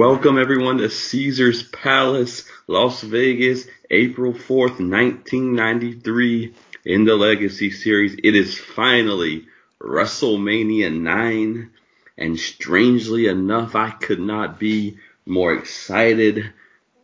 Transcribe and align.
Welcome 0.00 0.38
everyone 0.38 0.78
to 0.78 0.88
Caesar's 0.88 1.62
Palace, 1.62 2.48
Las 2.66 3.02
Vegas, 3.02 3.66
April 3.90 4.32
4th, 4.32 4.80
1993 4.80 6.54
in 6.86 7.04
the 7.04 7.16
Legacy 7.16 7.70
Series. 7.70 8.16
It 8.24 8.34
is 8.34 8.56
finally 8.56 9.46
WrestleMania 9.78 10.90
9 10.90 11.70
and 12.16 12.40
strangely 12.40 13.26
enough, 13.26 13.76
I 13.76 13.90
could 13.90 14.20
not 14.20 14.58
be 14.58 14.96
more 15.26 15.52
excited 15.52 16.50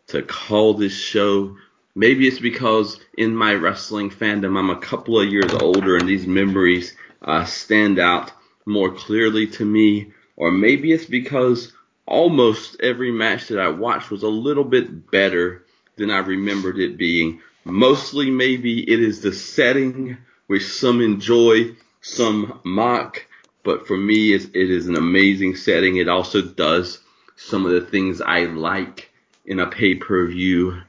to 0.07 0.23
call 0.23 0.73
this 0.73 0.97
show. 0.97 1.59
Maybe 1.95 2.27
it's 2.27 2.41
because 2.41 2.99
in 3.19 3.37
my 3.37 3.53
wrestling 3.53 4.09
fandom, 4.09 4.59
I'm 4.59 4.71
a 4.71 4.81
couple 4.81 5.21
of 5.21 5.29
years 5.29 5.53
older 5.53 5.99
and 5.99 6.09
these 6.09 6.27
memories 6.27 6.97
uh, 7.21 7.45
stand 7.45 7.99
out 7.99 8.33
more 8.65 8.91
clearly 8.91 9.49
to 9.49 9.67
me. 9.67 10.15
Or 10.39 10.51
maybe 10.51 10.93
it's 10.93 11.05
because 11.05 11.75
almost 12.07 12.81
every 12.81 13.11
match 13.11 13.49
that 13.49 13.59
I 13.59 13.69
watched 13.69 14.11
was 14.11 14.23
a 14.23 14.29
little 14.29 14.65
bit 14.65 15.11
better 15.11 15.65
than 15.97 16.11
I 16.11 16.19
remembered 16.19 16.79
it 16.79 16.97
being. 16.97 17.41
Mostly 17.65 18.31
maybe 18.31 18.81
it 18.81 19.01
is 19.01 19.21
the 19.21 19.33
setting 19.33 20.19
which 20.47 20.65
some 20.65 21.01
enjoy, 21.01 21.75
some 22.01 22.61
mock, 22.65 23.27
but 23.65 23.87
for 23.89 23.97
me 23.97 24.33
it 24.33 24.55
is 24.55 24.87
an 24.87 24.97
amazing 24.97 25.57
setting. 25.57 25.97
It 25.97 26.09
also 26.09 26.43
does 26.43 27.01
some 27.35 27.67
of 27.67 27.73
the 27.73 27.81
things 27.81 28.21
I 28.21 28.45
like 28.45 29.11
in 29.45 29.59
a 29.59 29.67
pay-per-view 29.67 30.81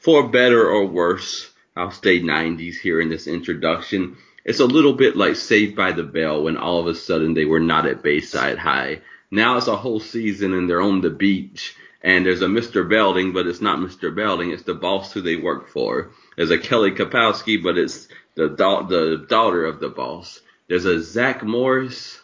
for 0.00 0.28
better 0.28 0.68
or 0.68 0.86
worse. 0.86 1.50
I'll 1.76 1.90
stay 1.92 2.20
90s 2.20 2.76
here 2.76 3.00
in 3.00 3.08
this 3.08 3.26
introduction. 3.26 4.16
It's 4.44 4.60
a 4.60 4.66
little 4.66 4.94
bit 4.94 5.16
like 5.16 5.36
Saved 5.36 5.76
by 5.76 5.92
the 5.92 6.02
Bell 6.02 6.42
when 6.42 6.56
all 6.56 6.80
of 6.80 6.86
a 6.86 6.94
sudden 6.94 7.34
they 7.34 7.44
were 7.44 7.60
not 7.60 7.86
at 7.86 8.02
Bayside 8.02 8.58
High 8.58 9.00
now 9.30 9.56
it's 9.56 9.66
a 9.66 9.76
whole 9.76 10.00
season 10.00 10.52
and 10.54 10.68
they're 10.68 10.80
on 10.80 11.00
the 11.00 11.10
beach 11.10 11.74
and 12.06 12.24
there's 12.24 12.42
a 12.42 12.46
Mr. 12.46 12.88
Belding, 12.88 13.32
but 13.32 13.48
it's 13.48 13.60
not 13.60 13.80
Mr. 13.80 14.14
Belding. 14.14 14.52
It's 14.52 14.62
the 14.62 14.74
boss 14.74 15.12
who 15.12 15.22
they 15.22 15.34
work 15.34 15.68
for. 15.68 16.10
There's 16.36 16.52
a 16.52 16.58
Kelly 16.58 16.92
Kapowski, 16.92 17.60
but 17.60 17.76
it's 17.76 18.06
the 18.36 18.48
da- 18.48 18.82
the 18.82 19.26
daughter 19.28 19.64
of 19.64 19.80
the 19.80 19.88
boss. 19.88 20.40
There's 20.68 20.84
a 20.84 21.02
Zach 21.02 21.42
Morris, 21.42 22.20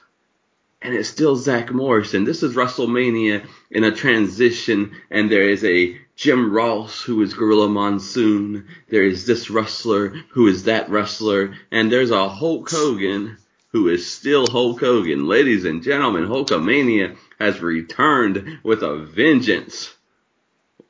and 0.80 0.94
it's 0.94 1.08
still 1.08 1.34
Zach 1.34 1.72
Morris. 1.72 2.14
And 2.14 2.24
this 2.24 2.44
is 2.44 2.54
WrestleMania 2.54 3.44
in 3.72 3.82
a 3.82 3.90
transition, 3.90 4.92
and 5.10 5.30
there 5.30 5.48
is 5.48 5.64
a 5.64 5.96
Jim 6.14 6.52
Ross 6.52 7.02
who 7.02 7.20
is 7.22 7.34
Gorilla 7.34 7.68
Monsoon. 7.68 8.68
There 8.88 9.04
is 9.04 9.26
this 9.26 9.50
wrestler 9.50 10.10
who 10.30 10.46
is 10.46 10.64
that 10.64 10.90
wrestler, 10.90 11.54
and 11.72 11.90
there's 11.90 12.12
a 12.12 12.28
Hulk 12.28 12.70
Hogan 12.70 13.38
who 13.72 13.88
is 13.88 14.10
still 14.10 14.46
Hulk 14.46 14.80
Hogan. 14.80 15.26
Ladies 15.26 15.64
and 15.64 15.82
gentlemen, 15.82 16.26
Hulkamania 16.26 17.16
has 17.38 17.60
returned 17.60 18.58
with 18.62 18.82
a 18.82 18.98
vengeance. 18.98 19.92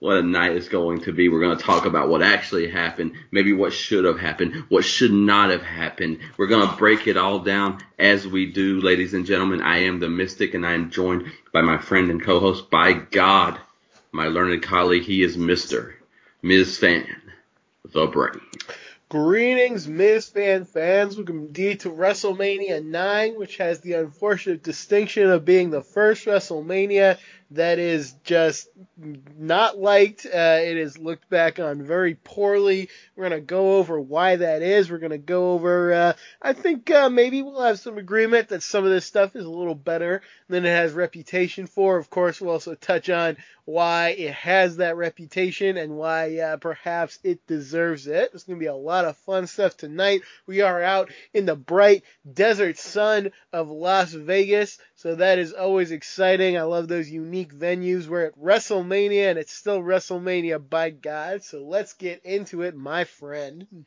What 0.01 0.17
a 0.17 0.23
night 0.23 0.57
it's 0.57 0.69
going 0.69 1.03
to 1.03 1.13
be. 1.13 1.29
We're 1.29 1.41
going 1.41 1.57
to 1.57 1.63
talk 1.63 1.87
about 1.87 2.09
what 2.09 2.23
actually 2.23 2.69
happened, 2.69 3.13
maybe 3.31 3.53
what 3.53 3.73
should 3.73 4.05
have 4.05 4.19
happened, 4.19 4.65
what 4.69 4.85
should 4.85 5.13
not 5.13 5.51
have 5.51 5.63
happened. 5.63 6.19
We're 6.37 6.49
going 6.49 6.69
to 6.69 6.77
break 6.77 7.07
it 7.07 7.17
all 7.17 7.39
down 7.39 7.79
as 8.01 8.27
we 8.27 8.51
do, 8.51 8.81
ladies 8.81 9.15
and 9.15 9.27
gentlemen. 9.27 9.63
I 9.63 9.85
am 9.85 10.01
the 10.01 10.09
Mystic 10.09 10.55
and 10.55 10.67
I 10.67 10.73
am 10.73 10.91
joined 10.91 11.31
by 11.53 11.63
my 11.63 11.79
friend 11.79 12.11
and 12.11 12.21
co-host, 12.21 12.69
by 12.69 12.95
God, 12.95 13.61
my 14.11 14.27
learned 14.27 14.65
colleague. 14.65 15.05
He 15.05 15.23
is 15.23 15.37
Mr. 15.37 15.93
Ms. 16.43 16.79
Fan, 16.79 17.07
the 17.93 18.09
Brain. 18.09 18.41
Greetings, 19.13 19.87
Miz 19.87 20.31
Fan 20.31 20.65
fans. 20.65 21.17
Welcome 21.17 21.41
indeed 21.41 21.81
to 21.81 21.91
WrestleMania 21.91 22.83
9, 22.83 23.39
which 23.39 23.59
has 23.59 23.79
the 23.81 23.93
unfortunate 23.93 24.63
distinction 24.63 25.29
of 25.29 25.45
being 25.45 25.69
the 25.69 25.83
first 25.83 26.25
WrestleMania 26.25 27.19
that 27.55 27.79
is 27.79 28.15
just 28.25 28.69
not 29.39 29.79
liked. 29.79 30.27
Uh, 30.27 30.59
it 30.61 30.77
is 30.77 30.99
looked 30.99 31.29
back 31.29 31.59
on 31.59 31.83
very 31.83 32.15
poorly. 32.15 32.89
We're 33.17 33.29
going 33.29 33.41
to 33.41 33.47
go 33.47 33.77
over 33.77 34.01
why 34.01 34.37
that 34.37 34.63
is. 34.63 34.91
We're 34.91 34.99
going 34.99 35.11
to 35.11 35.19
go 35.19 35.53
over, 35.53 35.93
uh, 35.93 36.13
I 36.41 36.53
think 36.53 36.91
uh, 36.91 37.11
maybe 37.11 37.43
we'll 37.43 37.63
have 37.63 37.79
some 37.79 37.99
agreement 37.99 38.49
that 38.49 38.63
some 38.63 38.85
of 38.85 38.91
this 38.91 39.05
stuff 39.05 39.37
is 39.37 39.45
a 39.45 39.51
little 39.51 39.75
better 39.75 40.23
than 40.49 40.65
it 40.65 40.71
has 40.71 40.93
reputation 40.93 41.67
for. 41.67 41.97
Of 41.97 42.11
course, 42.11 42.41
we'll 42.41 42.53
also 42.53 42.75
touch 42.75 43.11
on 43.11 43.37
why 43.65 44.09
it 44.11 44.33
has 44.35 44.79
that 44.79 44.97
reputation 44.97 45.77
and 45.77 45.97
why 45.97 46.39
uh, 46.39 46.57
perhaps 46.57 47.19
it 47.23 47.47
deserves 47.47 48.07
it. 48.07 48.31
It's 48.35 48.45
going 48.45 48.59
to 48.59 48.63
be 48.63 48.67
a 48.67 48.75
lot 48.75 49.05
of 49.05 49.17
fun 49.19 49.47
stuff 49.47 49.77
tonight. 49.77 50.23
We 50.47 50.63
are 50.63 50.83
out 50.83 51.11
in 51.33 51.47
the 51.47 51.55
bright 51.55 52.03
desert 52.31 52.79
sun 52.79 53.31
of 53.53 53.69
Las 53.69 54.13
Vegas, 54.13 54.79
so 55.03 55.17
that 55.17 55.41
is 55.41 55.53
always 55.53 55.91
exciting. 55.91 56.57
I 56.57 56.63
love 56.63 56.87
those 56.87 57.11
unique 57.11 57.53
venues. 57.53 58.07
We're 58.07 58.27
at 58.27 58.39
WrestleMania 58.39 59.31
and 59.31 59.39
it's 59.41 59.53
still 59.53 59.81
WrestleMania 59.81 60.71
by 60.71 60.91
God. 60.91 61.43
So 61.43 61.65
let's 61.65 61.95
get 61.95 62.25
into 62.25 62.63
it, 62.63 62.77
my 62.77 63.03
friend. 63.03 63.85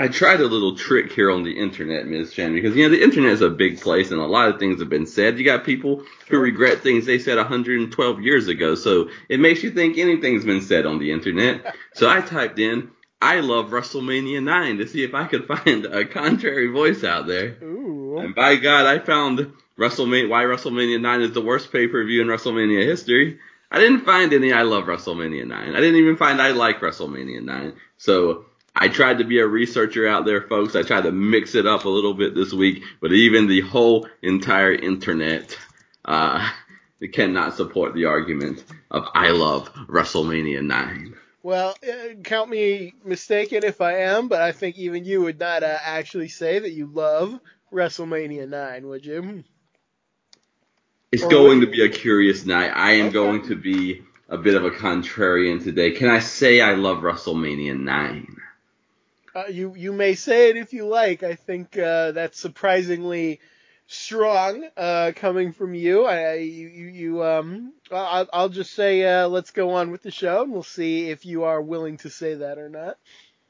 I 0.00 0.08
tried 0.08 0.40
a 0.40 0.46
little 0.46 0.74
trick 0.74 1.12
here 1.12 1.30
on 1.30 1.42
the 1.42 1.52
internet, 1.52 2.06
Ms. 2.06 2.32
Chen, 2.32 2.54
because 2.54 2.74
you 2.74 2.84
know 2.84 2.88
the 2.88 3.02
internet 3.02 3.32
is 3.32 3.42
a 3.42 3.50
big 3.50 3.78
place 3.78 4.10
and 4.10 4.20
a 4.20 4.26
lot 4.26 4.48
of 4.48 4.58
things 4.58 4.80
have 4.80 4.88
been 4.88 5.06
said. 5.06 5.38
You 5.38 5.44
got 5.44 5.64
people 5.64 6.02
who 6.30 6.38
regret 6.38 6.78
things 6.78 7.04
they 7.04 7.18
said 7.18 7.36
112 7.36 8.20
years 8.22 8.48
ago, 8.48 8.74
so 8.74 9.10
it 9.28 9.38
makes 9.38 9.62
you 9.62 9.70
think 9.70 9.98
anything's 9.98 10.46
been 10.46 10.62
said 10.62 10.86
on 10.86 10.98
the 10.98 11.12
internet. 11.12 11.76
so 11.92 12.08
I 12.08 12.22
typed 12.22 12.58
in 12.58 12.90
I 13.20 13.40
love 13.40 13.70
WrestleMania 13.70 14.42
9 14.42 14.78
to 14.78 14.86
see 14.86 15.02
if 15.02 15.14
I 15.14 15.26
could 15.26 15.46
find 15.48 15.86
a 15.86 16.04
contrary 16.04 16.68
voice 16.68 17.04
out 17.04 17.26
there. 17.26 17.56
Ooh. 17.62 18.18
And 18.18 18.34
by 18.34 18.56
God, 18.56 18.86
I 18.86 18.98
found 19.04 19.52
WrestleMania 19.78 20.28
why 20.28 20.44
WrestleMania 20.44 21.00
9 21.00 21.20
is 21.22 21.32
the 21.32 21.40
worst 21.40 21.72
pay-per-view 21.72 22.22
in 22.22 22.28
WrestleMania 22.28 22.84
history. 22.84 23.38
I 23.70 23.78
didn't 23.78 24.04
find 24.04 24.32
any 24.32 24.52
I 24.52 24.62
love 24.62 24.84
WrestleMania 24.84 25.46
9. 25.46 25.74
I 25.74 25.80
didn't 25.80 25.96
even 25.96 26.16
find 26.16 26.40
I 26.40 26.52
like 26.52 26.80
WrestleMania 26.80 27.42
9. 27.42 27.72
So 27.98 28.46
I 28.74 28.88
tried 28.88 29.18
to 29.18 29.24
be 29.24 29.40
a 29.40 29.46
researcher 29.46 30.06
out 30.06 30.24
there, 30.24 30.42
folks. 30.42 30.76
I 30.76 30.82
tried 30.82 31.02
to 31.02 31.12
mix 31.12 31.54
it 31.54 31.66
up 31.66 31.84
a 31.84 31.88
little 31.88 32.14
bit 32.14 32.34
this 32.34 32.52
week, 32.52 32.82
but 33.00 33.12
even 33.12 33.48
the 33.48 33.62
whole 33.62 34.08
entire 34.22 34.72
internet 34.72 35.58
uh, 36.04 36.48
cannot 37.12 37.54
support 37.54 37.94
the 37.94 38.04
argument 38.04 38.62
of 38.90 39.06
I 39.14 39.30
love 39.30 39.72
WrestleMania 39.88 40.64
9. 40.64 41.16
Well, 41.46 41.76
uh, 41.88 42.14
count 42.24 42.50
me 42.50 42.92
mistaken 43.04 43.62
if 43.62 43.80
I 43.80 43.98
am, 43.98 44.26
but 44.26 44.42
I 44.42 44.50
think 44.50 44.78
even 44.78 45.04
you 45.04 45.22
would 45.22 45.38
not 45.38 45.62
uh, 45.62 45.78
actually 45.80 46.26
say 46.26 46.58
that 46.58 46.72
you 46.72 46.86
love 46.86 47.38
WrestleMania 47.72 48.48
9, 48.48 48.88
would 48.88 49.06
you? 49.06 49.44
It's 51.12 51.22
or 51.22 51.30
going 51.30 51.60
to 51.60 51.68
be 51.68 51.84
a 51.84 51.88
curious 51.88 52.44
night. 52.46 52.72
I 52.74 52.94
am 52.94 53.06
okay. 53.06 53.12
going 53.12 53.46
to 53.46 53.54
be 53.54 54.02
a 54.28 54.36
bit 54.36 54.56
of 54.56 54.64
a 54.64 54.72
contrarian 54.72 55.62
today. 55.62 55.92
Can 55.92 56.08
I 56.08 56.18
say 56.18 56.60
I 56.60 56.72
love 56.72 57.04
WrestleMania 57.04 57.78
9? 57.78 58.36
Uh, 59.32 59.44
you 59.48 59.72
you 59.76 59.92
may 59.92 60.16
say 60.16 60.50
it 60.50 60.56
if 60.56 60.72
you 60.72 60.88
like. 60.88 61.22
I 61.22 61.36
think 61.36 61.78
uh, 61.78 62.10
that's 62.10 62.40
surprisingly 62.40 63.38
strong 63.86 64.64
uh, 64.76 65.12
coming 65.14 65.52
from 65.52 65.74
you. 65.74 66.04
I 66.04 66.34
you 66.34 66.68
you 66.68 67.24
um 67.24 67.72
I'll, 67.90 68.28
I'll 68.32 68.48
just 68.48 68.74
say 68.74 69.04
uh, 69.04 69.28
let's 69.28 69.50
go 69.50 69.70
on 69.70 69.90
with 69.90 70.02
the 70.02 70.10
show 70.10 70.42
and 70.42 70.52
we'll 70.52 70.62
see 70.62 71.10
if 71.10 71.24
you 71.24 71.44
are 71.44 71.60
willing 71.60 71.96
to 71.98 72.10
say 72.10 72.34
that 72.34 72.58
or 72.58 72.68
not. 72.68 72.98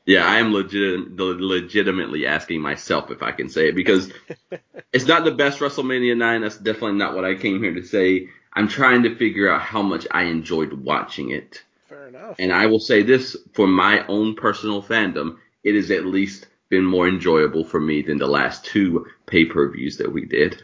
Yeah, 0.04 0.24
I 0.24 0.38
am 0.38 0.52
legit, 0.52 1.16
legitimately 1.16 2.26
asking 2.26 2.60
myself 2.60 3.10
if 3.10 3.22
I 3.22 3.32
can 3.32 3.48
say 3.48 3.68
it 3.68 3.74
because 3.74 4.12
it's 4.92 5.06
not 5.06 5.24
the 5.24 5.32
best 5.32 5.58
WrestleMania 5.58 6.16
9. 6.16 6.42
That's 6.42 6.58
definitely 6.58 6.92
not 6.92 7.16
what 7.16 7.24
I 7.24 7.34
came 7.34 7.60
here 7.60 7.74
to 7.74 7.82
say. 7.82 8.28
I'm 8.52 8.68
trying 8.68 9.02
to 9.02 9.16
figure 9.16 9.50
out 9.50 9.62
how 9.62 9.82
much 9.82 10.06
I 10.12 10.24
enjoyed 10.24 10.72
watching 10.72 11.30
it. 11.30 11.60
Fair 11.88 12.06
enough. 12.06 12.36
And 12.38 12.52
I 12.52 12.66
will 12.66 12.78
say 12.78 13.02
this 13.02 13.36
for 13.52 13.66
my 13.66 14.06
own 14.06 14.36
personal 14.36 14.80
fandom 14.80 15.38
it 15.66 15.74
is 15.74 15.90
at 15.90 16.06
least 16.06 16.46
been 16.68 16.84
more 16.84 17.08
enjoyable 17.08 17.64
for 17.64 17.80
me 17.80 18.02
than 18.02 18.18
the 18.18 18.26
last 18.26 18.64
two 18.64 19.06
pay 19.26 19.44
per 19.44 19.70
views 19.70 19.98
that 19.98 20.12
we 20.12 20.24
did. 20.24 20.62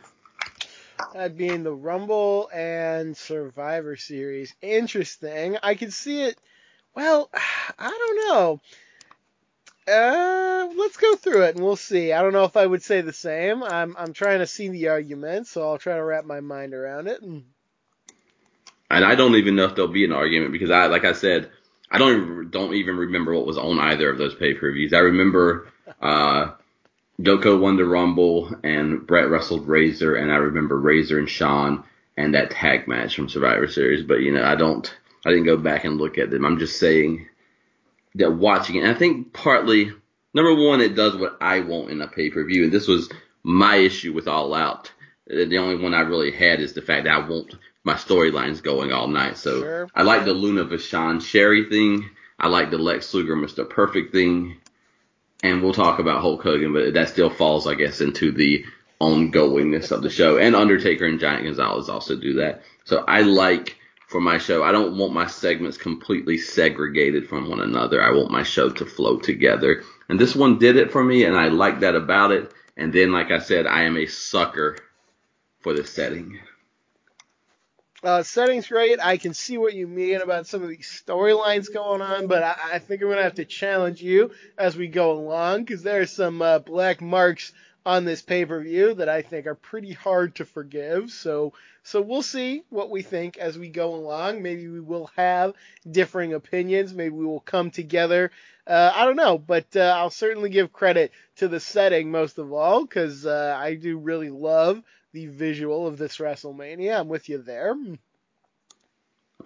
That 1.14 1.36
being 1.36 1.62
the 1.62 1.74
Rumble 1.74 2.48
and 2.52 3.16
Survivor 3.16 3.96
Series. 3.96 4.54
Interesting. 4.62 5.58
I 5.62 5.74
can 5.74 5.90
see 5.90 6.22
it. 6.22 6.38
Well, 6.94 7.30
I 7.78 7.90
don't 7.90 8.28
know. 8.28 8.60
Uh, 9.86 10.68
let's 10.76 10.96
go 10.96 11.16
through 11.16 11.42
it 11.42 11.56
and 11.56 11.64
we'll 11.64 11.76
see. 11.76 12.12
I 12.12 12.22
don't 12.22 12.32
know 12.32 12.44
if 12.44 12.56
I 12.56 12.64
would 12.64 12.82
say 12.82 13.00
the 13.00 13.12
same. 13.12 13.64
I'm 13.64 13.96
I'm 13.98 14.12
trying 14.12 14.38
to 14.38 14.46
see 14.46 14.68
the 14.68 14.88
argument, 14.88 15.48
so 15.48 15.68
I'll 15.68 15.78
try 15.78 15.96
to 15.96 16.04
wrap 16.04 16.24
my 16.24 16.40
mind 16.40 16.72
around 16.72 17.08
it. 17.08 17.20
And, 17.20 17.44
and 18.90 19.04
I 19.04 19.16
don't 19.16 19.34
even 19.34 19.56
know 19.56 19.64
if 19.64 19.74
there'll 19.74 19.90
be 19.90 20.04
an 20.04 20.12
argument 20.12 20.52
because 20.52 20.70
I, 20.70 20.86
like 20.86 21.04
I 21.04 21.12
said, 21.14 21.50
I 21.90 21.98
don't 21.98 22.22
even, 22.22 22.50
don't 22.50 22.74
even 22.74 22.96
remember 22.96 23.34
what 23.34 23.44
was 23.44 23.58
on 23.58 23.80
either 23.80 24.08
of 24.08 24.18
those 24.18 24.34
pay 24.36 24.54
per 24.54 24.72
views. 24.72 24.92
I 24.92 24.98
remember 24.98 25.68
uh, 26.00 26.52
Yoko 27.20 27.60
won 27.60 27.76
the 27.76 27.84
Rumble 27.84 28.54
and 28.62 29.06
Bret 29.06 29.28
wrestled 29.28 29.68
Razor, 29.68 30.14
and 30.16 30.32
I 30.32 30.36
remember 30.36 30.78
Razor 30.78 31.18
and 31.18 31.28
Shawn 31.28 31.84
and 32.16 32.34
that 32.34 32.50
tag 32.50 32.88
match 32.88 33.14
from 33.16 33.28
Survivor 33.28 33.68
Series. 33.68 34.04
But 34.04 34.20
you 34.20 34.32
know, 34.32 34.44
I 34.44 34.54
don't, 34.54 34.92
I 35.24 35.30
didn't 35.30 35.46
go 35.46 35.56
back 35.56 35.84
and 35.84 35.98
look 35.98 36.18
at 36.18 36.30
them. 36.30 36.44
I'm 36.44 36.58
just 36.58 36.78
saying 36.78 37.28
that 38.16 38.32
watching 38.32 38.76
it. 38.76 38.84
And 38.84 38.90
I 38.90 38.94
think 38.94 39.32
partly 39.32 39.92
number 40.34 40.54
one, 40.54 40.80
it 40.80 40.94
does 40.94 41.16
what 41.16 41.38
I 41.40 41.60
want 41.60 41.90
in 41.90 42.00
a 42.00 42.08
pay 42.08 42.30
per 42.30 42.44
view, 42.44 42.64
and 42.64 42.72
this 42.72 42.88
was 42.88 43.10
my 43.42 43.76
issue 43.76 44.12
with 44.12 44.28
All 44.28 44.54
Out. 44.54 44.90
The 45.26 45.58
only 45.58 45.82
one 45.82 45.94
I 45.94 46.00
really 46.00 46.32
had 46.32 46.60
is 46.60 46.72
the 46.72 46.82
fact 46.82 47.04
that 47.04 47.14
I 47.14 47.28
want 47.28 47.54
my 47.84 47.94
storylines 47.94 48.62
going 48.62 48.92
all 48.92 49.08
night. 49.08 49.36
So 49.38 49.60
Sure. 49.60 49.88
I 49.94 50.02
like 50.02 50.24
the 50.24 50.34
Luna 50.34 50.64
Vachon 50.64 51.22
Sherri 51.22 51.68
thing. 51.68 52.10
I 52.38 52.48
like 52.48 52.70
the 52.70 52.78
Lex 52.78 53.12
Luger 53.14 53.36
Mr. 53.36 53.68
Perfect 53.68 54.12
thing. 54.12 54.58
And 55.42 55.62
we'll 55.62 55.72
talk 55.72 55.98
about 55.98 56.20
Hulk 56.20 56.42
Hogan, 56.42 56.72
but 56.72 56.94
that 56.94 57.08
still 57.08 57.30
falls, 57.30 57.66
I 57.66 57.74
guess, 57.74 58.00
into 58.00 58.30
the 58.30 58.64
ongoingness 59.00 59.90
of 59.90 60.02
the 60.02 60.10
show. 60.10 60.38
And 60.38 60.54
Undertaker 60.54 61.04
and 61.04 61.18
Giant 61.18 61.44
Gonzalez 61.44 61.88
also 61.88 62.16
do 62.16 62.34
that. 62.34 62.62
So 62.84 63.04
I 63.06 63.22
like 63.22 63.76
for 64.08 64.20
my 64.20 64.38
show, 64.38 64.62
I 64.62 64.72
don't 64.72 64.96
want 64.96 65.14
my 65.14 65.26
segments 65.26 65.78
completely 65.78 66.38
segregated 66.38 67.28
from 67.28 67.48
one 67.48 67.60
another. 67.60 68.02
I 68.02 68.10
want 68.10 68.30
my 68.30 68.42
show 68.42 68.68
to 68.70 68.84
flow 68.84 69.18
together. 69.18 69.82
And 70.08 70.20
this 70.20 70.36
one 70.36 70.58
did 70.58 70.76
it 70.76 70.92
for 70.92 71.02
me, 71.02 71.24
and 71.24 71.36
I 71.36 71.48
like 71.48 71.80
that 71.80 71.96
about 71.96 72.30
it. 72.30 72.52
And 72.76 72.92
then, 72.92 73.10
like 73.10 73.30
I 73.30 73.38
said, 73.38 73.66
I 73.66 73.84
am 73.84 73.96
a 73.96 74.06
sucker 74.06 74.76
for 75.60 75.72
the 75.72 75.84
setting. 75.84 76.38
Uh, 78.02 78.22
setting's 78.22 78.66
great. 78.66 78.98
I 79.00 79.16
can 79.16 79.32
see 79.32 79.58
what 79.58 79.74
you 79.74 79.86
mean 79.86 80.20
about 80.20 80.48
some 80.48 80.62
of 80.62 80.68
these 80.68 81.02
storylines 81.06 81.72
going 81.72 82.02
on, 82.02 82.26
but 82.26 82.42
I, 82.42 82.56
I 82.74 82.78
think 82.80 83.00
I'm 83.00 83.08
gonna 83.08 83.22
have 83.22 83.36
to 83.36 83.44
challenge 83.44 84.02
you 84.02 84.32
as 84.58 84.76
we 84.76 84.88
go 84.88 85.12
along 85.12 85.64
because 85.64 85.84
there 85.84 86.00
are 86.00 86.06
some 86.06 86.42
uh, 86.42 86.58
black 86.58 87.00
marks 87.00 87.52
on 87.86 88.04
this 88.04 88.22
pay-per-view 88.22 88.94
that 88.94 89.08
I 89.08 89.22
think 89.22 89.46
are 89.46 89.54
pretty 89.54 89.92
hard 89.92 90.36
to 90.36 90.44
forgive. 90.44 91.10
So, 91.10 91.52
so 91.84 92.00
we'll 92.00 92.22
see 92.22 92.64
what 92.70 92.90
we 92.90 93.02
think 93.02 93.38
as 93.38 93.56
we 93.56 93.68
go 93.68 93.94
along. 93.94 94.42
Maybe 94.42 94.68
we 94.68 94.80
will 94.80 95.10
have 95.16 95.54
differing 95.88 96.32
opinions. 96.32 96.94
Maybe 96.94 97.14
we 97.14 97.26
will 97.26 97.40
come 97.40 97.70
together. 97.70 98.30
Uh, 98.66 98.92
I 98.94 99.04
don't 99.04 99.16
know, 99.16 99.38
but 99.38 99.66
uh, 99.76 99.94
I'll 99.96 100.10
certainly 100.10 100.50
give 100.50 100.72
credit 100.72 101.12
to 101.36 101.48
the 101.48 101.58
setting 101.60 102.10
most 102.10 102.38
of 102.38 102.52
all 102.52 102.84
because 102.84 103.26
uh, 103.26 103.56
I 103.58 103.74
do 103.74 103.98
really 103.98 104.30
love 104.30 104.82
the 105.12 105.26
visual 105.26 105.86
of 105.86 105.98
this 105.98 106.18
WrestleMania. 106.18 107.00
I'm 107.00 107.08
with 107.08 107.28
you 107.28 107.38
there. 107.38 107.76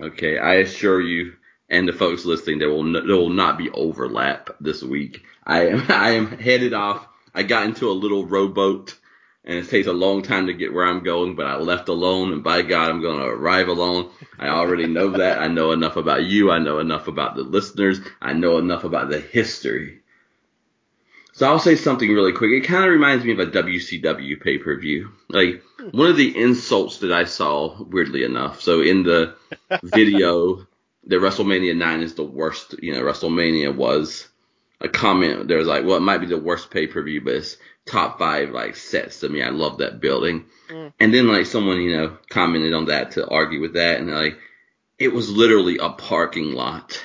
Okay, 0.01 0.39
I 0.39 0.57
assure 0.57 1.01
you 1.01 1.33
and 1.69 1.89
the 1.89 1.93
folks 1.93 2.25
listening, 2.25 2.59
there 2.59 2.71
will 2.71 2.93
there 2.93 3.17
will 3.17 3.31
not 3.31 3.59
be 3.59 3.71
overlap 3.71 4.51
this 4.61 4.83
week. 4.83 5.25
I 5.45 5.69
am 5.69 5.87
I 5.91 6.11
am 6.13 6.39
headed 6.39 6.75
off. 6.75 7.07
I 7.35 7.43
got 7.43 7.67
into 7.67 7.91
a 7.91 7.93
little 7.93 8.25
rowboat, 8.27 8.97
and 9.45 9.59
it 9.59 9.69
takes 9.69 9.87
a 9.87 9.93
long 9.93 10.23
time 10.23 10.47
to 10.47 10.55
get 10.55 10.73
where 10.73 10.87
I'm 10.87 11.03
going, 11.03 11.37
but 11.37 11.47
I 11.47 11.57
left 11.57 11.89
alone, 11.89 12.33
and 12.33 12.43
by 12.43 12.63
God, 12.63 12.89
I'm 12.89 13.03
going 13.03 13.19
to 13.19 13.27
arrive 13.27 13.69
alone. 13.69 14.11
I 14.39 14.49
already 14.49 14.87
know 14.87 15.11
that. 15.11 15.39
I 15.39 15.49
know 15.49 15.73
enough 15.73 15.97
about 15.97 16.25
you. 16.25 16.51
I 16.51 16.59
know 16.59 16.79
enough 16.79 17.09
about 17.09 17.37
the 17.37 17.43
listeners. 17.43 18.01
I 18.23 18.33
know 18.33 18.57
enough 18.59 18.85
about 18.85 19.11
the 19.11 19.21
history. 19.21 20.01
So 21.37 21.47
I'll 21.47 21.59
say 21.59 21.77
something 21.77 22.11
really 22.11 22.33
quick. 22.33 22.50
It 22.53 22.67
kind 22.67 22.83
of 22.83 22.91
reminds 22.91 23.23
me 23.23 23.33
of 23.33 23.41
a 23.41 23.47
WCW 23.47 24.41
pay 24.41 24.56
per 24.56 24.75
view. 24.81 25.11
Like 25.29 25.62
one 25.91 26.09
of 26.09 26.17
the 26.17 26.35
insults 26.35 27.00
that 27.00 27.12
I 27.12 27.25
saw, 27.25 27.77
weirdly 27.83 28.25
enough. 28.25 28.62
So 28.62 28.81
in 28.81 29.03
the 29.03 29.37
video, 29.83 30.67
that 31.05 31.21
WrestleMania 31.21 31.77
9 31.77 32.00
is 32.00 32.15
the 32.15 32.25
worst, 32.25 32.77
you 32.81 32.94
know, 32.94 33.03
WrestleMania 33.03 33.77
was 33.77 34.27
a 34.81 34.88
comment. 34.88 35.47
There 35.47 35.59
was 35.59 35.67
like, 35.67 35.85
well, 35.85 35.99
it 35.99 36.00
might 36.00 36.23
be 36.23 36.27
the 36.27 36.38
worst 36.38 36.71
pay 36.71 36.87
per 36.87 37.03
view, 37.03 37.21
but 37.21 37.35
it's 37.35 37.59
top 37.85 38.19
five 38.19 38.53
like 38.53 38.75
sets 38.75 39.21
to 39.21 39.29
me. 39.29 39.43
I 39.43 39.50
love 39.50 39.77
that 39.79 40.00
building. 40.00 40.47
Mm. 40.71 40.94
And 40.99 41.12
then 41.12 41.29
like 41.29 41.44
someone, 41.44 41.82
you 41.82 41.99
know, 41.99 42.17
commented 42.31 42.73
on 42.73 42.87
that 42.87 43.11
to 43.12 43.29
argue 43.29 43.61
with 43.61 43.75
that, 43.75 44.00
and 44.00 44.11
like 44.11 44.39
it 44.99 45.12
was 45.12 45.31
literally 45.31 45.77
a 45.77 45.91
parking 45.91 46.53
lot, 46.53 47.05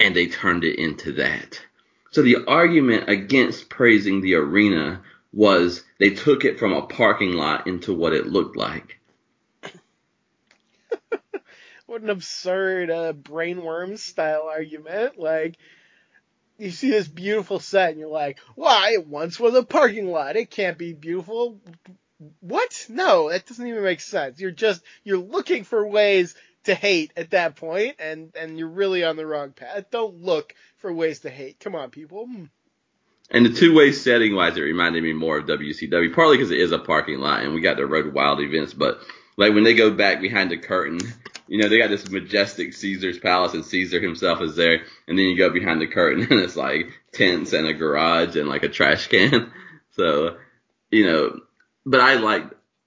and 0.00 0.16
they 0.16 0.26
turned 0.26 0.64
it 0.64 0.80
into 0.80 1.12
that. 1.12 1.60
So 2.10 2.22
the 2.22 2.44
argument 2.46 3.08
against 3.08 3.68
praising 3.68 4.20
the 4.20 4.34
arena 4.36 5.02
was 5.32 5.84
they 5.98 6.10
took 6.10 6.44
it 6.44 6.58
from 6.58 6.72
a 6.72 6.86
parking 6.86 7.32
lot 7.32 7.66
into 7.66 7.92
what 7.92 8.14
it 8.14 8.26
looked 8.26 8.56
like. 8.56 8.98
What 11.86 12.02
an 12.02 12.10
absurd 12.10 12.90
uh, 12.90 13.14
brainworm 13.14 13.98
style 13.98 14.46
argument. 14.46 15.18
Like, 15.18 15.56
you 16.58 16.70
see 16.70 16.90
this 16.90 17.08
beautiful 17.08 17.60
set 17.60 17.92
and 17.92 17.98
you're 17.98 18.10
like, 18.10 18.38
why? 18.56 18.90
It 18.92 19.06
once 19.06 19.40
was 19.40 19.54
a 19.54 19.62
parking 19.62 20.10
lot. 20.10 20.36
It 20.36 20.50
can't 20.50 20.76
be 20.76 20.92
beautiful. 20.92 21.58
What? 22.40 22.86
No, 22.90 23.30
that 23.30 23.46
doesn't 23.46 23.66
even 23.66 23.82
make 23.82 24.00
sense. 24.00 24.38
You're 24.38 24.50
just, 24.50 24.82
you're 25.02 25.16
looking 25.16 25.64
for 25.64 25.86
ways 25.86 26.34
to 26.68 26.74
hate 26.74 27.12
at 27.16 27.30
that 27.30 27.56
point 27.56 27.96
and, 27.98 28.32
and 28.38 28.58
you're 28.58 28.68
really 28.68 29.04
on 29.04 29.16
the 29.16 29.26
wrong 29.26 29.52
path. 29.52 29.86
Don't 29.90 30.22
look 30.22 30.54
for 30.76 30.92
ways 30.92 31.20
to 31.20 31.30
hate. 31.30 31.58
Come 31.60 31.74
on, 31.74 31.90
people. 31.90 32.26
Hmm. 32.26 32.44
And 33.30 33.44
the 33.44 33.52
two 33.52 33.74
way 33.74 33.92
setting 33.92 34.34
wise, 34.34 34.56
it 34.56 34.60
reminded 34.60 35.02
me 35.02 35.12
more 35.12 35.38
of 35.38 35.46
WCW, 35.46 36.14
partly 36.14 36.36
because 36.36 36.50
it 36.50 36.60
is 36.60 36.72
a 36.72 36.78
parking 36.78 37.18
lot 37.18 37.42
and 37.42 37.54
we 37.54 37.60
got 37.60 37.76
the 37.76 37.86
Road 37.86 38.12
Wild 38.14 38.40
events, 38.40 38.72
but 38.72 39.00
like 39.36 39.54
when 39.54 39.64
they 39.64 39.74
go 39.74 39.90
back 39.90 40.20
behind 40.20 40.50
the 40.50 40.58
curtain, 40.58 40.98
you 41.46 41.58
know, 41.58 41.68
they 41.68 41.78
got 41.78 41.90
this 41.90 42.08
majestic 42.10 42.74
Caesar's 42.74 43.18
palace 43.18 43.54
and 43.54 43.64
Caesar 43.64 44.00
himself 44.00 44.42
is 44.42 44.56
there, 44.56 44.82
and 45.06 45.18
then 45.18 45.26
you 45.26 45.36
go 45.36 45.50
behind 45.50 45.80
the 45.80 45.86
curtain 45.86 46.22
and 46.30 46.40
it's 46.40 46.56
like 46.56 46.92
tents 47.12 47.52
and 47.52 47.66
a 47.66 47.74
garage 47.74 48.36
and 48.36 48.48
like 48.48 48.62
a 48.62 48.68
trash 48.68 49.06
can. 49.08 49.52
So, 49.92 50.36
you 50.92 51.06
know, 51.06 51.40
but 51.84 51.98
I 51.98 52.14
like, 52.14 52.44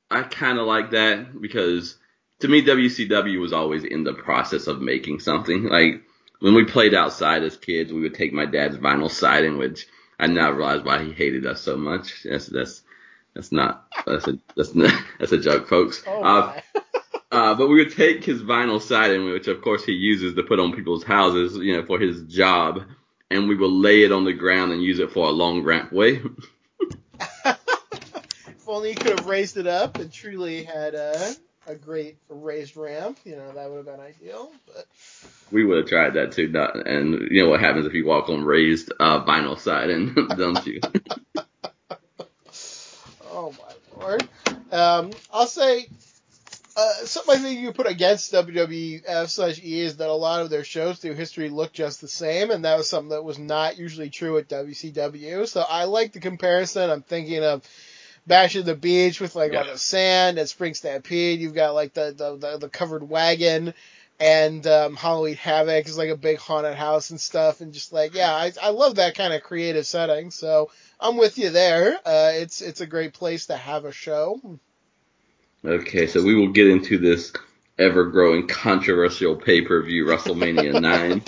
I 0.10 0.24
kind 0.24 0.58
of 0.60 0.66
like 0.66 0.92
that 0.92 1.42
because 1.42 1.98
to 2.42 2.48
me, 2.48 2.64
WCW 2.64 3.40
was 3.40 3.54
always 3.54 3.84
in 3.84 4.04
the 4.04 4.14
process 4.14 4.68
of 4.68 4.82
making 4.82 5.20
something. 5.20 5.64
Like 5.64 6.04
when 6.40 6.56
we 6.56 6.66
played 6.66 6.94
outside 6.94 7.44
as 7.44 7.56
kids, 7.56 7.94
we 7.94 8.02
would 8.02 8.16
take 8.16 8.34
my 8.34 8.46
dad's 8.46 8.78
vinyl 8.78 9.10
siding, 9.10 9.58
which 9.58 9.88
I 10.20 10.28
now 10.28 10.52
realize 10.52 10.84
why 10.84 11.04
he 11.04 11.12
hated 11.12 11.46
us 11.46 11.62
so 11.62 11.78
much. 11.78 12.24
That's, 12.24 12.48
that's, 12.48 12.82
that's 13.36 13.52
not, 13.52 13.88
that's 14.06 14.28
a, 14.28 14.40
that's 14.56 14.76
not, 14.76 14.92
that's 15.20 15.32
a 15.32 15.38
joke, 15.40 15.68
folks. 15.68 16.04
Oh, 16.06 16.22
Uh, 16.22 16.62
uh, 17.32 17.56
but 17.56 17.70
we 17.70 17.76
would 17.76 17.96
take 17.96 18.26
his 18.26 18.42
vinyl 18.42 18.82
siding, 18.82 19.26
which 19.26 19.48
of 19.48 19.62
course 19.62 19.86
he 19.86 19.94
uses 19.94 20.34
to 20.36 20.44
put 20.44 20.60
on 20.60 20.76
people's 20.76 21.04
houses, 21.04 21.56
you 21.58 21.78
know, 21.78 21.86
for 21.86 22.00
his 22.00 22.24
job, 22.24 22.82
and 23.30 23.48
we 23.48 23.56
would 23.56 23.72
lay 23.72 24.04
it 24.04 24.12
on 24.12 24.26
the 24.26 24.34
ground 24.34 24.72
and 24.72 24.84
use 24.84 25.00
it 25.00 25.12
for 25.12 25.28
a 25.28 25.32
long 25.32 25.64
rampway. 25.64 26.22
if 27.46 28.68
only 28.68 28.90
you 28.90 28.96
could 28.96 29.20
have 29.20 29.28
raised 29.28 29.58
it 29.58 29.68
up 29.68 29.98
and 30.00 30.12
truly 30.12 30.64
had 30.64 30.96
a, 30.96 31.36
a 31.68 31.76
great 31.76 32.18
raised 32.30 32.76
ramp, 32.76 33.20
you 33.24 33.36
know, 33.36 33.52
that 33.54 33.70
would 33.70 33.78
have 33.78 33.86
been 33.86 34.00
ideal. 34.00 34.52
But 34.68 34.88
we 35.52 35.64
would 35.64 35.78
have 35.78 35.88
tried 35.88 36.14
that 36.16 36.32
too, 36.32 36.48
not, 36.48 36.88
and 36.88 37.28
you 37.30 37.44
know 37.44 37.50
what 37.50 37.60
happens 37.60 37.86
if 37.86 37.94
you 37.94 38.06
walk 38.06 38.30
on 38.30 38.44
raised 38.44 38.92
uh, 39.00 39.24
vinyl 39.24 39.60
siding, 39.60 40.14
don't 40.38 40.66
you? 40.66 40.80
Oh 43.32 43.54
my 43.54 44.02
lord. 44.02 44.28
Um, 44.72 45.12
I'll 45.32 45.48
say 45.48 45.88
uh, 46.76 46.94
something 47.06 47.36
I 47.36 47.38
think 47.40 47.60
you 47.60 47.74
put 47.74 47.88
against 47.88 48.32
WWF 48.34 49.30
slash 49.30 49.62
E 49.64 49.82
is 49.82 49.98
that 49.98 50.10
a 50.10 50.14
lot 50.14 50.42
of 50.42 50.50
their 50.50 50.64
shows 50.64 51.00
through 51.00 51.16
history 51.16 51.50
look 51.50 51.74
just 51.74 52.02
the 52.02 52.08
same, 52.08 52.50
and 52.50 52.66
that 52.66 52.78
was 52.78 52.90
something 52.90 53.10
that 53.10 53.24
was 53.24 53.38
not 53.38 53.78
usually 53.78 54.10
true 54.10 54.38
at 54.38 54.48
WCW. 54.48 55.48
So 55.48 55.64
I 55.68 55.84
like 55.86 56.14
the 56.14 56.20
comparison. 56.20 56.90
I'm 56.90 57.02
thinking 57.02 57.44
of 57.44 57.64
Bash 58.28 58.56
at 58.56 58.66
the 58.66 58.76
Beach 58.76 59.20
with 59.20 59.36
like 59.36 59.54
Yeah. 59.54 59.60
all 59.60 59.66
the 59.66 59.78
sand 59.78 60.38
and 60.38 60.48
Spring 60.48 60.74
Stampede. 60.74 61.40
You've 61.40 61.56
got 61.56 61.74
like 61.74 61.94
the 61.94 62.14
the, 62.16 62.38
the, 62.38 62.58
the 62.58 62.70
covered 62.70 63.08
wagon. 63.08 63.74
And 64.20 64.68
um, 64.68 64.96
Halloween 64.96 65.36
Havoc 65.36 65.88
is 65.88 65.98
like 65.98 66.12
a 66.12 66.16
big 66.16 66.38
haunted 66.38 66.76
house 66.76 67.10
and 67.10 67.20
stuff, 67.20 67.60
and 67.60 67.74
just 67.74 67.92
like 67.92 68.14
yeah, 68.14 68.32
I, 68.32 68.52
I 68.62 68.70
love 68.70 68.96
that 68.96 69.16
kind 69.16 69.34
of 69.34 69.42
creative 69.42 69.88
setting. 69.88 70.30
So 70.30 70.70
I'm 71.00 71.18
with 71.18 71.40
you 71.40 71.50
there. 71.50 71.96
Uh, 72.06 72.32
it's 72.36 72.62
it's 72.62 72.82
a 72.82 72.86
great 72.86 73.14
place 73.14 73.48
to 73.48 73.58
have 73.58 73.84
a 73.86 73.92
show. 73.92 74.40
Okay, 75.66 76.06
so 76.06 76.22
we 76.24 76.36
will 76.36 76.50
get 76.52 76.68
into 76.68 77.00
this 77.00 77.34
ever 77.80 78.06
growing 78.06 78.48
controversial 78.48 79.36
pay 79.36 79.62
per 79.62 79.82
view 79.82 80.06
WrestleMania 80.06 80.80
9. 80.82 81.24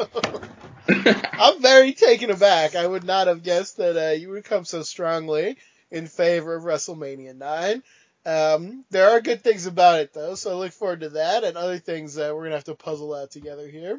I'm 1.40 1.62
very 1.64 1.94
taken 1.94 2.30
aback. 2.30 2.76
I 2.76 2.86
would 2.86 3.04
not 3.04 3.26
have 3.26 3.42
guessed 3.42 3.78
that 3.78 3.98
uh, 3.98 4.12
you 4.12 4.30
would 4.30 4.44
come 4.44 4.66
so 4.66 4.84
strongly 4.84 5.58
in 5.94 6.08
favor 6.08 6.56
of 6.56 6.64
WrestleMania 6.64 7.36
9. 7.38 7.84
Um, 8.26 8.84
there 8.90 9.12
are 9.12 9.22
good 9.22 9.44
things 9.44 9.68
about 9.68 10.00
it 10.00 10.14
though, 10.14 10.36
so 10.36 10.52
I 10.52 10.56
look 10.56 10.72
forward 10.72 11.02
to 11.02 11.10
that 11.10 11.44
and 11.44 11.56
other 11.56 11.78
things 11.78 12.16
that 12.16 12.36
we're 12.36 12.44
gonna 12.44 12.56
have 12.56 12.64
to 12.66 12.76
puzzle 12.76 13.14
out 13.14 13.32
together 13.32 13.68
here. 13.68 13.98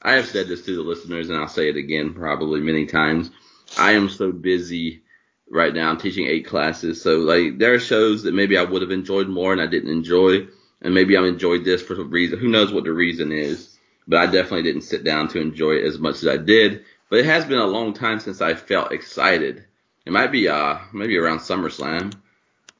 I 0.00 0.12
have 0.12 0.26
said 0.26 0.46
this 0.46 0.64
to 0.66 0.76
the 0.76 0.82
listeners, 0.82 1.28
and 1.28 1.38
I'll 1.38 1.48
say 1.48 1.68
it 1.68 1.76
again 1.76 2.14
probably 2.14 2.60
many 2.60 2.86
times. 2.86 3.30
I 3.76 3.92
am 3.92 4.08
so 4.08 4.30
busy 4.32 5.02
right 5.50 5.74
now. 5.74 5.90
I'm 5.90 5.98
teaching 5.98 6.26
eight 6.26 6.46
classes, 6.46 7.02
so 7.02 7.18
like 7.18 7.58
there 7.58 7.74
are 7.74 7.80
shows 7.80 8.22
that 8.22 8.34
maybe 8.34 8.56
I 8.56 8.62
would 8.62 8.82
have 8.82 8.92
enjoyed 8.92 9.28
more 9.28 9.52
and 9.52 9.60
I 9.60 9.66
didn't 9.66 9.90
enjoy, 9.90 10.46
and 10.80 10.94
maybe 10.94 11.16
I 11.16 11.26
enjoyed 11.26 11.64
this 11.64 11.82
for 11.82 11.96
some 11.96 12.10
reason. 12.10 12.38
Who 12.38 12.48
knows 12.48 12.72
what 12.72 12.84
the 12.84 12.92
reason 12.92 13.32
is? 13.32 13.76
But 14.06 14.18
I 14.20 14.26
definitely 14.26 14.62
didn't 14.62 14.82
sit 14.82 15.04
down 15.04 15.28
to 15.28 15.40
enjoy 15.40 15.72
it 15.72 15.84
as 15.84 15.98
much 15.98 16.16
as 16.16 16.28
I 16.28 16.36
did. 16.36 16.84
But 17.10 17.20
it 17.20 17.26
has 17.26 17.44
been 17.44 17.58
a 17.58 17.66
long 17.66 17.94
time 17.94 18.20
since 18.20 18.40
I 18.40 18.54
felt 18.54 18.92
excited. 18.92 19.64
It 20.08 20.12
might 20.12 20.32
be 20.32 20.48
uh 20.48 20.78
maybe 20.94 21.18
around 21.18 21.40
SummerSlam 21.40 22.14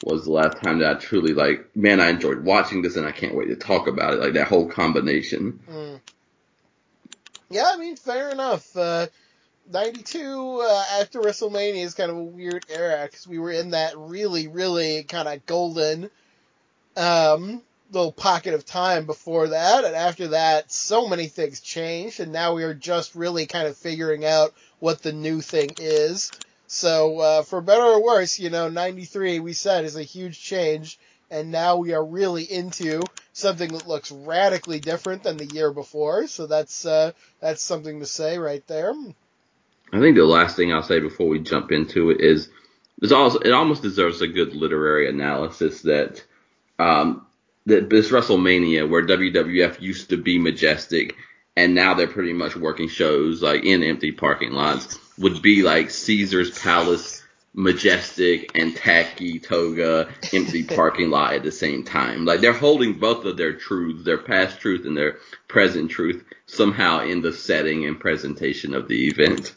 was 0.02 0.25
the 0.25 0.32
last 0.32 0.62
time 0.62 0.78
that 0.78 0.97
I 0.97 0.99
truly 0.99 1.35
like, 1.35 1.76
man, 1.76 2.00
I 2.00 2.08
enjoyed 2.08 2.42
watching 2.42 2.80
this 2.80 2.97
and 2.97 3.04
I 3.04 3.12
can't 3.12 3.35
wait 3.35 3.49
to 3.49 3.56
talk 3.56 3.87
about 3.87 4.14
it. 4.14 4.20
Like 4.20 4.32
that 4.32 4.49
whole 4.49 4.66
combination. 4.66 5.61
Mm. 5.70 6.00
Yeah, 7.50 7.70
I 7.75 7.76
mean, 7.76 7.97
fair 7.97 8.30
enough. 8.30 8.75
Uh, 8.75 9.08
92 9.70 10.62
uh, 10.64 10.85
after 10.99 11.20
WrestleMania 11.20 11.85
is 11.85 11.92
kind 11.92 12.11
of 12.11 12.16
a 12.16 12.23
weird 12.23 12.64
era 12.70 13.02
because 13.04 13.28
we 13.28 13.38
were 13.38 13.52
in 13.52 13.73
that 13.73 13.99
really, 13.99 14.49
really 14.49 15.02
kind 15.02 15.28
of 15.28 15.44
golden 15.44 16.08
um, 16.97 17.61
little 17.92 18.12
pocket 18.12 18.54
of 18.54 18.64
time 18.64 19.04
before 19.04 19.49
that, 19.49 19.85
and 19.85 19.94
after 19.94 20.28
that, 20.28 20.73
so 20.73 21.06
many 21.06 21.26
things 21.26 21.61
changed, 21.61 22.20
and 22.20 22.32
now 22.32 22.54
we 22.54 22.64
are 22.64 22.73
just 22.73 23.14
really 23.14 23.44
kind 23.44 23.68
of 23.68 23.76
figuring 23.76 24.25
out 24.25 24.54
what 24.78 25.02
the 25.02 25.12
new 25.12 25.42
thing 25.42 25.68
is. 25.76 26.30
So, 26.68 27.18
uh, 27.18 27.42
for 27.42 27.62
better 27.62 27.82
or 27.82 28.04
worse, 28.04 28.38
you 28.38 28.50
know, 28.50 28.68
93 28.68 29.40
we 29.40 29.54
said 29.54 29.87
is 29.87 29.96
a 29.96 30.02
huge 30.02 30.38
change, 30.38 30.98
and 31.30 31.50
now 31.50 31.78
we 31.78 31.94
are 31.94 32.04
really 32.04 32.44
into 32.44 33.00
something 33.32 33.72
that 33.72 33.88
looks 33.88 34.12
radically 34.12 34.78
different 34.78 35.22
than 35.22 35.38
the 35.38 35.46
year 35.46 35.72
before. 35.72 36.26
So 36.26 36.46
that's 36.46 36.84
uh, 36.84 37.12
that's 37.40 37.62
something 37.62 38.00
to 38.00 38.06
say 38.06 38.38
right 38.38 38.64
there. 38.66 38.92
I 39.94 40.00
think 40.00 40.16
the 40.16 40.25
last 40.25 40.56
thing 40.56 40.70
I'll 40.70 40.82
say 40.82 41.00
before 41.00 41.28
we 41.28 41.38
jump 41.38 41.72
into 41.72 42.10
it 42.10 42.20
is 42.20 42.50
it 43.00 43.12
almost 43.12 43.82
deserves 43.82 44.20
a 44.20 44.28
good 44.28 44.54
literary 44.54 45.08
analysis 45.08 45.80
that 45.82 46.22
um, 46.78 47.26
that 47.64 47.88
this 47.88 48.10
WrestleMania 48.10 48.88
where 48.88 49.06
WWF 49.06 49.80
used 49.80 50.10
to 50.10 50.18
be 50.18 50.38
majestic 50.38 51.16
and 51.56 51.75
now 51.75 51.94
they're 51.94 52.06
pretty 52.06 52.34
much 52.34 52.56
working 52.56 52.88
shows 52.88 53.42
like 53.42 53.64
in 53.64 53.82
empty 53.82 54.12
parking 54.12 54.52
lots 54.52 54.98
would 55.18 55.42
be 55.42 55.62
like 55.62 55.90
Caesar's 55.90 56.56
Palace 56.58 57.22
majestic 57.54 58.56
and 58.56 58.76
tacky 58.76 59.40
toga 59.40 60.08
empty 60.32 60.62
parking 60.76 61.10
lot 61.10 61.34
at 61.34 61.42
the 61.42 61.50
same 61.50 61.82
time. 61.82 62.25
Like 62.25 62.40
they're 62.40 62.52
holding 62.52 62.94
both 62.94 63.25
of 63.25 63.37
their 63.37 63.54
truths, 63.54 64.04
their 64.04 64.18
past 64.18 64.60
truth 64.60 64.87
and 64.87 64.96
their 64.96 65.18
present 65.48 65.90
truth 65.90 66.25
somehow 66.46 67.00
in 67.00 67.20
the 67.20 67.32
setting 67.32 67.84
and 67.84 67.98
presentation 67.98 68.75
of 68.75 68.87
the 68.87 69.08
event. 69.08 69.54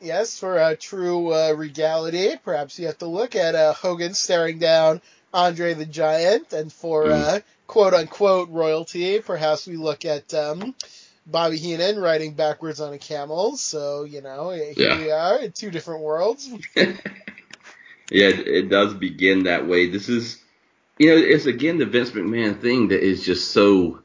Yes, 0.00 0.40
for 0.40 0.58
a 0.58 0.74
true 0.74 1.32
uh, 1.32 1.52
regality, 1.52 2.34
perhaps 2.44 2.78
you 2.78 2.86
have 2.86 2.98
to 2.98 3.06
look 3.06 3.36
at 3.36 3.54
uh, 3.54 3.72
Hogan 3.72 4.14
staring 4.14 4.58
down 4.58 5.00
Andre 5.32 5.74
the 5.74 5.86
Giant, 5.86 6.52
and 6.52 6.72
for 6.72 7.04
mm. 7.04 7.12
uh, 7.12 7.40
quote 7.68 7.94
unquote 7.94 8.50
royalty, 8.50 9.20
perhaps 9.20 9.68
we 9.68 9.76
look 9.76 10.04
at 10.04 10.34
um, 10.34 10.74
Bobby 11.26 11.56
Heenan 11.56 11.98
riding 11.98 12.34
backwards 12.34 12.80
on 12.80 12.92
a 12.92 12.98
camel. 12.98 13.56
So 13.56 14.04
you 14.04 14.22
know, 14.22 14.50
here 14.50 14.72
yeah. 14.76 14.98
we 14.98 15.10
are 15.10 15.38
in 15.38 15.52
two 15.52 15.70
different 15.70 16.02
worlds. 16.02 16.48
yeah, 16.76 16.96
it, 18.10 18.46
it 18.46 18.68
does 18.68 18.94
begin 18.94 19.44
that 19.44 19.66
way. 19.66 19.88
This 19.88 20.08
is, 20.08 20.42
you 20.98 21.08
know, 21.08 21.16
it's 21.16 21.46
again 21.46 21.78
the 21.78 21.86
Vince 21.86 22.10
McMahon 22.10 22.60
thing 22.60 22.88
that 22.88 23.04
is 23.04 23.24
just 23.24 23.52
so 23.52 24.00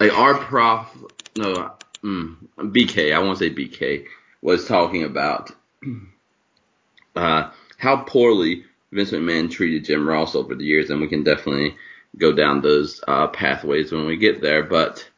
like 0.00 0.12
our 0.12 0.34
prof. 0.34 0.88
No, 1.36 1.72
mm, 2.02 2.36
BK. 2.58 3.14
I 3.14 3.20
won't 3.20 3.38
say 3.38 3.50
BK 3.50 4.06
was 4.42 4.66
talking 4.66 5.04
about 5.04 5.52
uh, 7.16 7.50
how 7.76 7.96
poorly 7.98 8.64
Vince 8.92 9.10
McMahon 9.10 9.50
treated 9.50 9.84
Jim 9.84 10.08
Ross 10.08 10.34
over 10.34 10.54
the 10.54 10.64
years, 10.64 10.90
and 10.90 11.00
we 11.00 11.08
can 11.08 11.22
definitely 11.22 11.76
go 12.16 12.32
down 12.32 12.60
those 12.60 13.02
uh, 13.06 13.28
pathways 13.28 13.92
when 13.92 14.06
we 14.06 14.16
get 14.16 14.40
there. 14.40 14.62
But 14.62 15.08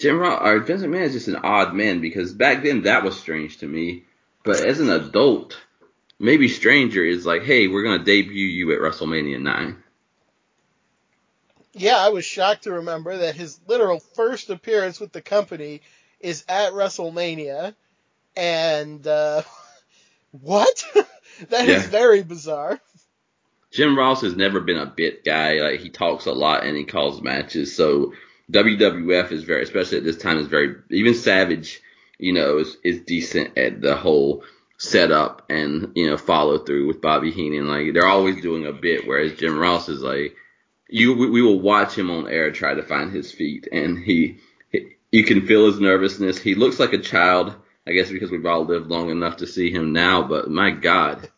Jim 0.00 0.18
Ross 0.18 0.40
or 0.42 0.60
Vince 0.60 0.82
McMahon 0.82 1.02
is 1.02 1.12
just 1.12 1.28
an 1.28 1.36
odd 1.36 1.74
man 1.74 2.00
because 2.00 2.32
back 2.32 2.62
then 2.62 2.82
that 2.82 3.04
was 3.04 3.20
strange 3.20 3.58
to 3.58 3.66
me, 3.66 4.04
but 4.42 4.60
as 4.60 4.80
an 4.80 4.88
adult, 4.88 5.60
maybe 6.18 6.48
stranger 6.48 7.04
is 7.04 7.26
like, 7.26 7.42
hey, 7.42 7.68
we're 7.68 7.82
gonna 7.82 8.02
debut 8.02 8.46
you 8.46 8.72
at 8.72 8.80
WrestleMania 8.80 9.40
nine. 9.40 9.82
Yeah, 11.74 11.98
I 11.98 12.08
was 12.08 12.24
shocked 12.24 12.64
to 12.64 12.72
remember 12.72 13.18
that 13.18 13.36
his 13.36 13.60
literal 13.68 14.00
first 14.00 14.48
appearance 14.48 14.98
with 14.98 15.12
the 15.12 15.20
company 15.20 15.82
is 16.18 16.44
at 16.48 16.72
WrestleMania, 16.72 17.74
and 18.36 19.06
uh, 19.06 19.42
what? 20.30 20.84
that 21.50 21.68
yeah. 21.68 21.76
is 21.76 21.86
very 21.86 22.22
bizarre. 22.22 22.80
Jim 23.70 23.96
Ross 23.96 24.22
has 24.22 24.34
never 24.34 24.60
been 24.60 24.78
a 24.78 24.86
bit 24.86 25.24
guy. 25.24 25.60
Like 25.60 25.80
he 25.80 25.90
talks 25.90 26.24
a 26.24 26.32
lot 26.32 26.64
and 26.64 26.76
he 26.76 26.84
calls 26.84 27.22
matches. 27.22 27.76
So 27.76 28.14
WWF 28.50 29.32
is 29.32 29.44
very, 29.44 29.62
especially 29.62 29.98
at 29.98 30.04
this 30.04 30.18
time, 30.18 30.38
is 30.38 30.46
very 30.46 30.76
even 30.90 31.14
Savage. 31.14 31.80
You 32.18 32.34
know, 32.34 32.58
is 32.58 32.76
is 32.84 33.00
decent 33.00 33.56
at 33.56 33.80
the 33.80 33.96
whole 33.96 34.44
setup 34.78 35.46
and 35.50 35.92
you 35.94 36.06
know 36.06 36.16
follow 36.16 36.58
through 36.58 36.86
with 36.86 37.00
Bobby 37.00 37.30
Heenan. 37.30 37.68
Like 37.68 37.92
they're 37.94 38.06
always 38.06 38.40
doing 38.42 38.66
a 38.66 38.72
bit, 38.72 39.06
whereas 39.06 39.38
Jim 39.38 39.58
Ross 39.58 39.88
is 39.88 40.02
like 40.02 40.36
you. 40.88 41.14
We, 41.14 41.30
we 41.30 41.42
will 41.42 41.60
watch 41.60 41.96
him 41.96 42.10
on 42.10 42.28
air 42.28 42.52
try 42.52 42.74
to 42.74 42.82
find 42.82 43.10
his 43.10 43.32
feet, 43.32 43.68
and 43.72 43.98
he, 43.98 44.38
he 44.70 44.96
you 45.10 45.24
can 45.24 45.46
feel 45.46 45.66
his 45.66 45.80
nervousness. 45.80 46.38
He 46.38 46.54
looks 46.54 46.78
like 46.78 46.92
a 46.92 46.98
child 46.98 47.54
I 47.86 47.92
guess 47.92 48.10
because 48.10 48.30
we've 48.30 48.46
all 48.46 48.64
lived 48.64 48.88
long 48.88 49.10
enough 49.10 49.38
to 49.38 49.46
see 49.46 49.72
him 49.72 49.92
now, 49.92 50.22
but 50.22 50.50
my 50.50 50.70
God, 50.70 51.28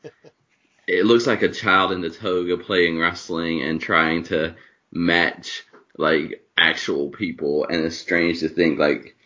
it 0.87 1.07
looks 1.07 1.27
like 1.27 1.43
a 1.43 1.49
child 1.49 1.93
in 1.93 2.01
the 2.01 2.11
toga 2.11 2.59
playing 2.59 2.99
wrestling 2.99 3.63
and 3.63 3.81
trying 3.81 4.25
to 4.25 4.57
match 4.93 5.65
like 5.97 6.45
actual 6.57 7.11
people, 7.11 7.67
and 7.69 7.85
it's 7.85 7.99
strange 7.99 8.41
to 8.41 8.49
think 8.49 8.79
like 8.79 9.17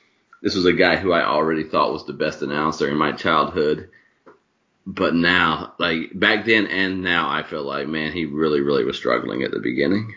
this 0.42 0.54
was 0.54 0.66
a 0.66 0.72
guy 0.72 0.96
who 0.96 1.12
I 1.12 1.24
already 1.24 1.64
thought 1.64 1.92
was 1.92 2.06
the 2.06 2.12
best 2.12 2.42
announcer 2.42 2.88
in 2.88 2.96
my 2.96 3.12
childhood. 3.12 3.90
But 4.86 5.14
now, 5.14 5.74
like 5.78 6.10
back 6.14 6.44
then 6.44 6.66
and 6.66 7.02
now, 7.02 7.28
I 7.28 7.42
feel 7.42 7.64
like 7.64 7.88
man, 7.88 8.12
he 8.12 8.24
really, 8.26 8.60
really 8.60 8.84
was 8.84 8.96
struggling 8.96 9.42
at 9.42 9.50
the 9.50 9.58
beginning. 9.58 10.14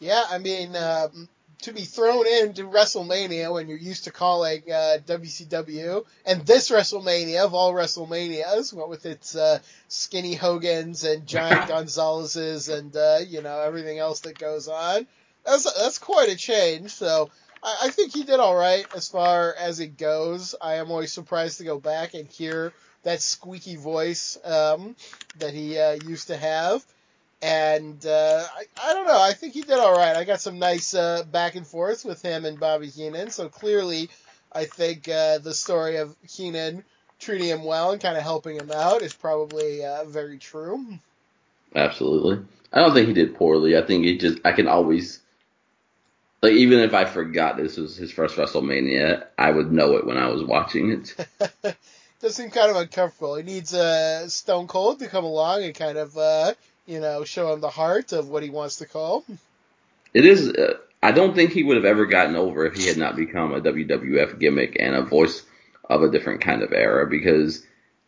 Yeah, 0.00 0.24
I 0.28 0.38
mean, 0.38 0.74
um, 0.76 1.28
to 1.64 1.72
be 1.72 1.82
thrown 1.82 2.26
into 2.26 2.64
WrestleMania 2.64 3.50
when 3.50 3.68
you're 3.68 3.78
used 3.78 4.04
to 4.04 4.12
calling 4.12 4.62
uh, 4.68 4.98
WCW, 5.06 6.04
and 6.26 6.44
this 6.44 6.70
WrestleMania 6.70 7.42
of 7.42 7.54
all 7.54 7.72
WrestleManias, 7.72 8.74
what 8.74 8.90
with 8.90 9.06
its 9.06 9.34
uh, 9.34 9.58
skinny 9.88 10.34
Hogan's 10.34 11.04
and 11.04 11.26
giant 11.26 11.68
Gonzalez's 11.68 12.68
and 12.68 12.94
uh, 12.94 13.20
you 13.26 13.40
know 13.40 13.60
everything 13.60 13.98
else 13.98 14.20
that 14.20 14.38
goes 14.38 14.68
on, 14.68 15.06
that's 15.44 15.64
that's 15.80 15.98
quite 15.98 16.28
a 16.28 16.36
change. 16.36 16.90
So 16.90 17.30
I, 17.62 17.78
I 17.84 17.88
think 17.88 18.12
he 18.12 18.24
did 18.24 18.40
all 18.40 18.54
right 18.54 18.86
as 18.94 19.08
far 19.08 19.54
as 19.58 19.80
it 19.80 19.96
goes. 19.96 20.54
I 20.60 20.74
am 20.74 20.90
always 20.90 21.12
surprised 21.12 21.58
to 21.58 21.64
go 21.64 21.80
back 21.80 22.12
and 22.12 22.28
hear 22.28 22.74
that 23.04 23.22
squeaky 23.22 23.76
voice 23.76 24.36
um, 24.44 24.96
that 25.38 25.54
he 25.54 25.78
uh, 25.78 25.96
used 26.06 26.28
to 26.28 26.36
have. 26.36 26.84
And 27.42 28.04
uh, 28.06 28.44
I, 28.56 28.64
I 28.82 28.94
don't 28.94 29.06
know. 29.06 29.20
I 29.20 29.32
think 29.32 29.54
he 29.54 29.62
did 29.62 29.78
all 29.78 29.94
right. 29.94 30.16
I 30.16 30.24
got 30.24 30.40
some 30.40 30.58
nice 30.58 30.94
uh, 30.94 31.24
back 31.24 31.56
and 31.56 31.66
forth 31.66 32.04
with 32.04 32.22
him 32.22 32.44
and 32.44 32.58
Bobby 32.58 32.88
Heenan. 32.88 33.30
So 33.30 33.48
clearly, 33.48 34.08
I 34.52 34.64
think 34.64 35.08
uh, 35.08 35.38
the 35.38 35.52
story 35.52 35.96
of 35.96 36.16
Heenan 36.28 36.84
treating 37.18 37.48
him 37.48 37.64
well 37.64 37.92
and 37.92 38.00
kind 38.00 38.16
of 38.16 38.22
helping 38.22 38.56
him 38.56 38.70
out 38.72 39.02
is 39.02 39.12
probably 39.12 39.84
uh, 39.84 40.04
very 40.04 40.38
true. 40.38 40.86
Absolutely. 41.74 42.44
I 42.72 42.80
don't 42.80 42.94
think 42.94 43.08
he 43.08 43.14
did 43.14 43.36
poorly. 43.36 43.76
I 43.76 43.82
think 43.82 44.04
he 44.04 44.18
just 44.18 44.38
I 44.44 44.52
can 44.52 44.68
always 44.68 45.20
like 46.42 46.52
even 46.52 46.80
if 46.80 46.92
I 46.92 47.04
forgot 47.04 47.56
this 47.56 47.76
was 47.76 47.96
his 47.96 48.12
first 48.12 48.36
WrestleMania, 48.36 49.24
I 49.38 49.50
would 49.50 49.72
know 49.72 49.96
it 49.96 50.06
when 50.06 50.18
I 50.18 50.28
was 50.28 50.42
watching 50.42 50.90
it. 50.90 51.76
Does 52.20 52.36
seem 52.36 52.50
kind 52.50 52.70
of 52.70 52.76
uncomfortable. 52.76 53.36
He 53.36 53.42
needs 53.42 53.74
uh, 53.74 54.28
Stone 54.28 54.66
Cold 54.66 54.98
to 54.98 55.08
come 55.08 55.24
along 55.24 55.62
and 55.64 55.74
kind 55.74 55.98
of 55.98 56.16
uh, 56.16 56.54
you 56.86 57.00
know, 57.00 57.24
show 57.24 57.52
him 57.52 57.60
the 57.60 57.70
heart 57.70 58.12
of 58.12 58.28
what 58.28 58.42
he 58.42 58.50
wants 58.50 58.76
to 58.76 58.86
call. 58.86 59.24
It 60.12 60.24
is. 60.24 60.48
Uh, 60.48 60.74
I 61.02 61.12
don't 61.12 61.34
think 61.34 61.52
he 61.52 61.62
would 61.62 61.76
have 61.76 61.84
ever 61.84 62.06
gotten 62.06 62.36
over 62.36 62.64
if 62.64 62.74
he 62.74 62.86
had 62.86 62.96
not 62.96 63.16
become 63.16 63.52
a 63.52 63.60
WWF 63.60 64.38
gimmick 64.38 64.76
and 64.80 64.94
a 64.94 65.02
voice 65.02 65.42
of 65.88 66.02
a 66.02 66.10
different 66.10 66.40
kind 66.40 66.62
of 66.62 66.72
era 66.72 67.06
because 67.06 67.64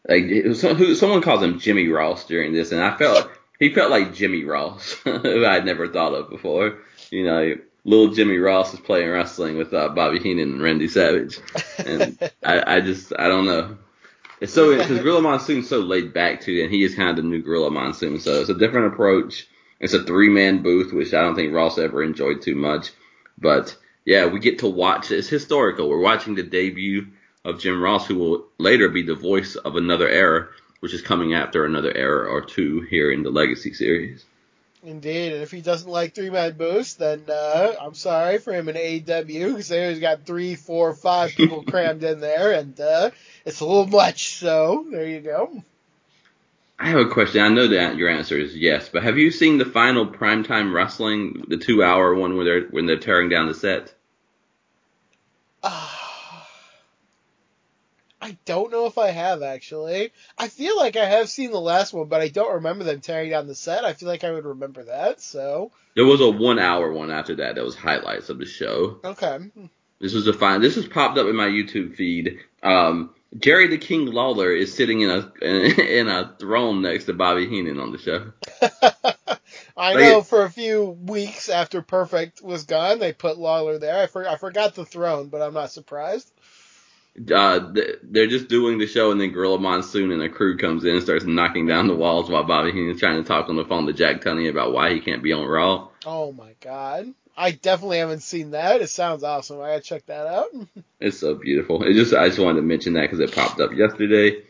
like 0.09 0.25
who, 0.25 0.95
someone 0.95 1.21
calls 1.21 1.42
him 1.42 1.59
Jimmy 1.59 1.88
Ross 1.88 2.26
during 2.26 2.52
this, 2.52 2.73
and 2.73 2.80
I 2.80 2.97
felt 2.97 3.30
he 3.59 3.75
felt 3.75 3.90
like 3.90 4.14
Jimmy 4.14 4.45
Ross, 4.45 4.92
who 5.04 5.45
I'd 5.45 5.66
never 5.66 5.88
thought 5.88 6.14
of 6.14 6.30
before. 6.30 6.78
You 7.11 7.25
know, 7.25 7.54
little 7.85 8.14
Jimmy 8.14 8.38
Ross 8.38 8.73
is 8.73 8.80
playing 8.80 9.11
wrestling 9.11 9.56
with 9.56 9.75
uh, 9.75 9.88
Bobby 9.90 10.18
Heenan 10.18 10.52
and 10.52 10.62
Randy 10.62 10.88
Savage, 10.88 11.38
and 11.78 12.18
I, 12.45 12.76
I 12.76 12.80
just 12.80 13.12
I 13.18 13.28
don't 13.28 13.47
know. 13.47 13.76
It's 14.40 14.52
so 14.52 14.76
because 14.76 14.99
Gorilla 15.02 15.23
Monsoon's 15.23 15.69
so 15.69 15.81
laid 15.81 16.12
back 16.12 16.40
too, 16.40 16.61
and 16.62 16.73
he 16.73 16.85
is 16.85 16.95
kind 16.95 17.11
of 17.11 17.16
the 17.16 17.23
new 17.23 17.43
Gorilla 17.43 17.71
Monsoon. 17.71 18.21
So 18.21 18.40
it's 18.40 18.50
a 18.50 18.55
different 18.55 18.93
approach. 18.93 19.49
It's 19.81 19.95
a 19.95 20.02
three 20.02 20.28
man 20.28 20.62
booth, 20.62 20.93
which 20.93 21.14
I 21.14 21.23
don't 21.23 21.35
think 21.35 21.52
Ross 21.52 21.78
ever 21.78 22.02
enjoyed 22.02 22.43
too 22.43 22.55
much. 22.55 22.90
But 23.38 23.76
yeah, 24.05 24.26
we 24.26 24.38
get 24.38 24.61
to 24.61 24.69
watch. 24.69 25.11
It's 25.11 25.28
historical. 25.28 25.88
We're 25.88 26.00
watching 26.00 26.35
the 26.35 26.43
debut 26.43 27.09
of 27.45 27.61
Jim 27.61 27.83
Ross, 27.83 28.07
who 28.07 28.16
will 28.16 28.47
later 28.59 28.88
be 28.88 29.02
the 29.02 29.14
voice 29.14 29.57
of 29.57 29.76
another 29.76 30.09
era, 30.09 30.49
which 30.81 30.95
is 30.95 31.02
coming 31.02 31.35
after 31.35 31.64
another 31.64 31.95
era 31.95 32.28
or 32.28 32.40
two 32.40 32.81
here 32.83 33.11
in 33.11 33.23
the 33.23 33.31
Legacy 33.31 33.73
series. 33.73 34.25
Indeed, 34.87 35.33
and 35.33 35.43
if 35.43 35.50
he 35.50 35.61
doesn't 35.61 35.90
like 35.90 36.14
three 36.14 36.31
man 36.31 36.52
boosts, 36.52 36.95
then 36.95 37.25
uh, 37.28 37.75
I'm 37.81 37.95
sorry 37.95 38.38
for 38.38 38.52
him 38.52 38.69
in 38.69 38.76
AEW 38.76 39.49
because 39.49 39.69
he's 39.69 39.99
got 39.99 40.25
three, 40.25 40.55
four, 40.55 40.95
five 40.95 41.33
people 41.33 41.62
crammed 41.69 42.05
in 42.05 42.21
there, 42.21 42.52
and 42.52 42.78
uh, 42.81 43.11
it's 43.45 43.59
a 43.59 43.66
little 43.66 43.88
much. 43.88 44.37
So 44.37 44.87
there 44.88 45.09
you 45.09 45.21
go. 45.21 45.64
I 46.78 46.90
have 46.90 47.00
a 47.00 47.09
question. 47.09 47.43
I 47.43 47.49
know 47.49 47.66
that 47.69 47.97
your 47.97 48.09
answer 48.09 48.38
is 48.38 48.55
yes, 48.55 48.88
but 48.88 49.02
have 49.02 49.19
you 49.19 49.33
seen 49.33 49.59
the 49.59 49.64
final 49.64 50.07
primetime 50.07 50.73
wrestling, 50.73 51.47
the 51.49 51.57
two 51.57 51.83
hour 51.83 52.14
one 52.14 52.37
where 52.37 52.45
they're 52.45 52.69
when 52.69 52.87
they're 52.87 52.99
tearing 53.00 53.28
down 53.28 53.49
the 53.49 53.55
set? 53.55 53.93
I 58.26 58.37
don't 58.45 58.73
know 58.73 58.87
if 58.87 58.99
I 58.99 59.11
have 59.11 59.42
actually. 59.42 60.12
I 60.37 60.49
feel 60.49 60.76
like 60.76 60.97
I 60.97 61.04
have 61.04 61.28
seen 61.28 61.52
the 61.52 61.61
last 61.61 61.92
one, 61.92 62.09
but 62.09 62.21
I 62.21 62.26
don't 62.28 62.54
remember 62.54 62.83
them 62.83 63.00
tearing 63.00 63.30
down 63.30 63.47
the 63.47 63.54
set. 63.54 63.85
I 63.85 63.92
feel 63.92 64.09
like 64.09 64.25
I 64.25 64.33
would 64.33 64.45
remember 64.45 64.83
that. 64.85 65.21
So 65.21 65.71
There 65.95 66.04
was 66.04 66.21
a 66.21 66.28
one 66.30 66.59
hour 66.59 66.92
one 66.92 67.12
after 67.12 67.37
that 67.37 67.54
that 67.54 67.64
was 67.64 67.76
highlights 67.76 68.28
of 68.28 68.38
the 68.38 68.45
show. 68.47 68.99
okay, 69.04 69.38
This 70.00 70.12
was 70.12 70.26
a 70.26 70.33
fine. 70.33 70.61
This 70.61 70.75
has 70.75 70.87
popped 70.88 71.18
up 71.18 71.28
in 71.28 71.37
my 71.37 71.47
YouTube 71.47 71.95
feed. 71.95 72.40
Um, 72.64 73.14
Jerry 73.38 73.68
the 73.68 73.78
King 73.78 74.06
Lawler 74.06 74.50
is 74.52 74.75
sitting 74.75 75.02
in 75.02 75.11
a 75.11 75.33
in 75.42 76.09
a 76.09 76.35
throne 76.40 76.83
next 76.83 77.04
to 77.04 77.12
Bobby 77.12 77.47
Heenan 77.49 77.78
on 77.78 77.92
the 77.92 77.99
show. 77.99 78.33
I 79.78 79.92
Like 79.95 80.04
know 80.04 80.18
it- 80.21 80.26
for 80.26 80.42
a 80.45 80.50
few 80.50 80.85
weeks 80.85 81.49
after 81.49 81.83
Perfect 81.83 82.42
was 82.42 82.64
gone, 82.64 82.99
they 82.99 83.12
put 83.12 83.38
Lawler 83.38 83.78
there. 83.78 84.02
I, 84.02 84.06
for, 84.06 84.26
I 84.26 84.37
forgot 84.37 84.75
the 84.75 84.87
throne, 84.87 85.28
but 85.28 85.42
I'm 85.42 85.52
not 85.54 85.71
surprised. 85.71 86.30
Uh, 87.19 87.73
they're 88.03 88.27
just 88.27 88.49
doing 88.49 88.79
the 88.79 88.87
show, 88.87 89.11
and 89.11 89.21
then 89.21 89.33
Gorilla 89.33 89.59
Monsoon 89.59 90.13
and 90.13 90.23
a 90.23 90.29
crew 90.29 90.59
comes 90.59 90.85
in 90.85 90.95
and 90.95 91.03
starts 91.03 91.25
knocking 91.25 91.67
down 91.67 91.89
the 91.89 91.95
walls 91.95 92.29
while 92.29 92.45
Bobby 92.45 92.73
Heenan's 92.73 93.01
trying 93.01 93.23
to 93.23 93.27
talk 93.27 93.49
on 93.49 93.57
the 93.57 93.65
phone 93.65 93.87
to 93.87 93.95
Jack 93.95 94.21
Tunney 94.21 94.51
about 94.51 94.73
why 94.73 94.93
he 94.93 95.01
can't 95.01 95.23
be 95.23 95.33
on 95.33 95.47
Raw. 95.47 95.89
Oh 96.05 96.33
my 96.33 96.55
god. 96.61 97.15
I 97.37 97.51
definitely 97.51 97.99
haven't 97.99 98.23
seen 98.23 98.53
that. 98.53 98.81
It 98.81 98.89
sounds 98.89 99.23
awesome. 99.23 99.61
I 99.61 99.69
gotta 99.69 99.81
check 99.81 100.07
that 100.07 100.27
out. 100.27 100.49
It's 100.99 101.19
so 101.19 101.35
beautiful. 101.35 101.83
It 101.83 101.93
just 101.93 102.15
I 102.15 102.29
just 102.29 102.39
wanted 102.39 102.61
to 102.61 102.67
mention 102.67 102.95
that 102.95 103.03
because 103.03 103.21
it 103.21 103.35
popped 103.35 103.61
up 103.61 103.73
yesterday. 103.75 104.43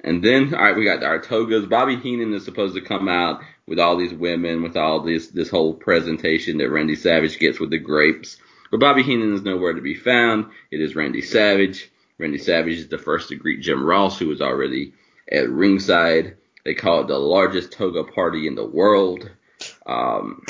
And 0.00 0.22
then 0.22 0.54
all 0.54 0.62
right, 0.62 0.76
we 0.76 0.84
got 0.84 1.02
our 1.02 1.18
togas. 1.18 1.64
Bobby 1.64 1.96
Heenan 1.96 2.34
is 2.34 2.44
supposed 2.44 2.74
to 2.74 2.82
come 2.82 3.08
out 3.08 3.40
with 3.66 3.78
all 3.78 3.96
these 3.96 4.12
women, 4.12 4.62
with 4.62 4.76
all 4.76 5.00
this 5.00 5.28
this 5.28 5.48
whole 5.48 5.72
presentation 5.72 6.58
that 6.58 6.68
Randy 6.68 6.94
Savage 6.94 7.38
gets 7.38 7.58
with 7.58 7.70
the 7.70 7.78
grapes. 7.78 8.36
But 8.70 8.80
Bobby 8.80 9.02
Heenan 9.02 9.32
is 9.32 9.42
nowhere 9.42 9.72
to 9.72 9.80
be 9.80 9.94
found. 9.94 10.50
It 10.70 10.82
is 10.82 10.94
Randy 10.94 11.22
Savage. 11.22 11.90
Randy 12.18 12.38
Savage 12.38 12.78
is 12.78 12.88
the 12.88 12.98
first 12.98 13.28
to 13.28 13.36
greet 13.36 13.60
Jim 13.60 13.84
Ross, 13.84 14.18
who 14.18 14.28
was 14.28 14.40
already 14.40 14.92
at 15.30 15.48
ringside. 15.48 16.36
They 16.64 16.74
call 16.74 17.02
it 17.02 17.08
the 17.08 17.18
largest 17.18 17.72
toga 17.72 18.04
party 18.04 18.46
in 18.46 18.54
the 18.54 18.64
world. 18.64 19.30
Um, 19.86 20.42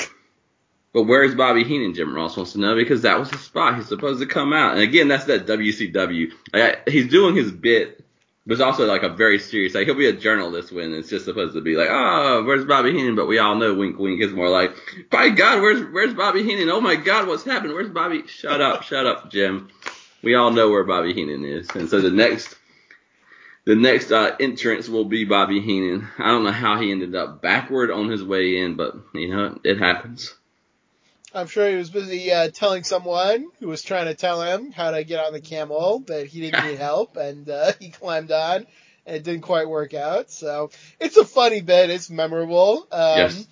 but 0.93 1.03
where's 1.03 1.35
Bobby 1.35 1.63
Heenan? 1.65 1.93
Jim 1.93 2.15
Ross 2.15 2.37
wants 2.37 2.53
to 2.53 2.59
know 2.59 2.75
because 2.75 3.01
that 3.01 3.19
was 3.19 3.29
the 3.29 3.37
spot 3.37 3.75
he's 3.75 3.87
supposed 3.87 4.21
to 4.21 4.25
come 4.25 4.53
out. 4.53 4.73
And 4.73 4.81
again, 4.81 5.09
that's 5.09 5.25
that 5.25 5.45
WCW. 5.45 6.31
Like, 6.53 6.87
he's 6.87 7.09
doing 7.09 7.35
his 7.35 7.51
bit, 7.51 8.01
but 8.45 8.53
it's 8.53 8.61
also 8.61 8.85
like 8.85 9.03
a 9.03 9.09
very 9.09 9.39
serious. 9.39 9.73
Like 9.73 9.87
he'll 9.87 9.95
be 9.95 10.07
a 10.07 10.13
journalist 10.13 10.71
when 10.71 10.93
it's 10.93 11.09
just 11.09 11.25
supposed 11.25 11.53
to 11.55 11.61
be 11.61 11.75
like, 11.75 11.89
oh, 11.91 12.43
where's 12.45 12.63
Bobby 12.63 12.93
Heenan? 12.93 13.15
But 13.15 13.27
we 13.27 13.39
all 13.39 13.55
know, 13.55 13.73
wink, 13.73 13.99
wink. 13.99 14.21
It's 14.21 14.31
more 14.31 14.49
like, 14.49 14.73
by 15.09 15.29
God, 15.29 15.61
where's 15.61 15.81
where's 15.91 16.13
Bobby 16.13 16.43
Heenan? 16.43 16.69
Oh 16.69 16.79
my 16.79 16.95
God, 16.95 17.27
what's 17.27 17.43
happened? 17.43 17.73
Where's 17.73 17.89
Bobby? 17.89 18.25
Shut 18.27 18.61
up, 18.61 18.83
shut 18.83 19.05
up, 19.05 19.31
Jim. 19.31 19.69
We 20.21 20.35
all 20.35 20.51
know 20.51 20.69
where 20.69 20.83
Bobby 20.83 21.13
Heenan 21.13 21.45
is. 21.45 21.69
And 21.71 21.89
so 21.89 22.01
the 22.01 22.11
next. 22.11 22.55
The 23.65 23.75
next 23.75 24.11
uh, 24.11 24.35
entrance 24.39 24.87
will 24.87 25.05
be 25.05 25.25
Bobby 25.25 25.59
Heenan. 25.59 26.07
I 26.19 26.27
don't 26.27 26.43
know 26.43 26.51
how 26.51 26.79
he 26.79 26.91
ended 26.91 27.15
up 27.15 27.41
backward 27.41 27.89
on 27.89 28.09
his 28.09 28.23
way 28.23 28.59
in, 28.59 28.75
but 28.75 28.95
you 29.11 29.35
know 29.35 29.59
it 29.63 29.79
happens. 29.79 30.35
I'm 31.33 31.47
sure 31.47 31.67
he 31.67 31.75
was 31.75 31.89
busy 31.89 32.31
uh, 32.31 32.49
telling 32.51 32.83
someone 32.83 33.47
who 33.59 33.67
was 33.67 33.81
trying 33.81 34.05
to 34.05 34.13
tell 34.13 34.41
him 34.41 34.71
how 34.71 34.91
to 34.91 35.03
get 35.03 35.19
on 35.19 35.33
the 35.33 35.41
camel 35.41 36.03
that 36.07 36.27
he 36.27 36.41
didn't 36.41 36.63
need 36.63 36.77
help, 36.79 37.17
and 37.17 37.49
uh, 37.49 37.71
he 37.79 37.89
climbed 37.89 38.31
on, 38.31 38.67
and 39.07 39.15
it 39.15 39.23
didn't 39.23 39.41
quite 39.41 39.67
work 39.67 39.95
out. 39.95 40.29
So 40.29 40.69
it's 40.99 41.17
a 41.17 41.25
funny 41.25 41.61
bit. 41.61 41.89
It's 41.89 42.09
memorable. 42.09 42.87
Um, 42.91 43.17
Yes. 43.17 43.47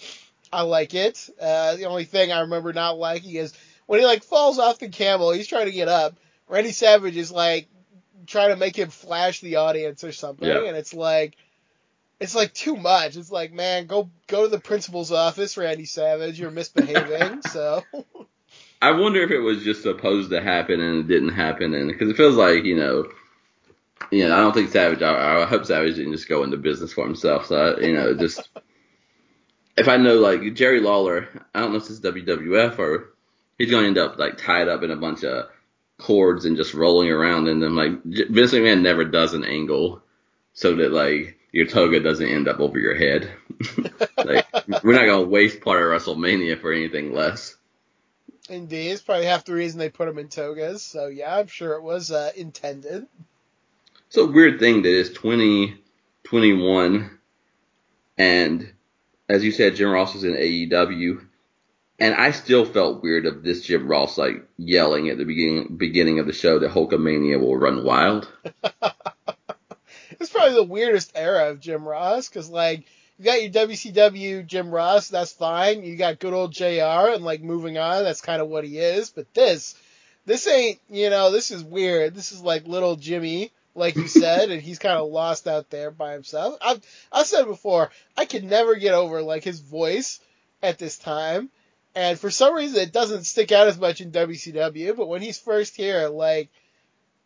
I 0.53 0.61
like 0.61 0.93
it. 0.93 1.27
Uh, 1.41 1.75
the 1.75 1.85
only 1.85 2.05
thing 2.05 2.31
I 2.31 2.41
remember 2.41 2.71
not 2.71 2.99
liking 2.99 3.33
is 3.33 3.51
when 3.87 3.99
he 3.99 4.05
like 4.05 4.23
falls 4.23 4.59
off 4.59 4.77
the 4.77 4.89
camel. 4.89 5.31
He's 5.31 5.47
trying 5.47 5.65
to 5.65 5.71
get 5.71 5.87
up. 5.87 6.15
Randy 6.47 6.71
Savage 6.71 7.17
is 7.17 7.31
like 7.31 7.67
trying 8.27 8.49
to 8.49 8.55
make 8.55 8.77
him 8.77 8.89
flash 8.89 9.41
the 9.41 9.57
audience 9.57 10.03
or 10.03 10.11
something, 10.11 10.47
Yeah. 10.47 10.65
and 10.65 10.77
it's 10.77 10.93
like. 10.93 11.35
It's 12.19 12.35
like 12.35 12.53
too 12.53 12.77
much. 12.77 13.17
It's 13.17 13.31
like, 13.31 13.51
man, 13.51 13.85
go 13.85 14.09
go 14.27 14.43
to 14.43 14.47
the 14.47 14.59
principal's 14.59 15.11
office, 15.11 15.57
Randy 15.57 15.83
Savage. 15.83 16.39
You're 16.39 16.51
misbehaving. 16.51 17.41
so 17.49 17.83
I 18.81 18.91
wonder 18.91 19.21
if 19.23 19.31
it 19.31 19.39
was 19.39 19.61
just 19.63 19.81
supposed 19.81 20.29
to 20.29 20.39
happen 20.41 20.79
and 20.79 20.99
it 20.99 21.07
didn't 21.07 21.33
happen, 21.33 21.73
and 21.73 21.89
because 21.89 22.09
it 22.09 22.15
feels 22.15 22.35
like 22.35 22.63
you 22.63 22.77
know, 22.77 23.09
you 24.09 24.25
know, 24.25 24.33
I 24.33 24.37
don't 24.37 24.53
think 24.53 24.69
Savage. 24.69 25.01
I, 25.01 25.41
I 25.41 25.45
hope 25.45 25.65
Savage 25.65 25.95
didn't 25.95 26.13
just 26.13 26.29
go 26.29 26.43
into 26.43 26.55
business 26.55 26.93
for 26.93 27.03
himself. 27.03 27.47
So 27.47 27.57
I, 27.57 27.79
you 27.81 27.93
know, 27.93 28.13
just 28.13 28.47
if 29.75 29.89
I 29.89 29.97
know 29.97 30.15
like 30.15 30.53
Jerry 30.53 30.79
Lawler, 30.79 31.27
I 31.53 31.59
don't 31.59 31.71
know 31.71 31.77
if 31.79 31.89
it's 31.89 31.99
WWF 31.99 32.79
or 32.79 33.09
he's 33.57 33.71
gonna 33.71 33.87
end 33.87 33.97
up 33.97 34.17
like 34.17 34.37
tied 34.37 34.69
up 34.69 34.83
in 34.83 34.91
a 34.91 34.95
bunch 34.95 35.25
of 35.25 35.49
cords 35.97 36.45
and 36.45 36.57
just 36.57 36.73
rolling 36.73 37.09
around 37.09 37.47
in 37.47 37.59
them. 37.59 37.75
Like 37.75 38.03
Vince 38.03 38.53
McMahon 38.53 38.81
never 38.81 39.05
does 39.05 39.33
an 39.33 39.43
angle 39.43 40.01
so 40.53 40.75
that 40.75 40.91
like 40.91 41.37
your 41.51 41.67
toga 41.67 41.99
doesn't 41.99 42.27
end 42.27 42.47
up 42.47 42.59
over 42.59 42.79
your 42.79 42.95
head. 42.95 43.31
like 44.17 44.45
we're 44.83 44.93
not 44.93 45.05
gonna 45.05 45.23
waste 45.23 45.61
part 45.61 45.81
of 45.81 45.87
WrestleMania 45.87 46.59
for 46.59 46.71
anything 46.71 47.13
less. 47.13 47.55
Indeed, 48.49 48.91
it's 48.91 49.01
probably 49.01 49.25
half 49.25 49.45
the 49.45 49.53
reason 49.53 49.79
they 49.79 49.89
put 49.89 50.07
them 50.07 50.17
in 50.17 50.27
togas. 50.27 50.83
So 50.83 51.07
yeah, 51.07 51.37
I'm 51.37 51.47
sure 51.47 51.73
it 51.73 51.83
was 51.83 52.11
uh, 52.11 52.31
intended. 52.35 53.07
It's 54.07 54.17
a 54.17 54.25
weird 54.25 54.59
thing 54.59 54.81
that 54.81 54.99
it's 54.99 55.09
2021, 55.09 57.19
and 58.17 58.73
as 59.29 59.43
you 59.43 59.51
said, 59.51 59.75
Jim 59.75 59.89
Ross 59.89 60.15
is 60.15 60.23
in 60.23 60.33
AEW, 60.33 61.25
and 62.03 62.15
I 62.15 62.31
still 62.31 62.65
felt 62.65 63.01
weird 63.01 63.25
of 63.25 63.43
this 63.43 63.63
Jim 63.63 63.87
Ross 63.87 64.17
like 64.17 64.45
yelling 64.57 65.07
at 65.07 65.17
the 65.17 65.23
beginning 65.23 65.77
beginning 65.77 66.19
of 66.19 66.27
the 66.27 66.33
show 66.33 66.59
that 66.59 66.71
Hulkamania 66.71 67.39
will 67.39 67.55
run 67.57 67.83
wild. 67.83 68.31
It's 70.19 70.29
probably 70.29 70.53
the 70.53 70.63
weirdest 70.63 71.11
era 71.15 71.49
of 71.49 71.59
Jim 71.59 71.85
Ross 71.85 72.29
because 72.29 72.47
like 72.47 72.85
you 73.17 73.25
got 73.25 73.41
your 73.41 73.67
WCW 73.67 74.45
Jim 74.45 74.69
Ross, 74.69 75.09
that's 75.09 75.33
fine. 75.33 75.83
You 75.83 75.97
got 75.97 76.19
good 76.19 76.33
old 76.33 76.53
JR 76.53 77.11
and 77.11 77.25
like 77.25 77.41
moving 77.41 77.77
on, 77.77 78.03
that's 78.03 78.21
kind 78.21 78.41
of 78.41 78.47
what 78.47 78.63
he 78.63 78.77
is. 78.77 79.09
But 79.09 79.33
this, 79.33 79.75
this 80.25 80.47
ain't 80.47 80.79
you 80.89 81.09
know 81.09 81.31
this 81.31 81.51
is 81.51 81.63
weird. 81.63 82.15
This 82.15 82.31
is 82.31 82.41
like 82.41 82.67
little 82.67 82.95
Jimmy. 82.95 83.51
Like 83.75 83.95
you 83.95 84.07
said, 84.07 84.51
and 84.51 84.61
he's 84.61 84.79
kind 84.79 84.97
of 84.97 85.09
lost 85.09 85.47
out 85.47 85.69
there 85.69 85.89
by 85.89 86.13
himself. 86.13 86.57
I've 86.61 86.81
I've 87.11 87.27
said 87.27 87.45
before, 87.45 87.89
I 88.15 88.25
could 88.25 88.43
never 88.43 88.75
get 88.75 88.93
over 88.93 89.21
like 89.21 89.43
his 89.43 89.59
voice 89.59 90.19
at 90.61 90.77
this 90.77 90.97
time. 90.97 91.49
And 91.95 92.19
for 92.19 92.31
some 92.31 92.55
reason, 92.55 92.81
it 92.81 92.91
doesn't 92.91 93.25
stick 93.25 93.51
out 93.51 93.67
as 93.67 93.79
much 93.79 94.01
in 94.01 94.11
WCW. 94.11 94.95
But 94.95 95.07
when 95.07 95.21
he's 95.21 95.39
first 95.39 95.75
here, 95.75 96.07
like, 96.07 96.49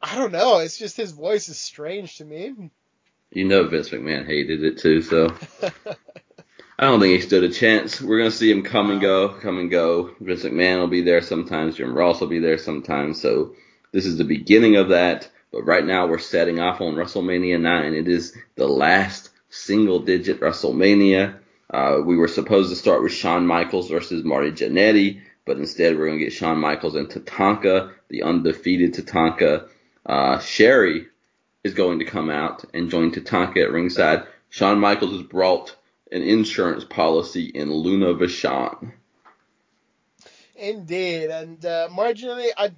I 0.01 0.15
don't 0.15 0.31
know, 0.31 0.59
it's 0.59 0.77
just 0.77 0.97
his 0.97 1.11
voice 1.11 1.49
is 1.49 1.57
strange 1.57 2.17
to 2.17 2.25
me. 2.25 2.69
You 3.31 3.45
know 3.45 3.67
Vince 3.67 3.89
McMahon 3.89 4.25
hated 4.25 4.63
it 4.63 4.77
too, 4.77 5.01
so 5.01 5.35
I 6.79 6.85
don't 6.85 6.99
think 6.99 7.19
he 7.19 7.21
stood 7.21 7.43
a 7.43 7.51
chance. 7.51 7.99
We're 7.99 8.19
gonna 8.19 8.31
see 8.31 8.51
him 8.51 8.63
come 8.63 8.91
and 8.91 9.01
go, 9.01 9.29
come 9.29 9.59
and 9.59 9.69
go. 9.69 10.11
Vince 10.19 10.43
McMahon 10.43 10.79
will 10.79 10.87
be 10.87 11.01
there 11.01 11.21
sometimes. 11.21 11.75
Jim 11.75 11.93
Ross 11.93 12.21
will 12.21 12.27
be 12.27 12.39
there 12.39 12.57
sometimes. 12.57 13.21
So 13.21 13.55
this 13.91 14.05
is 14.05 14.17
the 14.17 14.23
beginning 14.23 14.75
of 14.75 14.89
that. 14.89 15.29
But 15.51 15.63
right 15.63 15.85
now 15.85 16.07
we're 16.07 16.19
setting 16.19 16.59
off 16.59 16.81
on 16.81 16.95
WrestleMania 16.95 17.59
9. 17.59 17.93
It 17.93 18.07
is 18.07 18.35
the 18.55 18.67
last 18.67 19.29
single 19.49 19.99
digit 19.99 20.39
WrestleMania. 20.39 21.39
Uh, 21.69 21.99
we 22.03 22.15
were 22.15 22.27
supposed 22.27 22.69
to 22.69 22.75
start 22.75 23.03
with 23.03 23.11
Shawn 23.11 23.45
Michaels 23.45 23.89
versus 23.89 24.23
Marty 24.23 24.51
Jannetty, 24.51 25.21
but 25.45 25.57
instead 25.57 25.97
we're 25.97 26.07
going 26.07 26.19
to 26.19 26.23
get 26.23 26.33
Shawn 26.33 26.59
Michaels 26.59 26.95
and 26.95 27.09
Tatanka, 27.09 27.91
the 28.09 28.23
undefeated 28.23 28.93
Tatanka. 28.93 29.67
Uh, 30.05 30.39
Sherri 30.39 31.07
is 31.63 31.73
going 31.73 31.99
to 31.99 32.05
come 32.05 32.29
out 32.29 32.63
and 32.73 32.89
join 32.89 33.11
Tatanka 33.11 33.63
at 33.63 33.71
ringside. 33.71 34.23
Shawn 34.49 34.79
Michaels 34.79 35.11
has 35.11 35.23
brought 35.23 35.75
an 36.11 36.21
insurance 36.21 36.85
policy 36.85 37.45
in 37.45 37.73
Luna 37.73 38.13
Vachon. 38.13 38.93
Indeed, 40.55 41.29
and 41.29 41.63
uh, 41.65 41.89
marginally, 41.91 42.49
I 42.57 42.71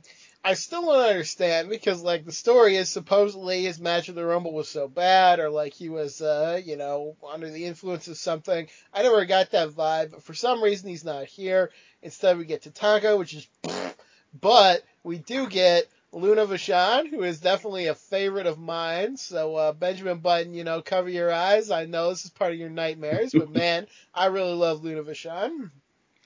I 0.43 0.54
still 0.54 0.84
don't 0.84 1.10
understand 1.10 1.69
because 1.69 2.02
like 2.02 2.25
the 2.25 2.32
story 2.32 2.78
is 2.78 2.89
supposedly 2.89 3.63
his 3.63 3.80
match 3.80 4.08
of 4.10 4.15
the 4.15 4.25
Rumble 4.25 4.54
was 4.54 4.69
so 4.69 4.88
bad, 4.88 5.39
or 5.39 5.49
like 5.49 5.73
he 5.73 5.89
was 5.89 6.21
uh 6.21 6.62
you 6.63 6.78
know 6.78 7.15
under 7.30 7.49
the 7.49 7.65
influence 7.65 8.08
of 8.08 8.17
something. 8.17 8.67
I 8.93 9.04
never 9.04 9.25
got 9.25 9.52
that 9.52 9.69
vibe, 9.69 10.12
but 10.12 10.23
for 10.23 10.34
some 10.34 10.63
reason 10.63 10.89
he's 10.89 11.06
not 11.06 11.25
here. 11.25 11.71
Instead, 12.02 12.38
we 12.38 12.45
get 12.45 12.63
Tatanka, 12.63 13.17
which 13.19 13.34
is, 13.34 13.47
but 14.41 14.84
we 15.04 15.17
do 15.17 15.47
get 15.47 15.88
Luna 16.13 16.45
Vachon, 16.45 17.10
who 17.10 17.23
is 17.23 17.41
definitely 17.41 17.88
a 17.88 17.95
favorite 17.95 18.47
of 18.47 18.58
mine. 18.58 19.17
So 19.17 19.56
uh, 19.56 19.73
Benjamin 19.73 20.19
Button, 20.19 20.54
you 20.54 20.63
know, 20.63 20.82
cover 20.82 21.10
your 21.10 21.32
eyes. 21.32 21.69
I 21.69 21.86
know 21.86 22.10
this 22.10 22.23
is 22.23 22.32
part 22.32 22.54
of 22.54 22.60
your 22.60 22.69
nightmares, 22.69 23.32
but 23.34 23.49
man, 23.54 23.88
I 24.13 24.28
really 24.28 24.54
love 24.54 24.84
Luna 24.84 25.04
Vachon. 25.04 25.71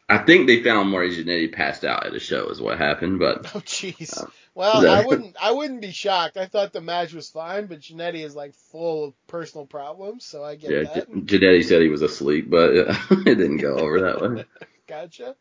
I 0.09 0.19
think 0.19 0.47
they 0.47 0.61
found 0.63 0.89
Marty 0.89 1.23
Jannetty 1.23 1.51
passed 1.51 1.83
out 1.85 2.05
at 2.05 2.13
a 2.13 2.19
show 2.19 2.49
is 2.49 2.61
what 2.61 2.77
happened, 2.77 3.19
but 3.19 3.51
Oh 3.55 3.59
jeez. 3.59 4.21
Uh, 4.21 4.27
Well. 4.53 4.87
I 4.89 5.03
wouldn't 5.05 5.35
I 5.41 5.51
wouldn't 5.51 5.81
be 5.81 5.91
shocked. 5.91 6.37
I 6.37 6.45
thought 6.45 6.73
the 6.73 6.81
match 6.81 7.13
was 7.13 7.29
fine, 7.29 7.67
but 7.67 7.79
Jannetty 7.79 8.23
is 8.23 8.35
like 8.35 8.53
full 8.53 9.05
of 9.05 9.27
personal 9.27 9.65
problems, 9.65 10.25
so 10.25 10.43
I 10.43 10.55
get 10.55 10.71
yeah, 10.71 10.83
that. 10.93 11.25
J- 11.25 11.39
Jannetty 11.39 11.63
said 11.63 11.81
he 11.81 11.89
was 11.89 12.01
asleep, 12.01 12.49
but 12.49 12.71
it 13.11 13.25
didn't 13.25 13.57
go 13.57 13.77
over 13.77 14.01
that 14.01 14.21
way. 14.21 14.45
Gotcha. 14.87 15.35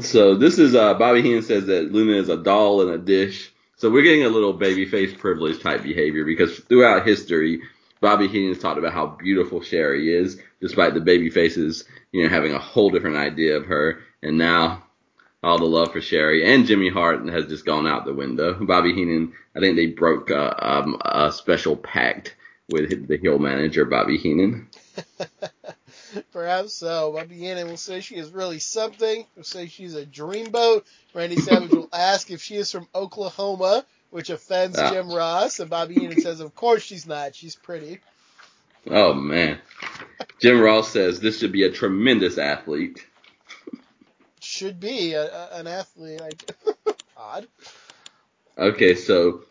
So 0.00 0.36
this 0.36 0.58
is 0.58 0.74
uh, 0.74 0.94
Bobby 0.94 1.22
Heenan 1.22 1.42
says 1.42 1.66
that 1.66 1.92
Luna 1.92 2.16
is 2.16 2.28
a 2.28 2.36
doll 2.36 2.82
in 2.82 2.88
a 2.88 2.98
dish. 2.98 3.52
So 3.76 3.90
we're 3.90 4.02
getting 4.02 4.24
a 4.24 4.28
little 4.28 4.58
babyface 4.58 5.18
privilege 5.18 5.60
type 5.60 5.82
behavior 5.82 6.24
because 6.24 6.58
throughout 6.60 7.06
history, 7.06 7.62
Bobby 8.02 8.26
Heenan's 8.26 8.58
talked 8.58 8.78
about 8.78 8.92
how 8.92 9.06
beautiful 9.06 9.62
Sherri 9.62 10.12
is, 10.12 10.38
despite 10.60 10.92
the 10.92 11.00
baby 11.00 11.30
faces, 11.30 11.84
you 12.10 12.24
know, 12.24 12.28
having 12.28 12.52
a 12.52 12.58
whole 12.58 12.90
different 12.90 13.16
idea 13.16 13.56
of 13.56 13.66
her. 13.66 14.00
And 14.22 14.36
now 14.36 14.82
all 15.40 15.56
the 15.56 15.64
love 15.64 15.92
for 15.92 16.00
Sherri 16.00 16.44
and 16.52 16.66
Jimmy 16.66 16.88
Hart 16.88 17.24
has 17.28 17.46
just 17.46 17.64
gone 17.64 17.86
out 17.86 18.04
the 18.04 18.12
window. 18.12 18.54
Bobby 18.54 18.92
Heenan, 18.92 19.32
I 19.54 19.60
think 19.60 19.76
they 19.76 19.86
broke 19.86 20.32
uh, 20.32 20.52
um, 20.58 21.00
a 21.04 21.30
special 21.30 21.76
pact 21.76 22.34
with 22.68 23.06
the 23.06 23.18
heel 23.18 23.38
manager, 23.38 23.84
Bobby 23.84 24.18
Heenan. 24.18 24.68
Perhaps 26.32 26.74
so. 26.74 27.12
Bobby 27.12 27.36
Heenan 27.36 27.68
will 27.68 27.76
say 27.76 28.00
she 28.00 28.16
is 28.16 28.32
really 28.32 28.58
something. 28.58 29.24
He'll 29.36 29.44
say 29.44 29.68
she's 29.68 29.94
a 29.94 30.04
dreamboat. 30.04 30.84
Randy 31.14 31.36
Savage 31.36 31.70
will 31.70 31.88
ask 31.92 32.32
if 32.32 32.42
she 32.42 32.56
is 32.56 32.72
from 32.72 32.88
Oklahoma, 32.96 33.86
which 34.12 34.30
offends. 34.30 34.78
Jim 34.78 35.10
Ross. 35.10 35.58
And 35.58 35.70
Bobby 35.70 35.94
Heenan 35.94 36.20
says, 36.20 36.40
of 36.40 36.54
course 36.54 36.82
she's 36.82 37.06
not. 37.06 37.34
She's 37.34 37.56
pretty. 37.56 37.98
Oh 38.88 39.14
man. 39.14 39.58
Jim 40.38 40.60
Ross 40.60 40.90
says 40.90 41.18
this 41.18 41.38
should 41.38 41.52
be 41.52 41.64
a 41.64 41.72
tremendous 41.72 42.38
athlete. 42.38 43.04
Should 44.40 44.78
be 44.78 45.14
a, 45.14 45.24
a, 45.24 45.48
an 45.54 45.66
athlete. 45.66 46.20
Like, 46.20 46.52
odd. 47.16 47.48
Okay, 48.58 48.94
so 48.96 49.44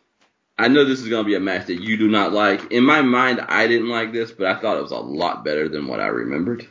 I 0.60 0.68
know 0.68 0.86
this 0.86 1.00
is 1.00 1.10
going 1.10 1.24
to 1.24 1.28
be 1.28 1.36
a 1.36 1.40
match 1.40 1.68
that 1.68 1.82
you 1.82 1.98
do 1.98 2.08
not 2.08 2.34
like. 2.34 2.72
In 2.72 2.84
my 2.84 3.02
mind, 3.02 3.42
I 3.42 3.68
didn't 3.68 3.90
like 3.90 4.12
this, 4.12 4.32
but 4.32 4.48
I 4.48 4.60
thought 4.60 4.78
it 4.78 4.84
was 4.84 4.92
a 4.92 4.98
lot 4.98 5.44
better 5.44 5.70
than 5.70 5.88
what 5.88 6.00
I 6.00 6.08
remembered. 6.08 6.68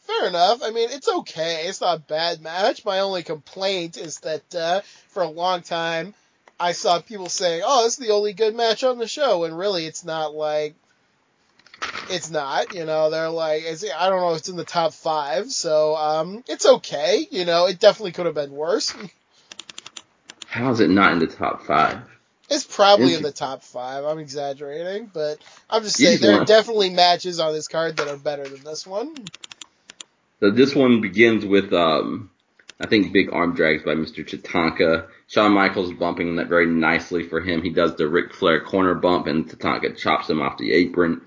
Fair 0.00 0.28
enough. 0.28 0.62
I 0.64 0.70
mean, 0.70 0.88
it's 0.90 1.08
okay. 1.08 1.66
It's 1.66 1.80
not 1.80 1.98
a 1.98 2.00
bad 2.00 2.40
match. 2.40 2.84
My 2.84 3.00
only 3.00 3.22
complaint 3.22 3.98
is 3.98 4.18
that 4.20 4.54
uh, 4.54 4.80
for 5.08 5.22
a 5.22 5.28
long 5.28 5.62
time, 5.62 6.14
I 6.58 6.72
saw 6.72 7.00
people 7.00 7.28
saying, 7.28 7.62
"Oh, 7.64 7.84
this 7.84 7.98
is 7.98 8.06
the 8.06 8.12
only 8.12 8.32
good 8.32 8.54
match 8.54 8.84
on 8.84 8.98
the 8.98 9.08
show," 9.08 9.44
and 9.44 9.56
really, 9.56 9.86
it's 9.86 10.04
not 10.04 10.34
like 10.34 10.74
it's 12.10 12.30
not. 12.30 12.74
You 12.74 12.84
know, 12.84 13.10
they're 13.10 13.30
like, 13.30 13.62
it's, 13.64 13.84
I 13.84 14.08
don't 14.08 14.20
know, 14.20 14.34
it's 14.34 14.48
in 14.48 14.56
the 14.56 14.64
top 14.64 14.92
five, 14.92 15.50
so 15.50 15.96
um, 15.96 16.44
it's 16.48 16.66
okay. 16.66 17.26
You 17.30 17.44
know, 17.44 17.66
it 17.66 17.80
definitely 17.80 18.12
could 18.12 18.26
have 18.26 18.34
been 18.34 18.52
worse. 18.52 18.94
How 20.46 20.70
is 20.70 20.80
it 20.80 20.90
not 20.90 21.12
in 21.12 21.18
the 21.18 21.26
top 21.26 21.62
five? 21.62 22.02
It's 22.50 22.64
probably 22.64 23.14
in 23.14 23.22
the 23.22 23.32
top 23.32 23.62
five. 23.62 24.04
I'm 24.04 24.18
exaggerating, 24.18 25.10
but 25.12 25.38
I'm 25.70 25.82
just 25.82 25.96
saying 25.96 26.20
there 26.20 26.38
are 26.38 26.44
definitely 26.44 26.90
matches 26.90 27.40
on 27.40 27.54
this 27.54 27.68
card 27.68 27.96
that 27.96 28.08
are 28.08 28.18
better 28.18 28.46
than 28.46 28.62
this 28.62 28.86
one. 28.86 29.14
So 30.40 30.50
this 30.50 30.74
one 30.74 31.00
begins 31.00 31.46
with, 31.46 31.72
um, 31.72 32.30
I 32.82 32.86
think, 32.86 33.12
big 33.12 33.32
arm 33.32 33.54
drags 33.54 33.84
by 33.84 33.94
Mr. 33.94 34.28
Tatanka. 34.28 35.06
Shawn 35.28 35.52
Michaels 35.52 35.92
bumping 35.92 36.36
that 36.36 36.48
very 36.48 36.66
nicely 36.66 37.22
for 37.22 37.40
him. 37.40 37.62
He 37.62 37.70
does 37.70 37.94
the 37.94 38.08
Ric 38.08 38.34
Flair 38.34 38.60
corner 38.60 38.96
bump, 38.96 39.28
and 39.28 39.48
Tatanka 39.48 39.96
chops 39.96 40.28
him 40.28 40.42
off 40.42 40.58
the 40.58 40.72
apron. 40.72 41.22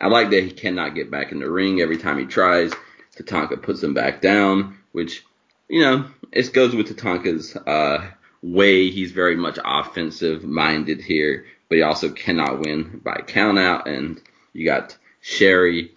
I 0.00 0.08
like 0.08 0.30
that 0.30 0.42
he 0.42 0.50
cannot 0.50 0.96
get 0.96 1.08
back 1.08 1.30
in 1.30 1.38
the 1.38 1.48
ring 1.48 1.80
every 1.80 1.98
time 1.98 2.18
he 2.18 2.24
tries. 2.24 2.72
Tatanka 3.16 3.62
puts 3.62 3.80
him 3.80 3.94
back 3.94 4.20
down, 4.20 4.76
which, 4.90 5.24
you 5.68 5.82
know, 5.82 6.06
it 6.32 6.52
goes 6.52 6.74
with 6.74 6.88
Tatanka's 6.88 7.54
uh, 7.54 8.10
way. 8.42 8.90
He's 8.90 9.12
very 9.12 9.36
much 9.36 9.58
offensive 9.64 10.42
minded 10.42 11.00
here, 11.00 11.46
but 11.68 11.76
he 11.76 11.82
also 11.82 12.10
cannot 12.10 12.58
win 12.58 13.00
by 13.04 13.22
countout. 13.24 13.86
And 13.86 14.20
you 14.52 14.66
got 14.66 14.96
Sherri 15.20 15.92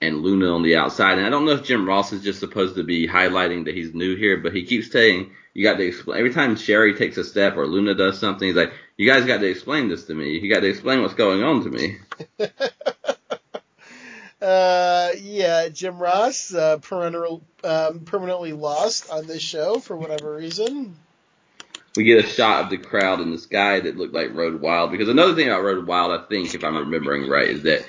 and 0.00 0.22
Luna 0.22 0.54
on 0.54 0.62
the 0.62 0.76
outside. 0.76 1.18
And 1.18 1.26
I 1.26 1.30
don't 1.30 1.44
know 1.44 1.52
if 1.52 1.64
Jim 1.64 1.86
Ross 1.86 2.12
is 2.12 2.22
just 2.22 2.40
supposed 2.40 2.76
to 2.76 2.82
be 2.82 3.06
highlighting 3.06 3.66
that 3.66 3.74
he's 3.74 3.94
new 3.94 4.16
here, 4.16 4.38
but 4.38 4.54
he 4.54 4.64
keeps 4.64 4.90
saying 4.90 5.30
you 5.52 5.64
got 5.64 5.76
to 5.76 5.86
explain 5.86 6.18
every 6.18 6.32
time 6.32 6.56
Sherri 6.56 6.94
takes 6.94 7.16
a 7.16 7.24
step 7.24 7.56
or 7.56 7.66
Luna 7.66 7.94
does 7.94 8.18
something. 8.18 8.48
He's 8.48 8.56
like, 8.56 8.72
you 8.96 9.10
guys 9.10 9.24
got 9.26 9.38
to 9.38 9.46
explain 9.46 9.88
this 9.88 10.04
to 10.06 10.14
me. 10.14 10.38
You 10.38 10.52
got 10.52 10.60
to 10.60 10.68
explain 10.68 11.02
what's 11.02 11.14
going 11.14 11.42
on 11.42 11.64
to 11.64 11.70
me. 11.70 11.98
Uh, 14.40 15.10
yeah, 15.20 15.68
Jim 15.68 15.98
Ross, 15.98 16.54
uh, 16.54 16.78
perennial, 16.78 17.42
um, 17.62 18.00
permanently 18.00 18.54
lost 18.54 19.10
on 19.10 19.26
this 19.26 19.42
show 19.42 19.78
for 19.78 19.94
whatever 19.96 20.34
reason. 20.34 20.96
we 21.94 22.04
get 22.04 22.24
a 22.24 22.26
shot 22.26 22.64
of 22.64 22.70
the 22.70 22.78
crowd 22.78 23.20
in 23.20 23.32
the 23.32 23.38
sky 23.38 23.80
that 23.80 23.98
looked 23.98 24.14
like 24.14 24.32
Road 24.32 24.62
Wild. 24.62 24.92
Because 24.92 25.10
another 25.10 25.34
thing 25.34 25.48
about 25.48 25.62
Road 25.62 25.86
Wild, 25.86 26.18
I 26.18 26.26
think, 26.26 26.54
if 26.54 26.64
I'm 26.64 26.76
remembering 26.76 27.28
right, 27.28 27.48
is 27.48 27.64
that 27.64 27.84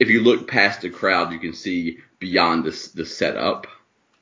if 0.00 0.08
you 0.08 0.22
look 0.22 0.48
past 0.48 0.80
the 0.80 0.90
crowd, 0.90 1.32
you 1.32 1.38
can 1.38 1.52
see 1.52 1.98
beyond 2.18 2.64
the, 2.64 2.90
the 2.94 3.04
setup. 3.04 3.66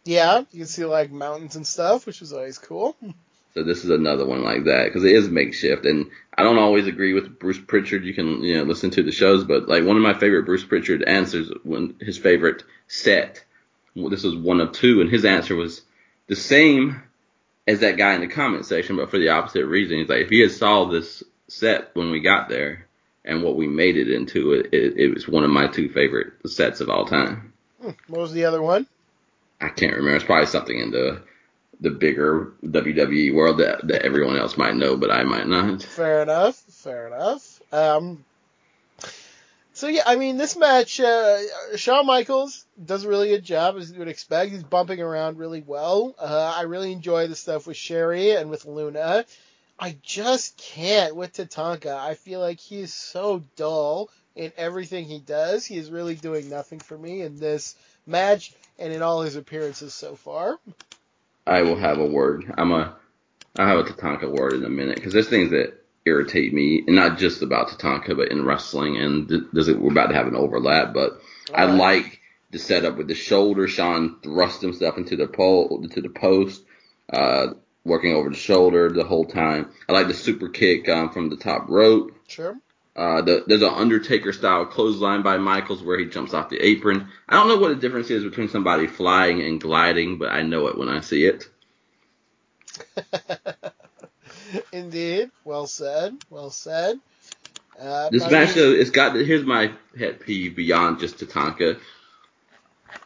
Yeah, 0.04 0.40
you 0.50 0.58
can 0.58 0.66
see 0.66 0.84
like 0.84 1.10
mountains 1.12 1.56
and 1.56 1.66
stuff, 1.66 2.04
which 2.04 2.20
is 2.20 2.32
always 2.32 2.58
cool. 2.58 2.96
So 3.54 3.62
this 3.62 3.84
is 3.84 3.90
another 3.90 4.26
one 4.26 4.44
like 4.44 4.64
that 4.64 4.84
because 4.84 5.04
it 5.04 5.12
is 5.12 5.28
makeshift, 5.28 5.86
and 5.86 6.10
I 6.36 6.42
don't 6.42 6.58
always 6.58 6.86
agree 6.86 7.14
with 7.14 7.38
Bruce 7.38 7.58
Pritchard. 7.58 8.04
You 8.04 8.12
can 8.14 8.42
you 8.42 8.58
know 8.58 8.64
listen 8.64 8.90
to 8.90 9.02
the 9.02 9.10
shows, 9.10 9.44
but 9.44 9.68
like 9.68 9.84
one 9.84 9.96
of 9.96 10.02
my 10.02 10.14
favorite 10.14 10.44
Bruce 10.44 10.64
Pritchard 10.64 11.02
answers 11.02 11.50
when 11.64 11.96
his 12.00 12.18
favorite 12.18 12.62
set. 12.88 13.44
This 13.96 14.22
was 14.22 14.36
one 14.36 14.60
of 14.60 14.72
two, 14.72 15.00
and 15.00 15.10
his 15.10 15.24
answer 15.24 15.56
was 15.56 15.82
the 16.26 16.36
same 16.36 17.02
as 17.66 17.80
that 17.80 17.96
guy 17.96 18.14
in 18.14 18.20
the 18.20 18.28
comment 18.28 18.66
section, 18.66 18.96
but 18.96 19.10
for 19.10 19.18
the 19.18 19.30
opposite 19.30 19.66
reason. 19.66 19.98
He's 19.98 20.08
like, 20.08 20.22
if 20.22 20.30
he 20.30 20.40
had 20.40 20.52
saw 20.52 20.84
this 20.84 21.22
set 21.48 21.90
when 21.94 22.10
we 22.10 22.20
got 22.20 22.48
there 22.48 22.87
and 23.28 23.42
what 23.42 23.54
we 23.56 23.68
made 23.68 23.96
it 23.96 24.10
into, 24.10 24.52
it, 24.52 24.66
it, 24.72 24.96
it 24.98 25.14
was 25.14 25.28
one 25.28 25.44
of 25.44 25.50
my 25.50 25.68
two 25.68 25.88
favorite 25.90 26.32
sets 26.46 26.80
of 26.80 26.88
all 26.90 27.04
time. 27.06 27.52
Hmm, 27.80 27.90
What 28.08 28.20
was 28.22 28.32
the 28.32 28.46
other 28.46 28.60
one? 28.62 28.86
I 29.60 29.68
can't 29.68 29.92
remember. 29.94 30.16
It's 30.16 30.24
probably 30.24 30.46
something 30.46 30.78
in 30.78 30.90
the 30.90 31.22
the 31.80 31.90
bigger 31.90 32.52
WWE 32.64 33.32
world 33.34 33.58
that, 33.58 33.86
that 33.86 34.02
everyone 34.04 34.36
else 34.36 34.56
might 34.56 34.74
know, 34.74 34.96
but 34.96 35.12
I 35.12 35.22
might 35.22 35.46
not. 35.46 35.80
Fair 35.80 36.22
enough. 36.22 36.56
Fair 36.56 37.06
enough. 37.06 37.62
Um, 37.72 38.24
so 39.74 39.86
yeah, 39.86 40.02
I 40.04 40.16
mean, 40.16 40.38
this 40.38 40.56
match, 40.56 40.98
uh, 40.98 41.38
Shawn 41.76 42.04
Michaels 42.04 42.64
does 42.84 43.04
a 43.04 43.08
really 43.08 43.28
good 43.28 43.44
job, 43.44 43.76
as 43.76 43.92
you 43.92 44.00
would 44.00 44.08
expect. 44.08 44.50
He's 44.50 44.64
bumping 44.64 45.00
around 45.00 45.38
really 45.38 45.62
well. 45.64 46.16
Uh, 46.18 46.52
I 46.56 46.62
really 46.62 46.90
enjoy 46.90 47.28
the 47.28 47.36
stuff 47.36 47.68
with 47.68 47.76
Sherri 47.76 48.32
and 48.32 48.50
with 48.50 48.64
Luna. 48.64 49.24
I 49.78 49.96
just 50.02 50.56
can't 50.58 51.14
with 51.16 51.34
Tatanka. 51.34 51.96
I 51.96 52.14
feel 52.14 52.40
like 52.40 52.60
he 52.60 52.80
is 52.80 52.92
so 52.92 53.44
dull 53.56 54.10
in 54.34 54.52
everything 54.56 55.04
he 55.04 55.20
does. 55.20 55.64
He 55.66 55.76
is 55.76 55.90
really 55.90 56.14
doing 56.14 56.48
nothing 56.48 56.80
for 56.80 56.98
me 56.98 57.22
in 57.22 57.38
this 57.38 57.76
match 58.06 58.52
and 58.78 58.92
in 58.92 59.02
all 59.02 59.22
his 59.22 59.36
appearances 59.36 59.94
so 59.94 60.16
far. 60.16 60.58
I 61.46 61.62
will 61.62 61.76
have 61.76 61.98
a 61.98 62.06
word. 62.06 62.52
I'm 62.58 62.72
a 62.72 62.96
I'll 63.58 63.66
have 63.66 63.78
a 63.78 63.84
Tatanka 63.84 64.30
word 64.30 64.54
in 64.54 64.64
a 64.64 64.70
minute 64.70 64.96
because 64.96 65.12
there's 65.12 65.28
things 65.28 65.50
that 65.50 65.74
irritate 66.04 66.52
me, 66.54 66.84
and 66.86 66.96
not 66.96 67.18
just 67.18 67.42
about 67.42 67.68
Tatanka, 67.68 68.16
but 68.16 68.30
in 68.30 68.44
wrestling. 68.44 68.96
And 68.98 69.28
th- 69.28 69.42
there's 69.52 69.68
a, 69.68 69.76
we're 69.76 69.92
about 69.92 70.08
to 70.08 70.14
have 70.14 70.28
an 70.28 70.36
overlap, 70.36 70.94
but 70.94 71.20
I 71.52 71.64
like 71.64 72.20
the 72.50 72.58
setup 72.58 72.96
with 72.96 73.08
the 73.08 73.14
shoulder. 73.14 73.68
Shawn 73.68 74.20
thrust 74.22 74.62
himself 74.62 74.96
into 74.96 75.16
the 75.16 75.26
pole, 75.26 75.86
to 75.90 76.00
the 76.00 76.08
post, 76.08 76.62
uh, 77.12 77.48
working 77.88 78.14
over 78.14 78.28
the 78.30 78.36
shoulder 78.36 78.90
the 78.90 79.04
whole 79.04 79.24
time. 79.24 79.70
I 79.88 79.92
like 79.92 80.08
the 80.08 80.14
super 80.14 80.48
kick 80.48 80.88
um, 80.88 81.10
from 81.10 81.30
the 81.30 81.36
top 81.36 81.68
rope. 81.68 82.12
Sure. 82.28 82.56
Uh, 82.94 83.22
the, 83.22 83.44
there's 83.46 83.62
an 83.62 83.72
Undertaker 83.72 84.32
style 84.32 84.66
clothesline 84.66 85.22
by 85.22 85.38
Michaels 85.38 85.82
where 85.82 85.98
he 85.98 86.06
jumps 86.06 86.34
off 86.34 86.48
the 86.48 86.58
apron. 86.58 87.08
I 87.28 87.36
don't 87.36 87.46
know 87.48 87.58
what 87.58 87.68
the 87.68 87.76
difference 87.76 88.10
is 88.10 88.24
between 88.24 88.48
somebody 88.48 88.88
flying 88.88 89.40
and 89.40 89.60
gliding, 89.60 90.18
but 90.18 90.30
I 90.30 90.42
know 90.42 90.66
it 90.66 90.76
when 90.76 90.88
I 90.88 91.00
see 91.00 91.24
it. 91.24 91.48
Indeed. 94.72 95.30
Well 95.44 95.66
said. 95.66 96.16
Well 96.30 96.50
said. 96.50 96.98
Uh, 97.80 98.10
This 98.10 98.28
match, 98.28 98.54
though, 98.54 98.72
it's 98.72 98.90
got. 98.90 99.14
Here's 99.14 99.44
my 99.44 99.72
pet 99.96 100.20
peeve 100.20 100.56
beyond 100.56 100.98
just 100.98 101.18
Tatanka. 101.18 101.78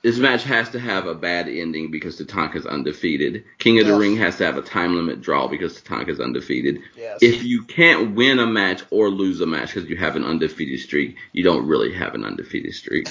This 0.03 0.19
match 0.19 0.43
has 0.45 0.71
to 0.71 0.81
have 0.81 1.07
a 1.07 1.15
bad 1.15 1.49
ending 1.49 1.93
because 1.93 2.21
Tatanka's 2.21 2.67
undefeated. 2.67 3.45
King 3.59 3.79
of 3.79 3.87
the 3.87 3.95
Ring 3.95 4.17
has 4.17 4.37
to 4.39 4.45
have 4.45 4.57
a 4.57 4.63
time 4.63 4.97
limit 4.97 5.21
draw 5.21 5.47
because 5.47 5.81
Tatanka's 5.81 6.19
undefeated. 6.19 6.81
Yes. 6.97 7.21
If 7.23 7.45
you 7.45 7.63
can't 7.63 8.17
win 8.17 8.41
a 8.41 8.47
match 8.47 8.83
or 8.91 9.11
lose 9.11 9.41
a 9.41 9.47
match 9.47 9.75
because 9.75 9.89
you 9.89 9.97
have 9.97 10.17
an 10.17 10.25
undefeated 10.25 10.81
streak, 10.81 11.17
you 11.33 11.45
don't 11.45 11.69
really 11.69 11.95
have 11.95 12.17
an 12.17 12.25
undefeated 12.25 12.75
streak. 12.75 13.09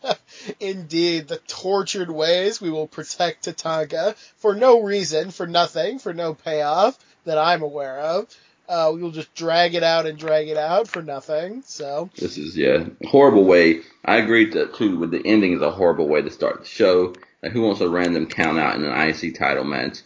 Indeed, 0.60 1.28
the 1.28 1.38
tortured 1.46 2.10
ways 2.10 2.60
we 2.60 2.70
will 2.70 2.88
protect 2.88 3.44
Tatanka 3.44 4.16
for 4.36 4.56
no 4.56 4.82
reason, 4.82 5.30
for 5.30 5.46
nothing, 5.46 6.00
for 6.00 6.12
no 6.12 6.34
payoff 6.34 6.98
that 7.24 7.38
I'm 7.38 7.62
aware 7.62 8.00
of. 8.00 8.26
Uh, 8.68 8.92
we 8.94 9.02
will 9.02 9.10
just 9.10 9.34
drag 9.34 9.74
it 9.74 9.82
out 9.82 10.06
and 10.06 10.18
drag 10.18 10.48
it 10.48 10.56
out 10.56 10.88
for 10.88 11.02
nothing. 11.02 11.62
So, 11.66 12.08
This 12.16 12.38
is 12.38 12.56
yeah, 12.56 12.86
horrible 13.04 13.44
way. 13.44 13.80
I 14.04 14.16
agree 14.16 14.46
that 14.50 14.74
too. 14.74 14.98
With 14.98 15.10
the 15.10 15.22
ending 15.24 15.52
is 15.52 15.60
a 15.60 15.70
horrible 15.70 16.08
way 16.08 16.22
to 16.22 16.30
start 16.30 16.60
the 16.60 16.66
show. 16.66 17.14
Like, 17.42 17.52
who 17.52 17.62
wants 17.62 17.82
a 17.82 17.88
random 17.88 18.26
count 18.26 18.58
out 18.58 18.76
in 18.76 18.84
an 18.84 19.08
IC 19.08 19.36
title 19.36 19.64
match? 19.64 19.98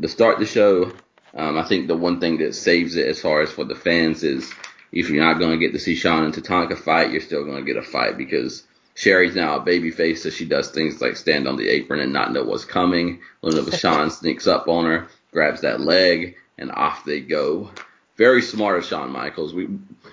To 0.00 0.08
start 0.08 0.38
the 0.38 0.46
show, 0.46 0.92
um, 1.34 1.58
I 1.58 1.66
think 1.66 1.88
the 1.88 1.96
one 1.96 2.20
thing 2.20 2.38
that 2.38 2.54
saves 2.54 2.96
it 2.96 3.08
as 3.08 3.20
far 3.20 3.40
as 3.42 3.50
for 3.50 3.64
the 3.64 3.74
fans 3.74 4.22
is 4.22 4.52
if 4.92 5.10
you're 5.10 5.24
not 5.24 5.38
going 5.38 5.50
to 5.50 5.58
get 5.58 5.72
to 5.72 5.78
see 5.78 5.96
Shawn 5.96 6.24
and 6.24 6.34
Tatanka 6.34 6.78
fight, 6.78 7.10
you're 7.10 7.20
still 7.20 7.44
going 7.44 7.64
to 7.64 7.72
get 7.72 7.76
a 7.76 7.82
fight 7.82 8.16
because 8.16 8.62
Sherri's 8.94 9.34
now 9.34 9.56
a 9.56 9.60
babyface, 9.60 10.18
so 10.18 10.30
she 10.30 10.44
does 10.44 10.70
things 10.70 11.00
like 11.00 11.16
stand 11.16 11.48
on 11.48 11.56
the 11.56 11.68
apron 11.68 12.00
and 12.00 12.12
not 12.12 12.32
know 12.32 12.44
what's 12.44 12.64
coming. 12.64 13.20
Luna 13.42 13.62
Vachon 13.68 14.12
sneaks 14.12 14.46
up 14.46 14.68
on 14.68 14.84
her, 14.84 15.08
grabs 15.32 15.62
that 15.62 15.80
leg, 15.80 16.36
and 16.56 16.70
off 16.70 17.04
they 17.04 17.20
go 17.20 17.70
very 18.16 18.42
smart 18.42 18.78
of 18.78 18.84
Shawn 18.84 19.10
Michaels. 19.10 19.54
We 19.54 19.68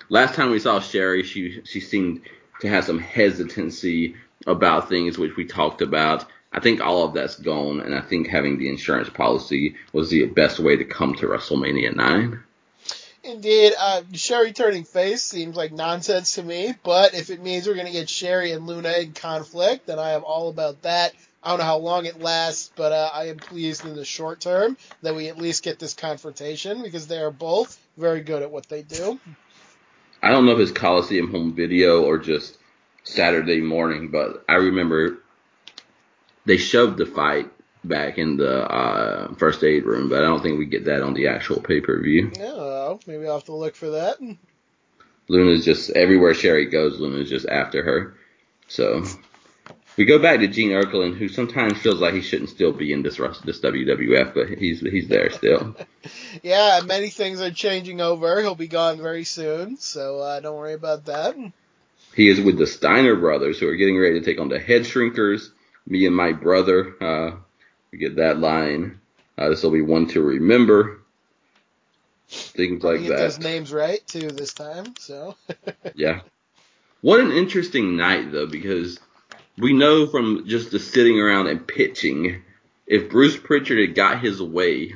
last 0.08 0.34
time 0.34 0.50
we 0.50 0.58
saw 0.58 0.80
Sherri, 0.80 1.22
she 1.22 1.62
she 1.64 1.80
seemed 1.80 2.22
to 2.60 2.68
have 2.68 2.84
some 2.84 2.98
hesitancy 2.98 4.16
about 4.46 4.88
things 4.88 5.18
which 5.18 5.36
we 5.36 5.44
talked 5.44 5.82
about. 5.82 6.26
I 6.52 6.60
think 6.60 6.80
all 6.80 7.04
of 7.04 7.14
that's 7.14 7.36
gone, 7.36 7.80
and 7.80 7.94
I 7.94 8.00
think 8.00 8.28
having 8.28 8.58
the 8.58 8.68
insurance 8.68 9.08
policy 9.08 9.74
was 9.92 10.10
the 10.10 10.26
best 10.26 10.60
way 10.60 10.76
to 10.76 10.84
come 10.84 11.14
to 11.16 11.26
WrestleMania 11.26 11.96
9. 11.96 12.40
Indeed, 13.24 13.72
uh, 13.76 14.02
Sherri 14.12 14.52
turning 14.52 14.84
face 14.84 15.22
seems 15.24 15.56
like 15.56 15.72
nonsense 15.72 16.34
to 16.34 16.42
me, 16.42 16.74
but 16.84 17.14
if 17.14 17.30
it 17.30 17.42
means 17.42 17.66
we're 17.66 17.74
going 17.74 17.86
to 17.86 17.92
get 17.92 18.08
Sherri 18.08 18.52
and 18.52 18.66
Luna 18.66 18.92
in 18.92 19.14
conflict, 19.14 19.86
then 19.86 19.98
I 19.98 20.10
am 20.12 20.24
all 20.24 20.48
about 20.48 20.82
that. 20.82 21.12
I 21.42 21.50
don't 21.50 21.58
know 21.58 21.64
how 21.64 21.78
long 21.78 22.06
it 22.06 22.20
lasts, 22.20 22.70
but 22.76 22.92
uh, 22.92 23.10
I 23.12 23.28
am 23.28 23.38
pleased 23.38 23.84
in 23.84 23.96
the 23.96 24.04
short 24.04 24.40
term 24.40 24.76
that 25.02 25.14
we 25.14 25.28
at 25.28 25.38
least 25.38 25.64
get 25.64 25.78
this 25.78 25.94
confrontation 25.94 26.82
because 26.82 27.06
they 27.06 27.18
are 27.18 27.30
both 27.30 27.78
very 27.96 28.20
good 28.20 28.42
at 28.42 28.50
what 28.50 28.68
they 28.68 28.82
do. 28.82 29.18
I 30.22 30.30
don't 30.30 30.46
know 30.46 30.52
if 30.52 30.58
it's 30.58 30.72
Coliseum 30.72 31.30
home 31.30 31.54
video 31.54 32.04
or 32.04 32.18
just 32.18 32.58
Saturday 33.02 33.60
morning, 33.60 34.10
but 34.10 34.44
I 34.48 34.54
remember 34.54 35.18
they 36.46 36.56
shoved 36.56 36.98
the 36.98 37.06
fight 37.06 37.50
back 37.84 38.16
in 38.18 38.36
the 38.36 38.64
uh, 38.64 39.34
first 39.34 39.62
aid 39.62 39.84
room, 39.84 40.08
but 40.08 40.24
I 40.24 40.26
don't 40.26 40.42
think 40.42 40.58
we 40.58 40.66
get 40.66 40.86
that 40.86 41.02
on 41.02 41.14
the 41.14 41.28
actual 41.28 41.60
pay 41.60 41.80
per 41.80 42.00
view. 42.02 42.32
No, 42.38 42.98
maybe 43.06 43.26
I'll 43.26 43.34
have 43.34 43.44
to 43.44 43.54
look 43.54 43.76
for 43.76 43.90
that. 43.90 44.16
Luna's 45.28 45.64
just 45.64 45.90
everywhere 45.90 46.34
Sherri 46.34 46.66
goes, 46.66 46.98
Luna's 46.98 47.30
just 47.30 47.46
after 47.46 47.82
her. 47.82 48.14
So 48.68 49.04
we 49.96 50.04
go 50.04 50.18
back 50.18 50.40
to 50.40 50.48
Gene 50.48 50.70
Okerlund, 50.70 51.16
who 51.16 51.28
sometimes 51.28 51.78
feels 51.78 52.00
like 52.00 52.14
he 52.14 52.20
shouldn't 52.20 52.50
still 52.50 52.72
be 52.72 52.92
in 52.92 53.02
this 53.02 53.16
this 53.44 53.60
WWF, 53.60 54.34
but 54.34 54.48
he's 54.48 54.80
he's 54.80 55.08
there 55.08 55.30
still. 55.30 55.76
yeah, 56.42 56.80
many 56.84 57.10
things 57.10 57.40
are 57.40 57.50
changing 57.50 58.00
over. 58.00 58.40
He'll 58.40 58.54
be 58.54 58.68
gone 58.68 58.98
very 58.98 59.24
soon, 59.24 59.76
so 59.76 60.18
uh, 60.18 60.40
don't 60.40 60.56
worry 60.56 60.74
about 60.74 61.06
that. 61.06 61.36
He 62.14 62.28
is 62.28 62.40
with 62.40 62.58
the 62.58 62.66
Steiner 62.66 63.16
brothers, 63.16 63.58
who 63.58 63.68
are 63.68 63.76
getting 63.76 63.98
ready 63.98 64.20
to 64.20 64.24
take 64.24 64.40
on 64.40 64.48
the 64.48 64.58
Head 64.58 64.82
Shrinkers. 64.82 65.50
Me 65.86 66.06
and 66.06 66.16
my 66.16 66.32
brother. 66.32 66.94
Uh, 67.00 67.36
we 67.92 67.98
get 67.98 68.16
that 68.16 68.38
line. 68.38 69.00
Uh, 69.36 69.50
this 69.50 69.62
will 69.62 69.70
be 69.70 69.82
one 69.82 70.08
to 70.08 70.22
remember. 70.22 71.00
Things 72.28 72.82
like 72.82 73.02
get 73.02 73.08
that. 73.10 73.18
those 73.18 73.38
names 73.38 73.72
right 73.72 74.04
too 74.06 74.28
this 74.28 74.54
time. 74.54 74.94
So. 74.98 75.36
yeah. 75.94 76.20
What 77.00 77.20
an 77.20 77.32
interesting 77.32 77.96
night 77.96 78.32
though, 78.32 78.46
because 78.46 78.98
we 79.56 79.72
know 79.72 80.06
from 80.06 80.46
just 80.46 80.70
the 80.70 80.78
sitting 80.78 81.20
around 81.20 81.46
and 81.46 81.66
pitching, 81.66 82.42
if 82.86 83.10
Bruce 83.10 83.36
Pritchard 83.36 83.78
had 83.78 83.94
got 83.94 84.20
his 84.20 84.42
way, 84.42 84.94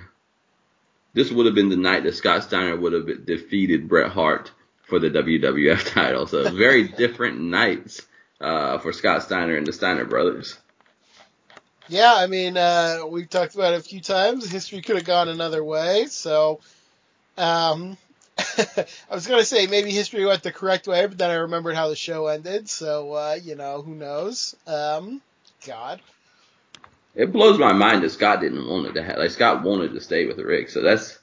this 1.15 1.31
would 1.31 1.47
have 1.47 1.55
been 1.55 1.69
the 1.69 1.77
night 1.77 2.05
that 2.05 2.15
Scott 2.15 2.45
Steiner 2.45 2.77
would 2.77 2.93
have 2.93 3.27
defeated 3.27 3.89
Bret 3.89 4.11
Hart 4.11 4.51
for 4.87 4.99
the 4.99 5.11
WWF 5.11 5.93
title. 5.93 6.27
So 6.27 6.51
very 6.55 6.89
different 6.89 7.41
nights 7.41 8.03
uh, 8.41 8.79
for 8.79 8.93
Scott 8.93 9.23
Steiner 9.23 9.57
and 9.57 9.67
the 9.67 9.73
Steiner 9.73 10.05
brothers. 10.05 10.57
Yeah, 11.89 12.15
I 12.15 12.27
mean, 12.27 12.57
uh, 12.57 13.01
we've 13.09 13.31
talked 13.31 13.55
about 13.55 13.73
it 13.73 13.81
a 13.81 13.83
few 13.83 14.01
times. 14.01 14.51
History 14.51 14.83
could 14.83 14.97
have 14.97 15.07
gone 15.07 15.29
another 15.29 15.65
way. 15.65 16.07
So, 16.07 16.61
um, 17.39 17.97
I 19.11 19.15
was 19.15 19.27
to 19.27 19.45
say 19.45 19.67
maybe 19.67 19.91
history 19.91 20.25
went 20.25 20.43
the 20.43 20.53
correct 20.53 20.87
way, 20.89 21.07
but 21.07 21.17
then 21.17 21.31
I 21.31 21.35
remembered 21.35 21.77
how 21.77 21.89
the 21.89 21.97
show 21.97 22.27
ended. 22.27 22.69
So, 22.69 23.13
uh, 23.13 23.39
you 23.41 23.55
know, 23.55 23.83
who 23.83 23.95
knows? 23.95 24.57
Um, 24.67 25.21
God. 25.67 26.01
It 27.15 27.33
blows 27.33 27.59
my 27.59 27.73
mind 27.73 28.03
that 28.03 28.11
Scott 28.11 28.41
didn't 28.41 28.69
want 28.69 28.87
it 28.87 28.95
to 28.95 29.03
have, 29.03 29.19
like, 29.19 29.31
Scott 29.31 29.63
wanted 29.63 29.93
to 29.95 30.01
stay 30.01 30.27
with 30.27 30.39
Rick. 30.39 30.71
So 30.71 30.83
that's, 30.83 31.19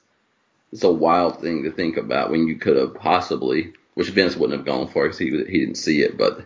it's 0.72 0.84
a 0.84 0.90
wild 0.90 1.40
thing 1.40 1.64
to 1.64 1.70
think 1.70 1.96
about 1.96 2.30
when 2.30 2.46
you 2.46 2.56
could 2.56 2.76
have 2.76 2.94
possibly, 2.94 3.74
which 3.94 4.10
Vince 4.10 4.36
wouldn't 4.36 4.58
have 4.58 4.66
gone 4.66 4.88
for 4.88 5.04
because 5.04 5.18
he, 5.18 5.30
he 5.30 5.60
didn't 5.60 5.76
see 5.76 6.02
it, 6.02 6.16
but 6.16 6.44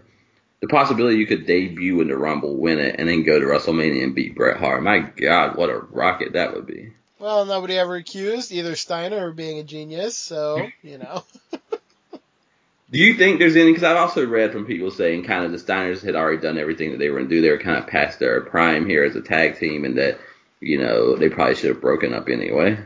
the 0.61 0.69
possibility 0.69 1.17
you 1.17 1.27
could 1.27 1.47
debut 1.47 2.01
in 2.01 2.09
the 2.09 2.17
Rumble, 2.17 2.57
win 2.57 2.79
it, 2.79 2.97
and 2.99 3.09
then 3.09 3.23
go 3.25 3.39
to 3.39 3.47
WrestleMania 3.47 4.05
and 4.05 4.15
beat 4.15 4.35
Bret 4.35 4.59
Hart. 4.59 4.83
My 4.83 5.01
God, 5.01 5.57
what 5.57 5.71
a 5.71 5.79
rocket 5.79 6.35
that 6.35 6.55
would 6.55 6.67
be. 6.67 6.93
Well, 7.21 7.45
nobody 7.45 7.77
ever 7.77 7.97
accused 7.97 8.51
either 8.51 8.75
Steiner 8.75 9.29
of 9.29 9.37
being 9.37 9.59
a 9.59 9.63
genius, 9.63 10.17
so, 10.17 10.67
you 10.83 10.97
know. 10.97 11.23
do 12.91 12.99
you 12.99 13.15
think 13.15 13.39
there's 13.39 13.57
any, 13.57 13.71
because 13.71 13.85
I've 13.85 13.99
also 13.99 14.27
read 14.27 14.53
from 14.53 14.65
people 14.65 14.91
saying 14.91 15.25
kind 15.25 15.45
of 15.45 15.53
the 15.53 15.59
Steiners 15.59 16.03
had 16.03 16.17
already 16.17 16.41
done 16.41 16.57
everything 16.57 16.93
that 16.93 16.99
they 16.99 17.11
were 17.11 17.19
going 17.19 17.29
to 17.29 17.35
do. 17.35 17.43
They 17.43 17.51
were 17.51 17.59
kind 17.59 17.77
of 17.77 17.87
past 17.87 18.19
their 18.19 18.41
prime 18.41 18.87
here 18.87 19.05
as 19.05 19.17
a 19.17 19.21
tag 19.21 19.59
team 19.59 19.85
and 19.85 19.99
that, 19.99 20.19
you 20.61 20.79
know, 20.79 21.17
they 21.17 21.29
probably 21.29 21.57
should 21.57 21.69
have 21.69 21.83
broken 21.83 22.15
up 22.15 22.31
anyway. 22.31 22.79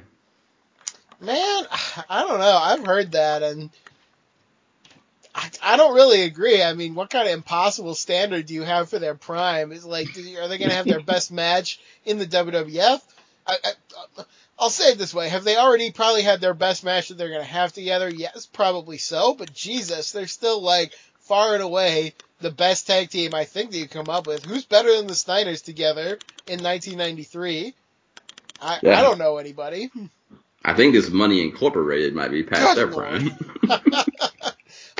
Man, 1.21 1.65
I 2.11 2.25
don't 2.27 2.41
know. 2.41 2.59
I've 2.61 2.85
heard 2.85 3.13
that 3.13 3.45
and 3.45 3.71
I, 5.33 5.49
I 5.63 5.77
don't 5.77 5.95
really 5.95 6.23
agree. 6.23 6.61
I 6.61 6.73
mean, 6.75 6.97
what 6.97 7.11
kind 7.11 7.29
of 7.29 7.35
impossible 7.35 7.95
standard 7.95 8.47
do 8.47 8.55
you 8.55 8.63
have 8.63 8.89
for 8.91 8.99
their 8.99 9.15
prime? 9.15 9.71
Is 9.71 9.85
like, 9.85 10.09
are 10.09 10.49
they 10.49 10.59
going 10.59 10.71
to 10.71 10.77
have 10.77 10.87
their 10.87 11.01
best 11.05 11.31
match 11.31 11.79
in 12.05 12.19
the 12.19 12.27
WWF? 12.27 13.01
I, 13.47 13.57
I, 13.65 14.23
I'll 14.59 14.71
say 14.71 14.93
it 14.93 14.99
this 14.99 15.15
way: 15.15 15.29
Have 15.29 15.45
they 15.45 15.57
already 15.57 15.91
probably 15.93 16.23
had 16.23 16.41
their 16.41 16.55
best 16.55 16.85
match 16.85 17.09
that 17.09 17.19
they're 17.19 17.29
going 17.29 17.41
to 17.41 17.47
have 17.47 17.73
together? 17.73 18.09
Yes, 18.09 18.47
probably 18.47 18.99
so. 18.99 19.35
But 19.35 19.53
Jesus, 19.53 20.13
they're 20.13 20.27
still 20.27 20.61
like 20.61 20.93
far 21.21 21.55
and 21.55 21.63
away 21.63 22.15
the 22.41 22.51
best 22.51 22.87
tag 22.87 23.11
team 23.11 23.35
I 23.35 23.45
think 23.45 23.71
that 23.71 23.79
you 23.79 23.89
come 23.89 24.09
up 24.09 24.27
with. 24.27 24.45
Who's 24.45 24.65
better 24.65 24.95
than 24.97 25.07
the 25.07 25.15
Steiners 25.15 25.65
together 25.65 26.19
in 26.47 26.63
1993? 26.63 27.75
I, 28.61 28.79
yeah. 28.83 28.99
I 28.99 29.03
don't 29.03 29.19
know 29.19 29.39
anybody. 29.39 29.91
I 30.65 30.75
think 30.75 30.95
this 30.95 31.11
Money 31.11 31.43
Incorporated 31.43 32.15
might 32.15 32.31
be 32.31 32.43
past 32.43 32.77
their 32.77 32.89
prime. 32.89 33.31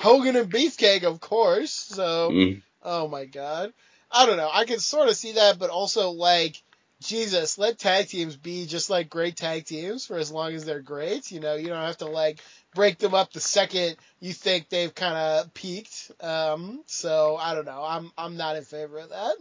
Hogan 0.01 0.37
and 0.37 0.53
Beefcake, 0.53 1.05
of 1.05 1.21
course. 1.21 1.73
So, 1.73 2.31
mm. 2.31 2.63
oh 2.83 3.09
my 3.09 3.25
god. 3.25 3.73
I 4.11 4.27
don't 4.27 4.37
know. 4.37 4.51
I 4.53 4.65
can 4.65 4.79
sort 4.79 5.09
of 5.09 5.17
see 5.17 5.33
that, 5.33 5.59
but 5.59 5.71
also 5.71 6.11
like, 6.11 6.63
Jesus, 7.05 7.59
let 7.59 7.79
tag 7.79 8.09
teams 8.09 8.37
be 8.37 8.67
just 8.67 8.91
like 8.91 9.09
great 9.09 9.37
tag 9.37 9.65
teams 9.65 10.07
for 10.07 10.17
as 10.17 10.33
long 10.33 10.55
as 10.55 10.65
they're 10.65 10.81
great. 10.81 11.31
You 11.31 11.41
know, 11.41 11.55
you 11.55 11.69
don't 11.69 11.85
have 11.85 11.99
to 11.99 12.07
like 12.07 12.41
break 12.75 12.99
them 12.99 13.15
up 13.15 13.33
the 13.33 13.41
second 13.41 13.97
you 14.21 14.33
think 14.33 14.69
they've 14.69 14.95
kind 14.95 15.17
of 15.17 15.55
peaked. 15.55 16.11
Um, 16.21 16.83
so 16.87 17.37
I 17.37 17.55
don't 17.55 17.67
know. 17.67 17.85
I'm 17.87 18.11
I'm 18.17 18.37
not 18.37 18.57
in 18.57 18.65
favor 18.65 18.99
of 18.99 19.11
that. 19.11 19.37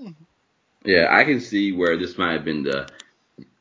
Yeah, 0.86 1.08
I 1.10 1.24
can 1.24 1.40
see 1.40 1.72
where 1.72 1.98
this 1.98 2.18
might 2.18 2.34
have 2.34 2.46
been 2.46 2.64
the 2.64 2.90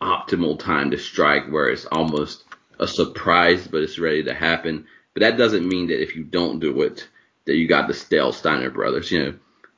optimal 0.01 0.59
time 0.59 0.91
to 0.91 0.99
strike, 0.99 1.51
where 1.51 1.69
it's 1.69 1.87
almost 1.87 2.45
a 2.79 2.89
surprise, 2.89 3.67
but 3.67 3.83
it's 3.83 3.99
ready 3.99 4.25
to 4.25 4.35
happen. 4.35 4.87
But 5.15 5.21
that 5.21 5.37
doesn't 5.37 5.69
mean 5.69 5.89
that 5.89 6.03
if 6.03 6.17
you 6.17 6.25
don't 6.25 6.59
do 6.59 6.83
it, 6.83 7.09
that 7.45 7.57
you 7.57 7.69
got 7.69 7.87
the 7.87 7.95
stale 7.95 8.33
Steiner 8.33 8.71
brothers. 8.71 9.11
You 9.11 9.25
know, 9.25 9.35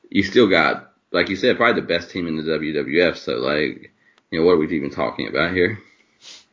you 0.09 0.23
still 0.23 0.49
got, 0.49 0.93
like 1.11 1.29
you 1.29 1.35
said, 1.35 1.57
probably 1.57 1.81
the 1.81 1.87
best 1.87 2.09
team 2.09 2.27
in 2.27 2.37
the 2.37 2.43
WWF. 2.43 3.17
So 3.17 3.35
like, 3.35 3.93
you 4.31 4.39
know, 4.39 4.45
what 4.45 4.53
are 4.53 4.57
we 4.57 4.67
even 4.75 4.89
talking 4.89 5.27
about 5.27 5.53
here? 5.53 5.79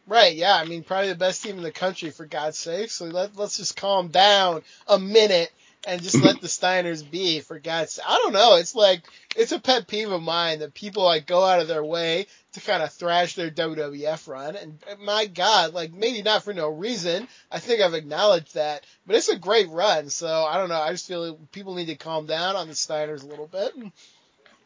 Right, 0.07 0.35
yeah. 0.35 0.55
I 0.55 0.65
mean, 0.65 0.83
probably 0.83 1.09
the 1.09 1.15
best 1.15 1.43
team 1.43 1.57
in 1.57 1.63
the 1.63 1.71
country 1.71 2.11
for 2.11 2.27
God's 2.27 2.59
sake. 2.59 2.91
So 2.91 3.07
let, 3.07 3.37
let's 3.37 3.57
just 3.57 3.77
calm 3.77 4.09
down 4.09 4.63
a 4.87 4.99
minute 4.99 5.51
and 5.87 6.03
just 6.03 6.23
let 6.23 6.41
the 6.41 6.47
Steiners 6.49 7.09
be 7.09 7.41
for 7.41 7.59
God's 7.59 7.93
sake. 7.93 8.05
I 8.07 8.19
don't 8.19 8.33
know. 8.33 8.57
It's 8.57 8.75
like 8.75 9.03
it's 9.37 9.53
a 9.53 9.61
pet 9.61 9.87
peeve 9.87 10.11
of 10.11 10.23
mine 10.23 10.59
that 10.59 10.75
people 10.75 11.05
like 11.05 11.27
go 11.27 11.45
out 11.45 11.61
of 11.61 11.69
their 11.69 11.85
way 11.85 12.27
to 12.53 12.61
kind 12.61 12.83
of 12.83 12.93
thrash 12.93 13.35
their 13.35 13.51
WWF 13.51 14.29
run. 14.29 14.57
And 14.57 14.79
my 15.01 15.27
God, 15.27 15.73
like 15.73 15.93
maybe 15.93 16.23
not 16.23 16.43
for 16.45 16.53
no 16.53 16.69
reason. 16.69 17.27
I 17.51 17.59
think 17.59 17.81
I've 17.81 17.95
acknowledged 17.95 18.55
that, 18.55 18.85
but 19.07 19.17
it's 19.17 19.29
a 19.29 19.39
great 19.39 19.71
run. 19.71 20.11
So 20.11 20.29
I 20.29 20.59
don't 20.59 20.69
know. 20.69 20.81
I 20.81 20.91
just 20.91 21.07
feel 21.07 21.29
like 21.29 21.53
people 21.53 21.75
need 21.75 21.87
to 21.87 21.97
calm 21.97 22.27
down 22.27 22.57
on 22.57 22.69
the 22.69 22.75
Steiners 22.75 23.23
a 23.23 23.27
little 23.27 23.47
bit. 23.47 23.73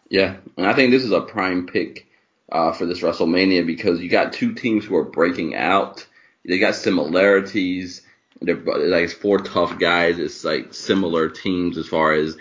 Yeah, 0.08 0.36
and 0.56 0.66
I 0.66 0.72
think 0.72 0.92
this 0.92 1.02
is 1.02 1.12
a 1.12 1.20
prime 1.20 1.66
pick 1.66 2.06
uh, 2.50 2.72
for 2.72 2.86
this 2.86 3.00
WrestleMania 3.00 3.66
because 3.66 4.00
you 4.00 4.08
got 4.08 4.32
two 4.32 4.54
teams 4.54 4.84
who 4.84 4.96
are 4.96 5.04
breaking 5.04 5.54
out. 5.54 6.06
They 6.44 6.58
got 6.58 6.76
similarities 6.76 8.02
they're 8.40 8.56
like 8.56 9.10
four 9.10 9.38
tough 9.38 9.78
guys. 9.78 10.18
It's 10.18 10.44
like 10.44 10.74
similar 10.74 11.28
teams 11.28 11.78
as 11.78 11.88
far 11.88 12.12
as 12.12 12.36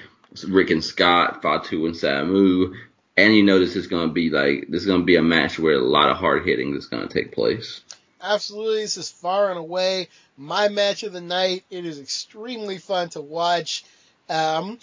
Rick 0.47 0.69
and 0.69 0.83
Scott, 0.83 1.41
Fatu 1.41 1.85
and 1.85 1.95
Samu. 1.95 2.75
And 3.17 3.35
you 3.35 3.59
this 3.59 3.75
is 3.75 3.87
going 3.87 4.09
to 4.09 4.13
be 4.13 4.29
like 4.29 4.65
this 4.67 4.81
is 4.81 4.87
going 4.87 5.01
to 5.01 5.05
be 5.05 5.15
a 5.15 5.23
match 5.23 5.57
where 5.57 5.75
a 5.75 5.81
lot 5.81 6.09
of 6.09 6.17
hard 6.17 6.45
hitting 6.45 6.75
is 6.75 6.87
going 6.87 7.07
to 7.07 7.13
take 7.13 7.31
place. 7.31 7.81
Absolutely, 8.21 8.81
this 8.81 8.97
is 8.97 9.09
far 9.09 9.49
and 9.49 9.59
away 9.59 10.09
my 10.37 10.67
match 10.67 11.03
of 11.03 11.13
the 11.13 11.21
night. 11.21 11.63
It 11.69 11.85
is 11.85 11.99
extremely 11.99 12.77
fun 12.77 13.09
to 13.09 13.21
watch. 13.21 13.85
Um, 14.27 14.79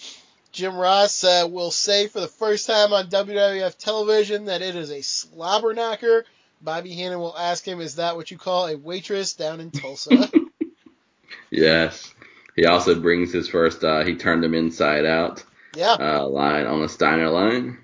Jim 0.53 0.75
Ross 0.75 1.23
uh, 1.23 1.47
will 1.49 1.71
say 1.71 2.07
for 2.07 2.21
the 2.21 2.27
first 2.27 2.67
time 2.67 2.93
on 2.93 3.09
WWF 3.09 3.77
television 3.77 4.45
that 4.45 4.61
it 4.61 4.75
is 4.75 4.91
a 4.91 5.01
slobber 5.01 5.73
knocker. 5.73 6.23
Bobby 6.61 6.93
Heenan 6.93 7.19
will 7.19 7.37
ask 7.37 7.67
him, 7.67 7.81
"Is 7.81 7.95
that 7.95 8.15
what 8.15 8.31
you 8.31 8.37
call 8.37 8.67
a 8.67 8.77
waitress 8.77 9.33
down 9.33 9.59
in 9.59 9.71
Tulsa?" 9.71 10.31
Yes. 11.53 12.11
He 12.55 12.65
also 12.65 12.99
brings 12.99 13.31
his 13.31 13.47
first, 13.47 13.83
uh, 13.83 14.03
he 14.03 14.15
turned 14.15 14.43
him 14.43 14.55
inside 14.55 15.05
out. 15.05 15.43
Yeah. 15.75 15.93
Uh, 15.99 16.27
line 16.27 16.65
on 16.65 16.81
the 16.81 16.89
Steiner 16.89 17.29
line. 17.29 17.77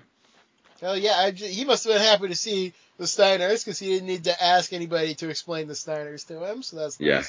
Hell 0.80 0.96
yeah. 0.96 1.14
I, 1.16 1.30
he 1.30 1.64
must 1.64 1.84
have 1.84 1.94
been 1.94 2.02
happy 2.02 2.28
to 2.28 2.34
see 2.34 2.72
the 2.98 3.04
Steiners 3.04 3.64
because 3.64 3.78
he 3.78 3.88
didn't 3.88 4.08
need 4.08 4.24
to 4.24 4.42
ask 4.42 4.72
anybody 4.72 5.14
to 5.16 5.28
explain 5.28 5.68
the 5.68 5.74
Steiners 5.74 6.26
to 6.28 6.44
him. 6.44 6.62
So 6.62 6.76
that's 6.76 6.98
nice. 6.98 7.08
Yeah. 7.08 7.22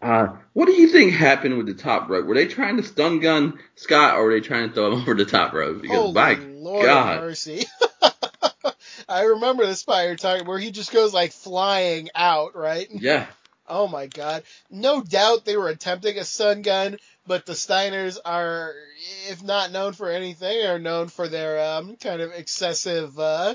Uh, 0.00 0.28
what 0.52 0.66
do 0.66 0.72
you 0.72 0.88
think 0.88 1.12
happened 1.12 1.56
with 1.56 1.66
the 1.66 1.74
top 1.74 2.08
rope? 2.08 2.26
Were 2.26 2.34
they 2.34 2.46
trying 2.46 2.76
to 2.76 2.82
stun 2.82 3.18
gun 3.18 3.58
Scott, 3.74 4.16
or 4.16 4.24
were 4.24 4.32
they 4.32 4.40
trying 4.40 4.68
to 4.68 4.74
throw 4.74 4.92
him 4.92 5.00
over 5.02 5.14
the 5.14 5.24
top 5.24 5.52
rope? 5.52 5.82
Because 5.82 5.96
Holy 5.96 6.12
by 6.12 6.34
Lord 6.34 6.84
God, 6.84 7.20
mercy. 7.20 7.64
I 9.08 9.22
remember 9.22 9.66
this 9.66 9.84
you're 9.88 10.16
talking 10.16 10.46
where 10.46 10.58
he 10.58 10.70
just 10.70 10.92
goes 10.92 11.12
like 11.12 11.32
flying 11.32 12.10
out, 12.14 12.54
right? 12.54 12.86
yeah, 12.92 13.26
Oh 13.68 13.86
my 13.86 14.06
god. 14.06 14.44
No 14.70 15.02
doubt 15.02 15.44
they 15.44 15.56
were 15.56 15.68
attempting 15.68 16.16
a 16.16 16.24
stun 16.24 16.62
gun, 16.62 16.98
but 17.26 17.44
the 17.44 17.52
Steiners 17.52 18.18
are, 18.24 18.74
if 19.28 19.42
not 19.42 19.72
known 19.72 19.92
for 19.92 20.08
anything, 20.08 20.66
are 20.66 20.78
known 20.78 21.08
for 21.08 21.28
their 21.28 21.60
um, 21.60 21.96
kind 21.96 22.22
of 22.22 22.32
excessive, 22.32 23.18
uh, 23.18 23.54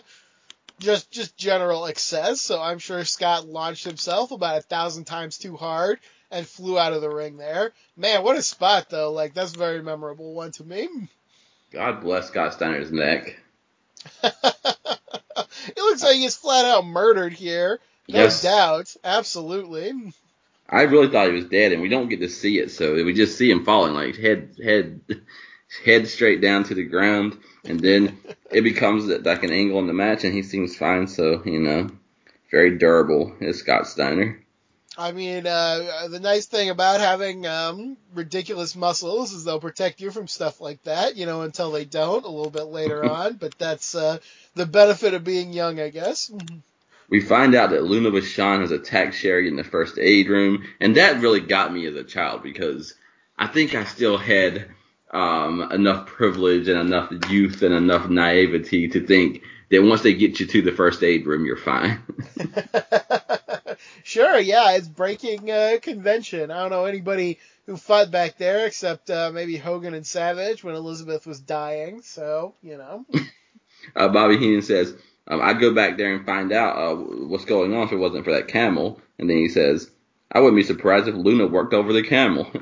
just 0.80 1.10
just 1.12 1.36
general 1.36 1.86
excess. 1.86 2.42
So 2.42 2.62
I'm 2.62 2.80
sure 2.80 3.04
Scott 3.06 3.48
launched 3.48 3.86
himself 3.86 4.32
about 4.32 4.60
a 4.60 4.62
thousand 4.62 5.06
times 5.06 5.38
too 5.38 5.58
hard 5.58 6.00
and 6.34 6.48
flew 6.48 6.78
out 6.80 6.94
of 6.94 7.02
the 7.02 7.10
ring 7.10 7.38
there. 7.38 7.72
Man, 7.96 8.24
what 8.24 8.38
a 8.38 8.42
spot 8.42 8.90
though! 8.90 9.12
Like 9.12 9.34
that's 9.34 9.54
a 9.54 9.58
very 9.58 9.82
memorable 9.84 10.34
one 10.34 10.52
to 10.54 10.64
me. 10.64 10.90
God 11.72 12.02
bless 12.02 12.28
Scott 12.28 12.54
Steiner's 12.54 12.92
neck. 12.92 13.40
it 14.24 15.78
looks 15.78 16.04
like 16.04 16.16
he's 16.16 16.36
flat 16.36 16.66
out 16.66 16.86
murdered 16.86 17.34
here. 17.34 17.80
No 18.10 18.26
Yes. 18.26 18.44
doubt, 18.44 18.96
absolutely. 19.04 19.94
I 20.70 20.84
really 20.84 21.08
thought 21.10 21.28
he 21.28 21.34
was 21.34 21.46
dead, 21.46 21.72
and 21.72 21.82
we 21.82 21.90
don't 21.90 22.10
get 22.10 22.20
to 22.22 22.30
see 22.30 22.60
it, 22.60 22.72
so 22.72 22.94
we 22.96 23.14
just 23.14 23.38
see 23.38 23.50
him 23.50 23.66
falling, 23.66 23.94
like 23.94 24.16
head, 24.16 24.56
head, 24.64 25.02
head 25.86 26.08
straight 26.08 26.42
down 26.42 26.64
to 26.66 26.76
the 26.76 26.84
ground, 26.84 27.38
and 27.66 27.80
then 27.80 28.18
it 28.52 28.62
becomes 28.62 29.06
like 29.06 29.44
an 29.44 29.52
angle 29.52 29.80
in 29.80 29.88
the 29.88 29.94
match, 29.94 30.24
and 30.24 30.34
he 30.34 30.44
seems 30.44 30.76
fine. 30.76 31.08
So 31.08 31.44
you 31.46 31.60
know, 31.60 31.90
very 32.52 32.78
durable 32.78 33.36
is 33.40 33.60
Scott 33.60 33.88
Steiner. 33.88 34.43
I 34.98 35.12
mean, 35.12 35.48
uh, 35.48 36.08
the 36.10 36.20
nice 36.20 36.46
thing 36.46 36.70
about 36.70 37.00
having 37.00 37.48
um, 37.48 37.98
ridiculous 38.14 38.76
muscles 38.76 39.34
is 39.34 39.44
they'll 39.44 39.60
protect 39.60 40.02
you 40.02 40.12
from 40.12 40.28
stuff 40.28 40.62
like 40.62 40.84
that, 40.84 41.16
you 41.16 41.26
know, 41.26 41.42
until 41.42 41.72
they 41.72 41.86
don't 41.86 42.26
a 42.26 42.30
little 42.30 42.52
bit 42.52 42.66
later 42.66 43.04
on. 43.12 43.34
But 43.34 43.58
that's 43.58 43.96
uh, 43.96 44.20
the 44.56 44.66
benefit 44.66 45.14
of 45.14 45.24
being 45.24 45.52
young, 45.52 45.80
I 45.80 45.90
guess. 45.90 46.32
We 47.10 47.22
find 47.22 47.56
out 47.56 47.72
that 47.72 47.84
Luna 47.84 48.12
Vachon 48.12 48.62
has 48.62 48.72
attacked 48.72 49.16
Sherri 49.16 49.48
in 49.48 49.56
the 49.56 49.64
first 49.64 49.98
aid 49.98 50.30
room, 50.30 50.64
and 50.80 50.96
that 50.98 51.22
really 51.22 51.42
got 51.42 51.74
me 51.74 51.86
as 51.88 51.96
a 51.96 52.04
child 52.04 52.44
because 52.44 52.94
I 53.38 53.48
think 53.48 53.76
I 53.76 53.84
still 53.84 54.18
had 54.18 54.68
um, 55.12 55.72
enough 55.72 56.08
privilege 56.08 56.68
and 56.68 56.80
enough 56.80 57.12
youth 57.30 57.62
and 57.62 57.74
enough 57.74 58.10
naivety 58.10 58.90
to 58.90 59.06
think 59.06 59.44
that 59.74 59.82
once 59.82 60.02
they 60.02 60.14
get 60.14 60.40
you 60.40 60.46
to 60.46 60.62
the 60.62 60.72
first 60.72 61.02
aid 61.02 61.26
room, 61.26 61.46
you're 61.46 61.58
fine. 61.58 62.00
sure, 64.04 64.38
yeah, 64.38 64.74
it's 64.74 64.88
breaking 64.88 65.50
uh, 65.50 65.78
convention. 65.82 66.52
I 66.52 66.62
don't 66.62 66.70
know 66.70 66.86
anybody 66.86 67.40
who 67.66 67.76
fought 67.76 68.12
back 68.12 68.38
there 68.38 68.68
except 68.68 69.10
uh, 69.10 69.32
maybe 69.34 69.58
Hogan 69.58 69.96
and 69.96 70.06
Savage 70.06 70.64
when 70.64 70.76
Elizabeth 70.76 71.26
was 71.26 71.40
dying. 71.40 72.04
So, 72.04 72.54
you 72.62 72.78
know. 72.78 73.06
uh, 73.96 74.10
Bobby 74.10 74.38
Heenan 74.38 74.62
says, 74.62 74.94
um, 75.28 75.42
I'd 75.42 75.60
go 75.60 75.74
back 75.74 75.98
there 75.98 76.14
and 76.14 76.26
find 76.26 76.52
out 76.52 76.78
uh, 76.78 76.96
what's 76.96 77.46
going 77.46 77.74
on 77.74 77.88
if 77.88 77.92
it 77.92 77.98
wasn't 77.98 78.26
for 78.26 78.34
that 78.34 78.50
camel. 78.50 79.02
And 79.18 79.28
then 79.28 79.38
he 79.38 79.50
says, 79.50 79.90
I 80.32 80.40
wouldn't 80.40 80.58
be 80.58 80.64
surprised 80.64 81.08
if 81.08 81.16
Luna 81.16 81.48
worked 81.48 81.74
over 81.74 81.94
the 81.94 82.04
camel. 82.04 82.52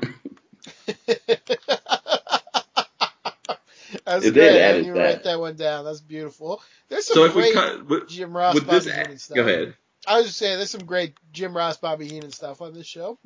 That's 4.04 4.24
It 4.24 4.32
did 4.32 4.50
great. 4.52 4.60
add 4.60 4.86
you 4.86 4.94
that. 4.94 5.00
write 5.00 5.24
that 5.24 5.40
one 5.40 5.56
down. 5.56 5.84
That's 5.84 6.00
beautiful. 6.00 6.62
There's 6.88 7.06
some 7.06 7.14
so 7.14 7.32
great 7.32 7.54
cut, 7.54 7.86
would, 7.88 8.08
Jim 8.08 8.36
Ross, 8.36 8.58
Bobby 8.60 8.78
this, 8.78 8.84
Heenan 8.86 9.18
stuff. 9.18 9.36
go 9.36 9.42
ahead. 9.42 9.74
I 10.06 10.16
was 10.18 10.26
just 10.26 10.38
saying, 10.38 10.56
there's 10.58 10.70
some 10.70 10.84
great 10.84 11.14
Jim 11.32 11.56
Ross, 11.56 11.76
Bobby 11.76 12.08
Heenan 12.08 12.32
stuff 12.32 12.60
on 12.60 12.74
this 12.74 12.86
show. 12.86 13.18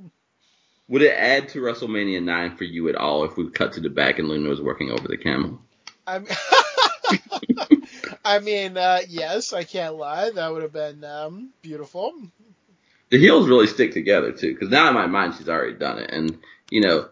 Would 0.88 1.02
it 1.02 1.14
add 1.16 1.48
to 1.50 1.60
WrestleMania 1.60 2.22
9 2.22 2.56
for 2.56 2.64
you 2.64 2.88
at 2.88 2.94
all 2.96 3.24
if 3.24 3.36
we 3.36 3.50
cut 3.50 3.72
to 3.72 3.80
the 3.80 3.88
back 3.90 4.18
and 4.18 4.28
Luna 4.28 4.48
was 4.50 4.60
working 4.60 4.90
over 4.90 5.08
the 5.08 5.16
camel? 5.16 5.58
I 6.06 6.18
mean, 6.20 6.28
I 8.24 8.38
mean, 8.40 8.76
uh, 8.76 9.00
yes, 9.08 9.52
I 9.52 9.64
can't 9.64 9.96
lie. 9.96 10.30
That 10.30 10.52
would 10.52 10.62
have 10.62 10.72
been 10.72 11.02
um, 11.04 11.50
beautiful. 11.62 12.12
The 13.10 13.18
heels 13.18 13.48
really 13.48 13.66
stick 13.66 13.92
together 13.92 14.32
too, 14.32 14.52
because 14.52 14.68
now 14.68 14.88
in 14.88 14.94
my 14.94 15.06
mind 15.06 15.34
she's 15.36 15.48
already 15.48 15.74
done 15.74 15.98
it, 15.98 16.10
and 16.10 16.38
you 16.70 16.80
know 16.80 17.08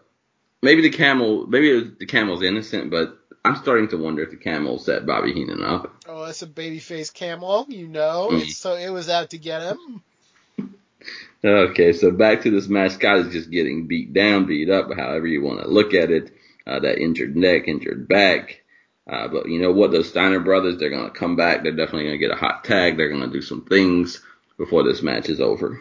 maybe 0.61 0.81
the 0.81 0.89
camel, 0.89 1.47
maybe 1.47 1.71
it 1.71 1.73
was, 1.75 1.83
the 1.99 2.05
camel's 2.05 2.43
innocent, 2.43 2.91
but 2.91 3.17
I'm 3.45 3.55
starting 3.57 3.87
to 3.89 3.97
wonder 3.97 4.23
if 4.23 4.31
the 4.31 4.37
camel 4.37 4.79
set 4.79 5.05
Bobby 5.05 5.33
Heenan 5.33 5.63
up. 5.63 5.93
Oh, 6.07 6.25
that's 6.25 6.41
a 6.41 6.47
babyface 6.47 7.13
camel, 7.13 7.65
you 7.69 7.87
know. 7.87 8.29
Mhm. 8.31 8.51
So 8.51 8.75
it 8.75 8.89
was 8.89 9.07
out 9.07 9.29
to 9.29 9.37
get 9.37 9.61
him. 9.61 10.01
Okay, 11.43 11.93
so 11.93 12.09
back 12.09 12.41
to 12.41 12.49
this 12.49 12.67
match. 12.67 12.93
Scott 12.93 13.19
is 13.19 13.31
just 13.31 13.51
getting 13.51 13.85
beat 13.85 14.13
down, 14.13 14.45
beat 14.45 14.69
up, 14.71 14.91
however 14.91 15.27
you 15.27 15.43
want 15.43 15.61
to 15.61 15.67
look 15.67 15.93
at 15.93 16.09
it. 16.09 16.31
Uh, 16.65 16.79
that 16.79 16.97
injured 16.97 17.35
neck, 17.35 17.67
injured 17.67 18.07
back. 18.07 18.63
Uh, 19.07 19.27
but 19.27 19.47
you 19.47 19.61
know 19.61 19.71
what? 19.71 19.91
Those 19.91 20.09
Steiner 20.09 20.39
brothers, 20.39 20.77
they're 20.79 20.89
going 20.89 21.05
to 21.05 21.11
come 21.11 21.35
back. 21.35 21.61
They're 21.61 21.71
definitely 21.71 22.05
going 22.05 22.19
to 22.19 22.25
get 22.27 22.31
a 22.31 22.39
hot 22.39 22.63
tag. 22.63 22.97
They're 22.97 23.09
going 23.09 23.21
to 23.21 23.27
do 23.31 23.43
some 23.43 23.63
things 23.63 24.19
before 24.57 24.83
this 24.83 25.03
match 25.03 25.29
is 25.29 25.39
over. 25.39 25.79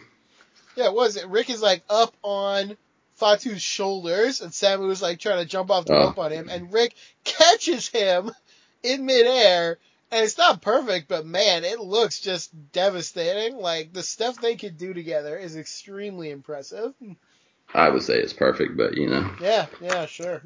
Yeah, 0.76 0.88
what 0.88 0.96
was 0.96 1.16
it? 1.16 1.28
Rick 1.28 1.48
is 1.48 1.62
like 1.62 1.82
up 1.88 2.14
on 2.22 2.76
Fatu's 3.20 3.62
shoulders, 3.62 4.40
and 4.40 4.52
Samu 4.52 4.90
is 4.90 5.02
like 5.02 5.18
trying 5.20 5.38
to 5.42 5.48
jump 5.48 5.70
off 5.70 5.86
the 5.86 5.94
Oh. 5.94 6.06
rope 6.06 6.18
on 6.18 6.32
him, 6.32 6.48
and 6.50 6.72
Rick 6.72 6.94
catches 7.24 7.88
him 7.88 8.30
in 8.82 9.06
midair. 9.06 9.78
And 10.10 10.24
it's 10.24 10.38
not 10.38 10.62
perfect, 10.62 11.08
but 11.08 11.26
man, 11.26 11.64
it 11.64 11.80
looks 11.80 12.20
just 12.20 12.50
devastating. 12.72 13.56
Like 13.56 13.92
the 13.92 14.02
stuff 14.02 14.40
they 14.40 14.54
could 14.56 14.78
do 14.78 14.94
together 14.94 15.36
is 15.36 15.56
extremely 15.56 16.30
impressive. 16.30 16.92
I 17.74 17.88
would 17.88 18.02
say 18.02 18.18
it's 18.18 18.32
perfect, 18.32 18.76
but 18.76 18.96
you 18.96 19.08
know. 19.08 19.28
Yeah, 19.40 19.66
yeah, 19.80 20.06
sure. 20.06 20.42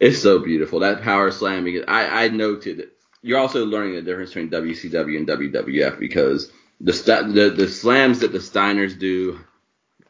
It's 0.00 0.20
so 0.20 0.40
beautiful. 0.40 0.80
That 0.80 1.02
power 1.02 1.30
slam, 1.30 1.64
because 1.64 1.84
I, 1.86 2.24
I 2.24 2.28
noted 2.28 2.88
you're 3.22 3.38
also 3.38 3.64
learning 3.64 3.94
the 3.94 4.02
difference 4.02 4.30
between 4.34 4.50
WCW 4.50 5.16
and 5.16 5.28
WWF 5.28 5.98
because 6.00 6.50
the, 6.80 6.92
the 6.92 7.50
the 7.56 7.68
slams 7.68 8.20
that 8.20 8.32
the 8.32 8.38
Steiners 8.38 8.98
do, 8.98 9.38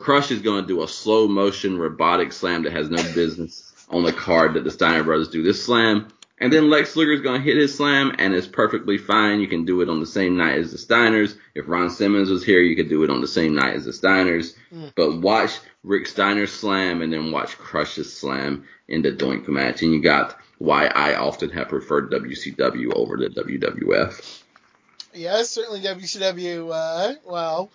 Crush 0.05 0.31
is 0.31 0.43
going 0.43 0.61
to 0.61 0.69
do 0.69 0.83
a 0.83 0.88
slow 0.88 1.27
motion 1.27 1.79
robotic 1.79 2.31
slam 2.31 2.64
that 2.64 2.75
has 2.75 2.90
no 2.90 3.03
business 3.14 3.73
on 3.88 4.03
the 4.03 4.12
card 4.12 4.53
that 4.53 4.62
the 4.62 4.71
Steiner 4.71 5.03
brothers 5.03 5.31
do. 5.31 5.43
This 5.43 5.64
slam, 5.64 6.09
and 6.37 6.53
then 6.53 6.69
Lex 6.69 6.95
Luger 6.95 7.12
is 7.12 7.23
going 7.23 7.40
to 7.40 7.43
hit 7.43 7.57
his 7.57 7.75
slam, 7.75 8.14
and 8.19 8.35
it's 8.35 8.47
perfectly 8.47 8.99
fine. 8.99 9.40
You 9.40 9.49
can 9.49 9.64
do 9.64 9.81
it 9.81 9.88
on 9.88 10.01
the 10.01 10.07
same 10.07 10.37
night 10.37 10.59
as 10.59 10.73
the 10.73 10.77
Steiners. 10.77 11.38
If 11.55 11.69
Ron 11.69 11.88
Simmons 11.88 12.29
was 12.29 12.45
here, 12.45 12.61
you 12.61 12.77
could 12.77 12.90
do 12.90 13.03
it 13.03 13.09
on 13.09 13.23
the 13.23 13.27
same 13.27 13.55
night 13.55 13.77
as 13.77 13.87
the 13.87 13.93
Steiners. 13.93 14.55
Mm. 14.71 14.93
But 14.95 15.23
watch 15.23 15.59
Rick 15.83 16.07
Steiner 16.07 16.47
slam, 16.47 17.01
and 17.01 17.11
then 17.11 17.33
watch 17.33 17.57
Crush's 17.57 18.14
slam 18.14 18.67
in 18.87 19.01
the 19.01 19.11
Doink 19.11 19.49
match, 19.49 19.81
and 19.81 19.95
you 19.95 20.03
got 20.03 20.38
why 20.59 20.85
I 20.85 21.14
often 21.14 21.49
have 21.49 21.71
preferred 21.71 22.12
WCW 22.12 22.95
over 22.95 23.17
the 23.17 23.29
WWF. 23.29 24.43
Yeah, 25.14 25.43
certainly 25.45 25.81
WCW. 25.81 26.71
Uh, 26.71 27.14
well, 27.25 27.71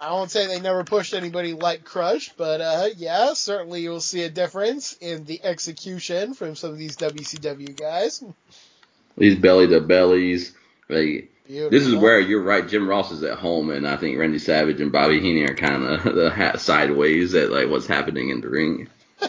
I 0.00 0.12
won't 0.12 0.30
say 0.30 0.46
they 0.46 0.60
never 0.60 0.84
pushed 0.84 1.12
anybody 1.12 1.54
like 1.54 1.84
Crush, 1.84 2.30
but 2.36 2.60
uh, 2.60 2.88
yeah, 2.96 3.32
certainly 3.32 3.82
you'll 3.82 4.00
see 4.00 4.22
a 4.22 4.28
difference 4.28 4.96
in 5.00 5.24
the 5.24 5.44
execution 5.44 6.34
from 6.34 6.54
some 6.54 6.70
of 6.70 6.78
these 6.78 6.96
WCW 6.96 7.76
guys. 7.76 8.22
These 9.16 9.36
belly 9.36 9.66
to 9.68 9.80
bellies, 9.80 10.54
like 10.88 11.30
Beautiful. 11.48 11.70
this 11.70 11.86
is 11.86 11.96
where 11.96 12.20
you're 12.20 12.42
right. 12.42 12.68
Jim 12.68 12.88
Ross 12.88 13.10
is 13.10 13.24
at 13.24 13.38
home, 13.38 13.70
and 13.70 13.88
I 13.88 13.96
think 13.96 14.18
Randy 14.18 14.38
Savage 14.38 14.80
and 14.80 14.92
Bobby 14.92 15.18
Heenan 15.18 15.50
are 15.50 15.56
kind 15.56 15.82
of 15.84 16.04
the 16.14 16.30
hat 16.30 16.60
sideways 16.60 17.34
at 17.34 17.50
like 17.50 17.68
what's 17.68 17.86
happening 17.86 18.30
in 18.30 18.40
the 18.40 18.48
ring. 18.48 18.88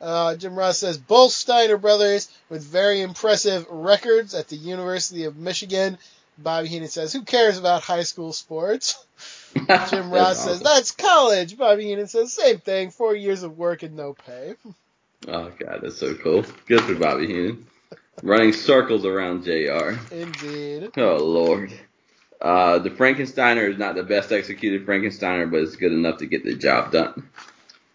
Uh, 0.00 0.36
Jim 0.36 0.54
Ross 0.54 0.78
says 0.78 0.96
both 0.96 1.32
Steiner 1.32 1.76
brothers 1.76 2.28
with 2.48 2.62
very 2.62 3.00
impressive 3.00 3.66
records 3.68 4.32
at 4.32 4.46
the 4.48 4.56
University 4.56 5.24
of 5.24 5.36
Michigan. 5.36 5.98
Bobby 6.38 6.68
Heenan 6.68 6.88
says, 6.88 7.12
"Who 7.12 7.22
cares 7.22 7.58
about 7.58 7.82
high 7.82 8.04
school 8.04 8.32
sports?" 8.32 9.04
Jim 9.90 10.10
Ross 10.10 10.44
says, 10.44 10.60
"That's 10.60 10.92
college." 10.92 11.58
Bobby 11.58 11.84
Heenan 11.84 12.06
says, 12.06 12.32
"Same 12.32 12.58
thing. 12.58 12.90
Four 12.90 13.14
years 13.16 13.42
of 13.42 13.58
work 13.58 13.82
and 13.82 13.96
no 13.96 14.14
pay." 14.14 14.54
"Oh 15.26 15.50
God, 15.58 15.80
that's 15.82 15.98
so 15.98 16.14
cool." 16.14 16.44
Good 16.66 16.82
for 16.82 16.94
Bobby 16.94 17.26
Heenan, 17.26 17.66
running 18.22 18.52
circles 18.52 19.04
around 19.04 19.44
Jr. 19.44 19.98
Indeed. 20.12 20.92
Oh 20.96 21.16
Lord. 21.16 21.72
Uh, 22.40 22.78
the 22.78 22.90
Frankensteiner 22.90 23.68
is 23.68 23.78
not 23.78 23.96
the 23.96 24.04
best 24.04 24.30
executed 24.30 24.86
Frankensteiner, 24.86 25.50
but 25.50 25.60
it's 25.60 25.74
good 25.74 25.90
enough 25.90 26.18
to 26.18 26.26
get 26.26 26.44
the 26.44 26.54
job 26.54 26.92
done. 26.92 27.28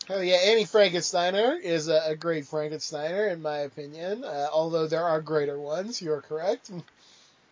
Oh 0.09 0.19
yeah, 0.19 0.35
Annie 0.35 0.65
Frankensteiner 0.65 1.61
is 1.61 1.87
a, 1.87 2.01
a 2.07 2.15
great 2.17 2.43
Frankensteiner 2.43 3.31
in 3.31 3.41
my 3.41 3.59
opinion. 3.59 4.25
Uh, 4.25 4.47
although 4.51 4.85
there 4.87 5.05
are 5.05 5.21
greater 5.21 5.57
ones, 5.57 6.01
you're 6.01 6.21
correct. 6.21 6.71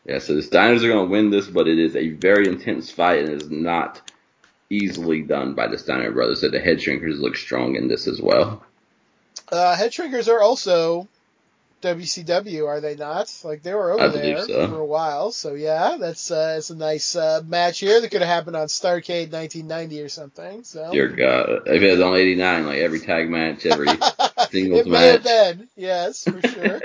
Yeah, 0.06 0.20
so 0.20 0.36
the 0.36 0.42
Steiners 0.42 0.84
are 0.84 0.88
going 0.88 1.08
to 1.08 1.12
win 1.12 1.30
this, 1.30 1.48
but 1.48 1.68
it 1.68 1.78
is 1.78 1.96
a 1.96 2.10
very 2.10 2.48
intense 2.48 2.90
fight 2.90 3.20
and 3.20 3.30
it 3.30 3.42
is 3.44 3.52
not 3.52 4.02
easily 4.70 5.22
done 5.22 5.54
by 5.54 5.68
the 5.68 5.78
Steiner 5.78 6.12
brothers. 6.12 6.42
So 6.42 6.50
the 6.50 6.60
head 6.60 6.78
shrinkers 6.78 7.20
look 7.20 7.36
strong 7.36 7.76
in 7.76 7.88
this 7.88 8.08
as 8.08 8.22
well. 8.22 8.64
Uh, 9.52 9.76
head 9.76 9.92
shrinkers 9.92 10.28
are 10.28 10.42
also 10.42 11.08
WCW, 11.82 12.68
are 12.68 12.80
they 12.80 12.96
not? 12.96 13.34
Like 13.44 13.64
they 13.64 13.74
were 13.74 13.92
over 13.92 14.10
there 14.10 14.46
so. 14.46 14.68
for 14.68 14.80
a 14.80 14.86
while. 14.86 15.32
So 15.32 15.56
yeah, 15.56 15.98
that's 16.00 16.32
uh, 16.32 16.56
it's 16.58 16.70
a 16.70 16.76
nice 16.76 17.16
uh, 17.16 17.42
match 17.46 17.80
here 17.80 18.00
that 18.00 18.10
could 18.10 18.22
have 18.22 18.30
happened 18.30 18.56
on 18.56 18.68
Starcade 18.68 19.32
1990 19.32 20.02
or 20.02 20.10
something. 20.10 20.64
So 20.64 20.92
Dear 20.92 21.10
God, 21.10 21.68
if 21.68 21.82
it 21.82 21.92
was 21.92 22.02
on 22.02 22.16
'89, 22.16 22.66
like 22.66 22.78
every 22.80 23.00
tag 23.00 23.30
match, 23.30 23.66
every 23.66 23.88
singles 24.52 24.82
it 24.82 24.88
may 24.88 25.08
have 25.08 25.24
been, 25.24 25.68
yes, 25.76 26.24
for 26.24 26.42
sure. 26.42 26.82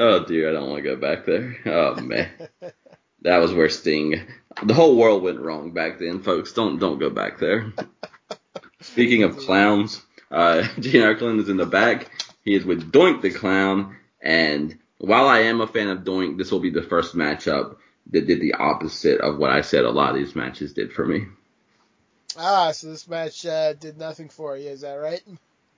Oh 0.00 0.24
dear, 0.24 0.48
I 0.48 0.52
don't 0.52 0.70
want 0.70 0.84
to 0.84 0.88
go 0.88 0.96
back 0.96 1.26
there. 1.26 1.56
Oh 1.66 2.00
man, 2.00 2.30
that 3.22 3.38
was 3.38 3.52
where 3.52 3.68
Sting. 3.68 4.28
The 4.62 4.74
whole 4.74 4.96
world 4.96 5.24
went 5.24 5.40
wrong 5.40 5.72
back 5.72 5.98
then, 5.98 6.22
folks. 6.22 6.52
Don't 6.52 6.78
don't 6.78 7.00
go 7.00 7.10
back 7.10 7.38
there. 7.40 7.72
Speaking 8.80 9.24
of 9.24 9.38
clowns, 9.38 10.00
uh, 10.30 10.62
Gene 10.78 11.02
Okerlund 11.02 11.40
is 11.40 11.48
in 11.48 11.56
the 11.56 11.66
back. 11.66 12.12
He 12.44 12.54
is 12.54 12.64
with 12.64 12.92
Doink 12.92 13.22
the 13.22 13.30
Clown, 13.30 13.96
and 14.22 14.78
while 14.98 15.26
I 15.26 15.40
am 15.40 15.60
a 15.60 15.66
fan 15.66 15.88
of 15.88 16.04
Doink, 16.04 16.38
this 16.38 16.52
will 16.52 16.60
be 16.60 16.70
the 16.70 16.82
first 16.82 17.16
matchup 17.16 17.76
that 18.10 18.26
did 18.28 18.40
the 18.40 18.54
opposite 18.54 19.20
of 19.20 19.38
what 19.38 19.50
I 19.50 19.62
said 19.62 19.84
a 19.84 19.90
lot 19.90 20.10
of 20.10 20.16
these 20.16 20.36
matches 20.36 20.74
did 20.74 20.92
for 20.92 21.04
me. 21.04 21.26
ah, 22.36 22.70
so 22.70 22.86
this 22.86 23.08
match 23.08 23.44
uh, 23.44 23.72
did 23.72 23.98
nothing 23.98 24.28
for 24.28 24.56
you, 24.56 24.70
is 24.70 24.82
that 24.82 24.94
right? 24.94 25.22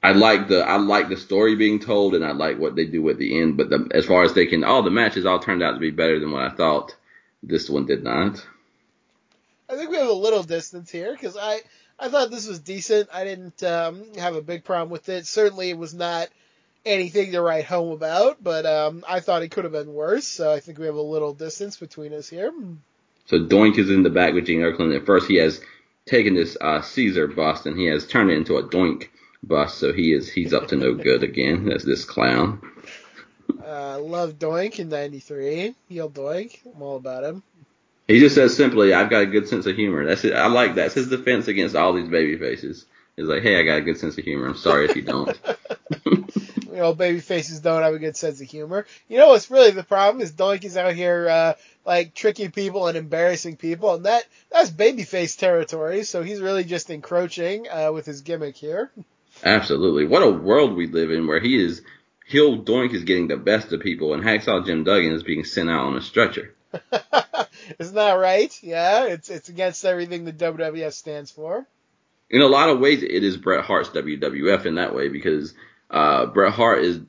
I 0.02 0.12
like 0.12 0.48
the 0.48 0.66
I 0.66 0.76
like 0.76 1.08
the 1.08 1.16
story 1.16 1.56
being 1.56 1.78
told, 1.78 2.14
and 2.14 2.24
I 2.24 2.32
like 2.32 2.58
what 2.58 2.74
they 2.74 2.86
do 2.86 3.08
at 3.10 3.18
the 3.18 3.40
end. 3.40 3.56
But 3.56 3.68
the, 3.68 3.88
as 3.92 4.06
far 4.06 4.22
as 4.22 4.32
they 4.32 4.46
can, 4.46 4.64
all 4.64 4.82
the 4.82 4.90
matches 4.90 5.26
all 5.26 5.38
turned 5.38 5.62
out 5.62 5.72
to 5.72 5.78
be 5.78 5.90
better 5.90 6.18
than 6.18 6.32
what 6.32 6.42
I 6.42 6.50
thought. 6.50 6.96
This 7.42 7.68
one 7.68 7.86
did 7.86 8.02
not. 8.02 8.46
I 9.68 9.76
think 9.76 9.90
we 9.90 9.98
have 9.98 10.08
a 10.08 10.12
little 10.12 10.42
distance 10.42 10.90
here 10.90 11.12
because 11.12 11.36
I 11.36 11.60
I 11.98 12.08
thought 12.08 12.30
this 12.30 12.48
was 12.48 12.60
decent. 12.60 13.10
I 13.12 13.24
didn't 13.24 13.62
um, 13.62 14.14
have 14.14 14.34
a 14.34 14.42
big 14.42 14.64
problem 14.64 14.90
with 14.90 15.08
it. 15.10 15.26
Certainly, 15.26 15.70
it 15.70 15.78
was 15.78 15.92
not 15.92 16.28
anything 16.86 17.32
to 17.32 17.42
write 17.42 17.66
home 17.66 17.92
about, 17.92 18.42
but 18.42 18.64
um, 18.64 19.04
I 19.06 19.20
thought 19.20 19.42
it 19.42 19.50
could 19.50 19.64
have 19.64 19.72
been 19.72 19.92
worse. 19.92 20.26
So 20.26 20.50
I 20.50 20.60
think 20.60 20.78
we 20.78 20.86
have 20.86 20.94
a 20.94 21.02
little 21.02 21.34
distance 21.34 21.76
between 21.76 22.14
us 22.14 22.28
here. 22.28 22.52
So 23.26 23.38
Doink 23.38 23.78
is 23.78 23.90
in 23.90 24.02
the 24.02 24.10
back 24.10 24.32
with 24.32 24.46
Gene 24.46 24.60
Okerlund. 24.60 24.96
At 24.96 25.06
first, 25.06 25.28
he 25.28 25.36
has 25.36 25.60
taken 26.06 26.34
this 26.34 26.56
uh, 26.60 26.80
Caesar 26.80 27.26
bust 27.28 27.66
and 27.66 27.78
he 27.78 27.86
has 27.86 28.06
turned 28.06 28.30
it 28.30 28.38
into 28.38 28.56
a 28.56 28.62
Doink 28.62 29.08
bust. 29.42 29.78
So 29.78 29.92
he 29.92 30.12
is 30.12 30.30
he's 30.30 30.52
up 30.52 30.68
to 30.68 30.76
no 30.76 30.94
good 30.94 31.22
again 31.22 31.70
as 31.70 31.84
this 31.84 32.04
clown. 32.04 32.60
Uh, 33.64 33.98
love 34.00 34.38
Doink 34.38 34.78
in 34.78 34.88
'93. 34.88 35.74
Heel 35.88 36.10
Doink. 36.10 36.58
I'm 36.74 36.82
all 36.82 36.96
about 36.96 37.24
him. 37.24 37.42
He 38.08 38.20
just 38.20 38.34
says 38.34 38.56
simply, 38.56 38.92
"I've 38.92 39.10
got 39.10 39.22
a 39.22 39.26
good 39.26 39.48
sense 39.48 39.66
of 39.66 39.76
humor." 39.76 40.04
That's 40.04 40.24
it. 40.24 40.34
I 40.34 40.46
like 40.46 40.74
that. 40.74 40.82
That's 40.82 40.94
his 40.94 41.08
defense 41.08 41.48
against 41.48 41.76
all 41.76 41.92
these 41.92 42.08
baby 42.08 42.36
faces. 42.36 42.86
He's 43.16 43.26
like, 43.26 43.42
"Hey, 43.42 43.58
I 43.58 43.62
got 43.62 43.78
a 43.78 43.82
good 43.82 43.98
sense 43.98 44.18
of 44.18 44.24
humor. 44.24 44.46
I'm 44.46 44.56
sorry 44.56 44.86
if 44.86 44.96
you 44.96 45.02
don't." 45.02 45.38
you 46.06 46.76
know, 46.76 46.94
baby 46.94 47.20
faces 47.20 47.60
don't 47.60 47.82
have 47.82 47.94
a 47.94 47.98
good 47.98 48.16
sense 48.16 48.40
of 48.40 48.48
humor. 48.48 48.86
You 49.08 49.18
know 49.18 49.28
what's 49.28 49.50
really 49.50 49.70
the 49.70 49.84
problem 49.84 50.22
is 50.22 50.32
Doink 50.32 50.64
is 50.64 50.76
out 50.76 50.94
here 50.94 51.28
uh, 51.28 51.54
like 51.84 52.14
tricking 52.14 52.50
people 52.50 52.86
and 52.86 52.96
embarrassing 52.96 53.56
people, 53.56 53.94
and 53.94 54.06
that 54.06 54.24
that's 54.50 54.70
babyface 54.70 55.38
territory. 55.38 56.04
So 56.04 56.22
he's 56.22 56.40
really 56.40 56.64
just 56.64 56.90
encroaching 56.90 57.68
uh, 57.68 57.92
with 57.92 58.06
his 58.06 58.22
gimmick 58.22 58.56
here. 58.56 58.90
Absolutely. 59.42 60.06
What 60.06 60.22
a 60.22 60.30
world 60.30 60.74
we 60.74 60.86
live 60.86 61.10
in 61.10 61.26
where 61.26 61.40
he 61.40 61.62
is, 61.62 61.82
Hill 62.26 62.62
Doink 62.62 62.94
is 62.94 63.04
getting 63.04 63.28
the 63.28 63.36
best 63.36 63.72
of 63.72 63.80
people 63.80 64.14
and 64.14 64.22
Hacksaw 64.22 64.64
Jim 64.64 64.84
Duggan 64.84 65.12
is 65.12 65.22
being 65.22 65.44
sent 65.44 65.70
out 65.70 65.86
on 65.86 65.96
a 65.96 66.02
stretcher. 66.02 66.54
Isn't 67.78 67.94
that 67.94 68.14
right? 68.14 68.56
Yeah, 68.62 69.06
it's 69.06 69.28
it's 69.28 69.48
against 69.48 69.84
everything 69.84 70.24
the 70.24 70.32
WWF 70.32 70.92
stands 70.92 71.30
for. 71.30 71.66
In 72.30 72.42
a 72.42 72.46
lot 72.46 72.68
of 72.68 72.78
ways, 72.78 73.02
it 73.02 73.24
is 73.24 73.36
Bret 73.36 73.64
Hart's 73.64 73.88
WWF 73.90 74.66
in 74.66 74.76
that 74.76 74.94
way 74.94 75.08
because 75.08 75.52
uh, 75.90 76.26
Bret 76.26 76.52
Hart 76.52 76.84
is, 76.84 77.00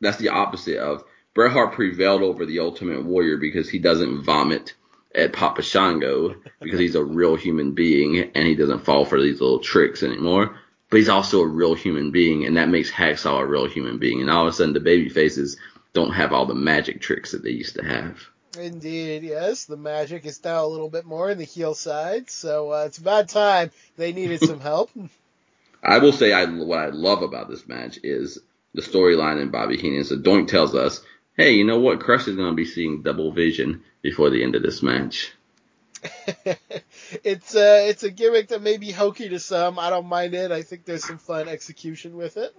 that's 0.00 0.18
the 0.18 0.28
opposite 0.28 0.78
of, 0.78 1.02
Bret 1.34 1.52
Hart 1.52 1.72
prevailed 1.72 2.22
over 2.22 2.44
the 2.44 2.58
Ultimate 2.58 3.04
Warrior 3.04 3.38
because 3.38 3.70
he 3.70 3.78
doesn't 3.78 4.22
vomit 4.22 4.74
at 5.14 5.32
Papa 5.32 5.62
Shango 5.62 6.36
because 6.60 6.78
he's 6.78 6.94
a 6.94 7.02
real 7.02 7.36
human 7.36 7.72
being 7.72 8.30
and 8.34 8.46
he 8.46 8.54
doesn't 8.54 8.84
fall 8.84 9.06
for 9.06 9.20
these 9.20 9.40
little 9.40 9.60
tricks 9.60 10.02
anymore. 10.02 10.59
But 10.90 10.98
he's 10.98 11.08
also 11.08 11.40
a 11.40 11.46
real 11.46 11.74
human 11.74 12.10
being 12.10 12.44
and 12.44 12.56
that 12.56 12.68
makes 12.68 12.90
Hacksaw 12.90 13.40
a 13.40 13.46
real 13.46 13.68
human 13.68 13.98
being. 13.98 14.20
And 14.20 14.30
all 14.30 14.46
of 14.46 14.52
a 14.52 14.56
sudden 14.56 14.74
the 14.74 14.80
baby 14.80 15.08
faces 15.08 15.56
don't 15.92 16.12
have 16.12 16.32
all 16.32 16.46
the 16.46 16.54
magic 16.54 17.00
tricks 17.00 17.32
that 17.32 17.42
they 17.42 17.50
used 17.50 17.76
to 17.76 17.84
have. 17.84 18.18
Indeed, 18.58 19.22
yes. 19.22 19.66
The 19.66 19.76
magic 19.76 20.26
is 20.26 20.42
now 20.42 20.64
a 20.64 20.66
little 20.66 20.88
bit 20.88 21.04
more 21.04 21.30
in 21.30 21.38
the 21.38 21.44
heel 21.44 21.74
side, 21.74 22.30
so 22.30 22.72
uh, 22.72 22.84
it's 22.86 22.98
about 22.98 23.28
time 23.28 23.70
they 23.96 24.12
needed 24.12 24.40
some 24.40 24.60
help. 24.60 24.90
I 25.82 25.98
will 25.98 26.12
say 26.12 26.32
I, 26.32 26.44
what 26.44 26.78
I 26.78 26.86
love 26.88 27.22
about 27.22 27.48
this 27.48 27.66
match 27.66 27.98
is 28.02 28.38
the 28.74 28.82
storyline 28.82 29.40
in 29.40 29.50
Bobby 29.50 29.76
Heenan. 29.76 30.04
So 30.04 30.16
Doink 30.16 30.48
tells 30.48 30.74
us, 30.74 31.00
hey, 31.36 31.52
you 31.52 31.64
know 31.64 31.78
what? 31.78 32.00
Crush 32.00 32.28
is 32.28 32.36
going 32.36 32.50
to 32.50 32.56
be 32.56 32.64
seeing 32.64 33.02
double 33.02 33.32
vision 33.32 33.82
before 34.02 34.30
the 34.30 34.42
end 34.42 34.56
of 34.56 34.62
this 34.62 34.82
match. 34.82 35.32
it's 37.24 37.54
uh, 37.54 37.84
it's 37.88 38.02
a 38.02 38.10
gimmick 38.10 38.48
that 38.48 38.62
may 38.62 38.76
be 38.76 38.90
hokey 38.90 39.28
to 39.30 39.38
some. 39.38 39.78
I 39.78 39.90
don't 39.90 40.06
mind 40.06 40.34
it. 40.34 40.50
I 40.50 40.62
think 40.62 40.84
there's 40.84 41.06
some 41.06 41.18
fun 41.18 41.48
execution 41.48 42.16
with 42.16 42.36
it. 42.36 42.54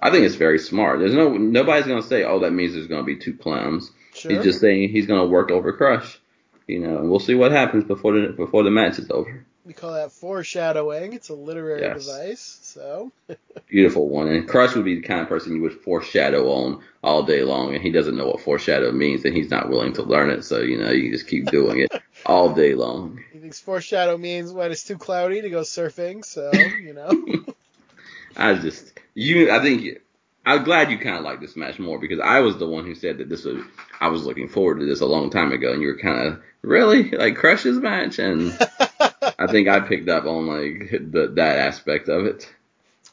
I 0.00 0.10
think 0.10 0.24
it's 0.24 0.34
very 0.34 0.58
smart. 0.58 0.98
There's 0.98 1.14
no 1.14 1.36
nobody's 1.36 1.86
going 1.86 2.02
to 2.02 2.08
say, 2.08 2.24
oh, 2.24 2.40
that 2.40 2.52
means 2.52 2.74
there's 2.74 2.86
going 2.86 3.02
to 3.02 3.06
be 3.06 3.16
two 3.16 3.34
clowns. 3.34 3.90
Sure. 4.14 4.32
He's 4.32 4.44
just 4.44 4.60
saying 4.60 4.90
he's 4.90 5.06
going 5.06 5.20
to 5.20 5.26
work 5.26 5.50
over 5.50 5.72
Crush. 5.72 6.20
You 6.66 6.80
know, 6.80 6.98
and 6.98 7.10
we'll 7.10 7.20
see 7.20 7.34
what 7.34 7.52
happens 7.52 7.84
before 7.84 8.12
the 8.12 8.28
before 8.28 8.62
the 8.62 8.70
match 8.70 8.98
is 8.98 9.10
over. 9.10 9.44
We 9.64 9.72
call 9.72 9.92
that 9.94 10.12
foreshadowing. 10.12 11.12
It's 11.12 11.28
a 11.30 11.34
literary 11.34 11.80
Yes. 11.82 12.06
device. 12.06 12.58
So 12.62 13.12
Beautiful 13.68 14.08
one. 14.08 14.28
And 14.28 14.46
Crush 14.46 14.74
would 14.74 14.84
be 14.84 14.96
the 14.96 15.02
kind 15.06 15.20
of 15.22 15.28
person 15.28 15.56
you 15.56 15.62
would 15.62 15.80
foreshadow 15.80 16.50
on 16.50 16.82
all 17.02 17.22
day 17.22 17.42
long, 17.42 17.74
and 17.74 17.82
he 17.82 17.90
doesn't 17.90 18.16
know 18.16 18.26
what 18.26 18.40
foreshadow 18.42 18.92
means, 18.92 19.24
and 19.24 19.34
he's 19.34 19.50
not 19.50 19.68
willing 19.70 19.94
to 19.94 20.02
learn 20.02 20.30
it. 20.30 20.44
So 20.44 20.60
you 20.60 20.78
know, 20.78 20.90
you 20.90 21.10
just 21.10 21.26
keep 21.28 21.50
doing 21.50 21.80
it 21.80 21.90
all 22.26 22.52
day 22.54 22.74
long. 22.74 23.20
he 23.32 23.38
thinks 23.38 23.60
foreshadow 23.60 24.16
means 24.18 24.52
when 24.52 24.70
it's 24.70 24.84
too 24.84 24.98
cloudy 24.98 25.40
to 25.40 25.50
go 25.50 25.62
surfing. 25.62 26.24
So 26.24 26.52
you 26.82 26.92
know. 26.94 27.44
I 28.36 28.54
just 28.54 28.98
you. 29.14 29.50
I 29.50 29.60
think 29.62 29.98
I'm 30.44 30.64
glad 30.64 30.90
you 30.90 30.98
kind 30.98 31.16
of 31.16 31.24
like 31.24 31.40
this 31.40 31.56
match 31.56 31.78
more 31.78 31.98
because 31.98 32.20
I 32.20 32.40
was 32.40 32.58
the 32.58 32.66
one 32.66 32.84
who 32.84 32.94
said 32.94 33.18
that 33.18 33.28
this 33.28 33.44
was. 33.44 33.62
I 34.00 34.08
was 34.08 34.24
looking 34.24 34.48
forward 34.48 34.80
to 34.80 34.86
this 34.86 35.00
a 35.00 35.06
long 35.06 35.30
time 35.30 35.52
ago, 35.52 35.72
and 35.72 35.80
you 35.80 35.88
were 35.88 35.98
kind 35.98 36.26
of 36.28 36.42
really 36.62 37.10
like 37.10 37.36
Crush's 37.36 37.78
match, 37.78 38.18
and 38.18 38.58
I 39.38 39.46
think 39.46 39.68
I 39.68 39.80
picked 39.80 40.08
up 40.08 40.24
on 40.24 40.46
like 40.46 40.90
the, 40.90 41.32
that 41.34 41.58
aspect 41.58 42.08
of 42.08 42.26
it. 42.26 42.52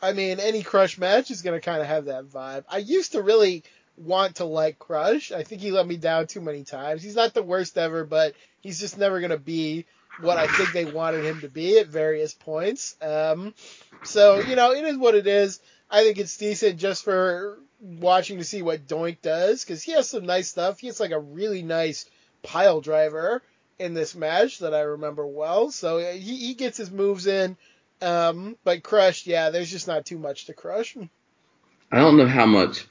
I 0.01 0.13
mean, 0.13 0.39
any 0.39 0.63
Crush 0.63 0.97
match 0.97 1.32
is 1.32 1.41
going 1.41 1.59
to 1.59 1.63
kind 1.63 1.82
of 1.82 1.88
have 1.88 2.05
that 2.05 2.26
vibe. 2.26 2.63
I 2.69 2.80
used 2.80 3.11
to 3.11 3.22
really 3.22 3.63
want 3.97 4.36
to 4.36 4.45
like 4.45 4.80
Crush. 4.80 5.32
I 5.32 5.43
think 5.43 5.61
he 5.61 5.72
let 5.72 5.88
me 5.88 5.97
down 5.97 6.28
too 6.28 6.41
many 6.41 6.63
times. 6.63 7.03
He's 7.03 7.15
not 7.15 7.34
the 7.34 7.43
worst 7.43 7.78
ever, 7.78 8.03
but 8.03 8.34
he's 8.61 8.80
just 8.80 8.97
never 8.97 9.19
going 9.19 9.32
to 9.32 9.38
be 9.38 9.86
what 10.19 10.38
I 10.38 10.47
think 10.47 10.74
they 10.74 10.86
wanted 10.86 11.24
him 11.24 11.41
to 11.41 11.49
be 11.49 11.80
at 11.80 11.88
various 11.88 12.34
points. 12.34 12.95
Um, 13.01 13.53
so, 14.03 14.39
you 14.39 14.55
know, 14.55 14.72
it 14.72 14.84
is 14.84 14.97
what 14.97 15.15
it 15.15 15.28
is. 15.28 15.59
I 15.89 16.03
think 16.03 16.17
it's 16.17 16.38
decent 16.38 16.80
just 16.80 17.03
for 17.03 17.59
watching 17.80 18.38
to 18.38 18.43
see 18.43 18.61
what 18.61 18.88
Doink 18.88 19.22
does 19.22 19.63
because 19.63 19.84
he 19.84 19.91
has 19.93 20.09
some 20.09 20.26
nice 20.26 20.49
stuff. 20.49 20.80
He 20.80 20.88
has 20.88 20.99
like 20.99 21.11
a 21.11 21.19
really 21.19 21.61
nice 21.61 22.05
pile 22.43 22.82
driver 22.82 23.41
in 23.82 23.93
this 23.93 24.15
match 24.15 24.59
that 24.59 24.73
I 24.73 24.82
remember 24.82 25.25
well. 25.25 25.71
So 25.71 25.97
he, 25.97 26.38
he 26.38 26.53
gets 26.53 26.77
his 26.77 26.91
moves 26.91 27.27
in. 27.27 27.57
Um, 28.01 28.57
but 28.63 28.84
Crush, 28.84 29.27
yeah, 29.27 29.49
there's 29.49 29.71
just 29.71 29.88
not 29.88 30.05
too 30.05 30.17
much 30.17 30.45
to 30.45 30.53
Crush. 30.53 30.95
I 31.91 31.97
don't 31.97 32.17
know 32.17 32.27
how 32.27 32.45
much. 32.45 32.88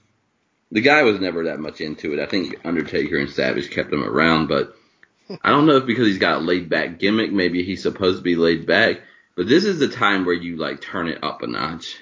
The 0.73 0.81
guy 0.81 1.03
was 1.03 1.21
never 1.21 1.45
that 1.45 1.59
much 1.59 1.81
into 1.81 2.13
it. 2.13 2.21
I 2.21 2.27
think 2.27 2.61
Undertaker 2.65 3.19
and 3.19 3.31
Savage 3.31 3.71
kept 3.71 3.93
him 3.93 4.05
around, 4.05 4.49
but 4.49 4.75
I 5.43 5.51
don't 5.51 5.67
know 5.67 5.77
if 5.77 5.87
because 5.87 6.07
he's 6.07 6.19
got 6.19 6.39
a 6.39 6.45
laid 6.45 6.69
back 6.69 6.99
gimmick, 6.99 7.33
maybe 7.33 7.65
he's 7.65 7.83
supposed 7.83 8.19
to 8.19 8.23
be 8.23 8.37
laid 8.37 8.67
back. 8.67 9.01
But 9.37 9.49
this 9.49 9.65
is 9.65 9.79
the 9.79 9.89
time 9.89 10.25
where 10.25 10.35
you 10.35 10.57
like 10.57 10.81
turn 10.81 11.09
it 11.09 11.25
up 11.25 11.43
a 11.43 11.47
notch. 11.47 11.97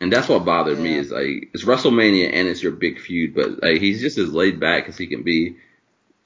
And 0.00 0.12
that's 0.12 0.28
what 0.28 0.44
bothered 0.44 0.78
me 0.78 0.96
is 0.96 1.10
like 1.10 1.50
it's 1.52 1.64
WrestleMania 1.64 2.30
and 2.32 2.46
it's 2.46 2.62
your 2.62 2.72
big 2.72 3.00
feud, 3.00 3.34
but 3.34 3.62
like 3.62 3.80
he's 3.80 4.00
just 4.00 4.18
as 4.18 4.32
laid 4.32 4.60
back 4.60 4.88
as 4.88 4.96
he 4.96 5.08
can 5.08 5.24
be, 5.24 5.56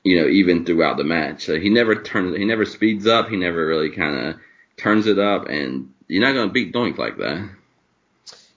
you 0.05 0.21
know, 0.21 0.29
even 0.29 0.65
throughout 0.65 0.97
the 0.97 1.05
match. 1.05 1.49
Like, 1.49 1.63
he 1.63 1.71
never 1.71 1.95
turns, 1.95 2.37
he 2.37 2.45
never 2.45 2.65
speeds 2.65 3.07
up, 3.07 3.29
he 3.29 3.37
never 3.37 3.67
really 3.67 3.91
kind 3.91 4.17
of 4.29 4.37
turns 4.77 5.07
it 5.07 5.19
up, 5.19 5.49
and 5.49 5.93
you're 6.09 6.23
not 6.23 6.35
gonna 6.35 6.53
beat 6.53 6.75
Doink 6.75 6.99
like 6.99 7.19
that. 7.19 7.49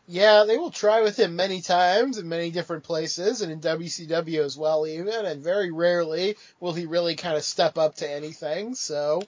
Yeah, 0.07 0.43
they 0.45 0.57
will 0.57 0.71
try 0.71 1.01
with 1.01 1.17
him 1.17 1.35
many 1.35 1.61
times 1.61 2.19
in 2.19 2.29
many 2.29 2.51
different 2.51 2.83
places 2.83 3.41
and 3.41 3.51
in 3.51 3.59
WCW 3.59 4.43
as 4.43 4.55
well 4.55 4.85
even, 4.85 5.25
and 5.25 5.43
very 5.43 5.71
rarely 5.71 6.37
will 6.59 6.73
he 6.73 6.85
really 6.85 7.15
kind 7.15 7.35
of 7.35 7.43
step 7.43 7.77
up 7.79 7.95
to 7.95 8.09
anything. 8.09 8.75
So, 8.75 9.23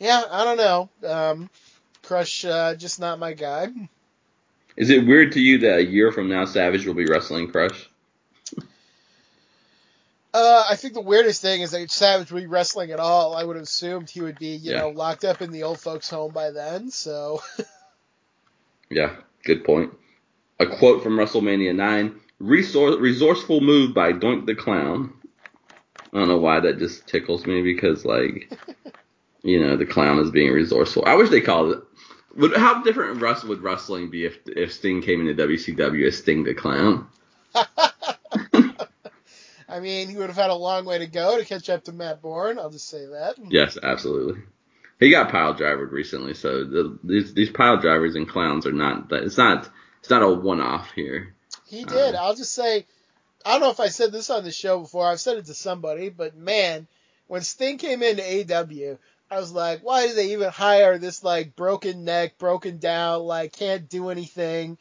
yeah, 0.00 0.22
I 0.28 0.44
don't 0.44 0.56
know. 0.56 0.88
Um, 1.08 1.50
Crush, 2.02 2.44
uh, 2.44 2.74
just 2.74 2.98
not 2.98 3.20
my 3.20 3.34
guy. 3.34 3.68
Is 4.76 4.90
it 4.90 5.06
weird 5.06 5.32
to 5.32 5.40
you 5.40 5.58
that 5.58 5.78
a 5.78 5.84
year 5.84 6.12
from 6.12 6.28
now 6.28 6.44
Savage 6.44 6.86
will 6.86 6.94
be 6.94 7.06
wrestling 7.06 7.50
Crush? 7.50 7.88
Uh, 10.38 10.64
I 10.68 10.76
think 10.76 10.92
the 10.92 11.00
weirdest 11.00 11.40
thing 11.40 11.62
is 11.62 11.70
that 11.70 11.90
Savage 11.90 12.30
would 12.30 12.40
be 12.42 12.46
wrestling 12.46 12.90
at 12.90 13.00
all. 13.00 13.34
I 13.34 13.42
would 13.42 13.56
have 13.56 13.62
assumed 13.62 14.10
he 14.10 14.20
would 14.20 14.38
be, 14.38 14.48
you 14.48 14.72
Yeah. 14.72 14.80
know, 14.80 14.88
locked 14.90 15.24
up 15.24 15.40
in 15.40 15.50
the 15.50 15.62
old 15.62 15.80
folks' 15.80 16.10
home 16.10 16.32
by 16.32 16.50
then. 16.50 16.90
So, 16.90 17.40
Yeah, 18.90 19.16
good 19.44 19.64
point. 19.64 19.94
a 20.60 20.66
quote 20.66 21.02
from 21.02 21.16
WrestleMania 21.16 21.74
9 21.74 22.20
Resource, 22.38 22.96
resourceful 23.00 23.62
move 23.62 23.94
by 23.94 24.12
Doink 24.12 24.44
the 24.44 24.54
Clown. 24.54 25.14
I 26.12 26.18
don't 26.18 26.28
know 26.28 26.36
why 26.36 26.60
that 26.60 26.78
just 26.78 27.06
tickles 27.06 27.46
me 27.46 27.62
because, 27.62 28.04
like, 28.04 28.52
you 29.42 29.58
know, 29.58 29.78
the 29.78 29.86
clown 29.86 30.18
is 30.18 30.30
being 30.30 30.52
resourceful. 30.52 31.04
I 31.06 31.14
wish 31.14 31.30
they 31.30 31.40
called 31.40 31.72
it. 31.76 31.82
Would, 32.36 32.54
how 32.54 32.82
different 32.82 33.22
would 33.48 33.62
wrestling 33.62 34.10
be 34.10 34.26
if 34.26 34.36
if 34.46 34.74
Sting 34.74 35.00
came 35.00 35.26
into 35.26 35.46
WCW 35.46 36.06
as 36.08 36.18
Sting 36.18 36.44
the 36.44 36.52
Clown? 36.52 37.06
I 39.76 39.80
mean, 39.80 40.08
he 40.08 40.16
would 40.16 40.28
have 40.28 40.38
had 40.38 40.48
a 40.48 40.54
long 40.54 40.86
way 40.86 40.98
to 40.98 41.06
go 41.06 41.38
to 41.38 41.44
catch 41.44 41.68
up 41.68 41.84
to 41.84 41.92
Matt 41.92 42.22
Borne. 42.22 42.58
I'll 42.58 42.70
just 42.70 42.88
say 42.88 43.04
that. 43.04 43.34
Yes, 43.50 43.76
absolutely. 43.82 44.42
He 44.98 45.10
got 45.10 45.30
pile 45.30 45.52
drivered 45.52 45.92
recently, 45.92 46.32
so 46.32 46.64
the, 46.64 46.98
these 47.04 47.34
these 47.34 47.50
pile 47.50 47.76
drivers 47.76 48.14
and 48.14 48.26
clowns 48.26 48.66
are 48.66 48.72
not. 48.72 49.12
It's 49.12 49.36
not. 49.36 49.68
It's 50.00 50.08
not 50.08 50.22
a 50.22 50.32
one 50.32 50.62
off 50.62 50.92
here. 50.92 51.34
He 51.66 51.84
did. 51.84 52.14
Uh, 52.14 52.22
I'll 52.22 52.34
just 52.34 52.54
say, 52.54 52.86
I 53.44 53.52
don't 53.52 53.60
know 53.60 53.70
if 53.70 53.80
I 53.80 53.88
said 53.88 54.12
this 54.12 54.30
on 54.30 54.44
the 54.44 54.52
show 54.52 54.80
before. 54.80 55.06
I've 55.06 55.20
said 55.20 55.36
it 55.36 55.44
to 55.46 55.54
somebody, 55.54 56.08
but 56.08 56.34
man, 56.34 56.86
when 57.26 57.42
Sting 57.42 57.76
came 57.76 58.02
into 58.02 58.22
AW, 58.22 58.96
I 59.30 59.38
was 59.38 59.52
like, 59.52 59.80
why 59.80 60.06
did 60.06 60.16
they 60.16 60.32
even 60.32 60.48
hire 60.48 60.96
this 60.96 61.22
like 61.22 61.54
broken 61.54 62.04
neck, 62.04 62.38
broken 62.38 62.78
down, 62.78 63.24
like 63.24 63.52
can't 63.52 63.90
do 63.90 64.08
anything 64.08 64.78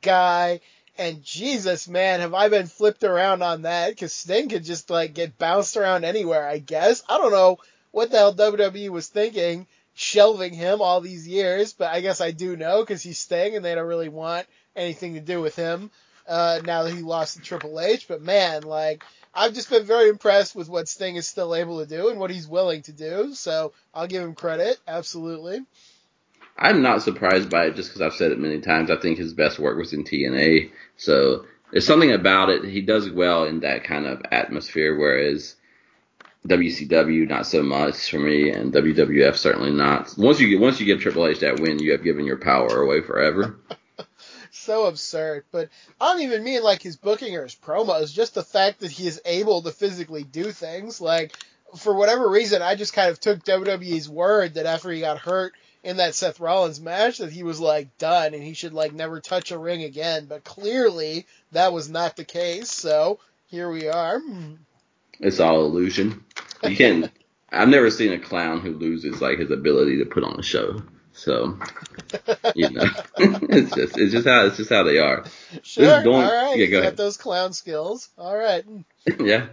guy? 0.00 0.60
And 0.98 1.22
Jesus, 1.22 1.86
man, 1.86 2.18
have 2.20 2.34
I 2.34 2.48
been 2.48 2.66
flipped 2.66 3.04
around 3.04 3.42
on 3.42 3.62
that? 3.62 3.90
Because 3.90 4.12
Sting 4.12 4.48
could 4.48 4.64
just 4.64 4.90
like 4.90 5.14
get 5.14 5.38
bounced 5.38 5.76
around 5.76 6.04
anywhere, 6.04 6.46
I 6.46 6.58
guess. 6.58 7.04
I 7.08 7.18
don't 7.18 7.30
know 7.30 7.58
what 7.92 8.10
the 8.10 8.18
hell 8.18 8.34
WWE 8.34 8.90
was 8.90 9.06
thinking, 9.06 9.68
shelving 9.94 10.52
him 10.52 10.80
all 10.82 11.00
these 11.00 11.26
years, 11.26 11.72
but 11.72 11.92
I 11.92 12.00
guess 12.00 12.20
I 12.20 12.32
do 12.32 12.56
know 12.56 12.80
because 12.80 13.00
he's 13.02 13.20
Sting 13.20 13.54
and 13.54 13.64
they 13.64 13.76
don't 13.76 13.86
really 13.86 14.08
want 14.08 14.46
anything 14.74 15.14
to 15.14 15.20
do 15.20 15.40
with 15.40 15.54
him 15.54 15.92
uh, 16.26 16.60
now 16.64 16.82
that 16.82 16.94
he 16.94 17.00
lost 17.00 17.36
to 17.36 17.42
Triple 17.42 17.80
H. 17.80 18.08
But 18.08 18.22
man, 18.22 18.62
like 18.62 19.04
I've 19.32 19.54
just 19.54 19.70
been 19.70 19.84
very 19.84 20.08
impressed 20.08 20.56
with 20.56 20.68
what 20.68 20.88
Sting 20.88 21.14
is 21.14 21.28
still 21.28 21.54
able 21.54 21.78
to 21.78 21.86
do 21.86 22.08
and 22.08 22.18
what 22.18 22.30
he's 22.30 22.48
willing 22.48 22.82
to 22.82 22.92
do. 22.92 23.34
So 23.34 23.72
I'll 23.94 24.08
give 24.08 24.24
him 24.24 24.34
credit, 24.34 24.78
absolutely. 24.88 25.60
I'm 26.58 26.82
not 26.82 27.02
surprised 27.02 27.50
by 27.50 27.66
it 27.66 27.76
just 27.76 27.90
because 27.90 28.02
I've 28.02 28.14
said 28.18 28.32
it 28.32 28.38
many 28.40 28.60
times. 28.60 28.90
I 28.90 28.96
think 28.96 29.16
his 29.16 29.32
best 29.32 29.58
work 29.58 29.78
was 29.78 29.92
in 29.92 30.02
TNA. 30.02 30.72
So 30.96 31.44
there's 31.70 31.86
something 31.86 32.12
about 32.12 32.50
it. 32.50 32.64
He 32.64 32.80
does 32.80 33.08
well 33.08 33.44
in 33.44 33.60
that 33.60 33.84
kind 33.84 34.06
of 34.06 34.22
atmosphere, 34.32 34.96
whereas 34.96 35.54
WCW 36.48 37.28
not 37.28 37.46
so 37.46 37.62
much 37.62 38.10
for 38.10 38.18
me, 38.18 38.50
and 38.50 38.72
WWF 38.72 39.36
certainly 39.36 39.70
not. 39.70 40.14
Once 40.18 40.40
you 40.40 40.48
get 40.48 40.60
once 40.60 40.80
you 40.80 40.86
give 40.86 41.00
Triple 41.00 41.26
H 41.26 41.40
that 41.40 41.60
win, 41.60 41.78
you 41.78 41.92
have 41.92 42.02
given 42.02 42.24
your 42.24 42.38
power 42.38 42.82
away 42.82 43.02
forever. 43.02 43.56
so 44.50 44.86
absurd. 44.86 45.44
But 45.52 45.68
I 46.00 46.12
don't 46.12 46.22
even 46.22 46.42
mean 46.42 46.62
like 46.62 46.82
his 46.82 46.96
booking 46.96 47.36
or 47.36 47.44
his 47.44 47.54
promos, 47.54 48.12
just 48.12 48.34
the 48.34 48.42
fact 48.42 48.80
that 48.80 48.90
he 48.90 49.06
is 49.06 49.20
able 49.24 49.62
to 49.62 49.70
physically 49.70 50.24
do 50.24 50.50
things. 50.50 51.00
Like, 51.00 51.36
for 51.76 51.94
whatever 51.94 52.28
reason, 52.28 52.62
I 52.62 52.74
just 52.74 52.94
kind 52.94 53.10
of 53.10 53.20
took 53.20 53.44
WWE's 53.44 54.08
word 54.08 54.54
that 54.54 54.66
after 54.66 54.90
he 54.90 55.00
got 55.00 55.18
hurt 55.18 55.52
in 55.82 55.98
that 55.98 56.14
Seth 56.14 56.40
Rollins 56.40 56.80
match, 56.80 57.18
that 57.18 57.32
he 57.32 57.42
was 57.42 57.60
like 57.60 57.98
done 57.98 58.34
and 58.34 58.42
he 58.42 58.54
should 58.54 58.72
like 58.72 58.92
never 58.92 59.20
touch 59.20 59.50
a 59.50 59.58
ring 59.58 59.82
again. 59.82 60.26
But 60.26 60.44
clearly, 60.44 61.26
that 61.52 61.72
was 61.72 61.88
not 61.88 62.16
the 62.16 62.24
case. 62.24 62.70
So 62.70 63.20
here 63.46 63.70
we 63.70 63.88
are. 63.88 64.20
It's 65.20 65.40
all 65.40 65.64
illusion. 65.64 66.24
You 66.62 66.76
can't. 66.76 67.10
I've 67.50 67.68
never 67.68 67.90
seen 67.90 68.12
a 68.12 68.18
clown 68.18 68.60
who 68.60 68.72
loses 68.74 69.22
like 69.22 69.38
his 69.38 69.50
ability 69.50 69.98
to 69.98 70.04
put 70.04 70.22
on 70.22 70.38
a 70.38 70.42
show. 70.42 70.82
So, 71.18 71.58
you 72.54 72.70
know, 72.70 72.84
it's 73.16 73.74
just 73.74 73.98
it's 73.98 74.12
just 74.12 74.26
how 74.26 74.46
it's 74.46 74.56
just 74.56 74.70
how 74.70 74.84
they 74.84 74.98
are. 74.98 75.24
Sure. 75.62 75.84
Doink, 75.84 76.06
all 76.06 76.32
right. 76.32 76.56
Yeah, 76.56 76.66
go 76.66 76.78
ahead. 76.78 76.96
those 76.96 77.16
clown 77.16 77.52
skills. 77.52 78.08
All 78.16 78.36
right. 78.36 78.64
yeah. 79.18 79.46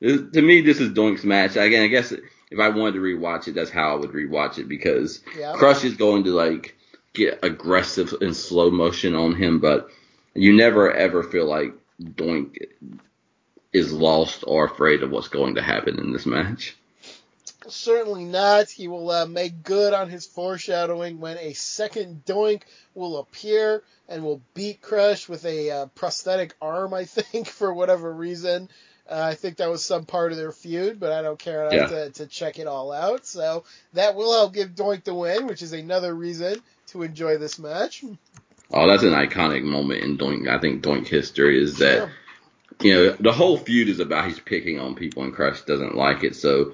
This, 0.00 0.20
to 0.32 0.42
me, 0.42 0.60
this 0.60 0.80
is 0.80 0.92
Doink's 0.92 1.24
match. 1.24 1.56
Again, 1.56 1.82
I 1.82 1.86
guess 1.86 2.12
if 2.50 2.58
I 2.58 2.68
wanted 2.68 2.94
to 2.94 3.00
rewatch 3.00 3.48
it, 3.48 3.54
that's 3.54 3.70
how 3.70 3.92
I 3.92 3.96
would 3.96 4.10
rewatch 4.10 4.58
it 4.58 4.68
because 4.68 5.22
yeah. 5.38 5.54
Crush 5.54 5.84
is 5.84 5.96
going 5.96 6.24
to 6.24 6.30
like 6.30 6.76
get 7.14 7.40
aggressive 7.42 8.14
in 8.20 8.34
slow 8.34 8.70
motion 8.70 9.14
on 9.14 9.34
him, 9.34 9.60
but 9.60 9.88
you 10.34 10.56
never 10.56 10.92
ever 10.92 11.22
feel 11.22 11.46
like 11.46 11.74
Doink 12.00 12.58
is 13.72 13.92
lost 13.92 14.44
or 14.46 14.64
afraid 14.64 15.02
of 15.02 15.10
what's 15.10 15.28
going 15.28 15.56
to 15.56 15.62
happen 15.62 15.98
in 15.98 16.12
this 16.12 16.26
match. 16.26 16.76
Certainly 17.66 18.24
not. 18.24 18.70
He 18.70 18.88
will 18.88 19.10
uh, 19.10 19.26
make 19.26 19.62
good 19.62 19.92
on 19.92 20.08
his 20.08 20.26
foreshadowing 20.26 21.20
when 21.20 21.36
a 21.38 21.52
second 21.52 22.24
Doink 22.24 22.62
will 22.94 23.18
appear 23.18 23.82
and 24.08 24.24
will 24.24 24.40
beat 24.54 24.80
Crush 24.80 25.28
with 25.28 25.44
a 25.44 25.70
uh, 25.70 25.86
prosthetic 25.86 26.54
arm, 26.62 26.94
I 26.94 27.04
think, 27.04 27.46
for 27.58 27.72
whatever 27.74 28.10
reason. 28.10 28.70
Uh, 29.10 29.28
I 29.30 29.34
think 29.34 29.56
that 29.56 29.70
was 29.70 29.84
some 29.84 30.04
part 30.04 30.32
of 30.32 30.38
their 30.38 30.52
feud, 30.52 31.00
but 31.00 31.12
I 31.12 31.22
don't 31.22 31.38
care 31.38 31.66
enough 31.66 31.90
yeah. 31.90 31.98
to, 31.98 32.10
to 32.10 32.26
check 32.26 32.58
it 32.58 32.66
all 32.66 32.92
out. 32.92 33.26
So 33.26 33.64
that 33.94 34.14
will 34.14 34.32
help 34.32 34.52
give 34.52 34.74
Doink 34.74 35.04
the 35.04 35.14
win, 35.14 35.46
which 35.46 35.62
is 35.62 35.72
another 35.72 36.14
reason 36.14 36.60
to 36.88 37.02
enjoy 37.02 37.38
this 37.38 37.58
match. 37.58 38.04
Oh, 38.70 38.86
that's 38.86 39.02
an 39.02 39.14
iconic 39.14 39.62
moment 39.62 40.02
in 40.02 40.18
Doink. 40.18 40.48
I 40.48 40.58
think 40.58 40.82
Doink 40.82 41.08
history 41.08 41.62
is 41.62 41.78
that 41.78 41.96
sure. 41.96 42.12
you 42.80 42.94
know 42.94 43.16
the 43.18 43.32
whole 43.32 43.56
feud 43.56 43.88
is 43.88 44.00
about 44.00 44.26
he's 44.26 44.40
picking 44.40 44.78
on 44.78 44.94
people 44.94 45.22
and 45.22 45.32
Crush 45.32 45.62
doesn't 45.62 45.94
like 45.94 46.22
it. 46.22 46.36
So 46.36 46.72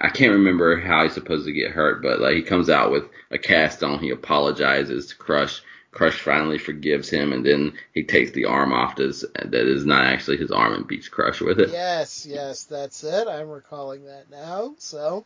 I 0.00 0.08
can't 0.08 0.32
remember 0.32 0.80
how 0.80 1.02
he's 1.02 1.12
supposed 1.12 1.46
to 1.46 1.52
get 1.52 1.70
hurt, 1.70 2.02
but 2.02 2.20
like 2.20 2.34
he 2.34 2.42
comes 2.42 2.70
out 2.70 2.90
with 2.90 3.04
a 3.30 3.38
cast 3.38 3.82
on. 3.82 3.98
He 3.98 4.10
apologizes 4.10 5.08
to 5.08 5.16
Crush. 5.16 5.62
Crush 5.94 6.20
finally 6.20 6.58
forgives 6.58 7.08
him, 7.08 7.32
and 7.32 7.46
then 7.46 7.74
he 7.92 8.02
takes 8.02 8.32
the 8.32 8.46
arm 8.46 8.72
off 8.72 8.96
that 8.96 9.54
is 9.54 9.86
not 9.86 10.04
actually 10.04 10.38
his 10.38 10.50
arm 10.50 10.74
and 10.74 10.88
beats 10.88 11.08
Crush 11.08 11.40
with 11.40 11.60
it. 11.60 11.70
Yes, 11.70 12.26
yes, 12.26 12.64
that's 12.64 13.04
it. 13.04 13.28
I'm 13.28 13.48
recalling 13.48 14.06
that 14.06 14.28
now. 14.28 14.74
So 14.78 15.24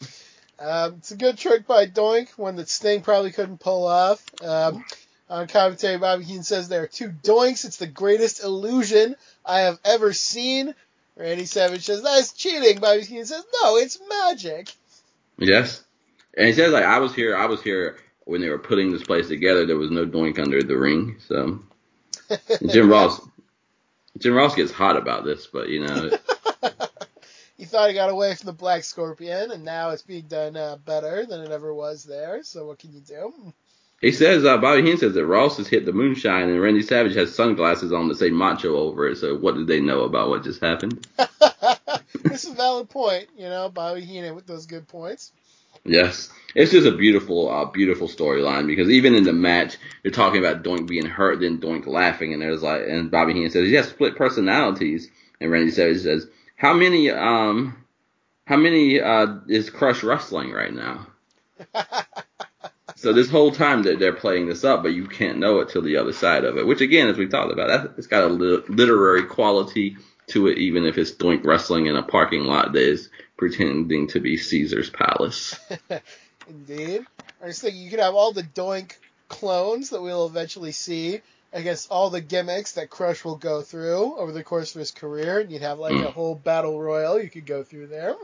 um, 0.59 0.97
it's 0.99 1.11
a 1.11 1.17
good 1.17 1.39
trick 1.39 1.67
by 1.67 1.87
Doink, 1.87 2.29
one 2.37 2.57
that 2.57 2.69
Sting 2.69 3.01
probably 3.01 3.33
couldn't 3.33 3.61
pull 3.61 3.87
off. 3.87 4.23
Um, 4.45 4.85
on 5.31 5.47
commentary, 5.49 5.97
Bobby 5.97 6.25
Heenan 6.25 6.43
says 6.43 6.69
there 6.69 6.83
are 6.83 6.87
two 6.87 7.09
Doinks. 7.09 7.65
It's 7.65 7.79
the 7.79 7.87
greatest 7.87 8.45
illusion 8.45 9.17
I 9.47 9.61
have 9.61 9.79
ever 9.87 10.13
seen. 10.13 10.75
Randy 11.17 11.47
Savage 11.47 11.87
says, 11.87 12.03
that's 12.03 12.33
cheating. 12.33 12.79
Bobby 12.79 13.03
Heenan 13.03 13.25
says, 13.25 13.45
no, 13.63 13.77
it's 13.79 13.99
magic. 14.07 14.69
Yes. 15.39 15.83
And 16.37 16.47
he 16.47 16.53
says, 16.53 16.73
like, 16.73 16.85
I 16.85 16.99
was 16.99 17.15
here, 17.15 17.35
I 17.35 17.47
was 17.47 17.63
here 17.63 17.97
when 18.29 18.43
they 18.43 18.51
were 18.51 18.59
putting 18.59 18.93
this 18.93 19.03
place 19.03 19.29
together. 19.29 19.65
There 19.65 19.79
was 19.79 19.91
no 19.91 20.05
doink 20.05 20.39
under 20.39 20.63
the 20.63 20.77
ring. 20.77 21.17
So 21.27 21.61
Jim 22.69 22.91
Ross, 22.91 23.21
Jim 24.19 24.35
Ross 24.35 24.55
gets 24.55 24.71
hot 24.71 24.97
about 24.97 25.25
this, 25.25 25.47
but 25.47 25.71
you 25.71 25.87
know. 25.87 26.11
he 27.57 27.65
thought 27.65 27.89
he 27.89 27.95
got 27.95 28.11
away 28.11 28.35
from 28.35 28.47
the 28.47 28.53
Black 28.53 28.85
Scorpion, 28.85 29.51
and 29.51 29.65
now 29.65 29.91
it's 29.91 30.03
being 30.03 30.27
done 30.29 30.57
uh, 30.57 30.77
better 30.77 31.25
than 31.25 31.41
it 31.41 31.51
ever 31.51 31.73
was 31.73 32.05
there. 32.05 32.43
So 32.43 32.67
what 32.67 32.79
can 32.79 32.93
you 32.93 33.01
do? 33.01 33.55
He 34.03 34.13
says, 34.13 34.45
uh, 34.45 34.59
Bobby 34.59 34.83
Heenan 34.83 34.99
says 34.99 35.15
that 35.15 35.27
Ross 35.27 35.57
has 35.57 35.67
hit 35.67 35.85
the 35.85 35.93
moonshine 35.93 36.51
and 36.51 36.61
Randy 36.61 36.83
Savage 36.83 37.17
has 37.17 37.35
sunglasses 37.35 37.93
on 37.93 38.07
that 38.09 38.19
say 38.19 38.31
macho 38.31 38.77
over 38.77 39.09
it. 39.09 39.17
So 39.17 39.37
what 39.37 39.57
did 39.57 39.67
they 39.67 39.81
know 39.81 40.03
about 40.03 40.29
what 40.29 40.45
just 40.45 40.61
happened? 40.61 41.05
this 42.23 42.45
is 42.45 42.53
a 42.53 42.55
valid 42.55 42.91
point. 42.91 43.29
You 43.37 43.49
know, 43.49 43.69
Bobby 43.71 44.03
Heenan 44.03 44.37
with 44.37 44.47
those 44.47 44.67
good 44.67 44.87
points. 44.87 45.33
Yes. 45.85 46.31
It's 46.55 46.73
just 46.73 46.87
a 46.87 46.97
beautiful, 46.97 47.49
uh, 47.51 47.67
beautiful 47.67 48.09
storyline 48.09 48.67
because 48.67 48.89
even 48.89 49.15
in 49.15 49.25
the 49.25 49.33
match, 49.33 49.77
you're 50.03 50.13
talking 50.13 50.45
about 50.45 50.63
Doink 50.65 50.89
being 50.89 51.07
hurt, 51.07 51.41
then 51.41 51.61
Doink 51.61 51.87
laughing, 51.87 52.33
and 52.33 52.43
there's 52.43 52.63
like, 52.63 52.83
and 52.89 53.11
Bobby 53.11 53.35
Heenan 53.35 53.51
says 53.51 53.67
he 53.69 53.75
has 53.75 53.89
split 53.89 54.17
personalities, 54.17 55.11
and 55.41 55.51
Randy 55.51 55.71
Savage 55.71 56.01
says, 56.03 56.27
how 56.57 56.73
many, 56.73 57.11
um, 57.11 57.85
how 58.47 58.57
many, 58.57 59.01
uh, 59.01 59.37
is 59.47 59.71
Crush 59.71 60.03
wrestling 60.03 60.51
right 60.51 60.73
now? 60.73 61.07
So 62.99 63.13
this 63.13 63.31
whole 63.31 63.53
time 63.53 63.85
that 63.85 64.01
they're 64.01 64.13
playing 64.13 64.49
this 64.49 64.65
up, 64.65 64.83
but 64.83 64.93
you 64.93 65.07
can't 65.07 65.39
know 65.39 65.61
it 65.61 65.69
till 65.69 65.83
the 65.83 65.99
other 65.99 66.13
side 66.13 66.45
of 66.45 66.59
it. 66.59 66.67
Which 66.67 66.81
again, 66.81 67.07
as 67.07 67.17
we 67.17 67.29
talked 67.29 67.53
about, 67.53 67.69
that 67.69 67.95
it's 67.97 68.09
got 68.09 68.25
a 68.25 68.27
literary 68.27 69.25
quality 69.25 69.97
to 70.31 70.49
it, 70.49 70.59
even 70.59 70.85
if 70.85 70.99
it's 70.99 71.13
doink 71.13 71.45
wrestling 71.45 71.87
in 71.87 71.95
a 71.95 72.03
parking 72.03 72.43
lot 72.43 72.73
that 72.73 72.83
is 72.83 73.09
pretending 73.39 74.09
to 74.09 74.21
be 74.21 74.37
Caesar's 74.37 74.91
palace. 74.91 75.59
Indeed. 76.49 77.07
I 77.43 77.47
just 77.47 77.63
think 77.63 77.77
you 77.77 77.89
could 77.89 78.01
have 78.01 78.15
all 78.15 78.33
the 78.33 78.43
doink 78.43 78.93
clones 79.29 79.91
that 79.91 80.03
we'll 80.03 80.27
eventually 80.27 80.73
see 80.73 81.23
I 81.53 81.63
guess 81.63 81.87
all 81.87 82.11
the 82.11 82.21
gimmicks 82.21 82.73
that 82.73 82.91
Crush 82.91 83.25
will 83.25 83.37
go 83.37 83.63
through 83.63 84.19
over 84.19 84.33
the 84.33 84.45
course 84.45 84.75
of 84.75 84.81
his 84.81 84.91
career. 84.91 85.41
And 85.41 85.51
you'd 85.51 85.63
have 85.63 85.79
like 85.79 85.95
mm. 85.95 86.05
a 86.05 86.11
whole 86.11 86.35
battle 86.35 86.81
royal 86.81 87.21
you 87.21 87.31
could 87.31 87.47
go 87.47 87.63
through 87.63 87.87
there. 87.87 88.17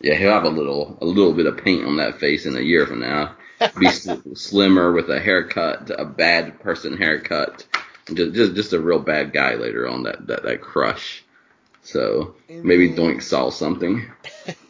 Yeah, 0.00 0.14
he'll 0.14 0.32
have 0.32 0.44
a 0.44 0.48
little 0.48 0.96
a 1.00 1.04
little 1.04 1.34
bit 1.34 1.46
of 1.46 1.58
paint 1.58 1.84
on 1.84 1.96
that 1.96 2.18
face 2.18 2.46
in 2.46 2.56
a 2.56 2.60
year 2.60 2.86
from 2.86 3.00
now. 3.00 3.36
Be 3.78 3.90
slimmer 4.34 4.92
with 4.92 5.10
a 5.10 5.20
haircut, 5.20 5.90
a 5.96 6.04
bad 6.04 6.60
person 6.60 6.96
haircut, 6.96 7.66
just 8.12 8.34
just 8.34 8.54
just 8.54 8.72
a 8.72 8.80
real 8.80 9.00
bad 9.00 9.32
guy 9.32 9.54
later 9.54 9.86
on 9.86 10.04
that 10.04 10.26
that 10.28 10.42
that 10.44 10.60
Crush. 10.62 11.24
So 11.82 12.36
maybe 12.48 12.90
Doink 12.90 13.22
saw 13.22 13.50
something. 13.50 14.10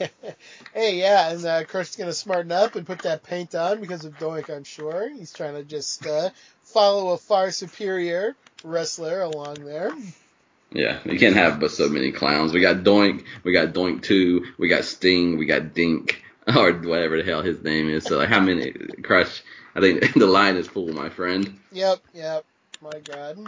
hey, 0.74 0.98
yeah, 0.98 1.30
and 1.30 1.44
uh, 1.44 1.64
Crush 1.64 1.90
is 1.90 1.96
gonna 1.96 2.12
smarten 2.12 2.52
up 2.52 2.76
and 2.76 2.86
put 2.86 3.00
that 3.00 3.22
paint 3.22 3.54
on 3.54 3.80
because 3.80 4.04
of 4.04 4.18
Doink. 4.18 4.54
I'm 4.54 4.64
sure 4.64 5.08
he's 5.08 5.32
trying 5.32 5.54
to 5.54 5.64
just 5.64 6.06
uh, 6.06 6.30
follow 6.62 7.12
a 7.12 7.18
far 7.18 7.50
superior 7.50 8.34
wrestler 8.64 9.22
along 9.22 9.64
there. 9.64 9.92
Yeah, 10.72 11.00
you 11.04 11.18
can't 11.18 11.36
have 11.36 11.60
but 11.60 11.70
so 11.70 11.88
many 11.88 12.12
clowns. 12.12 12.52
We 12.52 12.60
got 12.60 12.76
Doink, 12.78 13.24
we 13.44 13.52
got 13.52 13.74
Doink 13.74 14.02
Two, 14.02 14.46
we 14.58 14.68
got 14.68 14.84
Sting, 14.84 15.38
we 15.38 15.46
got 15.46 15.74
Dink, 15.74 16.22
or 16.56 16.72
whatever 16.72 17.16
the 17.16 17.24
hell 17.24 17.42
his 17.42 17.62
name 17.62 17.88
is. 17.90 18.04
So 18.04 18.18
like, 18.18 18.28
how 18.28 18.40
many? 18.40 18.72
Crush. 19.02 19.42
I 19.74 19.80
think 19.80 20.12
the 20.14 20.26
line 20.26 20.56
is 20.56 20.66
full, 20.66 20.88
my 20.88 21.08
friend. 21.08 21.58
Yep, 21.72 22.00
yep. 22.14 22.44
My 22.80 22.98
God. 23.00 23.38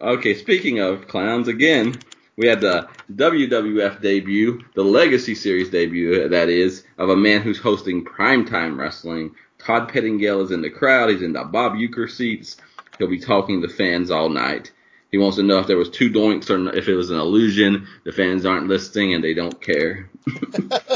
Okay, 0.00 0.34
speaking 0.34 0.78
of 0.78 1.08
clowns, 1.08 1.48
again, 1.48 1.98
we 2.40 2.46
had 2.46 2.62
the 2.62 2.88
WWF 3.12 4.00
debut, 4.00 4.64
the 4.74 4.82
Legacy 4.82 5.34
Series 5.34 5.68
debut, 5.68 6.30
that 6.30 6.48
is, 6.48 6.84
of 6.96 7.10
a 7.10 7.16
man 7.16 7.42
who's 7.42 7.58
hosting 7.58 8.02
primetime 8.02 8.78
wrestling. 8.78 9.32
Todd 9.58 9.90
Pettingill 9.90 10.42
is 10.42 10.50
in 10.50 10.62
the 10.62 10.70
crowd. 10.70 11.10
He's 11.10 11.20
in 11.20 11.34
the 11.34 11.44
Bob 11.44 11.74
Uecker 11.74 12.10
seats. 12.10 12.56
He'll 12.96 13.08
be 13.08 13.20
talking 13.20 13.60
to 13.60 13.68
fans 13.68 14.10
all 14.10 14.30
night. 14.30 14.72
He 15.10 15.18
wants 15.18 15.36
to 15.36 15.42
know 15.42 15.58
if 15.58 15.66
there 15.66 15.76
was 15.76 15.90
two 15.90 16.08
doinks 16.08 16.48
or 16.48 16.74
if 16.74 16.88
it 16.88 16.94
was 16.94 17.10
an 17.10 17.18
illusion. 17.18 17.86
The 18.04 18.12
fans 18.12 18.46
aren't 18.46 18.68
listening 18.68 19.12
and 19.12 19.22
they 19.22 19.34
don't 19.34 19.60
care. 19.60 20.08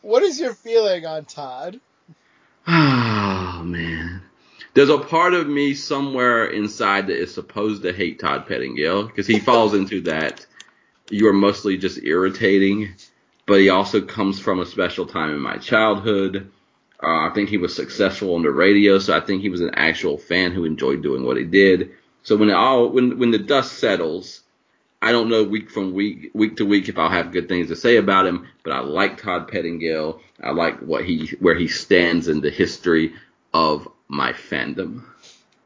what 0.00 0.22
is 0.22 0.38
your 0.38 0.54
feeling 0.54 1.06
on 1.06 1.24
Todd? 1.24 1.80
Oh 2.66 3.62
man. 3.62 4.23
There's 4.74 4.90
a 4.90 4.98
part 4.98 5.34
of 5.34 5.48
me 5.48 5.74
somewhere 5.74 6.46
inside 6.46 7.06
that 7.06 7.20
is 7.20 7.32
supposed 7.32 7.82
to 7.82 7.92
hate 7.92 8.18
Todd 8.18 8.46
Pettingill 8.46 9.06
because 9.06 9.26
he 9.26 9.38
falls 9.38 9.72
into 9.72 10.00
that 10.02 10.44
you 11.10 11.28
are 11.28 11.34
mostly 11.34 11.76
just 11.76 12.02
irritating, 12.02 12.94
but 13.46 13.60
he 13.60 13.68
also 13.68 14.00
comes 14.00 14.40
from 14.40 14.60
a 14.60 14.66
special 14.66 15.06
time 15.06 15.30
in 15.30 15.40
my 15.40 15.58
childhood. 15.58 16.50
Uh, 17.02 17.28
I 17.28 17.30
think 17.34 17.48
he 17.48 17.58
was 17.58 17.74
successful 17.74 18.34
on 18.34 18.42
the 18.42 18.50
radio, 18.50 18.98
so 18.98 19.16
I 19.16 19.20
think 19.20 19.42
he 19.42 19.50
was 19.50 19.60
an 19.60 19.74
actual 19.74 20.16
fan 20.16 20.52
who 20.52 20.64
enjoyed 20.64 21.02
doing 21.02 21.24
what 21.24 21.36
he 21.36 21.44
did. 21.44 21.90
So 22.22 22.36
when 22.36 22.50
all 22.50 22.88
when 22.88 23.18
when 23.18 23.30
the 23.30 23.38
dust 23.38 23.74
settles, 23.74 24.40
I 25.02 25.12
don't 25.12 25.28
know 25.28 25.44
week 25.44 25.70
from 25.70 25.92
week 25.92 26.30
week 26.32 26.56
to 26.56 26.64
week 26.64 26.88
if 26.88 26.98
I'll 26.98 27.10
have 27.10 27.32
good 27.32 27.48
things 27.48 27.68
to 27.68 27.76
say 27.76 27.96
about 27.96 28.26
him, 28.26 28.48
but 28.62 28.72
I 28.72 28.80
like 28.80 29.20
Todd 29.20 29.48
Pettingill. 29.48 30.20
I 30.42 30.52
like 30.52 30.80
what 30.80 31.04
he 31.04 31.32
where 31.40 31.54
he 31.54 31.68
stands 31.68 32.28
in 32.28 32.40
the 32.40 32.50
history 32.50 33.12
of 33.52 33.86
my 34.08 34.32
fandom. 34.32 35.02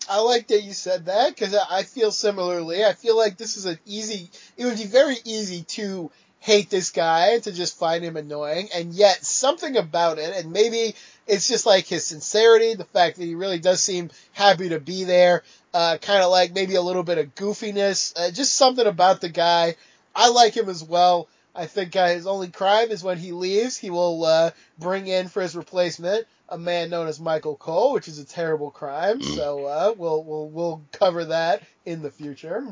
I 0.09 0.21
like 0.21 0.49
that 0.49 0.63
you 0.63 0.73
said 0.73 1.07
that 1.07 1.35
because 1.35 1.55
I 1.55 1.83
feel 1.83 2.11
similarly. 2.11 2.85
I 2.85 2.95
feel 2.95 3.17
like 3.17 3.37
this 3.37 3.57
is 3.57 3.67
an 3.67 3.79
easy. 3.85 4.31
It 4.57 4.65
would 4.65 4.79
be 4.79 4.87
very 4.87 5.17
easy 5.25 5.63
to 5.63 6.11
hate 6.41 6.71
this 6.71 6.91
guy 6.91 7.39
to 7.41 7.53
just 7.53 7.79
find 7.79 8.03
him 8.05 8.17
annoying, 8.17 8.69
and 8.75 8.95
yet 8.95 9.25
something 9.25 9.77
about 9.77 10.19
it, 10.19 10.37
and 10.37 10.53
maybe 10.53 10.95
it's 11.27 11.49
just 11.49 11.67
like 11.67 11.87
his 11.87 12.07
sincerity, 12.07 12.75
the 12.75 12.85
fact 12.85 13.17
that 13.17 13.25
he 13.25 13.35
really 13.35 13.59
does 13.59 13.83
seem 13.83 14.11
happy 14.33 14.71
to 14.71 14.81
be 14.81 15.05
there, 15.05 15.43
uh, 15.75 15.99
kind 16.01 16.23
of 16.23 16.31
like 16.31 16.55
maybe 16.55 16.77
a 16.77 16.83
little 16.83 17.03
bit 17.03 17.19
of 17.19 17.35
goofiness, 17.35 18.15
uh, 18.17 18.31
just 18.31 18.55
something 18.55 18.87
about 18.87 19.21
the 19.21 19.29
guy. 19.29 19.75
I 20.15 20.31
like 20.31 20.57
him 20.57 20.69
as 20.69 20.83
well. 20.83 21.29
I 21.55 21.67
think 21.67 21.97
uh, 21.97 22.07
his 22.07 22.27
only 22.27 22.49
crime 22.49 22.91
is 22.91 23.03
when 23.03 23.19
he 23.19 23.33
leaves, 23.33 23.77
he 23.77 23.91
will 23.91 24.25
uh, 24.25 24.53
bring 24.79 25.09
in 25.09 25.29
for 25.29 25.43
his 25.43 25.57
replacement 25.57 26.27
a 26.49 26.59
man 26.59 26.91
known 26.91 27.09
as 27.09 27.21
Michael 27.21 27.57
Cole, 27.57 27.93
which 27.93 28.09
is 28.09 28.19
a 28.19 28.25
terrible 28.25 28.71
crime. 28.71 29.21
Mm. 29.21 29.37
So 29.37 29.67
uh, 29.67 29.95
we'll 29.97 30.25
we'll 30.25 30.49
we'll 30.49 30.83
cover 30.93 31.27
that 31.27 31.63
in 31.85 32.03
the 32.03 32.11
future. 32.11 32.65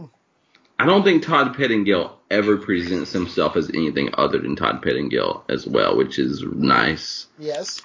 I 0.79 0.85
don't 0.85 1.05
think 1.05 1.23
Todd 1.23 1.55
Pettingill 1.55 2.13
ever 2.31 2.59
presents 2.59 3.13
himself 3.13 3.57
as 3.57 3.71
anything 3.71 4.11
other 4.15 4.39
than 4.39 4.57
Todd 4.57 4.83
Pettingill 4.83 5.43
as 5.49 5.67
well, 5.67 5.97
which 5.97 6.19
is 6.19 6.43
nice. 6.43 7.27
Yes. 7.39 7.81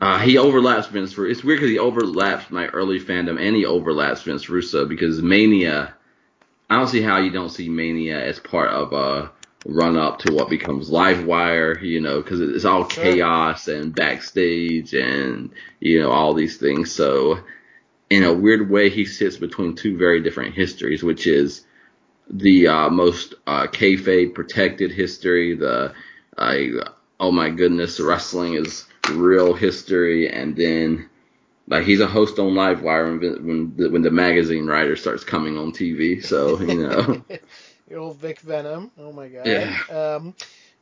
Uh, 0.00 0.18
he 0.18 0.38
overlaps 0.38 0.88
Vince 0.88 1.16
Russo. 1.16 1.30
It's 1.30 1.44
weird 1.44 1.58
because 1.58 1.70
he 1.70 1.78
overlaps 1.78 2.50
my 2.50 2.66
early 2.68 3.00
fandom 3.00 3.40
and 3.40 3.54
he 3.54 3.66
overlaps 3.66 4.22
Vince 4.22 4.48
Russo 4.48 4.86
because 4.86 5.22
Mania. 5.22 5.94
I 6.70 6.78
don't 6.78 6.88
see 6.88 7.00
how 7.00 7.18
you 7.18 7.30
don't 7.30 7.48
see 7.50 7.68
Mania 7.68 8.22
as 8.22 8.38
part 8.38 8.70
of 8.70 8.92
a 8.92 9.32
run 9.68 9.96
up 9.98 10.18
to 10.20 10.32
what 10.32 10.48
becomes 10.48 10.90
Livewire, 10.90 11.80
you 11.82 12.00
know, 12.00 12.22
because 12.22 12.40
it's 12.40 12.64
all 12.64 12.84
chaos 12.84 13.68
and 13.68 13.94
backstage 13.94 14.94
and 14.94 15.50
you 15.78 16.00
know 16.00 16.10
all 16.10 16.34
these 16.34 16.56
things. 16.56 16.90
So 16.90 17.38
in 18.10 18.24
a 18.24 18.32
weird 18.32 18.70
way, 18.70 18.88
he 18.88 19.04
sits 19.04 19.36
between 19.36 19.76
two 19.76 19.96
very 19.96 20.22
different 20.22 20.54
histories, 20.54 21.02
which 21.02 21.26
is 21.26 21.66
the 22.30 22.68
uh, 22.68 22.88
most 22.90 23.34
uh, 23.46 23.66
kayfabe 23.66 24.34
protected 24.34 24.90
history, 24.90 25.54
the 25.54 25.92
uh, 26.38 26.54
oh 27.20 27.30
my 27.30 27.50
goodness, 27.50 28.00
wrestling 28.00 28.54
is 28.54 28.86
real 29.12 29.52
history, 29.52 30.30
and 30.30 30.56
then 30.56 31.08
like 31.66 31.84
he's 31.84 32.00
a 32.00 32.06
host 32.06 32.38
on 32.38 32.52
Livewire 32.52 33.20
when 33.20 33.46
when 33.46 33.76
the, 33.76 33.90
when 33.90 34.02
the 34.02 34.10
magazine 34.10 34.66
writer 34.66 34.96
starts 34.96 35.24
coming 35.24 35.58
on 35.58 35.72
TV. 35.72 36.24
So 36.24 36.58
you 36.60 36.88
know, 36.88 37.22
the 37.88 37.96
old 37.96 38.18
Vic 38.18 38.40
Venom. 38.40 38.90
Oh 38.98 39.12
my 39.12 39.28
god. 39.28 39.46
Yeah. 39.46 39.78
Um, 39.90 40.34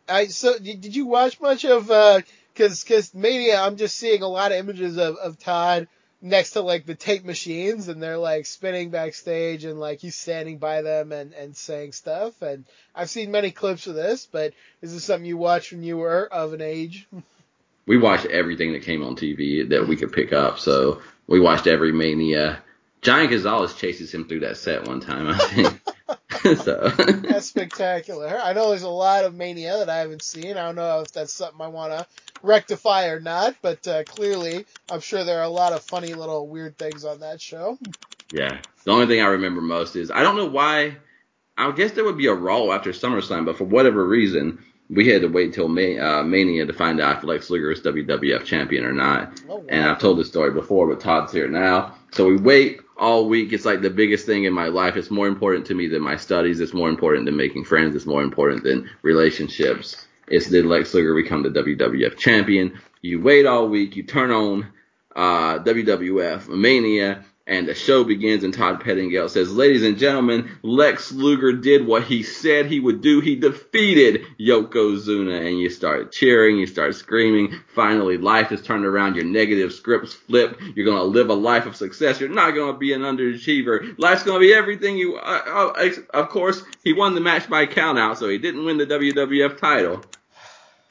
I 0.09 0.27
so 0.27 0.59
did 0.59 0.95
you 0.95 1.07
watch 1.07 1.41
much 1.41 1.65
of 1.65 1.91
uh, 1.91 2.21
cause 2.55 2.85
cause 2.85 3.15
Mania? 3.15 3.61
I'm 3.61 3.77
just 3.77 3.97
seeing 3.97 4.23
a 4.23 4.29
lot 4.29 4.53
of 4.53 4.59
images 4.59 4.99
of 4.99 5.17
of 5.17 5.39
Todd 5.39 5.89
next 6.23 6.53
to 6.53 6.61
like 6.63 6.87
the 6.87 6.95
tape 6.95 7.25
machines 7.25 7.89
and 7.89 8.03
they're 8.03 8.19
like 8.19 8.47
spinning 8.47 8.91
backstage 8.91 9.65
and 9.65 9.79
like 9.79 10.01
he's 10.01 10.17
standing 10.17 10.59
by 10.59 10.83
them 10.83 11.13
and, 11.13 11.33
and 11.35 11.57
saying 11.57 11.93
stuff 11.93 12.41
and 12.43 12.65
I've 12.95 13.11
seen 13.11 13.31
many 13.31 13.51
clips 13.51 13.87
of 13.87 13.95
this, 13.95 14.27
but 14.27 14.55
is 14.81 14.95
this 14.95 15.05
something 15.05 15.27
you 15.27 15.37
watched 15.37 15.73
when 15.73 15.83
you 15.83 15.99
were 15.99 16.27
of 16.33 16.53
an 16.55 16.63
age? 16.63 17.07
we 17.87 17.99
watched 17.99 18.27
everything 18.27 18.73
that 18.73 18.83
came 18.83 19.03
on 19.03 19.15
TV 19.15 19.69
that 19.69 19.87
we 19.87 19.97
could 19.97 20.13
pick 20.13 20.33
up. 20.33 20.59
So 20.59 21.03
we 21.27 21.39
watched 21.39 21.67
every 21.67 21.93
Mania. 21.93 22.63
Giant 23.03 23.31
Gonzalez 23.31 23.75
chases 23.75 24.13
him 24.13 24.27
through 24.27 24.41
that 24.41 24.57
set 24.57 24.89
one 24.89 25.01
time, 25.01 25.29
I 25.29 25.39
think. 25.39 25.76
so 26.64 26.88
that's 26.99 27.47
spectacular. 27.47 28.38
I 28.38 28.53
know 28.53 28.70
there's 28.70 28.82
a 28.82 28.88
lot 28.88 29.24
of 29.24 29.34
Mania 29.34 29.78
that 29.78 29.88
I 29.88 29.99
haven't 29.99 30.22
seen. 30.22 30.57
I 30.57 30.66
don't 30.66 30.76
know 30.76 31.01
if 31.01 31.12
that's 31.12 31.32
something 31.32 31.61
I 31.61 31.68
want 31.68 31.92
to 31.92 32.07
rectify 32.42 33.07
or 33.09 33.20
not, 33.20 33.57
but 33.62 33.86
uh, 33.88 34.05
clearly, 34.05 34.66
I'm 34.90 35.01
sure 35.01 35.24
there 35.24 35.40
are 35.40 35.44
a 35.44 35.49
lot 35.49 35.72
of 35.72 35.82
funny 35.82 36.14
little 36.14 36.47
weird 36.47 36.78
things 36.78 37.05
on 37.05 37.20
that 37.20 37.40
show. 37.40 37.78
Yeah, 38.32 38.59
the 38.84 38.90
only 38.92 39.07
thing 39.07 39.20
I 39.20 39.26
remember 39.26 39.61
most 39.61 39.97
is 39.97 40.11
I 40.11 40.22
don't 40.22 40.36
know 40.36 40.47
why. 40.47 40.97
I 41.59 41.70
guess 41.72 41.92
there 41.92 42.05
would 42.05 42.18
be 42.18 42.26
a 42.26 42.34
Raw 42.34 42.70
after 42.70 42.90
SummerSlam, 42.90 43.47
but 43.47 43.57
for 43.57 43.64
whatever 43.64 44.07
reason, 44.07 44.62
we 44.90 45.09
had 45.09 45.22
to 45.22 45.28
wait 45.28 45.55
till 45.55 45.68
May, 45.68 45.99
uh, 45.99 46.22
Mania 46.22 46.66
to 46.66 46.72
find 46.72 47.01
out 47.01 47.18
if 47.18 47.24
Lex 47.24 47.49
Luger 47.49 47.72
is 47.72 47.80
WWF 47.80 48.44
champion 48.44 48.84
or 48.84 48.92
not. 48.92 49.40
Oh, 49.49 49.57
wow. 49.57 49.64
And 49.68 49.84
I've 49.88 49.99
told 49.99 50.18
this 50.18 50.28
story 50.28 50.53
before, 50.53 50.86
but 50.86 51.01
Todd's 51.01 51.32
here 51.32 51.49
now. 51.49 51.94
So 52.12 52.26
we 52.26 52.36
wait 52.36 52.80
all 52.99 53.28
week. 53.28 53.53
It's 53.53 53.64
like 53.64 53.82
the 53.82 53.90
biggest 53.90 54.26
thing 54.26 54.44
in 54.44 54.53
my 54.53 54.68
life. 54.68 54.97
It's 54.97 55.11
more 55.11 55.28
important 55.28 55.66
to 55.66 55.74
me 55.74 55.88
than 55.88 56.03
my 56.03 56.16
studies. 56.16 56.61
It's 56.61 56.74
more 56.74 56.88
important 56.88 57.26
than 57.26 57.36
making 57.36 57.64
friends. 57.64 57.94
It's 57.94 58.07
more 58.07 58.22
important 58.22 58.62
than 58.64 58.88
relationships. 59.03 60.07
It's 60.28 60.49
did 60.49 60.66
Lex 60.66 60.92
Luger 60.94 61.14
become 61.14 61.42
the 61.42 61.51
WWF 61.51 62.16
champion? 62.16 62.78
You 63.03 63.20
wait 63.20 63.47
all 63.47 63.68
week. 63.68 63.97
You 63.97 64.03
turn 64.03 64.30
on 64.30 64.66
uh, 65.14 65.59
WWF 65.61 66.49
Mania, 66.49 67.24
and 67.49 67.68
the 67.68 67.74
show 67.74 68.03
begins, 68.03 68.42
and 68.42 68.53
Todd 68.53 68.82
Pettingill 68.82 69.30
says, 69.30 69.53
Ladies 69.53 69.84
and 69.84 69.99
gentlemen, 69.99 70.51
Lex 70.62 71.12
Luger 71.12 71.53
did 71.53 71.86
what 71.86 72.03
he 72.03 72.24
said 72.24 72.66
he 72.66 72.80
would 72.80 73.01
do. 73.01 73.20
He 73.20 73.36
defeated 73.36 74.22
Yokozuna. 74.40 75.47
And 75.47 75.61
you 75.61 75.70
start 75.70 76.11
cheering, 76.11 76.57
you 76.57 76.66
start 76.66 76.97
screaming. 76.97 77.55
Finally, 77.72 78.18
life 78.18 78.51
is 78.51 78.62
turned 78.62 78.84
around. 78.84 79.14
Your 79.14 79.26
negative 79.26 79.72
scripts 79.72 80.12
flip. 80.12 80.61
You're 80.74 80.86
going 80.86 80.99
to 80.99 81.05
live 81.05 81.30
a 81.30 81.34
life 81.34 81.66
of 81.66 81.76
success. 81.76 82.18
You're 82.18 82.30
not 82.30 82.51
going 82.51 82.72
to 82.72 82.78
be 82.78 82.92
an 82.92 83.03
underachiever. 83.03 83.94
Life's 83.97 84.24
going 84.24 84.40
to 84.40 84.47
be 84.47 84.53
everything 84.53 84.97
you. 84.97 85.16
Uh, 85.16 85.72
uh, 85.76 85.90
of 86.14 86.28
course, 86.30 86.64
he 86.82 86.92
won 86.92 87.14
the 87.14 87.20
match 87.20 87.49
by 87.49 87.66
countout, 87.66 88.16
so 88.16 88.28
he 88.28 88.38
didn't 88.38 88.64
win 88.64 88.78
the 88.78 88.86
WWF 88.86 89.57
title. 89.57 90.05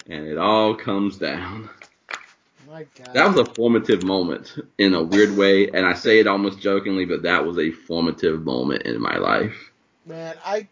And 0.07 0.25
it 0.25 0.37
all 0.37 0.75
comes 0.75 1.17
down. 1.17 1.69
That 3.13 3.27
was 3.27 3.47
a 3.47 3.53
formative 3.53 4.03
moment 4.03 4.53
in 4.77 4.93
a 4.93 5.03
weird 5.03 5.37
way, 5.37 5.69
and 5.69 5.85
I 5.85 5.93
say 5.93 6.19
it 6.19 6.27
almost 6.27 6.59
jokingly, 6.59 7.05
but 7.05 7.23
that 7.23 7.45
was 7.45 7.57
a 7.57 7.71
formative 7.71 8.43
moment 8.43 8.83
in 8.83 9.01
my 9.01 9.17
life. 9.17 9.71
Man, 10.05 10.35
I 10.45 10.67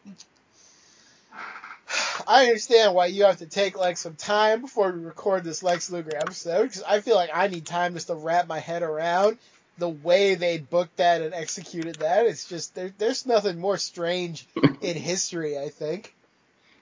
I 2.28 2.45
understand 2.45 2.93
why 2.93 3.08
you 3.08 3.26
have 3.26 3.38
to 3.38 3.45
take 3.45 3.78
like 3.78 3.97
some 3.97 4.16
time 4.16 4.62
before 4.62 4.91
we 4.91 5.04
record 5.04 5.43
this 5.43 5.64
Lex 5.64 5.91
Luger 5.91 6.16
episode 6.16 6.64
because 6.64 6.84
I 6.84 7.01
feel 7.01 7.16
like 7.16 7.30
I 7.34 7.47
need 7.47 7.66
time 7.66 7.93
just 7.93 8.08
to 8.08 8.16
wrap 8.16 8.47
my 8.47 8.60
head 8.60 8.84
around 8.84 9.38
the 9.78 9.89
way 9.89 10.36
they 10.36 10.58
booked 10.60 10.97
that 10.97 11.22
and 11.22 11.34
executed 11.34 11.95
that. 11.95 12.26
It's 12.26 12.47
just 12.47 12.76
there, 12.76 12.93
there's 12.97 13.26
nothing 13.26 13.60
more 13.60 13.78
strange 13.78 14.47
in 14.82 14.95
history. 14.95 15.58
I 15.58 15.70
think 15.70 16.16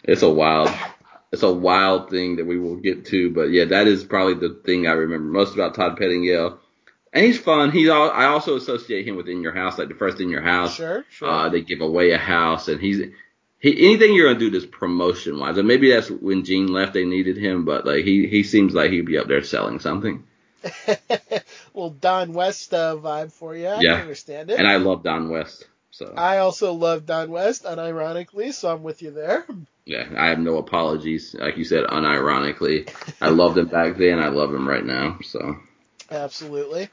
it's 0.04 0.22
a 0.22 0.30
wild 0.30 0.70
it's 1.32 1.44
a 1.44 1.52
wild 1.54 2.10
thing 2.10 2.38
that 2.38 2.46
we 2.46 2.60
will 2.60 2.76
get 2.76 3.06
to, 3.08 3.32
but 3.32 3.52
yeah, 3.52 3.66
that 3.66 3.88
is 3.88 4.04
probably 4.04 4.36
the 4.36 4.62
thing 4.66 4.88
I 4.88 4.92
remember 4.92 5.30
most 5.32 5.54
about 5.54 5.76
Todd 5.76 5.98
Pettingill. 5.98 6.58
And 7.14 7.26
he's 7.26 7.40
fun. 7.40 7.72
He's 7.72 7.90
all, 7.90 8.10
I 8.10 8.26
also 8.26 8.56
associate 8.56 9.06
him 9.08 9.18
with 9.18 9.28
In 9.28 9.42
Your 9.42 9.54
House, 9.54 9.78
like 9.78 9.90
the 9.90 9.96
first 9.96 10.20
In 10.22 10.30
Your 10.30 10.42
House. 10.42 10.76
Sure, 10.76 11.06
sure. 11.10 11.30
Uh, 11.30 11.50
they 11.50 11.62
give 11.62 11.82
away 11.82 12.12
a 12.12 12.18
house, 12.18 12.68
and 12.70 12.80
he's 12.80 13.02
he, 13.60 13.86
anything 13.88 14.14
you're 14.14 14.28
gonna 14.28 14.40
do 14.40 14.50
this 14.50 14.66
promotion 14.66 15.38
wise, 15.38 15.58
and 15.58 15.68
maybe 15.68 15.92
that's 15.92 16.10
when 16.10 16.46
Gene 16.46 16.68
left, 16.68 16.94
they 16.94 17.06
needed 17.06 17.38
him, 17.38 17.66
but 17.66 17.86
like 17.86 18.06
he 18.06 18.28
he 18.28 18.44
seems 18.44 18.74
like 18.74 18.92
he'd 18.92 19.06
be 19.06 19.18
up 19.18 19.28
there 19.28 19.44
selling 19.44 19.80
something. 19.80 20.24
well, 21.74 21.90
Don 21.90 22.34
West 22.34 22.74
uh, 22.74 22.96
vibe 22.96 23.32
for 23.32 23.56
you. 23.56 23.68
I 23.68 23.82
Yeah. 23.82 23.96
understand 23.96 24.50
it. 24.50 24.58
And 24.60 24.68
I 24.68 24.78
love 24.78 25.04
Don 25.04 25.30
West. 25.30 25.66
So 25.92 26.14
I 26.16 26.38
also 26.38 26.74
love 26.74 27.06
Don 27.06 27.30
West, 27.30 27.66
unironically, 27.66 28.54
so 28.54 28.72
I'm 28.72 28.82
with 28.82 29.02
you 29.02 29.12
there. 29.12 29.46
yeah, 29.86 30.08
I 30.18 30.28
have 30.28 30.40
no 30.40 30.58
apologies. 30.58 31.36
Like 31.38 31.58
you 31.58 31.66
said, 31.66 31.84
unironically, 31.84 32.90
I 33.22 33.30
loved 33.30 33.58
him 33.58 33.68
back 33.68 33.98
then. 33.98 34.20
I 34.20 34.30
love 34.30 34.54
him 34.54 34.68
right 34.68 34.86
now. 34.86 35.20
So 35.22 35.58
Absolutely. 36.10 36.90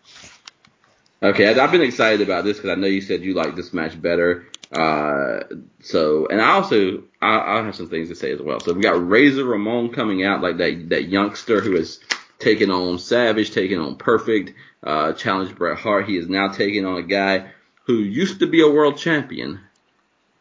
okay, 1.23 1.59
I've 1.59 1.71
been 1.71 1.83
excited 1.83 2.23
about 2.23 2.45
this 2.45 2.57
because 2.57 2.71
I 2.71 2.75
know 2.75 2.89
you 2.89 3.01
said 3.01 3.23
you 3.23 3.35
like 3.35 3.55
this 3.55 3.73
match 3.73 4.01
better. 4.01 4.47
Uh, 4.73 5.45
so 5.81 6.27
and 6.27 6.43
I 6.43 6.51
also 6.51 7.05
I, 7.23 7.39
I 7.59 7.65
have 7.65 7.77
some 7.77 7.89
things 7.89 8.09
to 8.09 8.17
say 8.17 8.33
as 8.33 8.43
well. 8.43 8.59
So 8.59 8.73
we 8.73 8.83
got 8.83 9.09
Razor 9.09 9.45
Ramon 9.45 9.93
coming 9.93 10.25
out 10.25 10.43
like 10.43 10.57
that 10.59 10.89
that 10.89 11.05
youngster 11.05 11.61
who 11.61 11.77
is 11.77 12.01
taking 12.41 12.71
on 12.71 12.99
Savage, 12.99 13.53
taking 13.53 13.79
on 13.79 13.97
Perfect, 13.97 14.55
uh, 14.83 15.13
challenged 15.13 15.55
Bret 15.57 15.79
Hart. 15.79 16.09
He 16.09 16.17
is 16.17 16.29
now 16.29 16.49
taking 16.49 16.85
on 16.85 16.99
a 16.99 17.03
guy 17.03 17.53
who 17.89 17.95
used 17.95 18.41
to 18.41 18.47
be 18.47 18.61
a 18.61 18.71
world 18.71 18.99
champion, 18.99 19.59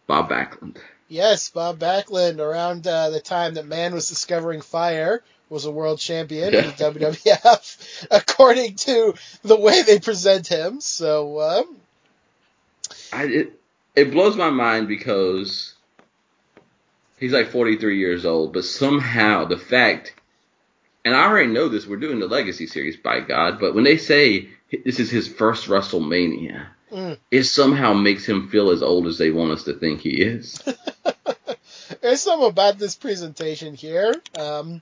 Bob 0.06 0.30
Backlund. 0.30 0.78
Yes, 1.08 1.50
Bob 1.50 1.80
Backlund, 1.80 2.40
around 2.40 2.86
uh, 2.86 3.10
the 3.10 3.22
time 3.22 3.54
that 3.54 3.66
man 3.66 3.94
was 3.94 4.10
discovering 4.10 4.60
fire, 4.60 5.24
was 5.50 5.64
a 5.64 5.72
world 5.72 5.98
champion 5.98 6.54
in 6.54 6.66
the 6.66 6.72
WWF, 6.74 8.08
according 8.12 8.76
to 8.76 9.14
the 9.44 9.56
way 9.56 9.82
they 9.82 9.98
present 9.98 10.48
him. 10.48 10.82
So, 10.82 11.40
um, 11.40 11.78
I, 13.14 13.24
it 13.24 13.60
it 13.96 14.12
blows 14.12 14.36
my 14.36 14.50
mind 14.50 14.90
because 14.90 15.74
he's 17.18 17.32
like 17.32 17.52
43 17.52 17.98
years 17.98 18.26
old, 18.26 18.52
but 18.52 18.66
somehow 18.66 19.46
the 19.46 19.58
fact, 19.58 20.14
and 21.06 21.16
I 21.16 21.24
already 21.24 21.54
know 21.54 21.70
this, 21.70 21.88
we're 21.88 21.96
doing 21.96 22.20
the 22.20 22.28
Legacy 22.28 22.68
series, 22.68 22.98
by 22.98 23.22
God, 23.22 23.58
but 23.62 23.74
when 23.74 23.86
they 23.86 23.98
say 23.98 24.50
this 24.84 25.00
is 25.00 25.10
his 25.10 25.30
first 25.30 25.70
WrestleMania, 25.70 26.68
Mm. 26.92 27.18
it 27.32 27.44
somehow 27.44 27.94
makes 27.94 28.26
him 28.26 28.50
feel 28.50 28.70
as 28.70 28.82
old 28.82 29.08
as 29.08 29.18
they 29.18 29.30
want 29.30 29.52
us 29.52 29.64
to 29.64 29.74
think 29.74 30.02
he 30.02 30.22
is. 30.22 30.62
there's 32.02 32.22
something 32.22 32.48
about 32.48 32.78
this 32.78 32.96
presentation 32.96 33.74
here. 33.74 34.16
Um, 34.40 34.82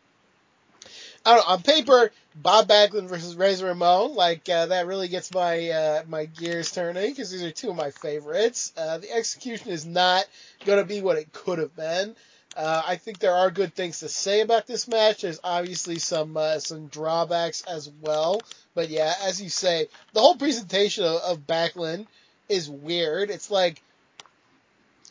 I 1.25 1.35
don't 1.35 1.47
know, 1.47 1.53
on 1.53 1.61
paper, 1.63 2.11
Bob 2.35 2.67
Backlund 2.67 3.09
versus 3.09 3.35
Razor 3.35 3.65
Ramon, 3.65 4.13
like 4.13 4.47
uh, 4.47 4.67
that 4.67 4.85
really 4.85 5.07
gets 5.07 5.33
my 5.33 5.69
uh, 5.69 6.03
my 6.07 6.25
gears 6.25 6.71
turning 6.71 7.09
because 7.09 7.31
these 7.31 7.41
are 7.41 7.51
two 7.51 7.71
of 7.71 7.75
my 7.75 7.89
favorites. 7.89 8.71
Uh, 8.77 8.99
the 8.99 9.11
execution 9.11 9.71
is 9.71 9.85
not 9.85 10.25
going 10.65 10.77
to 10.77 10.85
be 10.85 11.01
what 11.01 11.17
it 11.17 11.33
could 11.33 11.57
have 11.57 11.75
been. 11.75 12.15
Uh, 12.55 12.83
I 12.85 12.95
think 12.97 13.19
there 13.19 13.33
are 13.33 13.51
good 13.51 13.73
things 13.73 13.99
to 13.99 14.09
say 14.09 14.41
about 14.41 14.67
this 14.67 14.87
match. 14.87 15.23
There's 15.23 15.39
obviously 15.43 15.97
some 15.97 16.37
uh, 16.37 16.59
some 16.59 16.87
drawbacks 16.87 17.63
as 17.63 17.89
well, 18.01 18.41
but 18.75 18.89
yeah, 18.89 19.13
as 19.23 19.41
you 19.41 19.49
say, 19.49 19.87
the 20.13 20.19
whole 20.19 20.35
presentation 20.35 21.05
of, 21.05 21.21
of 21.21 21.47
Backlund 21.47 22.05
is 22.47 22.69
weird. 22.69 23.31
It's 23.31 23.49
like 23.49 23.81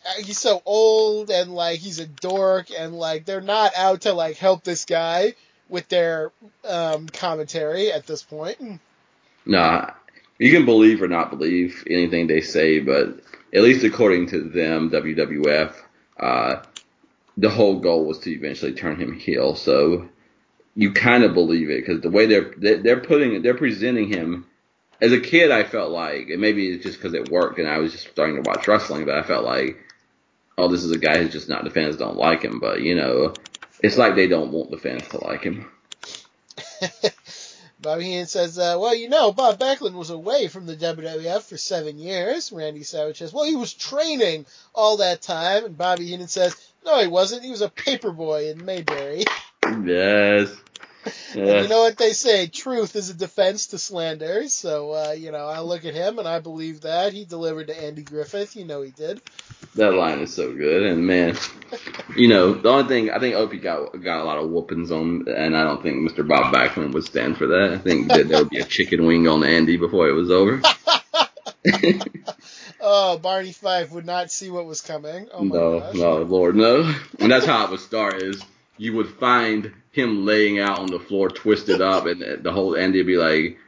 uh, 0.07 0.23
he's 0.23 0.39
so 0.39 0.63
old 0.65 1.31
and 1.31 1.53
like 1.53 1.81
he's 1.81 1.99
a 1.99 2.07
dork 2.07 2.67
and 2.77 2.95
like 2.95 3.25
they're 3.25 3.41
not 3.41 3.73
out 3.77 4.03
to 4.03 4.13
like 4.13 4.37
help 4.37 4.63
this 4.63 4.85
guy 4.85 5.35
with 5.69 5.89
their 5.89 6.31
um, 6.69 7.09
commentary 7.09 7.91
at 7.91 8.07
this 8.07 8.23
point. 8.23 8.81
Nah, 9.47 9.91
you 10.39 10.53
can 10.53 10.67
believe 10.67 11.03
or 11.03 11.09
not 11.09 11.31
believe 11.31 11.85
anything 11.89 12.27
they 12.27 12.43
say, 12.43 12.81
but 12.81 13.21
at 13.53 13.63
least 13.63 13.85
according 13.85 14.29
to 14.29 14.43
them, 14.43 14.91
WWF, 14.91 15.75
uh, 16.21 16.63
the 17.37 17.51
whole 17.51 17.81
goal 17.81 18.05
was 18.05 18.19
to 18.21 18.31
eventually 18.31 18.73
turn 18.73 19.01
him 19.01 19.13
heel. 19.13 19.55
So 19.55 20.09
you 20.77 20.93
kind 20.93 21.25
of 21.25 21.35
believe 21.35 21.71
it 21.71 21.85
because 21.85 22.01
the 22.01 22.11
way 22.11 22.27
they're 22.27 22.53
they're 22.57 23.01
putting 23.01 23.35
it, 23.35 23.43
they're 23.43 23.55
presenting 23.55 24.09
him. 24.09 24.47
As 25.01 25.13
a 25.13 25.21
kid, 25.21 25.51
I 25.51 25.65
felt 25.65 25.91
like, 25.91 26.31
and 26.31 26.41
maybe 26.41 26.69
it's 26.69 26.85
just 26.85 26.99
because 26.99 27.15
it 27.15 27.31
worked, 27.31 27.59
and 27.59 27.69
I 27.69 27.79
was 27.79 27.93
just 27.93 28.09
starting 28.09 28.43
to 28.43 28.49
watch 28.49 28.67
wrestling, 28.69 29.05
but 29.05 29.19
I 29.19 29.23
felt 29.23 29.45
like, 29.45 29.79
oh, 30.57 30.69
this 30.69 30.85
is 30.85 30.93
a 30.93 30.99
guy 30.99 31.19
who's 31.19 31.33
just 31.33 31.49
not 31.49 31.65
the 31.65 31.71
fans 31.71 31.97
don't 31.97 32.17
like 32.17 32.43
him, 32.43 32.61
but 32.61 32.81
you 32.81 32.95
know, 32.95 33.35
it's 33.83 33.99
like 33.99 34.15
they 34.15 34.29
don't 34.29 34.53
want 34.53 34.71
the 34.71 34.79
fans 34.79 35.07
to 35.09 35.23
like 35.25 35.43
him. 35.43 35.71
Bobby 37.81 38.05
Heenan 38.05 38.27
says, 38.27 38.59
uh, 38.59 38.77
well, 38.81 38.95
you 38.95 39.11
know, 39.11 39.31
Bob 39.33 39.59
Backlund 39.59 39.93
was 39.93 40.09
away 40.09 40.49
from 40.49 40.65
the 40.65 40.77
WWF 40.77 41.43
for 41.43 41.59
seven 41.59 41.99
years. 41.99 42.51
Randy 42.51 42.83
Savage 42.83 43.19
says, 43.19 43.33
well, 43.33 43.45
he 43.45 43.57
was 43.57 43.75
training 43.75 44.47
all 44.75 44.97
that 44.99 45.21
time. 45.21 45.67
And 45.67 45.77
Bobby 45.77 46.07
Heenan 46.07 46.29
says, 46.29 46.57
no, 46.87 47.01
he 47.03 47.09
wasn't. 47.09 47.45
He 47.45 47.51
was 47.51 47.61
a 47.61 47.69
paperboy 47.69 48.51
in 48.51 48.65
Mayberry. 48.65 49.25
Yes. 49.85 50.51
And 51.35 51.65
you 51.65 51.69
know 51.69 51.81
what 51.81 51.99
they 51.99 52.13
say? 52.13 52.47
Truth 52.47 52.95
is 52.95 53.11
a 53.11 53.15
defense 53.15 53.69
to 53.69 53.79
slander. 53.79 54.49
So, 54.49 54.93
uh, 54.93 55.15
you 55.19 55.33
know, 55.33 55.47
I 55.47 55.61
look 55.61 55.85
at 55.85 55.93
him 55.95 56.19
and 56.19 56.29
I 56.29 56.39
believe 56.39 56.83
that. 56.83 57.13
He 57.13 57.25
delivered 57.25 57.67
to 57.67 57.83
Andy 57.83 58.03
Griffith. 58.03 58.55
You 58.55 58.65
know 58.65 58.83
he 58.83 58.93
did. 58.93 59.21
That 59.75 59.95
line 59.95 60.21
is 60.21 60.33
so 60.33 60.55
good, 60.55 60.85
and 60.85 61.05
man, 61.05 61.37
you 62.17 62.29
know 62.29 62.55
the 62.55 62.69
only 62.69 62.87
thing 62.87 63.11
I 63.11 63.19
think 63.19 63.35
Opie 63.35 63.59
got 63.59 64.01
got 64.01 64.21
a 64.21 64.25
lot 64.25 64.39
of 64.39 64.49
whoopings 64.49 64.93
on, 64.93 65.27
and 65.29 65.57
I 65.57 65.65
don't 65.65 65.83
think 65.83 66.09
Mr. 66.09 66.27
Bob 66.27 66.55
Backlund 66.55 66.93
would 66.93 67.05
stand 67.05 67.37
for 67.37 67.49
that. 67.49 67.73
I 67.73 67.79
think 67.79 68.09
that 68.09 68.29
there 68.29 68.39
would 68.39 68.51
be 68.51 68.61
a 68.61 68.65
chicken 68.65 69.05
wing 69.05 69.27
on 69.27 69.43
Andy 69.43 69.77
before 69.77 70.09
it 70.09 70.13
was 70.13 70.31
over. 70.31 70.63
Oh, 72.87 73.17
Barney 73.17 73.53
Fife 73.53 73.93
would 73.93 74.05
not 74.05 74.31
see 74.31 74.51
what 74.51 74.67
was 74.67 74.83
coming. 74.83 75.29
Oh 75.33 75.43
my 75.43 75.57
no, 75.57 75.81
gosh. 75.81 75.95
no, 75.95 76.19
Lord, 76.19 76.55
no. 76.55 76.95
And 77.19 77.33
that's 77.33 77.47
how 77.47 77.65
it 77.65 77.71
would 77.71 77.81
start. 77.81 78.23
Is 78.23 78.43
you 78.77 78.95
would 78.95 79.09
find 79.09 79.73
him 79.95 80.25
laying 80.27 80.59
out 80.59 80.79
on 80.79 80.87
the 80.87 80.99
floor, 80.99 81.29
twisted 81.29 81.81
up, 81.81 82.07
and 82.07 82.43
the 82.43 82.53
whole 82.53 82.77
Andy 82.77 82.99
would 82.99 83.07
be 83.07 83.17
like, 83.17 83.59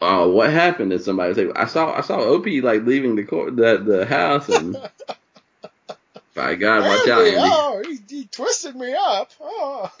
"Oh, 0.00 0.30
what 0.30 0.50
happened?" 0.50 0.92
And 0.92 1.02
somebody 1.02 1.28
would 1.28 1.36
say, 1.54 1.60
"I 1.60 1.66
saw, 1.66 1.92
I 1.92 2.00
saw 2.00 2.18
Opie 2.18 2.60
like 2.60 2.84
leaving 2.84 3.16
the 3.16 3.24
court, 3.24 3.56
the 3.56 3.78
the 3.78 4.06
house, 4.06 4.48
and 4.48 4.74
by 6.34 6.54
God, 6.54 6.82
watch 6.84 7.08
out, 7.08 7.20
Andy, 7.26 7.36
Andy." 7.36 7.50
oh, 7.52 7.82
he, 7.86 7.98
he 8.08 8.24
twisted 8.26 8.74
me 8.76 8.94
up. 8.98 9.30
Oh. 9.40 9.92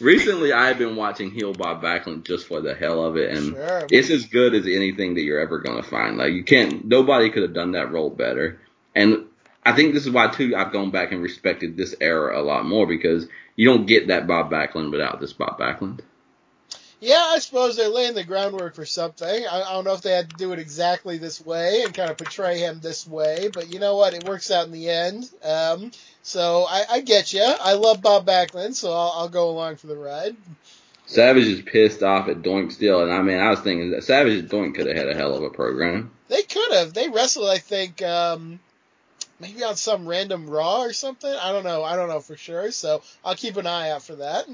Recently, 0.00 0.52
I've 0.52 0.78
been 0.78 0.96
watching 0.96 1.30
Heel 1.30 1.52
Bob 1.52 1.80
Backlund 1.80 2.24
just 2.24 2.48
for 2.48 2.60
the 2.60 2.74
hell 2.74 3.04
of 3.04 3.16
it, 3.16 3.30
and 3.36 3.54
Sure. 3.54 3.86
it's 3.90 4.10
as 4.10 4.26
good 4.26 4.52
as 4.54 4.66
anything 4.66 5.14
that 5.14 5.20
you're 5.22 5.38
ever 5.38 5.58
gonna 5.58 5.82
find. 5.82 6.16
Like 6.16 6.32
you 6.32 6.42
can't, 6.42 6.84
nobody 6.84 7.30
could 7.30 7.42
have 7.42 7.54
done 7.54 7.72
that 7.72 7.92
role 7.92 8.10
better. 8.10 8.58
And 8.96 9.26
I 9.64 9.72
think 9.72 9.94
this 9.94 10.04
is 10.04 10.10
why 10.12 10.26
too 10.28 10.56
I've 10.56 10.72
gone 10.72 10.90
back 10.90 11.12
and 11.12 11.22
respected 11.22 11.76
this 11.76 11.94
era 12.00 12.40
a 12.40 12.42
lot 12.42 12.64
more 12.66 12.84
because 12.86 13.28
you 13.56 13.66
don't 13.66 13.86
get 13.86 14.08
that 14.08 14.26
Bob 14.26 14.50
Backlund 14.50 14.92
without 14.92 15.20
this 15.20 15.32
Bob 15.32 15.58
Backlund. 15.58 16.00
Yeah, 16.98 17.22
I 17.34 17.40
suppose 17.40 17.76
they're 17.76 17.90
laying 17.90 18.14
the 18.14 18.24
groundwork 18.24 18.74
for 18.74 18.86
something. 18.86 19.28
I, 19.28 19.62
I 19.62 19.72
don't 19.72 19.84
know 19.84 19.92
if 19.92 20.00
they 20.00 20.12
had 20.12 20.30
to 20.30 20.36
do 20.36 20.52
it 20.52 20.58
exactly 20.58 21.18
this 21.18 21.44
way 21.44 21.82
and 21.82 21.92
kind 21.92 22.10
of 22.10 22.16
portray 22.16 22.58
him 22.58 22.80
this 22.80 23.06
way, 23.06 23.50
but 23.52 23.72
you 23.72 23.80
know 23.80 23.96
what? 23.96 24.14
It 24.14 24.24
works 24.24 24.50
out 24.50 24.66
in 24.66 24.72
the 24.72 24.88
end. 24.88 25.30
Um, 25.42 25.90
so 26.22 26.64
I, 26.68 26.84
I 26.90 27.00
get 27.00 27.34
you. 27.34 27.42
I 27.42 27.74
love 27.74 28.00
Bob 28.00 28.26
Backlund, 28.26 28.74
so 28.74 28.92
I'll, 28.92 29.12
I'll 29.14 29.28
go 29.28 29.50
along 29.50 29.76
for 29.76 29.88
the 29.88 29.96
ride. 29.96 30.36
Savage 31.06 31.46
is 31.46 31.62
pissed 31.62 32.02
off 32.02 32.28
at 32.28 32.42
Doink 32.42 32.72
still, 32.72 33.02
and 33.02 33.12
I 33.12 33.22
mean 33.22 33.38
I 33.38 33.50
was 33.50 33.60
thinking 33.60 33.92
that 33.92 34.02
Savage 34.02 34.38
and 34.38 34.50
Doink 34.50 34.74
could 34.74 34.86
have 34.86 34.96
had 34.96 35.08
a 35.08 35.14
hell 35.14 35.34
of 35.34 35.42
a 35.42 35.50
program. 35.50 36.10
They 36.28 36.42
could 36.42 36.72
have. 36.72 36.94
They 36.94 37.08
wrestled, 37.08 37.48
I 37.48 37.58
think, 37.58 38.02
um, 38.02 38.58
maybe 39.40 39.62
on 39.64 39.76
some 39.76 40.06
random 40.06 40.48
Raw 40.48 40.82
or 40.82 40.92
something. 40.92 41.30
I 41.30 41.52
don't 41.52 41.64
know. 41.64 41.82
I 41.84 41.96
don't 41.96 42.08
know 42.08 42.20
for 42.20 42.36
sure. 42.36 42.70
So 42.70 43.02
I'll 43.24 43.34
keep 43.34 43.56
an 43.56 43.66
eye 43.66 43.90
out 43.90 44.02
for 44.02 44.16
that. 44.16 44.46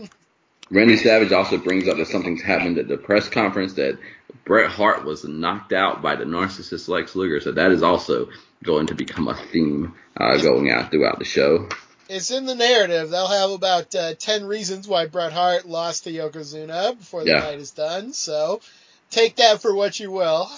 Randy 0.70 0.96
Savage 0.96 1.32
also 1.32 1.58
brings 1.58 1.86
up 1.88 1.98
that 1.98 2.08
something's 2.08 2.42
happened 2.42 2.78
at 2.78 2.88
the 2.88 2.96
press 2.96 3.28
conference 3.28 3.74
that 3.74 3.98
Bret 4.44 4.70
Hart 4.70 5.04
was 5.04 5.24
knocked 5.24 5.72
out 5.72 6.00
by 6.02 6.16
the 6.16 6.24
narcissist 6.24 6.88
Lex 6.88 7.14
Luger. 7.14 7.40
So 7.40 7.52
that 7.52 7.70
is 7.72 7.82
also 7.82 8.28
going 8.64 8.86
to 8.86 8.94
become 8.94 9.28
a 9.28 9.34
theme 9.34 9.94
uh, 10.16 10.38
going 10.38 10.70
out 10.70 10.90
throughout 10.90 11.18
the 11.18 11.24
show. 11.24 11.68
It's 12.08 12.30
in 12.30 12.46
the 12.46 12.54
narrative. 12.54 13.10
They'll 13.10 13.26
have 13.26 13.50
about 13.50 13.94
uh, 13.94 14.14
10 14.14 14.44
reasons 14.46 14.88
why 14.88 15.06
Bret 15.06 15.32
Hart 15.32 15.66
lost 15.68 16.04
to 16.04 16.12
Yokozuna 16.12 16.98
before 16.98 17.24
the 17.24 17.30
Yeah. 17.30 17.40
night 17.40 17.58
is 17.58 17.70
done. 17.70 18.12
So 18.12 18.60
take 19.10 19.36
that 19.36 19.60
for 19.62 19.74
what 19.74 19.98
you 20.00 20.10
will. 20.10 20.50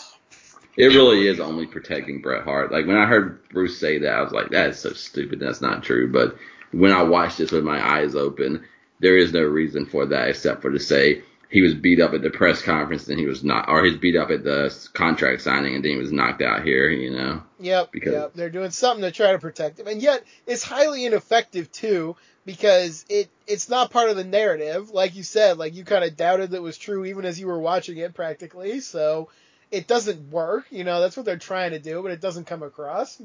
It 0.76 0.86
really 0.86 1.26
is 1.28 1.40
only 1.40 1.66
protecting 1.66 2.20
Bret 2.20 2.44
Hart. 2.44 2.72
Like 2.72 2.86
when 2.86 2.96
I 2.96 3.06
heard 3.06 3.48
Bruce 3.50 3.78
say 3.78 3.98
that, 3.98 4.12
I 4.14 4.22
was 4.22 4.32
like, 4.32 4.50
that 4.50 4.70
is 4.70 4.78
so 4.78 4.92
stupid. 4.92 5.38
That's 5.40 5.60
not 5.60 5.82
true. 5.84 6.10
But 6.10 6.36
when 6.72 6.92
I 6.92 7.02
watched 7.02 7.38
this 7.38 7.52
with 7.52 7.64
my 7.64 7.80
eyes 7.80 8.14
open, 8.14 8.64
there 9.00 9.16
is 9.16 9.32
no 9.32 9.42
reason 9.42 9.86
for 9.86 10.06
that 10.06 10.28
except 10.28 10.62
for 10.62 10.70
to 10.70 10.80
say 10.80 11.22
he 11.50 11.60
was 11.60 11.74
beat 11.74 12.00
up 12.00 12.14
at 12.14 12.22
the 12.22 12.30
press 12.30 12.60
conference 12.62 13.06
and 13.06 13.20
he 13.20 13.26
was 13.26 13.44
not, 13.44 13.68
or 13.68 13.84
he's 13.84 13.96
beat 13.96 14.16
up 14.16 14.30
at 14.30 14.42
the 14.42 14.76
contract 14.94 15.42
signing 15.42 15.76
and 15.76 15.84
then 15.84 15.92
he 15.92 15.98
was 15.98 16.10
knocked 16.10 16.42
out 16.42 16.64
here, 16.64 16.90
you 16.90 17.10
know. 17.12 17.42
Yep, 17.60 17.92
Because- 17.92 18.12
yep. 18.12 18.32
They're 18.34 18.50
doing 18.50 18.70
something 18.72 19.02
to 19.04 19.12
try 19.12 19.30
to 19.32 19.38
protect 19.38 19.78
him, 19.78 19.86
and 19.86 20.02
yet 20.02 20.24
it's 20.48 20.64
highly 20.64 21.04
ineffective 21.04 21.70
too 21.70 22.16
because 22.44 23.04
it 23.08 23.28
it's 23.46 23.68
not 23.68 23.90
part 23.90 24.10
of 24.10 24.16
the 24.16 24.24
narrative. 24.24 24.90
Like 24.90 25.14
you 25.14 25.22
said, 25.22 25.56
like 25.58 25.74
you 25.74 25.84
kind 25.84 26.02
of 26.04 26.16
doubted 26.16 26.50
that 26.50 26.62
was 26.62 26.76
true 26.76 27.04
even 27.04 27.24
as 27.24 27.38
you 27.38 27.46
were 27.46 27.60
watching 27.60 27.98
it 27.98 28.14
practically. 28.14 28.80
So 28.80 29.28
it 29.70 29.86
doesn't 29.86 30.30
work. 30.30 30.66
You 30.70 30.84
know, 30.84 31.00
that's 31.00 31.16
what 31.16 31.26
they're 31.26 31.36
trying 31.36 31.72
to 31.72 31.78
do, 31.78 32.02
but 32.02 32.12
it 32.12 32.20
doesn't 32.20 32.46
come 32.46 32.62
across. 32.62 33.20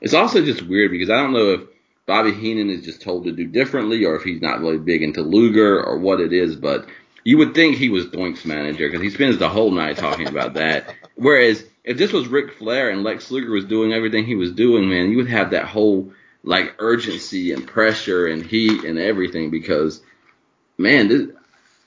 It's 0.00 0.14
also 0.14 0.44
just 0.44 0.62
weird 0.62 0.90
because 0.90 1.10
I 1.10 1.16
don't 1.16 1.32
know 1.32 1.50
if 1.52 1.60
Bobby 2.06 2.32
Heenan 2.32 2.70
is 2.70 2.84
just 2.84 3.02
told 3.02 3.24
to 3.24 3.32
do 3.32 3.46
differently 3.46 4.04
or 4.04 4.16
if 4.16 4.22
he's 4.22 4.42
not 4.42 4.60
really 4.60 4.78
big 4.78 5.02
into 5.02 5.22
Luger 5.22 5.82
or 5.82 5.98
what 5.98 6.20
it 6.20 6.32
is, 6.32 6.56
but 6.56 6.86
you 7.24 7.38
would 7.38 7.54
think 7.54 7.76
he 7.76 7.88
was 7.88 8.06
Doink's 8.06 8.44
manager 8.44 8.88
because 8.88 9.02
he 9.02 9.10
spends 9.10 9.38
the 9.38 9.48
whole 9.48 9.70
night 9.70 9.96
talking 9.96 10.26
about 10.26 10.54
that. 10.54 10.94
Whereas 11.14 11.64
if 11.84 11.96
this 11.98 12.12
was 12.12 12.26
Ric 12.26 12.54
Flair 12.54 12.90
and 12.90 13.04
Lex 13.04 13.30
Luger 13.30 13.52
was 13.52 13.64
doing 13.64 13.92
everything 13.92 14.24
he 14.24 14.34
was 14.34 14.52
doing, 14.52 14.88
man, 14.88 15.10
you 15.10 15.18
would 15.18 15.28
have 15.28 15.50
that 15.50 15.66
whole 15.66 16.12
like 16.42 16.74
urgency 16.78 17.52
and 17.52 17.66
pressure 17.66 18.26
and 18.26 18.44
heat 18.44 18.84
and 18.84 18.98
everything 18.98 19.50
because, 19.50 20.02
man, 20.76 21.08
this, 21.08 21.28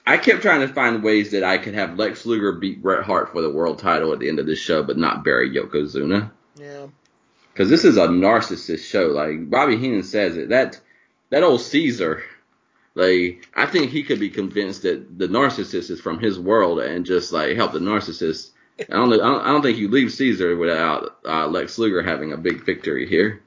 I 0.07 0.17
kept 0.17 0.41
trying 0.41 0.61
to 0.61 0.73
find 0.73 1.03
ways 1.03 1.31
that 1.31 1.43
I 1.43 1.57
could 1.57 1.73
have 1.73 1.97
Lex 1.97 2.25
Luger 2.25 2.51
beat 2.53 2.81
Bret 2.81 3.03
Hart 3.03 3.31
for 3.31 3.41
the 3.41 3.49
world 3.49 3.79
title 3.79 4.13
at 4.13 4.19
the 4.19 4.29
end 4.29 4.39
of 4.39 4.45
this 4.45 4.59
show, 4.59 4.83
but 4.83 4.97
not 4.97 5.23
bury 5.23 5.49
Yokozuna. 5.49 6.31
Yeah. 6.55 6.87
Because 7.51 7.69
this 7.69 7.85
is 7.85 7.97
a 7.97 8.07
narcissist 8.07 8.83
show. 8.83 9.07
Like 9.07 9.49
Bobby 9.49 9.77
Heenan 9.77 10.03
says 10.03 10.37
it. 10.37 10.49
That 10.49 10.79
that 11.29 11.43
old 11.43 11.61
Caesar, 11.61 12.23
like 12.93 13.47
I 13.55 13.65
think 13.65 13.89
he 13.89 14.03
could 14.03 14.19
be 14.19 14.29
convinced 14.29 14.83
that 14.83 15.17
the 15.17 15.27
narcissist 15.27 15.89
is 15.89 16.01
from 16.01 16.19
his 16.19 16.39
world 16.39 16.79
and 16.79 17.05
just 17.05 17.31
like 17.31 17.55
help 17.55 17.71
the 17.71 17.79
narcissist. 17.79 18.51
I 18.79 18.83
don't, 18.93 19.13
I 19.13 19.17
don't, 19.17 19.41
I 19.41 19.47
don't 19.47 19.61
think 19.61 19.77
you 19.77 19.87
leave 19.87 20.11
Caesar 20.11 20.55
without 20.57 21.17
uh, 21.25 21.47
Lex 21.47 21.77
Luger 21.77 22.03
having 22.03 22.33
a 22.33 22.37
big 22.37 22.65
victory 22.65 23.07
here. 23.07 23.41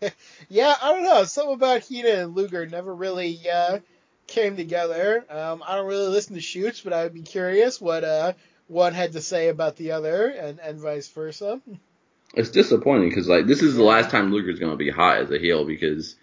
yeah, 0.48 0.76
I 0.80 0.92
don't 0.92 1.02
know. 1.02 1.24
Something 1.24 1.54
about 1.54 1.82
Heenan 1.82 2.20
and 2.20 2.36
Luger 2.36 2.66
never 2.66 2.94
really 2.94 3.40
uh, 3.52 3.80
came 4.26 4.56
together. 4.56 5.24
Um, 5.30 5.62
I 5.66 5.76
don't 5.76 5.86
really 5.86 6.08
listen 6.08 6.34
to 6.34 6.40
shoots, 6.40 6.80
but 6.80 6.92
I 6.92 7.04
would 7.04 7.14
be 7.14 7.22
curious 7.22 7.80
what 7.80 8.04
uh, 8.04 8.32
one 8.68 8.92
had 8.92 9.12
to 9.12 9.20
say 9.20 9.48
about 9.48 9.76
the 9.76 9.92
other, 9.92 10.28
and, 10.28 10.58
and 10.60 10.78
vice 10.78 11.08
versa. 11.08 11.60
It's 12.34 12.50
disappointing 12.50 13.08
because 13.08 13.28
like 13.28 13.46
this 13.46 13.62
is 13.62 13.76
the 13.76 13.84
last 13.84 14.10
time 14.10 14.32
Luger's 14.32 14.58
going 14.58 14.72
to 14.72 14.76
be 14.76 14.90
hot 14.90 15.18
as 15.18 15.30
a 15.30 15.38
heel 15.38 15.64
because 15.64 16.16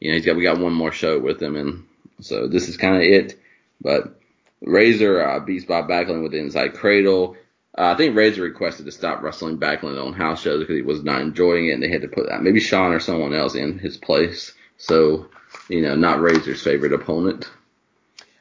you 0.00 0.10
know 0.10 0.16
he's 0.16 0.26
got 0.26 0.36
we 0.36 0.42
got 0.42 0.58
one 0.58 0.72
more 0.72 0.92
show 0.92 1.18
with 1.18 1.40
him, 1.40 1.56
and 1.56 1.84
so 2.20 2.48
this 2.48 2.68
is 2.68 2.76
kind 2.76 2.96
of 2.96 3.02
it. 3.02 3.38
But 3.80 4.18
Razor 4.62 5.22
uh, 5.22 5.40
beats 5.40 5.64
Bob 5.64 5.88
Backlund 5.88 6.22
with 6.22 6.32
the 6.32 6.38
inside 6.38 6.74
cradle. 6.74 7.36
Uh, 7.76 7.92
I 7.92 7.96
think 7.96 8.16
Razor 8.16 8.42
requested 8.42 8.86
to 8.86 8.92
stop 8.92 9.22
wrestling 9.22 9.58
Backlund 9.58 10.02
on 10.04 10.12
house 10.12 10.42
shows 10.42 10.60
because 10.60 10.76
he 10.76 10.82
was 10.82 11.04
not 11.04 11.20
enjoying 11.20 11.68
it, 11.68 11.72
and 11.72 11.82
they 11.82 11.88
had 11.88 12.02
to 12.02 12.08
put 12.08 12.28
that 12.28 12.42
maybe 12.42 12.60
Shawn 12.60 12.92
or 12.92 13.00
someone 13.00 13.34
else 13.34 13.54
in 13.54 13.78
his 13.78 13.96
place. 13.96 14.52
So 14.76 15.28
you 15.70 15.82
know, 15.82 15.94
not 15.94 16.20
Razor's 16.20 16.62
favorite 16.62 16.92
opponent. 16.92 17.48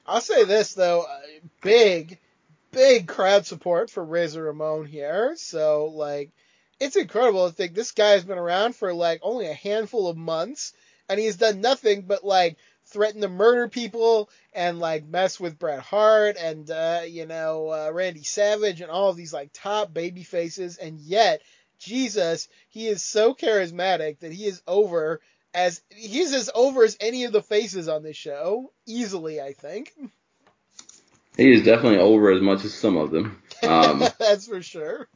I'll 0.05 0.19
say 0.19 0.43
this 0.45 0.73
though, 0.73 1.03
uh, 1.03 1.19
big, 1.61 2.17
big 2.71 3.07
crowd 3.07 3.45
support 3.45 3.91
for 3.91 4.03
Razor 4.03 4.43
Ramon 4.43 4.85
here. 4.85 5.35
So 5.37 5.85
like, 5.85 6.31
it's 6.79 6.95
incredible 6.95 7.47
to 7.47 7.55
think 7.55 7.75
this 7.75 7.91
guy 7.91 8.11
has 8.11 8.23
been 8.23 8.39
around 8.39 8.75
for 8.75 8.93
like 8.93 9.19
only 9.21 9.45
a 9.45 9.53
handful 9.53 10.07
of 10.07 10.17
months, 10.17 10.73
and 11.07 11.19
he's 11.19 11.37
done 11.37 11.61
nothing 11.61 12.01
but 12.01 12.23
like 12.23 12.57
threaten 12.85 13.21
to 13.21 13.29
murder 13.29 13.67
people 13.67 14.31
and 14.53 14.79
like 14.79 15.05
mess 15.05 15.39
with 15.39 15.59
Bret 15.59 15.81
Hart 15.81 16.35
and 16.39 16.69
uh, 16.71 17.01
you 17.07 17.27
know 17.27 17.69
uh, 17.69 17.91
Randy 17.93 18.23
Savage 18.23 18.81
and 18.81 18.89
all 18.89 19.09
of 19.09 19.17
these 19.17 19.33
like 19.33 19.51
top 19.53 19.93
baby 19.93 20.23
faces, 20.23 20.77
and 20.77 20.99
yet 20.99 21.41
Jesus, 21.77 22.47
he 22.69 22.87
is 22.87 23.03
so 23.03 23.35
charismatic 23.35 24.19
that 24.19 24.33
he 24.33 24.45
is 24.45 24.63
over 24.67 25.21
as 25.53 25.81
he's 25.89 26.33
as 26.33 26.49
over 26.53 26.83
as 26.83 26.97
any 26.99 27.25
of 27.25 27.31
the 27.31 27.41
faces 27.41 27.87
on 27.87 28.03
this 28.03 28.17
show, 28.17 28.71
easily, 28.85 29.41
I 29.41 29.53
think. 29.53 29.93
He 31.37 31.53
is 31.53 31.63
definitely 31.63 31.99
over 31.99 32.31
as 32.31 32.41
much 32.41 32.65
as 32.65 32.73
some 32.73 32.97
of 32.97 33.11
them. 33.11 33.41
Um, 33.63 33.99
That's 34.19 34.47
for 34.47 34.61
sure. 34.61 35.07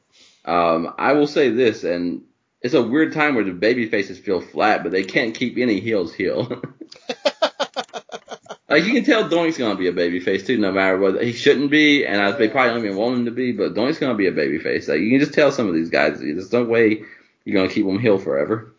Um, 0.45 0.93
I 0.97 1.13
will 1.13 1.27
say 1.27 1.49
this, 1.49 1.83
and 1.83 2.23
it's 2.61 2.73
a 2.73 2.81
weird 2.81 3.13
time 3.13 3.35
where 3.35 3.43
the 3.43 3.51
baby 3.51 3.87
faces 3.89 4.19
feel 4.19 4.41
flat, 4.41 4.83
but 4.83 4.91
they 4.91 5.03
can't 5.03 5.35
keep 5.35 5.57
any 5.57 5.79
heels 5.79 6.13
heel. 6.13 6.61
like 8.69 8.85
you 8.85 8.93
can 8.93 9.03
tell 9.03 9.29
Doink's 9.29 9.57
gonna 9.57 9.75
be 9.75 9.87
a 9.87 9.93
baby 9.93 10.19
face 10.19 10.45
too, 10.45 10.57
no 10.57 10.71
matter 10.71 10.97
what 10.97 11.21
he 11.21 11.33
shouldn't 11.33 11.71
be, 11.71 12.05
and 12.05 12.21
I, 12.21 12.31
they 12.31 12.47
probably 12.47 12.73
don't 12.73 12.85
even 12.85 12.97
want 12.97 13.17
him 13.19 13.25
to 13.25 13.31
be, 13.31 13.51
but 13.51 13.73
Doink's 13.73 13.99
gonna 13.99 14.15
be 14.15 14.27
a 14.27 14.31
baby 14.31 14.59
face. 14.59 14.87
Like 14.87 14.99
you 14.99 15.11
can 15.11 15.19
just 15.19 15.33
tell 15.33 15.51
some 15.51 15.67
of 15.67 15.73
these 15.73 15.89
guys, 15.89 16.19
there's 16.19 16.51
no 16.51 16.63
way 16.63 17.03
you're 17.43 17.55
gonna 17.55 17.73
keep 17.73 17.85
them 17.85 17.99
heel 17.99 18.17
forever. 18.17 18.72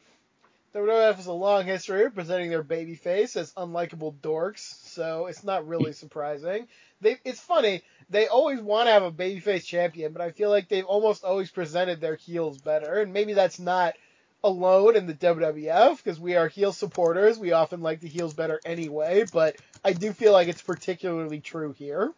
WWF 0.74 1.14
has 1.14 1.26
a 1.26 1.32
long 1.32 1.64
history 1.64 2.04
of 2.04 2.16
presenting 2.16 2.50
their 2.50 2.64
babyface 2.64 3.36
as 3.36 3.52
unlikable 3.52 4.12
dorks, 4.16 4.84
so 4.86 5.26
it's 5.26 5.44
not 5.44 5.68
really 5.68 5.92
surprising. 5.92 6.66
They, 7.00 7.16
it's 7.24 7.38
funny, 7.38 7.82
they 8.10 8.26
always 8.26 8.60
want 8.60 8.88
to 8.88 8.92
have 8.92 9.04
a 9.04 9.12
babyface 9.12 9.64
champion, 9.64 10.12
but 10.12 10.20
I 10.20 10.32
feel 10.32 10.50
like 10.50 10.68
they've 10.68 10.84
almost 10.84 11.22
always 11.22 11.48
presented 11.48 12.00
their 12.00 12.16
heels 12.16 12.58
better, 12.58 13.00
and 13.00 13.12
maybe 13.12 13.34
that's 13.34 13.60
not 13.60 13.94
alone 14.42 14.96
in 14.96 15.06
the 15.06 15.14
WWF 15.14 15.98
because 15.98 16.18
we 16.18 16.34
are 16.34 16.48
heel 16.48 16.72
supporters. 16.72 17.38
We 17.38 17.52
often 17.52 17.80
like 17.80 18.00
the 18.00 18.08
heels 18.08 18.34
better 18.34 18.60
anyway, 18.64 19.26
but 19.32 19.56
I 19.84 19.92
do 19.92 20.12
feel 20.12 20.32
like 20.32 20.48
it's 20.48 20.60
particularly 20.60 21.38
true 21.38 21.72
here. 21.72 22.12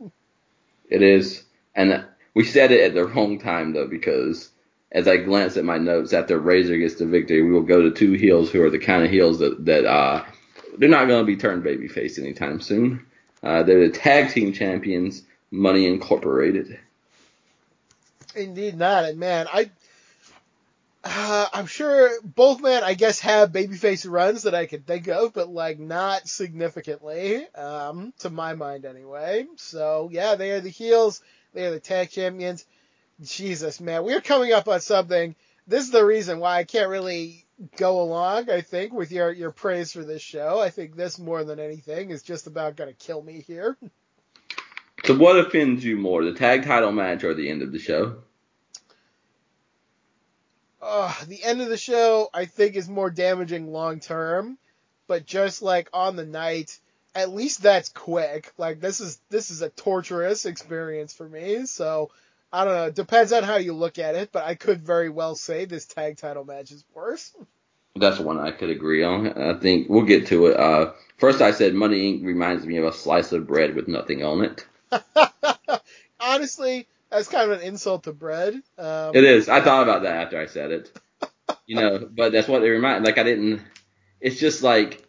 It 0.88 1.02
is, 1.02 1.44
and 1.74 2.06
we 2.32 2.44
said 2.44 2.72
it 2.72 2.80
at 2.80 2.94
the 2.94 3.04
wrong 3.06 3.38
time 3.38 3.74
though 3.74 3.86
because 3.86 4.50
as 4.92 5.08
I 5.08 5.16
glance 5.16 5.56
at 5.56 5.64
my 5.64 5.78
notes 5.78 6.12
after 6.12 6.38
Razor 6.38 6.78
gets 6.78 6.94
the 6.96 7.06
victory, 7.06 7.42
we 7.42 7.52
will 7.52 7.62
go 7.62 7.82
to 7.82 7.90
two 7.90 8.12
heels 8.12 8.50
who 8.50 8.62
are 8.62 8.70
the 8.70 8.78
kind 8.78 9.04
of 9.04 9.10
heels 9.10 9.40
that 9.40 9.64
that 9.64 9.84
uh, 9.84 10.24
they're 10.78 10.88
not 10.88 11.08
going 11.08 11.22
to 11.22 11.26
be 11.26 11.36
turned 11.36 11.64
babyface 11.64 12.18
anytime 12.18 12.60
soon. 12.60 13.06
Uh, 13.42 13.62
they're 13.62 13.88
the 13.88 13.92
tag 13.92 14.30
team 14.30 14.52
champions, 14.52 15.22
Money 15.50 15.86
Incorporated. 15.86 16.78
Indeed 18.34 18.76
not, 18.76 19.04
and 19.04 19.18
man, 19.18 19.46
I. 19.52 19.70
Uh, 21.08 21.46
I'm 21.52 21.66
sure 21.66 22.10
both 22.24 22.60
men, 22.60 22.82
I 22.82 22.94
guess, 22.94 23.20
have 23.20 23.52
babyface 23.52 24.10
runs 24.10 24.42
that 24.42 24.56
I 24.56 24.66
could 24.66 24.88
think 24.88 25.06
of, 25.06 25.32
but 25.32 25.48
like 25.48 25.78
not 25.78 26.26
significantly, 26.26 27.46
um, 27.54 28.12
to 28.20 28.30
my 28.30 28.54
mind 28.54 28.84
anyway. 28.84 29.46
So 29.54 30.08
yeah, 30.10 30.34
they 30.34 30.50
are 30.50 30.60
the 30.60 30.68
heels. 30.68 31.22
They 31.54 31.64
are 31.64 31.70
the 31.70 31.78
tag 31.78 32.10
champions. 32.10 32.64
Jesus, 33.22 33.80
man, 33.80 34.04
we're 34.04 34.20
coming 34.20 34.52
up 34.52 34.68
on 34.68 34.80
something. 34.80 35.34
This 35.66 35.84
is 35.84 35.90
the 35.90 36.04
reason 36.04 36.38
why 36.38 36.58
I 36.58 36.64
can't 36.64 36.90
really 36.90 37.46
go 37.76 38.02
along, 38.02 38.50
I 38.50 38.60
think, 38.60 38.92
with 38.92 39.10
your, 39.10 39.32
your 39.32 39.50
praise 39.50 39.92
for 39.92 40.04
this 40.04 40.22
show. 40.22 40.60
I 40.60 40.70
think 40.70 40.94
this, 40.94 41.18
more 41.18 41.42
than 41.44 41.58
anything, 41.58 42.10
is 42.10 42.22
just 42.22 42.46
about 42.46 42.76
going 42.76 42.90
to 42.90 43.06
kill 43.06 43.22
me 43.22 43.40
here. 43.40 43.76
So, 45.04 45.16
what 45.16 45.38
offends 45.38 45.84
you 45.84 45.96
more, 45.96 46.24
the 46.24 46.34
tag 46.34 46.64
title 46.64 46.92
match 46.92 47.24
or 47.24 47.34
the 47.34 47.48
end 47.48 47.62
of 47.62 47.72
the 47.72 47.78
show? 47.78 48.16
Uh, 50.80 51.12
the 51.26 51.42
end 51.42 51.60
of 51.60 51.68
the 51.68 51.76
show, 51.76 52.28
I 52.32 52.44
think, 52.44 52.76
is 52.76 52.88
more 52.88 53.10
damaging 53.10 53.72
long 53.72 54.00
term, 54.00 54.58
but 55.08 55.26
just 55.26 55.62
like 55.62 55.88
on 55.92 56.16
the 56.16 56.26
night, 56.26 56.78
at 57.14 57.30
least 57.30 57.62
that's 57.62 57.88
quick. 57.88 58.52
Like 58.58 58.80
this 58.80 59.00
is 59.00 59.18
this 59.30 59.50
is 59.50 59.62
a 59.62 59.70
torturous 59.70 60.44
experience 60.44 61.14
for 61.14 61.28
me. 61.28 61.66
So 61.66 62.10
I 62.52 62.64
don't 62.64 62.74
know. 62.74 62.86
It 62.86 62.94
depends 62.94 63.32
on 63.32 63.42
how 63.42 63.56
you 63.56 63.72
look 63.72 63.98
at 63.98 64.14
it, 64.14 64.30
but 64.32 64.44
I 64.44 64.54
could 64.54 64.84
very 64.84 65.08
well 65.08 65.34
say 65.34 65.64
this 65.64 65.86
tag 65.86 66.16
title 66.16 66.44
match 66.44 66.70
is 66.70 66.84
worse. 66.94 67.34
That's 67.96 68.18
one 68.18 68.38
I 68.38 68.50
could 68.50 68.70
agree 68.70 69.02
on. 69.02 69.40
I 69.40 69.58
think 69.58 69.88
we'll 69.88 70.04
get 70.04 70.26
to 70.28 70.46
it. 70.46 70.58
Uh, 70.58 70.92
first, 71.16 71.40
I 71.40 71.50
said 71.50 71.74
Money 71.74 72.12
Inc. 72.12 72.24
reminds 72.24 72.66
me 72.66 72.76
of 72.76 72.84
a 72.84 72.92
slice 72.92 73.32
of 73.32 73.46
bread 73.46 73.74
with 73.74 73.88
nothing 73.88 74.22
on 74.22 74.44
it. 74.44 74.66
Honestly, 76.20 76.86
that's 77.10 77.28
kind 77.28 77.50
of 77.50 77.58
an 77.58 77.66
insult 77.66 78.04
to 78.04 78.12
bread. 78.12 78.54
Um, 78.78 79.14
it 79.14 79.24
is. 79.24 79.48
I 79.48 79.60
thought 79.62 79.82
about 79.82 80.02
that 80.02 80.24
after 80.26 80.38
I 80.38 80.46
said 80.46 80.70
it. 80.70 80.98
You 81.66 81.76
know, 81.76 82.08
but 82.10 82.32
that's 82.32 82.48
what 82.48 82.62
it 82.62 82.70
remind. 82.70 83.04
Like 83.04 83.18
I 83.18 83.22
didn't. 83.22 83.62
It's 84.20 84.38
just 84.38 84.62
like, 84.62 85.06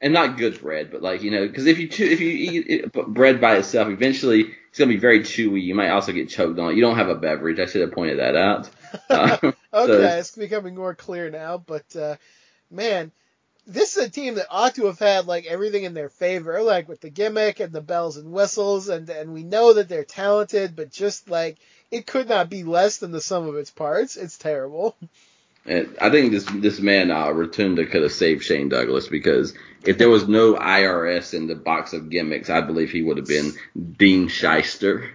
and 0.00 0.12
not 0.12 0.36
good 0.36 0.60
bread, 0.60 0.90
but 0.90 1.02
like 1.02 1.22
you 1.22 1.30
know, 1.30 1.46
because 1.46 1.66
if 1.66 1.78
you 1.78 1.88
if 1.90 2.20
you 2.20 2.30
eat 2.30 2.92
bread 2.92 3.40
by 3.40 3.56
itself, 3.56 3.88
eventually 3.88 4.54
it's 4.72 4.78
gonna 4.78 4.88
be 4.88 4.96
very 4.96 5.20
chewy. 5.20 5.62
You 5.62 5.74
might 5.74 5.90
also 5.90 6.12
get 6.12 6.30
choked 6.30 6.58
on 6.58 6.70
it. 6.70 6.76
You 6.76 6.80
don't 6.80 6.96
have 6.96 7.10
a 7.10 7.14
beverage. 7.14 7.60
I 7.60 7.66
should 7.66 7.82
have 7.82 7.92
pointed 7.92 8.20
that 8.20 8.36
out. 8.36 8.70
Uh, 9.08 9.38
okay, 9.40 9.52
so, 9.72 10.18
it's 10.18 10.36
becoming 10.36 10.74
more 10.74 10.94
clear 10.94 11.30
now. 11.30 11.56
But 11.56 11.96
uh, 11.96 12.16
man, 12.70 13.10
this 13.66 13.96
is 13.96 14.06
a 14.06 14.10
team 14.10 14.34
that 14.34 14.48
ought 14.50 14.74
to 14.74 14.84
have 14.86 14.98
had 14.98 15.26
like 15.26 15.46
everything 15.46 15.84
in 15.84 15.94
their 15.94 16.10
favor, 16.10 16.62
like 16.62 16.88
with 16.88 17.00
the 17.00 17.08
gimmick 17.08 17.58
and 17.60 17.72
the 17.72 17.80
bells 17.80 18.18
and 18.18 18.32
whistles, 18.32 18.88
and 18.90 19.08
and 19.08 19.32
we 19.32 19.44
know 19.44 19.74
that 19.74 19.88
they're 19.88 20.04
talented, 20.04 20.76
but 20.76 20.90
just 20.90 21.28
like 21.30 21.58
it 21.90 22.06
could 22.06 22.28
not 22.28 22.50
be 22.50 22.64
less 22.64 22.98
than 22.98 23.12
the 23.12 23.20
sum 23.20 23.48
of 23.48 23.56
its 23.56 23.70
parts. 23.70 24.16
It's 24.16 24.36
terrible. 24.36 24.94
And 25.64 25.96
I 26.00 26.10
think 26.10 26.32
this 26.32 26.44
this 26.44 26.80
man 26.80 27.10
uh, 27.10 27.30
Rotunda 27.30 27.86
could 27.86 28.02
have 28.02 28.12
saved 28.12 28.44
Shane 28.44 28.68
Douglas 28.68 29.08
because 29.08 29.54
if 29.84 29.98
there 29.98 30.10
was 30.10 30.28
no 30.28 30.54
IRS 30.54 31.34
in 31.34 31.46
the 31.46 31.54
box 31.54 31.92
of 31.92 32.10
gimmicks, 32.10 32.50
I 32.50 32.60
believe 32.60 32.90
he 32.90 33.02
would 33.02 33.16
have 33.16 33.26
been 33.26 33.52
Dean 33.96 34.28
Schyster. 34.28 35.10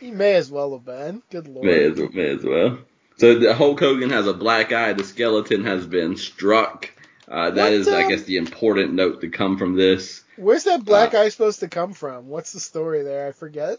he 0.00 0.10
may 0.10 0.34
as 0.34 0.50
well 0.50 0.72
have 0.72 0.84
been. 0.84 1.22
Good 1.30 1.48
lord. 1.48 1.66
May 1.66 1.84
as, 1.84 1.98
may 1.98 2.28
as 2.28 2.44
well. 2.44 2.78
So 3.18 3.38
the 3.38 3.54
Hulk 3.54 3.78
Hogan 3.78 4.10
has 4.10 4.26
a 4.26 4.34
black 4.34 4.72
eye. 4.72 4.92
The 4.94 5.04
skeleton 5.04 5.64
has 5.64 5.86
been 5.86 6.16
struck. 6.16 6.90
Uh, 7.28 7.50
that 7.50 7.64
what, 7.64 7.72
is, 7.72 7.88
um, 7.88 7.94
I 7.94 8.08
guess, 8.08 8.24
the 8.24 8.36
important 8.36 8.94
note 8.94 9.20
to 9.20 9.28
come 9.28 9.56
from 9.56 9.76
this. 9.76 10.22
Where's 10.36 10.64
that 10.64 10.84
black 10.84 11.14
uh, 11.14 11.20
eye 11.20 11.28
supposed 11.28 11.60
to 11.60 11.68
come 11.68 11.92
from? 11.92 12.28
What's 12.28 12.52
the 12.52 12.60
story 12.60 13.02
there? 13.02 13.28
I 13.28 13.32
forget. 13.32 13.78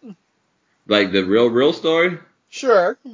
Like 0.87 1.11
the 1.11 1.25
real, 1.25 1.49
real 1.49 1.73
story? 1.73 2.19
Sure. 2.49 2.97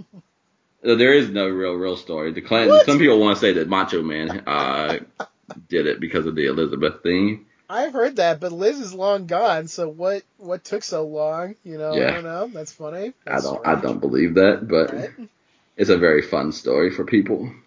There 0.82 1.14
is 1.14 1.30
no 1.30 1.48
real, 1.48 1.74
real 1.74 1.98
story. 1.98 2.32
The 2.32 2.42
Clan, 2.42 2.70
some 2.86 3.00
people 3.00 3.20
want 3.20 3.38
to 3.38 3.42
say 3.42 3.54
that 3.54 3.68
Macho 3.68 4.02
Man 4.02 4.44
uh, 4.48 5.00
did 5.68 5.88
it 5.88 6.00
because 6.00 6.26
of 6.26 6.36
the 6.36 6.46
Elizabeth 6.46 7.04
thing. 7.04 7.46
I've 7.70 7.94
heard 7.94 8.16
that, 8.16 8.40
but 8.40 8.52
Liz 8.52 8.80
is 8.80 8.94
long 8.94 9.28
gone. 9.28 9.68
So 9.68 9.90
what? 9.90 10.24
What 10.38 10.64
took 10.64 10.84
so 10.84 11.06
long? 11.06 11.56
You 11.64 11.78
know, 11.78 11.94
Yeah. 11.96 12.08
I 12.08 12.12
don't 12.12 12.24
know. 12.24 12.48
That's 12.48 12.72
funny. 12.72 13.14
I 13.28 13.42
don't 13.42 13.68
I 13.68 13.76
don't 13.80 14.00
believe 14.00 14.36
that, 14.36 14.68
but 14.68 14.94
Right? 14.94 15.10
it's 15.78 15.90
a 15.90 15.98
very 15.98 16.22
fun 16.22 16.52
story 16.52 16.92
for 16.92 17.04
people. 17.06 17.52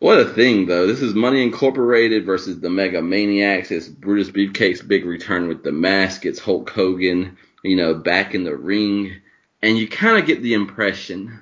What 0.00 0.20
a 0.20 0.26
thing, 0.26 0.66
though. 0.66 0.86
This 0.86 1.00
is 1.00 1.14
Money 1.14 1.42
Incorporated 1.42 2.26
versus 2.26 2.60
the 2.60 2.68
Mega 2.68 3.00
Maniacs. 3.00 3.70
It's 3.70 3.88
Brutus 3.88 4.28
Beefcake's 4.28 4.82
big 4.82 5.06
return 5.06 5.48
with 5.48 5.62
the 5.62 5.72
mask. 5.72 6.26
It's 6.26 6.38
Hulk 6.38 6.68
Hogan, 6.68 7.38
you 7.62 7.76
know, 7.76 7.94
back 7.94 8.34
in 8.34 8.44
the 8.44 8.54
ring. 8.54 9.22
And 9.64 9.78
you 9.78 9.88
kind 9.88 10.18
of 10.18 10.26
get 10.26 10.42
the 10.42 10.52
impression 10.52 11.40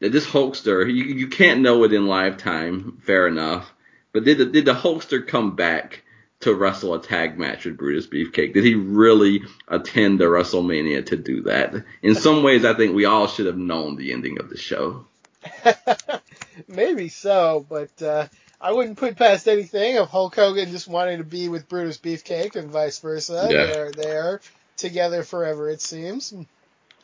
that 0.00 0.10
this 0.10 0.26
Hulkster, 0.26 0.84
you, 0.92 1.04
you 1.04 1.28
can't 1.28 1.60
know 1.60 1.84
it 1.84 1.92
in 1.92 2.08
lifetime, 2.08 3.00
fair 3.04 3.28
enough. 3.28 3.72
But 4.12 4.24
did 4.24 4.38
the, 4.38 4.46
did 4.46 4.64
the 4.64 4.74
Hulkster 4.74 5.24
come 5.24 5.54
back 5.54 6.02
to 6.40 6.52
wrestle 6.52 6.92
a 6.92 7.00
tag 7.00 7.38
match 7.38 7.66
with 7.66 7.76
Brutus 7.76 8.08
Beefcake? 8.08 8.52
Did 8.52 8.64
he 8.64 8.74
really 8.74 9.42
attend 9.68 10.18
the 10.18 10.24
WrestleMania 10.24 11.06
to 11.06 11.16
do 11.16 11.42
that? 11.42 11.84
In 12.02 12.16
some 12.16 12.42
ways, 12.42 12.64
I 12.64 12.74
think 12.74 12.96
we 12.96 13.04
all 13.04 13.28
should 13.28 13.46
have 13.46 13.58
known 13.58 13.94
the 13.94 14.12
ending 14.12 14.40
of 14.40 14.50
the 14.50 14.58
show. 14.58 15.06
Maybe 16.66 17.10
so, 17.10 17.64
but 17.68 18.02
uh, 18.02 18.26
I 18.60 18.72
wouldn't 18.72 18.98
put 18.98 19.14
past 19.14 19.46
anything 19.46 19.98
of 19.98 20.08
Hulk 20.08 20.34
Hogan 20.34 20.72
just 20.72 20.88
wanting 20.88 21.18
to 21.18 21.24
be 21.24 21.48
with 21.48 21.68
Brutus 21.68 21.98
Beefcake 21.98 22.56
and 22.56 22.72
vice 22.72 22.98
versa. 22.98 23.46
Yeah. 23.48 23.66
They're 23.66 23.92
they're 23.92 24.40
together 24.76 25.22
forever, 25.22 25.70
it 25.70 25.80
seems. 25.80 26.34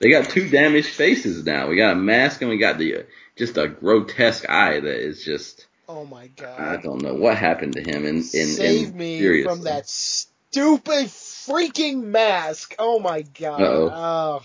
They 0.00 0.10
got 0.10 0.30
two 0.30 0.48
damaged 0.48 0.88
faces 0.88 1.44
now. 1.44 1.68
We 1.68 1.76
got 1.76 1.92
a 1.92 1.96
mask 1.96 2.40
and 2.40 2.50
we 2.50 2.56
got 2.56 2.78
the 2.78 2.96
uh, 2.96 3.02
just 3.36 3.58
a 3.58 3.68
grotesque 3.68 4.48
eye 4.48 4.80
that 4.80 5.00
is 5.00 5.22
just 5.24 5.66
Oh 5.88 6.04
my 6.06 6.28
god! 6.28 6.60
I 6.60 6.76
don't 6.76 7.02
know 7.02 7.14
what 7.14 7.36
happened 7.36 7.74
to 7.74 7.80
him. 7.82 8.06
In 8.06 8.16
in 8.16 8.22
Save 8.22 8.88
in, 8.90 8.96
me 8.96 9.18
seriously. 9.18 9.52
from 9.52 9.64
that 9.64 9.88
stupid 9.88 11.06
freaking 11.06 12.04
mask! 12.04 12.76
Oh 12.78 12.98
my 13.00 13.22
god! 13.22 13.60
Uh-oh. 13.60 13.90
Oh, 13.92 14.42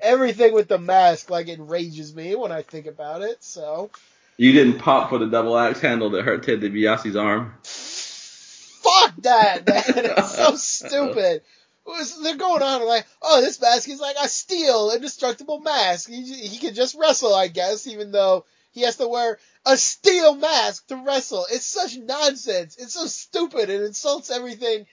everything 0.00 0.52
with 0.52 0.68
the 0.68 0.78
mask 0.78 1.30
like 1.30 1.48
enrages 1.48 2.14
me 2.14 2.34
when 2.34 2.50
I 2.52 2.62
think 2.62 2.86
about 2.86 3.22
it. 3.22 3.42
So 3.42 3.90
You 4.36 4.52
didn't 4.52 4.80
pop 4.80 5.10
for 5.10 5.18
the 5.18 5.26
double 5.28 5.56
axe 5.56 5.80
handle 5.80 6.10
that 6.10 6.24
hurt 6.24 6.42
Ted 6.42 6.60
DiBiase's 6.60 7.16
arm. 7.16 7.54
fuck 7.62 9.14
that, 9.22 9.66
man! 9.68 9.82
It's 10.18 10.34
so 10.34 10.56
stupid. 10.88 11.42
Was- 11.86 12.22
They're 12.22 12.36
going 12.36 12.62
on 12.62 12.86
like, 12.86 13.06
oh, 13.22 13.40
this 13.40 13.60
mask 13.60 13.88
is 13.88 14.00
like 14.00 14.16
a 14.22 14.28
steel, 14.28 14.90
indestructible 14.94 15.60
mask. 15.60 16.08
He, 16.08 16.22
he 16.22 16.58
can 16.58 16.74
just 16.74 16.96
wrestle, 16.98 17.34
I 17.34 17.48
guess, 17.48 17.86
even 17.86 18.12
though 18.12 18.44
he 18.72 18.82
has 18.82 18.96
to 18.96 19.08
wear 19.08 19.38
a 19.66 19.76
steel 19.76 20.34
mask 20.36 20.86
to 20.88 20.96
wrestle. 20.96 21.46
It's 21.50 21.66
such 21.66 21.96
nonsense. 21.96 22.76
It's 22.76 22.94
so 22.94 23.06
stupid. 23.06 23.70
It 23.70 23.82
insults 23.82 24.30
everything 24.30 24.86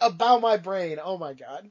about 0.00 0.40
my 0.42 0.56
brain. 0.56 0.98
Oh 1.02 1.16
my 1.18 1.32
god. 1.32 1.70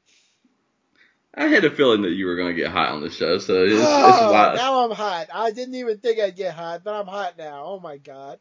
I 1.34 1.46
had 1.48 1.64
a 1.64 1.72
feeling 1.72 2.02
that 2.02 2.10
you 2.12 2.26
were 2.26 2.36
going 2.36 2.54
to 2.54 2.62
get 2.62 2.72
hot 2.72 2.90
on 2.90 3.02
the 3.02 3.10
show, 3.10 3.38
so 3.38 3.64
it's, 3.64 3.74
it's 3.76 3.82
Oh, 3.86 4.32
wild. 4.34 4.56
now 4.58 4.84
I'm 4.84 4.92
hot. 4.92 5.28
I 5.34 5.52
didn't 5.52 5.76
even 5.76 5.98
think 6.00 6.20
I'd 6.20 6.36
get 6.36 6.54
hot, 6.54 6.84
but 6.84 6.94
I'm 6.94 7.08
hot 7.08 7.38
now. 7.38 7.64
Oh 7.66 7.80
my 7.80 7.98
god. 7.98 8.40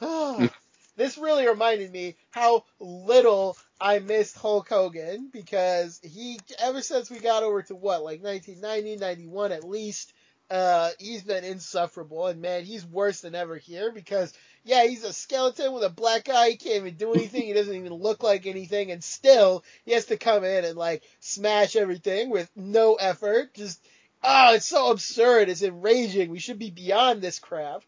this 0.96 1.16
really 1.18 1.46
reminded 1.46 1.92
me 1.92 2.16
how 2.30 2.64
little 2.80 3.56
I 3.80 4.00
missed 4.00 4.36
Hulk 4.36 4.68
Hogan 4.68 5.28
because 5.32 6.00
he, 6.02 6.40
ever 6.58 6.82
since 6.82 7.10
we 7.10 7.18
got 7.18 7.42
over 7.42 7.62
to 7.62 7.76
what, 7.76 8.02
like 8.02 8.22
1990, 8.22 8.96
91 8.96 9.52
at 9.52 9.62
least, 9.62 10.12
uh, 10.50 10.90
he's 10.98 11.22
been 11.22 11.44
insufferable. 11.44 12.26
And 12.26 12.40
man, 12.40 12.64
he's 12.64 12.84
worse 12.84 13.20
than 13.20 13.34
ever 13.34 13.56
here 13.56 13.92
because, 13.92 14.32
yeah, 14.64 14.84
he's 14.84 15.04
a 15.04 15.12
skeleton 15.12 15.72
with 15.72 15.84
a 15.84 15.90
black 15.90 16.28
eye. 16.28 16.50
He 16.50 16.56
can't 16.56 16.76
even 16.76 16.94
do 16.96 17.12
anything. 17.12 17.42
He 17.42 17.52
doesn't 17.52 17.74
even 17.74 17.92
look 17.92 18.22
like 18.22 18.46
anything. 18.46 18.90
And 18.90 19.04
still, 19.04 19.64
he 19.84 19.92
has 19.92 20.06
to 20.06 20.16
come 20.16 20.44
in 20.44 20.64
and 20.64 20.76
like 20.76 21.04
smash 21.20 21.76
everything 21.76 22.30
with 22.30 22.50
no 22.56 22.94
effort. 22.94 23.54
Just, 23.54 23.80
oh, 24.24 24.54
it's 24.54 24.66
so 24.66 24.90
absurd. 24.90 25.48
It's 25.48 25.62
enraging. 25.62 26.30
We 26.30 26.40
should 26.40 26.58
be 26.58 26.70
beyond 26.70 27.22
this 27.22 27.38
crap. 27.38 27.82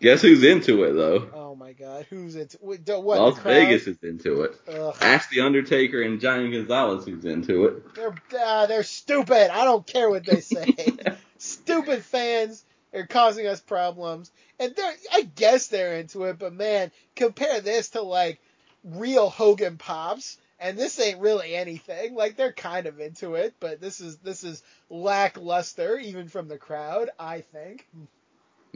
Guess 0.00 0.22
who's 0.22 0.44
into 0.44 0.84
it 0.84 0.92
though? 0.92 1.28
Oh 1.34 1.56
my 1.56 1.72
god, 1.72 2.06
who's 2.08 2.36
into 2.36 2.56
what? 2.60 3.18
Las? 3.18 3.38
Vegas 3.40 3.86
is 3.88 3.98
into 4.02 4.42
it. 4.42 4.60
Ugh. 4.68 4.96
Ask 5.00 5.28
the 5.30 5.40
Undertaker 5.40 6.00
and 6.02 6.20
Giant 6.20 6.52
Gonzalez 6.52 7.04
who's 7.04 7.24
into 7.24 7.64
it. 7.64 7.94
They're 7.94 8.14
uh, 8.40 8.66
they're 8.66 8.84
stupid. 8.84 9.50
I 9.50 9.64
don't 9.64 9.86
care 9.86 10.08
what 10.08 10.24
they 10.24 10.40
say. 10.40 10.74
stupid 11.38 12.04
fans 12.04 12.64
are 12.94 13.06
causing 13.06 13.46
us 13.48 13.60
problems, 13.60 14.30
and 14.60 14.74
they're 14.76 14.94
I 15.12 15.22
guess 15.22 15.66
they're 15.66 15.96
into 15.96 16.24
it. 16.24 16.38
But 16.38 16.52
man, 16.52 16.92
compare 17.16 17.60
this 17.60 17.90
to 17.90 18.02
like 18.02 18.40
real 18.84 19.28
Hogan 19.28 19.78
pops, 19.78 20.38
and 20.60 20.78
this 20.78 21.00
ain't 21.00 21.18
really 21.18 21.56
anything. 21.56 22.14
Like 22.14 22.36
they're 22.36 22.52
kind 22.52 22.86
of 22.86 23.00
into 23.00 23.34
it, 23.34 23.54
but 23.58 23.80
this 23.80 24.00
is 24.00 24.18
this 24.18 24.44
is 24.44 24.62
lackluster 24.90 25.98
even 25.98 26.28
from 26.28 26.46
the 26.46 26.58
crowd. 26.58 27.10
I 27.18 27.40
think. 27.40 27.88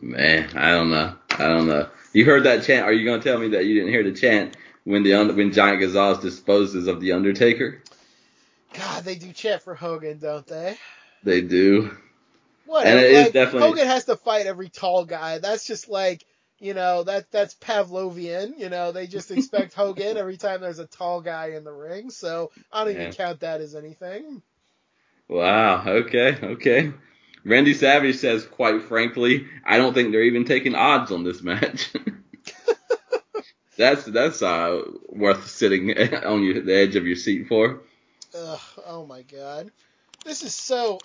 Man, 0.03 0.50
I 0.57 0.72
don't 0.72 0.90
know. 0.90 1.14
I 1.30 1.46
don't 1.46 1.68
know. 1.68 1.88
You 2.12 2.24
heard 2.24 2.44
that 2.44 2.64
chant? 2.64 2.84
Are 2.84 2.92
you 2.92 3.05
going 3.05 3.20
to 3.20 3.28
tell 3.28 3.38
me 3.38 3.48
that 3.50 3.64
you 3.66 3.74
didn't 3.74 3.90
hear 3.90 4.03
the 4.03 4.12
chant 4.12 4.57
when 4.84 5.05
the 5.05 5.12
when 5.32 5.53
Giant 5.53 5.80
Gonzalez 5.80 6.18
disposes 6.18 6.88
of 6.88 7.00
the 7.00 7.12
Undertaker? 7.12 7.80
God, 8.74 9.05
they 9.05 9.14
do 9.14 9.32
chant 9.32 9.62
for 9.62 9.74
Hogan, 9.76 10.18
don't 10.18 10.46
they? 10.46 10.76
They 11.22 11.40
do. 11.40 11.96
What? 12.66 12.86
And 12.86 12.98
it 12.98 13.11
is 13.12 13.24
like, 13.24 13.32
definitely- 13.32 13.68
Hogan 13.68 13.86
has 13.86 14.05
to 14.07 14.16
fight 14.16 14.46
every 14.46 14.68
tall 14.68 15.05
guy. 15.05 15.38
That's 15.38 15.64
just 15.66 15.88
like 15.88 16.26
you 16.59 16.74
know 16.74 17.05
that 17.05 17.30
that's 17.30 17.55
Pavlovian. 17.55 18.59
You 18.59 18.70
know 18.70 18.90
they 18.90 19.07
just 19.07 19.30
expect 19.36 19.74
Hogan 19.74 20.16
every 20.16 20.36
time 20.36 20.61
there's 20.61 20.80
a 20.80 20.86
tall 20.86 21.20
guy 21.20 21.50
in 21.50 21.62
the 21.62 21.72
ring. 21.72 22.11
So 22.11 22.50
I 22.72 22.84
don't 22.84 22.94
even 22.94 23.12
count 23.12 23.40
that 23.40 23.61
as 23.61 23.76
anything. 23.76 24.42
Wow. 25.28 25.84
Okay. 25.86 26.36
Okay. 26.42 26.92
Randy 27.45 27.74
Savage 27.74 28.16
says, 28.16 28.47
quite 28.47 28.82
frankly, 28.82 29.47
I 29.64 29.78
don't 29.78 29.95
think 29.95 30.12
they're 30.12 30.22
even 30.22 30.45
taking 30.45 30.74
odds 30.74 31.11
on 31.11 31.24
this 31.24 31.43
match. 31.43 31.93
that's 33.76 34.05
that's 34.05 34.43
uh, 34.43 34.82
worth 35.09 35.49
sitting 35.49 35.90
on 36.24 36.43
your, 36.43 36.61
the 36.62 36.74
edge 36.74 36.97
of 36.97 37.07
your 37.07 37.16
seat 37.16 37.49
for. 37.49 37.80
Ugh, 38.34 38.61
oh 38.86 39.07
my 39.07 39.22
god, 39.22 39.70
this 40.24 40.43
is 40.43 40.55
so. 40.55 41.01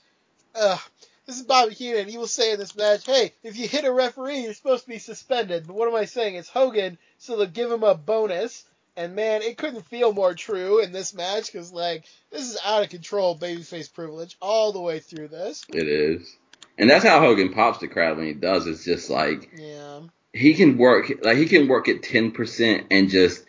Ugh. 0.54 0.80
This 1.26 1.36
is 1.40 1.44
Bobby 1.44 1.74
Heenan. 1.74 2.08
He 2.08 2.16
will 2.16 2.26
say 2.26 2.52
in 2.52 2.58
this 2.58 2.74
match, 2.74 3.04
"Hey, 3.04 3.34
if 3.42 3.58
you 3.58 3.68
hit 3.68 3.84
a 3.84 3.92
referee, 3.92 4.38
you're 4.38 4.54
supposed 4.54 4.84
to 4.84 4.88
be 4.88 4.98
suspended." 4.98 5.66
But 5.66 5.76
what 5.76 5.86
am 5.86 5.94
I 5.94 6.06
saying? 6.06 6.36
It's 6.36 6.48
Hogan, 6.48 6.96
so 7.18 7.36
they'll 7.36 7.46
give 7.46 7.70
him 7.70 7.82
a 7.82 7.94
bonus. 7.94 8.64
And 8.98 9.14
man, 9.14 9.42
it 9.42 9.56
couldn't 9.56 9.86
feel 9.86 10.12
more 10.12 10.34
true 10.34 10.80
in 10.82 10.90
this 10.90 11.14
match 11.14 11.52
because 11.52 11.72
like 11.72 12.04
this 12.32 12.42
is 12.42 12.58
out 12.64 12.82
of 12.82 12.90
control 12.90 13.38
babyface 13.38 13.94
privilege 13.94 14.36
all 14.42 14.72
the 14.72 14.80
way 14.80 14.98
through 14.98 15.28
this. 15.28 15.64
It 15.72 15.86
is, 15.86 16.36
and 16.76 16.90
that's 16.90 17.04
how 17.04 17.20
Hogan 17.20 17.52
pops 17.52 17.78
the 17.78 17.86
crowd 17.86 18.16
when 18.16 18.26
he 18.26 18.32
does. 18.32 18.66
It's 18.66 18.84
just 18.84 19.08
like 19.08 19.50
Yeah. 19.56 20.00
he 20.32 20.52
can 20.54 20.78
work, 20.78 21.12
like 21.22 21.36
he 21.38 21.46
can 21.46 21.68
work 21.68 21.88
at 21.88 22.02
ten 22.02 22.32
percent 22.32 22.88
and 22.90 23.08
just 23.08 23.44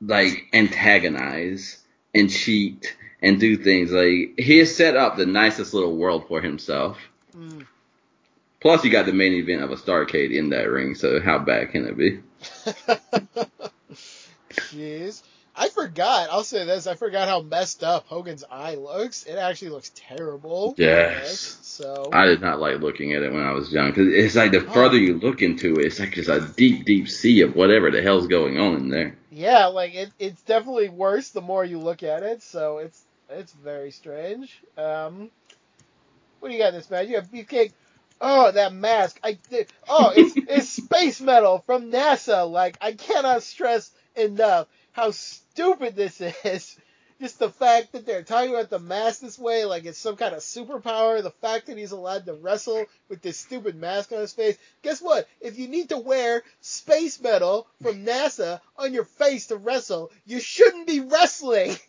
like 0.00 0.46
antagonize 0.54 1.76
and 2.14 2.30
cheat 2.30 2.96
and 3.20 3.38
do 3.38 3.58
things. 3.58 3.92
Like 3.92 4.34
he 4.38 4.56
has 4.60 4.74
set 4.74 4.96
up 4.96 5.18
the 5.18 5.26
nicest 5.26 5.74
little 5.74 5.94
world 5.94 6.26
for 6.26 6.40
himself. 6.40 6.96
Mm. 7.36 7.66
Plus, 8.60 8.82
you 8.82 8.90
got 8.90 9.04
the 9.04 9.12
main 9.12 9.34
event 9.34 9.62
of 9.62 9.72
a 9.72 9.76
Starrcade 9.76 10.32
in 10.34 10.48
that 10.50 10.70
ring, 10.70 10.94
so 10.94 11.20
how 11.20 11.38
bad 11.38 11.70
can 11.70 11.84
it 11.84 11.96
be? 11.98 12.20
Jeez. 14.50 15.22
I 15.56 15.68
forgot. 15.68 16.28
I'll 16.30 16.44
say 16.44 16.64
this. 16.64 16.86
I 16.86 16.94
forgot 16.94 17.28
how 17.28 17.42
messed 17.42 17.82
up 17.82 18.06
Hogan's 18.06 18.44
eye 18.50 18.76
looks. 18.76 19.24
It 19.24 19.34
actually 19.36 19.72
looks 19.72 19.90
terrible. 19.94 20.74
Yes. 20.78 21.58
So. 21.62 22.08
I 22.12 22.26
did 22.26 22.40
not 22.40 22.60
like 22.60 22.78
looking 22.80 23.14
at 23.14 23.22
it 23.22 23.32
when 23.32 23.42
I 23.42 23.52
was 23.52 23.72
young 23.72 23.90
because 23.90 24.08
it's 24.12 24.36
like 24.36 24.52
the 24.52 24.64
Oh. 24.64 24.70
further 24.70 24.96
you 24.96 25.18
look 25.18 25.42
into 25.42 25.74
it, 25.76 25.86
it's 25.86 25.98
like 25.98 26.12
just 26.12 26.28
a 26.28 26.40
deep, 26.56 26.84
deep 26.84 27.08
sea 27.08 27.40
of 27.42 27.56
whatever 27.56 27.90
the 27.90 28.00
hell's 28.00 28.28
going 28.28 28.58
on 28.58 28.76
in 28.76 28.88
there. 28.90 29.16
Yeah, 29.30 29.66
like 29.66 29.94
it, 29.94 30.10
it's 30.18 30.40
definitely 30.42 30.88
worse 30.88 31.30
the 31.30 31.40
more 31.40 31.64
you 31.64 31.78
look 31.78 32.02
at 32.04 32.22
it. 32.22 32.42
So 32.42 32.78
it's 32.78 33.02
it's 33.28 33.52
very 33.52 33.90
strange. 33.90 34.62
Um, 34.78 35.30
what 36.38 36.48
do 36.48 36.54
you 36.54 36.60
got 36.60 36.68
in 36.68 36.74
this 36.76 36.90
match? 36.90 37.08
You 37.08 37.16
have 37.16 37.30
Beefcake. 37.30 37.72
Oh, 38.20 38.50
that 38.52 38.72
mask! 38.74 39.18
I 39.24 39.38
did. 39.50 39.72
Oh, 39.88 40.12
it's 40.14 40.34
it's 40.36 40.68
space 40.84 41.20
metal 41.20 41.62
from 41.66 41.90
NASA. 41.90 42.48
Like 42.50 42.76
I 42.80 42.92
cannot 42.92 43.42
stress 43.42 43.90
enough 44.16 44.66
how 44.92 45.10
stupid 45.10 45.96
this 45.96 46.20
is. 46.20 46.76
Just 47.20 47.38
the 47.38 47.50
fact 47.50 47.92
that 47.92 48.06
they're 48.06 48.22
talking 48.22 48.54
about 48.54 48.70
the 48.70 48.78
mask 48.78 49.20
this 49.20 49.38
way, 49.38 49.66
like 49.66 49.84
it's 49.84 49.98
some 49.98 50.16
kind 50.16 50.34
of 50.34 50.40
superpower. 50.40 51.22
The 51.22 51.30
fact 51.30 51.66
that 51.66 51.76
he's 51.76 51.92
allowed 51.92 52.24
to 52.24 52.32
wrestle 52.32 52.86
with 53.10 53.20
this 53.20 53.36
stupid 53.36 53.76
mask 53.76 54.10
on 54.10 54.20
his 54.20 54.32
face. 54.32 54.56
Guess 54.82 55.02
what? 55.02 55.28
If 55.38 55.58
you 55.58 55.68
need 55.68 55.90
to 55.90 55.98
wear 55.98 56.42
space 56.62 57.20
metal 57.20 57.66
from 57.82 58.06
NASA 58.06 58.62
on 58.78 58.94
your 58.94 59.04
face 59.04 59.48
to 59.48 59.56
wrestle, 59.56 60.10
you 60.24 60.40
shouldn't 60.40 60.86
be 60.86 61.00
wrestling. 61.00 61.76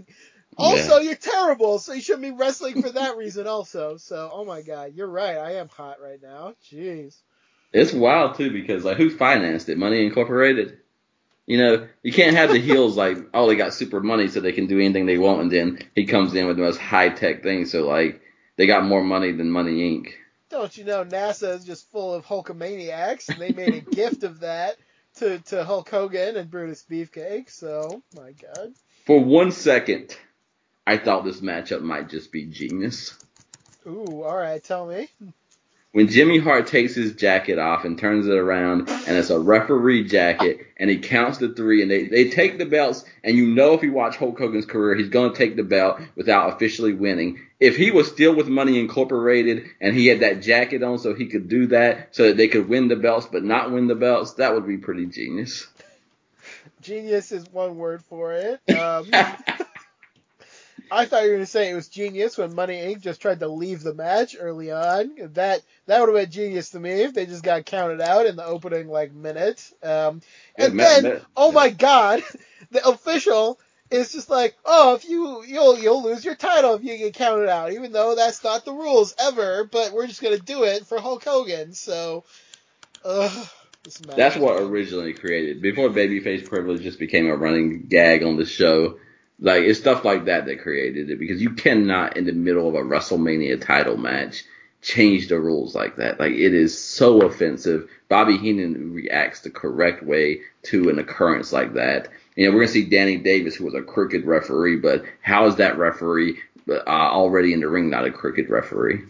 Also, 0.57 0.99
you're 0.99 1.15
terrible, 1.15 1.79
so 1.79 1.93
you 1.93 2.01
shouldn't 2.01 2.23
be 2.23 2.31
wrestling 2.31 2.81
for 2.81 2.89
that 2.89 3.15
reason 3.15 3.47
also. 3.47 3.95
So, 3.95 4.29
oh 4.31 4.43
my 4.43 4.61
god, 4.61 4.93
you're 4.95 5.07
right. 5.07 5.37
I 5.37 5.53
am 5.53 5.69
hot 5.69 6.01
right 6.01 6.21
now. 6.21 6.55
Jeez. 6.69 7.15
It's 7.71 7.93
wild 7.93 8.35
too 8.35 8.51
because 8.51 8.83
like 8.83 8.97
who 8.97 9.09
financed 9.09 9.69
it? 9.69 9.77
Money 9.77 10.05
Incorporated. 10.05 10.80
You 11.51 11.57
know, 11.57 11.87
you 12.01 12.13
can't 12.13 12.37
have 12.37 12.49
the 12.49 12.61
heels 12.61 12.95
like, 12.95 13.17
oh, 13.33 13.45
they 13.45 13.57
got 13.57 13.73
super 13.73 13.99
money 13.99 14.29
so 14.29 14.39
they 14.39 14.53
can 14.53 14.67
do 14.67 14.79
anything 14.79 15.05
they 15.05 15.17
want, 15.17 15.41
and 15.41 15.51
then 15.51 15.79
he 15.93 16.05
comes 16.05 16.33
in 16.33 16.47
with 16.47 16.55
the 16.55 16.63
most 16.63 16.77
high 16.77 17.09
tech 17.09 17.43
thing. 17.43 17.65
So 17.65 17.85
like, 17.85 18.21
they 18.55 18.67
got 18.67 18.85
more 18.85 19.03
money 19.03 19.33
than 19.33 19.51
Money 19.51 19.79
Inc. 19.79 20.13
Don't 20.49 20.77
you 20.77 20.85
know 20.85 21.03
NASA 21.03 21.57
is 21.57 21.65
just 21.65 21.91
full 21.91 22.13
of 22.13 22.25
Hulkamaniacs, 22.25 23.27
and 23.27 23.41
they 23.41 23.51
made 23.51 23.73
a 23.73 23.81
gift 23.95 24.23
of 24.23 24.39
that 24.39 24.77
to, 25.15 25.39
to 25.39 25.65
Hulk 25.65 25.89
Hogan 25.89 26.37
and 26.37 26.49
Brutus 26.49 26.85
Beefcake. 26.89 27.49
So, 27.49 28.01
my 28.15 28.31
God. 28.31 28.71
For 29.05 29.21
one 29.21 29.51
second, 29.51 30.15
I 30.87 30.99
thought 30.99 31.25
this 31.25 31.41
matchup 31.41 31.81
might 31.81 32.07
just 32.07 32.31
be 32.31 32.45
genius. 32.45 33.13
Ooh, 33.85 34.23
all 34.23 34.37
right, 34.37 34.63
tell 34.63 34.87
me. 34.87 35.09
When 35.93 36.07
Jimmy 36.07 36.39
Hart 36.39 36.67
takes 36.67 36.95
his 36.95 37.13
jacket 37.13 37.59
off 37.59 37.83
and 37.83 37.97
turns 37.97 38.25
it 38.25 38.37
around 38.37 38.89
and 38.89 39.17
it's 39.17 39.29
a 39.29 39.39
referee 39.39 40.07
jacket 40.07 40.67
and 40.77 40.89
he 40.89 40.97
counts 40.97 41.39
the 41.39 41.49
three 41.49 41.81
and 41.81 41.91
they, 41.91 42.05
they 42.05 42.29
take 42.29 42.57
the 42.57 42.65
belts 42.65 43.03
and 43.23 43.35
you 43.35 43.47
know 43.47 43.73
if 43.73 43.83
you 43.83 43.91
watch 43.91 44.15
Hulk 44.15 44.37
Hogan's 44.37 44.65
career 44.65 44.95
he's 44.95 45.09
going 45.09 45.31
to 45.31 45.37
take 45.37 45.55
the 45.55 45.63
belt 45.63 45.99
without 46.15 46.55
officially 46.55 46.93
winning. 46.93 47.39
If 47.59 47.75
he 47.75 47.91
was 47.91 48.07
still 48.07 48.33
with 48.33 48.47
Money 48.47 48.79
Incorporated 48.79 49.65
and 49.81 49.95
he 49.95 50.07
had 50.07 50.21
that 50.21 50.41
jacket 50.41 50.81
on 50.81 50.97
so 50.97 51.13
he 51.13 51.27
could 51.27 51.49
do 51.49 51.67
that 51.67 52.15
so 52.15 52.27
that 52.27 52.37
they 52.37 52.47
could 52.47 52.69
win 52.69 52.87
the 52.87 52.95
belts 52.95 53.27
but 53.31 53.43
not 53.43 53.71
win 53.71 53.87
the 53.87 53.95
belts, 53.95 54.33
that 54.33 54.53
would 54.53 54.65
be 54.65 54.77
pretty 54.77 55.07
genius. 55.07 55.67
Genius 56.81 57.31
is 57.31 57.45
one 57.51 57.75
word 57.75 58.01
for 58.03 58.33
it. 58.33 58.59
Um, 58.75 59.05
I 60.91 61.05
thought 61.05 61.23
you 61.23 61.29
were 61.29 61.35
going 61.37 61.45
to 61.45 61.51
say 61.51 61.71
it 61.71 61.75
was 61.75 61.89
genius 61.89 62.37
when 62.37 62.55
Money 62.55 62.75
Inc. 62.77 63.01
just 63.01 63.21
tried 63.21 63.41
to 63.41 63.49
leave 63.49 63.83
the 63.83 63.93
match 63.95 64.35
early 64.39 64.71
on. 64.71 65.13
That 65.33 65.61
that 65.87 66.01
would 66.01 66.15
have 66.15 66.25
been 66.25 66.31
genius 66.31 66.71
to 66.71 66.81
me 66.81 66.91
if 67.03 67.13
they 67.13 67.25
just 67.27 67.43
got 67.43 67.65
counted 67.65 68.01
out 68.01 68.27
in 68.27 68.35
the 68.35 68.45
opening 68.45 68.89
like 68.89 69.13
minute. 69.13 69.71
Um, 69.83 70.21
and 70.57 70.77
Yeah, 70.79 70.79
then, 70.79 71.13
oh 71.37 71.51
my 71.53 71.71
God, 71.71 72.23
the 72.71 72.87
official 72.87 73.59
is 73.91 74.11
just 74.13 74.29
like, 74.29 74.55
oh, 74.65 74.95
if 74.95 75.09
you 75.09 75.43
you'll 75.45 75.79
you'll 75.79 76.03
lose 76.03 76.25
your 76.25 76.35
title 76.35 76.75
if 76.75 76.83
you 76.83 76.97
get 76.97 77.15
counted 77.15 77.49
out, 77.49 77.73
even 77.73 77.93
though 77.93 78.15
that's 78.15 78.43
not 78.43 78.65
the 78.65 78.73
rules 78.73 79.15
ever. 79.19 79.65
But 79.65 79.93
we're 79.93 80.07
just 80.07 80.21
gonna 80.21 80.39
do 80.39 80.63
it 80.65 80.87
for 80.87 80.99
Hulk 80.99 81.23
Hogan. 81.23 81.73
So, 81.73 82.25
ugh, 83.05 83.49
this 83.85 84.01
match 84.01 84.17
That's 84.17 84.35
what 84.37 84.61
originally 84.61 85.13
created. 85.13 85.61
Before 85.61 85.89
babyface 85.89 86.47
privilege 86.47 86.81
just 86.83 86.99
became 86.99 87.27
a 87.29 87.35
running 87.35 87.87
gag 87.87 88.23
on 88.23 88.37
the 88.37 88.45
show. 88.45 88.99
Like 89.41 89.63
it's 89.63 89.79
stuff 89.79 90.05
like 90.05 90.25
that 90.25 90.45
that 90.45 90.61
created 90.61 91.09
it 91.09 91.19
because 91.19 91.41
you 91.41 91.51
cannot 91.51 92.15
in 92.15 92.25
the 92.25 92.31
middle 92.31 92.69
of 92.69 92.75
a 92.75 92.79
WrestleMania 92.79 93.59
title 93.59 93.97
match 93.97 94.43
change 94.81 95.27
the 95.27 95.39
rules 95.39 95.73
like 95.73 95.95
that. 95.97 96.19
Like 96.19 96.33
it 96.33 96.53
is 96.53 96.79
so 96.79 97.21
offensive. 97.21 97.89
Bobby 98.07 98.37
Heenan 98.37 98.93
reacts 98.93 99.41
the 99.41 99.49
correct 99.49 100.03
way 100.03 100.41
to 100.63 100.89
an 100.89 100.99
occurrence 100.99 101.51
like 101.51 101.73
that. 101.73 102.09
You 102.35 102.45
know, 102.45 102.53
we're 102.53 102.61
gonna 102.61 102.71
see 102.71 102.85
Danny 102.85 103.17
Davis, 103.17 103.55
who 103.55 103.65
was 103.65 103.73
a 103.73 103.81
crooked 103.81 104.25
referee, 104.25 104.77
but 104.77 105.03
how 105.21 105.47
is 105.47 105.55
that 105.55 105.77
referee 105.77 106.39
uh, 106.69 106.81
already 106.87 107.53
in 107.53 107.59
the 107.61 107.67
ring 107.67 107.89
not 107.89 108.05
a 108.05 108.11
crooked 108.11 108.49
referee? 108.49 109.01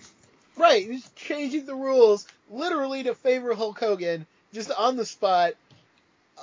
Right, 0.57 0.86
he's 0.86 1.09
changing 1.15 1.65
the 1.65 1.75
rules 1.75 2.27
literally 2.49 3.03
to 3.03 3.15
favor 3.15 3.53
Hulk 3.53 3.79
Hogan 3.79 4.25
just 4.53 4.71
on 4.71 4.95
the 4.95 5.05
spot. 5.05 5.53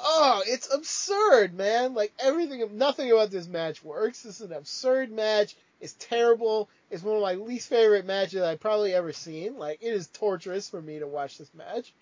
Oh, 0.01 0.43
it's 0.47 0.73
absurd, 0.73 1.55
man. 1.55 1.95
Like 1.95 2.13
everything, 2.19 2.77
nothing 2.77 3.11
about 3.11 3.31
this 3.31 3.49
match 3.49 3.83
works. 3.83 4.23
This 4.23 4.41
is 4.41 4.51
an 4.51 4.53
absurd 4.53 5.11
match. 5.11 5.57
It's 5.81 5.95
terrible. 5.95 6.69
It's 6.91 7.03
one 7.03 7.17
of 7.17 7.23
my 7.23 7.35
least 7.35 7.69
favorite 7.69 8.07
matches 8.07 8.43
I've 8.43 8.61
probably 8.61 8.95
ever 8.95 9.13
seen. 9.13 9.59
Like 9.59 9.83
it 9.83 9.93
is 9.93 10.09
torturous 10.09 10.69
for 10.69 10.81
me 10.81 10.99
to 10.99 11.07
watch 11.07 11.39
this 11.39 11.53
match. 11.55 11.93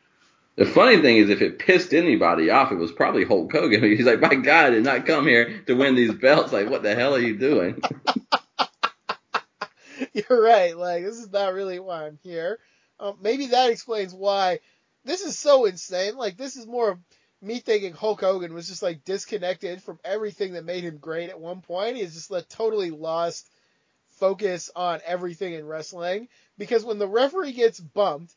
The 0.56 0.64
funny 0.64 1.02
thing 1.02 1.18
is, 1.18 1.28
if 1.28 1.42
it 1.42 1.58
pissed 1.58 1.92
anybody 1.92 2.48
off, 2.48 2.72
it 2.72 2.76
was 2.76 2.90
probably 2.90 3.24
Hulk 3.24 3.52
Hogan. 3.52 3.82
He's 3.82 4.06
like, 4.06 4.20
my 4.20 4.34
God, 4.34 4.66
I 4.66 4.70
did 4.70 4.84
not 4.84 5.04
come 5.04 5.26
here 5.26 5.62
to 5.66 5.74
win 5.74 5.94
these 5.94 6.14
belts. 6.14 6.52
Like, 6.52 6.70
what 6.70 6.82
the 6.82 6.94
hell 6.94 7.14
are 7.14 7.20
you 7.20 7.36
doing? 7.36 7.82
You're 10.12 10.42
right. 10.42 10.76
Like 10.76 11.04
this 11.04 11.18
is 11.18 11.30
not 11.30 11.54
really 11.54 11.78
why 11.78 12.06
I'm 12.06 12.18
here. 12.22 12.58
Um, 12.98 13.18
maybe 13.20 13.48
that 13.48 13.70
explains 13.70 14.14
why 14.14 14.60
this 15.04 15.22
is 15.22 15.38
so 15.38 15.66
insane. 15.66 16.16
Like 16.16 16.36
this 16.36 16.56
is 16.56 16.66
more 16.66 16.92
of 16.92 16.98
me 17.46 17.60
thinking 17.60 17.92
Hulk 17.92 18.20
Hogan 18.20 18.52
was 18.52 18.68
just 18.68 18.82
like 18.82 19.04
disconnected 19.04 19.82
from 19.82 20.00
everything 20.04 20.54
that 20.54 20.64
made 20.64 20.82
him 20.82 20.98
great 20.98 21.30
at 21.30 21.40
one 21.40 21.60
point. 21.60 21.96
He's 21.96 22.14
just 22.14 22.30
like 22.30 22.48
totally 22.48 22.90
lost 22.90 23.48
focus 24.10 24.70
on 24.74 25.00
everything 25.06 25.54
in 25.54 25.66
wrestling 25.66 26.28
because 26.58 26.84
when 26.84 26.98
the 26.98 27.06
referee 27.06 27.52
gets 27.52 27.78
bumped, 27.78 28.34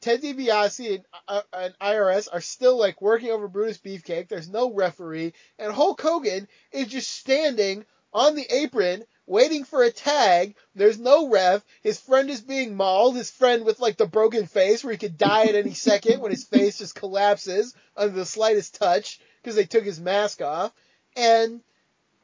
Ted 0.00 0.20
DiBiase 0.20 0.96
and, 0.96 1.04
uh, 1.28 1.42
and 1.52 1.74
IRS 1.80 2.28
are 2.32 2.40
still 2.40 2.76
like 2.76 3.00
working 3.00 3.30
over 3.30 3.48
Brutus 3.48 3.78
Beefcake. 3.78 4.28
There's 4.28 4.48
no 4.48 4.72
referee, 4.72 5.32
and 5.58 5.72
Hulk 5.72 6.00
Hogan 6.00 6.48
is 6.72 6.88
just 6.88 7.08
standing 7.08 7.86
on 8.12 8.34
the 8.34 8.46
apron 8.50 9.04
waiting 9.26 9.64
for 9.64 9.82
a 9.82 9.90
tag. 9.90 10.54
There's 10.74 10.98
no 10.98 11.28
ref. 11.28 11.64
His 11.82 12.00
friend 12.00 12.28
is 12.30 12.40
being 12.40 12.76
mauled. 12.76 13.16
His 13.16 13.30
friend 13.30 13.64
with 13.64 13.80
like 13.80 13.96
the 13.96 14.06
broken 14.06 14.46
face 14.46 14.84
where 14.84 14.92
he 14.92 14.98
could 14.98 15.18
die 15.18 15.44
at 15.44 15.54
any 15.54 15.74
second 15.74 16.20
when 16.20 16.30
his 16.30 16.44
face 16.44 16.78
just 16.78 16.94
collapses 16.94 17.74
under 17.96 18.14
the 18.14 18.26
slightest 18.26 18.74
touch 18.74 19.20
because 19.42 19.56
they 19.56 19.64
took 19.64 19.84
his 19.84 20.00
mask 20.00 20.42
off. 20.42 20.72
And 21.16 21.60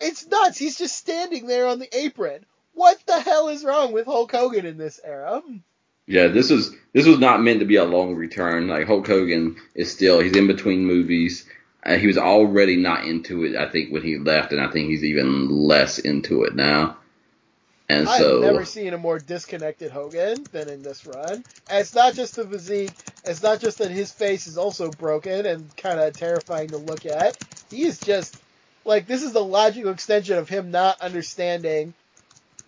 it's 0.00 0.26
nuts. 0.26 0.58
He's 0.58 0.78
just 0.78 0.96
standing 0.96 1.46
there 1.46 1.66
on 1.66 1.78
the 1.78 1.96
apron. 1.96 2.44
What 2.74 2.98
the 3.06 3.20
hell 3.20 3.48
is 3.48 3.64
wrong 3.64 3.92
with 3.92 4.06
Hulk 4.06 4.30
Hogan 4.30 4.64
in 4.64 4.78
this 4.78 5.00
era? 5.02 5.42
Yeah, 6.06 6.28
this 6.28 6.50
is 6.50 6.74
this 6.92 7.06
was 7.06 7.18
not 7.18 7.42
meant 7.42 7.60
to 7.60 7.66
be 7.66 7.76
a 7.76 7.84
long 7.84 8.14
return. 8.14 8.68
Like 8.68 8.86
Hulk 8.86 9.06
Hogan 9.06 9.56
is 9.74 9.92
still 9.92 10.20
he's 10.20 10.36
in 10.36 10.46
between 10.46 10.86
movies. 10.86 11.44
Uh, 11.88 11.96
he 11.96 12.06
was 12.06 12.18
already 12.18 12.76
not 12.76 13.06
into 13.06 13.44
it, 13.44 13.56
I 13.56 13.70
think, 13.70 13.90
when 13.90 14.02
he 14.02 14.18
left, 14.18 14.52
and 14.52 14.60
I 14.60 14.68
think 14.70 14.90
he's 14.90 15.04
even 15.04 15.48
less 15.48 15.98
into 15.98 16.44
it 16.44 16.54
now. 16.54 16.98
And 17.88 18.06
so 18.06 18.12
I've 18.12 18.20
so, 18.20 18.40
never 18.40 18.64
seen 18.66 18.92
a 18.92 18.98
more 18.98 19.18
disconnected 19.18 19.90
Hogan 19.90 20.44
than 20.52 20.68
in 20.68 20.82
this 20.82 21.06
run. 21.06 21.42
And 21.70 21.80
it's 21.80 21.94
not 21.94 22.12
just 22.12 22.36
the 22.36 22.46
physique. 22.46 22.92
It's 23.24 23.42
not 23.42 23.60
just 23.60 23.78
that 23.78 23.90
his 23.90 24.12
face 24.12 24.46
is 24.46 24.58
also 24.58 24.90
broken 24.90 25.46
and 25.46 25.74
kind 25.78 25.98
of 25.98 26.14
terrifying 26.14 26.68
to 26.68 26.76
look 26.76 27.06
at. 27.06 27.42
He 27.70 27.84
is 27.84 27.98
just 27.98 28.36
like 28.84 29.06
this 29.06 29.22
is 29.22 29.32
the 29.32 29.42
logical 29.42 29.90
extension 29.90 30.36
of 30.36 30.50
him 30.50 30.70
not 30.70 31.00
understanding. 31.00 31.94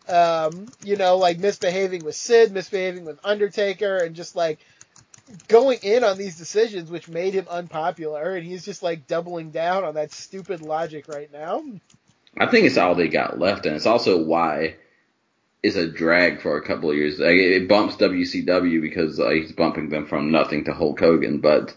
Um, 0.09 0.73
you 0.83 0.97
know, 0.97 1.19
like 1.19 1.39
misbehaving 1.39 2.05
with 2.05 2.15
Sid, 2.15 2.53
misbehaving 2.53 3.05
with 3.05 3.21
Undertaker, 3.23 3.99
and 3.99 4.17
just 4.17 4.35
like 4.35 4.59
going 5.49 5.79
in 5.83 6.05
on 6.05 6.19
these 6.19 6.39
decisions, 6.39 6.91
which 6.91 7.09
made 7.09 7.35
him 7.35 7.47
unpopular. 7.49 8.35
And 8.35 8.47
he's 8.47 8.65
just 8.65 8.83
like 8.83 9.07
doubling 9.07 9.51
down 9.51 9.85
on 9.85 9.95
that 9.95 10.13
stupid 10.13 10.63
logic 10.63 11.09
right 11.09 11.33
now. 11.33 11.63
I 12.39 12.47
think 12.47 12.67
it's 12.67 12.79
all 12.79 12.95
they 12.95 13.09
got 13.09 13.39
left, 13.39 13.67
and 13.67 13.75
it's 13.75 13.87
also 13.87 14.23
why 14.23 14.77
it's 15.63 15.77
a 15.77 15.89
drag 15.89 16.41
for 16.41 16.57
a 16.57 16.63
couple 16.63 16.91
of 16.91 16.97
years. 16.97 17.19
Like, 17.19 17.35
it 17.35 17.69
bumps 17.69 17.97
WCW 17.97 18.81
because 18.81 19.19
uh, 19.19 19.31
he's 19.31 19.53
bumping 19.53 19.89
them 19.89 20.07
from 20.07 20.31
nothing 20.31 20.65
to 20.65 20.73
Hulk 20.73 21.01
Hogan, 21.01 21.41
but 21.41 21.75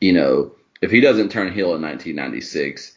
you 0.00 0.12
know, 0.12 0.52
if 0.82 0.90
he 0.90 1.00
doesn't 1.00 1.30
turn 1.30 1.52
heel 1.52 1.74
in 1.74 1.82
1996, 1.82 2.96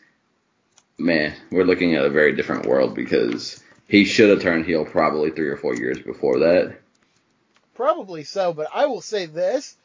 man, 0.97 1.33
we're 1.51 1.63
looking 1.63 1.95
at 1.95 2.05
a 2.05 2.09
very 2.09 2.35
different 2.35 2.65
world 2.65 2.95
because 2.95 3.63
he 3.87 4.03
should 4.03 4.29
have 4.29 4.41
turned 4.41 4.65
heel 4.65 4.85
probably 4.85 5.31
three 5.31 5.47
or 5.47 5.57
four 5.57 5.75
years 5.75 5.99
before 5.99 6.39
that. 6.39 6.77
Probably 7.75 8.23
so, 8.23 8.53
but 8.53 8.67
I 8.73 8.87
will 8.87 9.01
say 9.01 9.27
this. 9.27 9.75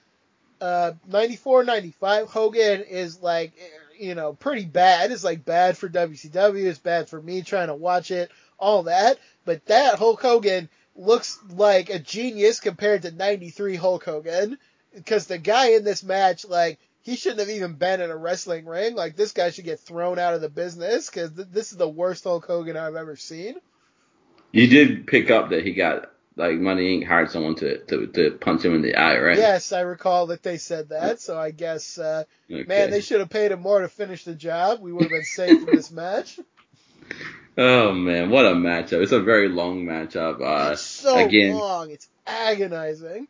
Uh, 0.63 0.93
94, 1.09 1.65
95, 1.65 2.29
Hogan 2.29 2.83
is 2.83 3.21
like, 3.21 3.53
you 3.99 4.15
know, 4.15 4.33
pretty 4.33 4.65
bad. 4.65 5.11
It's 5.11 5.25
like 5.25 5.45
bad 5.45 5.77
for 5.77 5.89
WCW. 5.89 6.67
It's 6.67 6.79
bad 6.79 7.09
for 7.09 7.21
me 7.21 7.43
trying 7.43 7.67
to 7.67 7.75
watch 7.75 8.13
it, 8.13 8.31
all 8.61 8.85
that. 8.85 9.19
But 9.45 9.67
that 9.67 9.99
Hulk 9.99 10.23
Hogan 10.23 10.69
looks 10.95 11.37
like 11.51 11.91
a 11.91 11.99
genius 11.99 12.61
compared 12.61 13.03
to 13.03 13.11
93 13.11 13.75
Hulk 13.75 14.05
Hogan. 14.05 14.57
Because 14.95 15.27
the 15.27 15.39
guy 15.39 15.71
in 15.71 15.83
this 15.83 16.05
match, 16.05 16.47
like, 16.47 16.79
he 17.01 17.17
shouldn't 17.17 17.41
have 17.41 17.51
even 17.51 17.73
been 17.73 18.01
in 18.01 18.11
a 18.13 18.17
wrestling 18.17 18.65
ring. 18.65 18.95
Like, 18.95 19.17
this 19.17 19.33
guy 19.33 19.51
should 19.51 19.65
get 19.65 19.81
thrown 19.81 20.21
out 20.21 20.35
of 20.35 20.43
the 20.43 20.49
business 20.49 21.11
because 21.11 21.33
th- 21.33 21.49
this 21.51 21.73
is 21.73 21.79
the 21.79 21.89
worst 21.89 22.23
Hulk 22.23 22.47
Hogan 22.47 22.77
I've 22.77 22.95
ever 22.95 23.17
seen. 23.17 23.57
You 24.53 24.69
did 24.69 25.09
pick 25.09 25.29
up 25.29 25.51
that 25.51 25.65
he 25.65 25.73
got 25.73 26.13
like 26.37 26.57
Money 26.59 27.01
Inc. 27.01 27.07
hired 27.07 27.31
someone 27.31 27.55
to 27.57 27.79
to, 27.87 28.07
to 28.09 28.31
punch 28.33 28.65
him 28.65 28.75
in 28.75 28.83
the 28.83 28.95
eye, 28.97 29.19
right? 29.19 29.37
Yes, 29.37 29.73
I 29.73 29.81
recall 29.81 30.27
that 30.29 30.43
they 30.43 30.57
said 30.57 30.89
that. 30.91 31.21
So 31.21 31.39
I 31.39 31.51
guess, 31.51 31.99
uh, 31.99 32.25
Okay. 32.51 32.65
Man, 32.69 32.91
they 32.91 33.01
should 33.01 33.21
have 33.21 33.31
paid 33.31 33.51
him 33.53 33.61
more 33.61 33.81
to 33.81 33.89
finish 33.89 34.25
the 34.25 34.35
job. 34.35 34.81
We 34.81 34.93
would 34.93 35.03
have 35.05 35.11
been 35.11 35.25
safe 35.25 35.67
in 35.67 35.67
this 35.67 35.91
match. 35.91 36.39
Oh 37.59 37.93
man, 37.93 38.31
what 38.31 38.47
a 38.47 38.53
matchup! 38.53 39.03
It's 39.03 39.13
a 39.13 39.21
very 39.21 39.51
long 39.51 39.85
matchup. 39.85 40.41
Uh, 40.41 40.73
It's 40.73 40.81
so 40.81 41.17
again, 41.19 41.55
long. 41.55 41.91
It's 41.91 42.09
agonizing. 42.27 43.29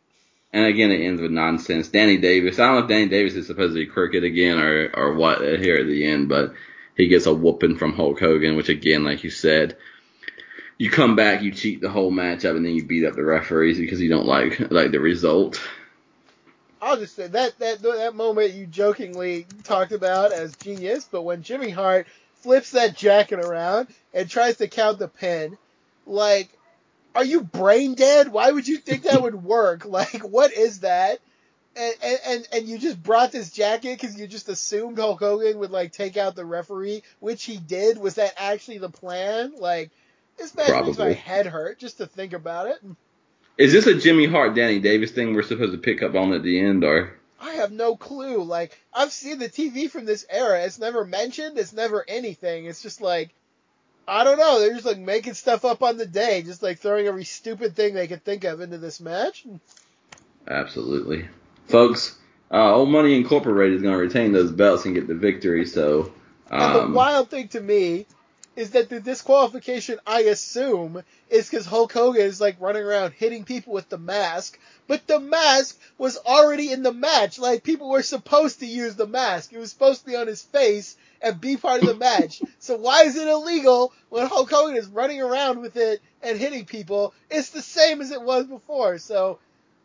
and 0.52 0.66
again, 0.66 0.92
it 0.92 1.04
ends 1.04 1.20
with 1.20 1.32
nonsense. 1.32 1.88
Danny 1.88 2.18
Davis. 2.18 2.60
I 2.60 2.66
don't 2.66 2.74
know 2.76 2.82
if 2.82 2.88
Danny 2.88 3.08
Davis 3.08 3.34
is 3.34 3.48
supposed 3.48 3.72
to 3.74 3.80
be 3.80 3.86
crooked 3.86 4.22
again 4.22 4.58
or 4.60 4.90
or 4.94 5.14
what 5.14 5.40
here 5.40 5.78
at 5.78 5.86
the 5.88 6.06
end, 6.06 6.28
but 6.28 6.54
he 6.96 7.08
gets 7.08 7.26
a 7.26 7.34
whooping 7.34 7.78
from 7.78 7.94
Hulk 7.94 8.20
Hogan, 8.20 8.54
which 8.54 8.68
again, 8.68 9.02
like 9.02 9.24
you 9.24 9.30
said, 9.30 9.76
you 10.82 10.90
come 10.90 11.14
back, 11.14 11.42
you 11.42 11.52
cheat 11.52 11.80
the 11.80 11.88
whole 11.88 12.10
matchup, 12.10 12.56
and 12.56 12.66
then 12.66 12.74
you 12.74 12.84
beat 12.84 13.04
up 13.06 13.14
the 13.14 13.22
referees 13.22 13.78
because 13.78 14.00
you 14.00 14.08
don't 14.08 14.26
like 14.26 14.58
like 14.72 14.90
the 14.90 14.98
result. 14.98 15.62
I'll 16.80 16.96
just 16.96 17.14
say 17.14 17.28
that 17.28 17.56
that 17.60 17.82
that 17.82 18.16
moment 18.16 18.54
you 18.54 18.66
jokingly 18.66 19.46
talked 19.62 19.92
about 19.92 20.32
as 20.32 20.56
genius, 20.56 21.04
but 21.08 21.22
when 21.22 21.44
Jimmy 21.44 21.70
Hart 21.70 22.08
flips 22.40 22.72
that 22.72 22.96
jacket 22.96 23.38
around 23.38 23.86
and 24.12 24.28
tries 24.28 24.56
to 24.56 24.66
count 24.66 24.98
the 24.98 25.06
pin, 25.06 25.56
like, 26.04 26.48
are 27.14 27.24
you 27.24 27.42
brain 27.42 27.94
dead? 27.94 28.32
Why 28.32 28.50
would 28.50 28.66
you 28.66 28.78
think 28.78 29.04
that 29.04 29.22
would 29.22 29.36
work? 29.36 29.84
Like, 29.88 30.22
what 30.22 30.52
is 30.52 30.80
that? 30.80 31.20
And 31.76 31.94
and 32.26 32.48
and 32.52 32.68
you 32.68 32.78
just 32.78 33.00
brought 33.00 33.30
this 33.30 33.52
jacket 33.52 34.00
because 34.00 34.18
you 34.18 34.26
just 34.26 34.48
assumed 34.48 34.98
Hulk 34.98 35.20
Hogan 35.20 35.60
would 35.60 35.70
like 35.70 35.92
take 35.92 36.16
out 36.16 36.34
the 36.34 36.44
referee, 36.44 37.04
which 37.20 37.44
he 37.44 37.56
did. 37.56 37.98
Was 37.98 38.16
that 38.16 38.34
actually 38.36 38.78
the 38.78 38.90
plan? 38.90 39.52
Like, 39.56 39.92
this 40.38 40.54
match 40.54 40.84
makes 40.84 40.98
my 40.98 41.12
head 41.12 41.46
hurt 41.46 41.78
just 41.78 41.98
to 41.98 42.06
think 42.06 42.32
about 42.32 42.68
it. 42.68 42.78
Is 43.58 43.72
this 43.72 43.86
a 43.86 43.94
Jimmy 43.94 44.26
Hart 44.26 44.54
Danny 44.54 44.80
Davis 44.80 45.10
thing 45.10 45.34
we're 45.34 45.42
supposed 45.42 45.72
to 45.72 45.78
pick 45.78 46.02
up 46.02 46.14
on 46.14 46.32
at 46.32 46.42
the 46.42 46.60
end, 46.60 46.84
or 46.84 47.18
I 47.40 47.54
have 47.54 47.72
no 47.72 47.96
clue. 47.96 48.42
Like 48.42 48.78
I've 48.94 49.12
seen 49.12 49.38
the 49.38 49.48
TV 49.48 49.90
from 49.90 50.04
this 50.04 50.24
era. 50.30 50.62
It's 50.64 50.78
never 50.78 51.04
mentioned. 51.04 51.58
It's 51.58 51.72
never 51.72 52.04
anything. 52.06 52.66
It's 52.66 52.82
just 52.82 53.00
like 53.00 53.34
I 54.06 54.24
don't 54.24 54.38
know. 54.38 54.60
They're 54.60 54.74
just 54.74 54.86
like 54.86 54.98
making 54.98 55.34
stuff 55.34 55.64
up 55.64 55.82
on 55.82 55.96
the 55.96 56.06
day, 56.06 56.42
just 56.42 56.62
like 56.62 56.78
throwing 56.78 57.06
every 57.06 57.24
stupid 57.24 57.76
thing 57.76 57.94
they 57.94 58.08
could 58.08 58.24
think 58.24 58.44
of 58.44 58.60
into 58.60 58.78
this 58.78 59.00
match. 59.00 59.46
absolutely, 60.48 61.28
folks? 61.66 62.18
Uh, 62.50 62.74
Old 62.74 62.90
Money 62.90 63.16
Incorporated 63.16 63.76
is 63.76 63.82
going 63.82 63.94
to 63.94 64.00
retain 64.00 64.32
those 64.32 64.50
belts 64.50 64.84
and 64.84 64.94
get 64.94 65.06
the 65.08 65.14
victory. 65.14 65.64
So, 65.64 66.12
And 66.50 66.74
the 66.74 66.82
um, 66.82 66.94
wild 66.94 67.30
thing 67.30 67.48
to 67.48 67.60
me 67.60 68.06
is 68.54 68.72
that 68.72 68.90
the 68.90 69.00
disqualification, 69.00 69.98
I 70.06 70.22
assume, 70.22 71.02
is 71.30 71.48
because 71.48 71.64
Hulk 71.64 71.92
Hogan 71.92 72.22
is 72.22 72.40
like 72.40 72.60
running 72.60 72.82
around 72.82 73.12
hitting 73.12 73.44
people 73.44 73.72
with 73.72 73.88
the 73.88 73.98
mask, 73.98 74.58
but 74.86 75.06
the 75.06 75.20
mask 75.20 75.78
was 75.96 76.18
already 76.18 76.70
in 76.70 76.82
the 76.82 76.92
match. 76.92 77.38
Like 77.38 77.64
people 77.64 77.88
were 77.88 78.02
supposed 78.02 78.60
to 78.60 78.66
use 78.66 78.94
the 78.94 79.06
mask. 79.06 79.52
It 79.52 79.58
was 79.58 79.70
supposed 79.70 80.00
to 80.00 80.06
be 80.06 80.16
on 80.16 80.26
his 80.26 80.42
face 80.42 80.96
and 81.22 81.40
be 81.40 81.56
part 81.56 81.80
of 81.80 81.86
the 81.86 81.94
match. 81.94 82.42
so 82.58 82.76
why 82.76 83.04
is 83.04 83.16
it 83.16 83.26
illegal 83.26 83.92
when 84.10 84.26
Hulk 84.26 84.50
Hogan 84.50 84.76
is 84.76 84.86
running 84.88 85.22
around 85.22 85.60
with 85.60 85.76
it 85.76 86.02
and 86.20 86.38
hitting 86.38 86.66
people? 86.66 87.14
It's 87.30 87.50
the 87.50 87.62
same 87.62 88.02
as 88.02 88.10
it 88.10 88.20
was 88.20 88.46
before. 88.46 88.98
So, 88.98 89.38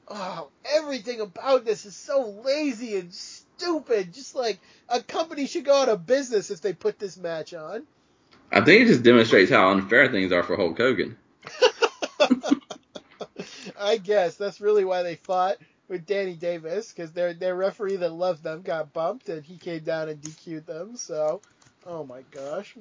oh, 0.10 0.50
everything 0.66 1.22
about 1.22 1.64
this 1.64 1.86
is 1.86 1.96
so 1.96 2.42
lazy 2.44 2.98
and 2.98 3.14
stupid. 3.14 4.14
Just 4.14 4.36
like 4.36 4.60
a 4.90 5.02
company 5.02 5.48
should 5.48 5.64
go 5.64 5.82
out 5.82 5.90
of 5.90 6.06
business 6.06 6.52
if 6.52 6.60
they 6.60 6.74
put 6.74 7.00
this 7.00 7.16
match 7.16 7.54
on. 7.54 7.88
I 8.52 8.62
think 8.62 8.84
it 8.84 8.88
just 8.88 9.04
demonstrates 9.04 9.52
how 9.52 9.72
unfair 9.72 10.10
things 10.10 10.32
are 10.32 10.44
for 10.44 10.56
Hulk 10.56 10.78
Hogan. 10.78 11.18
I 13.80 13.98
guess 13.98 14.36
that's 14.36 14.62
really 14.62 14.86
why 14.86 15.04
they 15.04 15.16
fought 15.16 15.58
with 15.88 16.06
Danny 16.06 16.34
Davis 16.34 16.92
because 16.92 17.12
their 17.12 17.34
their 17.34 17.56
referee 17.56 17.98
that 17.98 18.12
loved 18.12 18.44
them 18.44 18.62
got 18.62 18.94
bumped 18.94 19.30
and 19.30 19.44
he 19.44 19.58
came 19.58 19.84
down 19.84 20.10
and 20.10 20.22
DQ'd 20.22 20.66
them. 20.66 20.96
So, 20.98 21.42
oh 21.86 22.04
my 22.04 22.24
gosh. 22.32 22.76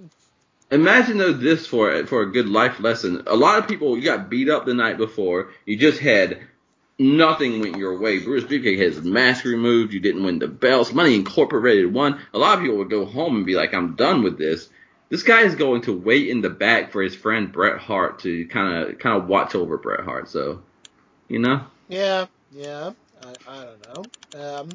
Imagine 0.71 1.19
though 1.19 1.33
this 1.33 1.67
for 1.67 2.07
for 2.07 2.23
a 2.23 2.33
good 2.33 2.49
life 2.49 2.81
lesson. 2.81 3.23
A 3.27 3.37
lot 3.37 3.59
of 3.59 3.69
people 3.69 3.97
you 3.97 4.05
got 4.05 4.31
beat 4.31 4.49
up 4.49 4.67
the 4.67 4.75
night 4.75 4.97
before. 4.97 5.51
You 5.65 5.77
just 5.77 6.01
had 6.01 6.41
nothing 6.99 7.61
went 7.61 7.77
your 7.77 7.99
way. 7.99 8.19
Bruce 8.21 8.45
Beefcake 8.45 8.79
had 8.79 8.95
his 8.95 9.03
mask 9.03 9.45
removed. 9.45 9.93
You 9.93 10.01
didn't 10.01 10.25
win 10.25 10.39
the 10.39 10.49
belts. 10.49 10.93
Money 10.93 11.15
Incorporated 11.15 11.93
won. 11.93 12.19
A 12.33 12.39
lot 12.39 12.57
of 12.57 12.63
people 12.63 12.79
would 12.79 12.91
go 12.91 13.05
home 13.05 13.37
and 13.37 13.47
be 13.47 13.55
like, 13.55 13.75
"I'm 13.75 13.95
done 13.95 14.23
with 14.23 14.39
this." 14.39 14.69
This 15.09 15.23
guy 15.23 15.43
is 15.43 15.55
going 15.55 15.83
to 15.83 15.97
wait 15.97 16.29
in 16.29 16.41
the 16.41 16.51
back 16.51 16.93
for 16.93 17.03
his 17.03 17.15
friend 17.15 17.53
Bret 17.53 17.79
Hart 17.79 18.21
to 18.21 18.47
kind 18.49 18.89
of 18.91 18.99
kind 18.99 19.21
of 19.23 19.29
watch 19.29 19.55
over 19.55 19.79
Bret 19.79 20.05
Hart. 20.05 20.29
So, 20.29 20.63
you 21.29 21.39
know, 21.39 21.63
Yeah, 21.89 22.27
yeah. 22.51 22.93
I, 23.23 23.35
I 23.49 23.65
don't 23.65 24.35
know. 24.35 24.59
Um, 24.59 24.69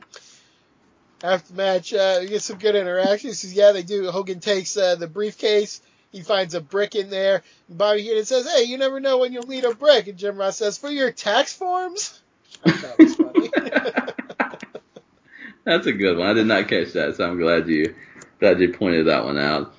after 1.23 1.51
the 1.53 1.57
match, 1.57 1.93
uh, 1.93 2.17
we 2.21 2.27
get 2.27 2.41
some 2.41 2.57
good 2.57 2.75
interactions. 2.75 3.41
'cause, 3.41 3.53
yeah, 3.53 3.73
they 3.73 3.83
do. 3.83 4.09
Hogan 4.09 4.39
takes 4.39 4.75
uh, 4.77 4.95
the 4.95 5.07
briefcase. 5.07 5.81
He 6.11 6.21
finds 6.21 6.55
a 6.55 6.61
brick 6.61 6.95
in 6.95 7.09
there. 7.09 7.43
And 7.69 7.77
Bobby 7.77 8.01
Heenan 8.01 8.25
says, 8.25 8.49
"Hey, 8.51 8.63
you 8.63 8.77
never 8.77 8.99
know 8.99 9.19
when 9.19 9.33
you'll 9.33 9.47
need 9.47 9.65
a 9.65 9.75
brick." 9.75 10.07
And 10.07 10.17
Jim 10.17 10.37
Ross 10.37 10.57
says, 10.57 10.77
"For 10.77 10.89
your 10.89 11.11
tax 11.11 11.53
forms." 11.53 12.19
That 12.63 12.95
was 12.99 13.15
funny. 13.15 13.49
that's 15.63 15.87
a 15.87 15.93
good 15.93 16.17
one. 16.17 16.27
I 16.27 16.33
did 16.33 16.47
not 16.47 16.67
catch 16.67 16.93
that, 16.93 17.15
so 17.15 17.29
I'm 17.29 17.39
glad 17.39 17.67
you 17.67 17.95
glad 18.39 18.59
you 18.59 18.73
pointed 18.73 19.07
that 19.07 19.23
one 19.23 19.37
out. 19.37 19.73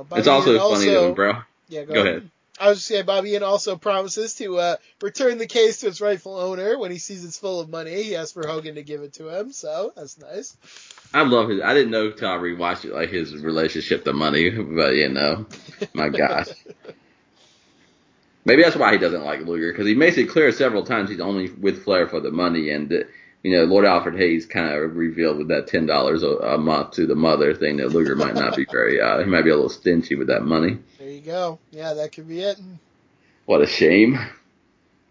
Uh, 0.00 0.16
It's 0.16 0.28
also 0.28 0.58
funny 0.58 0.94
when 0.94 1.14
Bret 1.14 1.36
Yeah, 1.68 1.84
go, 1.84 1.94
Go 1.94 2.00
ahead. 2.00 2.16
ahead. 2.16 2.30
I 2.58 2.68
was 2.70 2.78
just 2.78 2.88
saying, 2.88 3.04
Bobby 3.04 3.30
Heenan 3.30 3.42
also 3.42 3.76
promises 3.76 4.34
to 4.36 4.58
uh, 4.58 4.76
return 5.02 5.36
the 5.36 5.46
case 5.46 5.80
to 5.80 5.88
its 5.88 6.00
rightful 6.00 6.38
owner 6.38 6.78
when 6.78 6.90
he 6.90 6.96
sees 6.98 7.22
it's 7.22 7.38
full 7.38 7.60
of 7.60 7.68
money. 7.68 8.02
He 8.02 8.16
asks 8.16 8.32
for 8.32 8.46
Hogan 8.46 8.76
to 8.76 8.82
give 8.82 9.02
it 9.02 9.12
to 9.14 9.28
him, 9.28 9.52
so 9.52 9.92
that's 9.94 10.18
nice. 10.18 10.56
I 11.12 11.22
love 11.22 11.50
his. 11.50 11.60
I 11.62 11.74
didn't 11.74 11.90
know 11.90 12.12
till 12.12 12.28
I 12.30 12.36
rewatched 12.36 12.86
it, 12.86 12.94
like 12.94 13.10
his 13.10 13.36
relationship 13.36 14.04
to 14.04 14.14
money, 14.14 14.48
but 14.50 14.94
you 14.94 15.10
know, 15.10 15.46
my 15.92 16.08
gosh. 16.08 16.48
Maybe 18.46 18.62
that's 18.62 18.76
why 18.76 18.92
he 18.92 18.98
doesn't 18.98 19.24
like 19.24 19.40
Luger 19.40 19.72
because 19.72 19.86
he 19.86 19.94
makes 19.94 20.16
it 20.16 20.28
clear 20.30 20.50
several 20.52 20.84
times 20.84 21.10
he's 21.10 21.20
only 21.20 21.50
with 21.50 21.84
Flair 21.84 22.08
for 22.08 22.20
the 22.20 22.30
money, 22.30 22.70
and 22.70 22.90
uh, 22.92 22.96
you 23.46 23.56
know, 23.56 23.62
Lord 23.62 23.84
Alfred 23.84 24.16
Hayes 24.16 24.44
kind 24.44 24.74
of 24.74 24.96
revealed 24.96 25.38
with 25.38 25.48
that 25.48 25.68
ten 25.68 25.86
dollars 25.86 26.24
a 26.24 26.58
month 26.58 26.92
to 26.92 27.06
the 27.06 27.14
mother 27.14 27.54
thing 27.54 27.76
that 27.76 27.92
Luger 27.92 28.16
might 28.16 28.34
not 28.34 28.56
be 28.56 28.66
very. 28.68 29.00
Uh, 29.00 29.20
he 29.20 29.24
might 29.26 29.44
be 29.44 29.50
a 29.50 29.54
little 29.54 29.70
stingy 29.70 30.16
with 30.16 30.26
that 30.26 30.42
money. 30.42 30.78
There 30.98 31.08
you 31.08 31.20
go. 31.20 31.60
Yeah, 31.70 31.94
that 31.94 32.10
could 32.10 32.26
be 32.26 32.40
it. 32.40 32.58
What 33.44 33.62
a 33.62 33.66
shame. 33.66 34.18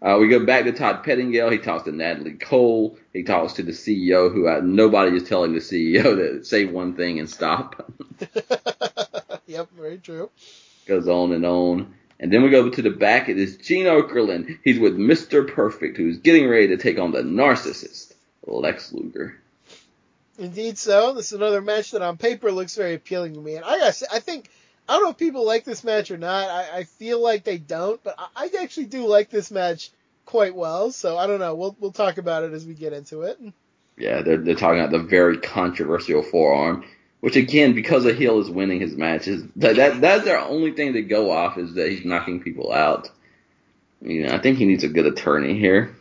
Uh, 0.02 0.18
we 0.20 0.28
go 0.28 0.44
back 0.44 0.64
to 0.64 0.72
Todd 0.72 1.02
Pettengill. 1.02 1.48
He 1.48 1.56
talks 1.56 1.84
to 1.84 1.92
Natalie 1.92 2.34
Cole. 2.34 2.98
He 3.14 3.22
talks 3.22 3.54
to 3.54 3.62
the 3.62 3.72
CEO, 3.72 4.30
who 4.30 4.46
uh, 4.46 4.60
nobody 4.62 5.16
is 5.16 5.26
telling 5.26 5.54
the 5.54 5.60
CEO 5.60 6.02
to 6.02 6.44
say 6.44 6.66
one 6.66 6.94
thing 6.94 7.18
and 7.18 7.30
stop. 7.30 7.90
yep, 9.46 9.70
very 9.74 9.96
true. 9.96 10.28
goes 10.86 11.08
on 11.08 11.32
and 11.32 11.46
on. 11.46 11.94
And 12.20 12.30
then 12.30 12.42
we 12.42 12.50
go 12.50 12.68
to 12.68 12.82
the 12.82 12.90
back. 12.90 13.30
It 13.30 13.38
is 13.38 13.56
Gene 13.56 13.86
Okerlund. 13.86 14.58
He's 14.62 14.78
with 14.78 14.98
Mr. 14.98 15.50
Perfect, 15.50 15.96
who's 15.96 16.18
getting 16.18 16.48
ready 16.48 16.68
to 16.68 16.76
take 16.76 16.98
on 16.98 17.12
the 17.12 17.22
narcissist, 17.22 18.12
Lex 18.46 18.92
Luger. 18.92 19.36
Indeed, 20.38 20.76
so 20.78 21.14
this 21.14 21.26
is 21.26 21.32
another 21.32 21.62
match 21.62 21.92
that 21.92 22.02
on 22.02 22.16
paper 22.18 22.52
looks 22.52 22.76
very 22.76 22.94
appealing 22.94 23.34
to 23.34 23.40
me. 23.40 23.56
And 23.56 23.64
I 23.64 23.78
gotta 23.78 23.92
say, 23.92 24.06
I 24.12 24.20
think 24.20 24.50
I 24.88 24.94
don't 24.94 25.04
know 25.04 25.10
if 25.10 25.16
people 25.16 25.44
like 25.44 25.64
this 25.64 25.82
match 25.82 26.10
or 26.10 26.18
not. 26.18 26.48
I, 26.48 26.78
I 26.78 26.84
feel 26.84 27.22
like 27.22 27.44
they 27.44 27.58
don't, 27.58 28.02
but 28.04 28.14
I, 28.18 28.28
I 28.36 28.62
actually 28.62 28.86
do 28.86 29.06
like 29.06 29.30
this 29.30 29.50
match 29.50 29.90
quite 30.26 30.54
well. 30.54 30.90
So 30.92 31.16
I 31.16 31.26
don't 31.26 31.40
know. 31.40 31.54
We'll 31.54 31.76
we'll 31.80 31.92
talk 31.92 32.18
about 32.18 32.44
it 32.44 32.52
as 32.52 32.66
we 32.66 32.74
get 32.74 32.92
into 32.92 33.22
it. 33.22 33.40
Yeah, 33.96 34.20
they're, 34.22 34.36
they're 34.36 34.54
talking 34.54 34.80
about 34.80 34.92
the 34.92 34.98
very 34.98 35.38
controversial 35.38 36.22
forearm, 36.22 36.84
which 37.20 37.36
again, 37.36 37.72
because 37.72 38.04
a 38.04 38.12
heel 38.12 38.38
is 38.40 38.50
winning 38.50 38.78
his 38.78 38.94
matches, 38.94 39.44
that, 39.56 39.76
that 39.76 40.00
that's 40.02 40.24
their 40.24 40.38
only 40.38 40.72
thing 40.72 40.92
to 40.92 41.02
go 41.02 41.30
off 41.30 41.56
is 41.56 41.74
that 41.74 41.88
he's 41.88 42.04
knocking 42.04 42.42
people 42.42 42.72
out. 42.72 43.10
You 44.02 44.26
know, 44.26 44.34
I 44.34 44.38
think 44.38 44.58
he 44.58 44.66
needs 44.66 44.84
a 44.84 44.88
good 44.88 45.06
attorney 45.06 45.58
here. 45.58 45.96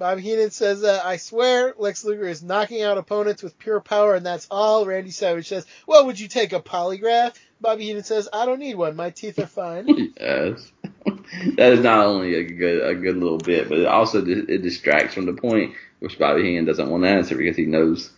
Bobby 0.00 0.22
Heenan 0.22 0.50
says, 0.50 0.82
uh, 0.82 1.02
I 1.04 1.18
swear 1.18 1.74
Lex 1.76 2.04
Luger 2.04 2.26
is 2.26 2.42
knocking 2.42 2.80
out 2.80 2.96
opponents 2.96 3.42
with 3.42 3.58
pure 3.58 3.80
power, 3.80 4.14
and 4.14 4.24
that's 4.24 4.46
all. 4.50 4.86
Randy 4.86 5.10
Savage 5.10 5.46
says, 5.46 5.66
Well, 5.86 6.06
would 6.06 6.18
you 6.18 6.26
take 6.26 6.54
a 6.54 6.60
polygraph? 6.60 7.36
Bobby 7.60 7.84
Heenan 7.84 8.04
says, 8.04 8.26
I 8.32 8.46
don't 8.46 8.60
need 8.60 8.76
one. 8.76 8.96
My 8.96 9.10
teeth 9.10 9.38
are 9.38 9.44
fine. 9.44 10.14
yes. 10.20 10.72
that 11.04 11.74
is 11.74 11.80
not 11.80 12.06
only 12.06 12.34
a 12.34 12.44
good 12.44 12.82
a 12.82 12.94
good 12.94 13.18
little 13.18 13.36
bit, 13.36 13.68
but 13.68 13.80
it 13.80 13.84
also 13.84 14.24
it 14.24 14.62
distracts 14.62 15.12
from 15.12 15.26
the 15.26 15.34
point, 15.34 15.74
which 15.98 16.18
Bobby 16.18 16.44
Heenan 16.44 16.64
doesn't 16.64 16.88
want 16.88 17.04
to 17.04 17.10
answer 17.10 17.36
because 17.36 17.58
he 17.58 17.66
knows 17.66 18.10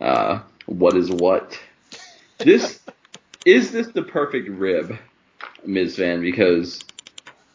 uh, 0.00 0.38
what 0.66 0.96
is 0.96 1.10
what. 1.10 1.58
This 2.38 2.78
is 3.44 3.72
this 3.72 3.88
the 3.88 4.04
perfect 4.04 4.48
rib, 4.48 4.96
Ms. 5.64 5.96
Van, 5.96 6.20
because 6.20 6.78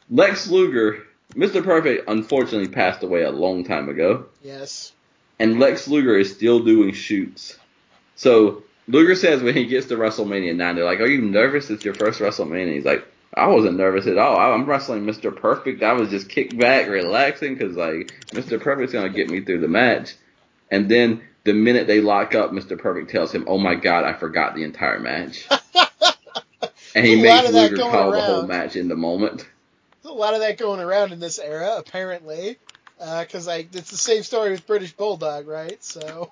Lex 0.10 0.50
Luger, 0.50 1.06
Mr. 1.32 1.64
Perfect, 1.64 2.10
unfortunately 2.10 2.68
passed 2.68 3.04
away 3.04 3.24
a 3.24 3.32
long 3.32 3.64
time 3.64 3.90
ago, 3.90 4.26
yes. 4.42 4.92
and 5.40 5.60
Lex 5.60 5.88
Luger 5.88 6.18
is 6.18 6.34
still 6.34 6.60
doing 6.60 6.94
shoots. 6.94 7.58
So 8.16 8.64
Luger 8.88 9.16
says 9.16 9.42
when 9.42 9.56
he 9.56 9.66
gets 9.66 9.88
to 9.88 9.96
WrestleMania 9.96 10.56
9, 10.56 10.76
they're 10.76 10.86
like, 10.86 11.00
Are 11.00 11.08
you 11.08 11.22
nervous? 11.22 11.70
It's 11.70 11.86
your 11.86 11.94
first 11.94 12.20
WrestleMania. 12.20 12.74
He's 12.74 12.86
like, 12.86 13.06
I 13.34 13.48
wasn't 13.48 13.78
nervous 13.78 14.08
at 14.08 14.18
all. 14.18 14.38
I'm 14.38 14.66
wrestling 14.66 15.06
Mr. 15.06 15.34
Perfect. 15.36 15.84
I 15.84 15.94
was 15.94 16.10
just 16.10 16.30
kicked 16.30 16.58
back, 16.58 16.88
relaxing, 16.88 17.56
because 17.56 17.78
like 17.78 18.14
Mr. 18.32 18.60
Perfect's 18.60 18.94
gonna 18.94 19.10
get 19.10 19.30
me 19.30 19.42
through 19.42 19.62
the 19.62 19.68
match. 19.68 20.16
And 20.70 20.90
then 20.90 21.22
the 21.44 21.54
minute 21.54 21.88
they 21.88 22.02
lock 22.02 22.36
up, 22.36 22.52
Mr. 22.52 22.78
Perfect 22.78 23.10
tells 23.10 23.34
him, 23.34 23.46
"Oh 23.48 23.58
my 23.58 23.76
God, 23.76 24.04
I 24.04 24.14
forgot 24.14 24.56
the 24.56 24.64
entire 24.64 25.00
match." 25.00 25.48
and 26.96 27.06
he 27.06 27.22
makes 27.22 27.52
Luger 27.52 27.78
going 27.78 27.92
call 27.92 28.12
the 28.12 28.22
whole 28.22 28.48
match 28.48 28.76
in 28.76 28.90
the 28.90 28.96
moment. 28.96 29.48
There's 30.02 30.16
a 30.16 30.18
lot 30.18 30.34
of 30.34 30.42
that 30.42 30.58
going 30.58 30.80
around 30.80 31.14
in 31.14 31.20
this 31.20 31.40
era, 31.40 31.76
apparently. 31.78 32.58
Uh, 33.00 33.22
because 33.22 33.48
like 33.48 33.74
it's 33.74 33.90
the 33.90 33.98
same 33.98 34.22
story 34.22 34.52
with 34.52 34.68
British 34.68 34.94
Bulldog, 34.94 35.48
right? 35.48 35.84
So 35.84 36.32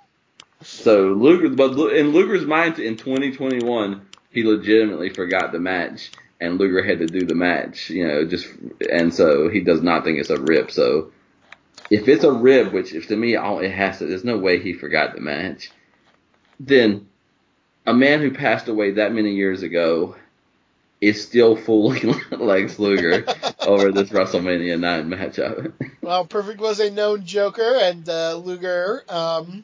So 0.61 1.13
Luger, 1.13 1.49
but 1.49 1.71
in 1.93 2.11
Luger's 2.11 2.45
mind, 2.45 2.79
in 2.79 2.97
2021, 2.97 4.05
he 4.29 4.43
legitimately 4.43 5.09
forgot 5.09 5.51
the 5.51 5.59
match, 5.59 6.11
and 6.39 6.59
Luger 6.59 6.83
had 6.83 6.99
to 6.99 7.07
do 7.07 7.25
the 7.25 7.35
match, 7.35 7.89
you 7.89 8.07
know, 8.07 8.25
just 8.25 8.47
and 8.91 9.13
so 9.13 9.49
he 9.49 9.61
does 9.61 9.81
not 9.81 10.03
think 10.03 10.19
it's 10.19 10.29
a 10.29 10.39
rip. 10.39 10.69
So 10.69 11.11
if 11.89 12.07
it's 12.07 12.23
a 12.23 12.31
rib, 12.31 12.71
which 12.71 12.93
if 12.93 13.07
to 13.07 13.15
me 13.15 13.35
all 13.35 13.59
it 13.59 13.71
has 13.71 13.99
to, 13.99 14.05
there's 14.05 14.23
no 14.23 14.37
way 14.37 14.59
he 14.59 14.73
forgot 14.73 15.15
the 15.15 15.21
match. 15.21 15.71
Then 16.59 17.07
a 17.87 17.93
man 17.93 18.19
who 18.19 18.31
passed 18.31 18.67
away 18.67 18.91
that 18.91 19.13
many 19.13 19.33
years 19.33 19.63
ago 19.63 20.15
is 21.01 21.23
still 21.26 21.55
fooling 21.55 22.13
Lex 22.31 22.80
Luger 22.80 23.26
over 23.61 23.91
this 23.91 24.09
WrestleMania 24.11 24.80
9 24.80 25.09
matchup. 25.09 25.73
Well, 26.01 26.26
Perfect 26.26 26.59
was 26.59 26.80
a 26.80 26.91
known 26.91 27.26
joker, 27.26 27.76
and 27.81 28.07
uh, 28.07 28.35
Luger, 28.35 29.03
um, 29.09 29.63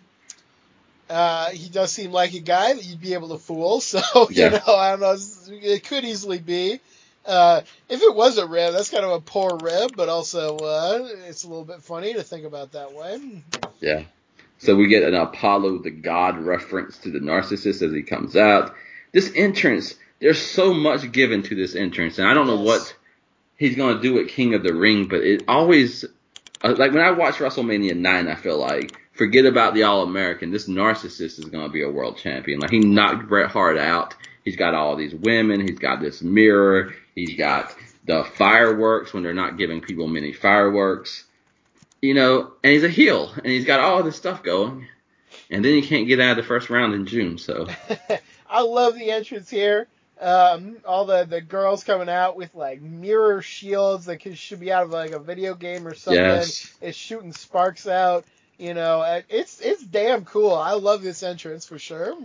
uh, 1.10 1.50
he 1.52 1.70
does 1.70 1.92
seem 1.92 2.12
like 2.12 2.34
a 2.34 2.40
guy 2.40 2.74
that 2.74 2.84
you'd 2.84 3.02
be 3.02 3.14
able 3.14 3.30
to 3.30 3.38
fool. 3.38 3.82
So, 3.82 4.00
you 4.30 4.36
Yeah. 4.44 4.50
know, 4.66 4.76
I 4.76 4.92
don't 4.92 5.02
know, 5.02 5.16
it 5.50 5.84
could 5.88 6.04
easily 6.04 6.40
be. 6.40 6.80
Uh, 7.26 7.62
if 7.90 8.02
it 8.02 8.16
was 8.16 8.38
a 8.38 8.46
rib, 8.48 8.74
that's 8.74 8.92
kind 8.92 9.04
of 9.04 9.12
a 9.12 9.22
poor 9.22 9.58
rib, 9.58 9.94
but 9.96 10.10
also 10.10 10.58
uh, 10.58 11.08
it's 11.28 11.44
a 11.44 11.48
little 11.48 11.66
bit 11.66 11.82
funny 11.82 12.14
to 12.14 12.22
think 12.24 12.46
about 12.46 12.74
that 12.74 12.94
way. 12.94 13.44
Yeah. 13.80 14.04
So 14.60 14.76
we 14.76 14.88
get 14.88 15.04
an 15.04 15.16
Apollo 15.16 15.80
the 15.80 15.90
God 15.92 16.38
reference 16.40 16.98
to 17.00 17.10
the 17.12 17.20
narcissist 17.20 17.82
as 17.82 17.94
he 17.94 18.04
comes 18.04 18.36
out. 18.36 18.76
This 19.12 19.32
entrance, 19.36 19.96
there's 20.20 20.42
so 20.42 20.74
much 20.74 21.12
given 21.12 21.44
to 21.44 21.56
this 21.56 21.76
entrance, 21.76 22.18
and 22.18 22.28
I 22.28 22.34
don't 22.34 22.48
know 22.48 22.62
what 22.62 22.96
he's 23.58 23.76
gonna 23.76 24.02
do 24.02 24.20
at 24.20 24.30
King 24.30 24.54
of 24.54 24.64
the 24.64 24.74
Ring, 24.74 25.08
but 25.08 25.22
it 25.22 25.44
always 25.48 26.06
uh, 26.64 26.76
like 26.78 26.92
when 26.92 27.04
I 27.04 27.12
watch 27.12 27.36
WrestleMania 27.36 27.96
nine, 27.96 28.28
I 28.28 28.36
feel 28.36 28.58
like 28.58 28.98
forget 29.14 29.46
about 29.46 29.74
the 29.74 29.84
All 29.84 30.04
American. 30.04 30.52
This 30.52 30.68
narcissist 30.68 31.40
is 31.40 31.46
gonna 31.46 31.70
be 31.70 31.84
a 31.84 31.90
world 31.90 32.18
champion. 32.18 32.60
Like 32.60 32.72
he 32.72 32.80
knocked 32.80 33.28
Bret 33.28 33.52
Hart 33.52 33.78
out. 33.78 34.16
He's 34.44 34.56
got 34.56 34.76
all 34.76 34.96
these 34.96 35.16
women. 35.16 35.62
He's 35.62 35.80
got 35.80 36.02
this 36.02 36.22
mirror. 36.22 36.94
He's 37.16 37.36
got 37.36 37.76
the 38.06 38.24
fireworks 38.24 39.14
when 39.14 39.24
they're 39.24 39.34
not 39.34 39.58
giving 39.58 39.82
people 39.82 40.08
many 40.08 40.32
fireworks 40.32 41.26
you 42.06 42.14
know, 42.14 42.52
and 42.64 42.74
he's 42.74 42.84
a 42.84 42.90
heel, 42.90 43.32
and 43.36 43.48
he's 43.48 43.66
got 43.66 43.80
all 43.80 44.04
this 44.04 44.16
stuff 44.16 44.44
going, 44.44 44.88
and 45.50 45.66
then 45.66 45.74
he 45.74 45.82
can't 45.82 46.08
get 46.08 46.20
out 46.20 46.32
of 46.32 46.38
the 46.38 46.44
first 46.44 46.70
round 46.70 46.94
in 46.94 47.06
June. 47.06 47.38
So 47.38 47.68
I 48.50 48.62
love 48.62 48.96
the 48.96 49.12
entrance 49.12 49.50
here. 49.50 49.88
Um, 50.20 50.78
all 50.86 51.06
the, 51.06 51.26
the 51.26 51.42
girls 51.42 51.84
coming 51.84 52.08
out 52.10 52.38
with 52.38 52.56
like 52.56 52.82
mirror 52.82 53.42
shields 53.42 54.06
that 54.06 54.18
could, 54.18 54.38
should 54.38 54.60
be 54.62 54.72
out 54.72 54.84
of 54.84 54.90
like 54.92 55.12
a 55.12 55.20
video 55.20 55.56
game 55.56 55.86
or 55.88 55.94
something. 55.94 56.22
yes, 56.24 56.74
It's 56.82 56.98
shooting 56.98 57.34
sparks 57.34 57.88
out. 57.88 58.26
You 58.58 58.74
know, 58.74 59.22
it's 59.30 59.60
it's 59.60 59.84
damn 59.84 60.24
cool. 60.24 60.54
I 60.54 60.72
love 60.74 61.02
this 61.04 61.24
entrance 61.24 61.66
for 61.66 61.78
sure. 61.78 62.16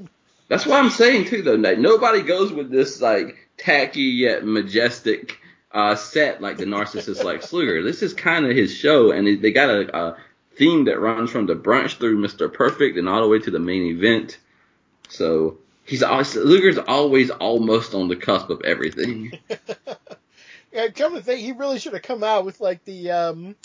that's 0.47 0.65
what 0.65 0.79
I'm 0.79 0.91
saying 0.91 1.25
too. 1.27 1.43
Though 1.43 1.55
like, 1.57 1.79
nobody 1.79 2.23
goes 2.23 2.53
with 2.53 2.71
this 2.71 3.01
like 3.01 3.49
tacky 3.59 4.03
yet 4.03 4.45
majestic 4.45 5.39
uh, 5.73 5.97
set 5.97 6.41
like 6.41 6.57
the 6.59 6.65
narcissist 6.67 7.25
like 7.25 7.53
Luger. 7.53 7.83
This 7.83 8.03
is 8.03 8.15
kind 8.15 8.47
of 8.47 8.53
his 8.57 8.73
show, 8.73 9.11
and 9.11 9.27
they- 9.27 9.37
they 9.37 9.51
got 9.51 9.71
a, 9.71 9.97
a 9.97 10.17
theme 10.57 10.85
that 10.85 11.01
runs 11.01 11.31
from 11.31 11.47
the 11.47 11.55
brunch 11.57 11.97
through 11.99 12.19
Mr. 12.25 12.53
Perfect 12.53 12.97
and 12.97 13.09
all 13.09 13.23
the 13.23 13.29
way 13.29 13.41
to 13.41 13.51
the 13.51 13.59
main 13.59 13.83
event. 13.97 14.39
So 15.09 15.59
he's 15.91 16.03
always 16.03 16.35
Luger's 16.37 16.79
always 16.79 17.31
almost 17.31 17.95
on 17.95 18.09
the 18.09 18.17
cusp 18.17 18.49
of 18.49 18.63
everything. 18.65 19.33
Yeah, 20.73 20.87
come 20.89 21.15
to 21.15 21.21
think, 21.21 21.41
he 21.41 21.51
really 21.51 21.81
should 21.81 21.95
have 21.95 22.03
come 22.03 22.23
out 22.23 22.45
with 22.45 22.61
like 22.61 22.85
the 22.85 23.11
um, 23.11 23.57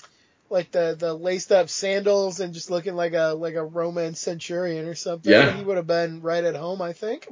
like 0.49 0.71
the 0.71 0.95
the 0.97 1.13
laced 1.13 1.51
up 1.51 1.69
sandals 1.69 2.39
and 2.39 2.53
just 2.53 2.71
looking 2.71 2.95
like 2.95 3.13
a 3.13 3.35
like 3.37 3.53
a 3.53 3.63
Roman 3.63 4.15
centurion 4.15 4.87
or 4.87 4.95
something. 4.95 5.31
Yeah. 5.31 5.55
he 5.55 5.63
would 5.63 5.77
have 5.77 5.85
been 5.85 6.21
right 6.21 6.43
at 6.43 6.55
home, 6.55 6.81
I 6.81 6.93
think. 6.93 7.27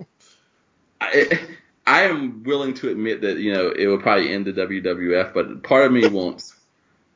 I, 1.01 1.39
I 1.87 2.03
am 2.03 2.43
willing 2.43 2.75
to 2.75 2.89
admit 2.89 3.21
that 3.21 3.39
you 3.39 3.53
know 3.53 3.71
it 3.71 3.87
would 3.87 4.01
probably 4.01 4.31
end 4.31 4.45
the 4.45 4.53
WWF, 4.53 5.33
but 5.33 5.63
part 5.63 5.87
of 5.87 5.91
me 5.91 6.07
wants 6.07 6.55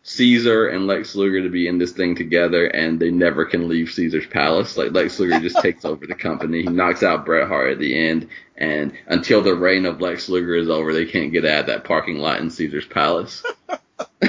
Caesar 0.09 0.69
and 0.69 0.87
Lex 0.87 1.15
Luger 1.15 1.43
to 1.43 1.49
be 1.49 1.67
in 1.67 1.79
this 1.79 1.91
thing 1.91 2.15
together, 2.15 2.67
and 2.67 2.97
they 2.97 3.11
never 3.11 3.43
can 3.43 3.67
leave 3.67 3.91
Caesar's 3.91 4.25
palace. 4.25 4.77
Like 4.77 4.93
Lex 4.93 5.19
Luger 5.19 5.41
just 5.41 5.59
takes 5.61 5.83
over 5.83 6.07
the 6.07 6.15
company. 6.15 6.61
He 6.61 6.69
knocks 6.69 7.03
out 7.03 7.25
Bret 7.25 7.49
Hart 7.49 7.73
at 7.73 7.79
the 7.79 8.07
end, 8.07 8.29
and 8.55 8.93
until 9.07 9.41
the 9.41 9.53
reign 9.53 9.85
of 9.85 9.99
Lex 9.99 10.29
Luger 10.29 10.55
is 10.55 10.69
over, 10.69 10.93
they 10.93 11.05
can't 11.05 11.33
get 11.33 11.43
out 11.43 11.59
of 11.61 11.65
that 11.67 11.83
parking 11.83 12.19
lot 12.19 12.39
in 12.39 12.49
Caesar's 12.49 12.85
palace. 12.87 13.43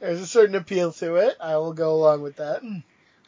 There's 0.00 0.20
a 0.20 0.26
certain 0.26 0.54
appeal 0.54 0.92
to 0.92 1.14
it. 1.16 1.36
I 1.40 1.56
will 1.56 1.72
go 1.72 1.94
along 1.94 2.20
with 2.20 2.36
that. 2.36 2.62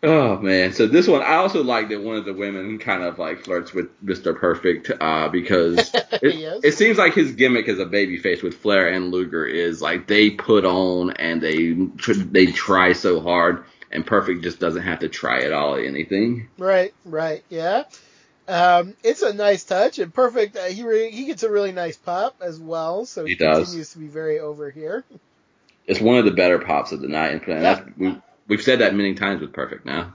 Oh 0.00 0.38
man! 0.38 0.72
So 0.74 0.86
this 0.86 1.08
one, 1.08 1.22
I 1.22 1.34
also 1.36 1.64
like 1.64 1.88
that 1.88 2.00
one 2.00 2.16
of 2.16 2.24
the 2.24 2.32
women 2.32 2.78
kind 2.78 3.02
of 3.02 3.18
like 3.18 3.40
flirts 3.44 3.74
with 3.74 3.88
Mr. 4.04 4.36
Perfect 4.38 4.92
uh, 5.00 5.28
because 5.28 5.78
it, 5.94 6.36
Yes. 6.36 6.60
it 6.62 6.72
seems 6.74 6.98
like 6.98 7.14
his 7.14 7.32
gimmick 7.32 7.68
as 7.68 7.80
a 7.80 7.84
babyface 7.86 8.42
with 8.42 8.58
Flair 8.58 8.88
and 8.88 9.10
Luger 9.10 9.44
is 9.44 9.82
like 9.82 10.06
they 10.06 10.30
put 10.30 10.64
on 10.64 11.10
and 11.12 11.40
they 11.42 11.74
tr- 11.96 12.12
they 12.12 12.46
try 12.46 12.92
so 12.92 13.20
hard, 13.20 13.64
and 13.90 14.06
Perfect 14.06 14.44
just 14.44 14.60
doesn't 14.60 14.82
have 14.82 15.00
to 15.00 15.08
try 15.08 15.40
at 15.40 15.52
all 15.52 15.74
anything. 15.74 16.48
Right, 16.58 16.94
right, 17.04 17.42
yeah. 17.48 17.82
Um, 18.46 18.94
it's 19.02 19.22
a 19.22 19.34
nice 19.34 19.64
touch 19.64 19.98
and 19.98 20.14
perfect. 20.14 20.56
Uh, 20.56 20.66
he 20.66 20.84
re- 20.84 21.10
he 21.10 21.24
gets 21.26 21.42
a 21.42 21.50
really 21.50 21.72
nice 21.72 21.96
pop 21.96 22.36
as 22.40 22.60
well, 22.60 23.04
so 23.04 23.24
he, 23.24 23.32
He 23.32 23.36
does. 23.36 23.64
continues 23.64 23.92
to 23.94 23.98
be 23.98 24.06
very 24.06 24.38
over 24.38 24.70
here. 24.70 25.04
It's 25.88 26.00
one 26.00 26.18
of 26.18 26.24
the 26.24 26.30
better 26.30 26.60
pops 26.60 26.92
of 26.92 27.00
the 27.00 27.08
night, 27.08 27.46
and 27.48 27.62
that's, 27.64 27.80
we, 27.96 28.16
we've 28.48 28.62
said 28.62 28.80
that 28.80 28.94
many 28.94 29.14
times 29.14 29.40
with 29.40 29.52
Perfect 29.52 29.86
now. 29.86 30.14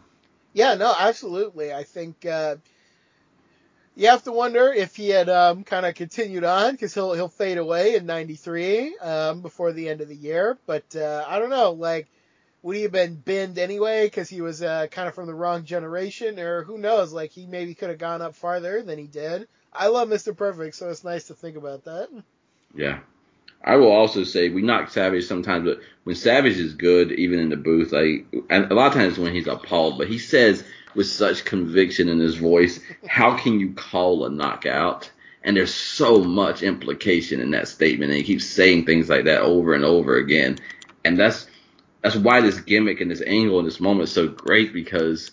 Yeah, 0.54 0.76
no, 0.76 0.94
absolutely. 0.98 1.74
I 1.74 1.84
think 1.84 2.26
uh, 2.26 2.58
you 3.96 4.08
have 4.08 4.24
to 4.24 4.32
wonder 4.32 4.72
if 4.72 4.96
he 4.96 5.10
had 5.10 5.30
um, 5.30 5.64
kind 5.64 5.86
of 5.86 5.96
continued 5.96 6.44
on 6.44 6.74
because 6.74 6.94
he'll 6.94 7.14
he'll 7.14 7.30
fade 7.30 7.58
away 7.58 7.96
in 7.96 8.06
'93 8.06 8.98
um, 8.98 9.42
before 9.42 9.72
the 9.72 9.90
end 9.90 10.02
of 10.02 10.10
the 10.10 10.16
year. 10.16 10.58
But 10.66 10.96
uh, 10.96 11.26
I 11.28 11.40
don't 11.40 11.50
know, 11.50 11.72
like. 11.72 12.08
Would 12.62 12.78
he 12.78 12.84
have 12.84 12.94
been 12.94 13.16
binned 13.16 13.60
anyway 13.60 14.06
because 14.06 14.30
he 14.30 14.40
was 14.40 14.64
uh, 14.64 14.88
kind 14.88 15.10
of 15.10 15.14
from 15.14 15.28
the 15.28 15.34
wrong 15.34 15.66
generation, 15.66 16.40
or 16.40 16.64
who 16.64 16.78
knows? 16.78 17.12
Like 17.12 17.32
he 17.32 17.46
maybe 17.46 17.76
could 17.76 17.90
have 17.90 17.98
gone 17.98 18.22
up 18.22 18.38
farther 18.38 18.82
than 18.82 18.98
he 18.98 19.06
did. 19.06 19.50
I 19.74 19.88
love 19.88 20.08
Mr. 20.08 20.34
Perfect, 20.34 20.76
so 20.76 20.90
it's 20.90 21.04
nice 21.04 21.26
to 21.26 21.34
think 21.34 21.58
about 21.58 21.84
that. 21.84 22.08
Yeah. 22.74 23.00
I 23.64 23.78
will 23.78 23.92
also 23.92 24.24
say 24.24 24.50
we 24.50 24.62
knock 24.62 24.90
Savage 24.90 25.26
sometimes, 25.26 25.66
but 25.66 25.80
when 26.04 26.16
Savage 26.16 26.58
is 26.58 26.74
good, 26.74 27.12
even 27.14 27.40
in 27.40 27.50
the 27.50 27.58
booth, 27.58 27.92
like 27.92 28.26
and 28.50 28.72
a 28.72 28.76
lot 28.76 28.88
of 28.88 28.94
times 28.94 29.18
when 29.18 29.34
he's 29.34 29.48
appalled, 29.48 29.98
but 29.98 30.08
he 30.08 30.18
says 30.18 30.64
with 30.96 31.08
such 31.08 31.46
conviction 31.46 32.10
in 32.10 32.20
his 32.20 32.36
voice, 32.36 32.80
"How 33.08 33.38
can 33.38 33.60
you 33.60 33.72
call 33.74 34.26
a 34.26 34.30
knockout?" 34.30 35.10
And 35.44 35.56
there's 35.56 35.74
so 35.74 36.24
much 36.24 36.62
implication 36.64 37.40
in 37.40 37.52
that 37.52 37.68
statement, 37.68 38.12
and 38.12 38.18
he 38.18 38.24
keeps 38.24 38.46
saying 38.46 38.86
things 38.86 39.10
like 39.10 39.26
that 39.26 39.42
over 39.42 39.74
and 39.74 39.86
over 39.86 40.18
again, 40.18 40.58
and 41.06 41.18
that's 41.18 41.48
that's 42.02 42.18
why 42.18 42.42
this 42.42 42.60
gimmick 42.60 43.00
and 43.00 43.10
this 43.10 43.24
angle 43.26 43.60
and 43.60 43.68
this 43.68 43.80
moment 43.80 44.10
is 44.10 44.14
so 44.14 44.28
great 44.28 44.74
because 44.74 45.32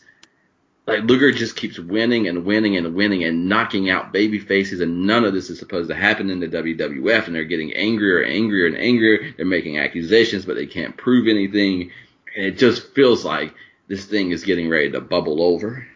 like 0.87 1.05
Luger 1.05 1.31
just 1.31 1.57
keeps 1.57 1.79
winning 1.79 2.27
and 2.27 2.45
winning 2.45 2.77
and 2.77 2.95
winning 2.95 3.25
and 3.25 3.49
knocking 3.49 3.91
out 3.91 4.13
baby 4.13 4.39
faces 4.39 4.81
and 4.81 5.07
none 5.07 5.25
of 5.25 5.33
this 5.33 5.51
is 5.51 5.59
supposed 5.59 5.89
to 5.89 5.95
happen 5.95 6.31
in 6.31 6.41
the 6.41 6.49
WWF 6.49 7.27
and 7.27 7.35
they're 7.35 7.45
getting 7.45 7.73
angrier 7.75 8.21
and 8.23 8.33
angrier 8.33 8.67
and 8.67 8.77
angrier. 8.77 9.33
They're 9.37 9.47
making 9.47 9.79
accusations 9.79 10.45
but 10.45 10.57
they 10.57 10.67
can't 10.67 10.97
prove 10.97 11.29
anything. 11.29 11.91
And 12.37 12.47
it 12.47 12.59
just 12.59 12.95
feels 12.95 13.25
like 13.25 13.55
this 13.89 14.05
thing 14.05 14.31
is 14.31 14.45
getting 14.45 14.69
ready 14.69 14.91
to 14.93 15.01
bubble 15.01 15.43
over. 15.43 15.87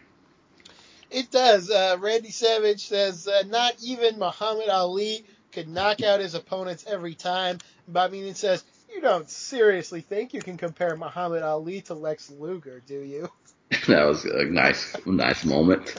It 1.11 1.31
does. 1.31 1.69
Uh, 1.69 1.97
Randy 1.99 2.31
Savage 2.31 2.87
says 2.87 3.27
uh, 3.27 3.43
not 3.47 3.75
even 3.81 4.19
Muhammad 4.19 4.69
Ali 4.69 5.25
could 5.51 5.69
knock 5.69 6.03
out 6.03 6.19
his 6.19 6.35
opponents 6.35 6.85
every 6.87 7.15
time. 7.15 7.59
Bob 7.87 8.11
Heenan 8.13 8.35
says, 8.35 8.63
You 8.93 9.01
don't 9.01 9.29
seriously 9.29 10.01
think 10.01 10.33
you 10.33 10.41
can 10.41 10.57
compare 10.57 10.95
Muhammad 10.97 11.43
Ali 11.43 11.81
to 11.81 11.93
Lex 11.93 12.29
Luger, 12.29 12.81
do 12.85 12.99
you? 12.99 13.29
that 13.87 14.05
was 14.05 14.25
a 14.25 14.45
nice 14.45 14.95
nice 15.05 15.43
moment. 15.45 15.95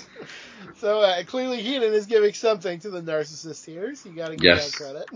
So 0.79 1.01
uh, 1.01 1.23
clearly 1.25 1.63
Heenan 1.63 1.95
is 1.95 2.07
giving 2.07 2.35
something 2.35 2.81
to 2.81 2.91
the 2.91 3.01
narcissist 3.01 3.65
here, 3.65 3.95
so 3.95 4.09
you 4.09 4.17
got 4.17 4.29
to 4.29 4.37
give 4.37 4.45
Yes. 4.45 4.73
that 4.73 4.85
credit. 4.85 5.09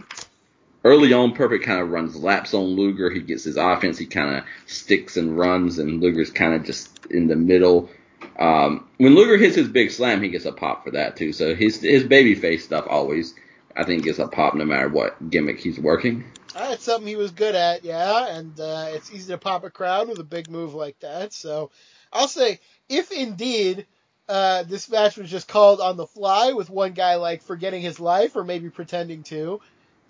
Early 0.83 1.13
on, 1.13 1.35
Perfect 1.35 1.65
kind 1.65 1.81
of 1.81 1.91
runs 1.91 2.17
laps 2.17 2.55
on 2.55 2.65
Luger. 2.65 3.11
He 3.11 3.21
gets 3.21 3.45
his 3.45 3.57
offense. 3.57 3.99
He 3.99 4.07
kind 4.07 4.37
of 4.39 4.45
sticks 4.67 5.19
and 5.19 5.37
runs, 5.37 5.79
and 5.79 6.01
Luger's 6.01 6.31
kind 6.31 6.55
of 6.55 6.65
just 6.65 7.07
in 7.11 7.27
the 7.27 7.37
middle. 7.37 7.91
Um, 8.39 8.89
when 8.97 9.15
Luger 9.15 9.37
hits 9.37 9.57
his 9.57 9.69
big 9.69 9.91
slam, 9.91 10.23
he 10.23 10.31
gets 10.31 10.47
a 10.47 10.53
pop 10.53 10.85
for 10.85 10.93
that 10.93 11.17
too. 11.17 11.35
So 11.35 11.55
his 11.55 11.81
his 11.83 12.05
baby 12.05 12.35
face 12.35 12.65
stuff 12.65 12.87
always, 12.89 13.35
I 13.77 13.85
think, 13.85 14.05
gets 14.05 14.19
a 14.19 14.27
pop 14.27 14.55
no 14.55 14.65
matter 14.65 14.89
what 14.89 15.29
gimmick 15.31 15.61
he's 15.61 15.79
working. 15.79 16.25
Uh, 16.57 16.71
it's 16.73 16.85
something 16.85 17.07
he 17.07 17.17
was 17.17 17.31
good 17.31 17.55
at, 17.55 17.85
yeah, 17.85 18.27
and 18.37 18.59
uh, 18.59 18.87
it's 18.89 19.13
easy 19.13 19.33
to 19.33 19.39
pop 19.39 19.65
a 19.65 19.71
crowd 19.71 20.09
with 20.09 20.19
a 20.19 20.25
big 20.25 20.51
move 20.51 20.75
like 20.75 20.99
that. 21.01 21.33
So 21.35 21.71
I'll 22.13 22.29
say, 22.29 22.61
if 22.89 23.13
indeed 23.13 23.87
uh, 24.29 24.63
this 24.65 24.89
match 24.91 25.17
was 25.17 25.31
just 25.31 25.49
called 25.49 25.81
on 25.81 25.97
the 25.97 26.07
fly 26.07 26.53
with 26.53 26.71
one 26.71 26.93
guy 26.93 27.17
like 27.17 27.43
forgetting 27.43 27.83
his 27.83 28.01
life 28.01 28.37
or 28.37 28.45
maybe 28.45 28.71
pretending 28.71 29.23
to, 29.25 29.61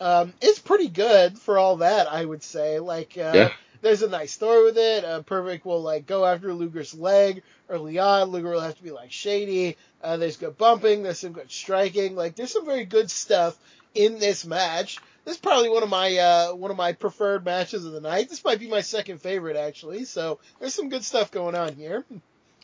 um, 0.00 0.32
it's 0.40 0.58
pretty 0.58 0.88
good 0.88 1.38
for 1.38 1.58
all 1.58 1.76
that. 1.78 2.10
I 2.10 2.24
would 2.24 2.42
say, 2.42 2.78
like, 2.80 3.16
uh, 3.18 3.32
Yeah. 3.34 3.50
there's 3.82 4.02
a 4.02 4.08
nice 4.08 4.32
story 4.32 4.64
with 4.64 4.78
it. 4.78 5.04
Uh, 5.04 5.22
Perfect 5.22 5.64
will 5.64 5.82
like 5.82 6.06
go 6.06 6.24
after 6.24 6.52
Luger's 6.54 6.94
leg 6.94 7.42
early 7.68 7.98
on. 7.98 8.28
Luger 8.28 8.50
will 8.50 8.60
have 8.60 8.76
to 8.76 8.82
be 8.82 8.90
like 8.90 9.12
shady. 9.12 9.76
Uh, 10.02 10.16
there's 10.16 10.36
good 10.36 10.56
bumping. 10.56 11.02
There's 11.02 11.18
some 11.18 11.32
good 11.32 11.50
striking. 11.50 12.16
Like, 12.16 12.34
there's 12.34 12.52
some 12.52 12.64
very 12.66 12.84
good 12.86 13.10
stuff 13.10 13.58
in 13.94 14.18
this 14.18 14.46
match. 14.46 14.98
This 15.24 15.34
is 15.34 15.40
probably 15.40 15.68
one 15.68 15.82
of 15.82 15.88
my 15.88 16.16
uh, 16.16 16.54
one 16.54 16.70
of 16.70 16.76
my 16.76 16.92
preferred 16.92 17.44
matches 17.44 17.84
of 17.84 17.92
the 17.92 18.00
night. 18.00 18.28
This 18.28 18.44
might 18.44 18.58
be 18.60 18.68
my 18.68 18.80
second 18.80 19.20
favorite 19.20 19.56
actually. 19.56 20.04
So 20.04 20.38
there's 20.58 20.74
some 20.74 20.88
good 20.88 21.04
stuff 21.04 21.30
going 21.30 21.54
on 21.54 21.74
here. 21.74 22.04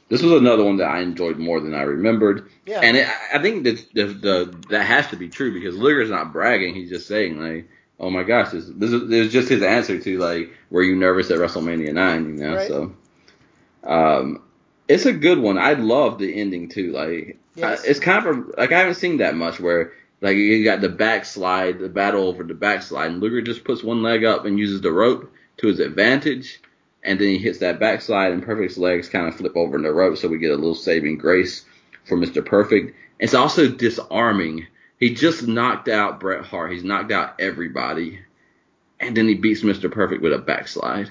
This 0.09 0.23
was 0.23 0.33
another 0.33 0.62
one 0.62 0.77
that 0.77 0.89
I 0.89 1.01
enjoyed 1.01 1.37
more 1.37 1.61
than 1.61 1.74
I 1.74 1.83
remembered. 1.83 2.49
Yeah. 2.65 2.81
And 2.81 2.97
it, 2.97 3.09
I 3.35 3.41
think 3.43 3.65
that 3.65 3.85
the, 3.93 4.05
the 4.07 4.57
that 4.70 4.85
has 4.85 5.09
to 5.09 5.16
be 5.16 5.28
true 5.28 5.53
because 5.53 5.77
Luger's 5.77 6.11
not 6.11 6.33
bragging. 6.33 6.74
He's 6.74 6.89
just 6.91 7.09
saying 7.09 7.41
like, 7.41 7.69
"Oh 7.99 8.11
my 8.11 8.23
gosh, 8.23 8.51
this 8.53 8.66
this 8.69 8.93
is, 8.93 9.09
this 9.09 9.27
is 9.27 9.33
just 9.33 9.49
his 9.49 9.62
answer 9.62 9.99
to 9.99 10.19
like, 10.19 10.53
were 10.70 10.83
you 10.85 10.95
nervous 10.95 11.31
at 11.33 11.39
WrestleMania 11.39 11.93
nine? 11.93 12.39
You 12.39 12.45
know, 12.45 12.55
Right. 12.55 12.69
so 12.69 12.95
um, 13.85 14.43
it's 14.89 15.07
a 15.07 15.12
good 15.12 15.39
one. 15.39 15.59
I 15.59 15.73
love 15.74 16.19
the 16.19 16.41
ending 16.41 16.69
too. 16.69 16.93
Like, 16.93 17.39
Yes. 17.57 17.85
I, 17.85 17.89
it's 17.89 18.01
kind 18.01 18.27
of 18.27 18.37
a, 18.37 18.61
like 18.61 18.70
I 18.73 18.78
haven't 18.81 18.97
seen 18.97 19.16
that 19.19 19.35
much 19.35 19.59
where 19.59 19.93
like 20.21 20.37
you 20.37 20.65
got 20.65 20.81
the 20.81 20.89
backslide, 20.89 21.79
the 21.79 21.89
battle 21.89 22.27
over 22.27 22.43
the 22.43 22.55
backslide, 22.55 23.11
and 23.11 23.21
Luger 23.21 23.43
just 23.43 23.65
puts 23.65 23.83
one 23.83 24.03
leg 24.03 24.25
up 24.25 24.45
and 24.45 24.59
uses 24.59 24.81
the 24.81 24.93
rope 24.93 25.33
to 25.59 25.67
his 25.67 25.81
advantage. 25.81 26.61
And 27.03 27.21
then 27.21 27.29
he 27.29 27.39
hits 27.39 27.59
that 27.61 27.79
backslide, 27.79 28.33
and 28.33 28.43
Perfect's 28.43 28.79
legs 28.79 29.09
kind 29.09 29.29
of 29.29 29.37
flip 29.37 29.57
over 29.57 29.77
in 29.77 29.83
the 29.83 29.93
rope, 29.93 30.17
so 30.17 30.29
we 30.29 30.39
get 30.39 30.51
a 30.51 30.57
little 30.57 30.75
saving 30.75 31.19
grace 31.19 31.65
for 32.05 32.17
Mr. 32.17 32.45
Perfect. 32.45 32.97
It's 33.21 33.35
also 33.35 33.69
disarming. 33.69 34.67
He 34.99 35.15
just 35.15 35.47
knocked 35.47 35.89
out 35.89 36.21
Bret 36.21 36.45
Hart. 36.45 36.73
He's 36.73 36.83
knocked 36.83 37.13
out 37.13 37.41
everybody, 37.41 38.21
and 38.99 39.17
then 39.17 39.29
he 39.29 39.35
beats 39.35 39.63
Mr. 39.63 39.91
Perfect 39.91 40.23
with 40.23 40.33
a 40.33 40.39
backslide. 40.39 41.11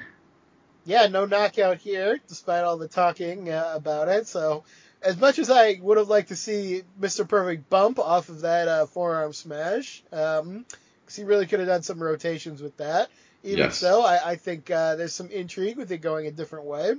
Yeah, 0.86 1.08
no 1.08 1.26
knockout 1.26 1.78
here, 1.78 2.20
despite 2.28 2.64
all 2.64 2.78
the 2.78 2.88
talking 2.88 3.50
uh, 3.50 3.72
about 3.74 4.08
it. 4.08 4.28
So, 4.28 4.64
as 5.06 5.18
much 5.20 5.40
as 5.40 5.50
I 5.50 5.80
would 5.82 5.98
have 5.98 6.10
liked 6.10 6.30
to 6.30 6.36
see 6.36 6.82
Mr. 7.00 7.28
Perfect 7.28 7.70
bump 7.70 8.00
off 8.00 8.30
of 8.30 8.42
that 8.42 8.68
uh, 8.68 8.86
forearm 8.88 9.34
smash, 9.34 10.04
um 10.12 10.66
'cause 11.06 11.16
he 11.16 11.24
really 11.24 11.46
could 11.46 11.60
have 11.60 11.68
done 11.68 11.84
some 11.84 12.02
rotations 12.02 12.62
with 12.62 12.76
that. 12.78 13.10
Even 13.44 13.60
Yes. 13.66 13.78
so, 13.78 14.02
I, 14.02 14.32
I 14.32 14.36
think 14.38 14.72
uh, 14.72 14.96
there's 14.96 15.14
some 15.14 15.30
intrigue 15.30 15.78
with 15.78 15.92
it 15.92 16.00
going 16.00 16.26
a 16.26 16.32
different 16.32 16.66
way. 16.66 16.94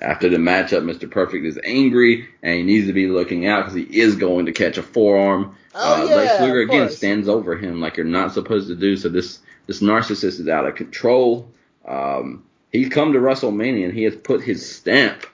After 0.00 0.28
the 0.28 0.36
matchup, 0.36 0.82
Mr. 0.82 1.08
Perfect 1.10 1.44
is 1.46 1.58
angry 1.64 2.28
and 2.42 2.56
he 2.56 2.62
needs 2.64 2.86
to 2.88 2.92
be 2.92 3.06
looking 3.06 3.46
out 3.46 3.64
because 3.64 3.74
he 3.74 4.00
is 4.00 4.16
going 4.16 4.46
to 4.46 4.52
catch 4.52 4.78
a 4.78 4.82
forearm. 4.82 5.54
Oh, 5.74 6.02
uh, 6.02 6.08
yeah, 6.08 6.16
Lex 6.16 6.40
Luger 6.40 6.60
again 6.60 6.90
stands 6.90 7.28
over 7.28 7.56
him 7.56 7.80
like 7.80 7.96
you're 7.96 8.06
not 8.06 8.32
supposed 8.32 8.68
to 8.68 8.76
do. 8.76 8.96
So 8.96 9.08
this 9.08 9.38
this 9.66 9.80
narcissist 9.80 10.40
is 10.40 10.48
out 10.48 10.66
of 10.66 10.74
control. 10.76 11.52
Um, 11.86 12.44
he's 12.72 12.88
come 12.88 13.12
to 13.12 13.18
WrestleMania 13.18 13.84
and 13.86 13.94
he 13.94 14.04
has 14.04 14.16
put 14.16 14.42
his 14.42 14.68
stamp 14.68 15.26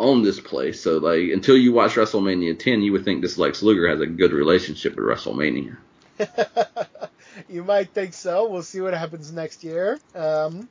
on 0.00 0.22
this 0.22 0.40
place. 0.40 0.82
So 0.82 0.96
like 0.96 1.30
until 1.30 1.56
you 1.56 1.72
watch 1.72 1.94
WrestleMania 1.94 2.58
10, 2.58 2.80
you 2.80 2.92
would 2.92 3.04
think 3.04 3.20
this 3.20 3.36
Lex 3.36 3.62
Luger 3.62 3.86
has 3.86 4.00
a 4.00 4.06
good 4.06 4.32
relationship 4.32 4.96
with 4.96 5.04
WrestleMania. 5.04 5.76
you 7.48 7.62
might 7.62 7.90
think 7.90 8.14
so. 8.14 8.48
We'll 8.48 8.62
see 8.62 8.80
what 8.80 8.94
happens 8.94 9.30
next 9.30 9.62
year. 9.62 10.00
Um, 10.14 10.70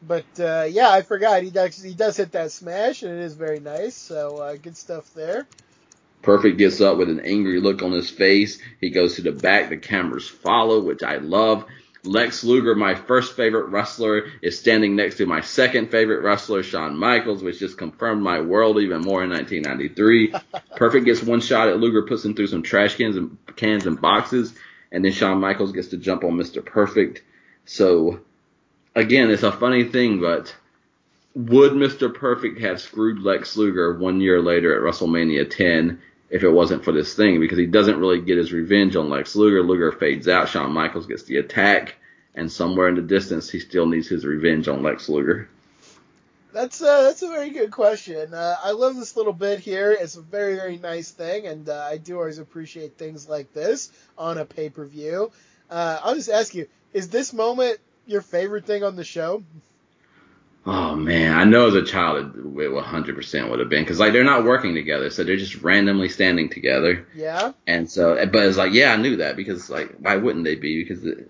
but 0.00 0.24
uh, 0.40 0.66
yeah, 0.68 0.90
I 0.90 1.02
forgot 1.02 1.42
he 1.42 1.50
does 1.50 1.80
he 1.80 1.94
does 1.94 2.16
hit 2.16 2.32
that 2.32 2.50
smash 2.50 3.02
and 3.02 3.12
it 3.12 3.22
is 3.22 3.34
very 3.34 3.60
nice. 3.60 3.94
So 3.94 4.38
uh, 4.38 4.56
good 4.56 4.76
stuff 4.76 5.12
there. 5.14 5.46
Perfect 6.22 6.56
gets 6.56 6.80
up 6.80 6.96
with 6.96 7.10
an 7.10 7.20
angry 7.20 7.60
look 7.60 7.82
on 7.82 7.92
his 7.92 8.08
face. 8.08 8.58
He 8.80 8.90
goes 8.90 9.16
to 9.16 9.22
the 9.22 9.32
back. 9.32 9.68
The 9.68 9.76
cameras 9.76 10.28
follow, 10.28 10.80
which 10.80 11.02
I 11.02 11.16
love. 11.16 11.66
Lex 12.04 12.42
Luger, 12.42 12.74
my 12.74 12.96
first 12.96 13.36
favorite 13.36 13.66
wrestler, 13.66 14.26
is 14.42 14.58
standing 14.58 14.96
next 14.96 15.16
to 15.16 15.26
my 15.26 15.40
second 15.40 15.90
favorite 15.90 16.22
wrestler, 16.22 16.64
Shawn 16.64 16.96
Michaels, 16.96 17.42
which 17.42 17.60
just 17.60 17.78
confirmed 17.78 18.22
my 18.22 18.40
world 18.40 18.78
even 18.78 19.02
more 19.02 19.22
in 19.22 19.30
1993. 19.30 20.34
Perfect 20.76 21.06
gets 21.06 21.22
one 21.22 21.40
shot 21.40 21.68
at 21.68 21.78
Luger, 21.78 22.02
puts 22.02 22.24
him 22.24 22.34
through 22.34 22.48
some 22.48 22.62
trash 22.62 22.96
cans 22.96 23.16
and 23.16 23.38
cans 23.54 23.86
and 23.86 24.00
boxes, 24.00 24.52
and 24.90 25.04
then 25.04 25.12
Shawn 25.12 25.38
Michaels 25.40 25.72
gets 25.72 25.88
to 25.88 25.96
jump 25.96 26.24
on 26.24 26.32
Mr. 26.32 26.64
Perfect. 26.64 27.22
So 27.66 28.20
again, 28.96 29.30
it's 29.30 29.44
a 29.44 29.52
funny 29.52 29.84
thing, 29.84 30.20
but 30.20 30.54
would 31.34 31.72
Mr. 31.72 32.12
Perfect 32.12 32.60
have 32.60 32.80
screwed 32.80 33.20
Lex 33.20 33.56
Luger 33.56 33.96
one 33.96 34.20
year 34.20 34.42
later 34.42 34.74
at 34.74 34.82
WrestleMania 34.82 35.48
10 35.48 36.00
if 36.32 36.42
it 36.42 36.50
wasn't 36.50 36.82
for 36.82 36.92
this 36.92 37.14
thing? 37.14 37.38
Because 37.38 37.58
he 37.58 37.66
doesn't 37.66 38.00
really 38.00 38.20
get 38.20 38.38
his 38.38 38.52
revenge 38.52 38.96
on 38.96 39.10
Lex 39.10 39.36
Luger. 39.36 39.62
Luger 39.62 39.92
fades 39.92 40.26
out. 40.26 40.48
Shawn 40.48 40.72
Michaels 40.72 41.06
gets 41.06 41.24
the 41.24 41.36
attack. 41.36 41.94
And 42.34 42.50
somewhere 42.50 42.88
in 42.88 42.94
the 42.94 43.02
distance, 43.02 43.50
he 43.50 43.60
still 43.60 43.86
needs 43.86 44.08
his 44.08 44.24
revenge 44.24 44.66
on 44.66 44.82
Lex 44.82 45.10
Luger. 45.10 45.48
That's 46.52 46.82
uh, 46.82 47.02
that's 47.02 47.22
a 47.22 47.28
very 47.28 47.50
good 47.50 47.70
question. 47.70 48.34
Uh, 48.34 48.56
I 48.62 48.72
love 48.72 48.96
this 48.96 49.16
little 49.16 49.32
bit 49.32 49.58
here. 49.58 49.92
It's 49.92 50.16
a 50.16 50.20
very 50.20 50.54
very 50.54 50.76
nice 50.76 51.10
thing, 51.10 51.46
and 51.46 51.66
uh, 51.66 51.88
I 51.90 51.96
do 51.96 52.18
always 52.18 52.38
appreciate 52.38 52.98
things 52.98 53.26
like 53.26 53.54
this 53.54 53.90
on 54.18 54.36
a 54.36 54.44
pay 54.44 54.68
per 54.68 54.84
view. 54.84 55.32
Uh, 55.70 55.98
I'll 56.02 56.14
just 56.14 56.28
ask 56.28 56.54
you: 56.54 56.68
Is 56.92 57.08
this 57.08 57.32
moment 57.32 57.78
your 58.06 58.20
favorite 58.20 58.66
thing 58.66 58.84
on 58.84 58.96
the 58.96 59.04
show? 59.04 59.42
Oh 60.64 60.94
man, 60.94 61.36
I 61.36 61.44
know 61.44 61.66
as 61.66 61.74
a 61.74 61.82
child 61.82 62.18
it, 62.18 62.38
it 62.38 62.70
100% 62.70 63.50
would 63.50 63.58
have 63.58 63.68
been 63.68 63.82
because 63.82 63.98
like 63.98 64.12
they're 64.12 64.22
not 64.22 64.44
working 64.44 64.74
together, 64.74 65.10
so 65.10 65.24
they're 65.24 65.36
just 65.36 65.56
randomly 65.56 66.08
standing 66.08 66.48
together. 66.48 67.06
Yeah. 67.14 67.52
And 67.66 67.90
so, 67.90 68.14
but 68.26 68.46
it's 68.46 68.56
like, 68.56 68.72
yeah, 68.72 68.92
I 68.92 68.96
knew 68.96 69.16
that 69.16 69.34
because 69.36 69.68
like, 69.70 69.96
why 69.98 70.16
wouldn't 70.16 70.44
they 70.44 70.54
be? 70.54 70.82
Because, 70.82 71.04
it, 71.04 71.28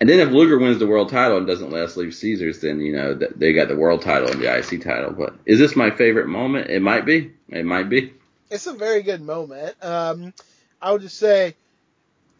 and 0.00 0.08
then 0.08 0.20
if 0.20 0.30
Luger 0.30 0.58
wins 0.58 0.78
the 0.78 0.86
world 0.86 1.08
title 1.08 1.38
and 1.38 1.46
doesn't 1.46 1.70
let 1.70 1.82
us 1.82 1.96
leave 1.96 2.14
Caesars, 2.14 2.60
then 2.60 2.80
you 2.80 2.92
know 2.92 3.14
they 3.14 3.52
got 3.52 3.66
the 3.66 3.76
world 3.76 4.02
title 4.02 4.30
and 4.30 4.40
the 4.40 4.56
IC 4.56 4.82
title. 4.82 5.10
But 5.10 5.34
is 5.44 5.58
this 5.58 5.74
my 5.74 5.90
favorite 5.90 6.28
moment? 6.28 6.70
It 6.70 6.80
might 6.80 7.04
be. 7.04 7.32
It 7.48 7.64
might 7.64 7.88
be. 7.88 8.12
It's 8.48 8.68
a 8.68 8.74
very 8.74 9.02
good 9.02 9.20
moment. 9.20 9.74
Um, 9.82 10.32
I 10.80 10.92
would 10.92 11.02
just 11.02 11.18
say, 11.18 11.56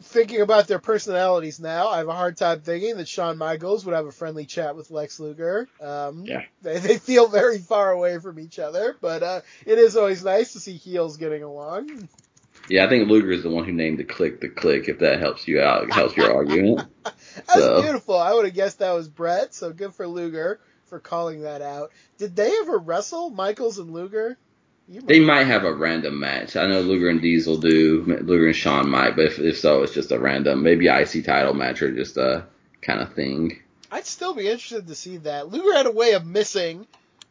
thinking 0.09 0.41
about 0.41 0.67
their 0.69 0.79
personalities 0.79 1.61
now, 1.61 1.89
I 1.89 1.99
have 1.99 2.09
a 2.09 2.13
hard 2.15 2.37
time 2.37 2.61
thinking 2.61 2.97
that 2.97 3.09
Shawn 3.09 3.39
Michaels 3.39 3.85
would 3.85 3.95
have 3.95 4.07
a 4.07 4.13
friendly 4.13 4.47
chat 4.47 4.75
with 4.77 4.91
Lex 4.91 5.21
Luger. 5.21 5.69
Um, 5.81 6.25
Yeah. 6.25 6.43
They, 6.63 6.79
they 6.79 6.99
feel 6.99 7.29
very 7.29 7.59
far 7.59 7.91
away 7.93 8.19
from 8.19 8.39
each 8.41 8.59
other, 8.59 8.97
but 9.01 9.23
uh, 9.23 9.41
it 9.67 9.79
is 9.79 9.97
always 9.97 10.25
nice 10.25 10.53
to 10.55 10.61
see 10.61 10.75
heels 10.75 11.17
getting 11.17 11.43
along. 11.43 12.09
Yeah, 12.69 12.85
I 12.85 12.89
think 12.89 13.09
Luger 13.09 13.31
is 13.33 13.43
the 13.45 13.51
one 13.51 13.65
who 13.65 13.73
named 13.73 13.99
the 13.99 14.05
Kliq 14.05 14.41
the 14.41 14.49
Kliq. 14.49 14.89
If 14.89 14.99
that 14.99 15.21
helps 15.21 15.47
you 15.49 15.61
out, 15.63 15.91
helps 15.93 16.17
your 16.17 16.35
argument. 16.35 16.83
That's 17.05 17.55
So- 17.55 17.83
beautiful. 17.83 18.19
I 18.19 18.35
would 18.35 18.45
have 18.45 18.55
guessed 18.55 18.81
that 18.81 18.93
was 18.93 19.09
Bret, 19.09 19.55
so 19.55 19.73
good 19.73 19.95
for 19.95 20.07
Luger 20.07 20.61
for 20.87 20.99
calling 20.99 21.43
that 21.43 21.63
out. 21.63 21.93
Did 22.19 22.35
they 22.35 22.51
ever 22.63 22.79
wrestle, 22.79 23.31
Michaels 23.31 23.79
and 23.79 23.93
Luger? 23.93 24.37
They 24.89 25.21
might 25.21 25.47
have 25.47 25.65
a 25.65 25.73
random 25.73 26.19
match. 26.19 26.57
I 26.57 26.67
know 26.67 26.81
Luger 26.81 27.11
and 27.11 27.21
Diesel 27.21 27.59
do. 27.59 28.05
Luger 28.23 28.47
and 28.47 28.57
Shawn 28.57 28.89
might, 28.89 29.17
but 29.17 29.27
if, 29.27 29.39
if 29.39 29.59
so, 29.59 29.83
it's 29.83 29.93
just 29.93 30.13
a 30.13 30.19
random, 30.19 30.63
maybe 30.63 30.89
IC 30.89 31.25
title 31.25 31.53
match 31.53 31.83
or 31.83 31.93
just 31.93 32.17
a 32.17 32.47
kind 32.81 33.01
of 33.01 33.13
thing. 33.13 33.61
I'd 33.91 34.07
still 34.07 34.35
be 34.35 34.49
interested 34.49 34.87
to 34.87 34.95
see 34.95 35.19
that. 35.19 35.49
Luger 35.49 35.75
had 35.75 35.87
a 35.87 35.91
way 35.91 36.13
of 36.13 36.25
missing 36.25 36.87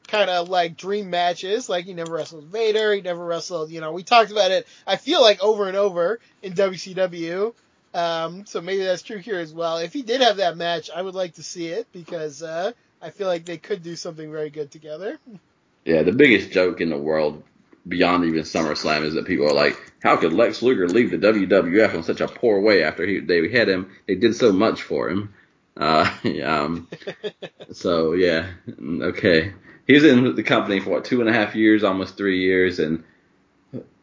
kind 0.08 0.30
of 0.30 0.50
like 0.50 0.78
dream 0.78 1.10
matches. 1.10 1.68
Like 1.68 1.86
he 1.86 1.94
never 1.94 2.14
wrestled 2.14 2.46
Vader. 2.46 2.94
He 2.94 3.02
never 3.02 3.26
wrestled, 3.26 3.72
you 3.72 3.82
know, 3.82 3.92
we 3.92 4.04
talked 4.04 4.32
about 4.32 4.52
it, 4.52 4.68
I 4.86 4.96
feel 4.96 5.22
like 5.22 5.44
over 5.44 5.68
and 5.68 5.78
over 5.78 6.20
in 6.42 6.54
WCW. 6.54 7.54
Um, 7.94 8.46
so 8.46 8.62
maybe 8.62 8.84
that's 8.84 9.02
true 9.02 9.18
here 9.18 9.40
as 9.40 9.54
well. 9.54 9.78
If 9.78 9.94
he 9.94 10.04
did 10.04 10.22
have 10.22 10.38
that 10.38 10.58
match, 10.58 10.90
I 10.96 11.02
would 11.02 11.16
like 11.16 11.36
to 11.36 11.44
see 11.44 11.68
it 11.68 11.88
because 11.92 12.44
uh, 12.44 12.72
I 13.02 13.10
feel 13.10 13.28
like 13.28 13.46
they 13.46 13.58
could 13.58 13.82
do 13.82 13.96
something 13.96 14.32
very 14.32 14.50
good 14.50 14.72
together. 14.72 15.18
Yeah, 15.88 16.04
the 16.04 16.12
biggest 16.12 16.52
joke 16.52 16.82
in 16.82 16.90
the 16.90 16.98
world 16.98 17.44
beyond 17.88 18.26
even 18.26 18.42
SummerSlam 18.42 19.04
is 19.04 19.14
that 19.14 19.26
people 19.26 19.48
are 19.48 19.54
like, 19.54 19.94
how 20.04 20.18
could 20.18 20.34
Lex 20.34 20.62
Luger 20.62 20.90
leave 20.90 21.12
the 21.12 21.18
WWF 21.18 21.94
in 21.94 22.04
such 22.04 22.20
a 22.20 22.28
poor 22.28 22.60
way 22.60 22.84
after 22.84 23.08
he, 23.08 23.22
they 23.22 23.50
had 23.50 23.70
him? 23.70 23.90
They 24.06 24.16
did 24.16 24.36
so 24.36 24.52
much 24.52 24.82
for 24.82 25.10
him. 25.10 25.34
Uh, 25.78 26.12
um, 26.44 26.90
so 27.72 28.12
yeah, 28.12 28.50
okay. 28.82 29.54
He 29.88 29.94
was 29.94 30.04
in 30.04 30.36
the 30.36 30.44
company 30.44 30.82
for 30.82 30.90
what 30.90 31.06
two 31.06 31.22
and 31.22 31.30
a 31.30 31.34
half 31.34 31.56
years, 31.56 31.86
almost 31.86 32.18
three 32.18 32.42
years, 32.42 32.80
and 32.80 33.06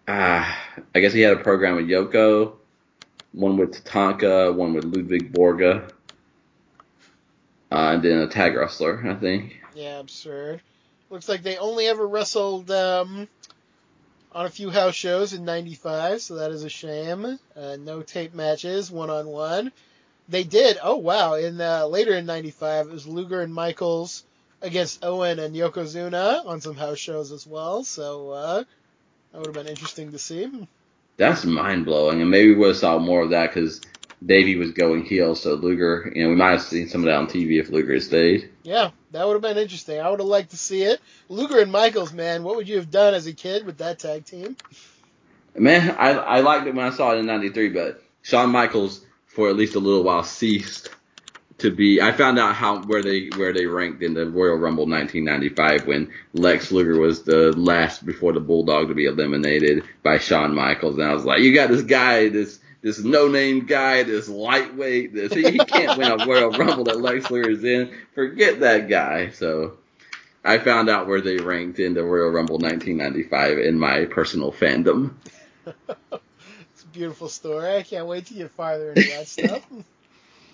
uh, 0.09 0.55
I 0.95 1.01
guess 1.01 1.13
he 1.13 1.21
had 1.21 1.35
a 1.35 1.43
program 1.43 1.77
with 1.77 1.85
Yoko, 1.85 2.55
one 3.33 3.59
with 3.59 3.85
Tatanka, 3.85 4.55
one 4.55 4.73
with 4.73 4.85
Ludwig 4.85 5.35
Borga, 5.35 5.87
uh, 7.71 7.93
and 7.93 8.03
then 8.03 8.21
a 8.21 8.27
tag 8.27 8.57
wrestler, 8.57 9.07
I 9.07 9.17
think. 9.17 9.61
Yeah, 9.75 9.99
absurd. 9.99 10.63
Looks 11.11 11.29
like 11.29 11.43
they 11.43 11.59
only 11.59 11.87
ever 11.87 12.07
wrestled 12.07 12.71
um, 12.71 13.29
on 14.33 14.47
a 14.47 14.51
few 14.51 14.71
house 14.71 14.95
shows 14.95 15.33
in 15.33 15.45
'95, 15.45 16.23
so 16.23 16.37
that 16.37 16.51
is 16.51 16.65
a 16.65 16.69
shame. 16.69 17.39
Uh, 17.57 17.77
no 17.79 18.03
tape 18.03 18.35
matches, 18.35 18.91
one 18.91 19.11
on 19.11 19.27
one. 19.27 19.73
They 20.29 20.45
did. 20.45 20.79
Oh 20.83 20.97
wow! 20.97 21.35
In 21.35 21.61
uh, 21.61 21.87
later 21.87 22.15
in 22.15 22.27
'95, 22.27 22.87
it 22.87 22.93
was 22.93 23.07
Luger 23.07 23.43
and 23.43 23.55
Michaels 23.55 24.25
against 24.63 25.05
Owen 25.05 25.39
and 25.39 25.55
Yokozuna 25.55 26.47
on 26.47 26.61
some 26.61 26.75
house 26.75 26.99
shows 26.99 27.31
as 27.31 27.47
well. 27.47 27.85
So 27.85 28.31
uh, 28.31 28.65
that 29.33 29.39
would 29.39 29.47
have 29.47 29.55
been 29.55 29.69
interesting 29.69 30.13
to 30.13 30.19
see. 30.19 30.67
That's 31.17 31.45
mind 31.45 31.85
blowing, 31.85 32.21
and 32.21 32.31
maybe 32.31 32.49
we 32.49 32.57
would 32.57 32.69
have 32.69 32.77
saw 32.77 32.99
more 32.99 33.23
of 33.23 33.31
that 33.31 33.55
because 33.55 33.83
Davey 34.25 34.57
was 34.57 34.73
going 34.73 35.05
heel, 35.05 35.35
so 35.35 35.55
Luger, 35.55 36.11
you 36.15 36.25
know, 36.25 36.31
we 36.31 36.35
might 36.35 36.53
have 36.53 36.63
seen 36.63 36.89
some 36.89 37.03
of 37.03 37.07
that 37.07 37.17
on 37.17 37.27
TV 37.27 37.61
if 37.61 37.69
Luger 37.69 37.93
had 37.93 38.03
stayed. 38.03 38.51
Yeah, 38.63 38.91
that 39.15 39.27
would 39.27 39.35
have 39.35 39.43
been 39.43 39.63
interesting. 39.63 40.01
I 40.01 40.11
would 40.11 40.19
have 40.19 40.29
liked 40.29 40.51
to 40.51 40.57
see 40.57 40.83
it. 40.83 41.01
Luger 41.29 41.61
and 41.61 41.71
Michaels, 41.71 42.13
man, 42.13 42.43
what 42.43 42.57
would 42.57 42.69
you 42.69 42.77
have 42.77 42.91
done 42.91 43.15
as 43.15 43.29
a 43.29 43.33
kid 43.33 43.65
with 43.65 43.79
that 43.79 44.01
tag 44.01 44.25
team? 44.25 44.57
Man, 45.57 45.93
I 45.93 46.11
I 46.11 46.41
liked 46.41 46.67
it 46.67 46.75
when 46.75 46.85
I 46.85 46.91
saw 46.91 47.13
it 47.13 47.19
in 47.19 47.27
'93, 47.27 47.69
but 47.69 48.03
Shawn 48.23 48.51
Michaels 48.51 49.05
for 49.29 49.49
at 49.49 49.57
least 49.57 49.77
a 49.77 49.81
little 49.81 50.03
while, 50.03 50.25
ceased 50.25 50.91
to 51.59 51.71
be. 51.71 52.01
I 52.01 52.11
found 52.11 52.41
out 52.41 52.57
how 52.57 52.83
where 52.83 53.03
they 53.05 53.29
where 53.37 53.53
they 53.53 53.67
ranked 53.67 54.03
in 54.03 54.15
the 54.15 54.27
Royal 54.27 54.57
Rumble 54.57 54.87
1995 54.87 55.87
when 55.87 56.13
Lex 56.33 56.73
Luger 56.73 56.99
was 56.99 57.23
the 57.23 57.53
last 57.57 58.05
before 58.05 58.33
the 58.33 58.41
Bulldog 58.41 58.89
to 58.89 58.95
be 58.95 59.05
eliminated 59.05 59.85
by 60.03 60.19
Shawn 60.19 60.57
Michaels, 60.57 60.99
and 60.99 61.05
I 61.05 61.15
was 61.15 61.25
like, 61.25 61.41
you 61.41 61.55
got 61.55 61.69
this 61.69 61.83
guy, 61.83 62.31
this 62.31 62.59
this 62.85 63.03
no 63.03 63.29
name 63.29 63.65
guy, 63.65 64.03
this 64.03 64.29
lightweight, 64.29 65.15
this 65.15 65.33
he, 65.33 65.43
he 65.51 65.59
can't 65.59 65.99
win 65.99 66.13
a 66.13 66.27
Royal 66.27 66.51
Rumble 66.51 66.85
that 66.85 67.01
Lex 67.01 67.31
Luger 67.31 67.49
is 67.49 67.65
in. 67.65 67.91
Forget 68.15 68.61
that 68.61 68.91
guy. 68.91 69.31
So 69.31 69.79
I 70.45 70.59
found 70.59 70.91
out 70.91 71.07
where 71.07 71.23
they 71.23 71.39
ranked 71.39 71.79
in 71.79 71.95
the 71.95 72.05
Royal 72.05 72.29
Rumble 72.29 72.59
1995 72.59 73.59
in 73.59 73.79
my 73.79 74.05
personal 74.05 74.53
fandom. 74.53 75.15
it's 75.65 76.83
a 76.83 76.87
beautiful 76.93 77.31
story. 77.31 77.75
I 77.75 77.83
can't 77.83 78.07
wait 78.07 78.27
to 78.27 78.35
get 78.35 78.51
farther 78.51 78.91
into 78.91 79.09
that 79.09 79.27
stuff. 79.29 79.67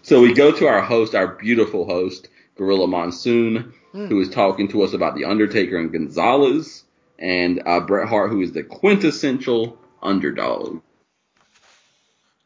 So 0.02 0.22
we 0.22 0.32
go 0.32 0.50
to 0.50 0.66
our 0.66 0.80
host, 0.80 1.14
our 1.14 1.28
beautiful 1.28 1.84
host, 1.84 2.28
Gorilla 2.56 2.86
Monsoon, 2.86 3.74
mm. 3.92 4.08
who 4.08 4.18
is 4.18 4.30
talking 4.30 4.66
to 4.68 4.82
us 4.82 4.94
about 4.94 5.14
The 5.14 5.26
Undertaker 5.26 5.76
and 5.76 5.92
Gonzalez, 5.92 6.84
and 7.18 7.62
uh, 7.66 7.80
Bret 7.80 8.08
Hart, 8.08 8.30
who 8.30 8.40
is 8.40 8.52
the 8.52 8.62
quintessential 8.62 9.78
underdog. 10.02 10.80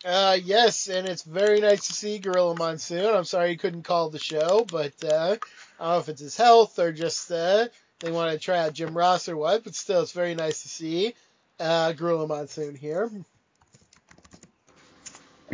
Uh, 0.05 0.37
yes, 0.43 0.89
and 0.89 1.09
it's 1.09 1.23
very 1.23 1.61
nice 1.61 1.87
to 1.87 1.95
see 1.95 2.19
Gorilla 2.19 2.55
Monsoon. 2.57 3.15
I'm 3.15 3.25
sorry 3.25 3.51
he 3.51 3.57
couldn't 3.57 3.85
call 3.85 4.11
the 4.11 4.19
show, 4.19 4.67
but 4.71 4.93
uh, 5.03 5.37
I 5.81 5.85
don't 5.85 5.93
know 5.95 5.99
if 5.99 6.09
it's 6.09 6.21
his 6.21 6.37
health 6.37 6.79
or 6.79 6.93
just 6.93 7.31
uh, 7.33 7.69
they 8.01 8.11
want 8.11 8.33
to 8.33 8.39
try 8.39 8.59
out 8.59 8.75
Jim 8.75 8.97
Ross 8.97 9.29
or 9.29 9.37
what, 9.37 9.65
but 9.65 9.75
still, 9.75 10.03
it's 10.03 10.13
very 10.13 10.35
nice 10.35 10.63
to 10.63 10.69
see 10.69 11.15
uh, 11.59 11.93
Gorilla 11.93 12.27
Monsoon 12.27 12.75
here 12.75 13.11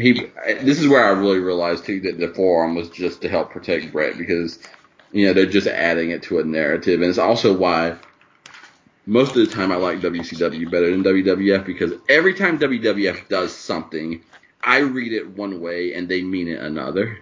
he 0.01 0.31
this 0.63 0.81
is 0.81 0.89
where 0.89 1.05
I 1.05 1.11
really 1.11 1.39
realized 1.39 1.85
too 1.85 2.01
that 2.03 2.19
the 2.19 2.29
forearm 2.29 2.75
was 2.75 2.89
just 2.91 3.23
to 3.23 3.29
help 3.29 3.51
protect 3.51 3.93
Bret 3.93 4.17
because 4.17 4.59
you 5.13 5.27
know 5.27 5.33
they're 5.33 5.47
just 5.47 5.67
adding 5.67 6.11
it 6.11 6.23
to 6.25 6.39
a 6.39 6.45
narrative, 6.45 7.01
and 7.01 7.09
it's 7.09 7.19
also 7.19 7.57
why 7.57 7.97
most 9.07 9.37
of 9.37 9.47
the 9.47 9.47
time 9.47 9.73
I 9.73 9.77
like 9.77 10.01
WCW 10.01 10.71
better 10.71 10.91
than 10.91 11.03
WWF 11.03 11.65
because 11.65 11.93
every 12.09 12.35
time 12.35 12.59
WWF 12.59 13.29
does 13.29 13.55
something, 13.55 14.23
I 14.63 14.79
read 14.79 15.13
it 15.13 15.31
one 15.31 15.61
way 15.61 15.95
and 15.95 16.09
they 16.09 16.23
mean 16.23 16.49
it 16.49 16.61
another. 16.61 17.19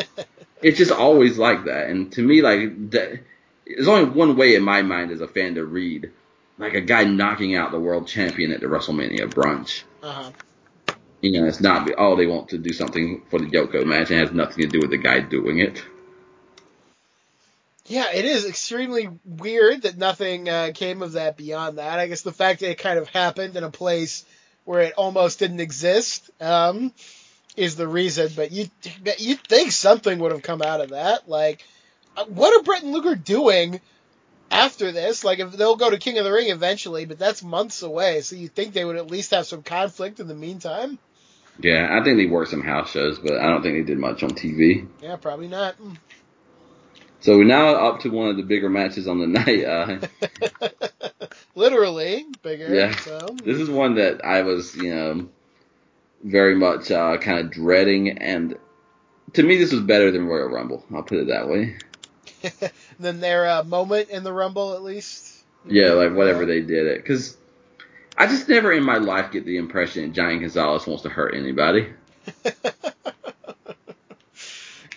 it's 0.62 0.78
just 0.78 0.92
always 0.92 1.38
like 1.38 1.64
that, 1.64 1.88
and 1.88 2.12
to 2.12 2.22
me, 2.22 2.42
like 2.42 2.90
that, 2.90 3.20
there's 3.66 3.88
only 3.88 4.10
one 4.10 4.36
way 4.36 4.54
in 4.54 4.62
my 4.62 4.82
mind 4.82 5.10
as 5.10 5.20
a 5.20 5.28
fan 5.28 5.56
to 5.56 5.64
read, 5.64 6.10
like 6.58 6.74
a 6.74 6.80
guy 6.80 7.04
knocking 7.04 7.56
out 7.56 7.72
the 7.72 7.80
world 7.80 8.06
champion 8.06 8.52
at 8.52 8.60
the 8.60 8.66
WrestleMania 8.66 9.32
brunch. 9.32 9.82
Uh-huh. 10.02 10.30
You 11.20 11.32
know, 11.32 11.46
it's 11.46 11.60
not 11.60 11.90
oh 11.98 12.16
they 12.16 12.26
want 12.26 12.50
to 12.50 12.58
do 12.58 12.72
something 12.72 13.22
for 13.30 13.38
the 13.38 13.46
Yoko 13.46 13.84
match. 13.84 14.10
It 14.10 14.18
has 14.18 14.32
nothing 14.32 14.62
to 14.62 14.68
do 14.68 14.80
with 14.80 14.90
the 14.90 14.98
guy 14.98 15.20
doing 15.20 15.58
it. 15.58 15.84
Yeah, 17.86 18.12
it 18.12 18.24
is 18.24 18.46
extremely 18.46 19.08
weird 19.24 19.82
that 19.82 19.96
nothing 19.96 20.48
uh, 20.48 20.72
came 20.74 21.02
of 21.02 21.12
that 21.12 21.36
beyond 21.36 21.78
that. 21.78 22.00
I 22.00 22.08
guess 22.08 22.22
the 22.22 22.32
fact 22.32 22.60
that 22.60 22.70
it 22.70 22.78
kind 22.78 22.98
of 22.98 23.08
happened 23.08 23.56
in 23.56 23.62
a 23.62 23.70
place 23.70 24.24
where 24.66 24.80
it 24.82 24.94
almost 24.98 25.38
didn't 25.38 25.60
exist 25.60 26.28
um, 26.40 26.92
is 27.56 27.76
the 27.76 27.88
reason. 27.88 28.30
But 28.36 28.52
you 28.52 28.68
you 29.18 29.36
think 29.36 29.72
something 29.72 30.18
would 30.18 30.32
have 30.32 30.42
come 30.42 30.60
out 30.60 30.82
of 30.82 30.90
that? 30.90 31.26
Like, 31.26 31.64
uh, 32.16 32.26
what 32.26 32.54
are 32.54 32.62
Bret 32.62 32.82
and 32.82 32.92
Luger 32.92 33.14
doing 33.14 33.80
after 34.50 34.92
this? 34.92 35.24
Like, 35.24 35.38
if 35.38 35.52
they'll 35.52 35.76
go 35.76 35.88
to 35.88 35.98
King 35.98 36.18
of 36.18 36.24
the 36.24 36.32
Ring 36.32 36.50
eventually, 36.50 37.06
but 37.06 37.18
that's 37.18 37.42
months 37.42 37.82
away. 37.82 38.20
So 38.20 38.36
you 38.36 38.48
think 38.48 38.74
they 38.74 38.84
would 38.84 38.96
at 38.96 39.10
least 39.10 39.30
have 39.30 39.46
some 39.46 39.62
conflict 39.62 40.20
in 40.20 40.28
the 40.28 40.34
meantime? 40.34 40.98
Yeah, 41.58 41.88
I 41.90 42.04
think 42.04 42.18
they 42.18 42.26
worked 42.26 42.50
some 42.50 42.62
house 42.62 42.90
shows, 42.90 43.18
but 43.18 43.38
I 43.38 43.46
don't 43.46 43.62
think 43.62 43.76
they 43.76 43.92
did 43.92 43.98
much 43.98 44.22
on 44.22 44.30
TV. 44.30 44.86
Yeah, 45.00 45.16
probably 45.16 45.48
not. 45.48 45.76
So 47.20 47.36
we're 47.38 47.44
now 47.44 47.68
up 47.74 48.00
to 48.00 48.10
one 48.10 48.28
of 48.28 48.36
the 48.36 48.42
bigger 48.42 48.68
matches 48.68 49.08
on 49.08 49.18
the 49.18 49.26
night. 49.26 49.64
Uh, 49.64 51.26
Literally 51.54 52.24
bigger. 52.42 52.74
Yeah. 52.74 52.94
So. 52.96 53.26
This 53.44 53.58
is 53.58 53.70
one 53.70 53.96
that 53.96 54.24
I 54.24 54.42
was, 54.42 54.76
you 54.76 54.94
know, 54.94 55.28
very 56.22 56.54
much 56.54 56.90
uh, 56.90 57.16
kind 57.18 57.40
of 57.40 57.50
dreading, 57.50 58.18
and 58.18 58.58
to 59.34 59.42
me, 59.42 59.56
this 59.56 59.72
was 59.72 59.82
better 59.82 60.10
than 60.10 60.26
Royal 60.26 60.48
Rumble. 60.48 60.84
I'll 60.94 61.02
put 61.02 61.18
it 61.18 61.28
that 61.28 61.48
way. 61.48 61.76
than 62.98 63.20
their 63.20 63.48
uh, 63.48 63.64
moment 63.64 64.10
in 64.10 64.24
the 64.24 64.32
Rumble, 64.32 64.74
at 64.74 64.82
least. 64.82 65.44
Yeah, 65.66 65.92
like 65.92 66.14
whatever 66.14 66.46
they 66.46 66.60
did 66.60 66.86
it, 66.86 67.02
because 67.02 67.36
I 68.16 68.26
just 68.26 68.48
never 68.48 68.72
in 68.72 68.84
my 68.84 68.98
life 68.98 69.32
get 69.32 69.44
the 69.44 69.56
impression 69.56 70.12
Giant 70.12 70.40
Gonzalez 70.40 70.86
wants 70.86 71.02
to 71.02 71.08
hurt 71.08 71.34
anybody. 71.34 71.88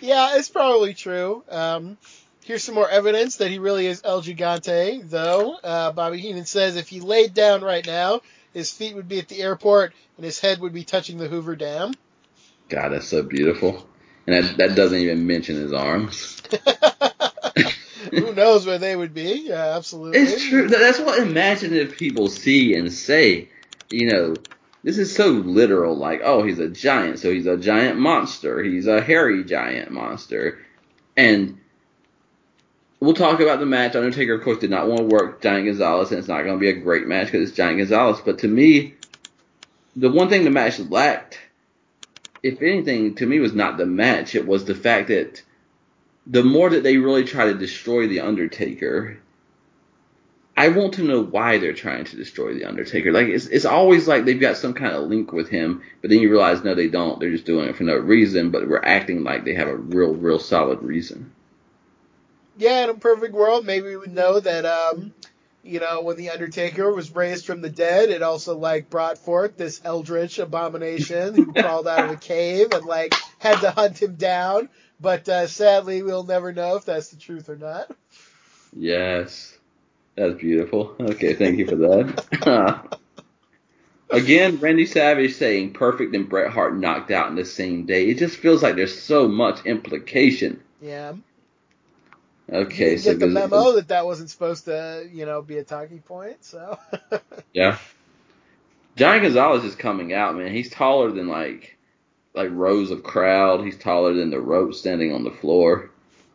Yeah, 0.00 0.36
it's 0.36 0.48
probably 0.48 0.94
true. 0.94 1.44
Um, 1.48 1.98
here's 2.44 2.64
some 2.64 2.74
more 2.74 2.88
evidence 2.88 3.36
that 3.36 3.50
he 3.50 3.58
really 3.58 3.86
is 3.86 4.02
El 4.04 4.22
Gigante, 4.22 5.08
though. 5.08 5.54
Uh, 5.54 5.92
Bobby 5.92 6.20
Heenan 6.20 6.46
says 6.46 6.76
if 6.76 6.88
he 6.88 7.00
laid 7.00 7.34
down 7.34 7.62
right 7.62 7.86
now, 7.86 8.20
his 8.52 8.72
feet 8.72 8.96
would 8.96 9.08
be 9.08 9.18
at 9.18 9.28
the 9.28 9.40
airport 9.40 9.92
and 10.16 10.24
his 10.24 10.40
head 10.40 10.60
would 10.60 10.72
be 10.72 10.84
touching 10.84 11.18
the 11.18 11.28
Hoover 11.28 11.56
Dam. 11.56 11.92
God, 12.68 12.90
that's 12.90 13.08
so 13.08 13.22
beautiful. 13.22 13.86
And 14.26 14.44
that, 14.44 14.56
that 14.58 14.76
doesn't 14.76 14.98
even 14.98 15.26
mention 15.26 15.56
his 15.56 15.72
arms. 15.72 16.42
Who 18.10 18.32
knows 18.34 18.66
where 18.66 18.78
they 18.78 18.96
would 18.96 19.14
be? 19.14 19.44
Yeah, 19.46 19.76
absolutely. 19.76 20.20
It's 20.20 20.48
true. 20.48 20.68
That's 20.68 20.98
what 20.98 21.18
imaginative 21.18 21.96
people 21.96 22.28
see 22.28 22.74
and 22.74 22.92
say. 22.92 23.48
You 23.90 24.12
know, 24.12 24.34
this 24.82 24.98
is 24.98 25.14
so 25.14 25.28
literal. 25.28 25.96
Like, 25.96 26.20
oh, 26.24 26.42
he's 26.42 26.58
a 26.58 26.68
giant, 26.68 27.18
so 27.18 27.30
he's 27.30 27.46
a 27.46 27.56
giant 27.56 27.98
monster. 27.98 28.62
He's 28.62 28.86
a 28.86 29.00
hairy 29.00 29.44
giant 29.44 29.90
monster. 29.90 30.58
And 31.16 31.58
we'll 33.00 33.14
talk 33.14 33.40
about 33.40 33.60
the 33.60 33.66
match. 33.66 33.94
Undertaker, 33.94 34.34
of 34.34 34.42
course, 34.42 34.58
did 34.58 34.70
not 34.70 34.88
want 34.88 35.00
to 35.00 35.06
work 35.06 35.42
Giant 35.42 35.66
Gonzalez, 35.66 36.10
and 36.10 36.18
it's 36.18 36.28
not 36.28 36.42
going 36.42 36.54
to 36.54 36.60
be 36.60 36.70
a 36.70 36.80
great 36.80 37.06
match 37.06 37.26
because 37.26 37.48
it's 37.48 37.56
Giant 37.56 37.78
Gonzalez. 37.78 38.20
But 38.24 38.38
to 38.40 38.48
me, 38.48 38.94
the 39.96 40.10
one 40.10 40.28
thing 40.28 40.44
the 40.44 40.50
match 40.50 40.78
lacked, 40.78 41.38
if 42.42 42.62
anything, 42.62 43.14
to 43.16 43.26
me 43.26 43.38
was 43.38 43.54
not 43.54 43.76
the 43.76 43.86
match. 43.86 44.34
It 44.34 44.46
was 44.46 44.64
the 44.64 44.74
fact 44.74 45.08
that 45.08 45.42
the 46.26 46.44
more 46.44 46.70
that 46.70 46.82
they 46.82 46.96
really 46.96 47.24
try 47.24 47.46
to 47.46 47.58
destroy 47.58 48.06
the 48.06 48.20
Undertaker, 48.20 49.18
I 50.60 50.68
want 50.68 50.94
to 50.94 51.02
know 51.02 51.22
why 51.22 51.56
they're 51.56 51.72
trying 51.72 52.04
to 52.04 52.16
destroy 52.16 52.52
the 52.52 52.64
Undertaker. 52.64 53.12
Like 53.12 53.28
it's 53.28 53.46
it's 53.46 53.64
always 53.64 54.06
like 54.06 54.24
they've 54.24 54.38
got 54.38 54.56
some 54.56 54.74
kind 54.74 54.94
of 54.94 55.08
link 55.08 55.32
with 55.32 55.48
him, 55.48 55.82
but 56.02 56.10
then 56.10 56.20
you 56.20 56.30
realize 56.30 56.62
no, 56.62 56.74
they 56.74 56.88
don't. 56.88 57.18
They're 57.18 57.30
just 57.30 57.46
doing 57.46 57.68
it 57.68 57.76
for 57.76 57.84
no 57.84 57.96
reason, 57.96 58.50
but 58.50 58.68
we're 58.68 58.82
acting 58.84 59.24
like 59.24 59.44
they 59.44 59.54
have 59.54 59.68
a 59.68 59.76
real, 59.76 60.14
real 60.14 60.38
solid 60.38 60.82
reason. 60.82 61.32
Yeah, 62.58 62.84
in 62.84 62.90
a 62.90 62.94
perfect 62.94 63.32
world, 63.32 63.64
maybe 63.64 63.86
we 63.86 63.96
would 63.96 64.12
know 64.12 64.38
that 64.38 64.66
um, 64.66 65.14
you 65.62 65.80
know, 65.80 66.02
when 66.02 66.16
the 66.16 66.30
Undertaker 66.30 66.92
was 66.92 67.14
raised 67.14 67.46
from 67.46 67.62
the 67.62 67.70
dead, 67.70 68.10
it 68.10 68.22
also 68.22 68.58
like 68.58 68.90
brought 68.90 69.16
forth 69.16 69.56
this 69.56 69.80
eldritch 69.82 70.38
abomination 70.38 71.34
who 71.34 71.52
crawled 71.54 71.88
out 71.88 72.04
of 72.04 72.10
a 72.10 72.16
cave 72.16 72.72
and 72.72 72.84
like 72.84 73.14
had 73.38 73.60
to 73.60 73.70
hunt 73.70 74.02
him 74.02 74.16
down 74.16 74.68
but 75.00 75.28
uh, 75.28 75.46
sadly, 75.46 76.02
we'll 76.02 76.24
never 76.24 76.52
know 76.52 76.76
if 76.76 76.84
that's 76.84 77.08
the 77.08 77.16
truth 77.16 77.48
or 77.48 77.56
not. 77.56 77.90
Yes. 78.76 79.56
That's 80.20 80.38
beautiful. 80.38 80.94
Okay, 81.00 81.32
thank 81.32 81.56
you 81.56 81.66
for 81.66 81.76
that. 81.76 82.98
Again, 84.10 84.58
Randy 84.58 84.84
Savage 84.84 85.32
saying 85.32 85.72
perfect 85.72 86.14
and 86.14 86.28
Bret 86.28 86.52
Hart 86.52 86.76
knocked 86.76 87.10
out 87.10 87.30
in 87.30 87.36
the 87.36 87.46
same 87.46 87.86
day. 87.86 88.10
It 88.10 88.18
just 88.18 88.36
feels 88.36 88.62
like 88.62 88.76
there's 88.76 89.00
so 89.00 89.28
much 89.28 89.64
implication. 89.64 90.60
Yeah. 90.82 91.14
Okay, 92.52 92.98
so 92.98 93.12
get 93.12 93.20
the 93.20 93.28
memo 93.28 93.72
that 93.72 93.88
that 93.88 94.04
wasn't 94.04 94.28
supposed 94.28 94.66
to, 94.66 95.08
you 95.10 95.24
know, 95.24 95.40
be 95.40 95.56
a 95.56 95.64
talking 95.64 96.02
point. 96.02 96.44
So. 96.44 96.78
yeah. 97.54 97.78
Giant 98.96 99.22
Gonzalez 99.22 99.64
is 99.64 99.74
coming 99.74 100.12
out, 100.12 100.36
man. 100.36 100.52
He's 100.52 100.68
taller 100.68 101.12
than 101.12 101.28
like 101.28 101.78
like 102.34 102.50
rows 102.52 102.90
of 102.90 103.04
crowd. 103.04 103.64
He's 103.64 103.78
taller 103.78 104.12
than 104.12 104.28
the 104.28 104.38
rope 104.38 104.74
standing 104.74 105.14
on 105.14 105.24
the 105.24 105.30
floor. 105.30 105.90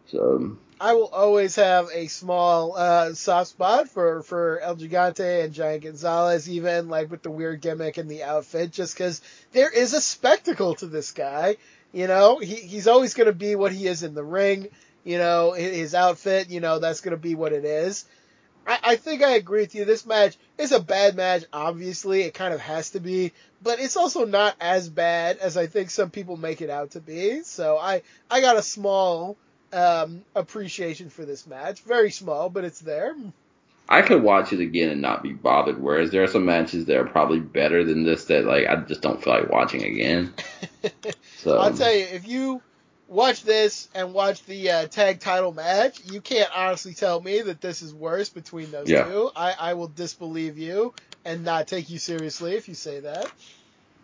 So 0.08 0.58
I 0.80 0.94
will 0.94 1.08
always 1.08 1.56
have 1.56 1.90
a 1.94 2.08
small 2.08 2.76
uh, 2.76 3.14
soft 3.14 3.52
spot 3.52 3.90
for 3.90 4.24
for 4.24 4.60
El 4.60 4.76
Gigante 4.76 5.44
and 5.44 5.54
Giant 5.54 5.84
Gonzalez, 5.84 6.50
even 6.50 6.90
like 6.90 7.10
with 7.10 7.24
the 7.24 7.32
weird 7.32 7.62
gimmick 7.62 7.98
and 7.98 8.10
the 8.10 8.24
outfit, 8.24 8.72
just 8.72 8.94
because 8.94 9.22
there 9.54 9.70
is 9.70 9.94
a 9.94 10.02
spectacle 10.02 10.76
to 10.76 10.88
this 10.88 11.12
guy. 11.12 11.56
You 11.94 12.08
know, 12.08 12.40
he 12.40 12.56
he's 12.56 12.88
always 12.88 13.14
going 13.14 13.28
to 13.28 13.34
be 13.34 13.56
what 13.56 13.72
he 13.72 13.88
is 13.88 14.04
in 14.04 14.16
the 14.16 14.24
ring. 14.24 14.68
You 15.06 15.18
know, 15.18 15.54
his 15.54 15.96
outfit, 15.96 16.50
you 16.50 16.60
know, 16.60 16.80
that's 16.80 17.02
going 17.02 17.16
to 17.16 17.22
be 17.22 17.36
what 17.36 17.54
it 17.54 17.64
is. 17.64 18.06
I, 18.68 18.80
I 18.84 18.96
think 18.98 19.24
I 19.24 19.32
agree 19.32 19.62
with 19.62 19.76
you. 19.76 19.86
This 19.86 20.06
match 20.06 20.36
is 20.58 20.74
a 20.74 20.80
bad 20.80 21.16
match. 21.16 21.46
Obviously, 21.54 22.24
it 22.24 22.34
kind 22.34 22.54
of 22.54 22.60
has 22.60 22.90
to 22.92 23.00
be, 23.00 23.32
but 23.62 23.80
it's 23.80 23.96
also 23.96 24.26
not 24.26 24.56
as 24.60 24.90
bad 24.90 25.38
as 25.38 25.56
I 25.56 25.68
think 25.68 25.90
some 25.90 26.10
people 26.10 26.36
make 26.36 26.62
it 26.62 26.70
out 26.70 26.92
to 26.92 27.00
be. 27.00 27.44
So 27.44 27.78
I 27.78 28.02
I 28.30 28.42
got 28.42 28.58
a 28.58 28.62
small 28.62 29.38
um, 29.76 30.26
appreciation 30.36 31.10
for 31.10 31.26
this 31.26 31.48
match. 31.48 31.84
Very 31.84 32.12
small, 32.12 32.50
but 32.50 32.66
it's 32.66 32.82
there. 32.82 33.16
I 33.90 34.02
could 34.02 34.24
watch 34.24 34.54
it 34.54 34.62
again 34.62 34.90
and 34.90 35.02
not 35.02 35.24
be 35.24 35.34
bothered. 35.34 35.82
Whereas 35.82 36.12
there 36.12 36.24
are 36.24 36.28
some 36.28 36.46
matches 36.46 36.86
that 36.86 36.98
are 36.98 37.06
probably 37.06 37.40
better 37.40 37.84
than 37.84 38.04
this 38.04 38.26
that 38.26 38.46
like 38.46 38.68
I 38.68 38.78
just 38.78 39.02
don't 39.02 39.24
feel 39.24 39.34
like 39.34 39.50
watching 39.52 39.84
again. 39.84 40.34
So 41.38 41.58
I'll 41.58 41.74
tell 41.74 41.94
you, 41.94 42.06
if 42.06 42.28
you 42.28 42.64
watch 43.08 43.44
this 43.44 43.90
and 43.96 44.14
watch 44.14 44.44
the 44.46 44.72
uh, 44.72 44.88
tag 44.88 45.20
title 45.22 45.54
match, 45.54 46.02
you 46.06 46.22
can't 46.22 46.50
honestly 46.56 46.94
tell 46.96 47.22
me 47.22 47.42
that 47.42 47.62
this 47.62 47.82
is 47.82 47.94
worse 47.94 48.30
between 48.30 48.72
those 48.72 48.88
Yeah. 48.90 49.06
two. 49.08 49.32
I, 49.36 49.54
I 49.60 49.74
will 49.76 49.88
disbelieve 49.90 50.58
you 50.58 50.94
and 51.26 51.44
not 51.44 51.68
take 51.68 51.90
you 51.90 52.00
seriously 52.00 52.56
if 52.56 52.68
you 52.70 52.76
say 52.76 53.02
that. 53.02 53.32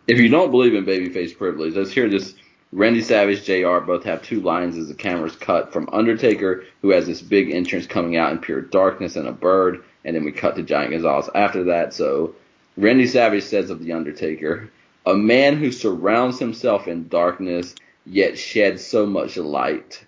if 0.06 0.18
you 0.18 0.28
don't 0.28 0.50
believe 0.50 0.74
in 0.74 0.84
babyface 0.86 1.36
privilege, 1.36 1.74
let's 1.74 1.92
hear 1.92 2.08
this. 2.08 2.34
Randy 2.72 3.02
Savage, 3.02 3.44
JR 3.44 3.80
both 3.80 4.04
have 4.04 4.22
two 4.22 4.40
lines 4.40 4.78
as 4.78 4.88
the 4.88 4.94
camera's 4.94 5.36
cut 5.36 5.74
from 5.74 5.90
Undertaker, 5.92 6.64
who 6.80 6.90
has 6.90 7.06
this 7.06 7.20
big 7.20 7.50
entrance 7.50 7.86
coming 7.86 8.16
out 8.16 8.32
in 8.32 8.38
pure 8.38 8.62
darkness 8.62 9.16
and 9.16 9.28
a 9.28 9.32
bird, 9.32 9.84
and 10.04 10.16
then 10.16 10.24
we 10.24 10.32
cut 10.32 10.56
to 10.56 10.62
Giant 10.62 10.92
Gonzalez 10.92 11.28
after 11.34 11.64
that. 11.64 11.92
So 11.92 12.34
Randy 12.78 13.06
Savage 13.06 13.44
says 13.44 13.68
of 13.68 13.84
the 13.84 13.92
Undertaker, 13.92 14.70
a 15.04 15.14
man 15.14 15.58
who 15.58 15.70
surrounds 15.70 16.38
himself 16.38 16.88
in 16.88 17.08
darkness 17.08 17.74
yet 18.06 18.38
sheds 18.38 18.84
so 18.84 19.04
much 19.04 19.36
light. 19.36 20.02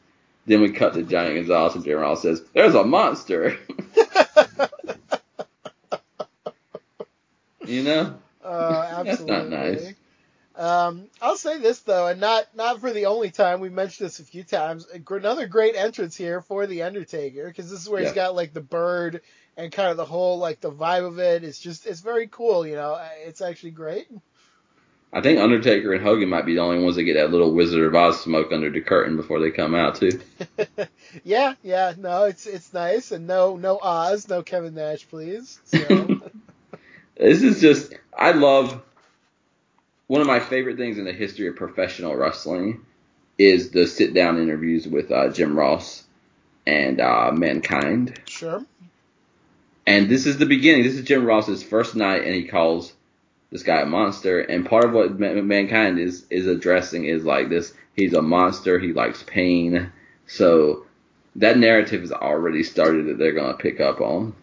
Then 0.47 0.63
we 0.63 0.71
cut 0.73 0.95
to 0.95 1.03
Giant 1.03 1.35
Gonzalez 1.35 1.75
and 1.75 1.85
General 1.85 2.17
says, 2.17 2.43
"There's 2.55 2.75
a 2.75 2.85
monster." 2.85 3.59
you 7.67 7.83
know, 7.83 8.15
Uh, 8.43 9.03
That's 9.05 9.23
not 9.23 9.49
nice. 9.49 9.93
Um, 10.57 11.09
I'll 11.21 11.37
say 11.37 11.59
this 11.59 11.81
though, 11.81 12.07
and 12.07 12.21
not 12.21 12.55
not 12.55 12.81
for 12.81 12.93
the 12.93 13.07
only 13.07 13.31
time. 13.31 13.61
We 13.61 13.71
mentioned 13.71 14.07
this 14.07 14.21
a 14.21 14.25
few 14.25 14.45
times. 14.45 14.87
Another 15.09 15.47
great 15.49 15.75
entrance 15.75 16.17
here 16.17 16.41
for 16.41 16.67
the 16.67 16.83
Undertaker 16.83 17.49
because 17.49 17.71
this 17.71 17.81
is 17.81 17.89
where 17.89 18.03
he's 18.03 18.13
got 18.13 18.37
like 18.37 18.53
the 18.53 18.61
bird 18.61 19.23
and 19.57 19.73
kind 19.73 19.91
of 19.91 19.97
the 19.97 20.05
whole 20.05 20.39
like 20.39 20.61
the 20.61 20.71
vibe 20.71 21.07
of 21.07 21.19
it. 21.19 21.43
It's 21.43 21.59
just 21.59 21.87
it's 21.87 22.01
very 22.01 22.29
cool. 22.29 22.67
You 22.67 22.77
know, 22.77 23.01
it's 23.25 23.41
actually 23.41 23.73
great. 23.73 24.07
I 25.13 25.21
think 25.21 25.39
Undertaker 25.39 25.93
and 25.93 26.03
Hogan 26.03 26.29
might 26.29 26.45
be 26.45 26.55
the 26.55 26.61
only 26.61 26.83
ones 26.83 26.97
that 26.97 27.05
get 27.05 27.15
that 27.15 27.31
little 27.31 27.53
Wizard 27.53 27.87
of 27.87 27.95
Oz 27.95 28.21
smoke 28.21 28.53
under 28.53 28.71
the 28.71 28.81
curtain 28.81 29.17
before 29.17 29.41
they 29.41 29.53
come 29.53 29.75
out 29.75 29.97
too. 29.97 30.21
yeah, 31.25 31.55
yeah, 31.63 31.95
no, 31.97 32.25
it's 32.25 32.47
it's 32.47 32.73
nice 32.73 33.13
and 33.13 33.27
no 33.27 33.57
no 33.57 33.79
Oz, 33.81 34.29
no 34.29 34.43
Kevin 34.43 34.75
Nash, 34.75 35.09
please. 35.09 35.61
So, 35.65 36.21
This 37.17 37.43
is 37.43 37.61
just 37.61 37.95
I 38.17 38.33
love 38.33 38.83
one 40.07 40.21
of 40.21 40.27
my 40.27 40.41
favorite 40.41 40.77
things 40.77 40.99
in 40.99 41.05
the 41.05 41.13
history 41.13 41.49
of 41.49 41.57
professional 41.57 42.15
wrestling 42.15 42.85
is 43.39 43.71
the 43.71 43.87
sit 43.87 44.15
down 44.15 44.41
interviews 44.41 44.87
with 44.87 45.11
uh, 45.11 45.29
Jim 45.31 45.59
Ross 45.59 46.05
and 46.67 47.01
uh, 47.01 47.33
Mankind. 47.33 48.21
sure. 48.27 48.65
And 49.87 50.09
this 50.09 50.27
is 50.27 50.39
the 50.39 50.47
beginning. 50.47 50.83
This 50.85 50.95
is 50.95 51.05
Jim 51.05 51.27
Ross's 51.27 51.63
first 51.63 51.95
night, 51.95 52.25
and 52.25 52.35
he 52.35 52.45
calls 52.45 52.93
this 53.51 53.63
guy 53.63 53.81
a 53.83 53.87
monster. 53.87 54.41
And 54.41 54.65
part 54.65 54.85
of 54.85 54.93
what 54.93 55.19
Ma- 55.19 55.35
Mankind 55.35 55.99
is 55.99 56.25
is 56.31 56.47
addressing 56.47 57.05
is 57.05 57.25
like 57.25 57.49
this: 57.51 57.75
he's 57.95 58.15
a 58.15 58.23
monster. 58.23 58.79
He 58.79 58.93
likes 58.93 59.23
pain. 59.23 59.93
So 60.27 60.87
that 61.37 61.59
narrative 61.59 62.03
is 62.03 62.13
already 62.13 62.63
started 62.63 63.07
that 63.07 63.19
they're 63.19 63.33
gonna 63.33 63.59
pick 63.59 63.81
up 63.81 64.01
on. 64.01 64.35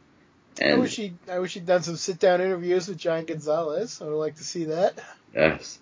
I 0.64 0.76
wish 0.76 0.96
he 0.96 1.14
I 1.30 1.40
wish 1.40 1.54
he'd 1.54 1.66
done 1.66 1.84
some 1.84 1.96
sit 1.96 2.20
down 2.20 2.42
interviews 2.42 2.88
with 2.88 2.98
Giant 2.98 3.28
Gonzalez. 3.28 4.02
I 4.02 4.06
would 4.06 4.16
like 4.16 4.36
to 4.36 4.44
see 4.44 4.66
that. 4.66 5.00
yes, 5.34 5.80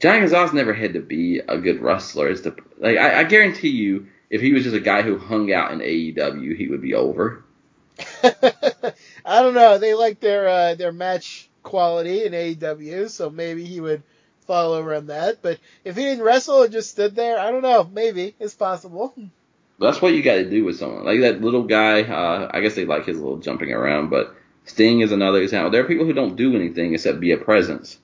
Giant 0.00 0.22
Gonzalez 0.22 0.52
never 0.52 0.72
had 0.72 0.94
to 0.94 1.00
be 1.00 1.38
a 1.40 1.58
good 1.58 1.80
wrestler. 1.80 2.28
Is 2.28 2.42
the 2.42 2.56
like 2.78 2.96
I, 2.96 3.20
I 3.20 3.24
guarantee 3.24 3.70
you, 3.70 4.08
if 4.30 4.40
he 4.40 4.52
was 4.52 4.64
just 4.64 4.76
a 4.76 4.80
guy 4.80 5.02
who 5.02 5.18
hung 5.18 5.52
out 5.52 5.72
in 5.72 5.80
AEW, 5.80 6.56
he 6.56 6.68
would 6.68 6.82
be 6.82 6.94
over. 6.94 7.44
I 8.22 9.42
don't 9.42 9.54
know. 9.54 9.78
They 9.78 9.94
like 9.94 10.20
their 10.20 10.48
uh, 10.48 10.74
their 10.74 10.92
match 10.92 11.48
quality 11.62 12.24
in 12.24 12.32
AEW, 12.32 13.10
so 13.10 13.28
maybe 13.28 13.64
he 13.64 13.80
would 13.80 14.02
fall 14.46 14.72
over 14.72 14.94
on 14.94 15.06
that. 15.06 15.42
But 15.42 15.58
if 15.84 15.96
he 15.96 16.04
didn't 16.04 16.24
wrestle 16.24 16.62
and 16.62 16.72
just 16.72 16.90
stood 16.90 17.14
there, 17.14 17.38
I 17.38 17.50
don't 17.50 17.62
know. 17.62 17.88
Maybe 17.92 18.34
it's 18.38 18.54
possible. 18.54 19.14
That's 19.80 20.02
what 20.02 20.12
you 20.12 20.22
got 20.22 20.34
to 20.34 20.50
do 20.50 20.64
with 20.64 20.78
someone 20.78 21.04
like 21.04 21.20
that 21.20 21.40
little 21.40 21.62
guy. 21.64 22.02
Uh, 22.02 22.50
I 22.52 22.60
guess 22.60 22.74
they 22.74 22.84
like 22.84 23.06
his 23.06 23.18
little 23.18 23.38
jumping 23.38 23.72
around, 23.72 24.10
but 24.10 24.34
Sting 24.64 25.00
is 25.00 25.12
another 25.12 25.40
example. 25.40 25.70
There 25.70 25.82
are 25.82 25.88
people 25.88 26.04
who 26.04 26.12
don't 26.12 26.36
do 26.36 26.54
anything 26.56 26.94
except 26.94 27.20
be 27.20 27.32
a 27.32 27.38
presence, 27.38 27.98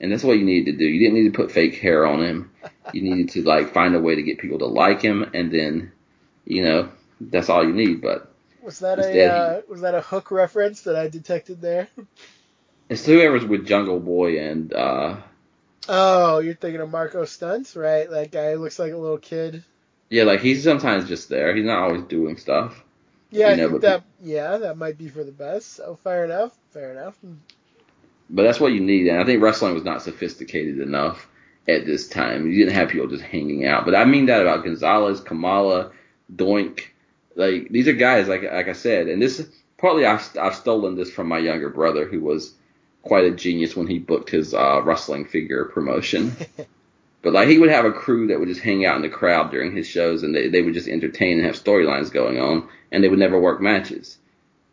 and 0.00 0.10
that's 0.10 0.24
what 0.24 0.38
you 0.38 0.44
need 0.44 0.64
to 0.66 0.72
do. 0.72 0.84
You 0.84 0.98
didn't 1.00 1.14
need 1.22 1.32
to 1.32 1.36
put 1.36 1.52
fake 1.52 1.76
hair 1.76 2.06
on 2.06 2.22
him. 2.22 2.50
You 2.92 3.02
needed 3.02 3.30
to 3.30 3.42
like 3.42 3.72
find 3.74 3.94
a 3.94 4.00
way 4.00 4.14
to 4.14 4.22
get 4.22 4.38
people 4.38 4.58
to 4.60 4.66
like 4.66 5.02
him, 5.02 5.30
and 5.34 5.52
then, 5.52 5.92
you 6.46 6.64
know, 6.64 6.90
that's 7.20 7.50
all 7.50 7.62
you 7.64 7.74
need. 7.74 8.00
But 8.00 8.32
Was 8.62 8.78
that 8.80 8.98
a 8.98 9.26
uh, 9.26 9.60
was 9.68 9.82
that 9.82 9.94
a 9.94 10.00
hook 10.00 10.30
reference 10.30 10.82
that 10.82 10.96
I 10.96 11.08
detected 11.08 11.60
there? 11.60 11.88
it's 12.88 13.04
whoever's 13.04 13.44
with 13.44 13.66
Jungle 13.66 14.00
Boy 14.00 14.40
and 14.40 14.72
uh, 14.72 15.16
Oh, 15.88 16.38
you're 16.38 16.54
thinking 16.54 16.80
of 16.80 16.90
Marko 16.90 17.24
Stunts, 17.24 17.76
right? 17.76 18.08
That 18.08 18.30
guy 18.30 18.54
looks 18.54 18.78
like 18.78 18.92
a 18.92 18.96
little 18.96 19.18
kid. 19.18 19.62
Yeah, 20.10 20.24
like 20.24 20.40
he's 20.40 20.64
sometimes 20.64 21.08
just 21.08 21.28
there. 21.28 21.54
He's 21.54 21.64
not 21.64 21.78
always 21.78 22.02
doing 22.02 22.36
stuff. 22.36 22.82
Yeah, 23.30 23.54
You 23.54 23.56
know, 23.56 23.78
that 23.78 24.02
yeah, 24.20 24.58
that 24.58 24.76
might 24.76 24.98
be 24.98 25.08
for 25.08 25.22
the 25.22 25.32
best. 25.32 25.74
So 25.76 25.98
fair 26.02 26.24
enough, 26.24 26.52
fair 26.70 26.90
enough. 26.90 27.16
But 28.28 28.42
that's 28.42 28.60
what 28.60 28.72
you 28.72 28.80
need, 28.80 29.06
and 29.06 29.20
I 29.20 29.24
think 29.24 29.42
wrestling 29.42 29.74
was 29.74 29.84
not 29.84 30.02
sophisticated 30.02 30.80
enough 30.80 31.28
at 31.68 31.86
this 31.86 32.08
time. 32.08 32.50
You 32.50 32.58
didn't 32.58 32.74
have 32.74 32.88
people 32.88 33.06
just 33.06 33.22
hanging 33.22 33.66
out. 33.66 33.84
But 33.84 33.94
I 33.94 34.04
mean 34.04 34.26
that 34.26 34.42
about 34.42 34.64
Gonzalez, 34.64 35.20
Kamala, 35.20 35.92
Doink. 36.34 36.82
Like 37.36 37.68
these 37.70 37.86
are 37.86 37.92
guys, 37.92 38.26
like 38.28 38.42
like 38.42 38.68
I 38.68 38.72
said, 38.72 39.06
and 39.06 39.22
this 39.22 39.38
is 39.38 39.48
partly 39.78 40.04
I've, 40.04 40.28
I've 40.36 40.56
stolen 40.56 40.96
this 40.96 41.10
from 41.12 41.28
my 41.28 41.38
younger 41.38 41.70
brother, 41.70 42.04
who 42.04 42.20
was 42.20 42.54
quite 43.02 43.24
a 43.24 43.30
genius 43.30 43.76
when 43.76 43.86
he 43.86 43.98
booked 44.00 44.30
his 44.30 44.54
uh, 44.54 44.82
wrestling 44.82 45.24
figure 45.24 45.66
promotion. 45.66 46.36
but 47.22 47.32
like 47.32 47.48
he 47.48 47.58
would 47.58 47.70
have 47.70 47.84
a 47.84 47.92
crew 47.92 48.28
that 48.28 48.38
would 48.38 48.48
just 48.48 48.62
hang 48.62 48.86
out 48.86 48.96
in 48.96 49.02
the 49.02 49.08
crowd 49.08 49.50
during 49.50 49.76
his 49.76 49.86
shows, 49.86 50.22
and 50.22 50.34
they 50.34 50.48
they 50.48 50.62
would 50.62 50.74
just 50.74 50.88
entertain 50.88 51.38
and 51.38 51.46
have 51.46 51.62
storylines 51.62 52.12
going 52.12 52.38
on, 52.40 52.68
and 52.90 53.04
they 53.04 53.08
would 53.08 53.18
never 53.18 53.38
work 53.38 53.60
matches. 53.60 54.16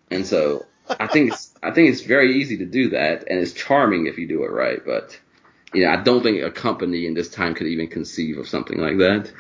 And 0.10 0.26
so 0.26 0.66
I 0.90 1.08
think 1.08 1.34
it's 1.34 1.54
I 1.64 1.72
think 1.72 1.90
it's 1.90 2.02
very 2.02 2.38
easy 2.38 2.58
to 2.58 2.66
do 2.66 2.90
that, 2.92 3.28
and 3.30 3.40
it's 3.40 3.54
charming 3.54 4.08
if 4.08 4.18
you 4.18 4.28
do 4.28 4.44
it 4.44 4.52
right. 4.52 4.80
But 4.86 5.20
you 5.74 5.84
know, 5.84 5.92
I 5.92 5.98
don't 5.98 6.24
think 6.24 6.42
a 6.42 6.52
company 6.52 7.06
in 7.06 7.14
this 7.14 7.30
time 7.30 7.54
could 7.54 7.68
even 7.68 7.88
conceive 7.88 8.38
of 8.38 8.48
something 8.48 8.80
like 8.80 8.98
that. 9.00 9.32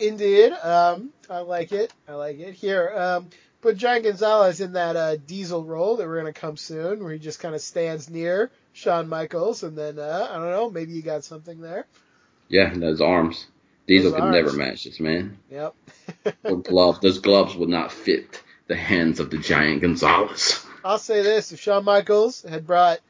Indeed. 0.00 0.52
Um, 0.52 1.10
I 1.30 1.38
like 1.38 1.70
it. 1.70 1.92
I 2.08 2.14
like 2.14 2.40
it. 2.40 2.54
Here, 2.54 2.92
um, 2.96 3.30
put 3.60 3.76
Giant 3.76 4.04
Gonzalez 4.04 4.60
in 4.60 4.72
that 4.72 4.96
uh, 4.96 5.16
diesel 5.16 5.62
role 5.62 5.96
that 5.96 6.08
we're 6.08 6.18
gonna 6.18 6.32
come 6.32 6.56
soon, 6.56 7.04
where 7.04 7.12
he 7.12 7.20
just 7.20 7.38
kind 7.38 7.54
of 7.54 7.60
stands 7.60 8.10
near 8.10 8.50
Shawn 8.74 9.08
Michaels, 9.08 9.62
and 9.62 9.78
then 9.78 9.98
uh, 9.98 10.28
I 10.30 10.34
don't 10.34 10.50
know, 10.50 10.68
maybe 10.68 10.92
you 10.92 11.00
got 11.00 11.24
something 11.24 11.60
there. 11.60 11.86
Yeah, 12.48 12.70
and 12.70 12.82
those 12.82 13.00
arms. 13.00 13.46
Diesel 13.86 14.10
Those 14.10 14.20
could 14.20 14.30
never 14.30 14.52
match 14.52 14.84
this 14.84 15.00
man. 15.00 15.38
Yep. 15.50 15.74
Or 16.44 16.56
gloves. 16.56 17.00
Those 17.00 17.18
gloves 17.18 17.54
would 17.54 17.68
not 17.68 17.92
fit 17.92 18.42
the 18.66 18.76
hands 18.76 19.20
of 19.20 19.30
the 19.30 19.38
giant 19.38 19.82
Gonzalez. 19.82 20.64
I'll 20.84 20.98
say 20.98 21.22
this: 21.22 21.52
if 21.52 21.60
Shawn 21.60 21.84
Michaels 21.84 22.42
had 22.42 22.66
brought 22.66 23.00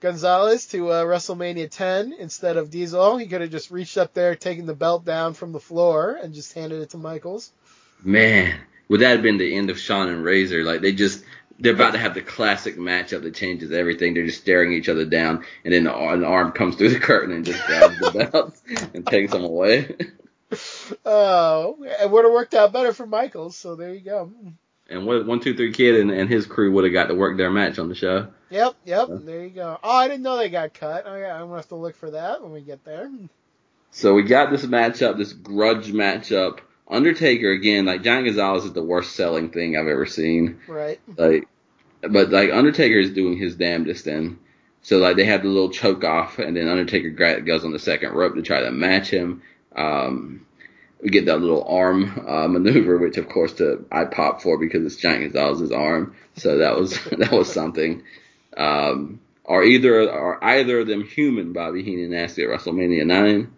Gonzalez 0.00 0.66
to 0.66 0.90
uh, 0.90 1.04
WrestleMania 1.04 1.70
10 1.70 2.14
instead 2.18 2.56
of 2.56 2.70
Diesel, 2.70 3.16
he 3.16 3.26
could 3.26 3.40
have 3.40 3.50
just 3.50 3.70
reached 3.70 3.96
up 3.96 4.12
there, 4.12 4.34
taken 4.34 4.66
the 4.66 4.74
belt 4.74 5.04
down 5.04 5.34
from 5.34 5.52
the 5.52 5.60
floor, 5.60 6.18
and 6.20 6.34
just 6.34 6.52
handed 6.52 6.82
it 6.82 6.90
to 6.90 6.98
Michaels. 6.98 7.50
Man, 8.02 8.60
would 8.88 9.00
that 9.00 9.12
have 9.12 9.22
been 9.22 9.38
the 9.38 9.56
end 9.56 9.70
of 9.70 9.78
Shawn 9.78 10.08
and 10.08 10.22
Razor? 10.22 10.64
Like 10.64 10.82
they 10.82 10.92
just 10.92 11.24
they're 11.58 11.74
about 11.74 11.92
to 11.92 11.98
have 11.98 12.14
the 12.14 12.22
classic 12.22 12.76
matchup 12.76 13.22
that 13.22 13.34
changes 13.34 13.72
everything. 13.72 14.14
They're 14.14 14.26
just 14.26 14.40
staring 14.40 14.72
each 14.72 14.88
other 14.88 15.04
down, 15.04 15.44
and 15.64 15.72
then 15.72 15.86
an 15.86 16.24
arm 16.24 16.52
comes 16.52 16.76
through 16.76 16.90
the 16.90 16.98
curtain 16.98 17.34
and 17.34 17.44
just 17.44 17.64
grabs 17.64 17.98
the 17.98 18.28
belts 18.32 18.62
and 18.94 19.06
takes 19.06 19.32
them 19.32 19.44
away. 19.44 19.94
Oh, 21.04 21.76
it 21.80 22.08
would 22.08 22.24
have 22.24 22.32
worked 22.32 22.54
out 22.54 22.72
better 22.72 22.92
for 22.92 23.06
Michaels. 23.06 23.56
So 23.56 23.74
there 23.74 23.92
you 23.92 24.00
go. 24.00 24.30
And 24.88 25.06
what 25.06 25.26
one 25.26 25.40
two 25.40 25.56
three 25.56 25.72
kid 25.72 25.96
and, 25.96 26.10
and 26.10 26.28
his 26.28 26.46
crew 26.46 26.70
would 26.72 26.84
have 26.84 26.92
got 26.92 27.06
to 27.06 27.14
work 27.14 27.36
their 27.36 27.50
match 27.50 27.78
on 27.78 27.88
the 27.88 27.94
show. 27.94 28.28
Yep, 28.50 28.74
yep. 28.84 29.08
Yeah. 29.08 29.16
There 29.20 29.42
you 29.42 29.50
go. 29.50 29.78
Oh, 29.82 29.96
I 29.96 30.06
didn't 30.06 30.22
know 30.22 30.36
they 30.36 30.50
got 30.50 30.74
cut. 30.74 31.04
Oh, 31.06 31.14
okay, 31.14 31.28
I'm 31.28 31.46
gonna 31.46 31.56
have 31.56 31.68
to 31.68 31.76
look 31.76 31.96
for 31.96 32.10
that 32.12 32.42
when 32.42 32.52
we 32.52 32.60
get 32.60 32.84
there. 32.84 33.10
So 33.90 34.14
we 34.14 34.24
got 34.24 34.50
this 34.50 34.64
matchup, 34.64 35.16
this 35.16 35.32
grudge 35.32 35.92
matchup. 35.92 36.60
Undertaker 36.88 37.50
again, 37.50 37.86
like 37.86 38.02
Giant 38.02 38.26
Gonzalez 38.26 38.64
is 38.64 38.72
the 38.72 38.82
worst 38.82 39.16
selling 39.16 39.50
thing 39.50 39.76
I've 39.76 39.88
ever 39.88 40.06
seen. 40.06 40.60
Right. 40.68 41.00
Like, 41.16 41.48
but 42.02 42.30
like 42.30 42.50
Undertaker 42.50 42.98
is 42.98 43.10
doing 43.10 43.38
his 43.38 43.56
damnedest 43.56 44.04
then. 44.04 44.38
So 44.82 44.98
like 44.98 45.16
they 45.16 45.24
have 45.24 45.42
the 45.42 45.48
little 45.48 45.70
choke 45.70 46.04
off, 46.04 46.38
and 46.38 46.56
then 46.56 46.68
Undertaker 46.68 47.40
goes 47.40 47.64
on 47.64 47.72
the 47.72 47.78
second 47.78 48.12
rope 48.12 48.34
to 48.34 48.42
try 48.42 48.60
to 48.60 48.70
match 48.70 49.08
him. 49.08 49.42
Um, 49.74 50.46
we 51.00 51.08
get 51.10 51.26
that 51.26 51.40
little 51.40 51.64
arm 51.64 52.24
uh, 52.26 52.48
maneuver, 52.48 52.98
which 52.98 53.16
of 53.16 53.28
course 53.28 53.54
to, 53.54 53.86
I 53.90 54.04
pop 54.04 54.42
for 54.42 54.58
because 54.58 54.84
it's 54.84 54.96
Giant 54.96 55.22
Gonzalez's 55.22 55.72
arm. 55.72 56.14
So 56.36 56.58
that 56.58 56.76
was 56.76 57.02
that 57.18 57.32
was 57.32 57.52
something. 57.52 58.02
Um, 58.56 59.20
are 59.46 59.64
either 59.64 60.10
are 60.10 60.42
either 60.42 60.80
of 60.80 60.86
them 60.86 61.04
human? 61.04 61.52
Bobby 61.52 61.82
Heenan 61.82 62.14
asked 62.14 62.38
at 62.38 62.48
WrestleMania 62.48 63.06
nine. 63.06 63.52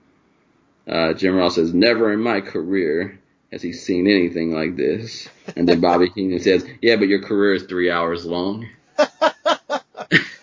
Uh, 0.87 1.13
Jim 1.15 1.35
Ross 1.35 1.57
says, 1.57 1.75
"Never 1.75 2.13
in 2.13 2.21
my 2.21 2.41
career 2.41 3.19
has 3.51 3.63
he 3.63 3.73
seen 3.73 4.07
anything 4.07 4.53
like 4.53 4.77
this." 4.77 5.29
And 5.57 5.69
then 5.69 5.81
Bobby 5.81 6.11
Heenan 6.15 6.41
says, 6.41 6.65
"Yeah, 6.81 6.97
but 6.97 7.09
your 7.09 7.23
career 7.23 7.55
is 7.55 7.65
three 7.65 7.91
hours 7.91 8.25
long." 8.25 8.69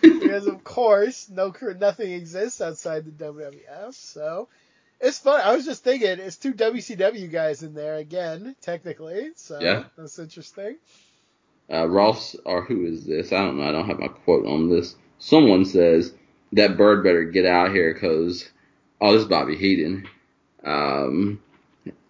because 0.01 0.47
of 0.47 0.63
course, 0.63 1.29
no 1.29 1.53
nothing 1.79 2.11
exists 2.11 2.61
outside 2.61 3.05
the 3.05 3.11
WWF. 3.11 3.93
So 3.93 4.49
it's 4.99 5.19
fun. 5.19 5.41
I 5.43 5.55
was 5.55 5.65
just 5.65 5.83
thinking, 5.83 6.09
it's 6.19 6.37
two 6.37 6.53
WCW 6.53 7.31
guys 7.31 7.63
in 7.63 7.73
there 7.73 7.95
again, 7.95 8.55
technically. 8.61 9.31
So 9.35 9.59
Yeah. 9.61 9.83
that's 9.97 10.17
interesting. 10.19 10.77
Uh, 11.71 11.87
Ross, 11.87 12.35
or 12.45 12.63
who 12.63 12.85
is 12.85 13.05
this? 13.05 13.31
I 13.31 13.39
don't 13.39 13.57
know. 13.57 13.63
I 13.63 13.71
don't 13.71 13.87
have 13.87 13.99
my 13.99 14.07
quote 14.07 14.45
on 14.45 14.69
this. 14.69 14.95
Someone 15.19 15.65
says 15.65 16.13
that 16.53 16.77
bird 16.77 17.03
better 17.03 17.23
get 17.23 17.45
out 17.45 17.71
here 17.71 17.93
because, 17.93 18.49
oh, 18.99 19.13
this 19.13 19.21
is 19.23 19.27
Bobby 19.27 19.55
Heenan. 19.55 20.07
Um, 20.64 21.41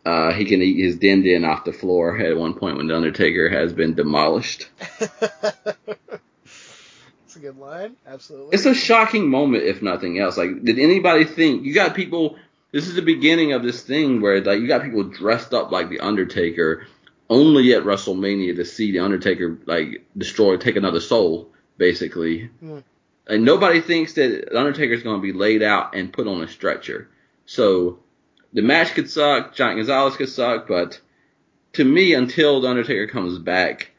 uh, 0.05 0.33
he 0.33 0.45
can 0.45 0.61
eat 0.61 0.83
his 0.83 0.97
din 0.97 1.23
din 1.23 1.45
off 1.45 1.65
the 1.65 1.73
floor 1.73 2.17
at 2.17 2.37
one 2.37 2.53
point 2.53 2.77
when 2.77 2.87
the 2.87 2.95
Undertaker 2.95 3.49
has 3.49 3.73
been 3.73 3.93
demolished. 3.93 4.67
It's 7.33 7.39
a 7.39 7.47
good 7.47 7.57
line. 7.57 7.95
Absolutely. 8.05 8.53
It's 8.53 8.67
a 8.67 8.75
shocking 8.75 9.27
moment, 9.27 9.63
if 9.63 9.81
nothing 9.81 10.19
else. 10.19 10.37
Like, 10.37 10.63
did 10.63 10.77
anybody 10.77 11.25
think 11.25 11.65
you 11.65 11.73
got 11.73 11.95
people? 11.95 12.35
This 12.71 12.87
is 12.87 12.93
the 12.93 13.01
beginning 13.01 13.53
of 13.53 13.63
this 13.63 13.81
thing 13.81 14.21
where 14.21 14.39
like 14.39 14.59
you 14.59 14.67
got 14.67 14.83
people 14.83 15.01
dressed 15.05 15.51
up 15.51 15.71
like 15.71 15.89
the 15.89 16.01
Undertaker, 16.01 16.85
only 17.31 17.73
at 17.73 17.85
WrestleMania 17.85 18.55
to 18.57 18.65
see 18.65 18.91
the 18.91 18.99
Undertaker 18.99 19.57
like 19.65 20.05
destroy, 20.15 20.57
take 20.57 20.75
another 20.75 20.99
soul, 20.99 21.49
basically. 21.79 22.51
Hmm. 22.59 22.79
And 23.25 23.43
nobody 23.43 23.81
thinks 23.81 24.13
that 24.13 24.49
the 24.51 24.59
Undertaker 24.59 24.93
is 24.93 25.01
going 25.01 25.19
to 25.19 25.21
be 25.23 25.33
laid 25.33 25.63
out 25.63 25.95
and 25.95 26.13
put 26.13 26.27
on 26.27 26.43
a 26.43 26.47
stretcher. 26.47 27.09
So 27.47 27.97
the 28.53 28.61
match 28.61 28.93
could 28.93 29.09
suck, 29.09 29.55
Giant 29.55 29.77
Gonzalez 29.77 30.15
could 30.17 30.29
suck, 30.29 30.67
but 30.67 30.99
to 31.73 31.83
me, 31.83 32.13
until 32.13 32.61
the 32.61 32.69
Undertaker 32.69 33.07
comes 33.07 33.39
back, 33.39 33.91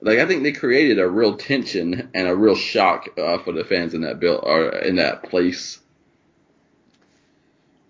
like 0.00 0.18
I 0.18 0.26
think 0.26 0.42
they 0.42 0.52
created 0.52 0.98
a 0.98 1.08
real 1.08 1.36
tension 1.36 2.10
and 2.14 2.26
a 2.28 2.34
real 2.34 2.56
shock 2.56 3.08
uh, 3.18 3.38
for 3.38 3.52
the 3.52 3.64
fans 3.64 3.94
in 3.94 4.00
that 4.02 4.18
bill 4.20 4.40
or 4.42 4.70
in 4.70 4.96
that 4.96 5.24
place. 5.24 5.78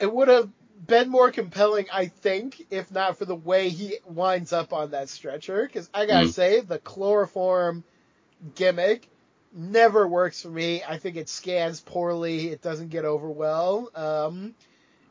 it 0.00 0.12
would 0.12 0.28
have 0.28 0.50
been 0.84 1.08
more 1.08 1.30
compelling, 1.30 1.86
I 1.92 2.06
think, 2.06 2.66
if 2.70 2.90
not 2.90 3.16
for 3.16 3.24
the 3.24 3.36
way 3.36 3.68
he 3.68 3.98
winds 4.04 4.52
up 4.52 4.72
on 4.72 4.90
that 4.90 5.08
stretcher. 5.08 5.64
Because 5.64 5.88
I 5.94 6.06
gotta 6.06 6.26
Mm. 6.26 6.30
say, 6.30 6.60
the 6.60 6.80
chloroform 6.80 7.84
gimmick 8.56 9.08
never 9.54 10.08
works 10.08 10.42
for 10.42 10.48
me. 10.48 10.82
I 10.82 10.98
think 10.98 11.16
it 11.16 11.28
scans 11.28 11.80
poorly. 11.80 12.48
It 12.48 12.62
doesn't 12.62 12.88
get 12.88 13.04
over 13.04 13.30
well. 13.30 13.90
Um, 13.94 14.56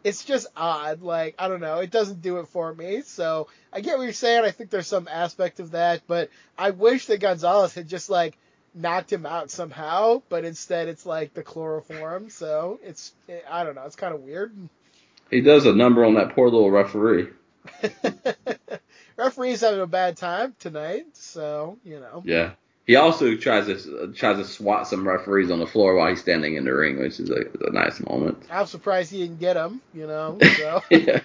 it's 0.03 0.23
just 0.23 0.47
odd. 0.55 1.01
Like 1.01 1.35
I 1.39 1.47
don't 1.47 1.61
know. 1.61 1.79
It 1.79 1.91
doesn't 1.91 2.21
do 2.21 2.37
it 2.37 2.47
for 2.47 2.73
me. 2.73 3.01
So 3.01 3.47
I 3.71 3.81
get 3.81 3.97
what 3.97 4.03
you're 4.03 4.13
saying. 4.13 4.43
I 4.43 4.51
think 4.51 4.69
there's 4.69 4.87
some 4.87 5.07
aspect 5.07 5.59
of 5.59 5.71
that, 5.71 6.01
but 6.07 6.29
I 6.57 6.71
wish 6.71 7.07
that 7.07 7.19
Gonzalez 7.19 7.73
had 7.73 7.87
just 7.87 8.09
like 8.09 8.37
knocked 8.73 9.11
him 9.11 9.25
out 9.25 9.51
somehow. 9.51 10.21
But 10.29 10.45
instead, 10.45 10.87
it's 10.87 11.05
like 11.05 11.33
the 11.33 11.43
chloroform. 11.43 12.29
So 12.29 12.79
it's 12.83 13.13
I 13.49 13.63
don't 13.63 13.75
know. 13.75 13.85
It's 13.85 13.95
kind 13.95 14.13
of 14.13 14.21
weird. 14.21 14.53
He 15.29 15.41
does 15.41 15.65
a 15.65 15.73
number 15.73 16.03
on 16.03 16.15
that 16.15 16.35
poor 16.35 16.49
little 16.49 16.71
referee. 16.71 17.29
Referee's 19.17 19.61
having 19.61 19.81
a 19.81 19.87
bad 19.87 20.17
time 20.17 20.55
tonight, 20.59 21.05
so 21.13 21.77
you 21.83 21.99
know. 21.99 22.23
Yeah. 22.25 22.51
He 22.91 22.97
also 22.97 23.37
tries 23.37 23.67
to 23.67 24.03
uh, 24.03 24.07
tries 24.13 24.35
to 24.35 24.43
swat 24.43 24.85
some 24.85 25.07
referees 25.07 25.49
on 25.49 25.59
the 25.59 25.65
floor 25.65 25.95
while 25.95 26.09
he's 26.09 26.19
standing 26.19 26.55
in 26.55 26.65
the 26.65 26.73
ring, 26.73 26.99
which 26.99 27.21
is 27.21 27.29
a, 27.29 27.45
a 27.65 27.71
nice 27.71 28.01
moment. 28.01 28.43
I'm 28.51 28.65
surprised 28.65 29.11
he 29.11 29.19
didn't 29.19 29.39
get 29.39 29.55
him, 29.55 29.79
you 29.93 30.07
know. 30.07 30.37
So 30.57 30.81
yeah. 30.89 31.21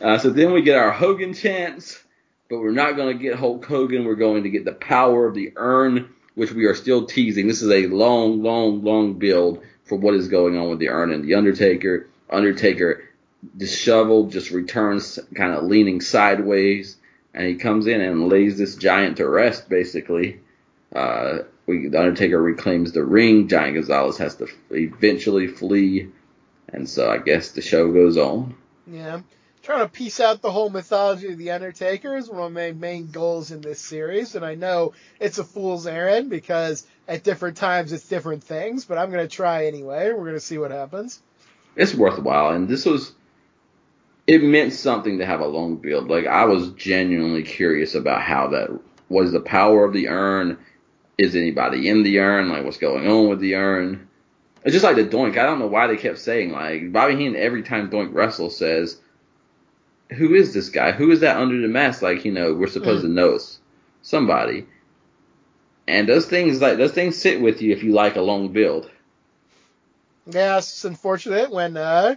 Uh, 0.00 0.18
so 0.18 0.30
then 0.30 0.52
we 0.52 0.62
get 0.62 0.76
our 0.76 0.90
Hogan 0.90 1.34
chance, 1.34 2.02
but 2.48 2.58
we're 2.58 2.72
not 2.72 2.96
going 2.96 3.16
to 3.16 3.22
get 3.22 3.36
Hulk 3.38 3.64
Hogan. 3.64 4.04
We're 4.04 4.16
going 4.16 4.42
to 4.42 4.50
get 4.50 4.64
the 4.64 4.72
power 4.72 5.24
of 5.24 5.36
the 5.36 5.52
urn, 5.54 6.12
which 6.34 6.50
we 6.50 6.64
are 6.64 6.74
still 6.74 7.06
teasing. 7.06 7.46
This 7.46 7.62
is 7.62 7.70
a 7.70 7.86
long, 7.86 8.42
long, 8.42 8.82
long 8.82 9.20
build 9.20 9.62
for 9.84 9.98
what 9.98 10.14
is 10.14 10.26
going 10.26 10.58
on 10.58 10.68
with 10.68 10.80
the 10.80 10.88
urn 10.88 11.12
and 11.12 11.22
the 11.22 11.36
Undertaker. 11.36 12.08
Undertaker, 12.28 13.04
disheveled, 13.56 14.32
just 14.32 14.50
returns 14.50 15.20
kind 15.32 15.54
of 15.54 15.62
leaning 15.62 16.00
sideways, 16.00 16.96
and 17.34 17.46
he 17.46 17.54
comes 17.56 17.86
in 17.86 18.00
and 18.00 18.28
lays 18.28 18.58
this 18.58 18.76
giant 18.76 19.18
to 19.18 19.28
rest, 19.28 19.68
basically. 19.68 20.40
Uh, 20.94 21.38
we, 21.66 21.86
the 21.88 21.98
Undertaker 21.98 22.40
reclaims 22.40 22.92
the 22.92 23.04
ring. 23.04 23.46
Giant 23.48 23.74
Gonzalez 23.74 24.18
has 24.18 24.34
to 24.36 24.48
eventually 24.70 25.46
flee, 25.46 26.08
and 26.72 26.88
so 26.88 27.10
I 27.10 27.18
guess 27.18 27.52
the 27.52 27.62
show 27.62 27.92
goes 27.92 28.16
on. 28.16 28.56
yeah, 28.86 29.20
trying 29.62 29.86
to 29.86 29.88
piece 29.88 30.18
out 30.18 30.42
the 30.42 30.50
whole 30.50 30.70
mythology 30.70 31.28
of 31.30 31.38
the 31.38 31.52
Undertaker 31.52 32.16
is 32.16 32.28
one 32.28 32.42
of 32.42 32.52
my 32.52 32.72
main 32.72 33.10
goals 33.12 33.52
in 33.52 33.60
this 33.60 33.80
series, 33.80 34.34
and 34.34 34.44
I 34.44 34.56
know 34.56 34.94
it's 35.20 35.38
a 35.38 35.44
fool's 35.44 35.86
errand 35.86 36.30
because 36.30 36.84
at 37.06 37.22
different 37.22 37.56
times 37.56 37.92
it's 37.92 38.08
different 38.08 38.42
things, 38.42 38.84
but 38.84 38.98
I'm 38.98 39.10
gonna 39.12 39.28
try 39.28 39.66
anyway. 39.66 40.12
We're 40.12 40.24
gonna 40.24 40.40
see 40.40 40.58
what 40.58 40.72
happens. 40.72 41.20
it's 41.76 41.94
worthwhile. 41.94 42.50
And 42.50 42.68
this 42.68 42.84
was, 42.84 43.12
it 44.30 44.44
meant 44.44 44.72
something 44.72 45.18
to 45.18 45.26
have 45.26 45.40
a 45.40 45.46
long 45.46 45.74
build. 45.74 46.08
Like 46.08 46.24
I 46.24 46.44
was 46.44 46.70
genuinely 46.74 47.42
curious 47.42 47.96
about 47.96 48.22
how 48.22 48.46
that 48.50 48.70
was 49.08 49.32
the 49.32 49.40
power 49.40 49.84
of 49.84 49.92
the 49.92 50.08
urn. 50.08 50.56
Is 51.18 51.34
anybody 51.34 51.88
in 51.88 52.04
the 52.04 52.20
urn? 52.20 52.48
Like 52.48 52.64
what's 52.64 52.78
going 52.78 53.08
on 53.08 53.28
with 53.28 53.40
the 53.40 53.56
urn? 53.56 54.08
It's 54.62 54.72
just 54.72 54.84
like 54.84 54.94
the 54.94 55.04
Doink. 55.04 55.36
I 55.36 55.42
don't 55.42 55.58
know 55.58 55.66
why 55.66 55.88
they 55.88 55.96
kept 55.96 56.20
saying 56.20 56.52
like 56.52 56.92
Bobby 56.92 57.16
Heenan 57.16 57.34
every 57.34 57.64
time 57.64 57.90
Doink 57.90 58.14
wrestles 58.14 58.56
says, 58.56 59.00
"Who 60.12 60.32
is 60.32 60.54
this 60.54 60.68
guy? 60.68 60.92
Who 60.92 61.10
is 61.10 61.20
that 61.20 61.36
under 61.36 61.60
the 61.60 61.66
mask?" 61.66 62.00
Like 62.00 62.24
you 62.24 62.30
know 62.30 62.54
we're 62.54 62.68
supposed 62.68 63.02
to 63.02 63.08
know 63.08 63.36
somebody. 64.02 64.64
And 65.88 66.08
those 66.08 66.26
things 66.26 66.60
like 66.60 66.78
those 66.78 66.92
things 66.92 67.18
sit 67.18 67.40
with 67.40 67.62
you 67.62 67.72
if 67.72 67.82
you 67.82 67.94
like 67.94 68.14
a 68.14 68.22
long 68.22 68.52
build. 68.52 68.88
Yeah, 70.26 70.58
it's 70.58 70.84
unfortunate 70.84 71.50
when 71.50 71.76
uh, 71.76 72.14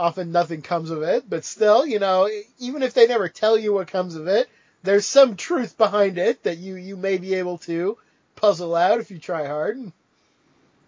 often 0.00 0.32
nothing 0.32 0.62
comes 0.62 0.90
of 0.90 1.02
it, 1.02 1.28
but 1.28 1.44
still, 1.44 1.86
you 1.86 1.98
know, 1.98 2.28
even 2.58 2.82
if 2.82 2.94
they 2.94 3.06
never 3.06 3.28
tell 3.28 3.58
you 3.58 3.74
what 3.74 3.86
comes 3.86 4.16
of 4.16 4.26
it, 4.26 4.48
there's 4.82 5.06
some 5.06 5.36
truth 5.36 5.76
behind 5.76 6.16
it 6.16 6.42
that 6.44 6.56
you 6.56 6.76
you 6.76 6.96
may 6.96 7.18
be 7.18 7.34
able 7.34 7.58
to 7.58 7.98
puzzle 8.34 8.74
out 8.74 9.00
if 9.00 9.10
you 9.10 9.18
try 9.18 9.46
hard. 9.46 9.92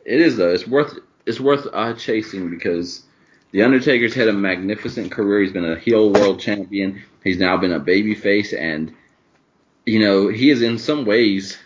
It 0.06 0.20
is 0.20 0.36
though. 0.39 0.52
It's 0.52 0.66
worth 0.66 0.98
it's 1.26 1.39
worth 1.39 1.66
uh, 1.72 1.93
chasing 1.94 2.48
because 2.48 3.02
the 3.51 3.62
Undertaker's 3.62 4.14
had 4.14 4.28
a 4.28 4.32
magnificent 4.32 5.12
career. 5.12 5.43
He's 5.43 5.52
been 5.52 5.70
a 5.70 5.78
heel 5.78 6.10
world 6.10 6.40
champion. 6.40 7.02
He's 7.22 7.39
now 7.39 7.59
been 7.59 7.72
a 7.72 7.80
babyface, 7.80 8.59
and 8.59 8.94
you 9.84 10.01
know 10.01 10.28
he 10.28 10.48
is 10.48 10.62
in 10.62 10.78
some 10.78 11.05
ways 11.05 11.59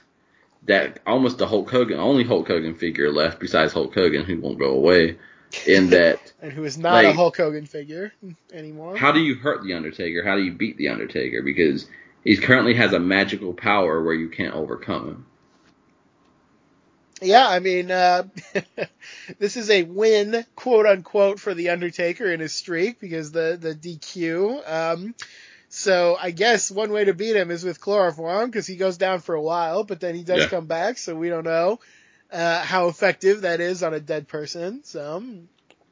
that 0.65 0.99
almost 1.07 1.39
the 1.39 1.47
Hulk 1.47 1.71
Hogan 1.71 2.01
only 2.01 2.25
Hulk 2.25 2.49
Hogan 2.49 2.75
figure 2.75 3.13
left 3.13 3.39
besides 3.39 3.73
Hulk 3.73 3.95
Hogan 3.95 4.25
who 4.25 4.41
won't 4.41 4.59
go 4.59 4.73
away. 4.73 5.17
In 5.67 5.91
that, 5.91 6.33
And 6.43 6.53
who 6.53 6.65
is 6.65 6.77
not 6.79 7.05
a 7.05 7.13
Hulk 7.13 7.37
Hogan 7.37 7.67
figure 7.67 8.13
anymore. 8.53 8.97
how 8.97 9.13
do 9.13 9.21
you 9.21 9.37
hurt 9.37 9.63
the 9.63 9.75
Undertaker? 9.75 10.23
How 10.25 10.37
do 10.37 10.43
you 10.43 10.53
beat 10.53 10.77
the 10.77 10.89
Undertaker? 10.89 11.43
Because 11.43 11.87
he 12.25 12.37
currently 12.37 12.75
has 12.75 12.93
a 12.93 12.99
magical 13.01 13.53
power 13.55 14.03
where 14.03 14.15
you 14.15 14.29
can't 14.29 14.55
overcome 14.55 15.09
him. 15.09 15.27
Yeah, 17.23 17.49
I 17.49 17.61
mean, 17.61 17.91
uh, 17.91 18.25
this 19.39 19.57
is 19.57 19.71
a 19.71 19.83
win, 19.85 20.45
quote 20.55 20.87
unquote, 20.87 21.41
for 21.41 21.55
the 21.55 21.71
Undertaker 21.71 22.31
in 22.31 22.41
his 22.41 22.53
streak 22.53 23.01
because 23.01 23.33
the 23.33 23.57
the 23.61 23.75
DQ. 23.75 24.71
Um, 24.71 25.15
so 25.69 26.17
I 26.21 26.31
guess 26.31 26.71
one 26.71 26.93
way 26.93 27.05
to 27.07 27.15
beat 27.15 27.35
him 27.37 27.51
is 27.51 27.65
with 27.65 27.81
chloroform 27.81 28.51
because 28.51 28.67
he 28.67 28.77
goes 28.77 28.99
down 28.99 29.21
for 29.21 29.35
a 29.35 29.43
while, 29.43 29.85
but 29.85 30.01
then 30.01 30.15
he 30.15 30.25
does 30.25 30.43
Yeah. 30.43 30.47
come 30.47 30.67
back. 30.67 30.99
So 30.99 31.15
we 31.17 31.29
don't 31.29 31.45
know 31.45 31.81
uh, 32.33 32.63
how 32.63 32.89
effective 32.89 33.43
that 33.43 33.61
is 33.61 33.83
on 33.83 33.95
a 33.95 34.01
dead 34.01 34.29
person. 34.29 34.83
So 34.85 35.23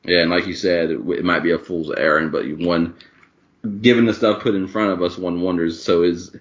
Yeah, 0.04 0.20
and 0.20 0.30
like 0.30 0.46
you 0.46 0.54
said, 0.54 0.90
it, 0.90 1.00
it 1.00 1.24
might 1.24 1.42
be 1.42 1.52
a 1.52 1.58
fool's 1.58 1.90
errand, 1.90 2.32
but 2.32 2.44
one, 2.58 2.94
given 3.80 4.06
the 4.06 4.14
stuff 4.14 4.42
put 4.42 4.54
in 4.54 4.68
front 4.68 4.92
of 4.92 5.02
us, 5.02 5.16
one 5.18 5.40
wonders. 5.40 5.82
So 5.82 6.02
is 6.02 6.36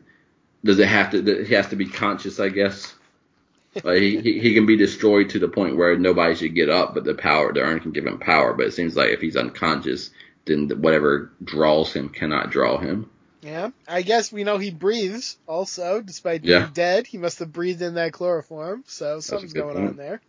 does 0.63 0.79
it 0.79 0.87
have 0.87 1.11
to? 1.11 1.43
He 1.45 1.53
has 1.53 1.69
to 1.69 1.75
be 1.75 1.87
conscious, 1.87 2.39
I 2.39 2.49
guess. 2.49 2.93
Like 3.83 4.01
he, 4.01 4.21
he 4.21 4.39
he 4.39 4.53
can 4.53 4.67
be 4.67 4.77
destroyed 4.77 5.31
to 5.31 5.39
the 5.39 5.47
point 5.47 5.77
where 5.77 5.97
nobody 5.97 6.35
should 6.35 6.53
get 6.53 6.69
up, 6.69 6.93
but 6.93 7.05
the 7.05 7.15
power, 7.15 7.51
the 7.51 7.61
urn 7.61 7.79
can 7.79 7.91
give 7.91 8.05
him 8.05 8.19
power. 8.19 8.53
But 8.53 8.67
it 8.67 8.73
seems 8.73 8.95
like 8.95 9.09
if 9.09 9.19
he's 9.19 9.35
unconscious, 9.35 10.11
then 10.45 10.69
whatever 10.69 11.31
draws 11.43 11.91
him 11.91 12.09
cannot 12.09 12.51
draw 12.51 12.77
him. 12.77 13.09
Yeah, 13.43 13.69
I 13.87 14.01
guess 14.03 14.31
we 14.31 14.43
know 14.45 14.57
he 14.57 14.71
breathes 14.71 15.37
also, 15.47 16.01
despite 16.01 16.41
being 16.41 16.51
Yeah. 16.51 16.69
dead. 16.73 17.07
He 17.07 17.17
must 17.17 17.39
have 17.39 17.51
breathed 17.51 17.81
in 17.81 17.95
that 17.95 18.13
chloroform. 18.13 18.83
So 18.87 19.19
something's 19.19 19.53
going 19.53 19.75
point. 19.75 19.89
on 19.89 19.97
there. 19.97 20.21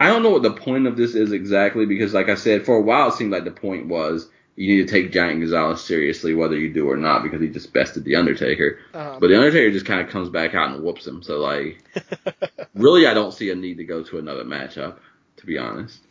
I 0.00 0.08
don't 0.08 0.22
know 0.22 0.30
what 0.30 0.42
the 0.42 0.52
point 0.52 0.86
of 0.86 0.96
this 0.96 1.14
is 1.14 1.32
exactly 1.32 1.84
because, 1.84 2.14
like 2.14 2.28
I 2.28 2.36
said, 2.36 2.64
for 2.64 2.76
a 2.76 2.82
while 2.82 3.08
it 3.08 3.14
seemed 3.14 3.32
like 3.32 3.44
the 3.44 3.50
point 3.50 3.88
was 3.88 4.30
you 4.56 4.74
need 4.76 4.88
to 4.88 4.92
take 4.92 5.12
Giant 5.12 5.40
Gonzalez 5.40 5.84
seriously, 5.84 6.34
whether 6.34 6.56
you 6.56 6.72
do 6.72 6.88
or 6.90 6.96
not, 6.96 7.22
because 7.22 7.40
he 7.40 7.48
just 7.48 7.72
bested 7.72 8.04
the 8.04 8.16
Undertaker. 8.16 8.78
Um, 8.94 9.18
But 9.20 9.28
the 9.28 9.36
Undertaker 9.36 9.70
just 9.70 9.86
kind 9.86 10.00
of 10.00 10.08
comes 10.08 10.30
back 10.30 10.54
out 10.54 10.70
and 10.70 10.82
whoops 10.82 11.06
him. 11.06 11.22
So 11.22 11.38
like, 11.38 11.82
really, 12.74 13.06
I 13.06 13.14
don't 13.14 13.32
see 13.34 13.50
a 13.50 13.54
need 13.54 13.78
to 13.78 13.84
go 13.84 14.02
to 14.04 14.18
another 14.18 14.44
matchup, 14.44 14.98
to 15.36 15.46
be 15.46 15.58
honest. 15.58 16.07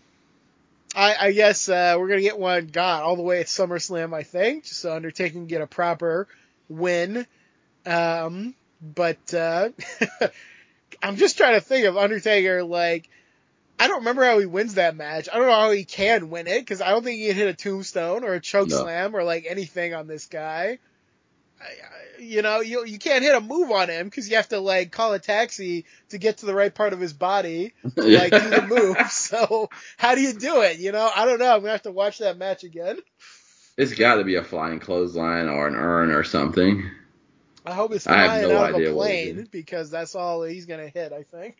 I, 0.97 1.27
I 1.27 1.31
guess 1.31 1.69
uh, 1.69 1.95
we're 1.99 2.07
gonna 2.09 2.21
get 2.21 2.39
one 2.39 2.67
God 2.67 3.03
all 3.03 3.15
the 3.15 3.21
way 3.21 3.39
at 3.39 3.45
SummerSlam, 3.45 4.15
I 4.15 4.23
think, 4.23 4.63
just 4.65 4.81
so 4.81 4.93
Undertaker 4.95 5.33
can 5.33 5.45
get 5.45 5.61
a 5.61 5.67
proper 5.67 6.27
win. 6.69 7.27
Um, 7.85 8.55
but 8.81 9.33
uh, 9.33 9.69
I'm 11.03 11.15
just 11.17 11.37
trying 11.37 11.53
to 11.53 11.61
think 11.61 11.85
of 11.85 11.97
Undertaker 11.97 12.63
like 12.63 13.09
I 13.79 13.87
don't 13.87 13.99
remember 13.99 14.25
how 14.25 14.39
he 14.39 14.47
wins 14.47 14.73
that 14.73 14.95
match. 14.95 15.29
I 15.31 15.37
don't 15.37 15.45
know 15.45 15.53
how 15.53 15.69
he 15.71 15.85
can 15.85 16.31
win 16.31 16.47
it 16.47 16.61
because 16.61 16.81
I 16.81 16.89
don't 16.89 17.03
think 17.03 17.19
he 17.19 17.31
hit 17.31 17.47
a 17.47 17.53
tombstone 17.53 18.23
or 18.23 18.33
a 18.33 18.41
choke 18.41 18.69
No. 18.69 18.81
slam 18.81 19.15
or 19.15 19.23
like 19.23 19.45
anything 19.47 19.93
on 19.93 20.07
this 20.07 20.25
guy. 20.25 20.79
You 22.19 22.41
know, 22.41 22.61
you 22.61 22.85
you 22.85 22.97
can't 22.97 23.23
hit 23.23 23.35
a 23.35 23.41
move 23.41 23.71
on 23.71 23.89
him 23.89 24.07
because 24.07 24.29
you 24.29 24.35
have 24.37 24.49
to 24.49 24.59
like 24.59 24.91
call 24.91 25.13
a 25.13 25.19
taxi 25.19 25.85
to 26.09 26.17
get 26.17 26.37
to 26.39 26.45
the 26.45 26.53
right 26.53 26.73
part 26.73 26.93
of 26.93 26.99
his 26.99 27.13
body 27.13 27.73
to 27.95 28.01
like 28.17 28.31
do 28.31 28.49
the 28.49 28.67
move. 28.67 28.97
So 29.09 29.69
how 29.97 30.15
do 30.15 30.21
you 30.21 30.33
do 30.33 30.61
it? 30.61 30.79
You 30.79 30.91
know, 30.91 31.09
I 31.15 31.25
don't 31.25 31.39
know. 31.39 31.53
I'm 31.53 31.59
gonna 31.59 31.71
have 31.71 31.83
to 31.83 31.91
watch 31.91 32.19
that 32.19 32.37
match 32.37 32.63
again. 32.63 32.97
It's 33.77 33.93
got 33.93 34.15
to 34.15 34.23
be 34.23 34.35
a 34.35 34.43
flying 34.43 34.79
clothesline 34.79 35.47
or 35.47 35.67
an 35.67 35.75
urn 35.75 36.09
or 36.09 36.23
something. 36.23 36.89
I 37.65 37.73
hope 37.73 37.93
it's 37.93 38.05
flying 38.05 38.47
no 38.47 38.57
out 38.57 38.73
of 38.73 38.81
a 38.81 38.93
plane 38.93 39.47
because 39.51 39.91
that's 39.91 40.15
all 40.15 40.43
he's 40.43 40.65
gonna 40.65 40.87
hit. 40.87 41.13
I 41.13 41.23
think. 41.23 41.57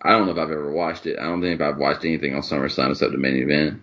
I 0.00 0.12
don't 0.12 0.26
know 0.26 0.32
if 0.32 0.38
I've 0.38 0.50
ever 0.50 0.70
watched 0.70 1.06
it. 1.06 1.18
I 1.18 1.24
don't 1.24 1.40
think 1.40 1.60
I've 1.60 1.78
watched 1.78 2.04
anything 2.04 2.34
on 2.34 2.42
SummerSlam 2.42 2.90
except 2.90 3.12
the 3.12 3.18
main 3.18 3.36
event. 3.36 3.80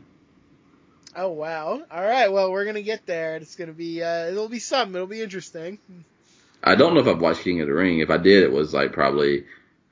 Oh 1.15 1.29
wow! 1.29 1.81
All 1.91 2.03
right, 2.03 2.31
well 2.31 2.51
we're 2.51 2.65
gonna 2.65 2.81
get 2.81 3.05
there. 3.05 3.35
It's 3.35 3.55
gonna 3.55 3.73
be 3.73 4.01
uh, 4.01 4.27
it'll 4.27 4.49
be 4.49 4.59
something. 4.59 4.95
It'll 4.95 5.07
be 5.07 5.21
interesting. 5.21 5.79
I 6.63 6.75
don't 6.75 6.93
know 6.93 7.01
if 7.01 7.07
I've 7.07 7.21
watched 7.21 7.41
King 7.41 7.61
of 7.61 7.67
the 7.67 7.73
Ring. 7.73 7.99
If 7.99 8.09
I 8.09 8.17
did, 8.17 8.43
it 8.43 8.51
was 8.51 8.73
like 8.73 8.93
probably 8.93 9.45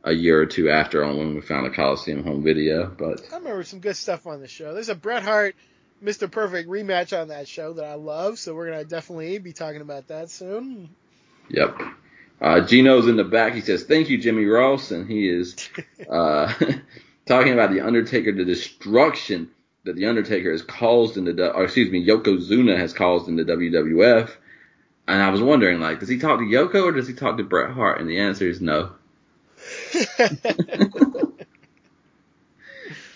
a 0.04 0.14
year 0.14 0.42
or 0.42 0.46
two 0.46 0.70
after 0.70 1.04
on 1.04 1.18
when 1.18 1.36
we 1.36 1.42
found 1.42 1.66
the 1.66 1.76
Coliseum 1.76 2.24
home 2.24 2.44
video. 2.44 2.88
But 2.88 3.22
I 3.32 3.38
remember 3.38 3.64
some 3.64 3.80
good 3.80 3.96
stuff 3.96 4.26
on 4.26 4.42
the 4.42 4.48
show. 4.48 4.74
There's 4.74 4.90
a 4.90 4.96
Bret 4.96 5.22
Hart, 5.22 5.56
Mr. 6.04 6.32
Perfect 6.32 6.70
rematch 6.70 7.20
on 7.20 7.28
that 7.28 7.48
show 7.48 7.74
that 7.74 7.86
I 7.86 7.96
love, 7.96 8.40
so 8.40 8.56
we're 8.56 8.72
gonna 8.72 8.86
definitely 8.86 9.38
be 9.38 9.54
talking 9.54 9.82
about 9.82 10.08
that 10.08 10.30
soon. 10.30 10.90
Yep. 11.50 11.78
Uh, 12.40 12.62
Gino's 12.62 13.08
in 13.08 13.18
the 13.18 13.24
back. 13.24 13.54
He 13.54 13.62
says, 13.62 13.84
"Thank 13.84 14.10
you, 14.10 14.18
Jimmy 14.18 14.46
Ross," 14.46 14.90
and 14.90 15.08
he 15.08 15.30
is 15.30 15.70
uh, 16.10 16.52
talking 17.28 17.54
about 17.54 17.72
the 17.72 17.82
Undertaker, 17.82 18.32
the 18.32 18.46
destruction 18.46 19.52
that 19.84 19.96
the 19.96 20.06
Undertaker 20.06 20.52
has 20.52 20.62
caused 20.62 21.18
in 21.18 21.26
the, 21.26 21.52
or 21.52 21.64
excuse 21.64 21.92
me, 21.92 22.06
Yokozuna 22.06 22.78
has 22.78 22.94
caused 22.94 23.28
in 23.28 23.36
the 23.36 23.44
WWF. 23.44 24.30
And 25.08 25.22
I 25.22 25.30
was 25.30 25.42
wondering, 25.42 25.80
like, 25.80 26.00
does 26.00 26.10
he 26.10 26.20
talk 26.20 26.40
to 26.40 26.46
Yoko 26.46 26.86
or 26.86 26.92
does 26.92 27.08
he 27.08 27.14
talk 27.14 27.38
to 27.38 27.44
Bret 27.44 27.72
Hart? 27.72 28.00
And 28.00 28.10
the 28.10 28.20
answer 28.20 28.48
is 28.48 28.62
no. 28.62 28.92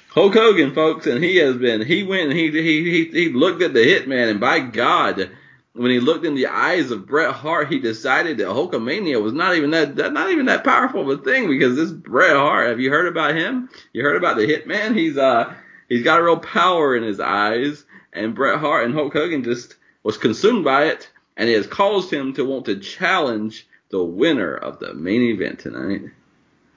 Hulk 0.09 0.33
Hogan, 0.33 0.73
folks, 0.73 1.07
and 1.07 1.23
he 1.23 1.37
has 1.37 1.57
been. 1.57 1.85
He 1.85 2.03
went 2.03 2.29
and 2.29 2.39
he 2.39 2.49
he 2.49 2.83
he, 2.83 3.05
he 3.11 3.29
looked 3.33 3.61
at 3.61 3.73
the 3.73 3.81
Hitman, 3.81 4.31
and 4.31 4.39
by 4.39 4.61
God, 4.61 5.29
when 5.73 5.91
he 5.91 5.99
looked 5.99 6.25
in 6.25 6.35
the 6.35 6.47
eyes 6.47 6.89
of 6.91 7.05
Bret 7.05 7.33
Hart, 7.33 7.67
he 7.69 7.79
decided 7.79 8.37
that 8.37 8.47
Hulkamania 8.47 9.21
was 9.21 9.33
not 9.33 9.55
even 9.55 9.71
that, 9.71 9.97
that 9.97 10.13
not 10.13 10.31
even 10.31 10.45
that 10.45 10.63
powerful 10.63 11.01
of 11.01 11.19
a 11.19 11.21
thing 11.21 11.49
because 11.49 11.75
this 11.75 11.91
Bret 11.91 12.35
Hart. 12.35 12.69
Have 12.69 12.79
you 12.79 12.89
heard 12.89 13.07
about 13.07 13.35
him? 13.35 13.69
You 13.91 14.03
heard 14.03 14.15
about 14.15 14.37
the 14.37 14.47
Hitman? 14.47 14.95
He's 14.97 15.17
uh 15.17 15.53
he's 15.89 16.03
got 16.03 16.19
a 16.19 16.23
real 16.23 16.37
power 16.37 16.95
in 16.95 17.03
his 17.03 17.19
eyes, 17.19 17.85
and 18.13 18.35
Bret 18.35 18.59
Hart 18.59 18.85
and 18.85 18.93
Hulk 18.93 19.13
Hogan 19.13 19.43
just 19.43 19.75
was 20.03 20.17
consumed 20.17 20.63
by 20.63 20.85
it, 20.85 21.09
and 21.35 21.49
it 21.49 21.55
has 21.55 21.67
caused 21.67 22.11
him 22.11 22.33
to 22.33 22.45
want 22.45 22.65
to 22.65 22.79
challenge 22.79 23.67
the 23.89 24.03
winner 24.03 24.55
of 24.55 24.79
the 24.79 24.93
main 24.93 25.21
event 25.21 25.59
tonight. 25.59 26.01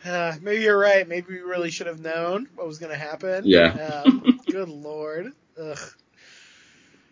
Uh, 0.04 0.34
maybe 0.40 0.62
you're 0.62 0.78
right. 0.78 1.08
Maybe 1.08 1.34
we 1.34 1.40
really 1.40 1.70
should 1.70 1.86
have 1.86 2.00
known 2.00 2.48
what 2.54 2.66
was 2.66 2.78
gonna 2.78 2.96
happen. 2.96 3.44
Yeah. 3.44 4.02
Um, 4.06 4.40
good 4.46 4.68
lord. 4.68 5.32
Ugh. 5.60 5.78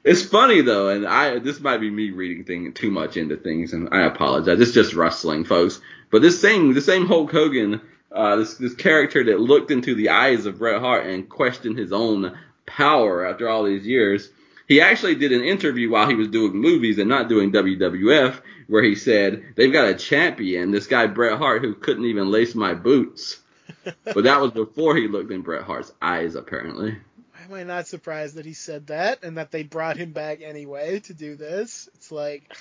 It's 0.05 0.23
funny 0.23 0.60
though, 0.60 0.89
and 0.89 1.06
I 1.06 1.40
this 1.40 1.59
might 1.59 1.78
be 1.78 1.90
me 1.90 2.10
reading 2.10 2.44
thing 2.44 2.73
too 2.73 2.93
much 2.93 3.16
into 3.16 3.36
things, 3.36 3.73
and 3.73 3.89
I 3.90 4.02
apologize. 4.02 4.60
It's 4.60 4.70
just 4.70 4.94
wrestling, 4.94 5.44
folks. 5.44 5.81
But 6.10 6.23
this 6.23 6.40
same 6.40 6.74
the 6.74 6.81
same 6.81 7.06
Hulk 7.06 7.32
Hogan, 7.32 7.81
uh, 8.16 8.36
this 8.36 8.55
this 8.55 8.74
character 8.74 9.22
that 9.24 9.40
looked 9.40 9.70
into 9.70 9.94
the 9.94 10.09
eyes 10.09 10.47
of 10.47 10.59
Bret 10.59 10.80
Hart 10.80 11.06
and 11.06 11.28
questioned 11.28 11.78
his 11.78 11.93
own 11.93 12.36
power 12.64 13.26
after 13.26 13.48
all 13.48 13.64
these 13.64 13.86
years. 13.86 14.30
He 14.66 14.80
actually 14.80 15.14
did 15.14 15.30
an 15.30 15.43
interview 15.43 15.90
while 15.90 16.09
he 16.09 16.16
was 16.16 16.28
doing 16.28 16.56
movies 16.56 16.98
and 16.98 17.09
not 17.09 17.28
doing 17.28 17.52
WWF, 17.52 18.40
where 18.66 18.82
he 18.82 18.97
said 18.97 19.44
they've 19.55 19.72
got 19.72 19.88
a 19.88 19.94
champion, 19.94 20.72
this 20.72 20.88
guy 20.88 21.06
Bret 21.06 21.38
Hart, 21.38 21.62
who 21.62 21.74
couldn't 21.74 22.06
even 22.06 22.32
lace 22.32 22.55
my 22.55 22.74
boots. 22.74 23.40
but 24.05 24.24
that 24.24 24.40
was 24.40 24.51
before 24.51 24.97
he 24.97 25.06
looked 25.06 25.30
in 25.30 25.43
Bret 25.43 25.62
Hart's 25.62 25.93
eyes, 26.02 26.34
apparently. 26.34 26.97
Why 27.32 27.44
am 27.44 27.55
I 27.55 27.62
not 27.62 27.86
surprised 27.86 28.36
that 28.36 28.47
he 28.47 28.55
said 28.55 28.88
that 28.88 29.22
and 29.22 29.38
that 29.38 29.52
they 29.52 29.62
brought 29.62 29.97
him 29.97 30.12
back 30.12 30.40
anyway 30.43 31.01
to 31.01 31.14
do 31.14 31.36
this? 31.36 31.88
It's 31.94 32.10
like 32.10 32.52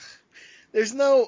there's 0.73 0.93
no. 0.93 1.27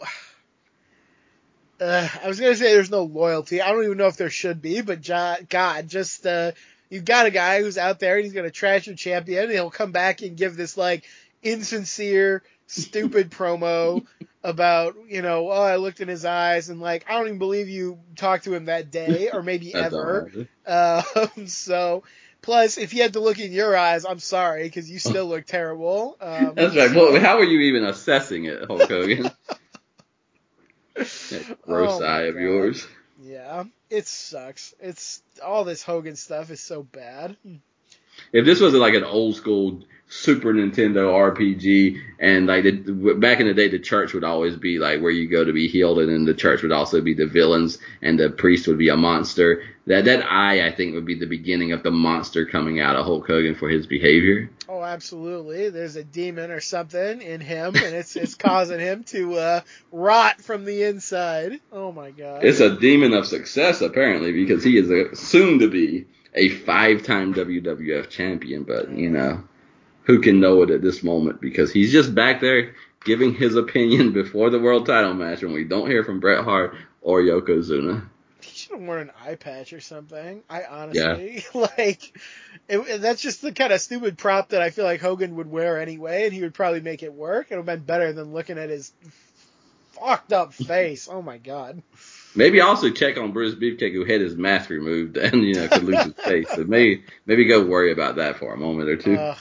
Uh, 1.79 2.07
I 2.23 2.27
was 2.27 2.39
gonna 2.39 2.55
say 2.55 2.73
there's 2.73 2.91
no 2.91 3.03
loyalty. 3.03 3.61
I 3.61 3.71
don't 3.71 3.83
even 3.83 3.97
know 3.97 4.07
if 4.07 4.17
there 4.17 4.29
should 4.29 4.61
be, 4.61 4.81
but 4.81 5.03
God, 5.03 5.87
just 5.87 6.25
uh, 6.25 6.53
you've 6.89 7.05
got 7.05 7.27
a 7.27 7.31
guy 7.31 7.61
who's 7.61 7.77
out 7.77 7.99
there 7.99 8.15
and 8.15 8.23
he's 8.23 8.33
gonna 8.33 8.49
trash 8.49 8.87
your 8.87 8.95
champion, 8.95 9.43
and 9.43 9.51
he'll 9.51 9.69
come 9.69 9.91
back 9.91 10.21
and 10.21 10.35
give 10.37 10.57
this 10.57 10.75
like 10.75 11.05
insincere, 11.43 12.41
stupid 12.65 13.29
promo 13.29 14.05
about 14.43 14.95
you 15.07 15.21
know, 15.21 15.51
oh, 15.51 15.61
I 15.61 15.75
looked 15.75 15.99
in 15.99 16.07
his 16.07 16.25
eyes 16.25 16.69
and 16.69 16.79
like 16.79 17.05
I 17.07 17.13
don't 17.13 17.27
even 17.27 17.39
believe 17.39 17.69
you 17.69 17.99
talked 18.15 18.45
to 18.45 18.55
him 18.55 18.65
that 18.65 18.89
day 18.89 19.29
or 19.31 19.43
maybe 19.43 19.73
ever. 19.75 20.31
Um, 20.65 21.47
so, 21.47 22.03
plus, 22.41 22.79
if 22.79 22.93
you 22.93 23.03
had 23.03 23.13
to 23.13 23.19
look 23.19 23.39
in 23.39 23.51
your 23.51 23.77
eyes, 23.77 24.03
I'm 24.03 24.19
sorry 24.19 24.63
because 24.63 24.89
you 24.89 24.97
still 24.97 25.25
look 25.29 25.45
terrible. 25.45 26.17
Um, 26.19 26.55
That's 26.55 26.75
right. 26.75 26.95
Well, 26.95 27.19
how 27.19 27.37
are 27.37 27.43
you 27.43 27.59
even 27.61 27.85
assessing 27.85 28.45
it, 28.45 28.65
Hulk 28.65 28.89
Hogan? 28.89 29.29
That 30.97 31.47
gross 31.61 31.99
Oh, 31.99 32.05
eye 32.05 32.23
of 32.23 32.35
God. 32.35 32.41
yours. 32.41 32.87
yeah, 33.23 33.63
it 33.89 34.07
sucks. 34.07 34.73
It's 34.79 35.21
all 35.43 35.63
this 35.63 35.83
Hogan 35.83 36.15
stuff 36.15 36.49
is 36.51 36.61
so 36.61 36.83
bad. 36.83 37.37
If 38.33 38.45
this 38.45 38.59
was 38.59 38.73
like 38.73 38.93
an 38.95 39.03
old 39.03 39.35
school 39.35 39.83
Super 40.09 40.53
Nintendo 40.53 41.11
RPG, 41.11 42.01
and 42.17 42.47
like 42.47 42.63
the, 42.63 43.15
back 43.19 43.41
in 43.41 43.47
the 43.47 43.53
day, 43.53 43.67
the 43.67 43.77
church 43.77 44.13
would 44.13 44.23
always 44.23 44.55
be 44.55 44.79
like 44.79 45.01
where 45.01 45.11
you 45.11 45.27
go 45.27 45.43
to 45.43 45.51
be 45.51 45.67
healed, 45.67 45.99
and 45.99 46.09
then 46.09 46.23
the 46.23 46.33
church 46.33 46.61
would 46.61 46.71
also 46.71 47.01
be 47.01 47.13
the 47.13 47.25
villains, 47.25 47.77
and 48.01 48.17
the 48.17 48.29
priest 48.29 48.67
would 48.67 48.77
be 48.77 48.87
a 48.87 48.95
monster. 48.95 49.63
That 49.85 50.05
that 50.05 50.23
eye, 50.23 50.65
I 50.65 50.71
think, 50.71 50.95
would 50.95 51.05
be 51.05 51.15
the 51.15 51.25
beginning 51.25 51.73
of 51.73 51.83
the 51.83 51.91
monster 51.91 52.45
coming 52.45 52.79
out 52.79 52.95
of 52.95 53.05
Hulk 53.05 53.27
Hogan 53.27 53.55
for 53.55 53.67
his 53.67 53.85
behavior. 53.85 54.49
Oh, 54.69 54.81
absolutely. 54.81 55.69
There's 55.69 55.97
a 55.97 56.05
demon 56.05 56.51
or 56.51 56.61
something 56.61 57.21
in 57.21 57.41
him, 57.41 57.75
and 57.75 57.93
it's 57.93 58.15
it's 58.15 58.35
causing 58.35 58.79
him 58.79 59.03
to 59.05 59.35
uh, 59.35 59.61
rot 59.91 60.41
from 60.41 60.63
the 60.63 60.83
inside. 60.83 61.59
Oh 61.73 61.91
my 61.91 62.11
god. 62.11 62.45
It's 62.45 62.61
a 62.61 62.79
demon 62.79 63.13
of 63.13 63.27
success 63.27 63.81
apparently 63.81 64.31
because 64.31 64.63
he 64.63 64.77
is 64.77 64.89
a, 64.89 65.13
soon 65.17 65.59
to 65.59 65.69
be 65.69 66.05
a 66.33 66.49
five-time 66.49 67.33
WWF 67.33 68.09
champion, 68.09 68.63
but 68.63 68.89
you 68.91 69.09
know, 69.09 69.43
who 70.07 70.21
can 70.21 70.39
know 70.39 70.63
it 70.63 70.71
at 70.71 70.81
this 70.81 71.03
moment 71.03 71.41
because 71.41 71.71
he's 71.71 71.91
just 71.91 72.15
back 72.15 72.39
there 72.39 72.73
giving 73.03 73.35
his 73.35 73.55
opinion 73.55 74.13
before 74.13 74.49
the 74.49 74.59
world 74.59 74.85
title 74.85 75.13
match 75.13 75.43
when 75.43 75.53
we 75.53 75.65
don't 75.65 75.89
hear 75.89 76.03
from 76.03 76.19
Bret 76.19 76.43
Hart 76.43 76.75
or 77.01 77.21
Yokozuna. 77.21 78.07
He 78.41 78.57
should 78.57 78.71
have 78.71 78.87
worn 78.87 79.01
an 79.01 79.11
eye 79.21 79.35
patch 79.35 79.73
or 79.73 79.81
something. 79.81 80.43
I 80.49 80.63
honestly 80.63 81.45
like. 81.53 82.17
It, 82.69 83.01
that's 83.01 83.21
just 83.21 83.41
the 83.41 83.51
kind 83.51 83.71
of 83.71 83.81
stupid 83.81 84.17
prop 84.17 84.49
that 84.49 84.61
I 84.61 84.71
feel 84.71 84.85
like 84.85 85.01
Hogan 85.01 85.35
would 85.35 85.49
wear 85.49 85.79
anyway, 85.79 86.25
and 86.25 86.33
he 86.33 86.41
would 86.41 86.53
probably 86.53 86.81
make 86.81 87.03
it 87.03 87.13
work. 87.13 87.47
It 87.49 87.55
would 87.55 87.67
have 87.67 87.77
been 87.77 87.85
better 87.85 88.11
than 88.11 88.33
looking 88.33 88.57
at 88.57 88.69
his 88.69 88.91
fucked 89.91 90.33
up 90.33 90.53
face. 90.53 91.09
Oh 91.11 91.21
my 91.21 91.37
god. 91.37 91.81
Maybe 92.35 92.61
also 92.61 92.91
check 92.91 93.17
on 93.17 93.31
Bruce 93.31 93.55
Beefcake 93.55 93.93
who 93.93 94.05
had 94.05 94.21
his 94.21 94.35
mask 94.35 94.69
removed 94.69 95.17
and 95.17 95.43
you 95.43 95.55
know 95.55 95.67
could 95.67 95.83
lose 95.83 96.03
his 96.03 96.13
face. 96.13 96.49
So 96.49 96.63
maybe 96.63 97.03
maybe 97.25 97.45
go 97.45 97.65
worry 97.65 97.91
about 97.91 98.17
that 98.17 98.37
for 98.37 98.53
a 98.53 98.57
moment 98.57 98.89
or 98.89 98.97
two. 98.97 99.17
Ugh. 99.17 99.37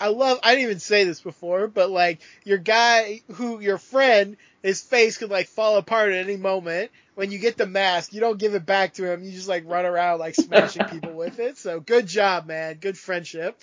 I 0.00 0.08
love. 0.08 0.38
I 0.42 0.52
didn't 0.52 0.64
even 0.64 0.80
say 0.80 1.04
this 1.04 1.20
before, 1.20 1.68
but 1.68 1.90
like 1.90 2.20
your 2.44 2.58
guy, 2.58 3.22
who 3.34 3.60
your 3.60 3.78
friend, 3.78 4.36
his 4.62 4.80
face 4.82 5.18
could 5.18 5.30
like 5.30 5.46
fall 5.46 5.76
apart 5.76 6.10
at 6.10 6.24
any 6.24 6.36
moment. 6.36 6.90
When 7.14 7.30
you 7.30 7.38
get 7.38 7.58
the 7.58 7.66
mask, 7.66 8.14
you 8.14 8.20
don't 8.20 8.38
give 8.38 8.54
it 8.54 8.64
back 8.64 8.94
to 8.94 9.10
him. 9.10 9.22
You 9.22 9.30
just 9.32 9.48
like 9.48 9.68
run 9.68 9.84
around 9.84 10.20
like 10.20 10.34
smashing 10.34 10.84
people 10.90 11.12
with 11.12 11.38
it. 11.38 11.58
So 11.58 11.80
good 11.80 12.06
job, 12.06 12.46
man. 12.46 12.78
Good 12.80 12.96
friendship. 12.96 13.60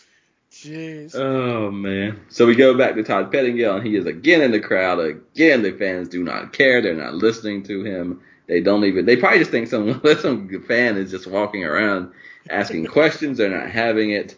Jeez. 0.52 1.16
Oh 1.16 1.72
man. 1.72 2.22
So 2.30 2.46
we 2.46 2.56
go 2.56 2.78
back 2.78 2.96
to 2.96 3.04
Todd 3.04 3.32
Pettengill 3.32 3.78
and 3.78 3.86
he 3.86 3.96
is 3.96 4.06
again 4.06 4.42
in 4.42 4.52
the 4.52 4.60
crowd. 4.60 5.00
Again, 5.00 5.62
the 5.62 5.72
fans 5.72 6.08
do 6.08 6.24
not 6.24 6.54
care. 6.54 6.82
They're 6.82 6.94
not 6.94 7.16
listening 7.16 7.64
to 7.64 7.84
him. 7.84 8.22
They 8.48 8.62
don't 8.62 8.86
even. 8.86 9.06
They 9.06 9.18
probably 9.18 9.40
just 9.40 9.52
think 9.52 9.68
some 9.68 10.02
some 10.20 10.64
fan 10.68 10.98
is 10.98 11.12
just 11.12 11.28
walking 11.28 11.64
around 11.64 12.12
asking 12.50 12.86
questions. 12.88 13.38
They're 13.38 13.50
not 13.50 13.70
having 13.70 14.12
it. 14.12 14.36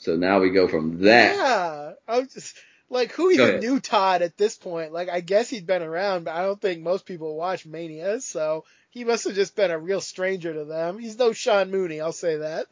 So 0.00 0.16
now 0.16 0.40
we 0.40 0.50
go 0.50 0.66
from 0.66 1.02
that. 1.02 1.36
Yeah. 1.36 1.92
I 2.08 2.18
was 2.18 2.32
just 2.32 2.56
like, 2.88 3.12
who 3.12 3.30
even 3.30 3.48
ahead. 3.48 3.60
knew 3.60 3.80
Todd 3.80 4.22
at 4.22 4.36
this 4.36 4.56
point? 4.56 4.92
Like, 4.92 5.08
I 5.08 5.20
guess 5.20 5.48
he'd 5.48 5.66
been 5.66 5.82
around, 5.82 6.24
but 6.24 6.34
I 6.34 6.42
don't 6.42 6.60
think 6.60 6.82
most 6.82 7.06
people 7.06 7.36
watch 7.36 7.66
Mania. 7.66 8.20
So 8.20 8.64
he 8.90 9.04
must 9.04 9.24
have 9.24 9.34
just 9.34 9.54
been 9.54 9.70
a 9.70 9.78
real 9.78 10.00
stranger 10.00 10.52
to 10.52 10.64
them. 10.64 10.98
He's 10.98 11.18
no 11.18 11.32
Sean 11.32 11.70
Mooney. 11.70 12.00
I'll 12.00 12.12
say 12.12 12.38
that. 12.38 12.66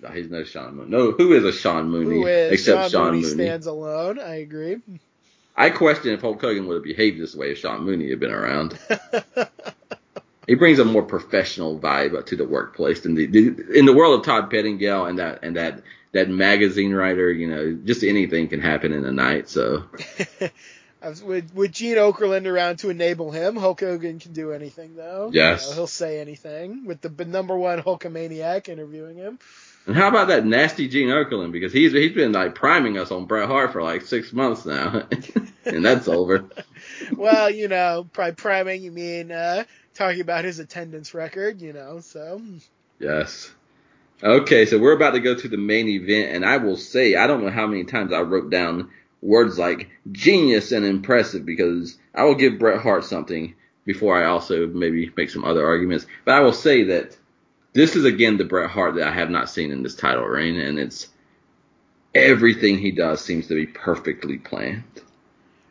No, 0.00 0.08
he's 0.10 0.30
no 0.30 0.44
Sean 0.44 0.76
Mooney. 0.76 0.90
No, 0.90 1.12
who 1.12 1.32
is 1.32 1.44
a 1.44 1.52
Sean 1.52 1.88
Mooney 1.88 2.16
Who 2.16 2.26
is 2.26 2.52
except 2.52 2.82
Sean, 2.82 2.90
Sean 2.90 3.04
Mooney, 3.06 3.22
Mooney? 3.22 3.34
stands 3.34 3.66
alone. 3.66 4.20
I 4.20 4.36
agree. 4.36 4.76
I 5.56 5.70
question 5.70 6.12
if 6.12 6.20
Hulk 6.20 6.40
Hogan 6.40 6.66
would 6.66 6.74
have 6.74 6.84
behaved 6.84 7.20
this 7.20 7.34
way 7.34 7.52
if 7.52 7.58
Sean 7.58 7.84
Mooney 7.84 8.10
had 8.10 8.20
been 8.20 8.32
around. 8.32 8.78
he 10.46 10.54
brings 10.54 10.78
a 10.80 10.84
more 10.84 11.02
professional 11.02 11.78
vibe 11.78 12.26
to 12.26 12.36
the 12.36 12.44
workplace 12.44 13.00
than 13.00 13.14
the, 13.14 13.26
the 13.26 13.78
in 13.78 13.86
the 13.86 13.94
world 13.94 14.18
of 14.18 14.26
Todd 14.26 14.50
Pettengill 14.50 15.06
and 15.06 15.18
that 15.18 15.40
and 15.42 15.56
that 15.56 15.82
that 16.14 16.28
magazine 16.30 16.92
writer. 16.92 17.30
You 17.30 17.48
know, 17.48 17.78
just 17.84 18.02
anything 18.02 18.48
can 18.48 18.60
happen 18.60 18.92
in 18.92 19.04
a 19.04 19.12
night. 19.12 19.48
So. 19.48 19.84
with 21.22 21.54
with 21.54 21.72
Gene 21.72 21.96
Okerlund 21.96 22.46
around 22.46 22.78
to 22.78 22.90
enable 22.90 23.30
him, 23.30 23.56
Hulk 23.56 23.80
Hogan 23.80 24.18
can 24.18 24.32
do 24.32 24.52
anything 24.52 24.96
though. 24.96 25.30
Yes. 25.32 25.64
You 25.64 25.70
know, 25.70 25.76
he'll 25.76 25.86
say 25.86 26.20
anything 26.20 26.86
with 26.86 27.00
the 27.00 27.24
number 27.24 27.56
one 27.56 27.82
Hulkamaniac 27.82 28.68
interviewing 28.68 29.16
him. 29.16 29.38
And 29.86 29.94
how 29.94 30.08
about 30.08 30.28
that 30.28 30.46
nasty 30.46 30.88
Gene 30.88 31.08
Okerlund? 31.08 31.52
Because 31.52 31.72
he's 31.72 31.92
he's 31.92 32.12
been 32.12 32.32
like 32.32 32.54
priming 32.54 32.96
us 32.96 33.10
on 33.10 33.26
Bret 33.26 33.48
Hart 33.48 33.72
for 33.72 33.82
like 33.82 34.02
six 34.02 34.32
months 34.32 34.64
now, 34.64 35.06
and 35.64 35.84
that's 35.84 36.08
over. 36.08 36.46
well, 37.16 37.50
you 37.50 37.68
know, 37.68 38.08
by 38.14 38.30
priming 38.30 38.82
you 38.82 38.90
mean 38.90 39.30
uh, 39.30 39.64
talking 39.92 40.22
about 40.22 40.44
his 40.44 40.58
attendance 40.58 41.12
record, 41.12 41.60
you 41.60 41.74
know. 41.74 42.00
So. 42.00 42.40
Yes. 42.98 43.52
Okay, 44.22 44.64
so 44.66 44.78
we're 44.78 44.92
about 44.92 45.12
to 45.12 45.20
go 45.20 45.34
to 45.34 45.48
the 45.48 45.56
main 45.56 45.88
event, 45.88 46.34
and 46.34 46.44
I 46.44 46.58
will 46.58 46.76
say 46.76 47.16
I 47.16 47.26
don't 47.26 47.44
know 47.44 47.50
how 47.50 47.66
many 47.66 47.84
times 47.84 48.12
I 48.12 48.20
wrote 48.20 48.50
down 48.50 48.90
words 49.20 49.58
like 49.58 49.90
genius 50.12 50.70
and 50.72 50.84
impressive 50.84 51.44
because 51.44 51.98
I 52.14 52.24
will 52.24 52.34
give 52.34 52.58
Bret 52.58 52.80
Hart 52.80 53.04
something 53.04 53.54
before 53.84 54.20
I 54.20 54.26
also 54.26 54.66
maybe 54.66 55.12
make 55.16 55.30
some 55.30 55.44
other 55.44 55.66
arguments. 55.66 56.06
But 56.24 56.34
I 56.34 56.40
will 56.40 56.52
say 56.52 56.84
that 56.84 57.16
this 57.72 57.96
is 57.96 58.04
again 58.04 58.36
the 58.36 58.44
Bret 58.44 58.70
Hart 58.70 58.94
that 58.94 59.08
I 59.08 59.12
have 59.12 59.30
not 59.30 59.50
seen 59.50 59.72
in 59.72 59.82
this 59.82 59.96
title 59.96 60.24
reign, 60.24 60.58
and 60.60 60.78
it's 60.78 61.08
everything 62.14 62.78
he 62.78 62.92
does 62.92 63.20
seems 63.20 63.48
to 63.48 63.54
be 63.54 63.66
perfectly 63.66 64.38
planned. 64.38 64.84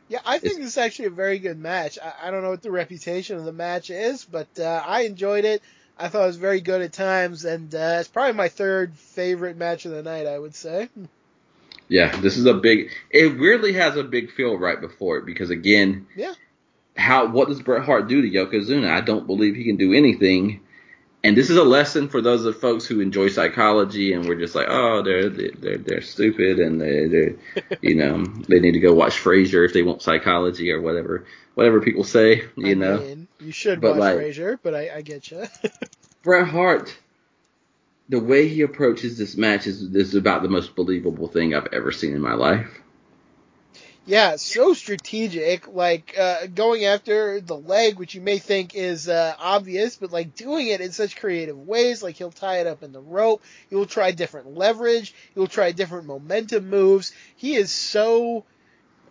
Yeah, 0.09 0.19
I 0.25 0.37
think 0.37 0.55
it's, 0.55 0.57
this 0.57 0.67
is 0.67 0.77
actually 0.77 1.05
a 1.05 1.11
very 1.11 1.39
good 1.39 1.57
match. 1.57 1.97
I, 1.97 2.27
I, 2.27 2.31
don't 2.31 2.43
know 2.43 2.49
what 2.49 2.61
the 2.61 2.71
reputation 2.71 3.37
of 3.37 3.45
the 3.45 3.53
match 3.53 3.89
is, 3.89 4.25
but 4.25 4.47
uh, 4.59 4.83
I 4.85 5.01
enjoyed 5.03 5.45
it. 5.45 5.63
I 5.97 6.07
thought 6.07 6.23
it 6.23 6.27
was 6.27 6.37
very 6.37 6.61
good 6.61 6.81
at 6.81 6.93
times, 6.93 7.45
and 7.45 7.73
uh, 7.73 7.97
it's 7.99 8.07
probably 8.07 8.33
my 8.33 8.49
third 8.49 8.93
favorite 8.95 9.57
match 9.57 9.85
of 9.85 9.91
the 9.91 10.03
night. 10.03 10.27
I 10.27 10.39
would 10.39 10.55
say. 10.55 10.89
Yeah, 11.87 12.15
this 12.21 12.37
is 12.37 12.45
a 12.45 12.53
big. 12.53 12.89
It 13.09 13.37
weirdly 13.39 13.73
has 13.73 13.97
a 13.97 14.03
big 14.03 14.31
feel 14.31 14.57
right 14.57 14.79
before 14.79 15.17
it 15.17 15.25
because 15.25 15.49
again, 15.49 16.07
yeah. 16.15 16.33
How 16.95 17.27
what 17.27 17.47
does 17.47 17.61
Bret 17.61 17.83
Hart 17.83 18.07
do 18.07 18.21
to 18.21 18.29
Yokozuna? 18.29 18.89
I 18.89 19.01
don't 19.01 19.27
believe 19.27 19.55
he 19.55 19.63
can 19.63 19.77
do 19.77 19.93
anything. 19.93 20.61
And 21.25 21.37
this 21.37 21.49
is 21.49 21.55
a 21.55 21.63
lesson 21.63 22.09
for 22.09 22.21
those 22.21 22.45
of 22.45 22.59
folks 22.59 22.85
who 22.85 22.99
enjoy 22.99 23.29
psychology 23.29 24.11
and 24.11 24.27
we're 24.27 24.39
just 24.39 24.55
like, 24.55 24.67
oh, 24.69 25.01
they're 25.03 25.29
they're 25.29 25.77
they're 25.77 26.01
stupid 26.01 26.59
and 26.59 26.81
they 26.81 27.07
they 27.07 27.35
you 27.81 27.95
know 27.95 28.25
they 28.49 28.59
need 28.59 28.73
to 28.73 28.79
go 28.79 28.93
watch 28.93 29.13
Frasier 29.13 29.65
if 29.65 29.73
they 29.73 29.83
want 29.83 30.01
psychology 30.01 30.71
or 30.71 30.81
whatever 30.81 31.25
whatever 31.55 31.79
people 31.79 32.03
say, 32.03 32.43
you 32.57 32.71
I 32.71 32.73
know. 32.73 32.97
Mean, 32.97 33.27
you 33.39 33.51
should 33.51 33.79
but 33.79 33.91
watch 33.91 33.99
like, 33.99 34.17
Frasier, 34.17 34.59
but 34.61 34.75
I, 34.75 34.97
I 34.97 35.01
get 35.01 35.31
you. 35.31 35.45
Bret 36.23 36.47
Hart 36.47 36.97
the 38.09 38.19
way 38.19 38.47
he 38.47 38.61
approaches 38.61 39.17
this 39.17 39.37
match 39.37 39.65
is, 39.65 39.81
is 39.95 40.15
about 40.15 40.43
the 40.43 40.49
most 40.49 40.75
believable 40.75 41.27
thing 41.27 41.55
I've 41.55 41.73
ever 41.73 41.91
seen 41.91 42.13
in 42.13 42.21
my 42.21 42.33
life. 42.33 42.81
Yeah, 44.05 44.35
so 44.35 44.73
strategic, 44.73 45.73
like 45.73 46.13
uh, 46.19 46.47
going 46.47 46.83
after 46.83 47.39
the 47.39 47.55
leg, 47.55 47.97
which 47.97 48.15
you 48.15 48.19
may 48.19 48.37
think 48.37 48.75
is 48.75 49.07
uh, 49.07 49.33
obvious, 49.39 49.95
but 49.95 50.11
like 50.11 50.35
doing 50.35 50.67
it 50.67 50.81
in 50.81 50.91
such 50.91 51.15
creative 51.15 51.57
ways. 51.57 52.03
Like 52.03 52.17
he'll 52.17 52.29
tie 52.29 52.57
it 52.57 52.67
up 52.67 52.83
in 52.83 52.91
the 52.91 52.99
rope. 52.99 53.41
He'll 53.69 53.85
try 53.85 54.11
different 54.11 54.57
leverage. 54.57 55.15
He'll 55.35 55.47
try 55.47 55.71
different 55.71 56.05
momentum 56.05 56.69
moves. 56.69 57.13
He 57.37 57.55
is 57.55 57.71
so 57.71 58.43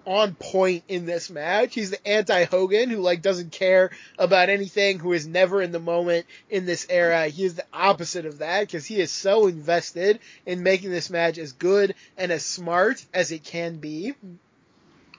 on 0.05 0.35
point 0.35 0.85
in 0.89 1.07
this 1.07 1.31
match. 1.31 1.75
He's 1.75 1.91
the 1.91 2.07
anti 2.07 2.45
Hogan 2.45 2.91
who 2.91 2.99
like 2.99 3.23
doesn't 3.23 3.51
care 3.51 3.93
about 4.19 4.51
anything, 4.51 4.99
who 4.99 5.15
is 5.15 5.27
never 5.27 5.63
in 5.63 5.73
the 5.73 5.81
moment 5.81 6.27
in 6.51 6.67
this 6.67 6.87
era. 6.91 7.29
He 7.29 7.45
is 7.45 7.55
the 7.55 7.65
opposite 7.73 8.27
of 8.27 8.39
that 8.39 8.61
because 8.61 8.85
he 8.85 9.01
is 9.01 9.11
so 9.11 9.47
invested 9.47 10.21
in 10.45 10.63
making 10.63 10.91
this 10.91 11.09
match 11.09 11.39
as 11.39 11.53
good 11.53 11.95
and 12.19 12.31
as 12.31 12.45
smart 12.45 13.03
as 13.15 13.33
it 13.33 13.43
can 13.43 13.77
be. 13.77 14.13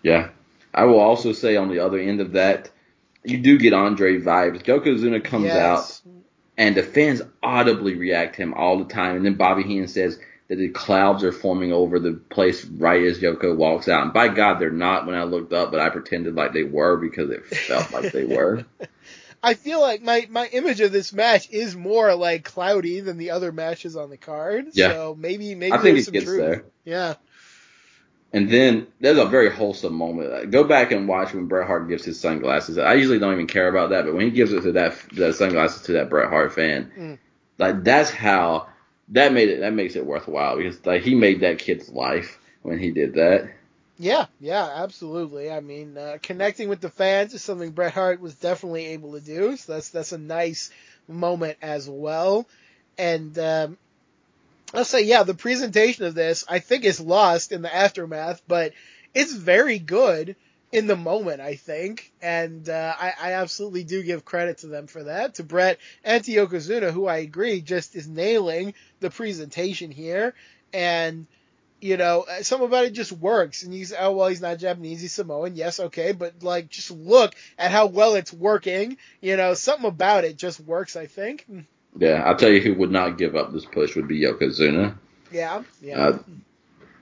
Yeah. 0.03 0.29
I 0.73 0.85
will 0.85 0.99
also 0.99 1.33
say 1.33 1.55
on 1.55 1.69
the 1.69 1.79
other 1.79 1.99
end 1.99 2.21
of 2.21 2.33
that, 2.33 2.69
you 3.23 3.39
do 3.39 3.57
get 3.57 3.73
Andre 3.73 4.19
vibes. 4.19 4.63
Yokozuna 4.63 5.23
comes 5.23 5.45
yes. 5.45 5.57
out 5.57 6.13
and 6.57 6.75
the 6.75 6.83
fans 6.83 7.21
audibly 7.41 7.95
react 7.95 8.35
to 8.35 8.43
him 8.43 8.53
all 8.53 8.77
the 8.77 8.93
time. 8.93 9.15
And 9.15 9.25
then 9.25 9.35
Bobby 9.35 9.63
Heenan 9.63 9.87
says, 9.87 10.19
that 10.53 10.57
the 10.57 10.69
clouds 10.69 11.23
are 11.23 11.31
forming 11.31 11.71
over 11.71 11.99
the 11.99 12.13
place 12.13 12.65
right 12.65 13.03
as 13.03 13.19
Yoko 13.19 13.55
walks 13.55 13.87
out. 13.87 14.03
And 14.03 14.13
by 14.13 14.27
God, 14.27 14.59
they're 14.59 14.71
not 14.71 15.05
when 15.05 15.15
I 15.15 15.23
looked 15.23 15.53
up, 15.53 15.71
but 15.71 15.79
I 15.79 15.89
pretended 15.89 16.35
like 16.35 16.53
they 16.53 16.63
were 16.63 16.97
because 16.97 17.29
it 17.29 17.45
felt 17.45 17.91
like 17.91 18.11
they 18.11 18.25
were. 18.25 18.65
I 19.43 19.55
feel 19.55 19.81
like 19.81 20.01
my, 20.01 20.27
my 20.29 20.47
image 20.47 20.79
of 20.79 20.91
this 20.91 21.11
match 21.11 21.49
is 21.49 21.75
more 21.75 22.15
like 22.15 22.45
cloudy 22.45 23.01
than 23.01 23.17
the 23.17 23.31
other 23.31 23.51
matches 23.51 23.95
on 23.97 24.09
the 24.09 24.17
card. 24.17 24.67
Yeah. 24.73 24.89
So 24.89 25.15
maybe 25.19 25.53
maybe 25.53 25.73
I 25.73 25.79
think 25.79 25.97
it 25.97 26.05
some 26.05 26.13
gets 26.13 26.25
truth. 26.25 26.39
there. 26.39 26.65
Yeah. 26.85 27.15
And 28.33 28.49
then 28.49 28.87
there's 28.99 29.19
a 29.19 29.25
very 29.25 29.51
wholesome 29.51 29.93
moment. 29.93 30.49
Go 30.49 30.63
back 30.63 30.91
and 30.91 31.07
watch 31.07 31.33
when 31.33 31.45
Bret 31.45 31.67
Hart 31.67 31.87
gives 31.87 32.03
his 32.03 32.19
sunglasses. 32.19 32.79
I 32.79 32.95
usually 32.95 33.19
don't 33.19 33.33
even 33.33 33.45
care 33.45 33.67
about 33.67 33.91
that, 33.91 34.05
but 34.05 34.15
when 34.15 34.25
he 34.25 34.31
gives 34.31 34.51
it 34.51 34.61
to 34.61 34.71
that 34.71 34.95
the 35.13 35.31
sunglasses 35.33 35.83
to 35.83 35.93
that 35.93 36.09
Bret 36.09 36.29
Hart 36.29 36.51
fan, 36.51 36.91
mm. 36.97 37.17
like 37.59 37.83
that's 37.83 38.09
how 38.09 38.69
that 39.09 39.33
made 39.33 39.49
it 39.49 39.59
that 39.59 39.73
makes 39.73 39.95
it 39.95 40.05
worthwhile 40.05 40.57
because 40.57 40.83
like 40.83 41.03
he 41.03 41.13
made 41.13 41.41
that 41.41 41.59
kid's 41.59 41.89
life 41.89 42.39
when 42.63 42.79
he 42.79 42.89
did 42.89 43.13
that. 43.13 43.51
Yeah, 43.99 44.25
yeah, 44.39 44.67
absolutely. 44.77 45.51
I 45.51 45.59
mean, 45.59 45.95
uh, 45.95 46.17
connecting 46.21 46.67
with 46.67 46.81
the 46.81 46.89
fans 46.89 47.35
is 47.35 47.43
something 47.43 47.71
Bret 47.71 47.93
Hart 47.93 48.19
was 48.19 48.33
definitely 48.33 48.87
able 48.87 49.13
to 49.13 49.21
do. 49.21 49.55
So 49.57 49.73
that's 49.73 49.89
that's 49.89 50.11
a 50.11 50.17
nice 50.17 50.71
moment 51.07 51.57
as 51.61 51.87
well. 51.87 52.47
And 52.97 53.37
um, 53.37 53.77
I'll 54.73 54.85
say, 54.85 55.03
yeah, 55.03 55.23
the 55.23 55.35
presentation 55.35 56.05
of 56.05 56.15
this 56.15 56.45
I 56.49 56.59
think 56.59 56.83
is 56.83 56.99
lost 56.99 57.51
in 57.51 57.61
the 57.61 57.73
aftermath, 57.73 58.41
but 58.47 58.73
it's 59.13 59.33
very 59.33 59.79
good 59.79 60.35
in 60.71 60.87
the 60.87 60.95
moment, 60.95 61.39
I 61.39 61.55
think, 61.55 62.11
and 62.19 62.67
uh, 62.67 62.95
I, 62.99 63.13
I, 63.21 63.33
absolutely 63.33 63.83
do 63.83 64.01
give 64.01 64.25
credit 64.25 64.57
to 64.59 64.67
them 64.67 64.87
for 64.87 65.03
that. 65.03 65.35
To 65.35 65.43
Bret 65.43 65.77
and 66.03 66.23
to 66.23 66.31
Yokozuna, 66.31 66.91
who 66.91 67.05
I 67.05 67.17
agree 67.17 67.61
just 67.61 67.95
is 67.95 68.07
nailing 68.07 68.73
the 68.99 69.11
presentation 69.11 69.91
here, 69.91 70.33
and 70.73 71.27
you 71.79 71.97
know, 71.97 72.25
some 72.41 72.63
about 72.63 72.85
it 72.85 72.93
just 72.93 73.11
works. 73.11 73.61
And 73.61 73.75
you 73.75 73.85
say, 73.85 73.97
oh 73.99 74.13
well, 74.13 74.29
he's 74.29 74.41
not 74.41 74.57
Japanese, 74.57 75.01
he's 75.01 75.13
Samoan. 75.13 75.55
Yes, 75.55 75.79
okay, 75.79 76.11
but 76.11 76.41
like, 76.41 76.69
just 76.69 76.89
look 76.89 77.35
at 77.59 77.69
how 77.69 77.85
well 77.85 78.15
it's 78.15 78.33
working. 78.33 78.97
You 79.21 79.37
know, 79.37 79.53
something 79.53 79.85
about 79.85 80.23
it 80.23 80.37
just 80.37 80.59
works. 80.59 80.95
I 80.95 81.05
think. 81.05 81.45
Yeah, 81.97 82.23
I'll 82.23 82.35
tell 82.35 82.49
you 82.49 82.61
who 82.61 82.73
would 82.75 82.91
not 82.91 83.17
give 83.17 83.35
up 83.35 83.53
this 83.53 83.65
push 83.65 83.95
would 83.95 84.07
be 84.07 84.21
Yokozuna. 84.21 84.95
Yeah, 85.31 85.63
yeah. 85.81 85.99
Uh, 85.99 86.19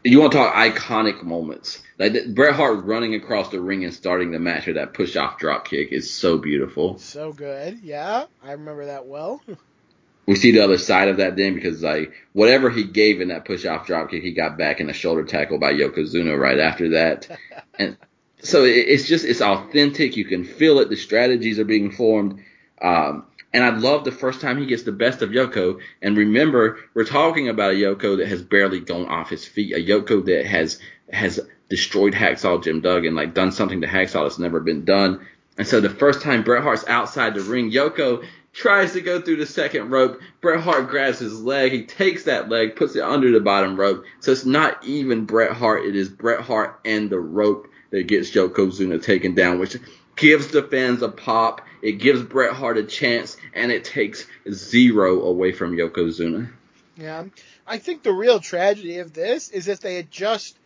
you 0.03 0.19
want 0.19 0.31
to 0.31 0.37
talk 0.39 0.55
iconic 0.55 1.23
moments? 1.23 1.81
Like 1.97 2.33
Bret 2.33 2.55
Hart 2.55 2.85
running 2.85 3.13
across 3.15 3.49
the 3.49 3.61
ring 3.61 3.83
and 3.83 3.93
starting 3.93 4.31
the 4.31 4.39
match 4.39 4.65
with 4.65 4.75
that 4.75 4.93
push 4.93 5.15
off 5.15 5.37
drop 5.37 5.67
kick 5.67 5.91
is 5.91 6.11
so 6.11 6.37
beautiful. 6.37 6.97
So 6.97 7.31
good, 7.31 7.79
yeah, 7.83 8.25
I 8.43 8.53
remember 8.53 8.87
that 8.87 9.05
well. 9.05 9.41
we 10.25 10.35
see 10.35 10.51
the 10.51 10.61
other 10.61 10.77
side 10.77 11.07
of 11.07 11.17
that 11.17 11.35
then 11.35 11.53
because 11.53 11.81
like 11.83 12.13
whatever 12.33 12.69
he 12.69 12.83
gave 12.83 13.21
in 13.21 13.29
that 13.29 13.45
push 13.45 13.65
off 13.65 13.85
drop 13.85 14.09
kick, 14.09 14.23
he 14.23 14.31
got 14.31 14.57
back 14.57 14.79
in 14.79 14.89
a 14.89 14.93
shoulder 14.93 15.23
tackle 15.23 15.59
by 15.59 15.73
Yokozuna 15.73 16.39
right 16.39 16.59
after 16.59 16.89
that, 16.89 17.27
and 17.79 17.97
so 18.39 18.63
it's 18.63 19.07
just 19.07 19.25
it's 19.25 19.41
authentic. 19.41 20.17
You 20.17 20.25
can 20.25 20.45
feel 20.45 20.79
it. 20.79 20.89
The 20.89 20.95
strategies 20.95 21.59
are 21.59 21.65
being 21.65 21.91
formed. 21.91 22.43
Um, 22.81 23.25
and 23.53 23.63
I 23.63 23.69
love 23.69 24.03
the 24.03 24.11
first 24.11 24.41
time 24.41 24.57
he 24.57 24.65
gets 24.65 24.83
the 24.83 24.91
best 24.91 25.21
of 25.21 25.31
Yoko. 25.31 25.79
And 26.01 26.17
remember, 26.17 26.79
we're 26.93 27.05
talking 27.05 27.49
about 27.49 27.71
a 27.71 27.75
Yoko 27.75 28.17
that 28.17 28.27
has 28.27 28.41
barely 28.41 28.79
gone 28.79 29.07
off 29.07 29.29
his 29.29 29.45
feet, 29.45 29.73
a 29.73 29.79
Yoko 29.79 30.25
that 30.25 30.45
has 30.45 30.79
has 31.11 31.39
destroyed 31.69 32.13
Hacksaw 32.13 32.63
Jim 32.63 32.81
Duggan, 32.81 33.15
like 33.15 33.33
done 33.33 33.51
something 33.51 33.81
to 33.81 33.87
Hacksaw 33.87 34.23
that's 34.23 34.39
never 34.39 34.59
been 34.59 34.85
done. 34.85 35.25
And 35.57 35.67
so 35.67 35.81
the 35.81 35.89
first 35.89 36.21
time 36.21 36.43
Bret 36.43 36.63
Hart's 36.63 36.87
outside 36.87 37.33
the 37.33 37.41
ring, 37.41 37.71
Yoko 37.71 38.25
tries 38.53 38.93
to 38.93 39.01
go 39.01 39.21
through 39.21 39.37
the 39.37 39.45
second 39.45 39.89
rope. 39.89 40.19
Bret 40.41 40.61
Hart 40.61 40.89
grabs 40.89 41.19
his 41.19 41.41
leg. 41.41 41.71
He 41.71 41.83
takes 41.83 42.23
that 42.23 42.49
leg, 42.49 42.75
puts 42.75 42.95
it 42.95 43.03
under 43.03 43.31
the 43.31 43.39
bottom 43.39 43.77
rope. 43.79 44.05
So 44.19 44.31
it's 44.31 44.45
not 44.45 44.83
even 44.83 45.25
Bret 45.25 45.51
Hart. 45.51 45.85
It 45.85 45.95
is 45.95 46.09
Bret 46.09 46.41
Hart 46.41 46.79
and 46.85 47.09
the 47.09 47.19
rope 47.19 47.67
that 47.91 48.07
gets 48.07 48.31
Yokozuna 48.31 49.03
taken 49.03 49.35
down, 49.35 49.59
which 49.59 49.77
gives 50.15 50.47
the 50.47 50.63
fans 50.63 51.01
a 51.01 51.09
pop. 51.09 51.61
It 51.81 51.93
gives 51.93 52.21
Bret 52.21 52.53
Hart 52.53 52.77
a 52.77 52.83
chance, 52.83 53.37
and 53.53 53.71
it 53.71 53.83
takes 53.83 54.25
zero 54.51 55.21
away 55.23 55.51
from 55.51 55.75
Yokozuna. 55.75 56.49
Yeah, 56.97 57.25
I 57.65 57.77
think 57.77 58.03
the 58.03 58.13
real 58.13 58.39
tragedy 58.39 58.99
of 58.99 59.13
this 59.13 59.49
is 59.49 59.67
if 59.67 59.79
they 59.79 59.95
had 59.95 60.11
just 60.11 60.57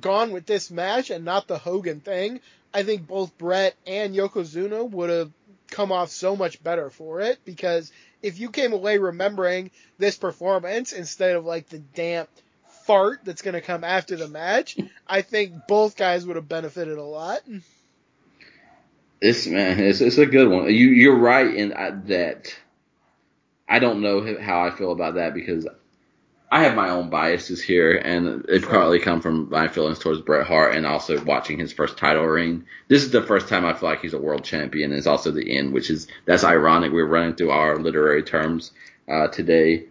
gone 0.00 0.32
with 0.32 0.46
this 0.46 0.70
match 0.70 1.10
and 1.10 1.24
not 1.24 1.46
the 1.46 1.58
Hogan 1.58 2.00
thing. 2.00 2.40
I 2.72 2.82
think 2.82 3.06
both 3.06 3.36
Bret 3.38 3.76
and 3.86 4.14
Yokozuna 4.14 4.90
would 4.90 5.10
have 5.10 5.30
come 5.70 5.92
off 5.92 6.10
so 6.10 6.36
much 6.36 6.62
better 6.62 6.90
for 6.90 7.20
it 7.20 7.38
because 7.44 7.92
if 8.22 8.38
you 8.38 8.50
came 8.50 8.72
away 8.72 8.98
remembering 8.98 9.70
this 9.98 10.16
performance 10.16 10.92
instead 10.92 11.36
of 11.36 11.44
like 11.44 11.68
the 11.68 11.78
damp 11.78 12.28
fart 12.86 13.20
that's 13.24 13.42
going 13.42 13.54
to 13.54 13.60
come 13.60 13.84
after 13.84 14.16
the 14.16 14.28
match, 14.28 14.76
I 15.06 15.22
think 15.22 15.66
both 15.68 15.96
guys 15.96 16.26
would 16.26 16.36
have 16.36 16.48
benefited 16.48 16.98
a 16.98 17.02
lot. 17.02 17.40
This 19.20 19.46
man, 19.46 19.80
it's, 19.80 20.00
it's 20.00 20.18
a 20.18 20.26
good 20.26 20.48
one. 20.48 20.66
You 20.66 20.88
you're 20.88 21.18
right 21.18 21.54
in 21.54 21.72
uh, 21.72 22.00
that. 22.06 22.54
I 23.66 23.78
don't 23.78 24.02
know 24.02 24.36
how 24.40 24.66
I 24.66 24.70
feel 24.70 24.92
about 24.92 25.14
that 25.14 25.32
because 25.32 25.66
I 26.54 26.62
have 26.62 26.76
my 26.76 26.90
own 26.90 27.10
biases 27.10 27.62
here, 27.62 27.96
and 27.96 28.44
it 28.48 28.62
probably 28.62 29.00
come 29.00 29.20
from 29.20 29.48
my 29.50 29.66
feelings 29.66 29.98
towards 29.98 30.20
Bret 30.20 30.46
Hart 30.46 30.76
and 30.76 30.86
also 30.86 31.20
watching 31.24 31.58
his 31.58 31.72
first 31.72 31.96
title 31.96 32.24
reign. 32.24 32.66
This 32.86 33.02
is 33.02 33.10
the 33.10 33.22
first 33.22 33.48
time 33.48 33.64
I 33.64 33.74
feel 33.74 33.88
like 33.88 34.02
he's 34.02 34.14
a 34.14 34.20
world 34.20 34.44
champion, 34.44 34.92
and 34.92 34.98
it's 34.98 35.06
also 35.06 35.30
the 35.30 35.56
end, 35.56 35.72
which 35.72 35.90
is 35.90 36.06
that's 36.26 36.44
ironic. 36.44 36.92
We're 36.92 37.06
running 37.06 37.34
through 37.34 37.50
our 37.50 37.78
literary 37.78 38.22
terms 38.22 38.70
uh, 39.08 39.28
today, 39.28 39.86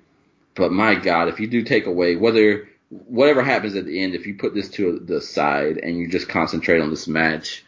but 0.56 0.72
my 0.72 0.96
God, 0.96 1.28
if 1.28 1.40
you 1.40 1.48
do 1.48 1.64
take 1.64 1.86
away 1.86 2.16
whether 2.16 2.70
whatever 2.90 3.42
happens 3.44 3.76
at 3.76 3.86
the 3.86 4.02
end, 4.02 4.16
if 4.16 4.28
you 4.28 4.36
put 4.36 4.54
this 4.54 4.70
to 4.70 5.00
the 5.00 5.20
side 5.20 5.80
and 5.82 5.98
you 5.98 6.08
just 6.08 6.30
concentrate 6.30 6.80
on 6.80 6.92
this 6.92 7.08
match, 7.08 7.66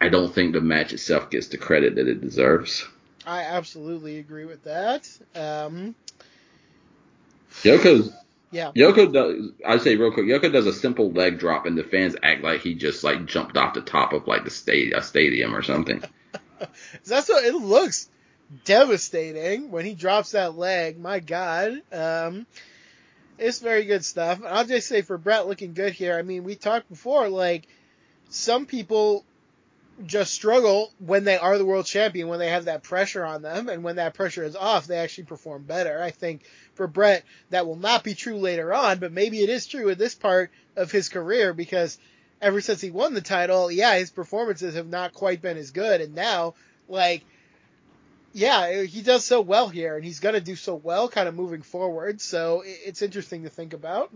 I 0.00 0.08
don't 0.08 0.32
think 0.34 0.52
the 0.52 0.60
match 0.60 0.92
itself 0.92 1.30
gets 1.30 1.48
the 1.48 1.58
credit 1.58 1.96
that 1.96 2.08
it 2.08 2.20
deserves. 2.20 2.86
I 3.26 3.42
absolutely 3.42 4.18
agree 4.18 4.44
with 4.44 4.64
that. 4.64 5.08
Um, 5.34 5.94
Yoko's 7.62 8.12
yeah. 8.52 8.70
Yoko 8.72 9.12
does. 9.12 9.50
I 9.66 9.78
say 9.78 9.96
real 9.96 10.12
quick. 10.12 10.26
Yoko 10.26 10.52
does 10.52 10.66
a 10.66 10.72
simple 10.72 11.10
leg 11.10 11.38
drop, 11.38 11.66
and 11.66 11.76
the 11.76 11.82
fans 11.82 12.16
act 12.22 12.42
like 12.42 12.60
he 12.60 12.74
just 12.74 13.02
like 13.02 13.26
jumped 13.26 13.56
off 13.56 13.74
the 13.74 13.80
top 13.80 14.12
of 14.12 14.26
like 14.26 14.44
the 14.44 14.50
state 14.50 14.94
a 14.94 15.02
stadium 15.02 15.54
or 15.54 15.62
something. 15.62 16.02
That's 17.04 17.28
what 17.28 17.44
it 17.44 17.54
looks 17.54 18.08
devastating 18.64 19.70
when 19.70 19.84
he 19.84 19.94
drops 19.94 20.32
that 20.32 20.56
leg. 20.56 20.98
My 20.98 21.20
God. 21.20 21.82
Um, 21.92 22.46
it's 23.38 23.58
very 23.58 23.84
good 23.84 24.04
stuff. 24.04 24.38
And 24.38 24.48
I'll 24.48 24.64
just 24.64 24.88
say 24.88 25.02
for 25.02 25.18
Bret 25.18 25.46
looking 25.46 25.74
good 25.74 25.92
here. 25.92 26.16
I 26.16 26.22
mean, 26.22 26.44
we 26.44 26.54
talked 26.54 26.88
before, 26.88 27.28
like 27.28 27.66
some 28.30 28.64
people 28.64 29.24
just 30.04 30.34
struggle 30.34 30.92
when 30.98 31.24
they 31.24 31.38
are 31.38 31.56
the 31.56 31.64
world 31.64 31.86
champion, 31.86 32.28
when 32.28 32.38
they 32.38 32.50
have 32.50 32.66
that 32.66 32.82
pressure 32.82 33.24
on 33.24 33.40
them, 33.40 33.68
and 33.68 33.82
when 33.82 33.96
that 33.96 34.14
pressure 34.14 34.44
is 34.44 34.56
off, 34.56 34.86
they 34.86 34.98
actually 34.98 35.24
perform 35.24 35.62
better. 35.62 36.02
I 36.02 36.10
think 36.10 36.42
for 36.74 36.86
Bret, 36.86 37.24
that 37.50 37.66
will 37.66 37.76
not 37.76 38.04
be 38.04 38.14
true 38.14 38.36
later 38.36 38.74
on, 38.74 38.98
but 38.98 39.12
maybe 39.12 39.42
it 39.42 39.48
is 39.48 39.66
true 39.66 39.88
in 39.88 39.98
this 39.98 40.14
part 40.14 40.50
of 40.76 40.90
his 40.90 41.08
career 41.08 41.54
because 41.54 41.98
ever 42.42 42.60
since 42.60 42.80
he 42.80 42.90
won 42.90 43.14
the 43.14 43.22
title, 43.22 43.70
yeah, 43.70 43.96
his 43.96 44.10
performances 44.10 44.74
have 44.74 44.88
not 44.88 45.14
quite 45.14 45.40
been 45.40 45.56
as 45.56 45.70
good, 45.70 46.02
and 46.02 46.14
now, 46.14 46.54
like, 46.88 47.24
yeah, 48.34 48.82
he 48.82 49.00
does 49.00 49.24
so 49.24 49.40
well 49.40 49.68
here, 49.68 49.96
and 49.96 50.04
he's 50.04 50.20
going 50.20 50.34
to 50.34 50.40
do 50.42 50.56
so 50.56 50.74
well 50.74 51.08
kind 51.08 51.26
of 51.26 51.34
moving 51.34 51.62
forward, 51.62 52.20
so 52.20 52.62
it's 52.66 53.00
interesting 53.00 53.44
to 53.44 53.48
think 53.48 53.72
about. 53.72 54.12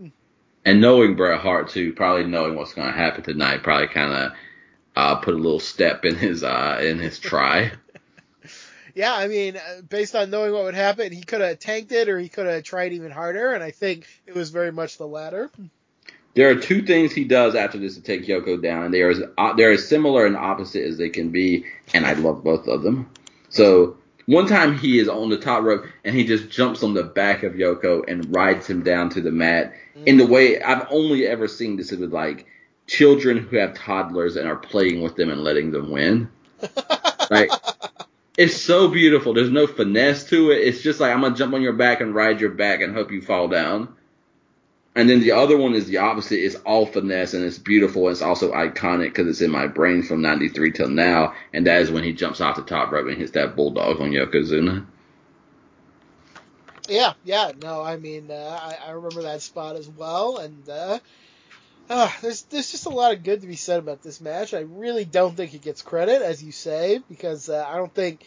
And 0.63 0.79
knowing 0.79 1.15
Bret 1.15 1.39
Hart, 1.39 1.69
too, 1.69 1.93
probably 1.93 2.25
knowing 2.25 2.55
what's 2.55 2.75
going 2.75 2.87
to 2.87 2.97
happen 2.97 3.23
tonight, 3.23 3.63
probably 3.63 3.87
kind 3.87 4.13
of 4.13 4.31
uh, 4.95 5.15
put 5.17 5.33
a 5.33 5.37
little 5.37 5.59
step 5.59 6.05
in 6.05 6.15
his 6.15 6.43
uh, 6.43 6.79
in 6.81 6.99
his 6.99 7.19
try. 7.19 7.71
yeah, 8.95 9.13
I 9.13 9.27
mean, 9.27 9.57
uh, 9.57 9.81
based 9.87 10.15
on 10.15 10.29
knowing 10.29 10.53
what 10.53 10.63
would 10.63 10.75
happen, 10.75 11.11
he 11.11 11.21
could 11.21 11.41
have 11.41 11.59
tanked 11.59 11.91
it 11.91 12.09
or 12.09 12.19
he 12.19 12.29
could 12.29 12.47
have 12.47 12.63
tried 12.63 12.93
even 12.93 13.11
harder, 13.11 13.53
and 13.53 13.63
I 13.63 13.71
think 13.71 14.07
it 14.25 14.35
was 14.35 14.49
very 14.49 14.71
much 14.71 14.97
the 14.97 15.07
latter. 15.07 15.49
There 16.33 16.49
are 16.49 16.55
two 16.55 16.81
things 16.83 17.11
he 17.11 17.25
does 17.25 17.55
after 17.55 17.77
this 17.77 17.95
to 17.95 18.01
take 18.01 18.25
Yoko 18.25 18.61
down, 18.61 18.85
and 18.85 18.93
they 18.93 19.01
are 19.01 19.13
uh, 19.37 19.53
they're 19.53 19.71
as 19.71 19.87
similar 19.87 20.25
and 20.25 20.37
opposite 20.37 20.85
as 20.85 20.97
they 20.97 21.09
can 21.09 21.29
be, 21.29 21.65
and 21.93 22.05
I 22.05 22.13
love 22.13 22.43
both 22.43 22.67
of 22.67 22.83
them. 22.83 23.09
So 23.49 23.97
one 24.25 24.47
time 24.47 24.77
he 24.77 24.99
is 24.99 25.09
on 25.09 25.29
the 25.29 25.37
top 25.37 25.63
rope 25.63 25.85
and 26.03 26.15
he 26.15 26.23
just 26.23 26.49
jumps 26.49 26.83
on 26.83 26.93
the 26.93 27.03
back 27.03 27.43
of 27.43 27.53
Yoko 27.53 28.03
and 28.07 28.33
rides 28.33 28.67
him 28.67 28.83
down 28.83 29.09
to 29.09 29.21
the 29.21 29.31
mat 29.31 29.73
mm-hmm. 29.95 30.07
in 30.07 30.17
the 30.17 30.25
way 30.25 30.61
I've 30.61 30.87
only 30.89 31.27
ever 31.27 31.47
seen 31.47 31.75
this 31.75 31.91
with 31.91 32.13
like 32.13 32.45
children 32.91 33.37
who 33.37 33.55
have 33.55 33.73
toddlers 33.73 34.35
and 34.35 34.47
are 34.47 34.57
playing 34.57 35.01
with 35.01 35.15
them 35.15 35.29
and 35.29 35.43
letting 35.43 35.71
them 35.71 35.89
win. 35.89 36.29
like 37.31 37.49
it's 38.37 38.57
so 38.57 38.89
beautiful. 38.89 39.33
There's 39.33 39.49
no 39.49 39.65
finesse 39.65 40.25
to 40.25 40.51
it. 40.51 40.57
It's 40.57 40.81
just 40.81 40.99
like 40.99 41.13
I'm 41.13 41.21
gonna 41.21 41.35
jump 41.35 41.53
on 41.53 41.61
your 41.61 41.73
back 41.73 42.01
and 42.01 42.13
ride 42.13 42.41
your 42.41 42.51
back 42.51 42.81
and 42.81 42.93
hope 42.93 43.11
you 43.11 43.21
fall 43.21 43.47
down. 43.47 43.95
And 44.93 45.09
then 45.09 45.21
the 45.21 45.31
other 45.31 45.57
one 45.57 45.73
is 45.73 45.87
the 45.87 45.97
opposite. 45.97 46.43
It's 46.43 46.55
all 46.65 46.85
finesse 46.85 47.33
and 47.33 47.45
it's 47.45 47.57
beautiful. 47.57 48.09
It's 48.09 48.21
also 48.21 48.51
iconic 48.51 49.05
because 49.05 49.27
it's 49.27 49.39
in 49.39 49.51
my 49.51 49.67
brain 49.67 50.03
from 50.03 50.21
'93 50.21 50.73
till 50.73 50.89
now. 50.89 51.33
And 51.53 51.65
that 51.67 51.81
is 51.81 51.91
when 51.91 52.03
he 52.03 52.11
jumps 52.11 52.41
off 52.41 52.57
the 52.57 52.63
top 52.63 52.91
rope 52.91 53.07
and 53.07 53.17
hits 53.17 53.31
that 53.31 53.55
bulldog 53.55 54.01
on 54.01 54.11
Yokozuna. 54.11 54.85
Yeah, 56.89 57.13
yeah, 57.23 57.51
no, 57.61 57.81
I 57.83 57.95
mean, 57.95 58.29
uh, 58.29 58.59
I, 58.61 58.89
I 58.89 58.91
remember 58.91 59.21
that 59.21 59.41
spot 59.41 59.77
as 59.77 59.87
well, 59.87 60.39
and 60.39 60.67
uh, 60.67 60.99
uh, 61.89 62.09
there's 62.21 62.43
there's 62.43 62.71
just 62.71 62.85
a 62.85 62.89
lot 62.89 63.13
of 63.13 63.23
good 63.23 63.41
to 63.41 63.47
be 63.47 63.55
said 63.55 63.79
about 63.79 64.01
this 64.01 64.21
match. 64.21 64.53
I 64.53 64.61
really 64.61 65.05
don't 65.05 65.35
think 65.35 65.53
it 65.53 65.61
gets 65.61 65.81
credit, 65.81 66.21
as 66.21 66.43
you 66.43 66.51
say, 66.51 67.01
because 67.09 67.49
uh, 67.49 67.65
I 67.67 67.77
don't 67.77 67.93
think 67.93 68.25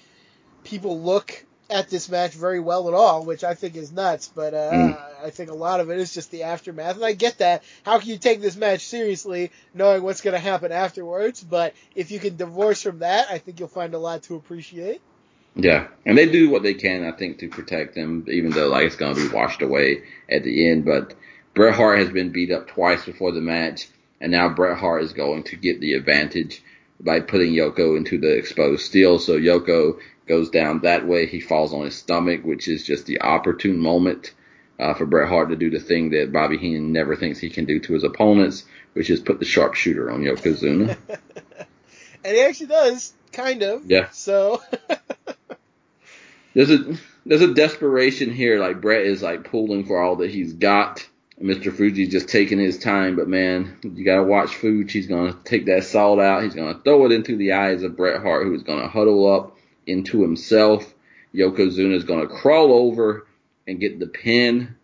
people 0.65 1.01
look 1.01 1.45
at 1.71 1.89
this 1.89 2.11
match 2.11 2.33
very 2.33 2.61
well 2.61 2.89
at 2.89 2.95
all, 2.95 3.25
which 3.25 3.43
I 3.43 3.55
think 3.55 3.77
is 3.77 3.91
nuts. 3.91 4.31
But 4.35 4.55
uh, 4.55 4.71
mm. 4.71 5.25
I 5.25 5.31
think 5.31 5.51
a 5.51 5.55
lot 5.55 5.81
of 5.81 5.91
it 5.91 5.99
is 5.99 6.13
just 6.13 6.31
the 6.31 6.45
aftermath, 6.45 6.97
and 6.97 7.05
I 7.05 7.13
get 7.13 7.39
that. 7.39 7.63
How 7.85 7.99
can 7.99 8.09
you 8.09 8.19
take 8.19 8.41
this 8.41 8.57
match 8.57 8.87
seriously, 8.87 9.51
knowing 9.73 10.03
what's 10.03 10.21
going 10.21 10.35
to 10.35 10.41
happen 10.41 10.73
afterwards? 10.73 11.43
But 11.43 11.75
if 11.95 12.11
you 12.11 12.19
can 12.19 12.37
divorce 12.37 12.83
from 12.83 13.01
that, 13.01 13.29
I 13.31 13.39
think 13.39 13.61
you'll 13.61 13.69
find 13.69 13.95
a 13.95 13.99
lot 13.99 14.25
to 14.25 14.37
appreciate. 14.37 15.01
Yeah, 15.57 15.87
and 16.05 16.19
they 16.19 16.29
do 16.29 16.51
what 16.51 16.65
they 16.65 16.75
can, 16.75 17.05
I 17.05 17.13
think, 17.13 17.39
to 17.39 17.49
protect 17.49 17.95
them, 17.95 18.27
even 18.29 18.51
though 18.51 18.69
like 18.69 18.87
it's 18.87 18.97
going 18.97 19.15
to 19.15 19.29
be 19.29 19.35
washed 19.35 19.63
away 19.63 20.03
at 20.29 20.43
the 20.43 20.69
end. 20.69 20.85
But 20.85 21.15
Bret 21.55 21.75
Hart 21.75 22.01
has 22.01 22.11
been 22.11 22.31
beat 22.31 22.51
up 22.51 22.67
twice 22.67 23.05
before 23.05 23.33
the 23.33 23.41
match, 23.41 23.89
and 24.21 24.33
now 24.33 24.49
Bret 24.49 24.77
Hart 24.77 25.03
is 25.03 25.13
going 25.13 25.45
to 25.45 25.57
get 25.57 25.81
the 25.81 25.95
advantage 25.95 26.63
by 27.01 27.21
putting 27.21 27.53
Yoko 27.53 27.97
into 27.97 28.19
the 28.19 28.37
exposed 28.37 28.85
steel. 28.85 29.19
So 29.19 29.39
Yoko 29.39 29.99
goes 30.27 30.51
down 30.51 30.81
that 30.81 31.07
way. 31.07 31.27
He 31.27 31.41
falls 31.41 31.73
on 31.73 31.85
his 31.85 31.97
stomach, 31.97 32.45
which 32.45 32.67
is 32.67 32.85
just 32.85 33.07
the 33.07 33.21
opportune 33.21 33.79
moment 33.79 34.33
uh, 34.79 34.95
for 34.95 35.07
Bret 35.07 35.29
Hart 35.29 35.51
to 35.51 35.57
do 35.57 35.71
the 35.71 35.79
thing 35.79 36.11
that 36.11 36.33
Bobby 36.33 36.59
Heenan 36.59 36.93
never 36.93 37.15
thinks 37.15 37.39
he 37.39 37.51
can 37.51 37.67
do 37.67 37.79
to 37.81 37.95
his 37.95 38.05
opponents, 38.05 38.65
which 38.95 39.11
is 39.11 39.21
put 39.21 39.39
the 39.39 39.45
sharpshooter 39.45 40.11
on 40.11 40.23
Yokozuna. 40.23 40.97
and 42.25 42.37
he 42.37 42.41
actually 42.43 42.67
does, 42.67 43.13
kind 43.33 43.63
of. 43.63 43.87
Yeah. 43.87 44.11
So. 44.11 44.63
there's 46.55 46.71
a 46.71 46.97
there's 47.27 47.43
a 47.43 47.55
desperation 47.55 48.33
here. 48.33 48.59
Like 48.59 48.81
Bret 48.81 49.07
is 49.07 49.23
like 49.23 49.45
pulling 49.45 49.85
for 49.85 50.03
all 50.03 50.17
that 50.17 50.31
he's 50.31 50.53
got. 50.53 51.07
Mr. 51.41 51.75
Fuji's 51.75 52.11
just 52.11 52.29
taking 52.29 52.59
his 52.59 52.79
time, 52.79 53.17
but 53.17 53.29
man, 53.29 53.77
you 53.83 54.05
gotta 54.05 54.23
watch 54.23 54.55
Fuji. 54.55 54.99
He's 54.99 55.09
gonna 55.09 55.37
take 55.45 55.67
that 55.67 55.85
salt 55.85 56.21
out. 56.21 56.45
He's 56.45 56.55
gonna 56.55 56.81
throw 56.85 57.05
it 57.07 57.13
into 57.13 57.37
the 57.37 57.53
eyes 57.53 57.83
of 57.83 57.97
Bret 57.97 58.23
Hart, 58.23 58.47
who 58.47 58.55
is 58.55 58.63
gonna 58.63 58.89
huddle 58.89 59.33
up 59.33 59.57
into 59.87 60.23
himself. 60.23 60.95
Yokozuna 61.35 61.95
is 61.95 62.05
gonna 62.05 62.29
crawl 62.29 62.73
over 62.73 63.27
and 63.67 63.81
get 63.81 63.99
the 63.99 64.07
pin. 64.07 64.77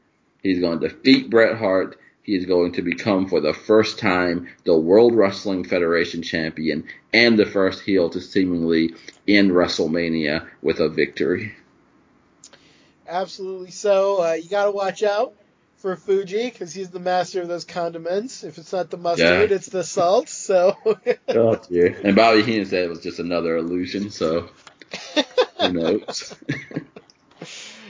He's 0.42 0.60
gonna 0.60 0.80
defeat 0.80 1.30
Bret 1.30 1.56
Hart. 1.56 1.98
He 2.22 2.34
is 2.34 2.46
going 2.46 2.72
to 2.72 2.82
become, 2.82 3.28
for 3.28 3.40
the 3.40 3.54
first 3.54 3.98
time, 3.98 4.48
the 4.64 4.76
World 4.76 5.14
Wrestling 5.14 5.64
Federation 5.64 6.22
champion 6.22 6.84
and 7.12 7.38
the 7.38 7.46
first 7.46 7.82
heel 7.82 8.10
to 8.10 8.20
seemingly 8.20 8.94
end 9.26 9.52
WrestleMania 9.52 10.46
with 10.62 10.80
a 10.80 10.88
victory. 10.88 11.54
Absolutely 13.08 13.70
so. 13.70 14.22
Uh, 14.22 14.32
you 14.34 14.48
got 14.48 14.66
to 14.66 14.70
watch 14.70 15.02
out 15.02 15.34
for 15.80 15.96
Fuji 15.96 16.44
because 16.44 16.72
he's 16.72 16.90
the 16.90 17.00
master 17.00 17.40
of 17.42 17.48
those 17.48 17.64
condiments. 17.64 18.44
If 18.44 18.58
it's 18.58 18.72
not 18.72 18.90
the 18.90 18.96
mustard, 18.96 19.50
yeah. 19.50 19.56
it's 19.56 19.68
the 19.68 19.82
salt. 19.82 20.28
So. 20.28 20.76
oh, 21.28 21.56
dear. 21.68 21.98
And 22.04 22.14
Bobby 22.14 22.42
Heenan 22.42 22.66
said 22.66 22.84
it 22.84 22.88
was 22.88 23.02
just 23.02 23.18
another 23.18 23.56
illusion. 23.56 24.10
So 24.10 24.50
who 25.60 25.72
knows? 25.72 26.34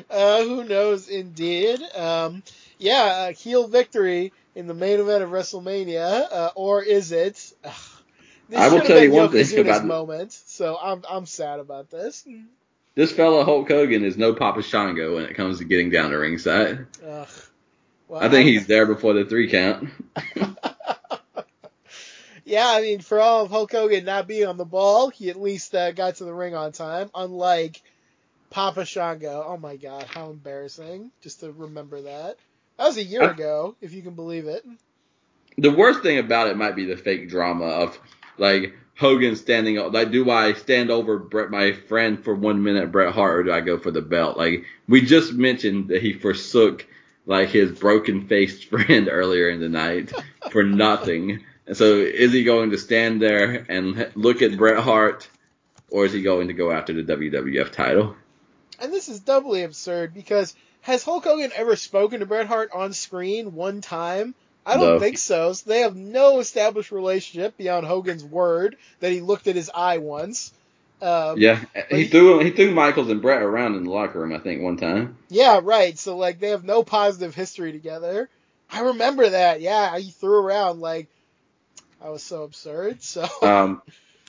uh, 0.08 0.44
who 0.44 0.64
knows, 0.64 1.08
indeed. 1.08 1.80
Um, 1.94 2.42
yeah, 2.78 3.28
uh, 3.28 3.32
heel 3.32 3.66
victory 3.66 4.32
in 4.54 4.66
the 4.66 4.74
main 4.74 5.00
event 5.00 5.22
of 5.22 5.30
WrestleMania, 5.30 6.26
uh, 6.30 6.50
or 6.54 6.82
is 6.82 7.12
it? 7.12 7.52
Ugh, 7.64 7.72
I 8.56 8.68
will 8.68 8.80
tell 8.80 9.02
you 9.02 9.12
one 9.12 9.30
thing 9.30 9.60
about 9.60 9.74
this 9.74 9.82
moment. 9.84 10.32
So 10.32 10.78
I'm 10.80 11.04
I'm 11.08 11.26
sad 11.26 11.60
about 11.60 11.90
this. 11.90 12.26
This 12.94 13.12
fella 13.12 13.44
Hulk 13.44 13.68
Hogan 13.68 14.04
is 14.04 14.16
no 14.16 14.34
Papa 14.34 14.62
Shango 14.62 15.16
when 15.16 15.24
it 15.24 15.34
comes 15.34 15.58
to 15.58 15.64
getting 15.64 15.90
down 15.90 16.10
to 16.10 16.16
ringside. 16.16 16.86
Ugh. 17.06 17.28
Well, 18.10 18.20
I 18.20 18.28
think 18.28 18.48
he's 18.48 18.66
there 18.66 18.86
before 18.86 19.12
the 19.12 19.24
three 19.24 19.48
count. 19.48 19.88
yeah, 22.44 22.66
I 22.66 22.80
mean, 22.80 22.98
for 22.98 23.20
all 23.20 23.44
of 23.44 23.52
Hulk 23.52 23.70
Hogan 23.70 24.04
not 24.04 24.26
being 24.26 24.48
on 24.48 24.56
the 24.56 24.64
ball, 24.64 25.10
he 25.10 25.30
at 25.30 25.40
least 25.40 25.72
uh, 25.76 25.92
got 25.92 26.16
to 26.16 26.24
the 26.24 26.34
ring 26.34 26.56
on 26.56 26.72
time. 26.72 27.08
Unlike 27.14 27.80
Papa 28.50 28.84
Shango. 28.84 29.44
Oh 29.46 29.58
my 29.58 29.76
God, 29.76 30.06
how 30.12 30.30
embarrassing! 30.30 31.12
Just 31.20 31.38
to 31.38 31.52
remember 31.52 32.00
that. 32.00 32.36
That 32.78 32.86
was 32.88 32.96
a 32.96 33.04
year 33.04 33.22
I, 33.22 33.30
ago, 33.30 33.76
if 33.80 33.94
you 33.94 34.02
can 34.02 34.14
believe 34.16 34.48
it. 34.48 34.66
The 35.56 35.70
worst 35.70 36.02
thing 36.02 36.18
about 36.18 36.48
it 36.48 36.56
might 36.56 36.74
be 36.74 36.86
the 36.86 36.96
fake 36.96 37.28
drama 37.28 37.66
of 37.66 37.96
like 38.38 38.74
Hogan 38.98 39.36
standing 39.36 39.78
up. 39.78 39.92
Like, 39.92 40.10
do 40.10 40.28
I 40.28 40.54
stand 40.54 40.90
over 40.90 41.16
Bret, 41.16 41.52
my 41.52 41.74
friend, 41.74 42.24
for 42.24 42.34
one 42.34 42.64
minute, 42.64 42.90
Bret 42.90 43.14
Hart, 43.14 43.38
or 43.38 43.42
do 43.44 43.52
I 43.52 43.60
go 43.60 43.78
for 43.78 43.92
the 43.92 44.02
belt? 44.02 44.36
Like, 44.36 44.64
we 44.88 45.00
just 45.00 45.32
mentioned 45.32 45.90
that 45.90 46.02
he 46.02 46.12
forsook 46.12 46.88
like 47.26 47.48
his 47.50 47.72
broken 47.78 48.26
faced 48.26 48.64
friend 48.70 49.08
earlier 49.10 49.48
in 49.50 49.60
the 49.60 49.68
night 49.68 50.12
for 50.50 50.62
nothing. 50.62 51.44
And 51.66 51.76
so 51.76 51.96
is 51.96 52.32
he 52.32 52.44
going 52.44 52.70
to 52.70 52.78
stand 52.78 53.22
there 53.22 53.64
and 53.68 54.10
look 54.14 54.42
at 54.42 54.56
Bret 54.56 54.82
Hart 54.82 55.28
or 55.90 56.04
is 56.04 56.12
he 56.12 56.22
going 56.22 56.48
to 56.48 56.54
go 56.54 56.70
after 56.70 56.92
the 56.92 57.02
WWF 57.02 57.70
title? 57.72 58.16
And 58.80 58.92
this 58.92 59.08
is 59.08 59.20
doubly 59.20 59.62
absurd 59.62 60.14
because 60.14 60.54
has 60.82 61.04
Hulk 61.04 61.24
Hogan 61.24 61.52
ever 61.54 61.76
spoken 61.76 62.20
to 62.20 62.26
Bret 62.26 62.46
Hart 62.46 62.70
on 62.72 62.92
screen 62.92 63.54
one 63.54 63.80
time? 63.82 64.34
I 64.64 64.76
don't 64.76 64.94
No. 64.94 64.98
think 65.00 65.18
so. 65.18 65.52
so. 65.52 65.68
They 65.68 65.80
have 65.80 65.96
no 65.96 66.38
established 66.38 66.90
relationship 66.90 67.56
beyond 67.56 67.86
Hogan's 67.86 68.24
word 68.24 68.76
that 69.00 69.12
he 69.12 69.20
looked 69.20 69.46
at 69.46 69.56
his 69.56 69.70
eye 69.74 69.98
once. 69.98 70.52
Um, 71.02 71.38
Yeah, 71.38 71.64
he 71.90 72.02
he- 72.02 72.08
threw 72.08 72.38
he 72.40 72.50
threw 72.50 72.72
Michaels 72.72 73.08
and 73.08 73.22
Bret 73.22 73.42
around 73.42 73.76
in 73.76 73.84
the 73.84 73.90
locker 73.90 74.20
room. 74.20 74.34
I 74.34 74.38
think 74.38 74.62
one 74.62 74.76
time. 74.76 75.16
Yeah, 75.28 75.60
right. 75.62 75.98
So 75.98 76.16
like 76.16 76.40
they 76.40 76.50
have 76.50 76.64
no 76.64 76.82
positive 76.82 77.34
history 77.34 77.72
together. 77.72 78.28
I 78.70 78.80
remember 78.82 79.28
that. 79.28 79.60
Yeah, 79.60 79.98
he 79.98 80.10
threw 80.10 80.38
around 80.38 80.80
like 80.80 81.08
I 82.02 82.10
was 82.10 82.22
so 82.22 82.42
absurd. 82.44 83.02
So 83.02 83.26
Um, 83.42 83.82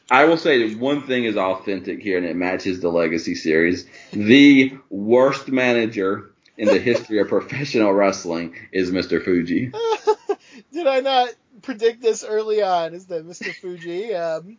I 0.10 0.26
will 0.26 0.38
say 0.38 0.68
that 0.68 0.80
one 0.80 1.04
thing 1.08 1.24
is 1.26 1.38
authentic 1.38 2.02
here, 2.02 2.18
and 2.18 2.26
it 2.26 2.36
matches 2.36 2.82
the 2.82 2.90
Legacy 2.90 3.36
series. 3.36 3.86
The 4.12 4.78
worst 4.90 5.48
manager 5.48 6.32
in 6.58 6.68
the 6.68 6.80
history 6.80 7.20
of 7.20 7.28
professional 7.30 7.94
wrestling 7.94 8.56
is 8.74 8.92
Mr. 8.92 9.24
Fuji. 9.24 9.72
did 10.74 10.86
I 10.88 11.00
not 11.00 11.30
predict 11.62 12.02
this 12.02 12.24
early 12.26 12.62
on? 12.62 12.94
Is 12.94 13.06
that 13.08 13.26
Mr. 13.26 13.54
Fuji 13.56 14.14
um, 14.14 14.58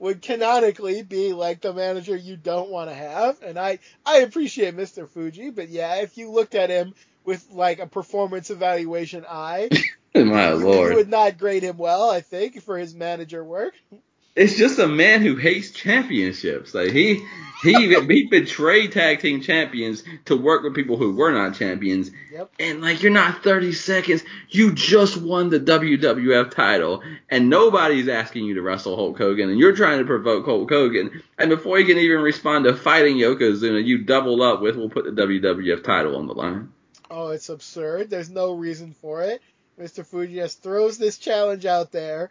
would 0.00 0.22
canonically 0.22 1.02
be 1.02 1.32
like 1.32 1.60
the 1.60 1.72
manager 1.74 2.16
you 2.16 2.36
don't 2.36 2.70
want 2.70 2.90
to 2.90 2.96
have? 2.96 3.40
And 3.42 3.58
I 3.58 3.78
I 4.04 4.18
appreciate 4.18 4.76
Mr. 4.76 5.08
Fuji, 5.08 5.50
but 5.50 5.68
yeah, 5.68 5.96
if 6.02 6.18
you 6.18 6.30
looked 6.32 6.56
at 6.56 6.70
him 6.70 6.94
with 7.24 7.46
like 7.52 7.78
a 7.78 7.86
performance 7.86 8.50
evaluation 8.50 9.24
eye, 9.28 9.70
My 10.14 10.54
you, 10.54 10.58
you 10.58 10.66
lord. 10.66 10.94
would 10.94 11.08
not 11.08 11.38
grade 11.38 11.62
him 11.62 11.78
well. 11.78 12.10
I 12.10 12.22
think 12.22 12.62
for 12.62 12.78
his 12.78 12.94
manager 12.94 13.44
work. 13.44 13.74
It's 14.36 14.56
just 14.56 14.78
a 14.78 14.86
man 14.86 15.22
who 15.22 15.36
hates 15.36 15.70
championships. 15.70 16.72
Like 16.74 16.92
he 16.92 17.24
he 17.62 17.94
he 17.94 18.26
betrayed 18.28 18.92
tag 18.92 19.20
team 19.20 19.40
champions 19.42 20.02
to 20.26 20.36
work 20.36 20.62
with 20.62 20.74
people 20.74 20.96
who 20.96 21.14
were 21.14 21.32
not 21.32 21.56
champions. 21.56 22.10
Yep. 22.32 22.52
And 22.58 22.80
like 22.80 23.02
you're 23.02 23.12
not 23.12 23.42
30 23.42 23.72
seconds. 23.72 24.22
You 24.48 24.72
just 24.72 25.16
won 25.16 25.50
the 25.50 25.60
WWF 25.60 26.50
title, 26.52 27.02
and 27.28 27.50
nobody's 27.50 28.08
asking 28.08 28.44
you 28.44 28.54
to 28.54 28.62
wrestle 28.62 28.96
Hulk 28.96 29.18
Hogan, 29.18 29.50
and 29.50 29.58
you're 29.58 29.76
trying 29.76 29.98
to 29.98 30.04
provoke 30.04 30.46
Hulk 30.46 30.70
Hogan. 30.70 31.22
And 31.38 31.50
before 31.50 31.78
you 31.78 31.86
can 31.86 31.98
even 31.98 32.20
respond 32.20 32.64
to 32.64 32.76
fighting 32.76 33.16
Yokozuna, 33.16 33.84
you 33.84 33.98
double 34.04 34.42
up 34.42 34.62
with 34.62 34.76
"We'll 34.76 34.90
put 34.90 35.04
the 35.04 35.10
WWF 35.10 35.82
title 35.84 36.16
on 36.16 36.26
the 36.26 36.34
line." 36.34 36.72
Oh, 37.10 37.28
it's 37.30 37.48
absurd. 37.48 38.08
There's 38.08 38.30
no 38.30 38.52
reason 38.52 38.94
for 39.00 39.22
it. 39.22 39.42
Mr. 39.78 40.06
Fuji 40.06 40.34
just 40.34 40.62
throws 40.62 40.98
this 40.98 41.18
challenge 41.18 41.66
out 41.66 41.90
there, 41.90 42.30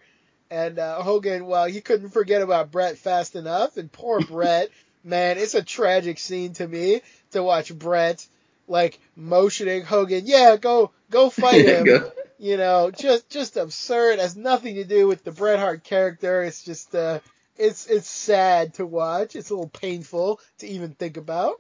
and 0.52 0.80
uh, 0.80 1.02
Hogan, 1.02 1.46
well, 1.46 1.66
he 1.66 1.82
couldn't 1.82 2.10
forget 2.10 2.42
about 2.42 2.72
Bret 2.72 2.98
fast 2.98 3.36
enough, 3.36 3.78
and 3.78 3.92
poor 3.92 4.22
Bret, 4.28 4.70
man, 5.04 5.38
it's 5.38 5.56
a 5.56 5.64
tragic 5.64 6.20
scene 6.20 6.54
to 6.54 6.68
me 6.68 7.02
to 7.32 7.44
watch 7.44 7.74
Bret 7.78 8.26
like 8.68 9.00
motioning 9.16 9.84
Hogan, 9.84 10.24
yeah, 10.26 10.56
go 10.58 10.92
go 11.10 11.30
fight 11.30 11.66
him. 11.66 11.86
Go. 11.86 12.12
you 12.38 12.58
know, 12.58 12.92
just 12.92 13.30
just 13.30 13.58
absurd. 13.58 14.20
Has 14.20 14.36
nothing 14.36 14.76
to 14.76 14.84
do 14.84 15.08
with 15.08 15.24
the 15.24 15.32
Bret 15.32 15.60
Hart 15.60 15.84
character. 15.84 16.44
It's 16.44 16.64
just 16.64 16.94
uh, 16.96 17.20
it's 17.58 17.88
it's 17.88 18.10
sad 18.10 18.76
to 18.76 18.86
watch. 18.86 19.36
It's 19.36 19.50
a 19.50 19.54
little 19.56 19.70
painful 19.70 20.40
to 20.60 20.68
even 20.68 20.94
think 20.94 21.18
about. 21.18 21.56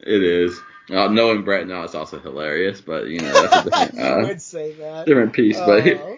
It 0.00 0.22
is. 0.22 0.60
Uh, 0.90 1.08
knowing 1.08 1.42
Bret 1.42 1.66
now, 1.66 1.82
it's 1.82 1.94
also 1.94 2.20
hilarious, 2.20 2.80
but 2.80 3.06
you 3.06 3.20
know 3.20 3.32
that's 3.32 3.66
a 3.66 3.70
different, 3.70 3.94
you 3.94 4.02
uh, 4.02 4.26
would 4.26 4.42
say 4.42 4.72
that. 4.74 5.06
different 5.06 5.32
piece. 5.32 5.58
But 5.58 5.86
Oh. 5.86 6.16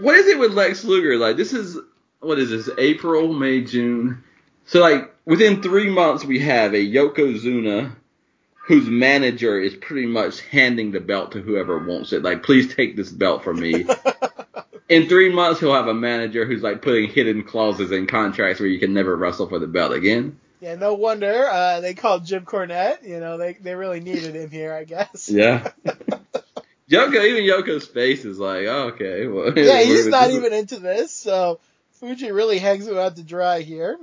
What 0.00 0.16
is 0.16 0.26
it 0.26 0.38
with 0.38 0.52
Lex 0.52 0.84
Luger? 0.84 1.16
Like 1.16 1.36
this 1.36 1.52
is 1.52 1.78
what 2.20 2.38
is 2.38 2.50
this? 2.50 2.70
April, 2.78 3.32
May, 3.32 3.62
June. 3.62 4.22
So 4.66 4.80
like 4.80 5.14
within 5.24 5.62
three 5.62 5.90
months 5.90 6.24
we 6.24 6.40
have 6.40 6.74
a 6.74 6.78
Yokozuna 6.78 7.92
whose 8.70 8.88
manager 8.88 9.58
is 9.58 9.74
pretty 9.74 10.06
much 10.06 10.42
handing 10.42 10.92
the 10.92 11.00
belt 11.00 11.32
to 11.32 11.40
whoever 11.40 11.78
wants 11.78 12.12
it. 12.12 12.22
Like, 12.22 12.44
please 12.44 12.72
take 12.72 12.94
this 12.94 13.10
belt 13.10 13.42
from 13.42 13.58
me. 13.58 13.84
In 14.88 15.08
three 15.08 15.32
months 15.32 15.58
he'll 15.58 15.74
have 15.74 15.88
a 15.88 15.94
manager 15.94 16.44
who's 16.44 16.62
like 16.62 16.80
putting 16.80 17.10
hidden 17.10 17.42
clauses 17.42 17.92
in 17.92 18.06
contracts 18.06 18.60
where 18.60 18.68
you 18.68 18.80
can 18.80 18.92
never 18.92 19.16
wrestle 19.16 19.48
for 19.48 19.58
the 19.60 19.68
belt 19.68 19.92
again. 19.92 20.38
Yeah, 20.60 20.74
no 20.74 20.94
wonder 20.94 21.48
uh, 21.48 21.80
they 21.80 21.94
called 21.94 22.26
Jim 22.26 22.44
Cornette. 22.44 23.06
You 23.06 23.18
know, 23.20 23.38
they 23.38 23.54
they 23.54 23.74
really 23.74 24.00
needed 24.00 24.34
him 24.34 24.50
here, 24.50 24.72
I 24.72 24.84
guess. 24.84 25.28
Yeah. 25.28 25.70
Yoko, 26.90 27.24
even 27.24 27.44
Yoko's 27.44 27.86
face 27.86 28.24
is 28.24 28.38
like, 28.38 28.66
oh, 28.66 28.88
okay. 28.88 29.26
Well, 29.26 29.52
Yeah, 29.56 29.80
he's 29.82 30.06
not 30.06 30.30
even 30.30 30.52
into 30.52 30.78
this, 30.80 31.12
so 31.12 31.60
Fuji 31.92 32.32
really 32.32 32.58
hangs 32.58 32.86
him 32.86 32.98
out 32.98 33.16
to 33.16 33.22
dry 33.22 33.60
here. 33.60 33.98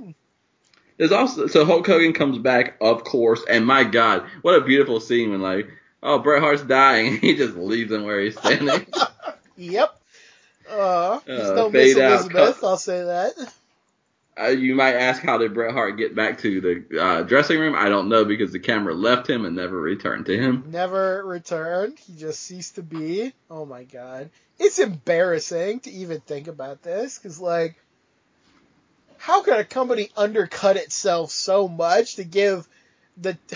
There's 0.97 1.11
also 1.11 1.47
so 1.47 1.65
Hulk 1.65 1.85
Hogan 1.85 2.13
comes 2.13 2.39
back, 2.39 2.77
of 2.81 3.03
course, 3.03 3.43
and 3.47 3.65
my 3.65 3.83
God, 3.83 4.25
what 4.41 4.55
a 4.55 4.61
beautiful 4.61 4.99
scene 4.99 5.29
when 5.31 5.41
like, 5.41 5.69
oh, 6.01 6.19
Bret 6.19 6.41
Hart's 6.41 6.63
dying, 6.63 7.17
he 7.21 7.35
just 7.35 7.55
leaves 7.55 7.91
him 7.91 8.03
where 8.05 8.19
he's 8.19 8.37
standing. 8.37 8.85
Yep. 9.59 9.99
Uh, 10.69 10.73
Uh, 10.75 11.19
no 11.27 11.69
Miss 11.71 11.95
Elizabeth, 11.97 12.31
cut. 12.31 12.63
I'll 12.63 12.77
say 12.77 13.03
that. 13.03 13.33
Uh, 14.39 14.47
you 14.47 14.75
might 14.75 14.95
ask, 14.95 15.21
how 15.21 15.37
did 15.37 15.53
Bret 15.53 15.73
Hart 15.73 15.97
get 15.97 16.15
back 16.15 16.39
to 16.39 16.61
the 16.61 17.01
uh, 17.01 17.23
dressing 17.23 17.59
room? 17.59 17.75
I 17.75 17.89
don't 17.89 18.09
know 18.09 18.25
because 18.25 18.51
the 18.51 18.59
camera 18.59 18.93
left 18.93 19.29
him 19.29 19.45
and 19.45 19.55
never 19.55 19.79
returned 19.79 20.27
to 20.27 20.37
him. 20.37 20.65
Never 20.67 21.25
returned. 21.25 21.97
He 21.99 22.13
just 22.13 22.41
ceased 22.41 22.75
to 22.75 22.83
be. 22.83 23.33
Oh 23.49 23.65
my 23.65 23.83
god. 23.83 24.29
It's 24.59 24.79
embarrassing 24.79 25.81
to 25.81 25.91
even 25.91 26.19
think 26.21 26.47
about 26.47 26.81
this, 26.81 27.17
because, 27.17 27.39
like, 27.39 27.75
how 29.17 29.43
could 29.43 29.57
a 29.57 29.63
company 29.63 30.09
undercut 30.17 30.77
itself 30.77 31.31
so 31.31 31.67
much 31.67 32.15
to 32.15 32.23
give 32.23 32.67
the. 33.17 33.37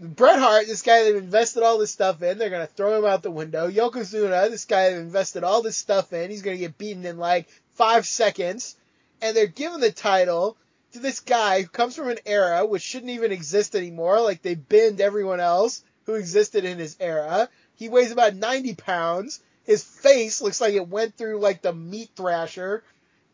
Bret 0.00 0.38
Hart, 0.38 0.68
this 0.68 0.82
guy 0.82 1.02
they've 1.02 1.16
invested 1.16 1.64
all 1.64 1.78
this 1.78 1.90
stuff 1.90 2.22
in, 2.22 2.38
they're 2.38 2.50
gonna 2.50 2.68
throw 2.68 2.96
him 2.96 3.04
out 3.04 3.24
the 3.24 3.32
window. 3.32 3.68
Yokozuna, 3.68 4.48
this 4.48 4.64
guy 4.64 4.90
they've 4.90 5.00
invested 5.00 5.42
all 5.42 5.60
this 5.60 5.76
stuff 5.76 6.12
in, 6.12 6.30
he's 6.30 6.42
gonna 6.42 6.56
get 6.56 6.78
beaten 6.78 7.04
in 7.04 7.18
like 7.18 7.48
five 7.74 8.06
seconds, 8.06 8.76
and 9.20 9.36
they're 9.36 9.46
giving 9.46 9.80
the 9.80 9.92
title 9.92 10.56
to 10.92 10.98
this 10.98 11.20
guy 11.20 11.62
who 11.62 11.68
comes 11.68 11.96
from 11.96 12.08
an 12.08 12.18
era 12.24 12.64
which 12.64 12.82
shouldn't 12.82 13.10
even 13.10 13.32
exist 13.32 13.74
anymore. 13.74 14.20
Like 14.20 14.42
they 14.42 14.54
binned 14.54 15.00
everyone 15.00 15.40
else 15.40 15.82
who 16.06 16.14
existed 16.14 16.64
in 16.64 16.78
his 16.78 16.96
era. 17.00 17.48
He 17.74 17.88
weighs 17.88 18.10
about 18.10 18.34
90 18.34 18.74
pounds. 18.74 19.40
His 19.64 19.84
face 19.84 20.40
looks 20.40 20.60
like 20.60 20.74
it 20.74 20.88
went 20.88 21.16
through 21.16 21.40
like 21.40 21.60
the 21.60 21.74
meat 21.74 22.10
thrasher, 22.16 22.82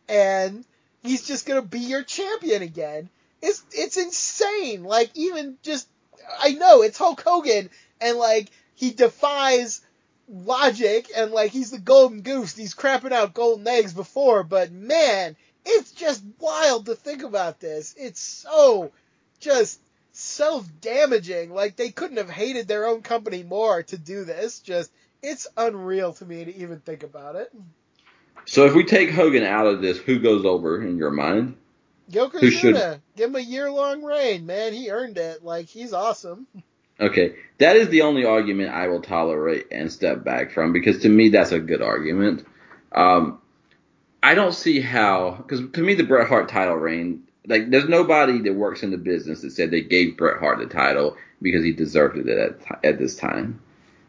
and 0.08 0.64
he's 1.02 1.26
just 1.26 1.46
gonna 1.46 1.62
be 1.62 1.78
your 1.78 2.02
champion 2.02 2.62
again. 2.62 3.08
It's 3.40 3.62
it's 3.70 3.96
insane. 3.96 4.82
Like 4.82 5.10
even 5.14 5.58
just 5.62 5.88
I 6.40 6.52
know 6.52 6.82
it's 6.82 6.98
Hulk 6.98 7.22
Hogan, 7.24 7.70
and 8.00 8.18
like 8.18 8.48
he 8.74 8.90
defies 8.90 9.80
logic, 10.28 11.08
and 11.16 11.30
like 11.30 11.52
he's 11.52 11.70
the 11.70 11.78
golden 11.78 12.22
goose. 12.22 12.56
He's 12.56 12.74
crapping 12.74 13.12
out 13.12 13.34
golden 13.34 13.68
eggs 13.68 13.92
before, 13.92 14.42
but 14.42 14.72
man, 14.72 15.36
it's 15.64 15.92
just 15.92 16.22
wild 16.38 16.86
to 16.86 16.94
think 16.94 17.22
about 17.22 17.60
this. 17.60 17.94
It's 17.98 18.20
so 18.20 18.92
just 19.40 19.80
self-damaging. 20.12 21.50
Like 21.50 21.76
they 21.76 21.90
couldn't 21.90 22.18
have 22.18 22.30
hated 22.30 22.68
their 22.68 22.86
own 22.86 23.02
company 23.02 23.42
more 23.42 23.82
to 23.84 23.98
do 23.98 24.24
this. 24.24 24.60
Just 24.60 24.90
it's 25.22 25.46
unreal 25.56 26.12
to 26.14 26.24
me 26.24 26.44
to 26.44 26.56
even 26.56 26.80
think 26.80 27.02
about 27.02 27.36
it. 27.36 27.52
So 28.46 28.66
if 28.66 28.74
we 28.74 28.84
take 28.84 29.10
Hogan 29.10 29.42
out 29.42 29.66
of 29.66 29.80
this, 29.80 29.98
who 29.98 30.18
goes 30.18 30.44
over 30.44 30.82
in 30.82 30.98
your 30.98 31.10
mind? 31.10 31.56
Who 32.12 32.50
should- 32.50 32.74
Yokozuna, 32.74 33.00
give 33.16 33.30
him 33.30 33.36
a 33.36 33.40
year-long 33.40 34.02
reign, 34.02 34.44
man. 34.44 34.74
He 34.74 34.90
earned 34.90 35.16
it. 35.16 35.42
Like 35.42 35.66
he's 35.66 35.92
awesome. 35.92 36.46
Okay, 37.00 37.34
that 37.58 37.76
is 37.76 37.88
the 37.88 38.02
only 38.02 38.24
argument 38.24 38.70
I 38.72 38.86
will 38.88 39.02
tolerate 39.02 39.66
and 39.72 39.90
step 39.90 40.22
back 40.22 40.52
from 40.52 40.72
because 40.72 41.00
to 41.02 41.08
me 41.08 41.30
that's 41.30 41.50
a 41.50 41.58
good 41.58 41.82
argument. 41.82 42.46
Um, 42.92 43.40
I 44.24 44.34
don't 44.34 44.54
see 44.54 44.80
how 44.80 45.32
because 45.32 45.60
to 45.72 45.82
me 45.82 45.92
the 45.92 46.02
Bret 46.02 46.28
Hart 46.28 46.48
title 46.48 46.76
reign 46.76 47.24
like 47.46 47.68
there's 47.68 47.90
nobody 47.90 48.40
that 48.40 48.54
works 48.54 48.82
in 48.82 48.90
the 48.90 48.96
business 48.96 49.42
that 49.42 49.50
said 49.50 49.70
they 49.70 49.82
gave 49.82 50.16
Bret 50.16 50.38
Hart 50.38 50.58
the 50.58 50.66
title 50.66 51.18
because 51.42 51.62
he 51.62 51.72
deserved 51.72 52.16
it 52.16 52.26
at 52.26 52.58
at 52.82 52.98
this 52.98 53.16
time. 53.16 53.60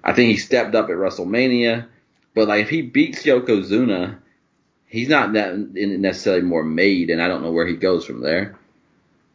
I 0.05 0.13
think 0.13 0.31
he 0.31 0.37
stepped 0.37 0.73
up 0.73 0.85
at 0.85 0.95
WrestleMania, 0.95 1.87
but 2.33 2.47
like 2.47 2.61
if 2.61 2.69
he 2.69 2.81
beats 2.81 3.23
Yokozuna, 3.23 4.19
he's 4.85 5.09
not 5.09 5.33
that 5.33 5.57
necessarily 5.57 6.43
more 6.43 6.63
made, 6.63 7.09
and 7.09 7.21
I 7.21 7.27
don't 7.27 7.43
know 7.43 7.51
where 7.51 7.67
he 7.67 7.75
goes 7.75 8.05
from 8.05 8.21
there. 8.21 8.57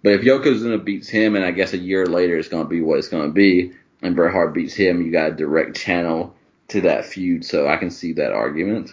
But 0.03 0.15
if 0.15 0.23
Yokozuna 0.23 0.83
beats 0.83 1.11
him, 1.11 1.37
and 1.37 1.45
I 1.45 1.51
guess 1.51 1.75
a 1.75 1.79
year 1.79 2.07
later 2.07 2.39
it's 2.39 2.49
going 2.49 2.65
to 2.65 2.71
be 2.71 2.81
what 2.81 3.01
it's 3.01 3.09
going 3.09 3.29
to 3.29 3.35
be, 3.35 3.73
and 4.01 4.17
Bret 4.17 4.33
Hart 4.33 4.55
beats 4.55 4.73
him, 4.73 5.05
you 5.05 5.13
got 5.13 5.33
a 5.33 5.37
direct 5.37 5.77
channel 5.77 6.35
to 6.69 6.81
that 6.83 7.05
feud, 7.05 7.45
so 7.45 7.69
I 7.69 7.77
can 7.77 7.91
see 7.91 8.15
that 8.15 8.33
argument. 8.33 8.93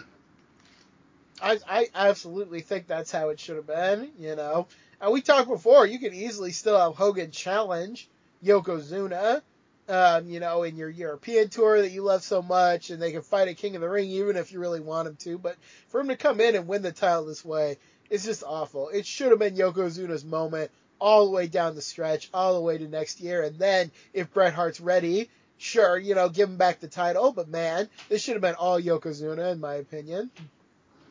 I, 1.42 1.58
I 1.68 1.88
absolutely 1.94 2.60
think 2.60 2.86
that's 2.86 3.12
how 3.12 3.28
it 3.28 3.40
should 3.40 3.56
have 3.56 3.66
been, 3.66 4.10
you 4.18 4.36
know. 4.36 4.66
And 5.00 5.12
we 5.12 5.20
talked 5.20 5.48
before, 5.48 5.86
you 5.86 5.98
could 5.98 6.14
easily 6.14 6.50
still 6.52 6.78
have 6.78 6.96
Hogan 6.96 7.30
challenge 7.30 8.08
Yokozuna, 8.44 9.42
um, 9.88 10.28
you 10.28 10.40
know, 10.40 10.64
in 10.64 10.76
your 10.76 10.88
European 10.90 11.48
tour 11.48 11.80
that 11.80 11.92
you 11.92 12.02
love 12.02 12.22
so 12.22 12.42
much, 12.42 12.90
and 12.90 13.00
they 13.00 13.12
can 13.12 13.22
fight 13.22 13.48
at 13.48 13.56
King 13.56 13.74
of 13.76 13.80
the 13.80 13.88
Ring 13.88 14.10
even 14.10 14.36
if 14.36 14.52
you 14.52 14.58
really 14.60 14.80
want 14.80 15.08
him 15.08 15.16
to. 15.16 15.38
But 15.38 15.56
for 15.88 16.00
him 16.00 16.08
to 16.08 16.16
come 16.16 16.40
in 16.40 16.56
and 16.56 16.66
win 16.66 16.82
the 16.82 16.92
title 16.92 17.26
this 17.26 17.44
way, 17.44 17.78
It's 18.10 18.24
just 18.24 18.42
awful. 18.46 18.88
It 18.88 19.06
should 19.06 19.30
have 19.30 19.38
been 19.38 19.56
Yokozuna's 19.56 20.24
moment 20.24 20.70
all 21.00 21.26
the 21.26 21.30
way 21.30 21.46
down 21.46 21.74
the 21.74 21.82
stretch, 21.82 22.28
all 22.32 22.54
the 22.54 22.60
way 22.60 22.78
to 22.78 22.88
next 22.88 23.20
year, 23.20 23.42
and 23.42 23.58
then 23.58 23.90
if 24.12 24.32
Bret 24.32 24.54
Hart's 24.54 24.80
ready, 24.80 25.28
sure, 25.58 25.96
you 25.98 26.14
know, 26.14 26.28
give 26.28 26.48
him 26.48 26.56
back 26.56 26.80
the 26.80 26.88
title. 26.88 27.32
But 27.32 27.48
man, 27.48 27.88
this 28.08 28.22
should 28.22 28.34
have 28.34 28.42
been 28.42 28.54
all 28.54 28.80
Yokozuna, 28.80 29.52
in 29.52 29.60
my 29.60 29.74
opinion. 29.74 30.30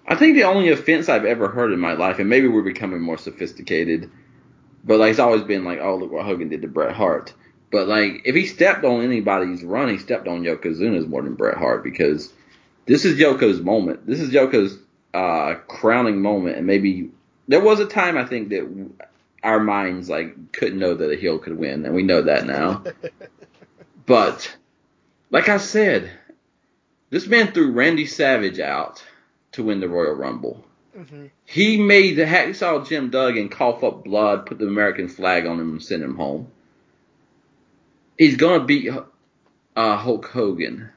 I 0.07 0.15
think 0.15 0.35
the 0.35 0.43
only 0.43 0.69
offense 0.69 1.09
I've 1.09 1.25
ever 1.25 1.49
heard 1.49 1.73
in 1.73 1.79
my 1.79 1.93
life, 1.93 2.19
and 2.19 2.29
maybe 2.29 2.47
we're 2.47 2.61
becoming 2.61 3.01
more 3.01 3.17
sophisticated, 3.17 4.09
but 4.83 4.99
like 4.99 5.11
it's 5.11 5.19
always 5.19 5.43
been 5.43 5.65
like, 5.65 5.79
oh 5.81 5.97
look 5.97 6.11
what 6.11 6.25
Hogan 6.25 6.49
did 6.49 6.61
to 6.61 6.67
Bret 6.67 6.95
Hart. 6.95 7.33
But 7.71 7.87
like 7.87 8.21
if 8.23 8.33
he 8.33 8.45
stepped 8.45 8.85
on 8.85 9.03
anybody's 9.03 9.63
run, 9.63 9.89
he 9.89 9.97
stepped 9.97 10.27
on 10.27 10.43
Yokozuna's 10.43 11.07
more 11.07 11.21
than 11.21 11.35
Bret 11.35 11.57
Hart 11.57 11.83
because 11.83 12.31
this 12.85 13.03
is 13.03 13.19
Yoko's 13.19 13.59
moment. 13.59 14.07
This 14.07 14.21
is 14.21 14.29
Yoko's 14.29 14.77
uh, 15.13 15.55
crowning 15.67 16.21
moment, 16.21 16.57
and 16.57 16.65
maybe 16.65 17.11
there 17.49 17.61
was 17.61 17.81
a 17.81 17.85
time 17.85 18.17
I 18.17 18.23
think 18.23 18.49
that 18.49 18.89
our 19.43 19.59
minds 19.59 20.09
like 20.09 20.53
couldn't 20.53 20.79
know 20.79 20.93
that 20.93 21.11
a 21.11 21.17
heel 21.17 21.37
could 21.37 21.57
win, 21.57 21.85
and 21.85 21.93
we 21.93 22.03
know 22.03 22.21
that 22.21 22.45
now. 22.45 22.81
but 24.05 24.55
like 25.31 25.49
I 25.49 25.57
said, 25.57 26.09
this 27.09 27.27
man 27.27 27.51
threw 27.51 27.71
Randy 27.71 28.05
Savage 28.05 28.61
out 28.61 29.03
to 29.57 29.63
win 29.63 29.81
the 29.81 29.89
Royal 29.89 30.13
Rumble. 30.13 30.63
Mm-hmm. 30.97 31.25
He 31.45 31.77
made 31.77 32.15
the 32.15 32.23
hacksaw 32.25 32.87
Jim 32.87 33.09
Duggan 33.09 33.49
cough 33.49 33.83
up 33.83 34.03
blood, 34.03 34.45
put 34.45 34.57
the 34.57 34.67
American 34.67 35.09
flag 35.09 35.45
on 35.45 35.59
him, 35.59 35.71
and 35.71 35.83
send 35.83 36.01
him 36.01 36.15
home. 36.15 36.47
He's 38.17 38.37
gonna 38.37 38.63
beat 38.63 38.89
uh, 39.75 39.97
Hulk 39.97 40.27
Hogan. 40.27 40.89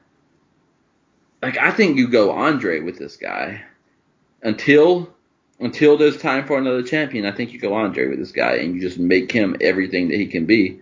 Like 1.41 1.57
I 1.57 1.71
think 1.71 1.97
you 1.97 2.07
go 2.07 2.31
Andre 2.31 2.79
with 2.79 2.97
this 2.97 3.17
guy 3.17 3.63
until 4.41 5.13
until 5.59 5.97
there's 5.97 6.17
time 6.17 6.47
for 6.47 6.57
another 6.57 6.83
champion. 6.83 7.25
I 7.25 7.31
think 7.31 7.53
you 7.53 7.59
go 7.59 7.73
Andre 7.73 8.07
with 8.07 8.19
this 8.19 8.31
guy 8.31 8.55
and 8.55 8.75
you 8.75 8.81
just 8.81 8.97
make 8.97 9.31
him 9.31 9.55
everything 9.61 10.07
that 10.09 10.17
he 10.17 10.27
can 10.27 10.45
be. 10.45 10.81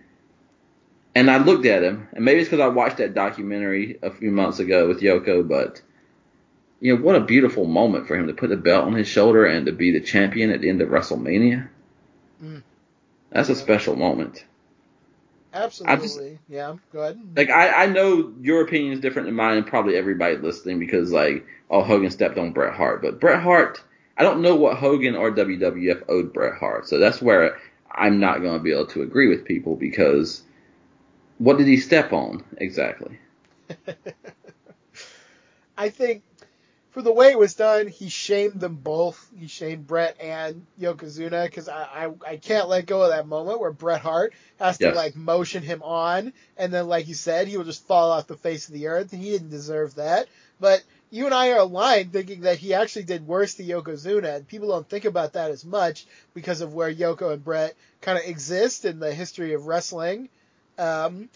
And 1.14 1.30
I 1.30 1.38
looked 1.38 1.66
at 1.66 1.82
him, 1.82 2.08
and 2.12 2.24
maybe 2.24 2.40
it's 2.40 2.48
because 2.48 2.64
I 2.64 2.68
watched 2.68 2.98
that 2.98 3.14
documentary 3.14 3.98
a 4.00 4.10
few 4.10 4.30
months 4.30 4.60
ago 4.60 4.86
with 4.86 5.00
Yoko, 5.00 5.46
but 5.46 5.82
you 6.80 6.96
know, 6.96 7.02
what 7.02 7.16
a 7.16 7.20
beautiful 7.20 7.66
moment 7.66 8.06
for 8.06 8.16
him 8.16 8.26
to 8.26 8.32
put 8.32 8.50
the 8.50 8.56
belt 8.56 8.86
on 8.86 8.94
his 8.94 9.08
shoulder 9.08 9.46
and 9.46 9.66
to 9.66 9.72
be 9.72 9.92
the 9.92 10.00
champion 10.00 10.50
at 10.50 10.60
the 10.60 10.68
end 10.68 10.80
of 10.80 10.88
WrestleMania. 10.88 11.68
Mm. 12.42 12.62
That's 13.30 13.48
a 13.48 13.54
special 13.54 13.96
moment. 13.96 14.44
Absolutely. 15.52 16.30
Just, 16.30 16.42
yeah, 16.48 16.76
go 16.92 17.00
ahead. 17.00 17.20
Like 17.36 17.50
I, 17.50 17.84
I 17.84 17.86
know 17.86 18.32
your 18.40 18.62
opinion 18.62 18.92
is 18.92 19.00
different 19.00 19.26
than 19.26 19.34
mine 19.34 19.58
and 19.58 19.66
probably 19.66 19.96
everybody 19.96 20.36
listening 20.36 20.78
because 20.78 21.12
like, 21.12 21.46
oh 21.70 21.82
Hogan 21.82 22.10
stepped 22.10 22.38
on 22.38 22.52
Bret 22.52 22.74
Hart. 22.74 23.02
But 23.02 23.20
Bret 23.20 23.42
Hart 23.42 23.82
I 24.20 24.22
don't 24.22 24.42
know 24.42 24.54
what 24.54 24.76
Hogan 24.76 25.16
or 25.16 25.32
WWF 25.32 26.02
owed 26.10 26.34
Bret 26.34 26.58
Hart. 26.58 26.86
So 26.86 26.98
that's 26.98 27.22
where 27.22 27.58
I'm 27.90 28.20
not 28.20 28.42
gonna 28.42 28.58
be 28.58 28.70
able 28.70 28.84
to 28.88 29.00
agree 29.00 29.28
with 29.28 29.46
people 29.46 29.76
because 29.76 30.42
what 31.38 31.56
did 31.56 31.66
he 31.66 31.78
step 31.78 32.12
on 32.12 32.44
exactly? 32.58 33.18
I 35.78 35.88
think 35.88 36.22
for 37.00 37.04
the 37.04 37.12
way 37.12 37.30
it 37.30 37.38
was 37.38 37.54
done, 37.54 37.88
he 37.88 38.10
shamed 38.10 38.60
them 38.60 38.74
both. 38.76 39.26
He 39.38 39.48
shamed 39.48 39.86
Bret 39.86 40.20
and 40.20 40.66
Yokozuna 40.78 41.44
because 41.44 41.66
I, 41.68 41.82
I 42.06 42.10
I 42.32 42.36
can't 42.36 42.68
let 42.68 42.84
go 42.84 43.02
of 43.02 43.08
that 43.10 43.26
moment 43.26 43.58
where 43.58 43.72
Bret 43.72 44.02
Hart 44.02 44.34
has 44.58 44.76
to 44.78 44.84
Yes. 44.84 44.96
like 44.96 45.16
motion 45.16 45.62
him 45.62 45.82
on, 45.82 46.34
and 46.58 46.72
then 46.72 46.88
like 46.88 47.08
you 47.08 47.14
said, 47.14 47.48
he 47.48 47.56
will 47.56 47.64
just 47.64 47.86
fall 47.86 48.10
off 48.12 48.26
the 48.26 48.36
face 48.36 48.68
of 48.68 48.74
the 48.74 48.88
earth, 48.88 49.12
and 49.14 49.22
he 49.22 49.30
didn't 49.30 49.48
deserve 49.48 49.94
that. 49.94 50.28
But 50.60 50.82
you 51.10 51.24
and 51.24 51.34
I 51.34 51.52
are 51.52 51.60
aligned 51.60 52.12
thinking 52.12 52.42
that 52.42 52.58
he 52.58 52.74
actually 52.74 53.04
did 53.04 53.26
worse 53.26 53.54
to 53.54 53.64
Yokozuna, 53.64 54.36
and 54.36 54.46
people 54.46 54.68
don't 54.68 54.88
think 54.88 55.06
about 55.06 55.32
that 55.32 55.50
as 55.50 55.64
much 55.64 56.06
because 56.34 56.60
of 56.60 56.74
where 56.74 56.92
Yoko 56.92 57.32
and 57.32 57.42
Bret 57.42 57.74
kind 58.02 58.18
of 58.18 58.24
exist 58.26 58.84
in 58.84 59.00
the 59.00 59.14
history 59.14 59.54
of 59.54 59.66
wrestling. 59.66 60.28
Um, 60.78 61.30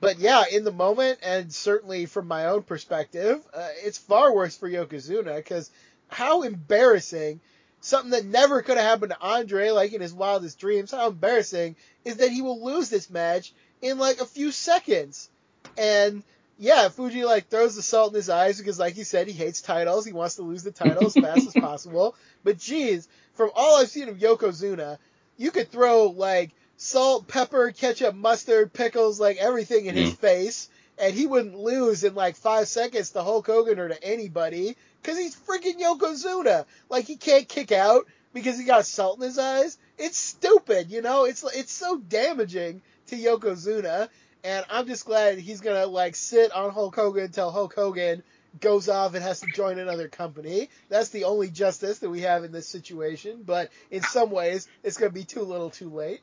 but 0.00 0.18
yeah, 0.18 0.44
in 0.50 0.64
the 0.64 0.72
moment, 0.72 1.18
and 1.22 1.52
certainly 1.52 2.06
from 2.06 2.26
my 2.26 2.46
own 2.46 2.62
perspective, 2.62 3.46
uh, 3.52 3.68
it's 3.84 3.98
far 3.98 4.34
worse 4.34 4.56
for 4.56 4.68
Yokozuna 4.68 5.36
because 5.36 5.70
how 6.08 6.42
embarrassing 6.42 7.40
something 7.80 8.10
that 8.10 8.24
never 8.24 8.62
could 8.62 8.76
have 8.76 8.86
happened 8.86 9.12
to 9.12 9.20
Andre, 9.20 9.70
like 9.70 9.92
in 9.92 10.00
his 10.00 10.14
wildest 10.14 10.58
dreams, 10.58 10.90
how 10.90 11.08
embarrassing 11.08 11.76
is 12.04 12.16
that 12.16 12.30
he 12.30 12.42
will 12.42 12.64
lose 12.64 12.88
this 12.88 13.10
match 13.10 13.52
in 13.82 13.98
like 13.98 14.20
a 14.20 14.26
few 14.26 14.52
seconds. 14.52 15.28
And 15.76 16.22
yeah, 16.58 16.88
Fuji 16.88 17.24
like 17.24 17.48
throws 17.48 17.76
the 17.76 17.82
salt 17.82 18.12
in 18.12 18.16
his 18.16 18.28
eyes 18.28 18.58
because, 18.58 18.78
like 18.78 18.94
he 18.94 19.04
said, 19.04 19.26
he 19.26 19.32
hates 19.32 19.62
titles. 19.62 20.04
He 20.04 20.12
wants 20.12 20.36
to 20.36 20.42
lose 20.42 20.62
the 20.62 20.72
title 20.72 21.06
as 21.06 21.14
fast 21.14 21.46
as 21.46 21.54
possible. 21.60 22.14
But 22.44 22.58
geez, 22.58 23.08
from 23.34 23.50
all 23.54 23.80
I've 23.80 23.88
seen 23.88 24.08
of 24.08 24.18
Yokozuna, 24.18 24.98
you 25.36 25.50
could 25.50 25.70
throw 25.70 26.08
like 26.08 26.50
salt, 26.82 27.28
pepper, 27.28 27.70
ketchup, 27.72 28.14
mustard, 28.14 28.72
pickles, 28.72 29.20
like 29.20 29.36
everything 29.36 29.84
in 29.84 29.94
his 29.94 30.14
mm. 30.14 30.16
face, 30.16 30.70
and 30.96 31.14
he 31.14 31.26
wouldn't 31.26 31.58
lose 31.58 32.04
in 32.04 32.14
like 32.14 32.36
five 32.36 32.66
seconds 32.68 33.10
to 33.10 33.22
Hulk 33.22 33.46
Hogan 33.46 33.78
or 33.78 33.88
to 33.88 34.02
anybody 34.02 34.74
because 35.00 35.18
he's 35.18 35.36
freaking 35.36 35.78
Yokozuna. 35.78 36.64
Like 36.88 37.04
he 37.04 37.16
can't 37.16 37.46
kick 37.46 37.70
out 37.70 38.06
because 38.32 38.58
he 38.58 38.64
got 38.64 38.86
salt 38.86 39.18
in 39.18 39.24
his 39.24 39.38
eyes. 39.38 39.76
It's 39.98 40.16
stupid, 40.16 40.90
you 40.90 41.02
know. 41.02 41.26
It's 41.26 41.44
it's 41.54 41.70
so 41.70 41.98
damaging 41.98 42.80
to 43.08 43.16
Yokozuna, 43.16 44.08
and 44.42 44.64
I'm 44.70 44.86
just 44.86 45.04
glad 45.04 45.38
he's 45.38 45.60
gonna 45.60 45.84
like 45.84 46.16
sit 46.16 46.50
on 46.50 46.70
Hulk 46.70 46.96
Hogan 46.96 47.24
until 47.24 47.50
Hulk 47.50 47.74
Hogan 47.74 48.22
goes 48.58 48.88
off 48.88 49.12
and 49.12 49.22
has 49.22 49.40
to 49.40 49.46
join 49.54 49.78
another 49.78 50.08
company. 50.08 50.70
That's 50.88 51.10
the 51.10 51.24
only 51.24 51.50
justice 51.50 51.98
that 51.98 52.08
we 52.08 52.22
have 52.22 52.42
in 52.42 52.52
this 52.52 52.66
situation. 52.66 53.42
But 53.44 53.70
in 53.90 54.00
some 54.02 54.30
ways, 54.30 54.66
it's 54.82 54.96
gonna 54.96 55.12
be 55.12 55.24
too 55.24 55.42
little, 55.42 55.68
too 55.68 55.90
late. 55.90 56.20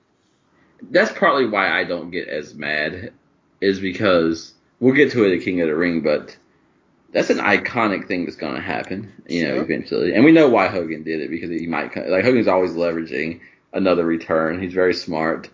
That's 0.82 1.12
partly 1.12 1.48
why 1.48 1.70
I 1.70 1.84
don't 1.84 2.12
get 2.12 2.28
as 2.28 2.54
mad, 2.54 3.14
is 3.62 3.80
because 3.80 4.54
we'll 4.80 4.94
get 4.94 5.12
to 5.12 5.24
it 5.26 5.36
at 5.36 5.44
King 5.44 5.62
of 5.62 5.68
the 5.68 5.76
Ring, 5.76 6.02
but 6.02 6.38
that's 7.12 7.30
an 7.30 7.38
iconic 7.38 8.08
thing 8.08 8.26
that's 8.26 8.38
going 8.38 8.56
to 8.56 8.62
happen, 8.62 9.12
you 9.28 9.48
know, 9.48 9.60
eventually. 9.62 10.14
And 10.14 10.26
we 10.26 10.32
know 10.32 10.50
why 10.50 10.68
Hogan 10.68 11.04
did 11.04 11.22
it 11.22 11.30
because 11.30 11.50
he 11.50 11.68
might, 11.68 11.96
like, 11.96 12.26
Hogan's 12.26 12.48
always 12.48 12.72
leveraging 12.72 13.42
another 13.74 14.06
return. 14.06 14.62
He's 14.62 14.74
very 14.74 14.94
smart. 14.94 15.50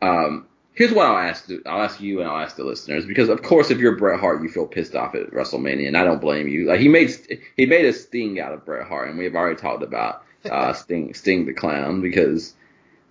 Um, 0.00 0.46
here's 0.74 0.92
what 0.92 1.06
I'll 1.06 1.18
ask, 1.18 1.48
I'll 1.66 1.82
ask 1.82 2.00
you 2.00 2.20
and 2.20 2.28
I'll 2.28 2.42
ask 2.42 2.56
the 2.56 2.64
listeners 2.64 3.06
because, 3.06 3.28
of 3.28 3.42
course, 3.42 3.70
if 3.70 3.78
you're 3.78 3.96
Bret 3.96 4.20
Hart, 4.20 4.42
you 4.42 4.48
feel 4.48 4.66
pissed 4.66 4.94
off 4.94 5.14
at 5.14 5.30
WrestleMania, 5.30 5.86
and 5.86 5.96
I 5.96 6.04
don't 6.04 6.20
blame 6.20 6.48
you. 6.48 6.66
Like, 6.66 6.80
he 6.80 6.88
made, 6.88 7.10
he 7.56 7.66
made 7.66 7.84
a 7.84 7.92
sting 7.92 8.40
out 8.40 8.52
of 8.52 8.64
Bret 8.64 8.86
Hart, 8.86 9.08
and 9.08 9.18
we've 9.18 9.34
already 9.34 9.60
talked 9.60 9.82
about, 9.82 10.24
uh, 10.50 10.72
Sting, 10.72 11.14
Sting 11.14 11.46
the 11.46 11.54
Clown 11.54 12.00
because, 12.00 12.54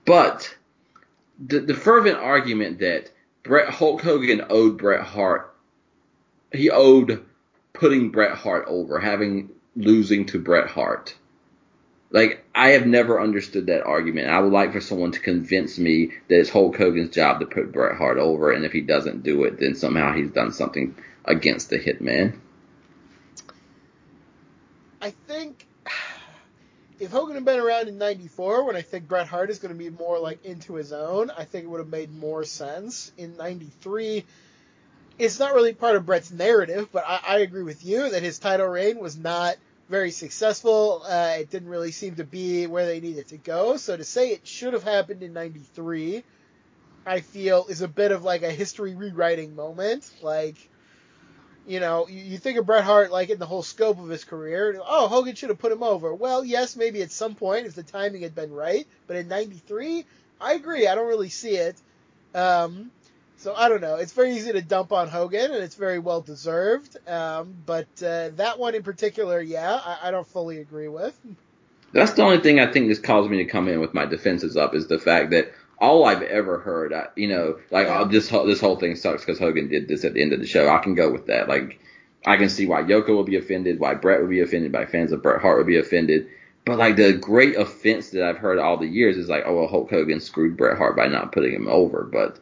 but, 0.05 0.53
the, 1.47 1.59
the 1.59 1.73
fervent 1.73 2.17
argument 2.17 2.79
that 2.79 3.09
Bret 3.43 3.69
Hulk 3.69 4.01
Hogan 4.01 4.45
owed 4.49 4.77
Bret 4.77 5.01
Hart, 5.01 5.53
he 6.51 6.69
owed 6.69 7.25
putting 7.73 8.09
Bret 8.09 8.33
Hart 8.33 8.65
over, 8.67 8.99
having 8.99 9.49
losing 9.75 10.25
to 10.27 10.39
Bret 10.39 10.67
Hart. 10.67 11.15
Like 12.11 12.43
I 12.53 12.69
have 12.69 12.85
never 12.85 13.21
understood 13.21 13.67
that 13.67 13.85
argument. 13.85 14.29
I 14.29 14.39
would 14.39 14.51
like 14.51 14.73
for 14.73 14.81
someone 14.81 15.11
to 15.13 15.19
convince 15.19 15.79
me 15.79 16.11
that 16.27 16.39
it's 16.39 16.49
Hulk 16.49 16.75
Hogan's 16.77 17.15
job 17.15 17.39
to 17.39 17.45
put 17.45 17.71
Bret 17.71 17.97
Hart 17.97 18.17
over, 18.17 18.51
and 18.51 18.65
if 18.65 18.73
he 18.73 18.81
doesn't 18.81 19.23
do 19.23 19.45
it, 19.45 19.59
then 19.59 19.75
somehow 19.75 20.13
he's 20.13 20.31
done 20.31 20.51
something 20.51 20.95
against 21.25 21.69
the 21.69 21.79
Hitman. 21.79 22.37
I 25.01 25.11
think 25.27 25.60
if 27.01 27.09
Hogan 27.09 27.33
had 27.33 27.45
been 27.45 27.59
around 27.59 27.87
in 27.87 27.97
'94, 27.97 28.63
when 28.63 28.75
I 28.75 28.83
think 28.83 29.07
Bret 29.07 29.27
Hart 29.27 29.49
is 29.49 29.57
going 29.57 29.73
to 29.73 29.77
be 29.77 29.89
more 29.89 30.19
like 30.19 30.45
into 30.45 30.75
his 30.75 30.93
own, 30.93 31.31
I 31.31 31.45
think 31.45 31.65
it 31.65 31.67
would 31.67 31.79
have 31.79 31.89
made 31.89 32.15
more 32.15 32.43
sense. 32.43 33.11
In 33.17 33.35
'93, 33.37 34.23
it's 35.17 35.39
not 35.39 35.55
really 35.55 35.73
part 35.73 35.95
of 35.95 36.05
Bret's 36.05 36.31
narrative, 36.31 36.89
but 36.93 37.03
I, 37.07 37.19
I 37.27 37.37
agree 37.39 37.63
with 37.63 37.83
you 37.83 38.11
that 38.11 38.21
his 38.21 38.37
title 38.37 38.67
reign 38.67 38.99
was 38.99 39.17
not 39.17 39.55
very 39.89 40.11
successful. 40.11 41.01
Uh, 41.03 41.37
it 41.39 41.49
didn't 41.49 41.69
really 41.69 41.91
seem 41.91 42.15
to 42.15 42.23
be 42.23 42.67
where 42.67 42.85
they 42.85 42.99
needed 42.99 43.29
to 43.29 43.37
go. 43.37 43.77
So 43.77 43.97
to 43.97 44.03
say 44.03 44.29
it 44.29 44.45
should 44.45 44.73
have 44.73 44.83
happened 44.83 45.23
in 45.23 45.33
'93, 45.33 46.23
I 47.07 47.21
feel 47.21 47.65
is 47.67 47.81
a 47.81 47.87
bit 47.87 48.11
of 48.11 48.23
like 48.23 48.43
a 48.43 48.51
history 48.51 48.93
rewriting 48.93 49.55
moment. 49.55 50.07
Like 50.21 50.55
you 51.67 51.79
know, 51.79 52.07
you, 52.07 52.37
think 52.37 52.57
of 52.57 52.65
Bret 52.65 52.83
Hart 52.83 53.11
like 53.11 53.29
in 53.29 53.39
the 53.39 53.45
whole 53.45 53.63
scope 53.63 53.99
of 53.99 54.09
his 54.09 54.23
career. 54.23 54.79
Oh, 54.85 55.07
Hogan 55.07 55.35
should 55.35 55.49
have 55.49 55.59
put 55.59 55.71
him 55.71 55.83
over. 55.83 56.13
Well, 56.13 56.43
yes, 56.43 56.75
maybe 56.75 57.01
at 57.01 57.11
some 57.11 57.35
point 57.35 57.65
if 57.65 57.75
the 57.75 57.83
timing 57.83 58.23
had 58.23 58.35
been 58.35 58.51
right, 58.51 58.87
but 59.07 59.15
in 59.15 59.27
'93, 59.27 60.05
I 60.39 60.53
agree. 60.53 60.87
I 60.87 60.95
don't 60.95 61.07
really 61.07 61.29
see 61.29 61.55
it. 61.55 61.75
Um, 62.33 62.91
so 63.37 63.55
I 63.55 63.69
don't 63.69 63.81
know. 63.81 63.95
It's 63.95 64.13
very 64.13 64.35
easy 64.35 64.51
to 64.51 64.61
dump 64.61 64.91
on 64.91 65.07
Hogan, 65.07 65.51
and 65.51 65.63
it's 65.63 65.75
very 65.75 65.99
well 65.99 66.21
deserved. 66.21 66.97
Um, 67.07 67.55
but 67.65 67.87
uh, 68.03 68.29
that 68.35 68.59
one 68.59 68.75
in 68.75 68.83
particular, 68.83 69.41
yeah, 69.41 69.79
I, 69.83 70.07
I 70.07 70.11
don't 70.11 70.27
fully 70.27 70.59
agree 70.59 70.87
with. 70.87 71.19
That's 71.93 72.13
the 72.13 72.23
only 72.23 72.39
thing 72.39 72.59
I 72.59 72.71
think 72.71 72.87
that's 72.87 72.99
caused 72.99 73.29
me 73.29 73.37
to 73.37 73.45
come 73.45 73.67
in 73.67 73.79
with 73.79 73.93
my 73.93 74.05
defenses 74.05 74.55
up 74.55 74.75
is 74.75 74.87
the 74.87 74.99
fact 74.99 75.31
that 75.31 75.53
all 75.81 76.05
I've 76.05 76.21
ever 76.21 76.59
heard, 76.59 76.93
I, 76.93 77.07
you 77.15 77.27
know, 77.27 77.57
like 77.71 77.87
Yeah. 77.87 78.01
oh, 78.01 78.05
this 78.05 78.29
whole 78.29 78.45
this 78.45 78.61
whole 78.61 78.77
thing 78.77 78.95
sucks 78.95 79.25
because 79.25 79.39
Hogan 79.39 79.67
did 79.67 79.87
this 79.87 80.05
at 80.05 80.13
the 80.13 80.21
end 80.21 80.31
of 80.31 80.39
the 80.39 80.47
show. 80.47 80.69
I 80.69 80.77
can 80.77 80.95
go 80.95 81.11
with 81.11 81.25
that. 81.27 81.49
Like 81.49 81.79
I 82.25 82.37
can 82.37 82.49
see 82.49 82.67
why 82.67 82.83
Yoko 82.83 83.17
would 83.17 83.25
be 83.25 83.37
offended, 83.37 83.79
why 83.79 83.95
Bret 83.95 84.21
would 84.21 84.29
be 84.29 84.41
offended, 84.41 84.71
why 84.71 84.85
fans 84.85 85.11
of 85.11 85.23
Bret 85.23 85.41
Hart 85.41 85.57
would 85.57 85.67
be 85.67 85.79
offended. 85.79 86.27
But 86.65 86.77
like 86.77 86.95
the 86.95 87.13
great 87.13 87.55
offense 87.57 88.11
that 88.11 88.23
I've 88.23 88.37
heard 88.37 88.59
all 88.59 88.77
the 88.77 88.85
years 88.87 89.17
is 89.17 89.27
like, 89.27 89.43
oh 89.47 89.55
well, 89.55 89.67
Hulk 89.67 89.89
Hogan 89.89 90.19
screwed 90.19 90.55
Bret 90.55 90.77
Hart 90.77 90.95
by 90.95 91.07
not 91.07 91.31
putting 91.31 91.53
him 91.53 91.67
over. 91.67 92.03
But 92.03 92.39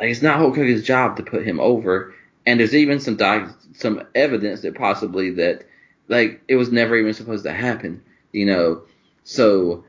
like 0.00 0.08
it's 0.08 0.22
not 0.22 0.38
Hulk 0.38 0.56
Hogan's 0.56 0.82
job 0.82 1.18
to 1.18 1.22
put 1.22 1.46
him 1.46 1.60
over. 1.60 2.14
And 2.46 2.58
there's 2.58 2.74
even 2.74 2.98
some 3.00 3.16
doc- 3.16 3.54
some 3.74 4.02
evidence 4.14 4.62
that 4.62 4.74
possibly 4.74 5.32
that 5.32 5.66
like 6.08 6.40
it 6.48 6.56
was 6.56 6.72
never 6.72 6.96
even 6.96 7.12
supposed 7.12 7.44
to 7.44 7.52
happen. 7.52 8.02
You 8.32 8.46
know, 8.46 8.82
so 9.24 9.84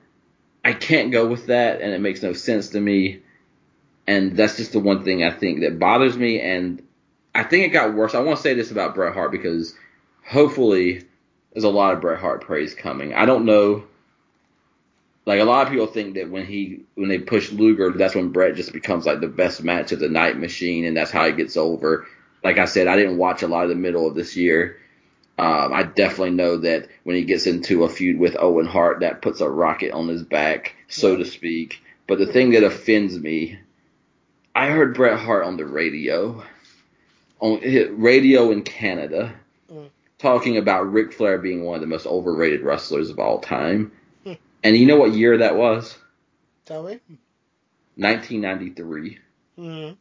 I 0.64 0.74
can't 0.74 1.12
go 1.12 1.28
with 1.28 1.48
that, 1.48 1.82
and 1.82 1.94
it 1.94 2.02
makes 2.02 2.22
no 2.22 2.34
sense 2.34 2.70
to 2.70 2.80
me. 2.80 3.22
And 4.08 4.36
that's 4.36 4.58
just 4.58 4.74
the 4.74 4.80
one 4.80 5.04
thing 5.04 5.24
I 5.24 5.32
think 5.32 5.62
that 5.62 5.80
bothers 5.80 6.18
me. 6.18 6.40
And 6.40 6.84
I 7.34 7.44
think 7.44 7.66
it 7.66 7.70
got 7.70 7.94
worse. 7.94 8.14
I 8.14 8.20
want 8.20 8.38
to 8.38 8.44
say 8.44 8.54
this 8.54 8.72
about 8.72 8.96
Bret 8.96 9.14
Hart 9.14 9.32
because 9.32 9.76
hopefully 10.26 11.04
there's 11.54 11.64
a 11.64 11.70
lot 11.70 11.94
of 11.94 12.02
Bret 12.02 12.20
Hart 12.20 12.42
praise 12.42 12.74
coming. 12.74 13.14
I 13.14 13.26
don't 13.26 13.46
know. 13.46 13.86
Like 15.26 15.40
a 15.40 15.46
lot 15.46 15.66
of 15.66 15.72
people 15.72 15.88
think 15.88 16.16
that 16.16 16.32
when 16.32 16.46
he 16.46 16.82
when 16.96 17.10
they 17.10 17.20
push 17.20 17.52
Luger, 17.52 17.92
that's 17.92 18.16
when 18.16 18.32
Bret 18.32 18.56
just 18.56 18.74
becomes 18.74 19.06
like 19.06 19.22
the 19.22 19.28
best 19.28 19.64
match 19.64 19.92
of 19.92 20.00
the 20.00 20.10
night 20.10 20.38
machine, 20.38 20.84
and 20.84 20.98
that's 20.98 21.12
how 21.12 21.26
he 21.26 21.32
gets 21.32 21.58
over. 21.58 22.08
Like 22.44 22.58
I 22.58 22.66
said, 22.66 22.88
I 22.88 22.96
didn't 22.96 23.18
watch 23.18 23.44
a 23.44 23.48
lot 23.48 23.64
of 23.64 23.70
the 23.70 23.76
middle 23.76 24.08
of 24.08 24.16
this 24.16 24.36
year. 24.36 24.78
Um, 25.42 25.74
I 25.74 25.82
definitely 25.82 26.32
know 26.36 26.58
that 26.58 26.88
when 27.04 27.16
he 27.16 27.24
gets 27.24 27.48
into 27.48 27.84
a 27.84 27.90
feud 27.90 28.20
with 28.20 28.38
Owen 28.40 28.68
Hart, 28.68 29.00
that 29.00 29.24
puts 29.24 29.42
a 29.42 29.50
rocket 29.50 29.92
on 29.92 30.08
his 30.08 30.22
back, 30.22 30.76
so 30.88 31.16
to 31.16 31.26
speak. 31.26 31.82
But 32.06 32.20
the 32.20 32.28
thing 32.28 32.52
that 32.52 32.64
offends 32.64 33.18
me, 33.18 33.58
I 34.54 34.68
heard 34.68 34.94
Bret 34.94 35.18
Hart 35.18 35.44
on 35.44 35.58
the 35.58 35.66
radio, 35.66 36.44
on 37.40 37.60
radio 38.00 38.52
in 38.52 38.62
Canada, 38.62 39.34
Mm. 39.72 39.90
talking 40.20 40.58
about 40.58 40.92
Ric 40.92 41.12
Flair 41.12 41.40
being 41.40 41.64
one 41.64 41.74
of 41.76 41.82
the 41.82 41.88
most 41.88 42.06
overrated 42.06 42.62
wrestlers 42.62 43.10
of 43.10 43.18
all 43.18 43.40
time. 43.40 43.92
and 44.64 44.78
you 44.78 44.86
know 44.86 44.98
what 44.98 45.14
year 45.14 45.40
that 45.40 45.56
was? 45.56 45.98
Tell 46.66 46.84
me. 46.84 47.00
1993. 47.96 49.18
Mm. 49.58 49.98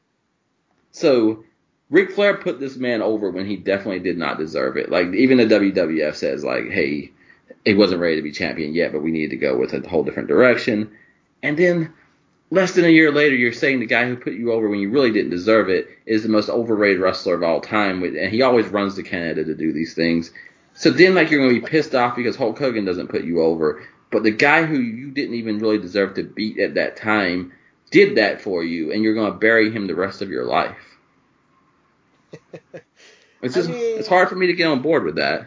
So 0.92 1.44
Ric 1.90 2.12
Flair 2.12 2.36
put 2.36 2.60
this 2.60 2.76
man 2.76 3.02
over 3.02 3.30
when 3.30 3.46
he 3.46 3.56
definitely 3.56 3.98
did 3.98 4.16
not 4.16 4.38
deserve 4.38 4.76
it. 4.76 4.90
Like 4.90 5.12
even 5.12 5.38
the 5.38 5.44
WWF 5.44 6.14
says, 6.14 6.44
like, 6.44 6.70
hey, 6.70 7.10
he 7.64 7.74
wasn't 7.74 8.00
ready 8.00 8.16
to 8.16 8.22
be 8.22 8.32
champion 8.32 8.74
yet, 8.74 8.92
but 8.92 9.02
we 9.02 9.10
needed 9.10 9.30
to 9.30 9.36
go 9.36 9.58
with 9.58 9.74
a 9.74 9.86
whole 9.88 10.04
different 10.04 10.28
direction. 10.28 10.92
And 11.42 11.58
then 11.58 11.92
less 12.50 12.72
than 12.72 12.84
a 12.84 12.88
year 12.88 13.12
later, 13.12 13.34
you're 13.34 13.52
saying 13.52 13.80
the 13.80 13.86
guy 13.86 14.06
who 14.06 14.16
put 14.16 14.34
you 14.34 14.52
over 14.52 14.68
when 14.68 14.80
you 14.80 14.90
really 14.90 15.10
didn't 15.10 15.30
deserve 15.30 15.68
it 15.68 15.88
is 16.06 16.22
the 16.22 16.28
most 16.28 16.48
overrated 16.48 17.00
wrestler 17.00 17.34
of 17.34 17.42
all 17.42 17.60
time, 17.60 18.02
and 18.02 18.32
he 18.32 18.42
always 18.42 18.68
runs 18.68 18.94
to 18.94 19.02
Canada 19.02 19.44
to 19.44 19.54
do 19.54 19.72
these 19.72 19.94
things. 19.94 20.30
So 20.74 20.90
then, 20.90 21.14
like, 21.14 21.30
you're 21.30 21.40
gonna 21.40 21.60
be 21.60 21.66
pissed 21.66 21.94
off 21.94 22.16
because 22.16 22.36
Hulk 22.36 22.58
Hogan 22.58 22.84
doesn't 22.84 23.08
put 23.08 23.24
you 23.24 23.42
over, 23.42 23.82
but 24.10 24.22
the 24.22 24.30
guy 24.30 24.64
who 24.64 24.78
you 24.78 25.10
didn't 25.10 25.34
even 25.34 25.58
really 25.58 25.78
deserve 25.78 26.14
to 26.14 26.22
beat 26.22 26.58
at 26.58 26.74
that 26.74 26.96
time 26.96 27.52
did 27.90 28.16
that 28.16 28.40
for 28.40 28.62
you, 28.62 28.92
and 28.92 29.02
you're 29.02 29.14
gonna 29.14 29.32
bury 29.32 29.70
him 29.70 29.86
the 29.86 29.94
rest 29.94 30.22
of 30.22 30.30
your 30.30 30.44
life. 30.44 30.89
It's 33.42 33.56
I 33.56 33.60
just 33.60 33.70
mean- 33.70 33.98
it's 33.98 34.08
hard 34.08 34.28
for 34.28 34.34
me 34.36 34.48
to 34.48 34.52
get 34.52 34.66
on 34.66 34.82
board 34.82 35.04
with 35.04 35.16
that. 35.16 35.46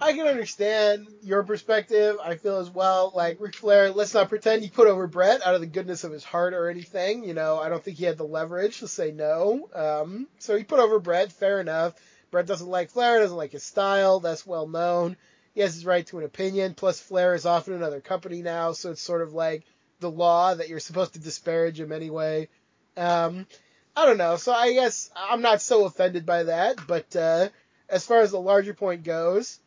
I 0.00 0.12
can 0.14 0.26
understand 0.26 1.08
your 1.22 1.44
perspective. 1.44 2.16
I 2.22 2.34
feel 2.36 2.58
as 2.58 2.70
well. 2.70 3.12
Like 3.14 3.40
Ric 3.40 3.54
Flair, 3.54 3.90
let's 3.90 4.14
not 4.14 4.28
pretend 4.28 4.62
he 4.62 4.68
put 4.68 4.88
over 4.88 5.06
Bret 5.06 5.46
out 5.46 5.54
of 5.54 5.60
the 5.60 5.66
goodness 5.68 6.02
of 6.02 6.10
his 6.10 6.24
heart 6.24 6.54
or 6.54 6.68
anything. 6.68 7.24
You 7.24 7.34
know, 7.34 7.58
I 7.58 7.68
don't 7.68 7.82
think 7.82 7.98
he 7.98 8.04
had 8.04 8.16
the 8.18 8.24
leverage 8.24 8.80
to 8.80 8.88
say 8.88 9.12
no. 9.12 9.68
Um, 9.74 10.26
so 10.38 10.56
he 10.56 10.64
put 10.64 10.80
over 10.80 10.98
Bret. 10.98 11.30
Fair 11.32 11.60
enough. 11.60 11.94
Bret 12.32 12.46
doesn't 12.46 12.68
like 12.68 12.90
Flair, 12.90 13.20
doesn't 13.20 13.36
like 13.36 13.52
his 13.52 13.62
style. 13.62 14.18
That's 14.18 14.46
well 14.46 14.66
known. 14.66 15.16
He 15.54 15.60
has 15.60 15.74
his 15.74 15.86
right 15.86 16.06
to 16.08 16.18
an 16.18 16.24
opinion. 16.24 16.74
Plus, 16.74 17.00
Flair 17.00 17.34
is 17.34 17.46
off 17.46 17.68
in 17.68 17.74
another 17.74 18.00
company 18.00 18.42
now, 18.42 18.72
so 18.72 18.90
it's 18.90 19.02
sort 19.02 19.22
of 19.22 19.34
like 19.34 19.64
the 20.00 20.10
law 20.10 20.54
that 20.54 20.68
you're 20.68 20.80
supposed 20.80 21.12
to 21.14 21.20
disparage 21.20 21.78
him 21.78 21.92
anyway. 21.92 22.48
Um, 22.96 23.46
I 23.94 24.06
don't 24.06 24.18
know. 24.18 24.36
So 24.36 24.52
I 24.52 24.72
guess 24.72 25.10
I'm 25.16 25.42
not 25.42 25.60
so 25.60 25.84
offended 25.84 26.24
by 26.24 26.44
that. 26.44 26.78
But 26.86 27.14
uh, 27.14 27.48
as 27.88 28.06
far 28.06 28.20
as 28.20 28.30
the 28.30 28.40
larger 28.40 28.74
point 28.74 29.04
goes, 29.04 29.58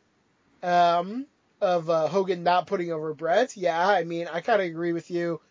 um, 0.64 1.28
of 1.62 1.90
uh, 1.90 2.08
Hogan 2.08 2.44
not 2.44 2.68
putting 2.68 2.92
over 2.92 3.14
Bret. 3.14 3.56
Yeah, 3.56 3.88
I 3.88 4.04
mean, 4.04 4.28
I 4.32 4.42
kind 4.42 4.62
of 4.62 4.68
agree 4.68 4.94
with 4.94 5.10
you. 5.12 5.42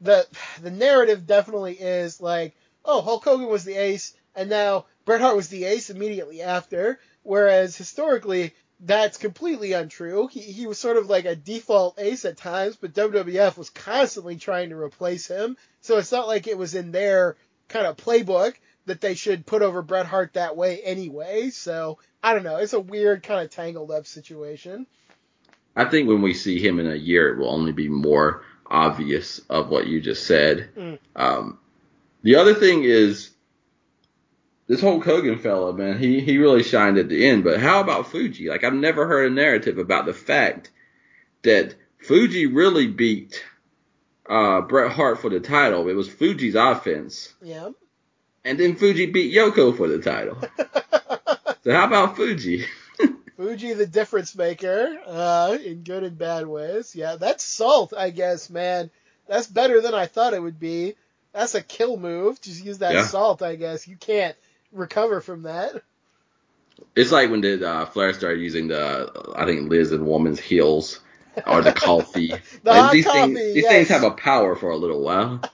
The 0.00 0.26
the 0.60 0.70
narrative 0.70 1.26
definitely 1.26 1.74
is 1.74 2.20
like, 2.20 2.54
oh, 2.84 3.00
Hulk 3.00 3.24
Hogan 3.24 3.46
was 3.46 3.64
the 3.64 3.76
ace, 3.76 4.14
and 4.34 4.50
now 4.50 4.86
Bret 5.04 5.20
Hart 5.20 5.36
was 5.36 5.48
the 5.48 5.64
ace 5.64 5.90
immediately 5.90 6.42
after. 6.42 7.00
Whereas 7.22 7.76
historically, 7.76 8.54
that's 8.78 9.16
completely 9.16 9.72
untrue. 9.72 10.26
He 10.26 10.40
he 10.40 10.66
was 10.66 10.78
sort 10.78 10.96
of 10.98 11.08
like 11.08 11.24
a 11.24 11.34
default 11.34 11.98
ace 11.98 12.24
at 12.24 12.36
times, 12.36 12.76
but 12.76 12.92
WWF 12.92 13.56
was 13.56 13.70
constantly 13.70 14.36
trying 14.36 14.70
to 14.70 14.76
replace 14.76 15.26
him. 15.26 15.56
So 15.80 15.96
it's 15.96 16.12
not 16.12 16.28
like 16.28 16.46
it 16.46 16.58
was 16.58 16.74
in 16.74 16.92
their 16.92 17.36
kind 17.68 17.86
of 17.86 17.96
playbook 17.96 18.54
that 18.86 19.00
they 19.00 19.14
should 19.14 19.46
put 19.46 19.62
over 19.62 19.82
Bret 19.82 20.06
Hart 20.06 20.34
that 20.34 20.56
way 20.56 20.80
anyway. 20.82 21.50
So 21.50 21.98
I 22.22 22.34
don't 22.34 22.44
know. 22.44 22.56
It's 22.56 22.72
a 22.72 22.80
weird 22.80 23.22
kind 23.22 23.44
of 23.44 23.50
tangled 23.50 23.90
up 23.90 24.06
situation. 24.06 24.86
I 25.74 25.84
think 25.84 26.08
when 26.08 26.22
we 26.22 26.32
see 26.32 26.58
him 26.58 26.80
in 26.80 26.90
a 26.90 26.94
year, 26.94 27.32
it 27.32 27.38
will 27.38 27.50
only 27.50 27.72
be 27.72 27.88
more 27.88 28.42
obvious 28.64 29.40
of 29.50 29.68
what 29.68 29.86
you 29.86 30.00
just 30.00 30.26
said. 30.26 30.70
Mm. 30.76 30.98
Um, 31.14 31.58
the 32.22 32.36
other 32.36 32.54
thing 32.54 32.82
is 32.84 33.30
this 34.66 34.80
whole 34.80 35.00
Hogan 35.00 35.38
fella, 35.38 35.72
man. 35.72 35.98
He 35.98 36.20
he 36.20 36.38
really 36.38 36.62
shined 36.62 36.98
at 36.98 37.08
the 37.08 37.26
end. 37.26 37.44
But 37.44 37.60
how 37.60 37.80
about 37.80 38.10
Fuji? 38.10 38.48
Like 38.48 38.64
I've 38.64 38.74
never 38.74 39.06
heard 39.06 39.30
a 39.30 39.34
narrative 39.34 39.78
about 39.78 40.06
the 40.06 40.14
fact 40.14 40.70
that 41.42 41.74
Fuji 41.98 42.46
really 42.46 42.86
beat 42.86 43.44
uh, 44.28 44.60
Bret 44.62 44.92
Hart 44.92 45.20
for 45.20 45.30
the 45.30 45.40
title. 45.40 45.88
It 45.88 45.94
was 45.94 46.08
Fuji's 46.08 46.54
offense, 46.54 47.32
Yeah. 47.42 47.70
and 48.44 48.58
then 48.58 48.76
Fuji 48.76 49.06
beat 49.06 49.34
Yoko 49.34 49.76
for 49.76 49.88
the 49.88 49.98
title. 50.00 50.38
so 51.64 51.72
how 51.72 51.86
about 51.86 52.16
Fuji? 52.16 52.64
Fuji 53.36 53.74
the 53.74 53.86
difference 53.86 54.34
maker, 54.34 54.98
uh, 55.06 55.56
in 55.64 55.82
good 55.82 56.02
and 56.04 56.16
bad 56.18 56.46
ways. 56.46 56.94
Yeah, 56.96 57.16
that's 57.16 57.44
salt, 57.44 57.92
I 57.96 58.10
guess, 58.10 58.48
man. 58.50 58.90
That's 59.28 59.46
better 59.46 59.80
than 59.80 59.92
I 59.94 60.06
thought 60.06 60.34
it 60.34 60.42
would 60.42 60.58
be. 60.60 60.94
That's 61.32 61.54
a 61.54 61.62
kill 61.62 61.96
move. 61.98 62.40
Just 62.40 62.64
use 62.64 62.78
that 62.78 62.94
Yeah. 62.94 63.04
salt, 63.04 63.42
I 63.42 63.56
guess. 63.56 63.86
You 63.86 63.96
can't 63.96 64.36
recover 64.72 65.20
from 65.20 65.42
that. 65.42 65.82
It's 66.94 67.12
like 67.12 67.30
when 67.30 67.40
did 67.42 67.62
uh, 67.62 67.86
Flair 67.86 68.12
started 68.14 68.40
using 68.40 68.68
the 68.68 69.32
I 69.36 69.44
think 69.44 69.68
Liz 69.70 69.92
and 69.92 70.06
Woman's 70.06 70.40
heels 70.40 71.00
or 71.46 71.62
the 71.62 71.72
coffee. 71.72 72.32
The 72.64 72.70
Like, 72.70 72.92
these 72.92 73.04
coffee, 73.04 73.34
things, 73.34 73.54
these 73.54 73.64
yes. 73.64 73.72
things 73.72 73.88
have 73.88 74.04
a 74.04 74.10
power 74.12 74.56
for 74.56 74.70
a 74.70 74.76
little 74.76 75.02
while. 75.02 75.40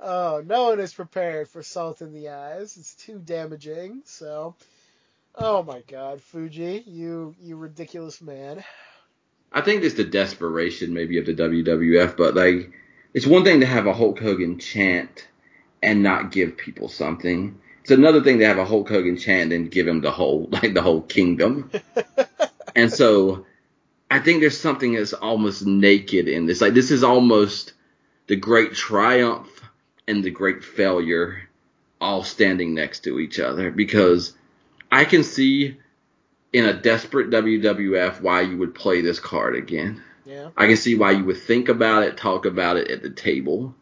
Oh, 0.00 0.42
no 0.44 0.64
one 0.70 0.80
is 0.80 0.92
prepared 0.92 1.48
for 1.48 1.62
salt 1.62 2.02
in 2.02 2.12
the 2.12 2.30
eyes. 2.30 2.76
It's 2.76 2.94
too 2.96 3.20
damaging. 3.20 4.02
So, 4.04 4.56
oh 5.36 5.62
my 5.62 5.82
God, 5.88 6.20
Fuji, 6.20 6.82
you 6.86 7.34
you 7.40 7.56
ridiculous 7.56 8.20
man. 8.20 8.64
I 9.52 9.60
think 9.60 9.84
it's 9.84 9.94
the 9.94 10.04
desperation 10.04 10.94
maybe 10.94 11.18
of 11.18 11.26
the 11.26 11.34
WWF, 11.34 12.16
but 12.16 12.34
like 12.34 12.72
it's 13.14 13.26
one 13.26 13.44
thing 13.44 13.60
to 13.60 13.66
have 13.66 13.86
a 13.86 13.94
Hulk 13.94 14.18
Hogan 14.18 14.58
chant 14.58 15.28
and 15.82 16.02
not 16.02 16.32
give 16.32 16.56
people 16.56 16.88
something. 16.88 17.60
It's 17.82 17.90
another 17.90 18.22
thing 18.22 18.38
to 18.40 18.46
have 18.46 18.58
a 18.58 18.64
Hulk 18.64 18.88
Hogan 18.88 19.16
chant 19.16 19.52
and 19.52 19.70
give 19.70 19.86
him 19.86 20.00
the 20.00 20.10
whole 20.10 20.48
like 20.52 20.74
the 20.74 20.82
whole 20.82 21.02
kingdom. 21.02 21.70
and 22.74 22.92
so 22.92 23.46
I 24.12 24.18
think 24.18 24.40
there's 24.40 24.60
something 24.60 24.92
that's 24.92 25.14
almost 25.14 25.64
naked 25.64 26.28
in 26.28 26.44
this. 26.44 26.60
Like 26.60 26.74
this 26.74 26.90
is 26.90 27.02
almost 27.02 27.72
the 28.26 28.36
great 28.36 28.74
triumph 28.74 29.48
and 30.06 30.22
the 30.22 30.30
great 30.30 30.62
failure 30.62 31.48
all 31.98 32.22
standing 32.22 32.74
next 32.74 33.04
to 33.04 33.18
each 33.18 33.40
other 33.40 33.70
because 33.70 34.34
I 34.90 35.06
can 35.06 35.24
see 35.24 35.78
in 36.52 36.66
a 36.66 36.74
desperate 36.74 37.30
WWF 37.30 38.20
why 38.20 38.42
you 38.42 38.58
would 38.58 38.74
play 38.74 39.00
this 39.00 39.18
card 39.18 39.56
again. 39.56 40.02
Yeah. 40.26 40.50
I 40.58 40.66
can 40.66 40.76
see 40.76 40.94
why 40.94 41.12
you 41.12 41.24
would 41.24 41.40
think 41.40 41.70
about 41.70 42.02
it, 42.02 42.18
talk 42.18 42.44
about 42.44 42.76
it 42.76 42.90
at 42.90 43.00
the 43.00 43.08
table. 43.08 43.74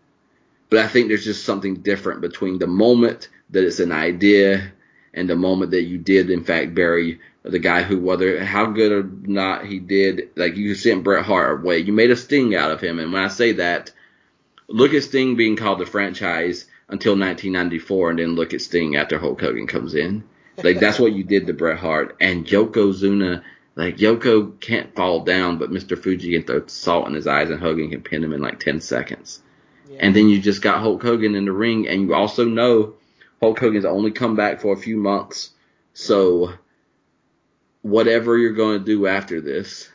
But 0.68 0.78
I 0.78 0.86
think 0.86 1.08
there's 1.08 1.24
just 1.24 1.44
something 1.44 1.82
different 1.82 2.20
between 2.20 2.60
the 2.60 2.68
moment 2.68 3.30
that 3.50 3.64
it's 3.64 3.80
an 3.80 3.90
idea 3.90 4.70
and 5.12 5.28
the 5.28 5.36
moment 5.36 5.72
that 5.72 5.82
you 5.82 5.98
did 5.98 6.30
in 6.30 6.44
fact 6.44 6.74
bury 6.74 7.20
the 7.42 7.58
guy 7.58 7.82
who 7.82 7.98
whether 8.00 8.44
how 8.44 8.66
good 8.66 8.92
or 8.92 9.02
not 9.02 9.64
he 9.64 9.78
did, 9.78 10.30
like 10.36 10.56
you 10.56 10.74
sent 10.74 11.04
Bret 11.04 11.24
Hart 11.24 11.60
away. 11.60 11.78
You 11.78 11.92
made 11.92 12.10
a 12.10 12.16
sting 12.16 12.54
out 12.54 12.70
of 12.70 12.80
him. 12.80 12.98
And 12.98 13.12
when 13.12 13.22
I 13.22 13.28
say 13.28 13.52
that, 13.52 13.92
look 14.68 14.92
at 14.94 15.04
Sting 15.04 15.36
being 15.36 15.56
called 15.56 15.78
the 15.78 15.86
franchise 15.86 16.66
until 16.88 17.12
1994 17.12 18.10
and 18.10 18.18
then 18.18 18.34
look 18.34 18.52
at 18.52 18.60
Sting 18.60 18.96
after 18.96 19.18
Hulk 19.18 19.40
Hogan 19.40 19.66
comes 19.66 19.94
in. 19.94 20.24
Like 20.62 20.80
that's 20.80 20.98
what 20.98 21.12
you 21.12 21.24
did 21.24 21.46
to 21.46 21.54
Bret 21.54 21.78
Hart 21.78 22.16
and 22.20 22.46
Yokozuna. 22.46 23.42
Like 23.74 23.96
Yoko 23.96 24.60
can't 24.60 24.94
fall 24.94 25.20
down, 25.20 25.56
but 25.56 25.70
Mr. 25.70 26.00
Fuji 26.00 26.32
can 26.32 26.42
throw 26.42 26.66
salt 26.66 27.06
in 27.08 27.14
his 27.14 27.26
eyes 27.26 27.48
and 27.48 27.60
Hogan 27.60 27.90
can 27.90 28.02
pin 28.02 28.22
him 28.22 28.34
in 28.34 28.42
like 28.42 28.60
10 28.60 28.82
seconds. 28.82 29.40
yeah. 29.88 29.98
And 30.00 30.14
then 30.14 30.28
you 30.28 30.40
just 30.40 30.60
got 30.60 30.80
Hulk 30.80 31.02
Hogan 31.02 31.34
in 31.34 31.46
the 31.46 31.52
ring, 31.52 31.88
and 31.88 32.02
you 32.02 32.14
also 32.14 32.44
know 32.44 32.94
Hulk 33.40 33.58
Hogan's 33.58 33.84
only 33.84 34.10
come 34.10 34.36
back 34.36 34.60
for 34.60 34.74
a 34.74 34.80
few 34.80 34.96
months. 34.96 35.50
So 35.94 36.52
whatever 37.82 38.36
you're 38.36 38.52
going 38.52 38.78
to 38.78 38.84
do 38.84 39.06
after 39.06 39.40
this, 39.40 39.88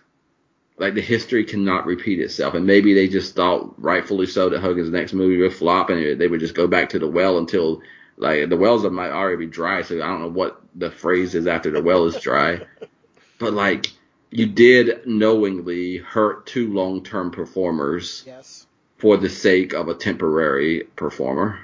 like 0.78 0.96
the 0.96 1.02
history 1.02 1.46
cannot 1.46 1.86
repeat 1.86 2.20
itself. 2.20 2.54
And 2.54 2.66
maybe 2.66 2.94
they 2.94 3.08
just 3.08 3.36
thought, 3.36 3.82
rightfully 3.82 4.26
so, 4.26 4.50
that 4.50 4.60
Hogan's 4.60 4.90
next 4.90 5.14
movie 5.14 5.38
would 5.38 5.54
flop 5.54 5.90
and 5.90 6.20
they 6.20 6.28
would 6.28 6.40
just 6.40 6.56
go 6.56 6.68
back 6.68 6.90
to 6.90 7.00
the 7.00 7.08
well 7.08 7.38
until 7.38 7.82
like 8.18 8.50
the 8.50 8.58
wells 8.58 8.84
might 8.84 9.12
already 9.12 9.46
be 9.46 9.52
dry. 9.52 9.82
So 9.84 9.96
I 9.96 10.08
don't 10.08 10.22
know 10.22 10.30
what 10.30 10.62
the 10.74 10.92
phrase 10.92 11.36
is 11.36 11.48
after 11.48 11.72
the 11.72 11.82
well 11.82 12.06
is 12.06 12.20
dry, 12.20 12.62
but 13.40 13.54
like 13.54 13.92
you 14.32 14.48
did 14.48 15.06
knowingly 15.06 15.98
hurt 15.98 16.46
two 16.46 16.74
long-term 16.74 17.32
performers. 17.32 18.24
Yes. 18.26 18.68
For 18.98 19.18
the 19.18 19.30
sake 19.30 19.74
of 19.74 19.90
a 19.90 19.94
temporary 19.94 20.84
performer. 20.96 21.60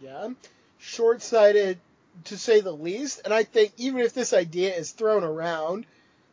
Yeah. 0.00 0.30
Short-sighted 0.82 1.78
to 2.24 2.36
say 2.36 2.60
the 2.60 2.72
least. 2.72 3.22
And 3.24 3.32
I 3.32 3.44
think 3.44 3.72
even 3.76 4.00
if 4.00 4.12
this 4.12 4.32
idea 4.32 4.74
is 4.74 4.90
thrown 4.90 5.22
around, 5.22 5.86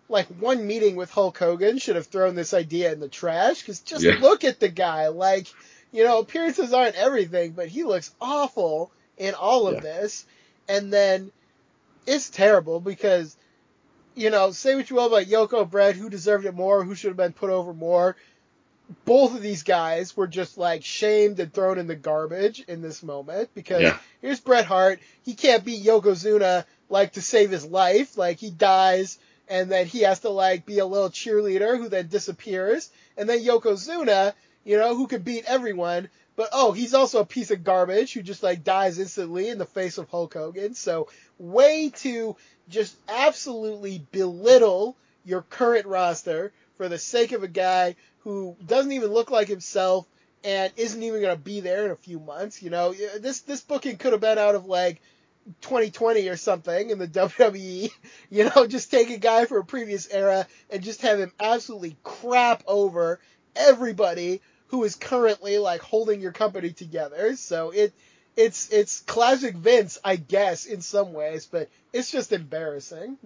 like 0.09 0.25
one 0.27 0.65
meeting 0.65 0.95
with 0.95 1.11
Hulk 1.11 1.37
Hogan 1.37 1.77
should 1.77 1.95
have 1.95 2.07
thrown 2.07 2.33
this 2.33 2.53
idea 2.53 2.91
in 2.91 2.99
the 2.99 3.07
trash 3.07 3.61
because 3.61 3.79
just 3.79 4.03
yeah. 4.03 4.15
look 4.19 4.43
at 4.43 4.59
the 4.59 4.67
guy. 4.67 5.09
Like, 5.09 5.47
you 5.91 6.03
know, 6.03 6.19
appearances 6.19 6.73
aren't 6.73 6.95
everything, 6.95 7.51
but 7.51 7.67
he 7.67 7.83
looks 7.83 8.11
awful 8.19 8.91
in 9.17 9.35
all 9.35 9.67
of 9.67 9.75
yeah. 9.75 9.81
this. 9.81 10.25
And 10.67 10.91
then 10.91 11.31
it's 12.07 12.29
terrible 12.29 12.79
because, 12.79 13.37
you 14.15 14.31
know, 14.31 14.49
say 14.49 14.75
what 14.75 14.89
you 14.89 14.95
will 14.95 15.07
about 15.07 15.27
Yoko 15.27 15.69
Bret, 15.69 15.95
who 15.95 16.09
deserved 16.09 16.45
it 16.45 16.55
more, 16.55 16.83
who 16.83 16.95
should 16.95 17.09
have 17.09 17.17
been 17.17 17.33
put 17.33 17.51
over 17.51 17.73
more. 17.73 18.15
Both 19.05 19.35
of 19.35 19.41
these 19.41 19.63
guys 19.63 20.17
were 20.17 20.27
just 20.27 20.57
like 20.57 20.83
shamed 20.83 21.39
and 21.39 21.53
thrown 21.53 21.77
in 21.77 21.87
the 21.87 21.95
garbage 21.95 22.63
in 22.67 22.81
this 22.81 23.03
moment 23.03 23.49
because 23.53 23.81
yeah. 23.81 23.97
here's 24.21 24.39
Bret 24.39 24.65
Hart. 24.65 24.99
He 25.23 25.35
can't 25.35 25.63
beat 25.63 25.85
Yokozuna 25.85 26.65
like 26.89 27.13
to 27.13 27.21
save 27.21 27.51
his 27.51 27.65
life. 27.65 28.17
Like 28.17 28.39
he 28.39 28.49
dies 28.49 29.19
and 29.47 29.71
then 29.71 29.85
he 29.85 30.01
has 30.01 30.19
to 30.21 30.29
like 30.29 30.65
be 30.65 30.79
a 30.79 30.85
little 30.85 31.09
cheerleader 31.09 31.77
who 31.77 31.89
then 31.89 32.07
disappears. 32.07 32.89
And 33.17 33.27
then 33.27 33.43
Yokozuna, 33.43 34.33
you 34.63 34.77
know, 34.77 34.95
who 34.95 35.07
can 35.07 35.21
beat 35.21 35.45
everyone, 35.45 36.09
but 36.35 36.49
oh, 36.53 36.71
he's 36.71 36.93
also 36.93 37.19
a 37.19 37.25
piece 37.25 37.51
of 37.51 37.63
garbage 37.63 38.13
who 38.13 38.21
just 38.21 38.43
like 38.43 38.63
dies 38.63 38.97
instantly 38.97 39.49
in 39.49 39.57
the 39.57 39.65
face 39.65 39.97
of 39.97 40.09
Hulk 40.09 40.33
Hogan. 40.33 40.73
So 40.73 41.09
way 41.37 41.89
to 41.97 42.37
just 42.69 42.95
absolutely 43.09 44.05
belittle 44.11 44.95
your 45.25 45.41
current 45.41 45.85
roster 45.85 46.53
for 46.77 46.87
the 46.87 46.97
sake 46.97 47.33
of 47.33 47.43
a 47.43 47.47
guy 47.47 47.95
who 48.23 48.55
doesn't 48.65 48.91
even 48.91 49.11
look 49.11 49.31
like 49.31 49.47
himself 49.47 50.07
and 50.43 50.71
isn't 50.77 51.01
even 51.01 51.21
going 51.21 51.35
to 51.35 51.41
be 51.41 51.59
there 51.59 51.85
in 51.85 51.91
a 51.91 51.95
few 51.95 52.19
months. 52.19 52.61
You 52.61 52.69
know, 52.69 52.93
this 52.93 53.41
this 53.41 53.61
booking 53.61 53.97
could 53.97 54.13
have 54.13 54.21
been 54.21 54.37
out 54.37 54.55
of 54.55 54.65
like 54.65 55.01
2020 55.61 56.27
or 56.27 56.37
something 56.37 56.89
in 56.89 56.99
the 56.99 57.07
WWE. 57.07 57.89
You 58.29 58.51
know, 58.55 58.67
just 58.67 58.91
take 58.91 59.09
a 59.09 59.17
guy 59.17 59.45
from 59.45 59.57
a 59.57 59.63
previous 59.63 60.07
era 60.09 60.47
and 60.69 60.83
just 60.83 61.01
have 61.01 61.19
him 61.19 61.31
absolutely 61.39 61.97
crap 62.03 62.63
over 62.67 63.19
everybody 63.55 64.41
who 64.67 64.83
is 64.83 64.95
currently 64.95 65.57
like 65.57 65.81
holding 65.81 66.21
your 66.21 66.31
company 66.31 66.71
together. 66.71 67.35
So 67.35 67.71
it 67.71 67.93
it's 68.37 68.69
it's 68.71 69.01
classic 69.01 69.55
Vince, 69.55 69.97
I 70.03 70.15
guess, 70.15 70.65
in 70.65 70.81
some 70.81 71.13
ways, 71.13 71.45
but 71.45 71.69
it's 71.91 72.11
just 72.11 72.31
embarrassing. 72.31 73.17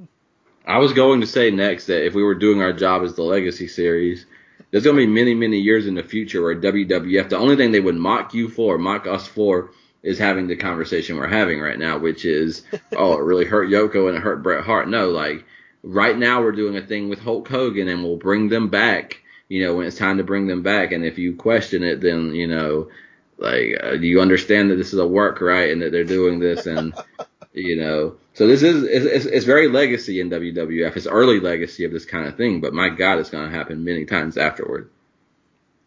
I 0.66 0.78
was 0.78 0.94
going 0.94 1.22
to 1.22 1.28
say 1.28 1.52
next 1.52 1.88
that 1.88 2.06
if 2.06 2.14
we 2.14 2.24
were 2.24 2.36
doing 2.36 2.62
our 2.62 2.72
job 2.72 3.04
as 3.04 3.16
the 3.16 3.24
Legacy 3.24 3.68
series, 3.68 4.26
there's 4.74 4.86
going 4.86 4.96
to 4.96 5.06
be 5.06 5.08
many, 5.08 5.36
many 5.36 5.60
years 5.60 5.86
in 5.86 5.94
the 5.94 6.02
future 6.02 6.42
where 6.42 6.56
WWF, 6.56 7.30
the 7.30 7.38
only 7.38 7.56
thing 7.56 7.72
they 7.72 7.80
would 7.80 7.96
mock 7.96 8.34
you 8.34 8.50
for, 8.50 8.80
mock 8.80 9.06
us 9.06 9.28
for, 9.28 9.70
is 10.02 10.18
having 10.18 10.48
the 10.48 10.56
conversation 10.56 11.16
we're 11.16 11.28
having 11.28 11.62
right 11.62 11.78
now, 11.78 12.00
which 12.00 12.26
is, 12.26 12.64
oh, 12.98 13.14
it 13.14 13.22
really 13.22 13.46
hurt 13.46 13.70
Yoko 13.70 14.08
and 14.08 14.18
it 14.18 14.24
hurt 14.24 14.42
Bret 14.42 14.66
Hart. 14.66 14.90
No, 14.90 15.12
like 15.12 15.46
right 15.84 16.18
now 16.18 16.42
we're 16.42 16.54
doing 16.54 16.76
a 16.76 16.82
thing 16.82 17.08
with 17.08 17.20
Hulk 17.20 17.48
Hogan 17.48 17.88
and 17.88 18.04
we'll 18.04 18.18
bring 18.18 18.50
them 18.50 18.70
back, 18.70 19.22
you 19.48 19.64
know, 19.64 19.76
when 19.76 19.86
it's 19.86 20.00
time 20.00 20.18
to 20.18 20.24
bring 20.24 20.48
them 20.48 20.64
back. 20.64 20.92
And 20.92 21.06
if 21.06 21.20
you 21.20 21.36
question 21.36 21.84
it, 21.84 22.02
then, 22.02 22.34
you 22.34 22.48
know, 22.48 22.90
like, 23.38 23.78
uh, 23.80 23.92
do 23.92 24.08
you 24.08 24.22
understand 24.22 24.72
that 24.72 24.78
this 24.78 24.92
is 24.92 24.98
a 24.98 25.06
work, 25.06 25.40
right? 25.40 25.72
And 25.72 25.84
that 25.84 25.92
they're 25.92 26.04
doing 26.04 26.40
this 26.40 26.66
and, 26.66 26.96
you 27.54 27.76
know, 27.76 28.16
so 28.34 28.48
this 28.48 28.64
is 28.64 28.84
it's, 28.84 29.26
it's 29.26 29.46
very 29.46 29.68
legacy 29.68 30.20
in 30.20 30.30
WWF. 30.30 30.98
It's 30.98 31.08
early 31.08 31.40
legacy 31.40 31.86
of 31.86 31.92
this 31.92 32.06
kind 32.06 32.28
of 32.28 32.36
thing, 32.36 32.62
but 32.62 32.74
my 32.74 32.90
God, 32.90 33.20
it's 33.20 33.30
going 33.30 33.50
to 33.50 33.56
happen 33.56 33.84
many 33.84 34.06
times 34.06 34.38
afterward. 34.38 34.90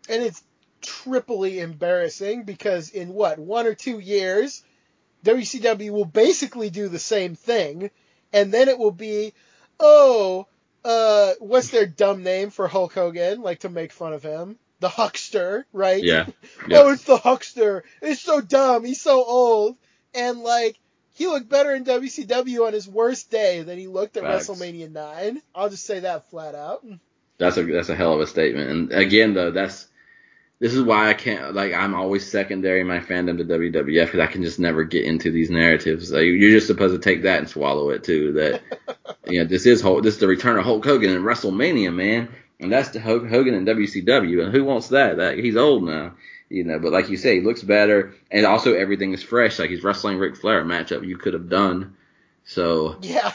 And 0.08 0.22
it's 0.22 0.42
triply 0.80 1.58
embarrassing 1.58 2.44
because 2.44 2.90
in 2.90 3.08
what 3.08 3.40
one 3.40 3.66
or 3.66 3.74
two 3.74 3.98
years, 3.98 4.62
WCW 5.24 5.90
will 5.90 6.04
basically 6.04 6.70
do 6.70 6.88
the 6.88 7.00
same 7.00 7.34
thing, 7.34 7.90
and 8.32 8.52
then 8.52 8.68
it 8.68 8.78
will 8.78 8.92
be, 8.92 9.32
oh, 9.80 10.46
uh, 10.84 11.32
what's 11.40 11.70
their 11.70 11.86
dumb 11.86 12.22
name 12.22 12.50
for 12.50 12.68
Hulk 12.68 12.94
Hogan? 12.94 13.42
Like 13.42 13.60
to 13.60 13.68
make 13.68 13.90
fun 13.90 14.12
of 14.12 14.22
him, 14.22 14.56
the 14.78 14.88
Huckster, 14.88 15.66
right? 15.72 16.02
Yeah. 16.02 16.26
Yep. 16.68 16.70
oh, 16.70 16.92
it's 16.92 17.02
the 17.02 17.16
Huckster. 17.16 17.82
It's 18.00 18.22
so 18.22 18.40
dumb. 18.40 18.84
He's 18.84 19.02
so 19.02 19.24
old, 19.24 19.76
and 20.14 20.38
like 20.38 20.78
he 21.16 21.26
looked 21.26 21.48
better 21.48 21.74
in 21.74 21.86
WCW 21.86 22.66
on 22.66 22.74
his 22.74 22.86
worst 22.86 23.30
day 23.30 23.62
than 23.62 23.78
he 23.78 23.86
looked 23.86 24.18
at 24.18 24.22
Facts. 24.22 24.48
WrestleMania 24.48 24.92
nine. 24.92 25.40
I'll 25.54 25.70
just 25.70 25.86
say 25.86 26.00
that 26.00 26.28
flat 26.28 26.54
out. 26.54 26.84
That's 27.38 27.56
a 27.56 27.64
that's 27.64 27.88
a 27.88 27.96
hell 27.96 28.12
of 28.12 28.20
a 28.20 28.26
statement. 28.26 28.70
And 28.70 28.92
again, 28.92 29.32
though, 29.32 29.50
that's 29.50 29.88
this 30.58 30.74
is 30.74 30.82
why 30.82 31.08
I 31.08 31.14
can't 31.14 31.54
like 31.54 31.72
I'm 31.72 31.94
always 31.94 32.30
secondary 32.30 32.82
in 32.82 32.86
my 32.86 33.00
fandom 33.00 33.38
to 33.38 33.44
WWF 33.46 34.04
because 34.04 34.20
I 34.20 34.26
can 34.26 34.42
just 34.42 34.58
never 34.58 34.84
get 34.84 35.06
into 35.06 35.30
these 35.30 35.48
narratives. 35.48 36.12
Like, 36.12 36.24
you're 36.24 36.50
just 36.50 36.66
supposed 36.66 36.94
to 36.94 37.00
take 37.00 37.22
that 37.22 37.38
and 37.38 37.48
swallow 37.48 37.88
it 37.88 38.04
too. 38.04 38.32
That 38.32 38.60
you 39.26 39.40
know 39.40 39.46
this 39.46 39.64
is 39.64 39.80
Hulk, 39.80 40.02
this 40.02 40.14
is 40.14 40.20
the 40.20 40.26
return 40.26 40.58
of 40.58 40.66
Hulk 40.66 40.84
Hogan 40.84 41.16
in 41.16 41.22
WrestleMania, 41.22 41.94
man, 41.94 42.28
and 42.60 42.70
that's 42.70 42.90
the 42.90 43.00
Hulk 43.00 43.26
Hogan 43.26 43.54
in 43.54 43.64
WCW, 43.64 44.44
and 44.44 44.52
who 44.52 44.64
wants 44.64 44.88
that? 44.88 45.16
That 45.16 45.38
he's 45.38 45.56
old 45.56 45.84
now, 45.84 46.12
you 46.48 46.64
know. 46.64 46.78
But 46.78 46.92
like 46.92 47.08
you 47.08 47.16
say, 47.16 47.36
he 47.36 47.40
looks 47.40 47.62
better, 47.62 48.14
and 48.30 48.46
also 48.46 48.74
everything 48.74 49.12
is 49.12 49.22
fresh. 49.22 49.58
Like 49.58 49.70
he's 49.70 49.84
wrestling 49.84 50.18
Ric 50.18 50.36
Flair, 50.36 50.60
a 50.60 50.64
matchup 50.64 51.06
you 51.06 51.16
could 51.16 51.34
have 51.34 51.48
done. 51.48 51.96
So 52.44 52.96
yeah. 53.02 53.32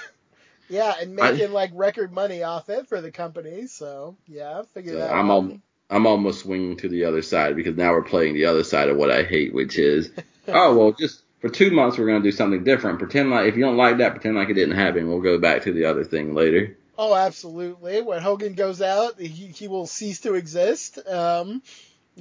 Yeah, 0.69 0.93
and 1.01 1.17
making 1.17 1.49
I, 1.49 1.51
like 1.51 1.71
record 1.73 2.13
money 2.13 2.43
off 2.43 2.69
it 2.69 2.87
for 2.87 3.01
the 3.01 3.11
company. 3.11 3.67
So 3.67 4.15
yeah, 4.25 4.61
figure 4.73 4.95
that 4.95 5.13
I'm. 5.13 5.29
All, 5.29 5.51
I'm 5.89 6.07
almost 6.07 6.39
swinging 6.39 6.77
to 6.77 6.87
the 6.87 7.03
other 7.03 7.21
side 7.21 7.57
because 7.57 7.75
now 7.75 7.91
we're 7.91 8.03
playing 8.03 8.33
the 8.33 8.45
other 8.45 8.63
side 8.63 8.87
of 8.87 8.95
what 8.95 9.11
I 9.11 9.23
hate, 9.23 9.53
which 9.53 9.77
is, 9.77 10.09
oh 10.47 10.75
well, 10.77 10.93
just 10.93 11.23
for 11.41 11.49
two 11.49 11.71
months 11.71 11.97
we're 11.97 12.07
gonna 12.07 12.23
do 12.23 12.31
something 12.31 12.63
different. 12.63 12.99
Pretend 12.99 13.29
like 13.29 13.47
if 13.47 13.57
you 13.57 13.61
don't 13.61 13.75
like 13.75 13.97
that, 13.97 14.13
pretend 14.13 14.37
like 14.37 14.49
it 14.49 14.53
didn't 14.53 14.77
happen. 14.77 15.09
We'll 15.09 15.19
go 15.19 15.37
back 15.37 15.63
to 15.63 15.73
the 15.73 15.85
other 15.85 16.05
thing 16.05 16.33
later. 16.33 16.77
Oh, 16.97 17.13
absolutely. 17.13 18.01
When 18.01 18.21
Hogan 18.21 18.53
goes 18.53 18.81
out, 18.81 19.19
he 19.19 19.47
he 19.47 19.67
will 19.67 19.87
cease 19.87 20.21
to 20.21 20.35
exist. 20.35 20.97
Um, 21.05 21.61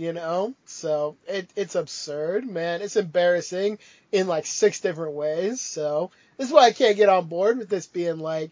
you 0.01 0.13
know, 0.13 0.55
so 0.65 1.17
it 1.29 1.51
it's 1.57 1.75
absurd, 1.75 2.49
man. 2.49 2.83
It's 2.83 2.97
embarrassing 2.97 3.79
in 4.13 4.27
like 4.27 4.47
six 4.47 4.81
different 4.81 5.15
ways. 5.15 5.61
So 5.61 6.11
this 6.37 6.49
is 6.49 6.53
why 6.53 6.67
I 6.67 6.73
can't 6.73 6.97
get 6.97 7.09
on 7.09 7.27
board 7.27 7.59
with 7.59 7.69
this 7.69 7.87
being 7.87 8.19
like 8.19 8.51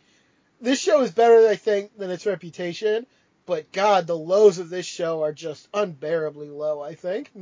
this 0.60 0.80
show 0.80 1.00
is 1.02 1.10
better, 1.10 1.48
I 1.48 1.56
think, 1.56 1.96
than 1.96 2.10
its 2.10 2.26
reputation 2.26 3.06
but 3.48 3.72
God, 3.72 4.06
the 4.06 4.16
lows 4.16 4.58
of 4.58 4.68
this 4.68 4.84
show 4.84 5.22
are 5.22 5.32
just 5.32 5.68
unbearably 5.72 6.50
low. 6.50 6.82
I 6.82 6.94
think. 6.94 7.32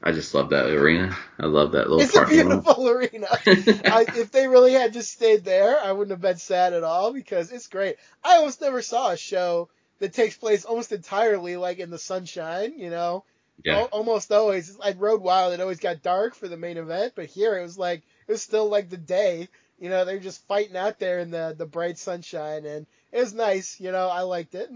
I 0.00 0.12
just 0.12 0.32
love 0.34 0.50
that 0.50 0.70
arena. 0.70 1.14
I 1.38 1.46
love 1.46 1.72
that 1.72 1.90
little. 1.90 2.00
It's 2.00 2.16
a 2.16 2.24
beautiful 2.24 2.88
arena. 2.88 3.26
I, 3.46 4.06
if 4.16 4.30
they 4.30 4.46
really 4.46 4.72
had 4.72 4.92
just 4.92 5.10
stayed 5.10 5.44
there, 5.44 5.78
I 5.78 5.90
wouldn't 5.90 6.12
have 6.12 6.20
been 6.20 6.36
sad 6.36 6.74
at 6.74 6.84
all 6.84 7.12
because 7.12 7.50
it's 7.50 7.66
great. 7.66 7.96
I 8.22 8.36
almost 8.36 8.60
never 8.60 8.82
saw 8.82 9.10
a 9.10 9.16
show 9.16 9.68
that 10.00 10.12
takes 10.12 10.36
place 10.36 10.64
almost 10.64 10.92
entirely 10.92 11.56
like 11.56 11.78
in 11.78 11.90
the 11.90 11.98
sunshine. 11.98 12.74
You 12.76 12.90
know, 12.90 13.24
yeah. 13.64 13.86
almost 13.92 14.32
always. 14.32 14.76
Like 14.76 15.00
Road 15.00 15.22
Wild, 15.22 15.52
it 15.52 15.60
always 15.60 15.80
got 15.80 16.02
dark 16.02 16.34
for 16.34 16.48
the 16.48 16.56
main 16.56 16.76
event, 16.76 17.12
but 17.14 17.26
here 17.26 17.56
it 17.56 17.62
was 17.62 17.78
like 17.78 18.02
it 18.26 18.32
was 18.32 18.42
still 18.42 18.68
like 18.68 18.90
the 18.90 18.96
day. 18.96 19.48
You 19.78 19.88
know, 19.88 20.04
they're 20.04 20.18
just 20.18 20.46
fighting 20.46 20.76
out 20.76 20.98
there 20.98 21.20
in 21.20 21.30
the 21.30 21.54
the 21.56 21.66
bright 21.66 21.98
sunshine, 21.98 22.66
and 22.66 22.86
it 23.12 23.18
was 23.18 23.32
nice. 23.32 23.80
You 23.80 23.92
know, 23.92 24.08
I 24.08 24.22
liked 24.22 24.54
it. 24.54 24.70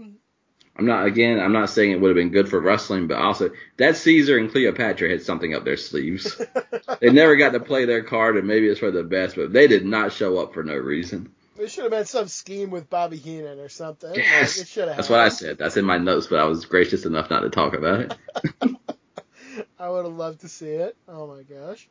I'm 0.77 0.85
not 0.85 1.05
again. 1.05 1.39
I'm 1.39 1.53
not 1.53 1.69
saying 1.69 1.91
it 1.91 2.01
would 2.01 2.09
have 2.09 2.15
been 2.15 2.31
good 2.31 2.49
for 2.49 2.59
wrestling, 2.59 3.07
but 3.07 3.17
also 3.17 3.51
that 3.77 3.95
Caesar 3.97 4.37
and 4.37 4.51
Cleopatra 4.51 5.09
had 5.09 5.21
something 5.21 5.53
up 5.53 5.63
their 5.63 5.77
sleeves. 5.77 6.41
they 6.99 7.11
never 7.11 7.35
got 7.35 7.53
to 7.53 7.59
play 7.59 7.85
their 7.85 8.03
card, 8.03 8.35
and 8.35 8.47
maybe 8.47 8.67
it's 8.67 8.79
for 8.79 8.91
the 8.91 9.03
best, 9.03 9.35
but 9.35 9.53
they 9.53 9.67
did 9.67 9.85
not 9.85 10.11
show 10.11 10.37
up 10.37 10.53
for 10.53 10.63
no 10.63 10.75
reason. 10.75 11.31
There 11.55 11.67
should 11.69 11.83
have 11.83 11.91
been 11.91 12.05
some 12.05 12.27
scheme 12.27 12.69
with 12.69 12.89
Bobby 12.89 13.17
Heenan 13.17 13.59
or 13.59 13.69
something. 13.69 14.13
Yes, 14.13 14.57
like, 14.57 14.67
That's 14.67 14.75
happened. 14.75 15.09
what 15.09 15.19
I 15.19 15.29
said. 15.29 15.57
That's 15.57 15.77
in 15.77 15.85
my 15.85 15.97
notes, 15.97 16.27
but 16.27 16.39
I 16.39 16.45
was 16.45 16.65
gracious 16.65 17.05
enough 17.05 17.29
not 17.29 17.41
to 17.41 17.49
talk 17.49 17.73
about 17.73 18.01
it. 18.01 18.13
I 19.79 19.89
would 19.89 20.05
have 20.05 20.13
loved 20.13 20.41
to 20.41 20.49
see 20.49 20.67
it. 20.67 20.97
Oh 21.07 21.27
my 21.27 21.43
gosh. 21.43 21.87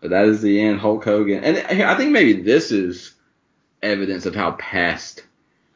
But 0.00 0.10
that 0.10 0.26
is 0.26 0.40
the 0.40 0.60
end. 0.60 0.80
Hulk 0.80 1.04
Hogan, 1.04 1.44
and 1.44 1.82
I 1.82 1.96
think 1.96 2.12
maybe 2.12 2.42
this 2.42 2.72
is 2.72 3.14
evidence 3.82 4.24
of 4.24 4.34
how 4.34 4.52
past 4.52 5.22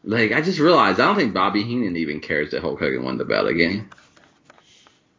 like 0.05 0.33
I 0.33 0.41
just 0.41 0.59
realized 0.59 1.01
I 1.01 1.07
don't 1.07 1.17
think 1.17 1.35
Bobby 1.35 1.63
Heenan 1.63 1.97
even 1.97 2.21
cares 2.21 2.51
that 2.53 2.63
Hulk 2.63 2.79
Hogan 2.81 3.05
won 3.05 3.19
the 3.19 3.25
belt 3.25 3.49
again. 3.49 3.89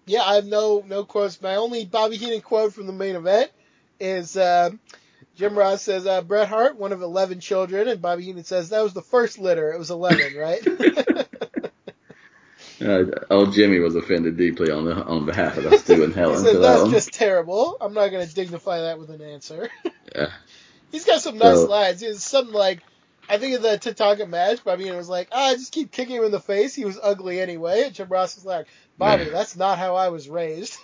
Yeah, 0.06 0.24
I 0.24 0.36
have 0.36 0.46
no 0.46 0.84
no 0.88 1.06
quotes. 1.06 1.42
My 1.42 1.56
only 1.56 1.86
Bobby 1.86 2.18
Heenan 2.18 2.42
quote 2.42 2.74
from 2.74 2.88
the 2.88 2.94
main 2.94 3.16
event 3.16 3.52
is 4.00 4.36
uh, 4.38 4.72
Jim 5.40 5.58
Ross 5.58 5.82
says 5.82 6.06
uh, 6.06 6.22
Bret 6.22 6.50
Hart, 6.50 6.78
one 6.78 6.92
of 6.92 7.02
11 7.02 7.40
children, 7.40 7.88
and 7.88 8.02
Bobby 8.02 8.24
Heenan 8.26 8.44
says 8.44 8.70
that 8.70 8.84
was 8.84 8.94
the 8.94 9.02
first 9.02 9.40
litter. 9.40 9.72
It 9.72 9.80
was 9.80 9.90
11, 9.90 10.36
right? 10.38 10.68
Uh, 12.82 13.04
old 13.30 13.52
Jimmy 13.52 13.80
was 13.80 13.94
offended 13.98 14.38
deeply 14.38 14.72
on 14.72 14.86
the, 14.86 14.96
on 14.96 15.26
behalf 15.26 15.58
of 15.58 15.66
us 15.66 15.86
two 15.86 16.02
and 16.02 16.14
he 16.14 16.20
Helen. 16.22 16.38
said 16.38 16.54
for 16.54 16.60
that 16.60 16.62
that's 16.62 16.82
one. 16.84 16.92
just 16.92 17.12
terrible. 17.12 17.76
I'm 17.82 17.94
not 17.94 18.08
going 18.08 18.26
to 18.26 18.34
dignify 18.34 18.80
that 18.84 18.98
with 18.98 19.10
an 19.10 19.22
answer. 19.22 19.70
Yeah. 20.16 20.32
He's 20.90 21.04
got 21.04 21.22
some 21.22 21.38
nice 21.38 21.58
So- 21.58 21.66
lines. 21.66 22.02
It's 22.02 22.24
something 22.24 22.54
like, 22.54 22.80
I 23.28 23.38
think 23.38 23.56
in 23.58 23.62
the 23.62 23.78
Tatanka 23.78 24.30
match, 24.30 24.64
Bobby 24.64 24.84
Heenan 24.84 24.98
was 24.98 25.10
like, 25.10 25.28
ah, 25.34 25.52
just 25.56 25.74
keep 25.74 25.92
kicking 25.92 26.16
him 26.16 26.24
in 26.24 26.32
the 26.32 26.40
face. 26.40 26.74
He 26.74 26.86
was 26.86 26.98
ugly 27.04 27.42
anyway. 27.42 27.84
And 27.84 27.94
Jim 27.94 28.08
Ross 28.08 28.36
was 28.36 28.46
like, 28.46 28.66
Bobby, 28.98 29.26
Yeah. 29.26 29.32
that's 29.32 29.58
not 29.58 29.78
how 29.78 29.96
I 29.98 30.08
was 30.08 30.30
raised. 30.30 30.78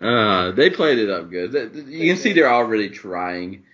Uh, 0.00 0.52
they 0.52 0.70
played 0.70 0.98
it 0.98 1.10
up 1.10 1.30
good. 1.30 1.52
You 1.88 2.12
can 2.12 2.16
see 2.22 2.32
they're 2.32 2.50
already 2.52 2.90
trying. 2.90 3.64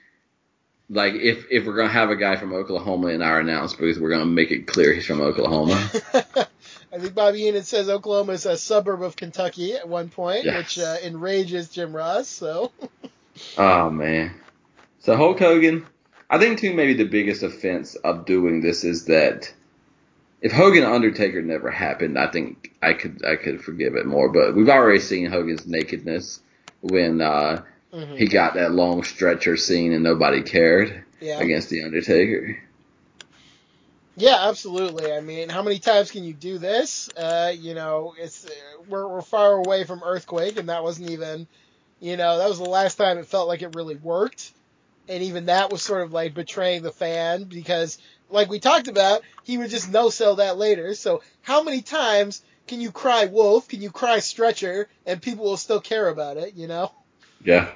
Like 0.89 1.15
if 1.15 1.47
if 1.51 1.66
we're 1.66 1.77
gonna 1.77 1.89
have 1.89 2.11
a 2.11 2.16
guy 2.16 2.36
from 2.36 2.53
Oklahoma 2.55 3.09
in 3.09 3.20
our 3.23 3.40
announce 3.40 3.74
booth, 3.74 3.98
we're 3.98 4.11
gonna 4.11 4.24
make 4.27 4.51
it 4.53 4.66
clear 4.66 4.93
he's 4.93 5.07
from 5.07 5.20
Oklahoma. 5.20 5.74
I 6.93 6.98
think 6.98 7.15
Bobby 7.15 7.40
Heenan 7.40 7.65
says 7.65 7.89
Oklahoma 7.89 8.32
is 8.35 8.47
a 8.47 8.57
suburb 8.57 9.03
of 9.03 9.16
Kentucky 9.16 9.74
at 9.74 9.89
one 9.89 10.09
point, 10.09 10.44
Yes. 10.44 10.57
which 10.59 10.78
uh, 10.78 10.97
enrages 11.03 11.69
Jim 11.70 11.94
Ross. 11.94 12.28
So 12.28 12.70
oh 13.59 13.90
man. 13.90 14.35
So 15.01 15.16
Hulk 15.16 15.39
Hogan, 15.40 15.86
I 16.31 16.39
think 16.39 16.61
too 16.61 16.73
maybe 16.73 16.94
the 16.94 17.05
biggest 17.05 17.43
offense 17.43 17.97
of 17.97 18.24
doing 18.24 18.61
this 18.61 18.85
is 18.85 19.07
that 19.07 19.53
if 20.41 20.53
Hogan 20.53 20.85
Undertaker 20.85 21.43
never 21.43 21.71
happened, 21.71 22.19
I 22.19 22.29
think 22.31 22.75
I 22.83 22.93
could 22.93 23.25
I 23.25 23.37
could 23.37 23.63
forgive 23.63 23.95
it 23.97 24.07
more. 24.07 24.29
But 24.29 24.55
we've 24.55 24.69
already 24.69 25.01
seen 25.01 25.27
Hogan's 25.27 25.67
nakedness 25.67 26.41
when 26.83 27.21
uh, 27.21 27.63
mhm. 27.93 28.17
he 28.19 28.27
got 28.27 28.55
that 28.55 28.73
long 28.73 29.03
stretcher 29.03 29.57
scene 29.57 29.93
and 29.93 30.05
nobody 30.05 30.43
cared 30.43 31.05
yeah, 31.21 31.41
against 31.41 31.71
the 31.71 31.85
Undertaker. 31.85 32.59
yeah, 34.17 34.49
absolutely. 34.49 35.13
I 35.13 35.21
mean, 35.21 35.49
how 35.49 35.63
many 35.63 35.79
times 35.79 36.11
can 36.11 36.25
you 36.25 36.35
do 36.35 36.59
this? 36.59 37.09
Uh, 37.17 37.53
you 37.57 37.75
know, 37.75 38.15
it's 38.19 38.47
we're 38.89 39.09
we're 39.09 39.23
far 39.23 39.53
away 39.55 39.85
from 39.85 40.03
Earthquake, 40.05 40.59
and 40.59 40.69
that 40.69 40.83
wasn't 40.83 41.11
even, 41.11 41.47
you 42.01 42.17
know, 42.17 42.39
that 42.39 42.49
was 42.49 42.59
the 42.59 42.65
last 42.65 42.97
time 42.97 43.19
it 43.19 43.27
felt 43.27 43.49
like 43.49 43.63
it 43.63 43.75
really 43.75 43.97
worked. 43.97 44.53
And 45.09 45.23
even 45.23 45.47
that 45.47 45.71
was 45.71 45.83
sort 45.83 46.03
of 46.03 46.13
like 46.13 46.35
betraying 46.35 46.83
the 46.83 46.91
fan 46.91 47.45
because, 47.45 47.99
like 48.31 48.48
we 48.48 48.59
talked 48.59 48.89
about, 48.89 49.23
he 49.44 49.59
would 49.59 49.70
just 49.70 49.90
no 49.90 50.11
sell 50.11 50.36
that 50.36 50.57
later. 50.59 50.94
So 50.94 51.23
how 51.43 51.62
many 51.62 51.82
times 51.82 52.43
can 52.66 52.81
you 52.81 52.90
cry 52.90 53.27
wolf? 53.27 53.69
Can 53.69 53.81
you 53.81 53.90
cry 53.90 54.19
stretcher? 54.19 54.89
And 55.07 55.23
people 55.23 55.44
will 55.44 55.57
still 55.57 55.81
care 55.81 56.09
about 56.09 56.36
it, 56.36 56.55
you 56.55 56.66
know? 56.66 56.93
Yeah. 57.44 57.70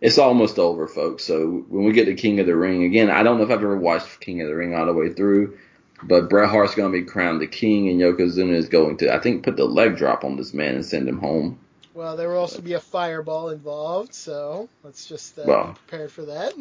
It's 0.00 0.18
almost 0.18 0.58
over, 0.58 0.88
folks. 0.88 1.22
So 1.24 1.64
when 1.68 1.84
we 1.84 1.92
get 1.92 2.06
to 2.06 2.14
King 2.14 2.40
of 2.40 2.46
the 2.46 2.56
Ring, 2.56 2.82
again, 2.82 3.08
I 3.08 3.22
don't 3.22 3.38
know 3.38 3.44
if 3.44 3.50
I've 3.50 3.58
ever 3.58 3.76
watched 3.76 4.20
King 4.20 4.40
of 4.42 4.48
the 4.48 4.56
Ring 4.56 4.74
all 4.74 4.86
the 4.86 4.92
way 4.92 5.12
through, 5.12 5.58
but 6.02 6.28
Bret 6.28 6.50
Hart's 6.50 6.74
going 6.74 6.92
to 6.92 6.98
be 6.98 7.04
crowned 7.06 7.40
the 7.40 7.46
king, 7.46 7.88
and 7.88 8.00
Yokozuna 8.00 8.54
is 8.54 8.68
going 8.68 8.96
to, 8.96 9.14
I 9.14 9.20
think, 9.20 9.44
put 9.44 9.56
the 9.56 9.64
leg 9.64 9.96
drop 9.96 10.24
on 10.24 10.36
this 10.36 10.52
man 10.52 10.74
and 10.74 10.84
send 10.84 11.08
him 11.08 11.20
home. 11.20 11.60
Well, 11.94 12.16
there 12.16 12.30
will 12.30 12.38
also 12.38 12.60
be 12.60 12.72
a 12.72 12.80
fireball 12.80 13.50
involved, 13.50 14.12
so 14.12 14.68
let's 14.82 15.06
just 15.06 15.38
uh, 15.38 15.44
Well. 15.46 15.66
be 15.68 15.72
prepared 15.86 16.10
for 16.10 16.22
that. 16.24 16.54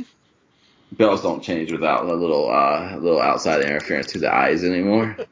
Belts 0.91 1.23
don't 1.23 1.41
change 1.41 1.71
without 1.71 2.05
a 2.05 2.13
little, 2.13 2.49
uh, 2.51 2.97
little 2.97 3.21
outside 3.21 3.61
interference 3.63 4.07
to 4.13 4.19
the 4.19 4.33
eyes 4.33 4.63
anymore. 4.63 5.17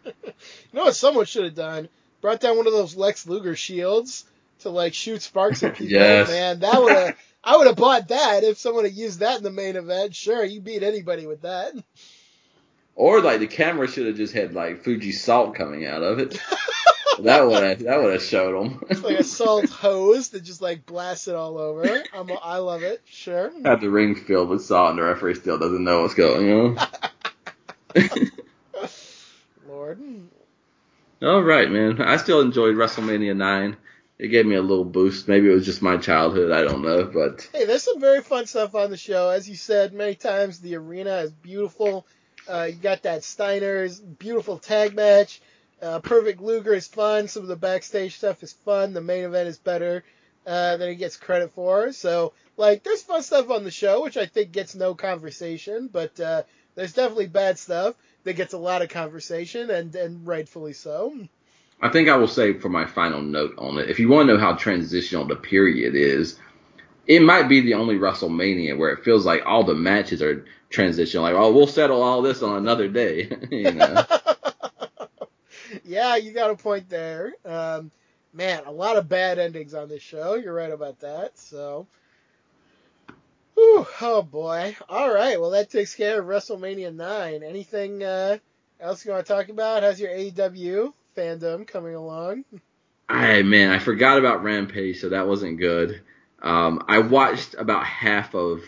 You 0.72 0.78
know 0.78 0.86
what 0.86 0.96
someone 0.96 1.26
should 1.26 1.46
have 1.46 1.56
done? 1.56 1.90
Brought 2.22 2.40
down 2.40 2.56
one 2.56 2.68
of 2.68 2.74
those 2.74 2.96
Lex 2.96 3.28
Luger 3.28 3.56
shields 3.56 4.24
to 4.60 4.70
like 4.70 4.94
shoot 4.94 5.22
sparks 5.22 5.64
at 5.64 5.74
people. 5.76 5.92
Yes. 5.92 6.30
Man, 6.30 6.60
that 6.60 6.80
would 6.82 6.94
have 6.94 7.18
I 7.44 7.58
would 7.58 7.68
have 7.68 7.76
bought 7.76 8.10
that 8.10 8.44
if 8.44 8.58
someone 8.60 8.84
had 8.86 8.94
used 8.94 9.20
that 9.22 9.38
in 9.38 9.44
the 9.44 9.50
main 9.52 9.76
event. 9.76 10.16
Sure, 10.16 10.44
you 10.44 10.62
beat 10.62 10.84
anybody 10.84 11.26
with 11.26 11.42
that. 11.42 11.74
or 12.96 13.22
like 13.22 13.40
the 13.40 13.48
camera 13.48 13.88
should 13.88 14.06
have 14.06 14.16
just 14.16 14.34
had 14.34 14.54
like 14.54 14.84
Fuji 14.84 15.12
salt 15.12 15.56
coming 15.56 15.86
out 15.88 16.04
of 16.04 16.20
it. 16.20 16.40
That 17.24 17.48
would 17.48 17.64
have, 17.64 17.80
that 17.80 18.02
would 18.02 18.14
have 18.14 18.22
showed 18.24 18.54
them. 18.54 18.84
It's 18.90 19.04
like 19.04 19.20
a 19.20 19.24
salt 19.24 19.70
hose 19.70 20.30
that 20.30 20.44
just 20.44 20.62
like 20.62 20.86
blasts 20.86 21.28
it 21.28 21.36
all 21.36 21.58
over. 21.58 22.04
I'm, 22.14 22.30
I 22.42 22.58
love 22.58 22.84
it. 22.84 23.02
Sure. 23.06 23.52
Have 23.66 23.82
the 23.82 23.90
ring 23.90 24.16
filled 24.16 24.50
with 24.50 24.64
salt, 24.64 24.92
and 24.92 25.00
the 25.00 25.04
referee 25.04 25.36
still 25.36 25.58
doesn't 25.58 25.84
know 25.84 26.02
what's 26.02 26.16
going 26.16 26.78
on. 26.78 26.88
Lord. 29.68 30.00
All 31.22 31.42
right, 31.42 31.70
man. 31.70 32.02
I 32.02 32.18
still 32.18 32.42
enjoyed 32.42 32.76
WrestleMania 32.76 33.36
9. 33.36 33.78
It 34.20 34.28
gave 34.28 34.46
me 34.46 34.56
a 34.56 34.62
little 34.62 34.86
boost. 34.86 35.28
Maybe 35.28 35.50
it 35.50 35.54
was 35.54 35.66
just 35.66 35.82
my 35.82 35.98
childhood. 35.98 36.52
I 36.52 36.62
don't 36.62 36.82
know, 36.82 37.06
but 37.06 37.48
Hey, 37.54 37.66
there's 37.66 37.84
some 37.84 38.02
very 38.02 38.22
fun 38.22 38.46
stuff 38.48 38.76
on 38.76 38.90
the 38.90 38.98
show. 38.98 39.30
As 39.30 39.48
you 39.48 39.56
said 39.56 39.94
many 39.94 40.16
times, 40.16 40.60
the 40.60 40.76
arena 40.76 41.18
is 41.20 41.32
beautiful. 41.32 42.06
Uh, 42.48 42.64
you 42.70 42.76
got 42.76 43.04
that 43.04 43.24
Steiner's 43.24 44.00
beautiful 44.00 44.58
tag 44.58 44.96
match. 44.96 45.42
Uh, 45.82 46.00
Perfect 46.00 46.42
Luger 46.42 46.74
is 46.74 46.88
fun. 46.88 47.28
Some 47.28 47.44
of 47.44 47.50
the 47.50 47.56
backstage 47.56 48.18
stuff 48.18 48.44
is 48.44 48.54
fun. 48.54 48.94
The 48.94 49.02
main 49.02 49.24
event 49.24 49.48
is 49.48 49.58
better 49.58 50.04
uh, 50.46 50.78
than 50.78 50.90
it 50.90 50.96
gets 50.96 51.18
credit 51.18 51.52
for. 51.54 51.92
So, 51.94 52.34
like, 52.58 52.84
there's 52.84 53.02
fun 53.02 53.22
stuff 53.22 53.50
on 53.50 53.64
the 53.64 53.72
show, 53.72 54.04
which 54.04 54.18
I 54.18 54.26
think 54.26 54.52
gets 54.52 54.76
no 54.76 54.94
conversation, 54.96 55.90
but 55.92 56.20
uh, 56.20 56.44
there's 56.76 56.94
definitely 56.94 57.28
bad 57.28 57.58
stuff 57.58 57.96
that 58.24 58.34
gets 58.34 58.54
a 58.54 58.58
lot 58.58 58.82
of 58.82 58.90
conversation, 58.90 59.70
and, 59.70 59.96
and 59.96 60.28
rightfully 60.28 60.74
so. 60.74 61.28
I 61.82 61.90
think 61.90 62.10
I 62.10 62.18
will 62.18 62.28
say 62.28 62.54
for 62.54 62.70
my 62.70 62.86
final 62.86 63.22
note 63.22 63.56
on 63.58 63.78
it. 63.78 63.90
If 63.90 64.00
you 64.00 64.10
want 64.10 64.28
to 64.28 64.34
know 64.34 64.40
how 64.40 64.54
transitional 64.54 65.26
the 65.26 65.38
period 65.38 65.96
is, 65.96 66.38
it 67.08 67.22
might 67.22 67.48
be 67.48 67.62
the 67.62 67.76
only 67.76 67.96
WrestleMania 67.96 68.78
where 68.78 68.92
it 68.92 69.04
feels 69.04 69.26
like 69.26 69.44
all 69.46 69.64
the 69.64 69.76
matches 69.76 70.22
are 70.22 70.46
transitional. 70.70 71.24
Like, 71.24 71.36
oh, 71.36 71.52
we'll 71.52 71.68
settle 71.68 72.02
all 72.02 72.22
this 72.22 72.44
on 72.44 72.58
another 72.58 72.90
day. 72.90 73.30
you 73.52 73.72
know. 73.72 74.06
yeah, 75.86 76.16
you 76.16 76.32
got 76.32 76.52
a 76.52 76.56
point 76.56 76.90
there. 76.90 77.34
Um, 77.46 77.92
man, 78.34 78.64
a 78.66 78.72
lot 78.72 78.98
of 78.98 79.10
bad 79.10 79.40
endings 79.40 79.74
on 79.74 79.90
this 79.90 80.02
show. 80.02 80.36
You're 80.36 80.54
right 80.54 80.72
about 80.72 81.00
that. 81.00 81.38
So, 81.38 81.88
Whew, 83.60 83.86
oh 84.00 84.22
boy. 84.22 84.78
All 84.88 85.14
right. 85.14 85.40
Well, 85.40 85.50
that 85.50 85.70
takes 85.70 85.94
care 85.94 86.22
of 86.22 86.26
WrestleMania 86.28 86.96
nine. 86.96 87.44
Anything 87.44 88.02
uh, 88.02 88.38
else 88.80 89.06
you 89.06 89.12
want 89.12 89.26
to 89.26 89.34
talk 89.34 89.50
about? 89.50 89.84
How's 89.84 90.00
your 90.00 90.12
AEW 90.12 90.94
fandom 91.18 91.68
coming 91.68 91.94
along? 91.94 92.46
I 93.10 93.42
man, 93.42 93.72
I 93.72 93.80
forgot 93.80 94.18
about 94.18 94.44
Rampage, 94.44 95.02
so 95.02 95.10
that 95.10 95.28
wasn't 95.28 95.58
good. 95.58 96.02
Um, 96.42 96.86
I 96.88 97.00
watched 97.00 97.56
about 97.56 97.84
half 97.86 98.34
of 98.34 98.62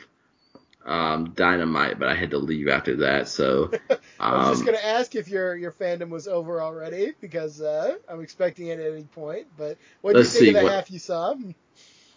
um, 0.86 1.32
Dynamite, 1.32 2.00
but 2.00 2.08
I 2.08 2.16
had 2.16 2.32
to 2.32 2.38
leave 2.38 2.68
after 2.68 2.98
that. 2.98 3.28
So 3.28 3.72
I 4.20 4.36
was 4.36 4.50
just 4.50 4.60
um, 4.62 4.66
gonna 4.66 4.78
ask 4.84 5.16
if 5.16 5.28
your 5.28 5.56
your 5.56 5.72
fandom 5.72 6.10
was 6.10 6.28
over 6.28 6.62
already 6.62 7.14
because 7.22 7.62
uh, 7.62 7.96
I'm 8.10 8.22
expecting 8.22 8.68
it 8.68 8.80
at 8.80 8.94
any 8.94 9.04
point. 9.04 9.48
But 9.58 9.78
what 10.02 10.14
do 10.14 10.20
you 10.20 10.26
think 10.26 10.48
of 10.50 10.54
the 10.56 10.64
what- 10.64 10.72
half 10.72 10.92
you 10.92 11.00
saw? 11.00 11.36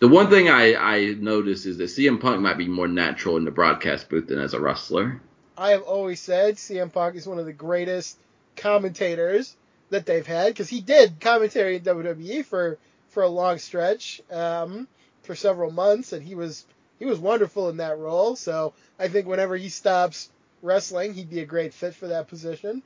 the 0.00 0.08
one 0.08 0.28
thing 0.28 0.48
I, 0.48 0.74
I 0.74 1.14
noticed 1.14 1.66
is 1.66 1.78
that 1.78 1.84
CM 1.84 2.20
Punk 2.20 2.40
might 2.40 2.58
be 2.58 2.68
more 2.68 2.88
natural 2.88 3.36
in 3.36 3.44
the 3.44 3.50
broadcast 3.50 4.08
booth 4.08 4.26
than 4.26 4.38
as 4.38 4.54
a 4.54 4.60
wrestler. 4.60 5.20
I 5.56 5.70
have 5.70 5.82
always 5.82 6.20
said 6.20 6.56
CM 6.56 6.92
Punk 6.92 7.16
is 7.16 7.26
one 7.26 7.38
of 7.38 7.46
the 7.46 7.52
greatest 7.52 8.18
commentators 8.56 9.56
that 9.90 10.06
they've 10.06 10.26
had 10.26 10.48
because 10.48 10.68
he 10.68 10.80
did 10.80 11.20
commentary 11.20 11.76
in 11.76 11.82
WWE 11.82 12.44
for 12.44 12.78
for 13.10 13.22
a 13.22 13.28
long 13.28 13.58
stretch, 13.58 14.20
um, 14.30 14.88
for 15.22 15.36
several 15.36 15.70
months, 15.70 16.12
and 16.12 16.22
he 16.22 16.34
was 16.34 16.66
he 16.98 17.04
was 17.04 17.18
wonderful 17.18 17.68
in 17.68 17.78
that 17.78 17.98
role. 17.98 18.36
So 18.36 18.72
I 18.98 19.08
think 19.08 19.26
whenever 19.26 19.56
he 19.56 19.68
stops 19.68 20.30
wrestling, 20.62 21.14
he'd 21.14 21.30
be 21.30 21.40
a 21.40 21.46
great 21.46 21.74
fit 21.74 21.94
for 21.94 22.08
that 22.08 22.28
position. 22.28 22.82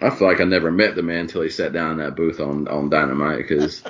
I 0.00 0.10
feel 0.10 0.28
like 0.28 0.40
I 0.40 0.44
never 0.44 0.70
met 0.70 0.94
the 0.94 1.02
man 1.02 1.20
until 1.20 1.42
he 1.42 1.50
sat 1.50 1.72
down 1.72 1.92
in 1.92 1.98
that 1.98 2.16
booth 2.16 2.40
on 2.40 2.68
on 2.68 2.88
Dynamite 2.88 3.38
because 3.38 3.82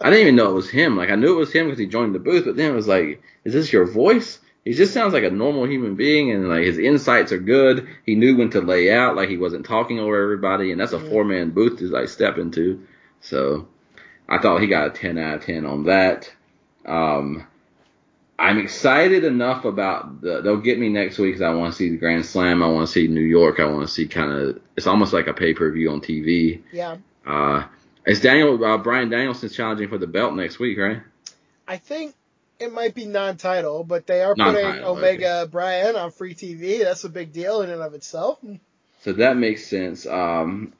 I 0.00 0.08
didn't 0.10 0.22
even 0.22 0.36
know 0.36 0.50
it 0.50 0.54
was 0.54 0.70
him. 0.70 0.96
Like 0.96 1.10
I 1.10 1.16
knew 1.16 1.34
it 1.34 1.40
was 1.40 1.52
him 1.52 1.66
because 1.66 1.78
he 1.78 1.86
joined 1.86 2.14
the 2.14 2.20
booth, 2.20 2.44
but 2.46 2.56
then 2.56 2.70
it 2.70 2.74
was 2.74 2.88
like, 2.88 3.22
is 3.44 3.52
this 3.52 3.72
your 3.72 3.84
voice? 3.84 4.38
He 4.64 4.74
just 4.74 4.92
sounds 4.92 5.14
like 5.14 5.24
a 5.24 5.30
normal 5.30 5.66
human 5.66 5.94
being, 5.94 6.30
and 6.30 6.48
like 6.48 6.64
his 6.64 6.78
insights 6.78 7.32
are 7.32 7.38
good. 7.38 7.88
He 8.04 8.14
knew 8.14 8.36
when 8.36 8.50
to 8.50 8.60
lay 8.60 8.92
out, 8.92 9.16
like 9.16 9.28
he 9.28 9.36
wasn't 9.38 9.66
talking 9.66 9.98
over 9.98 10.22
everybody, 10.22 10.72
and 10.72 10.80
that's 10.80 10.92
a 10.92 10.98
Mhm. 10.98 11.08
four 11.08 11.24
man 11.24 11.50
booth 11.50 11.78
to 11.78 11.88
like 11.88 12.08
step 12.08 12.38
into. 12.38 12.82
So 13.20 13.66
I 14.28 14.38
thought 14.38 14.60
he 14.60 14.66
got 14.68 14.88
a 14.88 14.90
ten 14.90 15.18
out 15.18 15.36
of 15.38 15.44
ten 15.44 15.64
on 15.66 15.84
that. 15.84 16.30
Um, 16.86 17.46
I'm 18.38 18.58
excited 18.58 19.24
enough 19.24 19.64
about 19.64 20.20
the. 20.20 20.42
They'll 20.42 20.60
get 20.60 20.78
me 20.78 20.88
next 20.88 21.18
week 21.18 21.34
because 21.34 21.42
I 21.42 21.52
want 21.54 21.72
to 21.72 21.76
see 21.76 21.90
the 21.90 21.96
Grand 21.96 22.24
Slam. 22.24 22.62
I 22.62 22.68
want 22.68 22.86
to 22.86 22.92
see 22.92 23.08
New 23.08 23.20
York. 23.20 23.58
I 23.58 23.64
want 23.64 23.86
to 23.86 23.92
see 23.92 24.06
kind 24.06 24.30
of. 24.30 24.60
It's 24.76 24.86
almost 24.86 25.12
like 25.12 25.26
a 25.26 25.34
pay 25.34 25.54
per 25.54 25.70
view 25.72 25.90
on 25.90 26.00
TV. 26.00 26.62
Yeah, 26.72 26.98
Uh, 27.26 27.64
is 28.06 28.20
Daniel 28.20 28.64
uh, 28.64 28.78
Brian 28.78 29.10
Danielson 29.10 29.48
challenging 29.48 29.88
for 29.88 29.98
the 29.98 30.06
belt 30.06 30.34
next 30.34 30.58
week, 30.60 30.78
right? 30.78 31.02
I 31.66 31.78
think 31.78 32.14
it 32.60 32.72
might 32.72 32.94
be 32.94 33.06
non-title, 33.06 33.84
but 33.84 34.06
they 34.06 34.22
are 34.22 34.34
putting 34.34 34.54
Non-title, 34.54 34.96
Omega 34.96 35.48
Brian 35.50 35.96
on 35.96 36.10
free 36.12 36.34
TV. 36.34 36.82
That's 36.82 37.04
a 37.04 37.08
big 37.08 37.32
deal 37.32 37.62
in 37.62 37.70
and 37.70 37.82
of 37.82 37.94
itself. 37.94 38.38
So 39.02 39.12
that 39.14 39.36
makes 39.36 39.66
sense. 39.66 40.06
Um, 40.06 40.72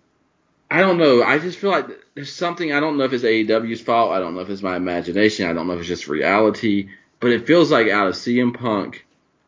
I 0.70 0.80
don't 0.80 0.98
know. 0.98 1.22
I 1.22 1.38
just 1.38 1.58
feel 1.58 1.70
like 1.70 1.86
there's 2.14 2.32
something. 2.32 2.72
I 2.72 2.80
don't 2.80 2.98
know 2.98 3.04
if 3.04 3.12
it's 3.12 3.24
AEW's 3.24 3.80
fault. 3.80 4.12
I 4.12 4.20
don't 4.20 4.34
know 4.34 4.40
if 4.40 4.48
it's 4.48 4.62
my 4.62 4.76
imagination. 4.76 5.48
I 5.48 5.52
don't 5.52 5.66
know 5.66 5.74
if 5.74 5.80
it's 5.80 5.88
just 5.88 6.08
reality. 6.08 6.90
But 7.20 7.30
it 7.30 7.46
feels 7.46 7.70
like 7.70 7.88
out 7.88 8.08
of 8.08 8.14
CM 8.14 8.54
Punk, 8.54 9.04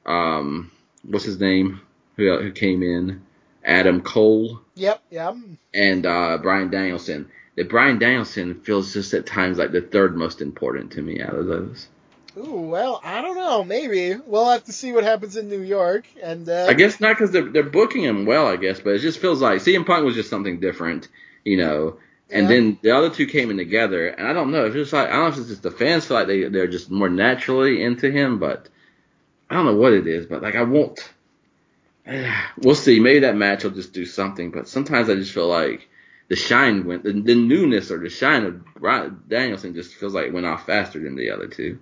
um, 0.06 0.70
what's 1.02 1.24
his 1.24 1.40
name, 1.40 1.80
who 2.16 2.38
who 2.40 2.52
came 2.52 2.82
in, 2.82 3.22
Adam 3.64 4.00
Cole, 4.02 4.60
Yep, 4.74 5.02
yep. 5.10 5.36
and 5.74 6.06
uh, 6.06 6.38
Brian 6.42 6.70
Danielson. 6.70 7.30
That 7.56 7.68
Brian 7.68 7.98
Danielson 7.98 8.60
feels 8.60 8.92
just 8.92 9.12
at 9.12 9.26
times 9.26 9.58
like 9.58 9.72
the 9.72 9.80
third 9.82 10.16
most 10.16 10.40
important 10.40 10.92
to 10.92 11.02
me 11.02 11.20
out 11.20 11.34
of 11.34 11.46
those. 11.46 11.88
Ooh, 12.38 12.60
well, 12.60 13.00
I 13.02 13.20
don't 13.22 13.34
know. 13.36 13.64
Maybe 13.64 14.14
we'll 14.14 14.48
have 14.48 14.64
to 14.64 14.72
see 14.72 14.92
what 14.92 15.02
happens 15.02 15.36
in 15.36 15.48
New 15.48 15.60
York. 15.60 16.04
And 16.22 16.48
uh, 16.48 16.66
I 16.68 16.74
guess 16.74 17.00
not 17.00 17.16
because 17.16 17.32
they're 17.32 17.50
they're 17.50 17.64
booking 17.64 18.04
him 18.04 18.24
well, 18.24 18.46
I 18.46 18.56
guess, 18.56 18.78
but 18.80 18.90
it 18.94 19.00
just 19.00 19.18
feels 19.18 19.42
like 19.42 19.60
CM 19.60 19.84
Punk 19.84 20.04
was 20.04 20.14
just 20.14 20.30
something 20.30 20.60
different, 20.60 21.08
you 21.44 21.56
know. 21.56 21.98
And 22.32 22.42
Yeah. 22.44 22.48
then 22.48 22.78
the 22.82 22.90
other 22.92 23.10
two 23.10 23.26
came 23.26 23.50
in 23.50 23.56
together, 23.56 24.08
and 24.08 24.26
I 24.28 24.32
don't 24.32 24.50
know. 24.52 24.64
If 24.66 24.74
it's 24.74 24.90
just 24.90 24.92
like 24.92 25.08
I 25.08 25.12
don't 25.12 25.22
know 25.22 25.28
if 25.28 25.38
it's 25.38 25.48
just 25.48 25.62
the 25.62 25.70
fans 25.70 26.06
feel 26.06 26.16
like 26.16 26.26
they 26.28 26.44
they're 26.44 26.66
just 26.66 26.90
more 26.90 27.08
naturally 27.08 27.82
into 27.82 28.10
him, 28.10 28.38
but 28.38 28.68
I 29.48 29.54
don't 29.54 29.66
know 29.66 29.76
what 29.76 29.92
it 29.92 30.06
is. 30.06 30.26
But 30.26 30.42
like 30.42 30.54
I 30.54 30.62
won't. 30.62 31.00
We'll 32.58 32.74
see. 32.74 33.00
Maybe 33.00 33.20
that 33.20 33.36
match 33.36 33.64
will 33.64 33.70
just 33.70 33.92
do 33.92 34.04
something. 34.06 34.50
But 34.50 34.68
sometimes 34.68 35.08
I 35.08 35.14
just 35.14 35.32
feel 35.32 35.48
like 35.48 35.88
the 36.28 36.36
shine 36.36 36.84
went, 36.86 37.02
the, 37.04 37.12
the 37.12 37.34
newness 37.34 37.90
or 37.90 37.98
the 37.98 38.08
shine 38.08 38.44
of 38.44 38.64
Brian 38.74 39.20
Danielson 39.28 39.74
just 39.74 39.94
feels 39.94 40.14
like 40.14 40.26
it 40.26 40.32
went 40.32 40.46
off 40.46 40.66
faster 40.66 40.98
than 41.00 41.16
the 41.16 41.30
other 41.30 41.46
two. 41.48 41.78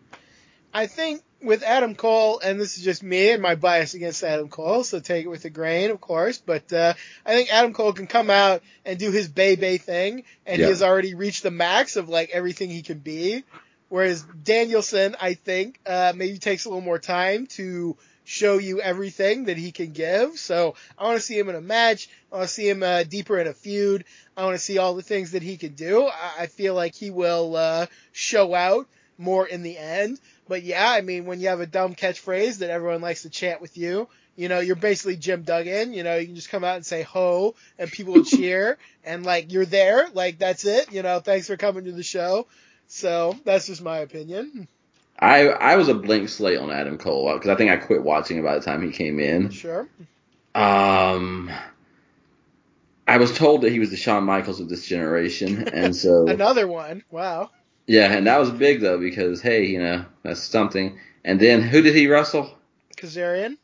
I 0.73 0.87
think 0.87 1.23
with 1.41 1.63
Adam 1.63 1.95
Cole, 1.95 2.41
and 2.41 2.61
this 2.61 2.79
is 2.79 2.85
just 2.85 3.03
me 3.03 3.31
and 3.31 3.41
my 3.43 3.55
bias 3.55 3.95
against 3.95 4.25
Adam 4.25 4.49
Cole, 4.49 4.83
so 4.85 4.99
take 5.01 5.25
it 5.25 5.29
with 5.29 5.45
a 5.45 5.51
grain, 5.51 5.91
of 5.91 6.01
course. 6.01 6.39
But 6.39 6.73
uh, 6.73 6.95
I 7.25 7.35
think 7.35 7.53
Adam 7.53 7.73
Cole 7.73 7.93
can 7.93 8.07
come 8.07 8.29
out 8.31 8.63
and 8.85 8.99
do 8.99 9.11
his 9.13 9.29
Bay 9.29 9.55
Bay 9.57 9.79
thing, 9.79 10.25
and 10.47 10.59
Yeah. 10.59 10.67
he 10.67 10.71
has 10.71 10.83
already 10.83 11.15
reached 11.15 11.43
the 11.45 11.51
max 11.51 11.97
of 11.97 12.09
like 12.09 12.31
everything 12.31 12.71
he 12.71 12.83
can 12.83 12.99
be. 12.99 13.45
Whereas 13.89 14.23
Danielson, 14.45 15.17
I 15.21 15.35
think, 15.35 15.79
uh, 15.87 16.13
maybe 16.15 16.39
takes 16.39 16.65
a 16.67 16.69
little 16.69 16.83
more 16.83 16.99
time 16.99 17.47
to 17.57 17.97
show 18.25 18.59
you 18.59 18.83
everything 18.83 19.45
that 19.45 19.57
he 19.57 19.73
can 19.73 19.93
give. 19.93 20.39
So 20.39 20.75
I 20.99 21.05
want 21.05 21.17
to 21.17 21.23
see 21.25 21.39
him 21.39 21.49
in 21.49 21.55
a 21.55 21.63
match. 21.63 22.11
I 22.31 22.37
want 22.37 22.49
to 22.49 22.55
see 22.55 22.69
him 22.69 22.83
uh, 22.83 23.05
deeper 23.05 23.39
in 23.39 23.47
a 23.47 23.55
feud. 23.55 24.05
I 24.37 24.45
want 24.45 24.57
to 24.57 24.63
see 24.63 24.77
all 24.77 24.95
the 24.95 25.03
things 25.03 25.31
that 25.31 25.43
he 25.43 25.57
can 25.57 25.73
do. 25.73 26.07
I, 26.07 26.43
I 26.43 26.47
feel 26.49 26.75
like 26.75 26.95
he 26.95 27.11
will 27.11 27.57
uh, 27.57 27.87
show 28.13 28.55
out 28.55 28.87
more 29.17 29.47
in 29.47 29.63
the 29.63 29.79
end. 29.79 30.21
But 30.49 30.63
yeah, 30.63 30.91
I 30.91 31.03
mean, 31.03 31.27
when 31.27 31.41
you 31.41 31.49
have 31.49 31.61
a 31.61 31.67
dumb 31.67 31.95
catchphrase 31.95 32.59
that 32.59 32.71
everyone 32.71 33.01
likes 33.01 33.23
to 33.23 33.31
chant 33.31 33.61
with 33.61 33.77
you, 33.77 34.09
you 34.37 34.49
know, 34.49 34.61
you're 34.61 34.77
basically 34.77 35.17
Jim 35.17 35.43
Duggan. 35.43 35.93
You 35.93 36.05
know, 36.05 36.17
you 36.17 36.27
can 36.27 36.37
just 36.37 36.49
come 36.49 36.65
out 36.65 36.77
and 36.77 36.87
say 36.87 37.03
ho, 37.03 37.55
and 37.79 37.91
people 37.91 38.15
will 38.15 38.25
cheer, 38.25 38.79
and 39.05 39.27
like 39.27 39.53
you're 39.53 39.67
there, 39.67 40.09
like 40.15 40.39
that's 40.39 40.65
it. 40.65 40.93
You 40.93 41.03
know, 41.03 41.21
thanks 41.21 41.47
for 41.49 41.57
coming 41.57 41.85
to 41.85 41.93
the 41.93 42.03
show. 42.03 42.47
So 42.87 43.37
that's 43.45 43.67
just 43.67 43.83
my 43.83 43.99
opinion. 43.99 44.69
I 45.19 45.49
I 45.49 45.77
was 45.77 45.89
a 45.89 45.95
blank 45.95 46.29
slate 46.29 46.59
on 46.59 46.71
Adam 46.71 46.99
Cole 46.99 47.35
because 47.35 47.51
I 47.51 47.57
think 47.57 47.71
I 47.71 47.77
quit 47.77 48.03
watching 48.03 48.43
by 48.43 48.55
the 48.55 48.65
time 48.65 48.83
he 48.83 48.93
came 48.93 49.19
in. 49.19 49.51
Sure. 49.51 49.89
Um, 50.55 51.51
I 53.07 53.17
was 53.17 53.37
told 53.37 53.63
that 53.63 53.73
he 53.73 53.81
was 53.81 53.91
the 53.91 53.97
Shawn 53.97 54.25
Michaels 54.25 54.61
of 54.61 54.69
this 54.69 54.87
generation, 54.87 55.69
and 55.69 55.97
so 55.97 56.27
Another 56.29 56.69
one. 56.69 57.03
Wow. 57.11 57.51
Yeah, 57.89 58.13
and 58.13 58.27
that 58.29 58.39
was 58.39 58.51
big 58.53 58.81
though 58.81 58.99
because 58.99 59.41
hey, 59.43 59.65
you 59.67 59.81
know 59.83 60.05
that's 60.23 60.41
something. 60.41 60.99
And 61.25 61.41
then 61.41 61.61
who 61.63 61.83
did 61.83 61.95
he 61.97 62.07
wrestle? 62.07 62.57
Kazarian. 62.97 63.57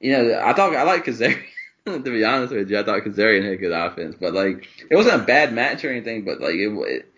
You 0.00 0.12
know, 0.12 0.40
I 0.44 0.52
thought 0.52 0.74
I 0.74 0.82
like 0.82 1.04
Kazarian. 1.04 1.42
to 1.86 1.98
be 2.00 2.24
honest 2.24 2.52
with 2.52 2.70
you, 2.70 2.78
I 2.78 2.82
thought 2.82 3.02
Kazarian 3.02 3.48
had 3.48 3.60
good 3.60 3.72
offense, 3.72 4.16
but 4.18 4.34
like 4.34 4.66
it 4.90 4.96
wasn't 4.96 5.22
a 5.22 5.24
bad 5.24 5.52
match 5.52 5.84
or 5.84 5.90
anything, 5.90 6.24
but 6.24 6.40
like 6.40 6.54
it 6.54 6.68
it, 6.88 7.08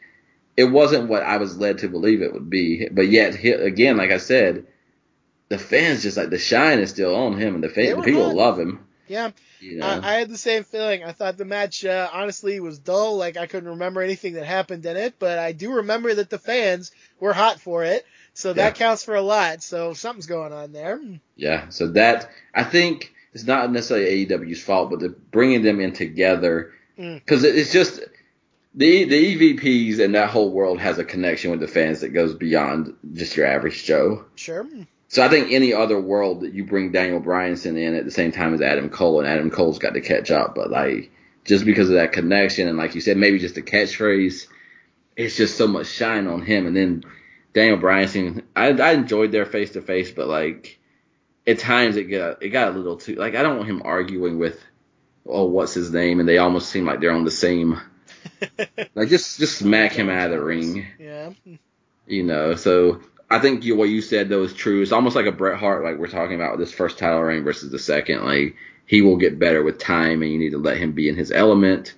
it 0.56 0.64
wasn't 0.64 1.08
what 1.08 1.22
I 1.22 1.38
was 1.38 1.56
led 1.56 1.78
to 1.78 1.88
believe 1.88 2.22
it 2.22 2.32
would 2.32 2.50
be. 2.50 2.88
But 2.90 3.08
yet, 3.08 3.34
he, 3.34 3.50
again, 3.50 3.96
like 3.96 4.10
I 4.10 4.18
said, 4.18 4.66
the 5.48 5.58
fans 5.58 6.02
just 6.02 6.16
like 6.16 6.30
the 6.30 6.38
shine 6.38 6.78
is 6.78 6.90
still 6.90 7.14
on 7.14 7.36
him, 7.38 7.54
and 7.56 7.64
the, 7.64 7.68
They 7.68 7.86
fan, 7.86 7.96
were 7.96 8.02
the 8.02 8.06
people 8.10 8.26
hot. 8.26 8.34
love 8.36 8.58
him. 8.58 8.86
Yeah, 9.08 9.31
know, 9.60 9.86
I, 9.86 9.99
I 9.99 10.12
had 10.15 10.31
the 10.31 10.39
same 10.39 10.65
feeling. 10.65 11.05
I 11.05 11.12
thought 11.12 11.36
the 11.36 11.44
match 11.44 11.84
uh, 11.84 12.08
honestly 12.12 12.60
was 12.60 12.78
dull. 12.78 13.16
Like 13.16 13.36
I 13.36 13.47
couldn't 13.47 13.70
remember 13.70 14.02
anything 14.02 14.34
that 14.34 14.47
happened 14.47 14.84
in 14.86 14.97
it, 14.97 15.15
but 15.18 15.39
I 15.39 15.52
do 15.52 15.74
remember 15.74 16.15
that 16.15 16.31
the 16.31 16.39
fans 16.39 16.92
were 17.20 17.33
hot 17.33 17.60
for 17.60 17.84
it. 17.84 18.07
So 18.34 18.52
that 18.52 18.74
counts 18.74 19.05
for 19.05 19.15
a 19.15 19.23
lot. 19.23 19.62
So 19.62 19.94
something's 19.94 20.26
going 20.26 20.52
on 20.52 20.73
there. 20.73 21.00
Yeah, 21.36 21.68
so 21.68 21.89
that 21.89 22.31
I 22.55 22.65
think 22.65 23.12
it's 23.33 23.47
not 23.47 23.70
necessarily 23.70 24.26
AEW's 24.26 24.62
fault, 24.62 24.91
but 24.91 25.00
the 25.00 25.08
bringing 25.10 25.62
them 25.62 25.81
in 25.81 25.92
together 25.92 26.73
Mm. 26.99 27.16
because 27.16 27.42
it's 27.42 27.73
just 27.73 27.99
the 28.73 29.05
the 29.05 29.36
EVPs 29.57 29.99
and 29.99 30.15
that 30.15 30.31
whole 30.31 30.52
world 30.52 30.78
has 30.78 30.99
a 30.99 31.05
connection 31.05 31.50
with 31.50 31.58
the 31.58 31.66
fans 31.66 32.00
that 32.02 32.10
goes 32.10 32.34
beyond 32.34 32.94
just 33.12 33.36
your 33.36 33.47
average 33.47 33.84
Joe. 33.84 34.24
Sure. 34.36 34.65
So 35.14 35.22
I 35.22 35.28
think 35.28 35.52
any 35.52 35.72
other 35.72 36.00
world 36.00 36.40
that 36.40 36.54
you 36.54 36.64
bring 36.64 36.90
Daniel 36.90 37.20
Bryanson 37.20 37.78
in 37.80 37.94
at 37.94 38.04
the 38.04 38.10
same 38.10 38.32
time 38.32 38.52
as 38.52 38.60
Adam 38.60 38.90
Cole, 38.90 39.20
and 39.20 39.28
Adam 39.28 39.48
Cole's 39.48 39.78
got 39.78 39.94
to 39.94 40.00
catch 40.00 40.32
up, 40.32 40.56
but 40.56 40.70
like 40.72 41.12
just 41.44 41.64
because 41.64 41.88
of 41.88 41.94
that 41.94 42.10
connection 42.10 42.66
and 42.66 42.76
like 42.76 42.96
you 42.96 43.00
said, 43.00 43.16
maybe 43.16 43.38
just 43.38 43.56
a 43.56 43.60
catchphrase, 43.60 44.48
it's 45.16 45.36
just 45.36 45.56
so 45.56 45.68
much 45.68 45.86
shine 45.86 46.26
on 46.26 46.42
him. 46.42 46.66
And 46.66 46.76
then 46.76 47.04
Daniel 47.52 47.78
Bryanson, 47.78 48.42
I, 48.56 48.70
I 48.70 48.90
enjoyed 48.94 49.30
their 49.30 49.46
face 49.46 49.70
to 49.74 49.82
face, 49.82 50.10
but 50.10 50.26
like 50.26 50.80
at 51.46 51.60
times 51.60 51.94
it 51.94 52.06
got 52.06 52.42
it 52.42 52.48
got 52.48 52.74
a 52.74 52.76
little 52.76 52.96
too 52.96 53.14
like 53.14 53.36
I 53.36 53.44
don't 53.44 53.58
want 53.58 53.70
him 53.70 53.82
arguing 53.84 54.40
with 54.40 54.60
oh 55.24 55.44
what's 55.44 55.74
his 55.74 55.92
name, 55.92 56.18
and 56.18 56.28
they 56.28 56.38
almost 56.38 56.70
seem 56.70 56.86
like 56.86 56.98
they're 56.98 57.12
on 57.12 57.24
the 57.24 57.30
same 57.30 57.80
like 58.96 59.10
just 59.10 59.38
just 59.38 59.58
smack 59.58 59.92
him 59.92 60.10
out 60.10 60.32
of 60.32 60.32
the 60.32 60.44
ring 60.44 60.84
Yeah. 60.98 61.30
you 62.04 62.24
know. 62.24 62.56
So 62.56 63.00
I 63.30 63.38
think 63.38 63.64
you, 63.64 63.76
what 63.76 63.88
you 63.88 64.00
said 64.00 64.28
though 64.28 64.42
is 64.42 64.52
true. 64.52 64.82
It's 64.82 64.92
almost 64.92 65.16
like 65.16 65.26
a 65.26 65.32
Bret 65.32 65.58
Hart, 65.58 65.84
like 65.84 65.98
we're 65.98 66.08
talking 66.08 66.36
about 66.36 66.58
this 66.58 66.72
first 66.72 66.98
title 66.98 67.20
reign 67.20 67.44
versus 67.44 67.70
the 67.70 67.78
second. 67.78 68.24
Like 68.24 68.56
he 68.86 69.02
will 69.02 69.16
get 69.16 69.38
better 69.38 69.62
with 69.62 69.78
time, 69.78 70.22
and 70.22 70.30
you 70.30 70.38
need 70.38 70.50
to 70.50 70.58
let 70.58 70.76
him 70.76 70.92
be 70.92 71.08
in 71.08 71.16
his 71.16 71.32
element. 71.32 71.94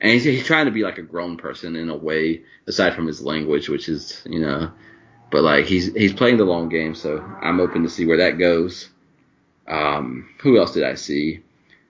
And 0.00 0.12
he's, 0.12 0.24
he's 0.24 0.46
trying 0.46 0.66
to 0.66 0.72
be 0.72 0.82
like 0.82 0.98
a 0.98 1.02
grown 1.02 1.36
person 1.36 1.76
in 1.76 1.88
a 1.88 1.96
way, 1.96 2.42
aside 2.66 2.94
from 2.94 3.06
his 3.06 3.22
language, 3.22 3.68
which 3.68 3.88
is 3.88 4.22
you 4.26 4.40
know. 4.40 4.70
But 5.30 5.42
like 5.42 5.66
he's 5.66 5.92
he's 5.94 6.12
playing 6.12 6.36
the 6.36 6.44
long 6.44 6.68
game, 6.68 6.94
so 6.94 7.18
I'm 7.40 7.60
open 7.60 7.82
to 7.84 7.88
see 7.88 8.06
where 8.06 8.18
that 8.18 8.38
goes. 8.38 8.90
Um, 9.66 10.28
who 10.40 10.58
else 10.58 10.72
did 10.72 10.84
I 10.84 10.94
see? 10.94 11.42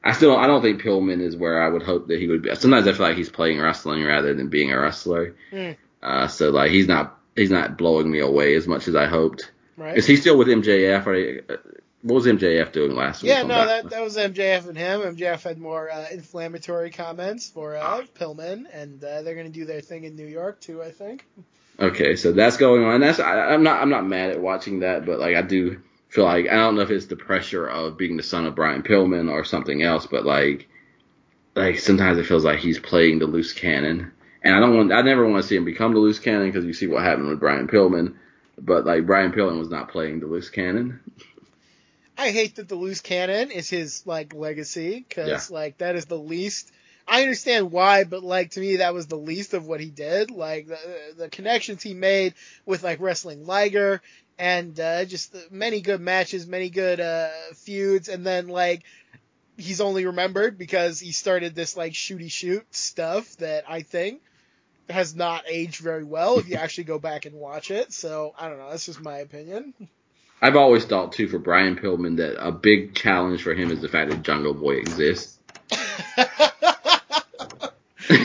I 0.04 0.12
still 0.12 0.34
don't, 0.34 0.44
I 0.44 0.46
don't 0.46 0.60
think 0.60 0.82
Pillman 0.82 1.20
is 1.20 1.34
where 1.34 1.62
I 1.62 1.68
would 1.68 1.82
hope 1.82 2.08
that 2.08 2.20
he 2.20 2.28
would 2.28 2.42
be. 2.42 2.54
Sometimes 2.54 2.86
I 2.86 2.92
feel 2.92 3.06
like 3.06 3.16
he's 3.16 3.30
playing 3.30 3.58
wrestling 3.58 4.04
rather 4.04 4.34
than 4.34 4.48
being 4.48 4.70
a 4.70 4.78
wrestler. 4.78 5.34
Mm. 5.50 5.76
Uh, 6.02 6.28
so 6.28 6.50
like 6.50 6.70
he's 6.70 6.86
not 6.86 7.18
he's 7.36 7.50
not 7.50 7.76
blowing 7.76 8.10
me 8.10 8.20
away 8.20 8.54
as 8.54 8.66
much 8.66 8.88
as 8.88 8.94
I 8.94 9.06
hoped. 9.06 9.50
Right. 9.76 9.96
Is 9.96 10.06
he 10.06 10.16
still 10.16 10.38
with 10.38 10.48
MJF? 10.48 11.06
Or 11.06 11.52
uh, 11.52 11.56
what 12.02 12.16
was 12.16 12.26
MJF 12.26 12.72
doing 12.72 12.94
last 12.94 13.22
week? 13.22 13.30
yeah, 13.30 13.42
no, 13.42 13.66
that 13.66 13.90
that 13.90 14.02
was 14.02 14.16
MJF 14.16 14.68
and 14.68 14.76
him. 14.76 15.00
MJF 15.00 15.42
had 15.42 15.58
more 15.58 15.90
uh, 15.90 16.06
inflammatory 16.10 16.90
comments 16.90 17.48
for 17.48 17.76
uh, 17.76 18.02
Pillman, 18.14 18.66
and 18.72 19.02
uh, 19.02 19.22
they're 19.22 19.34
going 19.34 19.50
to 19.50 19.58
do 19.58 19.64
their 19.64 19.80
thing 19.80 20.04
in 20.04 20.14
New 20.14 20.26
York 20.26 20.60
too. 20.60 20.82
I 20.82 20.90
think. 20.90 21.26
Okay, 21.80 22.14
so 22.14 22.32
that's 22.32 22.56
going 22.56 22.84
on. 22.84 23.00
That's 23.00 23.18
I, 23.18 23.52
I'm 23.52 23.62
not 23.62 23.80
I'm 23.80 23.90
not 23.90 24.06
mad 24.06 24.30
at 24.30 24.40
watching 24.40 24.80
that, 24.80 25.06
but 25.06 25.18
like 25.18 25.34
I 25.34 25.42
do 25.42 25.80
feel 26.08 26.24
like 26.24 26.46
I 26.46 26.54
don't 26.54 26.76
know 26.76 26.82
if 26.82 26.90
it's 26.90 27.06
the 27.06 27.16
pressure 27.16 27.66
of 27.66 27.98
being 27.98 28.16
the 28.16 28.22
son 28.22 28.46
of 28.46 28.54
Brian 28.54 28.82
Pillman 28.82 29.30
or 29.30 29.44
something 29.44 29.82
else, 29.82 30.06
but 30.06 30.24
like 30.24 30.68
like 31.56 31.78
sometimes 31.78 32.18
it 32.18 32.26
feels 32.26 32.44
like 32.44 32.58
he's 32.58 32.78
playing 32.78 33.18
the 33.18 33.26
loose 33.26 33.52
cannon, 33.52 34.12
and 34.44 34.54
I 34.54 34.60
don't 34.60 34.76
want 34.76 34.92
I 34.92 35.02
never 35.02 35.26
want 35.26 35.42
to 35.42 35.48
see 35.48 35.56
him 35.56 35.64
become 35.64 35.94
the 35.94 35.98
loose 35.98 36.18
cannon 36.18 36.46
because 36.46 36.64
you 36.64 36.74
see 36.74 36.86
what 36.86 37.02
happened 37.02 37.28
with 37.28 37.40
Brian 37.40 37.66
Pillman, 37.66 38.14
but 38.58 38.84
like 38.84 39.06
Brian 39.06 39.32
Pillman 39.32 39.58
was 39.58 39.70
not 39.70 39.88
playing 39.88 40.20
the 40.20 40.26
loose 40.26 40.50
cannon. 40.50 41.00
I 42.16 42.30
hate 42.30 42.56
that 42.56 42.68
the 42.68 42.76
loose 42.76 43.00
cannon 43.00 43.50
is 43.50 43.68
his 43.68 44.06
like 44.06 44.34
legacy 44.34 45.04
because 45.08 45.50
like 45.50 45.78
that 45.78 45.96
is 45.96 46.04
the 46.04 46.18
least. 46.18 46.70
I 47.06 47.22
understand 47.22 47.70
why, 47.72 48.04
but 48.04 48.22
like 48.22 48.52
to 48.52 48.60
me 48.60 48.76
that 48.76 48.94
was 48.94 49.06
the 49.06 49.16
least 49.16 49.54
of 49.54 49.66
what 49.66 49.80
he 49.80 49.90
did. 49.90 50.30
Like 50.30 50.68
the 50.68 50.78
the 51.16 51.28
connections 51.28 51.82
he 51.82 51.94
made 51.94 52.34
with 52.66 52.84
like 52.84 53.00
wrestling 53.00 53.46
Liger 53.46 54.02
and 54.38 54.78
uh, 54.78 55.04
just 55.04 55.32
the 55.32 55.42
many 55.50 55.80
good 55.80 56.00
matches, 56.00 56.46
many 56.46 56.68
good 56.68 57.00
uh, 57.00 57.28
feuds, 57.54 58.08
and 58.08 58.26
then 58.26 58.48
like 58.48 58.82
he's 59.56 59.80
only 59.80 60.04
remembered 60.04 60.58
because 60.58 61.00
he 61.00 61.12
started 61.12 61.54
this 61.54 61.76
like 61.76 61.92
shooty 61.92 62.30
shoot 62.30 62.66
stuff 62.74 63.36
that 63.36 63.64
I 63.68 63.82
think 63.82 64.20
has 64.90 65.14
not 65.14 65.44
aged 65.48 65.80
very 65.80 66.04
well 66.04 66.38
if 66.38 66.48
you 66.48 66.56
actually 66.56 66.84
go 66.84 66.98
back 66.98 67.26
and 67.26 67.34
watch 67.34 67.70
it. 67.70 67.92
So 67.92 68.34
I 68.38 68.48
don't 68.48 68.58
know. 68.58 68.70
That's 68.70 68.86
just 68.86 69.00
my 69.00 69.18
opinion. 69.18 69.74
I've 70.42 70.56
always 70.56 70.84
thought 70.84 71.12
too 71.12 71.28
for 71.28 71.38
Brian 71.38 71.76
Pillman 71.76 72.18
that 72.18 72.36
a 72.44 72.52
big 72.52 72.94
challenge 72.94 73.42
for 73.42 73.54
him 73.54 73.70
is 73.70 73.80
the 73.80 73.88
fact 73.88 74.10
that 74.10 74.22
Jungle 74.22 74.54
Boy 74.54 74.74
exists. 74.76 75.38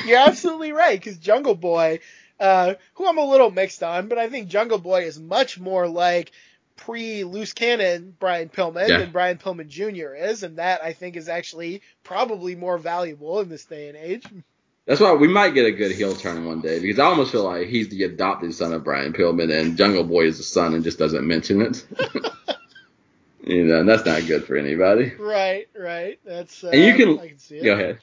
You're 0.06 0.18
absolutely 0.20 0.72
right, 0.74 1.00
because 1.00 1.18
Jungle 1.18 1.56
Boy, 1.56 2.00
uh, 2.40 2.74
who 2.96 3.08
I'm 3.08 3.18
a 3.18 3.26
little 3.26 3.52
mixed 3.52 3.82
on, 3.84 4.08
but 4.08 4.18
I 4.18 4.28
think 4.30 4.50
Jungle 4.50 4.80
Boy 4.80 5.04
is 5.04 5.20
much 5.20 5.60
more 5.60 5.88
like 5.88 6.32
pre 6.76 7.24
loose 7.24 7.54
cannon 7.54 8.16
Brian 8.20 8.50
Pillman 8.50 8.90
Yeah. 8.90 8.98
than 8.98 9.12
Brian 9.12 9.38
Pillman 9.38 9.68
Jr. 9.70 10.16
is, 10.16 10.44
and 10.44 10.58
that 10.58 10.84
I 10.84 10.94
think 10.94 11.16
is 11.16 11.30
actually 11.30 11.82
probably 12.04 12.56
more 12.56 12.78
valuable 12.78 13.40
in 13.40 13.50
this 13.50 13.66
day 13.66 13.88
and 13.88 13.98
age. 13.98 14.26
That's 14.90 15.00
why 15.02 15.14
we 15.14 15.28
might 15.28 15.54
get 15.54 15.68
a 15.68 15.72
good 15.72 15.92
heel 15.92 16.16
turn 16.16 16.46
one 16.46 16.62
day 16.62 16.80
because 16.80 16.98
I 16.98 17.06
almost 17.06 17.32
feel 17.32 17.44
like 17.44 17.68
he's 17.68 17.90
the 17.90 18.06
adopted 18.06 18.56
son 18.56 18.74
of 18.74 18.84
Brian 18.84 19.14
Pillman 19.14 19.54
and 19.56 19.78
Jungle 19.78 20.04
Boy 20.04 20.26
is 20.26 20.38
the 20.40 20.44
son 20.44 20.74
and 20.74 20.84
just 20.84 20.98
doesn't 20.98 21.28
mention 21.28 21.62
it. 21.62 21.86
you 23.44 23.66
know, 23.66 23.82
and 23.82 23.88
that's 23.88 24.04
not 24.04 24.26
good 24.26 24.46
for 24.46 24.58
anybody. 24.58 25.14
Right, 25.20 25.68
right. 25.78 26.20
That's 26.26 26.64
uh, 26.64 26.70
And 26.70 26.82
you 26.84 26.96
can- 26.96 27.20
I 27.20 27.28
can 27.28 27.38
see 27.38 27.58
it. 27.58 27.66
Go 27.66 27.74
ahead. 27.74 28.00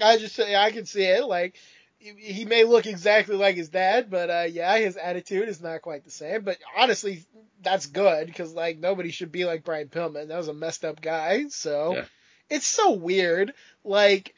I 0.00 0.18
just 0.18 0.36
say 0.36 0.54
I 0.54 0.70
can 0.70 0.86
see 0.86 1.02
it. 1.02 1.24
Like 1.24 1.56
he- 1.98 2.44
may 2.44 2.62
look 2.62 2.86
exactly 2.86 3.34
like 3.34 3.56
his 3.56 3.68
dad, 3.68 4.08
but 4.08 4.30
uh, 4.30 4.46
yeah, 4.48 4.78
his 4.78 4.96
attitude 4.96 5.48
is 5.48 5.60
not 5.60 5.82
quite 5.82 6.04
the 6.04 6.12
same. 6.12 6.42
But 6.42 6.58
honestly, 6.78 7.24
that's 7.60 7.86
good 7.86 8.28
because 8.28 8.52
like 8.52 8.78
nobody 8.78 9.10
should 9.10 9.32
be 9.32 9.44
like 9.44 9.64
Brian 9.64 9.88
Pillman. 9.88 10.28
That 10.28 10.36
was 10.38 10.46
a 10.46 10.54
messed 10.54 10.84
up 10.84 11.00
guy. 11.00 11.46
So 11.48 11.94
Yeah. 11.96 12.04
it's 12.50 12.66
so 12.66 12.92
weird. 12.92 13.52
Like 13.82 14.34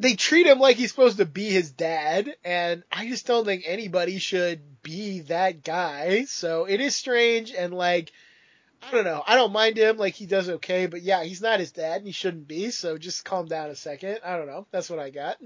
they 0.00 0.14
treat 0.14 0.46
him 0.46 0.58
like 0.58 0.76
he's 0.76 0.90
supposed 0.90 1.18
to 1.18 1.26
be 1.26 1.48
his 1.48 1.70
dad, 1.70 2.34
and 2.44 2.82
I 2.90 3.08
just 3.08 3.26
don't 3.26 3.44
think 3.44 3.64
anybody 3.66 4.18
should 4.18 4.82
be 4.82 5.20
that 5.20 5.62
guy. 5.62 6.24
So 6.24 6.64
it 6.64 6.80
is 6.80 6.96
strange 6.96 7.52
and 7.52 7.72
like. 7.72 8.12
I 8.82 8.92
don't 8.92 9.04
know. 9.04 9.22
I 9.26 9.34
don't 9.34 9.52
mind 9.52 9.76
him. 9.76 9.98
Like 9.98 10.14
he 10.14 10.24
does 10.24 10.48
okay, 10.48 10.86
but 10.86 11.02
yeah, 11.02 11.22
he's 11.22 11.42
not 11.42 11.60
his 11.60 11.70
dad, 11.70 11.98
and 11.98 12.06
he 12.06 12.12
shouldn't 12.12 12.48
be. 12.48 12.70
So 12.70 12.96
just 12.96 13.26
calm 13.26 13.44
down 13.44 13.68
a 13.68 13.76
second. 13.76 14.20
I 14.24 14.38
don't 14.38 14.46
know. 14.46 14.66
That's 14.70 14.88
what 14.88 14.98
I 14.98 15.10
got. 15.10 15.36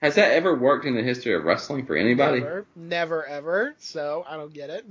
Has 0.00 0.16
that 0.16 0.32
ever 0.32 0.56
worked 0.56 0.84
in 0.84 0.96
the 0.96 1.02
history 1.02 1.32
of 1.36 1.44
wrestling 1.44 1.86
for 1.86 1.94
anybody? 1.94 2.40
Never, 2.40 2.66
never, 2.74 3.24
ever. 3.24 3.74
So 3.78 4.24
I 4.28 4.36
don't 4.36 4.52
get 4.52 4.68
it. 4.68 4.84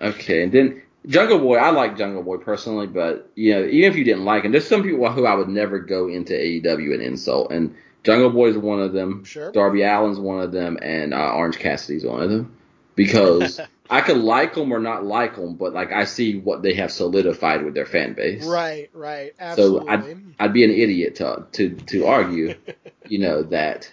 Okay, 0.00 0.44
and 0.44 0.52
then 0.52 0.82
Jungle 1.04 1.40
Boy, 1.40 1.56
I 1.56 1.70
like 1.70 1.98
Jungle 1.98 2.22
Boy 2.22 2.36
personally, 2.36 2.86
but 2.86 3.28
you 3.34 3.54
know, 3.54 3.66
even 3.66 3.90
if 3.90 3.98
you 3.98 4.04
didn't 4.04 4.24
like 4.24 4.44
him, 4.44 4.52
there's 4.52 4.68
some 4.68 4.84
people 4.84 5.10
who 5.10 5.26
I 5.26 5.34
would 5.34 5.48
never 5.48 5.80
go 5.80 6.06
into 6.08 6.32
AEW 6.32 6.94
and 6.94 7.02
insult, 7.02 7.50
and 7.50 7.74
Jungle 8.04 8.30
Boy 8.30 8.48
is 8.48 8.58
one 8.58 8.80
of 8.80 8.92
them. 8.92 9.24
Sure. 9.24 9.52
Darby 9.52 9.84
Allin's 9.84 10.18
one 10.18 10.40
of 10.40 10.52
them, 10.52 10.78
and 10.80 11.12
uh, 11.12 11.32
Orange 11.34 11.58
Cassidy's 11.58 12.04
one 12.04 12.22
of 12.22 12.30
them, 12.30 12.56
because 12.94 13.60
I 13.90 14.00
could 14.00 14.18
like 14.18 14.54
them 14.54 14.72
or 14.72 14.78
not 14.78 15.04
like 15.04 15.36
them, 15.36 15.54
but 15.54 15.72
like 15.72 15.92
I 15.92 16.04
see 16.04 16.38
what 16.38 16.62
they 16.62 16.74
have 16.74 16.92
solidified 16.92 17.64
with 17.64 17.74
their 17.74 17.86
fan 17.86 18.14
base. 18.14 18.46
Right, 18.46 18.88
right. 18.94 19.34
absolutely. 19.38 19.86
So 19.86 19.92
I'd, 19.92 20.04
I'd 20.38 20.52
be 20.52 20.64
an 20.64 20.70
idiot 20.70 21.16
to 21.16 21.46
to 21.52 21.70
to 21.74 22.06
argue, 22.06 22.54
you 23.06 23.18
know 23.18 23.42
that. 23.44 23.92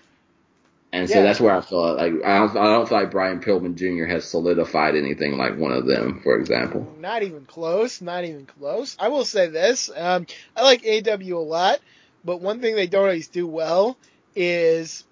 And 0.94 1.10
so 1.10 1.16
Yeah. 1.16 1.24
that's 1.24 1.40
where 1.42 1.54
I 1.54 1.62
feel 1.62 1.96
like 1.96 2.14
I 2.26 2.38
don't, 2.38 2.58
I 2.58 2.64
don't 2.64 2.88
feel 2.88 2.98
like 3.00 3.12
Brian 3.12 3.42
Pillman 3.42 3.76
Jr. 3.76 4.06
has 4.06 4.24
solidified 4.24 4.96
anything 4.96 5.38
like 5.38 5.58
one 5.58 5.72
of 5.74 5.86
them, 5.86 6.22
for 6.24 6.40
example. 6.40 6.96
Not 7.00 7.24
even 7.24 7.46
close. 7.46 8.02
Not 8.02 8.24
even 8.24 8.46
close. 8.46 8.96
I 8.98 9.10
will 9.10 9.26
say 9.26 9.48
this. 9.48 9.92
Um, 9.94 10.26
I 10.56 10.64
like 10.64 10.86
AW 10.86 11.36
a 11.36 11.44
lot, 11.44 11.80
but 12.28 12.42
one 12.42 12.62
thing 12.62 12.76
they 12.76 12.88
don't 12.88 13.06
always 13.06 13.30
do 13.30 13.48
well 13.48 13.98
is 14.36 15.06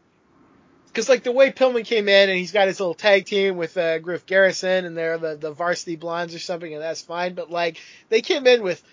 because 0.87 1.09
like 1.09 1.23
the 1.23 1.31
way 1.31 1.51
Pillman 1.51 1.85
came 1.85 2.07
in 2.09 2.29
and 2.29 2.37
he's 2.37 2.51
got 2.53 2.67
his 2.67 2.79
little 2.79 2.93
tag 2.93 3.25
team 3.25 3.57
with 3.57 3.77
uh, 3.77 3.99
Griff 3.99 4.25
Garrison 4.25 4.85
and 4.85 4.97
they're 4.97 5.17
the 5.17 5.37
the 5.37 5.51
Varsity 5.51 5.95
Blondes 5.97 6.35
or 6.35 6.39
something, 6.39 6.73
and 6.73 6.81
that's 6.83 7.01
fine. 7.01 7.33
But 7.35 7.49
like 7.51 7.79
they 8.09 8.21
came 8.21 8.47
in 8.47 8.63
with 8.63 8.83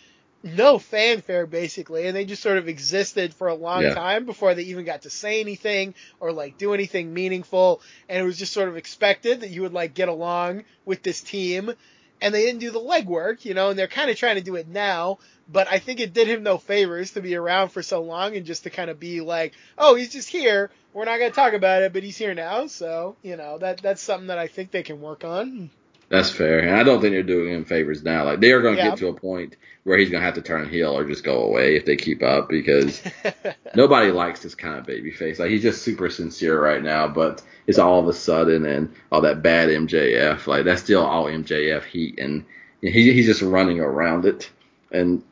no 0.44 0.78
fanfare 0.78 1.46
basically, 1.46 2.06
and 2.06 2.16
they 2.16 2.24
just 2.24 2.42
sort 2.42 2.58
of 2.58 2.68
existed 2.68 3.34
for 3.34 3.48
a 3.48 3.54
long 3.54 3.82
Yeah. 3.82 3.94
time 3.94 4.26
before 4.26 4.54
they 4.54 4.62
even 4.64 4.84
got 4.84 5.02
to 5.02 5.10
say 5.10 5.40
anything 5.40 5.94
or 6.20 6.32
like 6.32 6.56
do 6.58 6.74
anything 6.74 7.14
meaningful. 7.14 7.82
And 8.08 8.20
it 8.22 8.26
was 8.26 8.38
just 8.38 8.52
sort 8.52 8.68
of 8.68 8.76
expected 8.76 9.40
that 9.40 9.50
you 9.50 9.62
would 9.62 9.74
like 9.74 9.94
get 9.94 10.08
along 10.08 10.64
with 10.84 11.02
this 11.02 11.22
team 11.22 11.72
and 12.20 12.34
they 12.34 12.42
didn't 12.44 12.60
do 12.60 12.70
the 12.70 12.80
legwork, 12.80 13.44
you 13.44 13.54
know, 13.54 13.70
and 13.70 13.78
they're 13.78 13.88
kind 13.88 14.10
of 14.10 14.16
trying 14.16 14.36
to 14.36 14.42
do 14.42 14.56
it 14.56 14.68
now. 14.68 15.18
But 15.52 15.68
I 15.70 15.78
think 15.78 16.00
it 16.00 16.14
did 16.14 16.28
him 16.28 16.42
no 16.42 16.56
favors 16.58 17.10
to 17.12 17.20
be 17.20 17.34
around 17.36 17.68
for 17.68 17.82
so 17.82 18.00
long 18.02 18.36
and 18.36 18.46
just 18.46 18.62
to 18.62 18.70
kind 18.70 18.88
of 18.90 18.98
be 18.98 19.20
like, 19.20 19.52
oh, 19.76 19.94
he's 19.94 20.10
just 20.12 20.28
here. 20.28 20.70
We're 20.94 21.04
not 21.04 21.18
going 21.18 21.30
to 21.30 21.34
talk 21.36 21.52
about 21.52 21.82
it, 21.82 21.92
but 21.92 22.02
he's 22.02 22.16
here 22.16 22.34
now. 22.34 22.66
So, 22.68 23.16
you 23.22 23.36
know, 23.36 23.58
that 23.58 23.82
that's 23.82 24.00
something 24.02 24.28
that 24.28 24.38
I 24.38 24.46
think 24.48 24.70
they 24.70 24.82
can 24.82 25.00
work 25.00 25.24
on. 25.24 25.70
That's 26.08 26.30
fair, 26.30 26.58
and 26.58 26.76
I 26.76 26.82
don't 26.82 27.00
think 27.00 27.12
they're 27.12 27.22
doing 27.22 27.54
him 27.54 27.64
favors 27.64 28.02
now. 28.02 28.24
Like 28.24 28.40
they 28.40 28.52
are 28.52 28.60
going 28.60 28.74
to 28.76 28.82
Yeah. 28.82 28.90
get 28.90 28.98
to 28.98 29.08
a 29.08 29.14
point 29.14 29.56
where 29.84 29.96
he's 29.96 30.10
going 30.10 30.20
to 30.20 30.24
have 30.26 30.34
to 30.34 30.42
turn 30.42 30.68
heel 30.68 30.96
or 30.96 31.04
just 31.06 31.24
go 31.24 31.42
away 31.44 31.74
if 31.76 31.86
they 31.86 31.96
keep 31.96 32.22
up 32.22 32.50
because 32.50 33.02
nobody 33.74 34.10
likes 34.10 34.40
this 34.40 34.54
kind 34.54 34.78
of 34.78 34.84
baby 34.84 35.10
face. 35.10 35.38
Like 35.38 35.48
he's 35.50 35.62
just 35.62 35.80
super 35.82 36.10
sincere 36.10 36.60
right 36.62 36.82
now, 36.82 37.08
but 37.08 37.40
it's 37.66 37.78
all 37.78 37.98
of 37.98 38.08
a 38.08 38.12
sudden 38.12 38.66
and 38.66 38.92
all 39.10 39.22
that 39.22 39.42
bad 39.42 39.70
MJF. 39.70 40.46
Like 40.46 40.64
that's 40.64 40.82
still 40.82 41.02
all 41.04 41.24
MJF 41.26 41.84
heat, 41.84 42.18
and 42.18 42.44
he, 42.82 43.12
he's 43.14 43.26
just 43.26 43.40
running 43.40 43.80
around 43.80 44.26
it. 44.26 44.50
And 44.90 45.22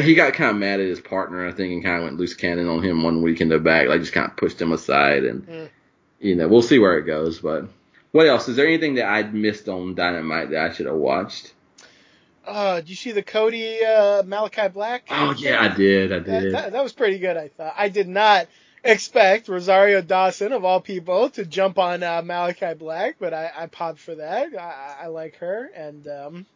he 0.00 0.14
got 0.14 0.34
kind 0.34 0.50
of 0.50 0.56
mad 0.56 0.80
at 0.80 0.86
his 0.86 1.00
partner, 1.00 1.46
I 1.46 1.52
think, 1.52 1.72
and 1.72 1.82
kind 1.84 1.98
of 1.98 2.04
went 2.04 2.16
loose 2.18 2.34
cannon 2.34 2.68
on 2.68 2.82
him 2.82 3.02
one 3.02 3.22
week 3.22 3.40
in 3.40 3.48
the 3.48 3.58
back. 3.58 3.88
Like 3.88 4.00
just 4.00 4.12
kind 4.12 4.30
of 4.30 4.36
pushed 4.36 4.60
him 4.60 4.72
aside, 4.72 5.24
and 5.24 5.46
Mm. 5.46 5.68
you 6.20 6.34
know 6.36 6.48
we'll 6.48 6.62
see 6.62 6.78
where 6.78 6.98
it 6.98 7.04
goes. 7.04 7.40
But 7.40 7.66
what 8.12 8.26
else? 8.26 8.48
Is 8.48 8.56
there 8.56 8.66
anything 8.66 8.94
that 8.96 9.06
I 9.06 9.22
missed 9.24 9.68
on 9.68 9.94
Dynamite 9.94 10.50
that 10.50 10.70
I 10.70 10.74
should 10.74 10.86
have 10.86 10.94
watched? 10.96 11.52
uh, 12.46 12.76
did 12.76 12.88
you 12.88 12.96
see 12.96 13.12
the 13.12 13.22
Cody 13.22 13.84
uh, 13.84 14.22
Malachi 14.24 14.68
Black? 14.68 15.06
Oh 15.10 15.34
yeah, 15.36 15.60
I 15.60 15.68
did. 15.76 16.12
I 16.12 16.18
That, 16.20 16.40
did. 16.40 16.54
that, 16.54 16.72
that 16.72 16.82
was 16.82 16.92
pretty 16.94 17.18
good, 17.18 17.36
I 17.36 17.48
thought. 17.48 17.74
I 17.76 17.88
did 17.90 18.08
not 18.08 18.46
expect 18.82 19.48
Rosario 19.48 20.00
Dawson, 20.00 20.52
of 20.52 20.64
all 20.64 20.80
people, 20.80 21.28
to 21.30 21.44
jump 21.44 21.78
on 21.78 22.02
uh, 22.02 22.22
Malachi 22.24 22.72
Black, 22.74 23.16
but 23.20 23.34
I, 23.34 23.50
I 23.54 23.66
popped 23.66 23.98
for 23.98 24.14
that. 24.14 24.56
I- 24.58 24.96
I 25.02 25.06
like 25.08 25.36
her, 25.36 25.68
and 25.74 26.08
um, 26.08 26.46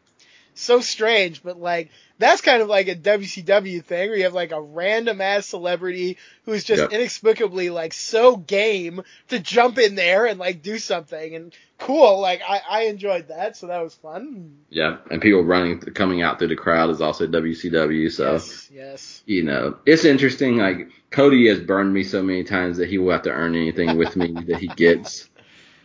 so 0.55 0.81
strange, 0.81 1.42
but 1.42 1.58
like 1.58 1.90
that's 2.18 2.40
kind 2.40 2.62
of 2.62 2.68
like 2.68 2.86
a 2.89 2.94
WCW 2.94 3.82
thing 3.84 4.08
where 4.08 4.16
you 4.18 4.24
have 4.24 4.32
like 4.34 4.52
a 4.52 4.60
random 4.60 5.20
ass 5.20 5.47
celebrity 5.47 6.18
who's 6.44 6.62
just 6.64 6.81
Yep. 6.82 6.92
inexplicably 6.92 7.70
like 7.70 7.92
so 7.92 8.36
game 8.36 9.02
to 9.28 9.40
jump 9.40 9.78
in 9.78 9.94
there 9.97 10.26
and 10.26 10.39
like 10.39 10.62
do 10.62 10.78
something 10.78 11.34
and 11.34 11.52
cool. 11.78 12.20
Like 12.20 12.40
I, 12.48 12.60
I 12.68 12.81
enjoyed 12.82 13.28
that, 13.28 13.56
so 13.56 13.66
that 13.68 13.82
was 13.82 13.94
fun. 13.94 14.56
Yeah, 14.70 14.98
and 15.10 15.20
people 15.20 15.42
running, 15.42 15.81
coming 15.81 16.22
out 16.22 16.39
through 16.39 16.48
the 16.48 16.56
crowd 16.56 16.90
is 16.90 17.00
also 17.00 17.26
WCW. 17.26 18.10
So 18.12 18.32
Yes, 18.34 18.68
yes. 18.72 19.22
you 19.26 19.42
know, 19.42 19.78
it's 19.86 20.05
interesting. 20.05 20.58
Like 20.58 20.90
Cody 21.10 21.48
has 21.48 21.60
burned 21.60 21.92
me 21.92 22.05
so 22.05 22.22
many 22.22 22.44
times 22.44 22.76
that 22.76 22.89
he 22.89 22.98
will 22.98 23.12
have 23.12 23.22
to 23.22 23.31
earn 23.32 23.56
anything 23.56 23.97
with 23.98 24.14
me 24.16 24.32
that 24.48 24.58
he 24.58 24.68
gets. 24.68 25.28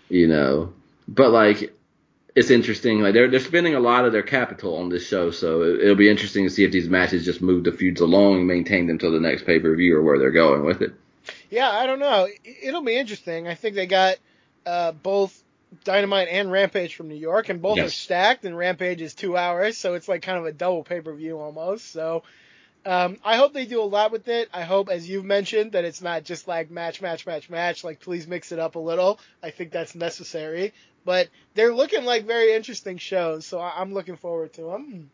You 0.09 0.27
know, 0.27 0.71
but 1.09 1.31
like 1.31 1.76
it's 2.37 2.51
interesting. 2.51 3.01
Like 3.01 3.13
they're 3.13 3.27
they're 3.29 3.39
spending 3.39 3.73
a 3.75 3.79
lot 3.79 4.05
of 4.05 4.11
their 4.13 4.21
capital 4.23 4.77
on 4.77 4.89
this 4.89 5.05
show, 5.07 5.31
so 5.31 5.63
it, 5.63 5.81
it'll 5.81 5.95
be 5.95 6.07
interesting 6.09 6.43
to 6.45 6.49
see 6.49 6.63
if 6.63 6.71
these 6.71 6.87
matches 6.87 7.25
just 7.25 7.41
move 7.41 7.63
the 7.63 7.71
feuds 7.71 7.99
along 7.99 8.35
and 8.37 8.47
maintain 8.47 8.85
them 8.87 8.99
till 8.99 9.11
the 9.11 9.19
next 9.19 9.45
pay 9.45 9.59
per 9.59 9.75
view 9.75 9.97
or 9.97 10.03
where 10.03 10.19
they're 10.19 10.31
going 10.31 10.63
with 10.63 10.81
it. 10.81 10.93
Yeah, 11.49 11.69
I 11.69 11.85
don't 11.87 11.99
know. 11.99 12.25
It- 12.43 12.57
It'll 12.67 12.83
be 12.83 12.95
interesting. 12.95 13.47
I 13.47 13.55
think 13.55 13.75
they 13.75 13.87
got 13.87 14.17
uh, 14.65 14.91
both 14.91 15.43
Dynamite 15.83 16.27
and 16.29 16.51
Rampage 16.51 16.95
from 16.95 17.09
New 17.09 17.15
York, 17.15 17.49
and 17.49 17.61
both 17.61 17.77
are 17.85 17.89
stacked. 17.89 18.45
And 18.45 18.55
Rampage 18.57 19.01
is 19.01 19.13
two 19.15 19.35
hours, 19.35 19.77
so 19.77 19.95
it's 19.95 20.07
like 20.07 20.21
kind 20.21 20.37
of 20.37 20.45
a 20.45 20.51
double 20.51 20.83
pay 20.83 21.01
per 21.01 21.13
view 21.13 21.39
almost. 21.39 21.91
So 21.91 22.23
um, 22.85 23.17
I 23.23 23.35
hope 23.37 23.53
they 23.53 23.65
do 23.65 23.81
a 23.81 23.83
lot 23.83 24.11
with 24.11 24.27
it. 24.27 24.49
I 24.53 24.61
hope, 24.63 24.89
as 24.89 25.09
you've 25.09 25.25
mentioned, 25.25 25.73
that 25.73 25.83
it's 25.85 26.01
not 26.01 26.23
just 26.23 26.47
like 26.47 26.71
match, 26.71 27.01
match, 27.01 27.25
match, 27.25 27.49
match. 27.49 27.83
Like, 27.83 27.99
please 27.99 28.27
mix 28.27 28.51
it 28.51 28.59
up 28.59 28.75
a 28.75 28.79
little. 28.79 29.19
I 29.43 29.49
think 29.51 29.71
that's 29.71 29.95
necessary. 29.95 30.73
But 31.05 31.29
they're 31.53 31.73
looking 31.73 32.05
like 32.05 32.25
very 32.25 32.53
interesting 32.53 32.97
shows, 32.97 33.45
so 33.45 33.59
I- 33.59 33.75
I'm 33.79 33.93
looking 33.93 34.17
forward 34.17 34.53
to 34.53 34.61
them. 34.63 35.09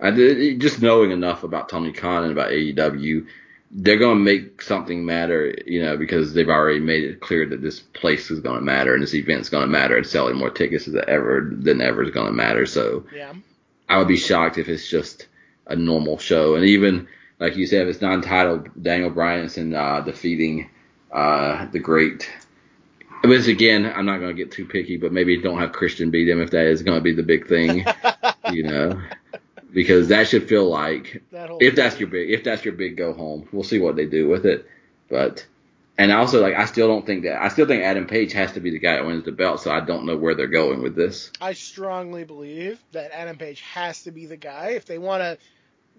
I 0.00 0.10
did, 0.10 0.60
just 0.60 0.82
knowing 0.82 1.10
enough 1.10 1.42
about 1.44 1.68
Tony 1.68 1.92
Khan 1.92 2.24
and 2.24 2.32
about 2.32 2.50
AEW, 2.50 3.26
they're 3.70 3.98
going 3.98 4.18
to 4.18 4.22
make 4.24 4.62
something 4.62 5.04
matter, 5.04 5.54
you 5.66 5.82
know, 5.82 5.96
because 5.96 6.32
they've 6.34 6.48
already 6.48 6.80
made 6.80 7.04
it 7.04 7.20
clear 7.20 7.46
that 7.46 7.60
this 7.62 7.80
place 7.80 8.30
is 8.30 8.40
going 8.40 8.56
to 8.56 8.62
matter 8.64 8.94
and 8.94 9.02
this 9.02 9.14
event's 9.14 9.48
going 9.48 9.62
to 9.64 9.68
matter 9.70 9.96
and 9.96 10.06
selling 10.06 10.36
more 10.36 10.50
tickets 10.50 10.86
than 10.86 11.02
ever 11.08 11.50
than 11.52 11.80
ever 11.80 12.02
is 12.02 12.10
going 12.10 12.26
to 12.26 12.32
matter. 12.32 12.64
So 12.66 13.04
Yeah. 13.14 13.32
I 13.88 13.98
would 13.98 14.08
be 14.08 14.16
shocked 14.16 14.58
if 14.58 14.68
it's 14.68 14.86
just 14.88 15.26
a 15.66 15.76
normal 15.76 16.18
show. 16.18 16.54
And 16.54 16.64
even 16.64 17.08
like 17.38 17.56
you 17.56 17.66
said, 17.66 17.82
if 17.82 17.94
it's 17.94 18.02
non-titled, 18.02 18.82
Daniel 18.82 19.10
Bryanson 19.10 19.74
uh, 19.74 20.00
defeating 20.02 20.70
uh, 21.12 21.66
the 21.66 21.78
great. 21.78 22.30
But 23.22 23.46
again, 23.46 23.86
I'm 23.86 24.06
not 24.06 24.18
going 24.18 24.34
to 24.36 24.42
get 24.42 24.52
too 24.52 24.66
picky, 24.66 24.96
but 24.96 25.12
maybe 25.12 25.40
don't 25.40 25.58
have 25.58 25.72
Christian 25.72 26.10
beat 26.10 26.28
him 26.28 26.40
if 26.40 26.50
that 26.50 26.66
is 26.66 26.82
going 26.82 26.98
to 26.98 27.02
be 27.02 27.12
the 27.12 27.22
big 27.22 27.48
thing, 27.48 27.84
you 28.52 28.62
know, 28.62 29.00
because 29.72 30.08
that 30.08 30.28
should 30.28 30.48
feel 30.48 30.68
like 30.68 31.22
That 31.32 31.50
if 31.60 31.74
that's 31.74 31.94
thing. 31.96 32.00
your 32.02 32.10
big 32.10 32.30
if 32.30 32.44
that's 32.44 32.64
your 32.64 32.74
big 32.74 32.96
go 32.96 33.12
home. 33.12 33.48
We'll 33.52 33.64
see 33.64 33.78
what 33.80 33.96
they 33.96 34.06
do 34.06 34.28
with 34.28 34.46
it, 34.46 34.66
but. 35.10 35.46
And 35.98 36.12
also, 36.12 36.42
like, 36.42 36.54
I 36.56 36.66
still 36.66 36.88
don't 36.88 37.06
think 37.06 37.22
that. 37.22 37.42
I 37.42 37.48
still 37.48 37.66
think 37.66 37.82
Adam 37.82 38.06
Page 38.06 38.34
has 38.34 38.52
to 38.52 38.60
be 38.60 38.70
the 38.70 38.78
guy 38.78 38.96
that 38.96 39.06
wins 39.06 39.24
the 39.24 39.32
belt. 39.32 39.62
So 39.62 39.70
I 39.70 39.80
don't 39.80 40.04
know 40.04 40.14
where 40.14 40.34
they're 40.34 40.46
going 40.46 40.82
with 40.82 40.94
this. 40.94 41.30
I 41.40 41.54
strongly 41.54 42.24
believe 42.24 42.78
that 42.92 43.12
Adam 43.12 43.38
Page 43.38 43.62
has 43.62 44.02
to 44.02 44.10
be 44.10 44.26
the 44.26 44.36
guy 44.36 44.72
if 44.72 44.84
they 44.84 44.98
want 44.98 45.22
to 45.22 45.38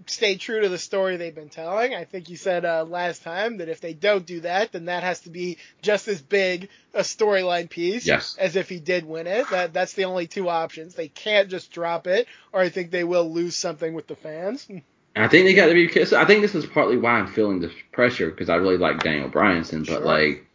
stay 0.05 0.35
true 0.35 0.61
to 0.61 0.69
the 0.69 0.77
story 0.77 1.17
they've 1.17 1.33
been 1.33 1.49
telling. 1.49 1.95
I 1.95 2.03
think 2.05 2.29
you 2.29 2.37
said 2.37 2.63
uh, 2.65 2.85
last 2.85 3.23
time 3.23 3.57
that 3.57 3.69
if 3.69 3.81
they 3.81 3.93
don't 3.93 4.25
do 4.25 4.41
that, 4.41 4.71
then 4.71 4.85
that 4.85 5.03
has 5.03 5.21
to 5.21 5.29
be 5.29 5.57
just 5.81 6.07
as 6.07 6.21
big 6.21 6.69
a 6.93 7.01
storyline 7.01 7.69
piece 7.69 8.05
Yes. 8.05 8.35
as 8.39 8.55
if 8.55 8.69
he 8.69 8.79
did 8.79 9.05
win 9.05 9.27
it. 9.27 9.49
That 9.49 9.73
that's 9.73 9.93
the 9.93 10.05
only 10.05 10.27
two 10.27 10.49
options. 10.49 10.93
They 10.95 11.07
can't 11.07 11.49
just 11.49 11.71
drop 11.71 12.07
it, 12.07 12.27
or 12.53 12.61
I 12.61 12.69
think 12.69 12.91
they 12.91 13.03
will 13.03 13.31
lose 13.31 13.55
something 13.55 13.93
with 13.93 14.07
the 14.07 14.15
fans. 14.15 14.67
I 15.15 15.27
think 15.27 15.45
they 15.45 15.55
got 15.55 15.67
to 15.67 15.73
be. 15.73 15.89
I 16.15 16.25
think 16.25 16.41
this 16.41 16.53
is 16.55 16.65
partly 16.67 16.97
why 16.97 17.13
I'm 17.13 17.27
feeling 17.27 17.59
this 17.59 17.73
pressure 17.91 18.29
because 18.29 18.49
I 18.49 18.55
really 18.55 18.77
like 18.77 19.01
Daniel 19.03 19.29
Bryanson, 19.29 19.79
but 19.79 19.87
Sure. 19.87 19.99
like 19.99 20.45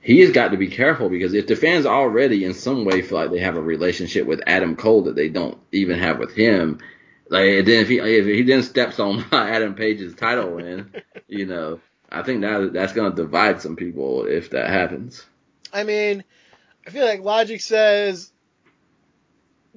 he 0.00 0.20
has 0.20 0.30
got 0.32 0.48
to 0.48 0.56
be 0.56 0.68
careful 0.68 1.08
because 1.08 1.34
if 1.34 1.46
the 1.46 1.54
fans 1.54 1.86
already 1.86 2.44
in 2.44 2.54
some 2.54 2.84
way 2.84 3.02
feel 3.02 3.18
like 3.18 3.30
they 3.30 3.38
have 3.38 3.56
a 3.56 3.62
relationship 3.62 4.26
with 4.26 4.40
Adam 4.46 4.74
Cole 4.74 5.02
that 5.04 5.14
they 5.14 5.28
don't 5.28 5.58
even 5.72 5.98
have 5.98 6.18
with 6.18 6.34
him, 6.34 6.80
like 7.30 7.64
then 7.64 7.80
if 7.80 7.88
he 7.88 7.98
if 7.98 8.26
he 8.26 8.42
then 8.42 8.62
steps 8.62 8.98
on 9.00 9.24
Adam 9.32 9.74
Page's 9.74 10.14
title 10.14 10.50
win, 10.56 10.92
you 11.28 11.46
know, 11.46 11.80
I 12.10 12.22
think 12.22 12.42
that 12.42 12.72
that's 12.74 12.92
gonna 12.92 13.14
divide 13.14 13.62
some 13.62 13.76
people 13.76 14.26
if 14.26 14.50
that 14.50 14.68
happens. 14.68 15.24
I 15.72 15.84
mean, 15.84 16.24
I 16.86 16.90
feel 16.90 17.06
like 17.06 17.22
logic 17.22 17.60
says 17.60 18.32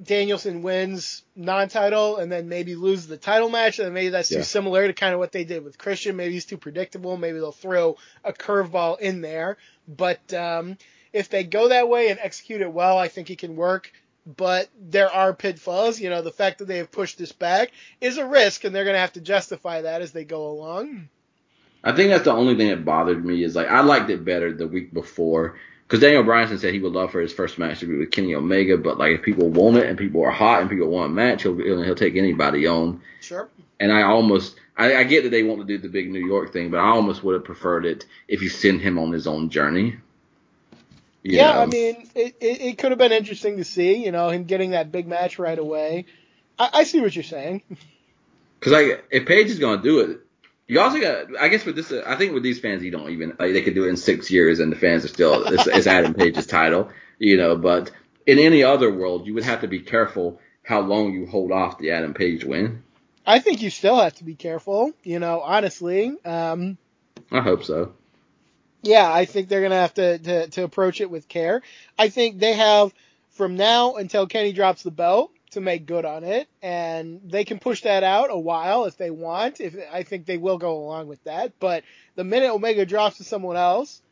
Danielson 0.02 0.62
wins 0.62 1.22
non-title 1.36 2.16
and 2.16 2.30
then 2.30 2.48
maybe 2.48 2.74
loses 2.74 3.06
the 3.06 3.16
title 3.16 3.48
match, 3.48 3.78
and 3.78 3.94
maybe 3.94 4.08
that's 4.08 4.30
Yeah. 4.30 4.38
too 4.38 4.44
similar 4.44 4.88
to 4.88 4.92
kind 4.92 5.14
of 5.14 5.20
what 5.20 5.30
they 5.30 5.44
did 5.44 5.62
with 5.64 5.78
Christian. 5.78 6.16
Maybe 6.16 6.34
he's 6.34 6.46
too 6.46 6.58
predictable. 6.58 7.16
Maybe 7.16 7.38
they'll 7.38 7.52
throw 7.52 7.96
a 8.24 8.32
curveball 8.32 8.98
in 8.98 9.20
there. 9.20 9.56
But 9.86 10.34
um, 10.34 10.76
if 11.12 11.28
they 11.28 11.44
go 11.44 11.68
that 11.68 11.88
way 11.88 12.08
and 12.08 12.18
execute 12.20 12.60
it 12.60 12.72
well, 12.72 12.98
I 12.98 13.06
think 13.06 13.30
it 13.30 13.38
can 13.38 13.54
work. 13.54 13.92
But 14.26 14.70
there 14.80 15.12
are 15.12 15.34
pitfalls. 15.34 16.00
You 16.00 16.10
know, 16.10 16.22
the 16.22 16.32
fact 16.32 16.58
that 16.58 16.66
they 16.66 16.78
have 16.78 16.90
pushed 16.90 17.18
this 17.18 17.32
back 17.32 17.72
is 18.00 18.16
a 18.16 18.26
risk, 18.26 18.64
and 18.64 18.74
they're 18.74 18.84
going 18.84 18.94
to 18.94 19.00
have 19.00 19.12
to 19.14 19.20
justify 19.20 19.82
that 19.82 20.00
as 20.00 20.12
they 20.12 20.24
go 20.24 20.48
along. 20.48 21.08
I 21.84 21.92
think 21.92 22.10
that's 22.10 22.24
the 22.24 22.32
only 22.32 22.56
thing 22.56 22.68
that 22.68 22.84
bothered 22.84 23.24
me 23.24 23.44
is 23.44 23.54
like 23.54 23.68
I 23.68 23.80
liked 23.80 24.08
it 24.08 24.24
better 24.24 24.52
the 24.52 24.66
week 24.66 24.94
before 24.94 25.56
because 25.86 26.00
Daniel 26.00 26.24
Bryanson 26.24 26.58
said 26.58 26.72
he 26.72 26.80
would 26.80 26.94
love 26.94 27.12
for 27.12 27.20
his 27.20 27.32
first 27.32 27.58
match 27.58 27.80
to 27.80 27.86
be 27.86 27.98
with 27.98 28.10
Kenny 28.10 28.34
Omega, 28.34 28.78
but 28.78 28.96
like 28.96 29.12
if 29.12 29.22
people 29.22 29.50
want 29.50 29.76
it 29.76 29.86
and 29.86 29.98
people 29.98 30.24
are 30.24 30.30
hot 30.30 30.62
and 30.62 30.70
people 30.70 30.88
want 30.88 31.12
a 31.12 31.14
match, 31.14 31.42
he'll 31.42 31.56
he'll 31.56 31.82
he'll 31.82 31.94
take 31.94 32.16
anybody 32.16 32.66
on. 32.66 33.02
Sure. 33.20 33.48
And 33.78 33.92
I 33.92 34.02
almost 34.02 34.58
I, 34.78 34.96
I 34.96 35.04
get 35.04 35.24
that 35.24 35.28
they 35.30 35.42
want 35.42 35.60
to 35.60 35.66
do 35.66 35.76
the 35.76 35.90
big 35.90 36.10
New 36.10 36.26
York 36.26 36.52
thing, 36.52 36.70
but 36.70 36.80
I 36.80 36.88
almost 36.88 37.22
would 37.22 37.34
have 37.34 37.44
preferred 37.44 37.84
it 37.84 38.06
if 38.28 38.40
you 38.40 38.48
send 38.48 38.80
him 38.80 38.98
on 38.98 39.12
his 39.12 39.26
own 39.26 39.50
journey. 39.50 39.98
Yeah, 41.24 41.52
know? 41.52 41.60
I 41.62 41.66
mean, 41.66 42.08
it, 42.14 42.36
it, 42.40 42.60
it 42.60 42.78
could 42.78 42.92
have 42.92 42.98
been 42.98 43.12
interesting 43.12 43.56
to 43.56 43.64
see, 43.64 44.04
you 44.04 44.12
know, 44.12 44.28
him 44.28 44.44
getting 44.44 44.72
that 44.72 44.92
big 44.92 45.06
match 45.06 45.38
right 45.38 45.58
away. 45.58 46.04
I, 46.58 46.70
I 46.72 46.84
see 46.84 47.00
what 47.00 47.16
you're 47.16 47.24
saying. 47.24 47.62
Because 48.60 48.72
like 48.72 49.04
if 49.10 49.26
Page 49.26 49.48
is 49.48 49.58
gonna 49.58 49.82
do 49.82 50.00
it, 50.00 50.20
you 50.66 50.80
also 50.80 51.00
got. 51.00 51.36
I 51.40 51.48
guess 51.48 51.64
with 51.64 51.76
this, 51.76 51.92
I 51.92 52.16
think 52.16 52.32
with 52.32 52.42
these 52.42 52.60
fans, 52.60 52.82
you 52.82 52.90
don't 52.90 53.10
even 53.10 53.30
like 53.38 53.52
they 53.52 53.62
could 53.62 53.74
do 53.74 53.84
it 53.84 53.88
in 53.88 53.96
six 53.96 54.30
years, 54.30 54.60
and 54.60 54.70
the 54.70 54.76
fans 54.76 55.04
are 55.04 55.08
still 55.08 55.44
it's, 55.46 55.66
it's 55.66 55.86
Adam 55.86 56.14
Page's 56.18 56.46
title, 56.46 56.90
you 57.18 57.36
know. 57.36 57.56
But 57.56 57.90
in 58.26 58.38
any 58.38 58.62
other 58.62 58.92
world, 58.92 59.26
you 59.26 59.34
would 59.34 59.44
have 59.44 59.62
to 59.62 59.68
be 59.68 59.80
careful 59.80 60.40
how 60.62 60.80
long 60.80 61.12
you 61.12 61.26
hold 61.26 61.52
off 61.52 61.78
the 61.78 61.90
Adam 61.90 62.14
Page 62.14 62.44
win. 62.44 62.82
I 63.26 63.38
think 63.38 63.62
you 63.62 63.70
still 63.70 64.00
have 64.00 64.14
to 64.16 64.24
be 64.24 64.34
careful, 64.34 64.92
you 65.02 65.18
know, 65.18 65.40
honestly. 65.40 66.14
Um, 66.24 66.76
I 67.30 67.40
hope 67.40 67.64
so. 67.64 67.94
Yeah, 68.84 69.12
I 69.12 69.26
think 69.26 69.48
they're 69.48 69.60
going 69.60 69.70
to 69.72 69.76
have 69.76 69.94
to, 69.94 70.18
to, 70.18 70.48
to 70.50 70.64
approach 70.64 71.00
it 71.00 71.10
with 71.10 71.28
care. 71.28 71.62
I 71.98 72.08
think 72.10 72.38
they 72.38 72.54
have 72.54 72.94
from 73.30 73.56
now 73.56 73.94
until 73.96 74.26
Kenny 74.26 74.52
drops 74.52 74.82
the 74.84 74.90
belt 74.92 75.32
to 75.52 75.60
make 75.60 75.86
good 75.86 76.04
on 76.04 76.24
it, 76.24 76.48
and 76.62 77.20
they 77.24 77.44
can 77.44 77.60
push 77.60 77.82
that 77.82 78.04
out 78.04 78.28
a 78.30 78.38
while 78.38 78.86
if 78.86 78.96
they 78.96 79.10
want. 79.10 79.60
If 79.60 79.76
I 79.92 80.02
think 80.04 80.26
they 80.26 80.38
will 80.38 80.58
go 80.58 80.78
along 80.78 81.08
with 81.08 81.22
that, 81.24 81.54
but 81.60 81.84
the 82.16 82.24
minute 82.24 82.50
Omega 82.52 82.86
drops 82.86 83.18
to 83.18 83.24
someone 83.24 83.56
else, 83.56 84.02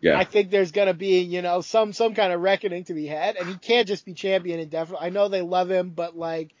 Yeah, 0.00 0.20
I 0.20 0.24
think 0.24 0.50
there's 0.50 0.72
gonna 0.72 0.94
be, 0.94 1.20
you 1.20 1.42
know, 1.42 1.60
some 1.60 1.92
some 1.92 2.14
kind 2.14 2.32
of 2.32 2.40
reckoning 2.40 2.84
to 2.84 2.94
be 2.94 3.06
had, 3.06 3.36
and 3.36 3.48
he 3.48 3.58
can't 3.58 3.88
just 3.88 4.04
be 4.06 4.14
champion 4.14 4.60
indefinitely. 4.60 5.06
I 5.06 5.10
know 5.10 5.28
they 5.28 5.42
love 5.42 5.70
him, 5.70 5.90
but 5.90 6.16
like, 6.16 6.54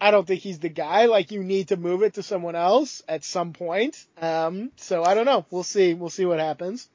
I 0.00 0.10
don't 0.10 0.26
think 0.26 0.40
he's 0.40 0.58
the 0.58 0.68
guy. 0.68 1.06
Like, 1.06 1.30
you 1.30 1.42
need 1.42 1.68
to 1.68 1.76
move 1.76 2.02
it 2.02 2.14
to 2.14 2.22
someone 2.22 2.54
else 2.54 3.02
at 3.08 3.24
some 3.24 3.52
point. 3.52 4.04
Um, 4.20 4.70
so 4.76 5.04
I 5.04 5.14
don't 5.14 5.26
know. 5.26 5.46
We'll 5.50 5.62
see. 5.62 5.94
We'll 5.94 6.10
see 6.10 6.26
what 6.26 6.38
happens. 6.38 6.88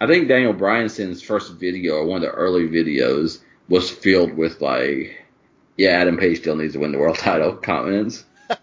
I 0.00 0.06
think 0.06 0.28
Daniel 0.28 0.52
Bryanson's 0.52 1.22
first 1.22 1.52
video, 1.54 1.94
or 1.96 2.06
one 2.06 2.24
of 2.24 2.30
the 2.30 2.36
early 2.36 2.68
videos, 2.68 3.40
was 3.68 3.90
filled 3.90 4.34
with 4.34 4.60
like, 4.60 5.24
yeah, 5.76 5.90
Adam 5.90 6.16
Page 6.16 6.38
still 6.38 6.56
needs 6.56 6.72
to 6.74 6.80
win 6.80 6.92
the 6.92 6.98
world 6.98 7.18
title 7.18 7.54
comments. 7.56 8.24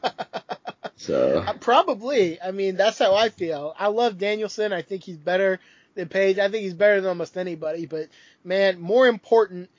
So 1.00 1.40
Uh, 1.48 1.54
Probably. 1.54 2.42
I 2.42 2.52
mean, 2.52 2.76
that's 2.76 3.00
how 3.00 3.16
I 3.16 3.30
feel. 3.30 3.74
I 3.80 3.88
love 3.88 4.18
Danielson. 4.18 4.74
I 4.74 4.82
think 4.82 5.04
he's 5.04 5.18
better 5.18 5.60
than 5.96 6.10
Page. 6.10 6.38
I 6.38 6.50
think 6.50 6.64
he's 6.64 6.74
better 6.74 7.00
than 7.00 7.08
almost 7.10 7.38
anybody. 7.38 7.86
But 7.86 8.10
man, 8.44 8.82
more 8.82 9.08
important 9.08 9.70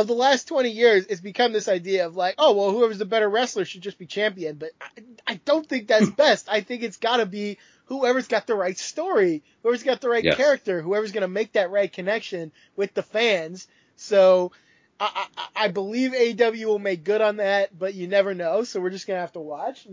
of 0.00 0.06
the 0.06 0.14
last 0.14 0.48
20 0.48 0.70
years, 0.70 1.06
it's 1.06 1.20
become 1.20 1.52
this 1.52 1.68
idea 1.68 2.06
of 2.06 2.16
like, 2.16 2.36
oh, 2.38 2.54
well, 2.54 2.70
whoever's 2.70 2.98
the 2.98 3.04
better 3.04 3.28
wrestler 3.28 3.64
should 3.64 3.82
just 3.82 3.98
be 3.98 4.06
champion. 4.06 4.56
But 4.56 4.70
I, 4.80 5.32
I 5.32 5.34
don't 5.44 5.68
think 5.68 5.88
that's 5.88 6.08
best. 6.16 6.48
I 6.48 6.60
think 6.60 6.82
it's 6.82 6.98
got 6.98 7.18
to 7.18 7.26
be 7.26 7.58
whoever's 7.86 8.28
got 8.28 8.46
the 8.46 8.54
right 8.54 8.78
story, 8.78 9.42
whoever's 9.62 9.82
got 9.82 10.00
the 10.00 10.08
right 10.08 10.24
Yes. 10.24 10.36
character, 10.36 10.80
whoever's 10.80 11.12
going 11.12 11.22
to 11.22 11.28
make 11.28 11.52
that 11.52 11.70
right 11.70 11.92
connection 11.92 12.52
with 12.76 12.94
the 12.94 13.02
fans. 13.02 13.66
So 13.96 14.52
I, 15.00 15.26
I, 15.36 15.64
I 15.64 15.68
believe 15.68 16.12
AEW 16.12 16.64
will 16.66 16.78
make 16.78 17.02
good 17.04 17.20
on 17.20 17.36
that, 17.38 17.76
but 17.76 17.94
you 17.94 18.06
never 18.08 18.34
know. 18.34 18.62
So 18.64 18.80
we're 18.80 18.90
just 18.90 19.06
going 19.06 19.16
to 19.16 19.22
have 19.22 19.32
to 19.32 19.40
watch. 19.40 19.86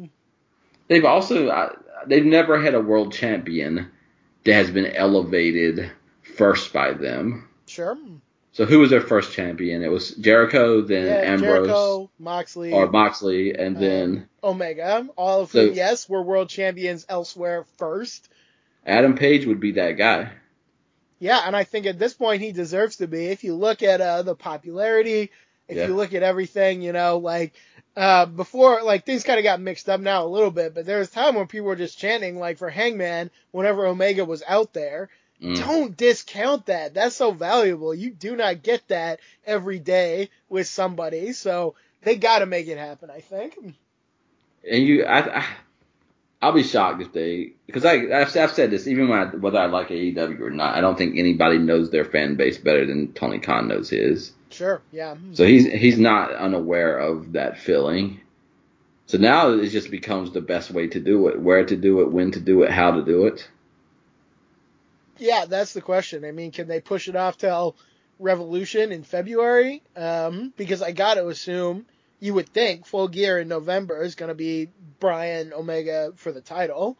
they've 0.87 1.05
also 1.05 1.47
uh, 1.47 1.73
they've 2.05 2.25
never 2.25 2.61
had 2.61 2.75
a 2.75 2.81
world 2.81 3.13
champion 3.13 3.91
that 4.43 4.53
has 4.53 4.69
been 4.69 4.85
elevated 4.85 5.91
first 6.37 6.71
by 6.73 6.93
them. 6.93 7.49
Sure. 7.65 7.97
So 8.55 8.63
who 8.63 8.79
was 8.79 8.89
their 8.89 9.01
first 9.01 9.33
champion? 9.33 9.83
It 9.83 9.91
was 9.91 10.11
Jericho, 10.11 10.79
then 10.81 11.07
Yeah, 11.07 11.33
Ambrose 11.33 11.67
Jericho, 11.67 12.09
Moxley, 12.17 12.71
or 12.71 12.87
Moxley, 12.89 13.53
and 13.53 13.75
um, 13.75 13.81
then 13.81 14.29
Omega, 14.41 15.09
all 15.17 15.41
of 15.41 15.51
So- 15.51 15.65
whom, 15.67 15.73
yes, 15.75 16.07
were 16.07 16.21
world 16.23 16.47
champions 16.47 17.05
elsewhere 17.09 17.65
first. 17.77 18.29
Adam 18.85 19.15
Page 19.15 19.45
would 19.45 19.59
be 19.59 19.73
that 19.73 19.93
guy. 19.97 20.29
Yeah, 21.19 21.41
and 21.45 21.53
I 21.53 21.65
think 21.65 21.85
at 21.85 21.99
this 21.99 22.13
point 22.13 22.41
he 22.41 22.53
deserves 22.53 22.95
to 22.97 23.07
be. 23.07 23.25
If 23.25 23.43
you 23.43 23.55
look 23.55 23.83
at 23.83 23.99
uh, 23.99 24.21
the 24.21 24.35
popularity, 24.35 25.31
if 25.67 25.75
Yeah. 25.75 25.87
you 25.87 25.95
look 25.95 26.13
at 26.13 26.23
everything, 26.23 26.81
you 26.81 26.93
know, 26.93 27.17
like 27.17 27.55
uh, 27.97 28.25
before, 28.25 28.83
like 28.83 29.05
things 29.05 29.23
kind 29.25 29.37
of 29.37 29.43
got 29.43 29.59
mixed 29.59 29.89
up 29.89 29.99
now 29.99 30.23
a 30.25 30.27
little 30.29 30.51
bit, 30.51 30.73
but 30.73 30.85
there 30.85 30.99
was 30.99 31.09
time 31.09 31.35
when 31.35 31.47
people 31.47 31.67
were 31.67 31.75
just 31.75 31.97
chanting 31.97 32.39
like 32.39 32.57
for 32.57 32.69
Hangman 32.69 33.31
whenever 33.51 33.85
Omega 33.85 34.23
was 34.23 34.43
out 34.47 34.71
there. 34.71 35.09
Mm. 35.41 35.57
Don't 35.57 35.97
discount 35.97 36.67
that. 36.67 36.93
That's 36.93 37.15
so 37.15 37.31
valuable. 37.31 37.93
You 37.93 38.11
do 38.11 38.35
not 38.35 38.63
get 38.63 38.87
that 38.87 39.19
every 39.45 39.79
day 39.79 40.29
with 40.49 40.67
somebody, 40.67 41.33
so 41.33 41.75
they 42.03 42.15
got 42.15 42.39
to 42.39 42.45
make 42.45 42.67
it 42.67 42.77
happen. 42.77 43.09
I 43.09 43.19
think. 43.19 43.57
And 44.69 44.83
you, 44.83 45.03
I, 45.03 45.39
I, 45.39 45.45
I'll 46.41 46.53
be 46.53 46.63
shocked 46.63 47.01
if 47.01 47.11
they, 47.11 47.53
because 47.65 47.85
I, 47.85 47.93
I've, 47.93 48.35
I've 48.35 48.51
said 48.51 48.71
this, 48.71 48.87
even 48.87 49.09
when 49.09 49.19
I, 49.19 49.25
whether 49.35 49.59
I 49.59 49.65
like 49.65 49.89
AEW 49.89 50.39
or 50.39 50.49
not, 50.49 50.75
I 50.75 50.81
don't 50.81 50.97
think 50.97 51.17
anybody 51.17 51.57
knows 51.57 51.91
their 51.91 52.05
fan 52.05 52.35
base 52.35 52.57
better 52.57 52.85
than 52.85 53.13
Tony 53.13 53.39
Khan 53.39 53.67
knows 53.67 53.89
his. 53.89 54.31
Sure. 54.49 54.81
Yeah. 54.91 55.15
So 55.33 55.45
he's 55.45 55.65
he's 55.65 55.99
not 55.99 56.31
unaware 56.31 56.97
of 56.97 57.33
that 57.33 57.57
feeling. 57.57 58.21
So 59.07 59.17
now 59.17 59.49
it 59.49 59.67
just 59.69 59.91
becomes 59.91 60.31
the 60.31 60.41
best 60.41 60.71
way 60.71 60.87
to 60.87 60.99
do 60.99 61.27
it, 61.27 61.39
where 61.39 61.65
to 61.65 61.75
do 61.75 62.01
it, 62.01 62.11
when 62.11 62.31
to 62.31 62.39
do 62.39 62.63
it, 62.63 62.71
how 62.71 62.91
to 62.91 63.03
do 63.03 63.27
it. 63.27 63.47
Yeah, 65.17 65.45
that's 65.45 65.73
the 65.73 65.81
question. 65.81 66.25
I 66.25 66.31
mean, 66.31 66.51
can 66.51 66.67
they 66.67 66.79
push 66.81 67.07
it 67.07 67.15
off 67.15 67.37
till 67.37 67.75
Revolution 68.19 68.91
in 68.91 69.03
February? 69.03 69.81
Um, 69.95 70.53
because 70.57 70.81
I 70.81 70.91
got 70.91 71.15
to 71.15 71.27
assume 71.27 71.85
you 72.19 72.33
would 72.33 72.49
think 72.49 72.85
Full 72.85 73.07
Gear 73.07 73.39
in 73.39 73.47
November 73.47 74.01
is 74.01 74.15
going 74.15 74.29
to 74.29 74.35
be 74.35 74.69
Bryan 74.99 75.53
Omega 75.53 76.13
for 76.15 76.31
the 76.31 76.41
title. 76.41 76.97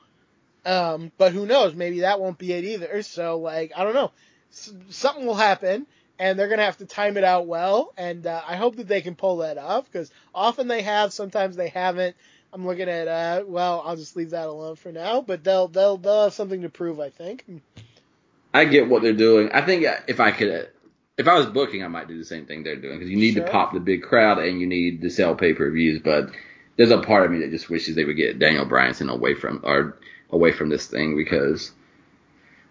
Um, 0.66 1.12
but 1.18 1.32
who 1.32 1.46
knows? 1.46 1.76
Maybe 1.76 2.02
that 2.02 2.20
won't 2.20 2.38
be 2.38 2.54
it 2.54 2.64
either. 2.64 3.02
So, 3.04 3.38
like, 3.38 3.72
I 3.76 3.84
don't 3.84 3.94
know. 3.94 4.12
S- 4.52 4.74
something 4.90 5.26
will 5.26 5.36
happen, 5.36 5.86
and 6.18 6.40
they're 6.40 6.48
going 6.48 6.60
to 6.60 6.66
have 6.66 6.78
to 6.78 6.86
time 6.86 7.18
it 7.18 7.24
out 7.24 7.46
well. 7.48 7.94
And 7.98 8.26
uh, 8.26 8.42
I 8.48 8.56
hope 8.56 8.78
that 8.78 8.88
they 8.88 9.02
can 9.02 9.16
pull 9.16 9.38
that 9.38 9.58
off 9.58 9.86
because 9.92 10.12
often 10.34 10.68
they 10.68 10.82
have, 10.82 11.14
sometimes 11.14 11.56
they 11.56 11.70
haven't. 11.70 12.16
I'm 12.52 12.66
looking 12.66 12.90
at, 12.90 13.08
uh, 13.08 13.44
well, 13.46 13.84
I'll 13.86 13.98
just 13.98 14.16
leave 14.16 14.30
that 14.32 14.48
alone 14.48 14.76
for 14.78 14.92
now. 14.92 15.22
But 15.22 15.44
they'll 15.44 15.68
they'll 15.68 15.98
they'll 15.98 16.24
have 16.24 16.34
something 16.34 16.62
to 16.62 16.70
prove, 16.70 17.00
I 17.00 17.10
think. 17.10 17.44
I 18.56 18.66
get 18.66 18.88
what 18.90 19.02
they're 19.02 19.14
doing. 19.14 19.52
I 19.52 19.66
think 19.66 19.86
if 20.08 20.20
I 20.20 20.32
could, 20.32 20.70
if 21.18 21.28
I 21.28 21.34
was 21.36 21.46
booking, 21.48 21.84
I 21.84 21.88
might 21.88 22.08
do 22.08 22.18
the 22.18 22.26
same 22.26 22.46
thing 22.46 22.64
they're 22.64 22.76
doing 22.76 22.98
because 22.98 23.10
you 23.10 23.18
need 23.18 23.34
Sure. 23.34 23.46
to 23.46 23.52
pop 23.52 23.74
the 23.74 23.80
big 23.80 24.04
crowd 24.04 24.40
and 24.40 24.60
you 24.60 24.68
need 24.68 25.02
to 25.02 25.10
sell 25.10 25.36
pay 25.36 25.54
per 25.54 25.70
views. 25.72 26.02
But 26.02 26.30
there's 26.78 26.92
a 26.92 27.02
part 27.02 27.26
of 27.26 27.32
me 27.32 27.40
that 27.40 27.52
just 27.52 27.70
wishes 27.70 27.96
they 27.96 28.06
would 28.06 28.18
get 28.18 28.40
Daniel 28.40 28.66
Bryanson 28.66 29.12
away 29.12 29.34
from 29.34 29.62
or 29.64 29.98
away 30.30 30.52
from 30.52 30.70
this 30.70 30.88
thing 30.88 31.16
because 31.16 31.72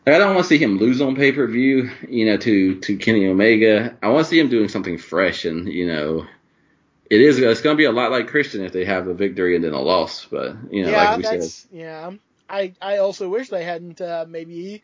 like, 0.06 0.14
I 0.14 0.18
don't 0.18 0.34
want 0.34 0.44
to 0.44 0.48
see 0.48 0.58
him 0.58 0.78
lose 0.78 1.00
on 1.00 1.16
pay 1.16 1.32
per 1.32 1.46
view, 1.46 1.90
you 2.08 2.26
know, 2.26 2.36
to 2.38 2.80
to 2.80 2.96
Kenny 2.96 3.26
Omega. 3.26 3.96
I 4.02 4.08
want 4.08 4.24
to 4.24 4.30
see 4.30 4.38
him 4.38 4.48
doing 4.48 4.68
something 4.68 4.98
fresh 4.98 5.44
and 5.44 5.68
you 5.68 5.86
know. 5.86 6.26
It 7.10 7.20
is. 7.20 7.38
It's 7.38 7.60
going 7.60 7.76
to 7.76 7.78
be 7.78 7.84
a 7.84 7.92
lot 7.92 8.10
like 8.10 8.28
Christian 8.28 8.64
if 8.64 8.72
they 8.72 8.86
have 8.86 9.06
a 9.08 9.14
victory 9.14 9.54
and 9.54 9.62
then 9.62 9.74
a 9.74 9.80
loss, 9.80 10.24
but 10.24 10.56
you 10.70 10.82
know, 10.82 10.90
yeah, 10.90 11.10
like 11.10 11.18
we 11.18 11.22
said, 11.40 11.68
yeah. 11.70 12.12
I 12.48 12.72
I 12.80 12.96
also 12.96 13.28
wish 13.28 13.50
they 13.50 13.62
hadn't 13.62 14.00
uh, 14.00 14.24
maybe 14.26 14.82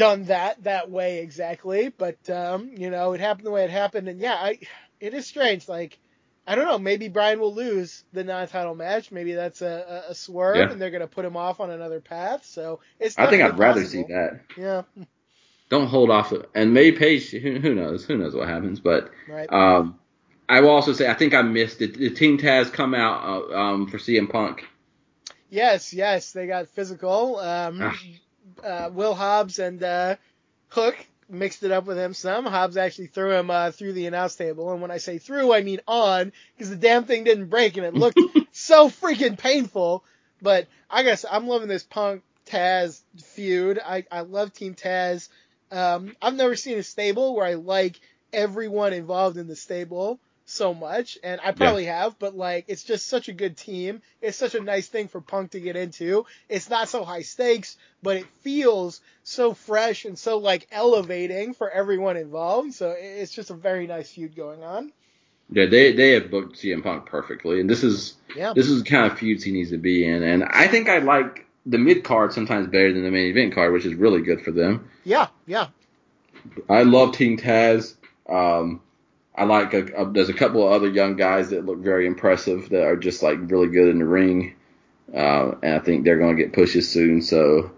done 0.00 0.24
that 0.24 0.64
that 0.64 0.90
way 0.90 1.20
exactly, 1.20 1.88
but 1.90 2.28
um, 2.30 2.70
you 2.76 2.90
know, 2.90 3.12
it 3.12 3.20
happened 3.20 3.46
the 3.46 3.50
way 3.50 3.64
it 3.64 3.70
happened, 3.70 4.08
and 4.08 4.18
yeah, 4.18 4.34
I 4.34 4.58
it 4.98 5.14
is 5.14 5.26
strange. 5.26 5.68
Like 5.68 5.98
I 6.46 6.54
don't 6.54 6.64
know. 6.64 6.78
Maybe 6.78 7.08
Bryan 7.08 7.38
will 7.38 7.54
lose 7.54 8.02
the 8.12 8.24
non-title 8.24 8.74
match. 8.74 9.12
Maybe 9.12 9.34
that's 9.34 9.62
a, 9.62 10.04
a, 10.08 10.10
a 10.12 10.14
swerve, 10.14 10.56
Yeah. 10.56 10.70
and 10.70 10.80
they're 10.80 10.90
gonna 10.90 11.06
put 11.06 11.24
him 11.24 11.36
off 11.36 11.60
on 11.60 11.70
another 11.70 12.00
path. 12.00 12.44
So 12.46 12.80
it's. 12.98 13.18
I 13.18 13.28
think 13.30 13.42
I'd 13.42 13.56
definitely 13.56 13.66
rather 13.66 13.84
see 13.84 14.02
that. 14.04 14.40
Yeah. 14.56 14.82
Don't 15.68 15.86
hold 15.86 16.10
off. 16.10 16.32
And 16.54 16.74
maybe 16.74 16.96
Page, 16.96 17.30
who, 17.30 17.58
who 17.60 17.74
knows? 17.76 18.04
Who 18.04 18.16
knows 18.16 18.34
what 18.34 18.48
happens? 18.48 18.80
But 18.80 19.10
Right. 19.28 19.52
um, 19.52 20.00
I 20.48 20.62
will 20.62 20.70
also 20.70 20.92
say 20.94 21.08
I 21.08 21.14
think 21.14 21.32
I 21.34 21.42
missed 21.42 21.80
it. 21.82 21.96
The 21.96 22.10
Team 22.10 22.38
Taz 22.38 22.72
come 22.72 22.94
out 22.94 23.22
uh, 23.52 23.54
um, 23.56 23.86
for 23.86 23.98
CM 23.98 24.28
Punk. 24.28 24.64
Yes, 25.48 25.92
yes, 25.92 26.32
they 26.32 26.46
got 26.46 26.68
physical. 26.68 27.38
Um, 27.38 27.80
Ah. 27.82 27.96
Uh, 28.64 28.90
Will 28.92 29.14
Hobbs 29.14 29.58
and 29.58 29.82
uh, 29.82 30.16
Hook 30.68 30.96
mixed 31.28 31.62
it 31.62 31.70
up 31.70 31.86
with 31.86 31.96
him 31.96 32.14
some. 32.14 32.44
Hobbs 32.44 32.76
actually 32.76 33.06
threw 33.06 33.32
him 33.32 33.50
uh, 33.50 33.70
through 33.70 33.92
the 33.92 34.06
announce 34.06 34.34
table, 34.34 34.72
and 34.72 34.82
when 34.82 34.90
I 34.90 34.98
say 34.98 35.18
through, 35.18 35.52
I 35.52 35.62
mean 35.62 35.80
on, 35.86 36.32
because 36.56 36.70
the 36.70 36.76
damn 36.76 37.04
thing 37.04 37.24
didn't 37.24 37.46
break, 37.46 37.76
and 37.76 37.86
it 37.86 37.94
looked 37.94 38.18
so 38.52 38.88
freaking 38.88 39.38
painful. 39.38 40.04
But 40.42 40.68
I 40.88 41.02
guess 41.02 41.24
I'm 41.30 41.46
loving 41.46 41.68
this 41.68 41.84
Punk 41.84 42.22
Taz 42.46 43.02
feud. 43.22 43.78
I, 43.84 44.04
I 44.10 44.20
love 44.20 44.52
Team 44.52 44.74
Taz. 44.74 45.28
Um, 45.70 46.16
I've 46.20 46.34
never 46.34 46.56
seen 46.56 46.78
a 46.78 46.82
stable 46.82 47.34
where 47.34 47.46
I 47.46 47.54
like 47.54 48.00
everyone 48.32 48.92
involved 48.92 49.36
in 49.36 49.46
the 49.46 49.56
stable 49.56 50.18
so 50.50 50.74
much, 50.74 51.18
and 51.22 51.40
I 51.42 51.52
probably 51.52 51.84
have, 51.86 52.18
but 52.18 52.36
like 52.36 52.64
it's 52.68 52.84
just 52.84 53.06
such 53.06 53.28
a 53.28 53.32
good 53.32 53.56
team. 53.56 54.02
It's 54.20 54.36
such 54.36 54.54
a 54.54 54.60
nice 54.60 54.88
thing 54.88 55.08
for 55.08 55.20
Punk 55.20 55.52
to 55.52 55.60
get 55.60 55.76
into. 55.76 56.26
It's 56.48 56.68
not 56.68 56.88
so 56.88 57.04
high 57.04 57.22
stakes, 57.22 57.76
but 58.02 58.16
it 58.16 58.26
feels 58.42 59.00
so 59.22 59.54
fresh 59.54 60.04
and 60.04 60.18
so 60.18 60.38
like 60.38 60.66
elevating 60.70 61.54
for 61.54 61.70
everyone 61.70 62.16
involved. 62.16 62.74
So 62.74 62.94
it's 62.98 63.32
just 63.32 63.50
a 63.50 63.54
very 63.54 63.86
nice 63.86 64.10
feud 64.10 64.34
going 64.36 64.62
on. 64.62 64.92
Yeah, 65.52 65.66
they 65.66 65.92
they 65.92 66.12
have 66.12 66.30
booked 66.30 66.56
CM 66.56 66.82
Punk 66.82 67.06
perfectly, 67.06 67.60
and 67.60 67.68
this 67.68 67.82
is 67.82 68.14
Yeah. 68.36 68.52
this 68.52 68.68
is 68.68 68.82
the 68.82 68.88
kind 68.88 69.10
of 69.10 69.18
feuds 69.18 69.42
he 69.42 69.52
needs 69.52 69.70
to 69.70 69.78
be 69.78 70.06
in. 70.06 70.22
And 70.22 70.44
I 70.44 70.68
think 70.68 70.88
I 70.88 70.98
like 70.98 71.46
the 71.66 71.78
mid 71.78 72.04
card 72.04 72.32
sometimes 72.32 72.66
better 72.68 72.92
than 72.92 73.02
the 73.02 73.10
main 73.10 73.30
event 73.30 73.54
card, 73.54 73.72
which 73.72 73.84
is 73.84 73.94
really 73.94 74.22
good 74.22 74.42
for 74.42 74.50
them. 74.52 74.88
Yeah, 75.04 75.28
yeah. 75.46 75.68
I 76.68 76.84
love 76.84 77.12
Team 77.16 77.36
Taz. 77.36 77.94
Um, 78.28 78.80
I 79.40 79.44
like 79.44 79.72
a, 79.72 79.86
a, 80.02 80.10
there's 80.10 80.28
a 80.28 80.34
couple 80.34 80.66
of 80.66 80.70
other 80.70 80.90
young 80.90 81.16
guys 81.16 81.48
that 81.48 81.64
look 81.64 81.78
very 81.78 82.06
impressive 82.06 82.68
that 82.68 82.84
are 82.84 82.96
just 82.96 83.22
like 83.22 83.38
really 83.40 83.68
good 83.68 83.88
in 83.88 83.98
the 83.98 84.04
ring, 84.04 84.54
uh, 85.14 85.52
and 85.62 85.76
I 85.76 85.78
think 85.78 86.04
they're 86.04 86.18
going 86.18 86.36
to 86.36 86.42
get 86.42 86.52
pushes 86.52 86.90
soon. 86.90 87.22
So 87.22 87.72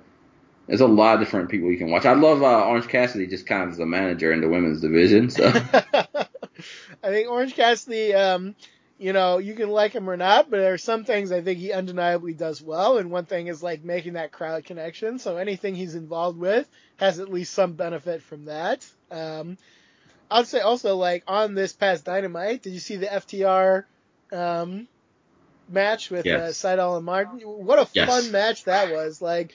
there's 0.66 0.80
a 0.80 0.88
lot 0.88 1.14
of 1.14 1.20
different 1.20 1.50
people 1.50 1.70
you 1.70 1.78
can 1.78 1.88
watch. 1.88 2.04
I 2.04 2.14
love 2.14 2.42
uh, 2.42 2.66
Orange 2.66 2.88
Cassidy 2.88 3.28
just 3.28 3.46
kind 3.46 3.62
of 3.62 3.70
as 3.70 3.78
a 3.78 3.86
manager 3.86 4.32
in 4.32 4.40
the 4.40 4.48
women's 4.48 4.80
division. 4.80 5.30
So 5.30 5.46
I 5.54 6.26
think 7.04 7.30
Orange 7.30 7.54
Cassidy, 7.54 8.12
um, 8.12 8.56
you 8.98 9.12
know, 9.12 9.38
you 9.38 9.54
can 9.54 9.70
like 9.70 9.92
him 9.92 10.10
or 10.10 10.16
not, 10.16 10.50
but 10.50 10.56
there 10.56 10.72
are 10.72 10.78
some 10.78 11.04
things 11.04 11.30
I 11.30 11.42
think 11.42 11.60
he 11.60 11.72
undeniably 11.72 12.34
does 12.34 12.60
well, 12.60 12.98
and 12.98 13.12
one 13.12 13.26
thing 13.26 13.46
is 13.46 13.62
like 13.62 13.84
making 13.84 14.14
that 14.14 14.32
crowd 14.32 14.64
connection. 14.64 15.20
So 15.20 15.36
anything 15.36 15.76
he's 15.76 15.94
involved 15.94 16.40
with 16.40 16.66
has 16.96 17.20
at 17.20 17.28
least 17.28 17.54
some 17.54 17.74
benefit 17.74 18.20
from 18.20 18.46
that. 18.46 18.84
Um, 19.12 19.58
I'd 20.32 20.46
say 20.46 20.60
also 20.60 20.96
like 20.96 21.24
on 21.26 21.54
this 21.54 21.72
past 21.72 22.04
Dynamite, 22.04 22.62
did 22.62 22.72
you 22.72 22.78
see 22.80 22.96
the 22.96 23.06
FTR 23.06 23.84
um, 24.32 24.88
match 25.68 26.10
with 26.10 26.26
Yes. 26.26 26.64
uh, 26.64 26.68
Sydal 26.68 26.96
and 26.96 27.04
Martin? 27.06 27.40
What 27.44 27.78
a 27.78 27.86
Yes. 27.92 28.08
fun 28.08 28.32
match 28.32 28.64
that 28.64 28.90
was! 28.90 29.20
Like 29.22 29.52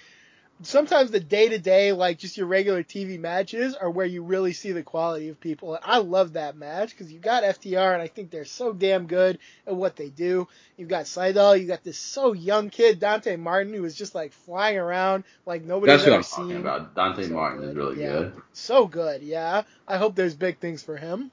sometimes 0.64 1.12
the 1.12 1.20
day 1.20 1.50
to 1.50 1.60
day, 1.60 1.92
like 1.92 2.18
just 2.20 2.38
your 2.38 2.48
regular 2.48 2.84
TV 2.84 3.20
matches, 3.20 3.76
are 3.76 3.90
where 3.90 4.06
you 4.06 4.24
really 4.24 4.54
see 4.54 4.72
the 4.72 4.84
quality 4.84 5.30
of 5.30 5.40
people. 5.40 5.76
And 5.76 5.84
I 5.86 6.00
love 6.00 6.34
that 6.34 6.56
match 6.58 6.92
because 6.92 7.12
you 7.12 7.20
got 7.20 7.44
FTR, 7.44 7.94
and 7.94 8.02
I 8.02 8.08
think 8.08 8.32
they're 8.32 8.46
so 8.46 8.74
damn 8.74 9.08
good 9.08 9.40
at 9.66 9.76
what 9.76 9.96
they 9.96 10.10
do. 10.10 10.48
You've 10.78 10.90
got 10.90 11.06
Sydal, 11.06 11.60
you 11.60 11.68
got 11.68 11.84
this 11.84 11.98
so 11.98 12.34
young 12.34 12.70
kid 12.70 13.00
Dante 13.00 13.36
Martin 13.36 13.74
who 13.74 13.86
is 13.86 13.96
just 13.96 14.16
like 14.16 14.34
flying 14.34 14.78
around 14.78 15.24
like 15.46 15.64
nobody's 15.64 16.04
that's 16.04 16.04
what 16.04 16.14
ever 16.14 16.18
I'm 16.18 16.24
talking 16.24 16.48
seen. 16.52 16.58
about. 16.58 16.96
Dante 16.96 17.24
So 17.24 17.34
Martin 17.34 17.62
good. 17.62 17.70
is 17.70 17.76
really 17.76 18.02
Yeah. 18.02 18.08
good. 18.12 18.42
So 18.54 18.88
good, 18.88 19.22
yeah. 19.24 19.64
I 19.88 19.98
hope 19.98 20.16
there's 20.16 20.36
big 20.36 20.60
things 20.60 20.84
for 20.84 20.98
him. 20.98 21.32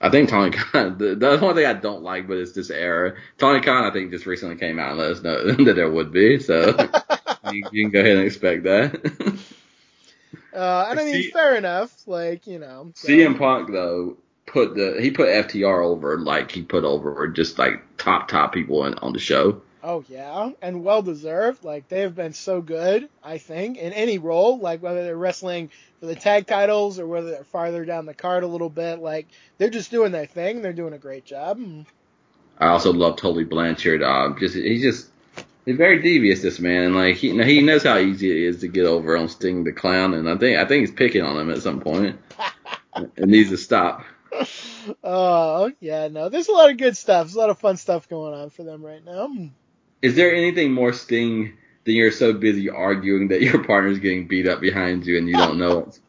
I 0.00 0.08
think 0.10 0.30
Tony 0.30 0.50
Khan. 0.56 0.96
The, 0.98 1.14
the 1.14 1.38
one 1.38 1.54
thing 1.54 1.66
I 1.66 1.74
don't 1.74 2.02
like, 2.02 2.26
but 2.26 2.38
it's 2.38 2.52
this 2.52 2.70
era. 2.70 3.14
Tony 3.38 3.60
Khan, 3.60 3.84
I 3.84 3.92
think, 3.92 4.10
just 4.10 4.26
recently 4.26 4.56
came 4.56 4.78
out 4.78 4.90
and 4.92 4.98
let 4.98 5.10
us 5.10 5.22
know 5.22 5.52
that 5.64 5.74
there 5.74 5.90
would 5.90 6.10
be. 6.12 6.38
So 6.38 6.72
you, 7.52 7.64
you 7.72 7.84
can 7.84 7.90
go 7.90 8.00
ahead 8.00 8.16
and 8.16 8.26
expect 8.26 8.64
that. 8.64 9.38
Uh, 10.52 10.86
and 10.90 10.98
I 10.98 11.04
mean, 11.04 11.14
See- 11.14 11.30
fair 11.30 11.54
enough. 11.56 11.94
Like 12.06 12.46
you 12.46 12.58
know, 12.58 12.92
so- 12.94 13.08
CM 13.08 13.38
Punk 13.38 13.70
though 13.70 14.16
put 14.46 14.74
the 14.74 14.98
he 15.00 15.10
put 15.10 15.28
FTR 15.28 15.84
over 15.84 16.18
like 16.18 16.50
he 16.50 16.62
put 16.62 16.84
over 16.84 17.28
just 17.28 17.58
like 17.58 17.82
top 17.96 18.28
top 18.28 18.52
people 18.52 18.84
in, 18.86 18.94
on 18.94 19.12
the 19.12 19.18
show. 19.20 19.62
Oh 19.82 20.04
yeah, 20.08 20.50
and 20.60 20.84
well 20.84 21.02
deserved. 21.02 21.64
Like 21.64 21.88
they 21.88 22.00
have 22.00 22.14
been 22.14 22.32
so 22.34 22.60
good, 22.60 23.08
I 23.22 23.38
think, 23.38 23.78
in 23.78 23.92
any 23.92 24.18
role, 24.18 24.58
like 24.58 24.82
whether 24.82 25.04
they're 25.04 25.16
wrestling 25.16 25.70
for 26.00 26.06
the 26.06 26.14
tag 26.16 26.46
titles 26.46 26.98
or 26.98 27.06
whether 27.06 27.30
they're 27.30 27.44
farther 27.44 27.84
down 27.84 28.04
the 28.06 28.14
card 28.14 28.42
a 28.42 28.48
little 28.48 28.68
bit. 28.68 28.98
Like 28.98 29.26
they're 29.56 29.70
just 29.70 29.90
doing 29.90 30.12
their 30.12 30.26
thing. 30.26 30.60
They're 30.62 30.72
doing 30.72 30.92
a 30.92 30.98
great 30.98 31.24
job. 31.24 31.58
Mm. 31.58 31.86
I 32.58 32.66
also 32.66 32.92
love 32.92 33.16
Tully 33.16 33.44
Blanchard. 33.44 34.02
Uh, 34.02 34.34
just 34.38 34.54
he's 34.54 34.82
just 34.82 35.08
he's 35.64 35.76
very 35.76 36.00
devious 36.00 36.42
this 36.42 36.58
man, 36.58 36.84
and 36.84 36.96
like 36.96 37.16
he 37.16 37.28
you 37.28 37.34
know, 37.34 37.44
he 37.44 37.62
knows 37.62 37.82
how 37.82 37.98
easy 37.98 38.30
it 38.30 38.48
is 38.48 38.60
to 38.60 38.68
get 38.68 38.86
over 38.86 39.16
on 39.16 39.28
Sting 39.28 39.64
the 39.64 39.72
Clown, 39.72 40.14
and 40.14 40.28
I 40.28 40.36
think 40.36 40.58
I 40.58 40.64
think 40.64 40.80
he's 40.80 40.94
picking 40.94 41.22
on 41.22 41.38
him 41.38 41.50
at 41.50 41.62
some 41.62 41.80
point. 41.80 42.18
it 42.96 43.28
needs 43.28 43.50
to 43.50 43.56
stop. 43.56 44.04
Oh 45.02 45.72
yeah, 45.80 46.08
no, 46.08 46.28
there's 46.28 46.48
a 46.48 46.52
lot 46.52 46.70
of 46.70 46.76
good 46.76 46.96
stuff. 46.96 47.26
There's 47.26 47.34
a 47.34 47.38
lot 47.38 47.50
of 47.50 47.58
fun 47.58 47.76
stuff 47.76 48.08
going 48.08 48.34
on 48.34 48.50
for 48.50 48.62
them 48.62 48.84
right 48.84 49.04
now. 49.04 49.30
Is 50.02 50.16
there 50.16 50.34
anything 50.34 50.72
more 50.72 50.92
Sting 50.92 51.56
than 51.84 51.94
you're 51.94 52.12
so 52.12 52.32
busy 52.32 52.70
arguing 52.70 53.28
that 53.28 53.42
your 53.42 53.62
partner's 53.64 53.98
getting 53.98 54.28
beat 54.28 54.48
up 54.48 54.60
behind 54.60 55.06
you 55.06 55.18
and 55.18 55.28
you 55.28 55.34
don't 55.34 55.58
know 55.58 55.80
it? 55.80 56.00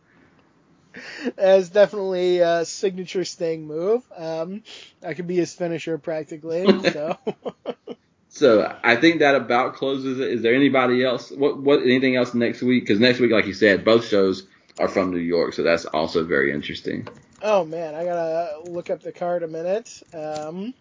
That's 1.35 1.69
definitely 1.69 2.39
a 2.39 2.65
signature 2.65 3.25
Sting 3.25 3.65
move. 3.65 4.03
Um, 4.15 4.63
that 5.01 5.15
could 5.15 5.27
be 5.27 5.35
his 5.35 5.53
finisher 5.53 5.97
practically. 5.97 6.65
So. 6.89 7.17
So 8.32 8.74
I 8.82 8.95
think 8.95 9.19
that 9.19 9.35
about 9.35 9.76
closes 9.76 10.19
it. 10.19 10.30
Is 10.30 10.42
there 10.42 10.56
anybody 10.56 11.03
else? 11.03 11.32
What 11.32 11.58
what 11.58 11.82
anything 11.82 12.16
else 12.16 12.34
next 12.34 12.61
week? 12.61 12.84
Because 12.84 13.00
next 13.00 13.19
week, 13.19 13.32
like 13.32 13.45
you 13.45 13.53
said, 13.53 13.84
both 13.84 14.08
shows 14.08 14.48
are 14.80 14.88
from 14.88 15.11
New 15.11 15.19
York, 15.19 15.53
so 15.53 15.64
that's 15.64 15.84
also 15.85 16.24
very 16.24 16.53
interesting. 16.53 17.08
Oh 17.42 17.66
man, 17.66 17.93
I 17.93 18.06
gotta 18.06 18.61
look 18.72 18.90
up 18.90 19.01
the 19.01 19.11
card 19.11 19.43
a 19.43 19.48
minute. 19.48 20.01
Um, 20.14 20.74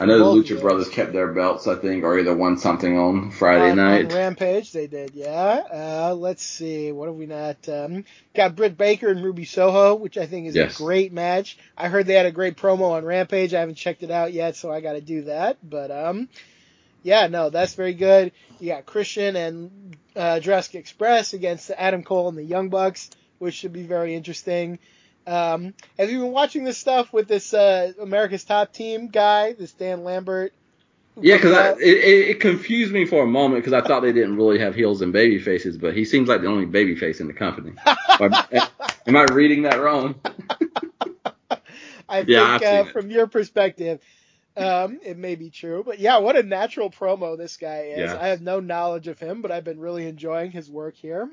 I 0.00 0.06
know 0.06 0.34
the 0.34 0.42
Lucha. 0.42 0.60
Brothers 0.60 0.88
kept 0.88 1.12
their 1.12 1.28
belts, 1.28 1.66
I 1.66 1.74
think, 1.76 2.04
or 2.04 2.18
either 2.18 2.34
won 2.34 2.56
something 2.56 2.96
on 2.96 3.30
Friday 3.30 3.70
on, 3.72 3.76
night. 3.76 4.06
on 4.06 4.16
Rampage, 4.16 4.72
they 4.72 4.86
did, 4.86 5.12
yeah. 5.14 5.62
Uh, 6.10 6.14
let's 6.16 6.42
see, 6.42 6.90
what 6.90 7.06
have 7.06 7.16
we 7.16 7.26
not? 7.26 7.68
Um, 7.68 8.04
got 8.34 8.56
Britt 8.56 8.78
Baker 8.78 9.08
and 9.08 9.22
Ruby 9.22 9.44
Soho, 9.44 9.94
which 9.96 10.16
I 10.16 10.26
think 10.26 10.46
is 10.46 10.56
Yes. 10.56 10.74
a 10.74 10.82
great 10.82 11.12
match. 11.12 11.58
I 11.76 11.88
heard 11.88 12.06
they 12.06 12.14
had 12.14 12.24
a 12.26 12.32
great 12.32 12.56
promo 12.56 12.92
on 12.92 13.04
Rampage. 13.04 13.52
I 13.52 13.60
haven't 13.60 13.74
checked 13.74 14.02
it 14.02 14.10
out 14.10 14.32
yet, 14.32 14.56
so 14.56 14.72
I 14.72 14.80
got 14.80 14.94
to 14.94 15.02
do 15.02 15.22
that. 15.24 15.58
But 15.62 15.90
um, 15.90 16.28
yeah, 17.02 17.26
no, 17.26 17.50
that's 17.50 17.74
very 17.74 17.94
good. 17.94 18.32
You 18.58 18.72
got 18.72 18.86
Christian 18.86 19.36
and 19.36 19.96
uh, 20.16 20.40
Jurassic 20.40 20.76
Express 20.76 21.34
against 21.34 21.70
Adam 21.70 22.02
Cole 22.04 22.28
and 22.30 22.38
the 22.38 22.42
Young 22.44 22.70
Bucks, 22.70 23.10
which 23.38 23.54
should 23.54 23.72
be 23.74 23.82
very 23.82 24.14
interesting. 24.14 24.78
Um, 25.30 25.74
have 25.96 26.10
you 26.10 26.18
been 26.18 26.32
watching 26.32 26.64
this 26.64 26.76
stuff 26.76 27.12
with 27.12 27.28
this 27.28 27.54
uh, 27.54 27.92
America's 28.00 28.42
Top 28.42 28.72
Team 28.72 29.08
guy, 29.08 29.52
this 29.52 29.72
Dan 29.72 30.02
Lambert? 30.02 30.52
Yeah, 31.22 31.36
because 31.36 31.78
it, 31.80 31.86
it, 31.86 32.40
confused 32.40 32.92
me 32.92 33.04
for 33.04 33.22
a 33.22 33.26
moment 33.26 33.62
because 33.62 33.74
I 33.74 33.86
thought 33.86 34.00
they 34.00 34.12
didn't 34.12 34.36
really 34.36 34.58
have 34.58 34.74
heels 34.74 35.02
and 35.02 35.12
baby 35.12 35.38
faces, 35.38 35.76
but 35.76 35.94
he 35.94 36.04
seems 36.04 36.28
like 36.28 36.40
the 36.40 36.48
only 36.48 36.66
baby 36.66 36.96
face 36.96 37.20
in 37.20 37.28
the 37.28 37.32
company. 37.32 37.72
Or- 38.18 38.30
am 39.06 39.16
I 39.16 39.24
reading 39.32 39.62
that 39.62 39.80
wrong? 39.80 40.16
I 42.08 42.24
Yeah, 42.24 42.58
think 42.58 42.68
uh, 42.68 42.84
from 42.92 43.10
your 43.10 43.28
perspective, 43.28 44.00
um, 44.56 44.98
it 45.04 45.16
may 45.16 45.36
be 45.36 45.50
true. 45.50 45.84
But 45.84 46.00
yeah, 46.00 46.18
what 46.18 46.36
a 46.36 46.42
natural 46.42 46.90
promo 46.90 47.38
this 47.38 47.56
guy 47.56 47.92
is. 47.92 47.98
Yes. 47.98 48.16
I 48.18 48.28
have 48.28 48.40
no 48.40 48.58
knowledge 48.58 49.06
of 49.06 49.18
him, 49.20 49.42
but 49.42 49.52
I've 49.52 49.64
been 49.64 49.78
really 49.78 50.06
enjoying 50.06 50.50
his 50.50 50.68
work 50.70 50.96
here. 50.96 51.28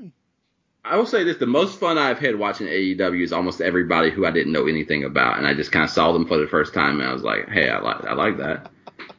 I 0.89 0.95
will 0.95 1.05
say 1.05 1.23
this: 1.23 1.37
the 1.37 1.45
most 1.45 1.79
fun 1.79 1.97
I've 1.97 2.19
had 2.19 2.35
watching 2.37 2.67
AEW 2.67 3.23
is 3.23 3.33
almost 3.33 3.61
everybody 3.61 4.09
who 4.09 4.25
I 4.25 4.31
didn't 4.31 4.53
know 4.53 4.67
anything 4.67 5.03
about, 5.03 5.37
and 5.37 5.47
I 5.47 5.53
just 5.53 5.71
kind 5.71 5.85
of 5.85 5.91
saw 5.91 6.11
them 6.13 6.27
for 6.27 6.37
the 6.37 6.47
first 6.47 6.73
time, 6.73 6.99
and 6.99 7.09
I 7.09 7.13
was 7.13 7.23
like, 7.23 7.49
"Hey, 7.49 7.69
I 7.69 7.79
like, 7.79 8.05
I 8.05 8.13
like 8.13 8.37
that." 8.37 8.71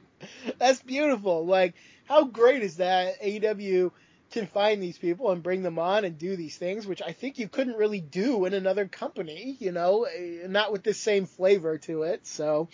That's 0.58 0.82
beautiful. 0.82 1.46
Like, 1.46 1.74
how 2.06 2.24
great 2.24 2.62
is 2.62 2.76
that? 2.76 3.20
AEW 3.22 3.92
can 4.30 4.46
find 4.46 4.82
these 4.82 4.98
people 4.98 5.30
and 5.30 5.42
bring 5.42 5.62
them 5.62 5.78
on 5.78 6.04
and 6.04 6.18
do 6.18 6.36
these 6.36 6.56
things, 6.56 6.86
which 6.86 7.02
I 7.02 7.12
think 7.12 7.38
you 7.38 7.48
couldn't 7.48 7.76
really 7.76 8.00
do 8.00 8.44
in 8.44 8.54
another 8.54 8.86
company, 8.86 9.56
you 9.58 9.72
know, 9.72 10.04
eh, 10.04 10.46
not 10.46 10.72
with 10.72 10.82
the 10.82 10.94
same 10.94 11.26
flavor 11.26 11.78
to 11.78 12.02
it. 12.02 12.26
So, 12.26 12.68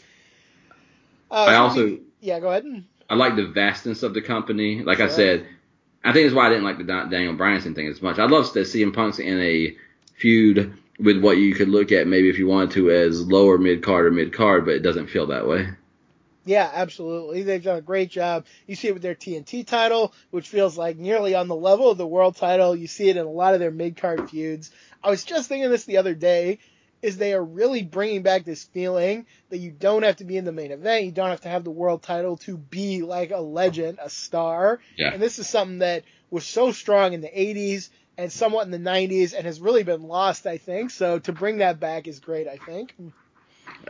uh, 1.30 1.34
I 1.34 1.52
so 1.52 1.62
also 1.62 1.84
we- 1.84 2.02
yeah, 2.20 2.40
go 2.40 2.48
ahead. 2.48 2.84
I 3.08 3.14
like 3.14 3.36
the 3.36 3.46
vastness 3.46 4.02
of 4.02 4.14
the 4.14 4.22
company. 4.22 4.82
Like 4.82 5.00
I 5.00 5.08
said, 5.08 5.46
I 6.04 6.12
think 6.12 6.26
that's 6.26 6.34
why 6.34 6.46
I 6.46 6.50
didn't 6.50 6.64
like 6.64 6.78
the 6.78 6.84
Dan- 6.84 7.10
Daniel 7.10 7.34
Bryanson 7.34 7.74
thing 7.74 7.88
as 7.88 8.02
much. 8.02 8.18
I'd 8.18 8.30
love 8.30 8.52
to 8.52 8.64
see 8.64 8.82
him 8.82 8.92
Punk's 8.92 9.18
in 9.18 9.40
a 9.40 9.76
feud 10.16 10.76
with 10.98 11.20
what 11.20 11.38
you 11.38 11.54
could 11.54 11.68
look 11.68 11.90
at 11.92 12.06
maybe 12.06 12.28
if 12.28 12.38
you 12.38 12.46
wanted 12.46 12.72
to 12.72 12.90
as 12.90 13.26
lower 13.26 13.58
mid 13.58 13.82
card 13.82 14.06
or 14.06 14.10
mid 14.10 14.32
card, 14.32 14.64
but 14.64 14.74
it 14.74 14.82
doesn't 14.82 15.08
feel 15.08 15.26
that 15.28 15.48
way. 15.48 15.68
Yeah, 16.46 16.70
absolutely. 16.72 17.42
They've 17.42 17.62
done 17.62 17.78
a 17.78 17.82
great 17.82 18.10
job. 18.10 18.44
You 18.66 18.76
see 18.76 18.88
it 18.88 18.92
with 18.92 19.02
their 19.02 19.14
TNT 19.14 19.66
title, 19.66 20.12
which 20.30 20.48
feels 20.48 20.76
like 20.76 20.98
nearly 20.98 21.34
on 21.34 21.48
the 21.48 21.56
level 21.56 21.90
of 21.90 21.96
the 21.96 22.06
world 22.06 22.36
title. 22.36 22.76
You 22.76 22.86
see 22.86 23.08
it 23.08 23.16
in 23.16 23.24
a 23.24 23.30
lot 23.30 23.54
of 23.54 23.60
their 23.60 23.70
mid 23.70 23.96
card 23.96 24.28
feuds. 24.28 24.70
I 25.02 25.08
was 25.08 25.24
just 25.24 25.48
thinking 25.48 25.70
this 25.70 25.84
the 25.84 25.96
other 25.96 26.14
day. 26.14 26.58
Is 27.04 27.18
they 27.18 27.34
are 27.34 27.44
really 27.44 27.82
bringing 27.82 28.22
back 28.22 28.44
this 28.44 28.64
feeling 28.64 29.26
that 29.50 29.58
you 29.58 29.70
don't 29.70 30.04
have 30.04 30.16
to 30.16 30.24
be 30.24 30.36
in 30.36 30.44
the 30.44 30.52
main 30.52 30.72
event, 30.72 31.04
you 31.04 31.12
don't 31.12 31.28
have 31.28 31.42
to 31.42 31.48
have 31.48 31.62
the 31.62 31.70
world 31.70 32.02
title 32.02 32.38
to 32.38 32.56
be 32.56 33.02
like 33.02 33.30
a 33.30 33.40
legend, 33.40 33.98
a 34.02 34.08
star. 34.08 34.80
Yeah. 34.96 35.12
And 35.12 35.20
this 35.20 35.38
is 35.38 35.48
something 35.48 35.80
that 35.80 36.04
was 36.30 36.46
so 36.46 36.72
strong 36.72 37.12
in 37.12 37.20
the 37.20 37.28
80s 37.28 37.90
and 38.16 38.32
somewhat 38.32 38.64
in 38.64 38.70
the 38.70 38.78
90s 38.78 39.34
and 39.34 39.44
has 39.44 39.60
really 39.60 39.82
been 39.82 40.02
lost, 40.04 40.46
I 40.46 40.56
think. 40.56 40.90
So 40.90 41.18
to 41.18 41.32
bring 41.32 41.58
that 41.58 41.78
back 41.78 42.08
is 42.08 42.20
great, 42.20 42.48
I 42.48 42.56
think. 42.56 42.94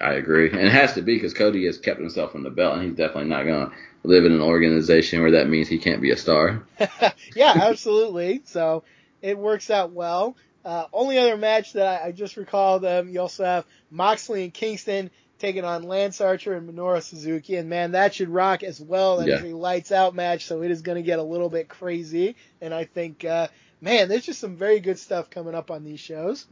I 0.00 0.14
agree, 0.14 0.50
and 0.50 0.60
it 0.60 0.72
has 0.72 0.94
to 0.94 1.02
be 1.02 1.14
because 1.14 1.34
Cody 1.34 1.66
has 1.66 1.78
kept 1.78 2.00
himself 2.00 2.34
on 2.34 2.42
the 2.42 2.50
belt, 2.50 2.74
and 2.74 2.84
he's 2.84 2.96
definitely 2.96 3.30
not 3.30 3.44
going 3.44 3.70
to 3.70 3.76
live 4.02 4.24
in 4.24 4.32
an 4.32 4.40
organization 4.40 5.20
where 5.20 5.32
that 5.32 5.48
means 5.48 5.68
he 5.68 5.78
can't 5.78 6.02
be 6.02 6.10
a 6.10 6.16
star. 6.16 6.66
yeah, 7.36 7.52
absolutely. 7.54 8.42
So 8.44 8.84
it 9.22 9.38
works 9.38 9.70
out 9.70 9.92
well. 9.92 10.36
Uh, 10.64 10.86
only 10.92 11.18
other 11.18 11.36
match 11.36 11.74
that 11.74 12.02
I, 12.02 12.06
I 12.08 12.12
just 12.12 12.36
recalled, 12.36 12.84
um, 12.84 13.08
you 13.08 13.20
also 13.20 13.44
have 13.44 13.66
Moxley 13.90 14.44
and 14.44 14.54
Kingston 14.54 15.10
taking 15.38 15.64
on 15.64 15.82
Lance 15.82 16.20
Archer 16.20 16.54
and 16.54 16.68
Minoru 16.68 17.02
Suzuki, 17.02 17.56
and 17.56 17.68
man, 17.68 17.92
that 17.92 18.14
should 18.14 18.28
rock 18.30 18.62
as 18.62 18.80
well. 18.80 19.18
That 19.18 19.28
Yeah. 19.28 19.34
is 19.44 19.52
a 19.52 19.56
lights 19.56 19.92
out 19.92 20.14
match, 20.14 20.46
so 20.46 20.62
it 20.62 20.70
is 20.70 20.80
going 20.82 20.96
to 20.96 21.02
get 21.02 21.18
a 21.18 21.22
little 21.22 21.50
bit 21.50 21.68
crazy. 21.68 22.36
And 22.62 22.72
I 22.72 22.84
think, 22.84 23.24
uh, 23.24 23.48
man, 23.80 24.08
there's 24.08 24.24
just 24.24 24.40
some 24.40 24.56
very 24.56 24.80
good 24.80 24.98
stuff 24.98 25.28
coming 25.28 25.54
up 25.54 25.70
on 25.70 25.84
these 25.84 26.00
shows. 26.00 26.46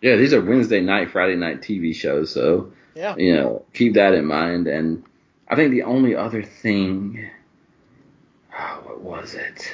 Yeah, 0.00 0.16
these 0.16 0.32
are 0.32 0.40
Wednesday 0.40 0.80
night, 0.80 1.10
Friday 1.10 1.36
night 1.36 1.60
TV 1.60 1.94
shows, 1.94 2.32
so 2.32 2.72
Yeah. 2.94 3.14
you 3.18 3.34
know 3.34 3.66
keep 3.74 3.94
that 3.94 4.14
in 4.14 4.24
mind. 4.24 4.66
And 4.68 5.02
I 5.46 5.56
think 5.56 5.72
the 5.72 5.82
only 5.82 6.14
other 6.16 6.42
thing, 6.42 7.28
oh, 8.58 8.80
what 8.84 9.00
was 9.02 9.34
it? 9.34 9.70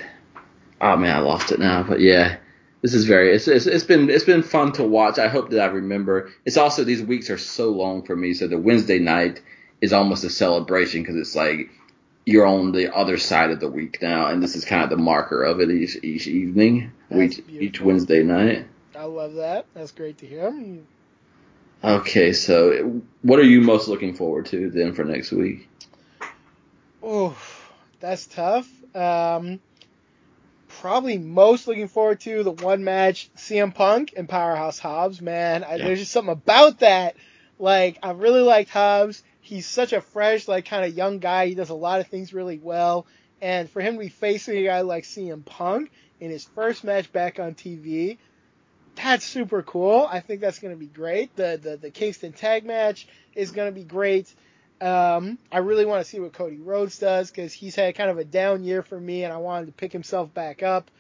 Oh 0.81 0.97
man, 0.97 1.15
I 1.15 1.21
lost 1.21 1.53
it 1.53 1.61
now. 1.61 1.85
But 1.85 2.01
yeah, 2.01 2.39
this 2.83 2.95
is 2.95 3.05
very. 3.05 3.35
It's, 3.35 3.49
it's 3.49 3.67
it's 3.67 3.85
been 3.85 4.11
it's 4.11 4.25
been 4.25 4.43
fun 4.43 4.73
to 4.73 4.85
watch. 4.85 5.19
I 5.19 5.29
hope 5.29 5.51
that 5.51 5.61
I 5.61 5.67
remember. 5.67 6.31
It's 6.45 6.57
also 6.57 6.85
these 6.85 7.03
weeks 7.03 7.31
are 7.31 7.39
so 7.39 7.71
long 7.71 8.05
for 8.05 8.15
me, 8.15 8.35
so 8.35 8.47
the 8.47 8.59
Wednesday 8.59 8.99
night 8.99 9.41
is 9.81 9.93
almost 9.93 10.25
a 10.25 10.31
celebration 10.31 11.03
because 11.03 11.17
it's 11.17 11.35
like 11.35 11.71
you're 12.25 12.47
on 12.47 12.73
the 12.73 12.95
other 12.95 13.17
side 13.17 13.51
of 13.51 13.61
the 13.61 13.69
week 13.69 13.99
now, 14.03 14.27
and 14.27 14.43
this 14.43 14.57
is 14.57 14.65
kind 14.65 14.83
of 14.83 14.91
the 14.91 14.97
marker 14.97 15.43
of 15.43 15.61
it 15.61 15.71
each 15.71 15.97
each 16.03 16.27
evening, 16.27 16.93
That's 17.09 17.39
each 17.39 17.45
each. 17.49 17.81
Wednesday 17.81 18.23
night. 18.23 18.67
I 18.95 19.05
love 19.05 19.35
that. 19.35 19.67
That's 19.75 19.93
great 19.93 20.19
to 20.19 20.27
hear. 20.27 20.53
Okay, 21.85 22.33
so 22.33 23.03
what 23.23 23.39
are 23.39 23.45
you 23.45 23.61
most 23.61 23.89
looking 23.89 24.15
forward 24.15 24.47
to 24.47 24.71
then 24.71 24.95
for 24.95 25.05
next 25.05 25.31
week? 25.33 25.69
Oh, 27.03 27.37
that's 28.01 28.27
tough. 28.27 28.69
Um, 28.95 29.61
probably 30.81 31.19
most 31.19 31.67
looking 31.69 31.89
forward 31.89 32.21
to 32.21 32.43
the 32.43 32.51
one 32.53 32.85
match 32.85 33.31
CM 33.37 33.75
Punk 33.75 34.15
and 34.17 34.29
Powerhouse 34.29 34.79
Hobbs. 34.79 35.21
Man, 35.21 35.65
I, 35.65 35.77
Yeah. 35.77 35.85
there's 35.87 36.01
just 36.01 36.13
something 36.13 36.33
about 36.33 36.81
that. 36.81 37.17
Like, 37.59 37.99
I 38.03 38.11
really 38.13 38.43
liked 38.43 38.71
Hobbs. 38.71 39.23
He's 39.41 39.67
such 39.67 39.93
a 39.93 40.01
fresh, 40.01 40.49
like, 40.49 40.67
kind 40.67 40.85
of 40.85 40.97
young 40.97 41.19
guy. 41.19 41.47
He 41.47 41.55
does 41.55 41.71
a 41.71 41.75
lot 41.75 42.01
of 42.01 42.09
things 42.09 42.35
really 42.35 42.59
well. 42.59 43.07
And 43.41 43.71
for 43.71 43.81
him 43.81 43.95
to 43.95 44.01
be 44.01 44.09
facing 44.09 44.57
a 44.59 44.65
guy 44.65 44.81
like 44.83 45.05
CM 45.05 45.45
Punk 45.45 45.91
in 46.21 46.31
his 46.31 46.45
first 46.55 46.85
match 46.85 47.13
back 47.13 47.39
on 47.39 47.55
TV, 47.55 48.19
that's 48.97 49.25
super 49.25 49.63
cool. 49.63 50.09
I 50.11 50.21
think 50.21 50.41
that's 50.41 50.59
going 50.59 50.75
to 50.75 50.79
be 50.79 50.87
great. 50.87 51.37
The, 51.37 51.61
the 51.63 51.77
the 51.77 51.91
Kingston 51.91 52.33
tag 52.33 52.65
match 52.65 53.07
is 53.35 53.51
going 53.51 53.69
to 53.69 53.75
be 53.75 53.85
great. 53.85 54.35
Um, 54.81 55.39
I 55.51 55.59
really 55.59 55.87
want 55.87 56.05
to 56.05 56.11
see 56.11 56.21
what 56.21 56.33
Cody 56.33 56.59
Rhodes 56.59 56.99
does 56.99 57.31
because 57.31 57.53
he's 57.53 57.75
had 57.75 57.95
kind 57.95 58.11
of 58.11 58.19
a 58.19 58.25
down 58.25 58.63
year 58.65 58.83
for 58.83 58.99
me, 58.99 59.25
and 59.25 59.33
I 59.33 59.39
wanted 59.39 59.67
to 59.67 59.73
pick 59.73 59.93
himself 59.93 60.33
back 60.35 60.63
up. 60.63 60.91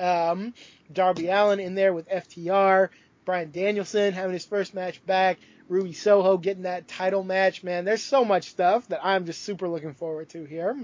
Um, 0.00 0.54
Darby 0.92 1.28
Allin 1.28 1.60
in 1.60 1.74
there 1.74 1.92
with 1.92 2.08
FTR, 2.08 2.88
Bryan 3.24 3.50
Danielson 3.52 4.12
having 4.12 4.32
his 4.32 4.44
first 4.44 4.74
match 4.74 5.04
back, 5.06 5.38
Ruby 5.68 5.92
Soho 5.92 6.36
getting 6.36 6.64
that 6.64 6.88
title 6.88 7.22
match. 7.22 7.62
Man, 7.62 7.84
there's 7.84 8.02
so 8.02 8.24
much 8.24 8.50
stuff 8.50 8.88
that 8.88 9.00
I'm 9.04 9.26
just 9.26 9.42
super 9.42 9.68
looking 9.68 9.94
forward 9.94 10.28
to 10.30 10.44
here. 10.44 10.76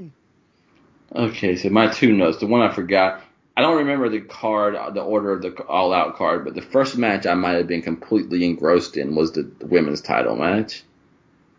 Okay, 1.15 1.57
so 1.57 1.71
my 1.71 1.89
two 1.89 2.13
notes. 2.13 2.39
The 2.39 2.47
one 2.47 2.63
I 2.63 2.73
forgot. 2.73 3.23
I 3.57 3.61
don't 3.61 3.79
remember 3.79 4.09
the 4.09 4.21
card, 4.21 4.77
the 4.95 5.03
order 5.03 5.33
of 5.33 5.43
the 5.43 5.51
All 5.65 5.93
Out 5.93 6.15
card, 6.15 6.45
but 6.45 6.55
the 6.55 6.63
first 6.63 6.97
match 6.97 7.27
I 7.27 7.35
might 7.35 7.55
have 7.55 7.67
been 7.67 7.83
completely 7.83 8.45
engrossed 8.45 8.97
in 8.97 9.17
was 9.17 9.33
the 9.33 9.51
women's 9.61 10.01
title 10.01 10.37
match. 10.37 10.85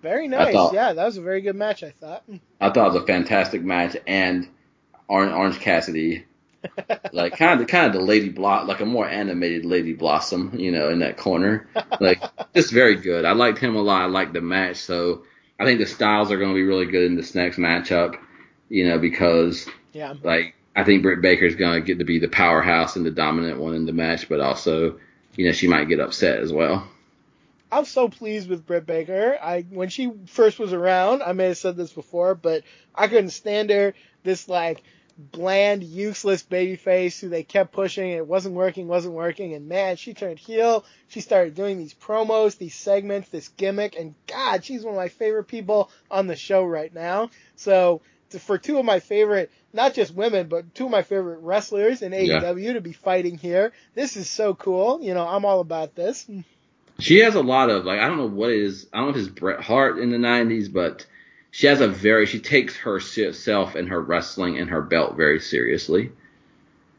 Very 0.01 0.27
nice. 0.27 0.53
thought- 0.53 0.73
yeah, 0.73 0.93
that 0.93 1.05
was 1.05 1.17
a 1.17 1.21
very 1.21 1.41
good 1.41 1.55
match. 1.55 1.83
I 1.83 1.91
thought. 1.91 2.23
I 2.61 2.69
thought 2.69 2.87
it 2.87 2.93
was 2.93 3.03
a 3.03 3.05
fantastic 3.05 3.61
match, 3.63 3.97
and 4.07 4.47
Orange, 5.07 5.33
Orange 5.33 5.59
Cassidy, 5.59 6.25
like 7.13 7.37
kind 7.37 7.59
of 7.59 7.67
kind 7.67 7.87
of 7.87 7.93
the 7.93 8.01
Lady 8.01 8.29
Blossom, 8.29 8.67
like 8.67 8.79
a 8.81 8.85
more 8.85 9.07
animated 9.07 9.65
Lady 9.65 9.93
Blossom, 9.93 10.53
you 10.57 10.71
know, 10.71 10.89
in 10.89 10.99
that 10.99 11.17
corner, 11.17 11.67
like 11.99 12.21
just 12.55 12.71
very 12.71 12.95
good. 12.95 13.25
I 13.25 13.31
liked 13.31 13.59
him 13.59 13.75
a 13.75 13.81
lot. 13.81 14.01
I 14.01 14.05
liked 14.05 14.33
the 14.33 14.41
match, 14.41 14.77
so 14.77 15.23
I 15.59 15.65
think 15.65 15.79
the 15.79 15.85
styles 15.85 16.31
are 16.31 16.37
going 16.37 16.51
to 16.51 16.55
be 16.55 16.63
really 16.63 16.85
good 16.85 17.05
in 17.05 17.15
this 17.15 17.35
next 17.35 17.57
matchup, 17.57 18.17
you 18.69 18.87
know, 18.87 18.99
because 18.99 19.67
yeah. 19.93 20.13
like 20.23 20.55
I 20.75 20.83
think 20.83 21.01
Britt 21.03 21.21
Baker's 21.21 21.55
gonna 21.55 21.81
get 21.81 21.99
to 21.99 22.05
be 22.05 22.19
the 22.19 22.27
powerhouse 22.29 22.95
and 22.95 23.05
the 23.05 23.11
dominant 23.11 23.59
one 23.59 23.75
in 23.75 23.85
the 23.85 23.93
match, 23.93 24.29
but 24.29 24.39
also, 24.39 24.99
you 25.35 25.45
know, 25.45 25.51
she 25.51 25.67
might 25.67 25.89
get 25.89 25.99
upset 25.99 26.39
as 26.39 26.53
well. 26.53 26.87
I'm 27.71 27.85
so 27.85 28.09
pleased 28.09 28.49
with 28.49 28.65
Britt 28.65 28.85
Baker. 28.85 29.37
I 29.41 29.61
when 29.69 29.89
she 29.89 30.11
first 30.27 30.59
was 30.59 30.73
around, 30.73 31.21
I 31.21 31.33
may 31.33 31.47
have 31.47 31.57
said 31.57 31.75
this 31.75 31.93
before, 31.93 32.35
but 32.35 32.63
I 32.95 33.07
couldn't 33.07 33.29
stand 33.29 33.69
her. 33.69 33.93
This 34.23 34.49
like 34.49 34.83
bland, 35.19 35.83
useless 35.83 36.43
baby 36.43 36.77
face 36.77 37.19
who 37.19 37.29
they 37.29 37.43
kept 37.43 37.73
pushing. 37.73 38.09
It 38.09 38.25
wasn't 38.25 38.55
working, 38.55 38.87
wasn't 38.87 39.15
working, 39.15 39.53
and 39.53 39.67
man, 39.67 39.97
she 39.97 40.13
turned 40.13 40.39
heel. 40.39 40.85
She 41.09 41.19
started 41.19 41.55
doing 41.55 41.77
these 41.77 41.93
promos, 41.93 42.57
these 42.57 42.75
segments, 42.75 43.29
this 43.29 43.49
gimmick, 43.49 43.97
and 43.97 44.15
God, 44.27 44.63
she's 44.63 44.83
one 44.83 44.93
of 44.93 44.97
my 44.97 45.09
favorite 45.09 45.45
people 45.45 45.91
on 46.09 46.27
the 46.27 46.37
show 46.37 46.63
right 46.63 46.93
now. 46.93 47.29
So 47.57 48.01
to, 48.29 48.39
for 48.39 48.57
two 48.57 48.79
of 48.79 48.85
my 48.85 48.99
favorite, 49.01 49.51
not 49.73 49.93
just 49.93 50.13
women, 50.13 50.47
but 50.47 50.73
two 50.73 50.85
of 50.85 50.91
my 50.91 51.03
favorite 51.03 51.39
wrestlers 51.39 52.01
in 52.01 52.13
Yeah. 52.13 52.41
AEW 52.41 52.73
to 52.73 52.81
be 52.81 52.93
fighting 52.93 53.37
here, 53.37 53.73
this 53.95 54.15
is 54.15 54.29
so 54.29 54.53
cool. 54.53 55.01
You 55.01 55.13
know, 55.13 55.27
I'm 55.27 55.43
all 55.45 55.59
about 55.59 55.95
this. 55.95 56.29
She 56.99 57.19
has 57.19 57.35
a 57.35 57.41
lot 57.41 57.69
of 57.69 57.85
like 57.85 57.99
I 57.99 58.07
don't 58.07 58.17
know 58.17 58.27
what 58.27 58.51
it 58.51 58.59
is. 58.61 58.87
I 58.93 58.97
don't 58.97 59.07
know 59.07 59.11
if 59.11 59.17
it's 59.17 59.27
Bret 59.29 59.61
Hart 59.61 59.99
in 59.99 60.09
the 60.09 60.17
'90s, 60.17 60.71
but 60.71 61.05
she 61.51 61.67
has 61.67 61.81
a 61.81 61.87
very 61.87 62.25
she 62.25 62.39
takes 62.39 62.75
herself 62.75 63.75
and 63.75 63.89
her 63.89 64.01
wrestling 64.01 64.57
and 64.57 64.69
her 64.69 64.81
belt 64.81 65.15
very 65.15 65.39
seriously. 65.39 66.11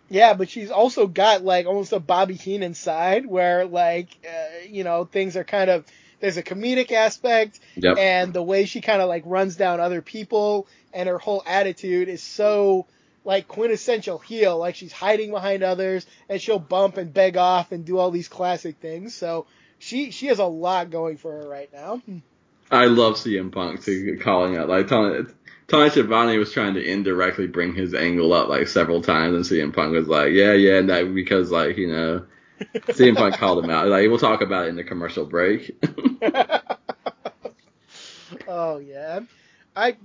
Yeah, 0.08 0.34
but 0.34 0.50
she's 0.50 0.70
also 0.72 1.06
got 1.06 1.44
like 1.44 1.66
almost 1.66 1.92
a 1.92 2.00
Bobby 2.00 2.34
Heenan 2.34 2.74
side 2.74 3.26
where 3.26 3.64
like 3.66 4.08
uh, 4.26 4.64
you 4.68 4.84
know 4.84 5.04
things 5.04 5.36
are 5.36 5.44
kind 5.44 5.70
of 5.70 5.84
there's 6.20 6.36
a 6.36 6.42
comedic 6.42 6.92
aspect 6.92 7.60
Yep. 7.76 7.96
and 7.98 8.32
the 8.32 8.42
way 8.42 8.64
she 8.66 8.80
kind 8.80 9.00
of 9.00 9.08
like 9.08 9.22
runs 9.24 9.56
down 9.56 9.80
other 9.80 10.02
people 10.02 10.66
and 10.92 11.08
her 11.08 11.18
whole 11.18 11.42
attitude 11.46 12.08
is 12.08 12.22
so 12.22 12.86
like 13.24 13.48
quintessential 13.48 14.18
heel 14.18 14.58
like 14.58 14.74
she's 14.74 14.92
hiding 14.92 15.30
behind 15.30 15.62
others 15.62 16.06
and 16.28 16.40
she'll 16.40 16.58
bump 16.58 16.96
and 16.96 17.14
beg 17.14 17.36
off 17.36 17.72
and 17.72 17.84
do 17.84 17.98
all 17.98 18.10
these 18.10 18.28
classic 18.28 18.76
things 18.80 19.14
so 19.14 19.46
she 19.80 20.12
she 20.12 20.26
has 20.26 20.38
a 20.38 20.44
lot 20.44 20.90
going 20.90 21.16
for 21.16 21.32
her 21.32 21.48
right 21.48 21.72
now 21.72 22.00
I 22.70 22.84
love 22.86 23.14
CM 23.14 23.50
Punk 23.50 23.82
too, 23.82 24.18
calling 24.22 24.56
out 24.56 24.68
like 24.68 24.86
Tony, 24.86 25.26
Tony 25.66 25.90
Schiavone 25.90 26.38
was 26.38 26.52
trying 26.52 26.74
to 26.74 26.84
indirectly 26.84 27.48
bring 27.48 27.74
his 27.74 27.94
angle 27.94 28.32
up 28.32 28.48
like 28.48 28.68
several 28.68 29.02
times, 29.02 29.34
and 29.34 29.44
CM 29.44 29.74
Punk 29.74 29.92
was 29.92 30.06
like, 30.06 30.32
yeah, 30.32 30.52
yeah, 30.52 30.78
and 30.78 30.88
that 30.88 31.12
because 31.12 31.50
like 31.50 31.76
you 31.76 31.88
know, 31.88 32.26
CM 32.74 33.16
Punk 33.16 33.34
called 33.36 33.64
him 33.64 33.70
out. 33.70 33.88
Like 33.88 34.08
we'll 34.08 34.18
talk 34.18 34.40
about 34.40 34.66
it 34.66 34.68
in 34.68 34.76
the 34.76 34.84
commercial 34.84 35.26
break. 35.26 35.76
oh 38.46 38.78
yeah, 38.78 39.20
I 39.74 39.96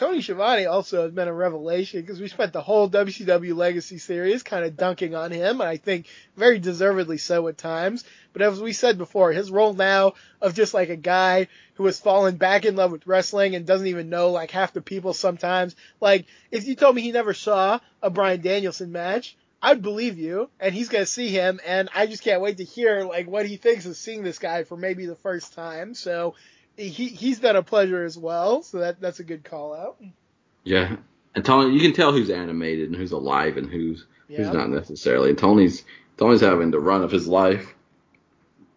Tony 0.00 0.22
Schiavone 0.22 0.64
also 0.64 1.02
has 1.02 1.12
been 1.12 1.28
a 1.28 1.32
revelation 1.34 2.00
because 2.00 2.22
we 2.22 2.28
spent 2.28 2.54
the 2.54 2.62
whole 2.62 2.88
WCW 2.88 3.54
Legacy 3.54 3.98
series 3.98 4.42
kind 4.42 4.64
of 4.64 4.74
dunking 4.74 5.14
on 5.14 5.30
him, 5.30 5.60
and 5.60 5.68
I 5.68 5.76
think 5.76 6.06
very 6.38 6.58
deservedly 6.58 7.18
so 7.18 7.48
at 7.48 7.58
times. 7.58 8.04
But 8.32 8.40
as 8.40 8.62
we 8.62 8.72
said 8.72 8.96
before, 8.96 9.30
his 9.30 9.50
role 9.50 9.74
now 9.74 10.14
of 10.40 10.54
just 10.54 10.72
like 10.72 10.88
a 10.88 10.96
guy 10.96 11.48
who 11.74 11.84
has 11.84 12.00
fallen 12.00 12.36
back 12.36 12.64
in 12.64 12.76
love 12.76 12.92
with 12.92 13.06
wrestling 13.06 13.54
and 13.54 13.66
doesn't 13.66 13.88
even 13.88 14.08
know 14.08 14.30
like 14.30 14.50
half 14.50 14.72
the 14.72 14.80
people 14.80 15.12
sometimes. 15.12 15.76
Like 16.00 16.24
if 16.50 16.66
you 16.66 16.76
told 16.76 16.96
me 16.96 17.02
he 17.02 17.12
never 17.12 17.34
saw 17.34 17.78
a 18.02 18.08
Bryan 18.08 18.40
Danielson 18.40 18.92
match. 18.92 19.36
I'd 19.62 19.82
believe 19.82 20.18
you, 20.18 20.48
and 20.58 20.74
he's 20.74 20.88
gonna 20.88 21.04
see 21.04 21.28
him, 21.28 21.60
and 21.66 21.90
I 21.94 22.06
just 22.06 22.22
can't 22.22 22.40
wait 22.40 22.56
to 22.56 22.64
hear 22.64 23.02
like 23.02 23.28
what 23.28 23.44
he 23.44 23.58
thinks 23.58 23.84
of 23.84 23.94
seeing 23.94 24.22
this 24.22 24.38
guy 24.38 24.64
for 24.64 24.78
maybe 24.78 25.04
the 25.04 25.16
first 25.16 25.52
time. 25.52 25.92
So 25.92 26.34
he 26.88 27.08
he's 27.08 27.40
been 27.40 27.56
a 27.56 27.62
pleasure 27.62 28.04
as 28.04 28.16
well. 28.16 28.62
So 28.62 28.78
that 28.78 29.00
that's 29.00 29.20
a 29.20 29.24
good 29.24 29.44
call 29.44 29.74
out. 29.74 29.96
yeah, 30.64 30.96
and 31.34 31.44
Tony, 31.44 31.74
you 31.74 31.80
can 31.80 31.92
tell 31.92 32.12
who's 32.12 32.30
animated 32.30 32.88
and 32.88 32.96
who's 32.96 33.12
alive 33.12 33.56
and 33.56 33.68
who's 33.70 34.06
who's 34.28 34.50
not 34.50 34.70
necessarily. 34.70 35.30
And 35.30 35.38
Tony's 35.38 35.84
Tony's 36.16 36.40
having 36.40 36.70
the 36.70 36.80
run 36.80 37.02
of 37.02 37.10
his 37.10 37.26
life. 37.26 37.74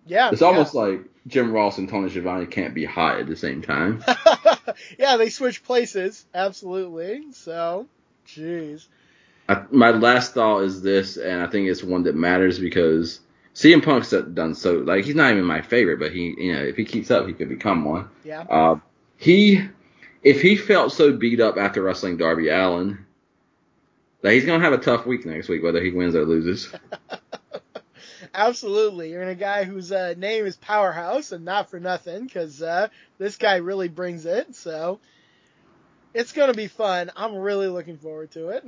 Yeah, 0.06 0.32
It's 0.32 0.42
almost 0.42 0.74
like 0.74 1.02
Jim 1.28 1.54
Ross 1.54 1.78
and 1.78 1.88
Tony 1.88 2.10
Schiavone 2.10 2.46
can't 2.46 2.74
be 2.74 2.84
hot 2.84 3.20
at 3.20 3.28
the 3.28 3.38
same 3.38 3.62
time. 3.62 4.04
yeah, 5.00 5.16
they 5.18 5.30
switch 5.30 5.64
places, 5.64 6.26
absolutely. 6.34 7.32
So, 7.32 7.88
jeez. 8.28 8.88
My 9.72 9.92
last 9.92 10.34
thought 10.34 10.64
is 10.64 10.82
this, 10.82 11.18
and 11.18 11.42
I 11.42 11.48
think 11.48 11.70
it's 11.70 11.84
one 11.84 12.04
that 12.04 12.16
matters 12.16 12.60
because 12.60 13.20
CM 13.54 13.84
Punk's 13.84 14.10
done 14.10 14.56
so. 14.56 14.76
Like 14.76 15.06
he's 15.06 15.16
not 15.16 15.32
even 15.32 15.46
my 15.46 15.62
favorite, 15.62 16.00
but 16.00 16.12
he, 16.12 16.34
you 16.38 16.54
know, 16.54 16.64
if 16.64 16.76
he 16.76 16.86
keeps 16.86 17.12
up, 17.12 17.28
he 17.28 17.34
could 17.34 17.50
become 17.50 17.86
one. 17.86 18.10
Yeah. 18.24 18.42
Uh, 18.42 18.80
he, 19.18 19.62
if 20.24 20.42
he 20.42 20.56
felt 20.56 20.92
so 20.92 21.14
beat 21.14 21.40
up 21.40 21.58
after 21.58 21.82
wrestling 21.82 22.18
Darby 22.18 22.50
Allin, 22.50 23.06
that 24.22 24.34
he's 24.34 24.46
gonna 24.46 24.64
have 24.64 24.74
a 24.74 24.78
tough 24.78 25.06
week 25.06 25.26
next 25.26 25.50
week, 25.50 25.62
whether 25.62 25.84
he 25.84 25.92
wins 25.92 26.16
or 26.16 26.26
loses. 26.26 26.74
Absolutely. 28.34 29.12
You're 29.12 29.22
in 29.22 29.30
a 29.30 29.36
guy 29.36 29.64
whose 29.64 29.92
uh, 29.92 30.16
name 30.18 30.46
is 30.46 30.56
Powerhouse, 30.56 31.32
and 31.32 31.46
not 31.46 31.70
for 31.70 31.80
nothing, 31.80 32.26
because 32.26 32.62
uh, 32.62 32.88
this 33.20 33.38
guy 33.38 33.58
really 33.58 33.90
brings 33.90 34.26
it. 34.26 34.56
So 34.56 35.00
it's 36.14 36.32
going 36.32 36.52
to 36.52 36.58
be 36.58 36.68
fun. 36.68 37.12
I'm 37.16 37.36
really 37.36 37.68
looking 37.68 37.98
forward 37.98 38.32
to 38.32 38.50
it. 38.50 38.66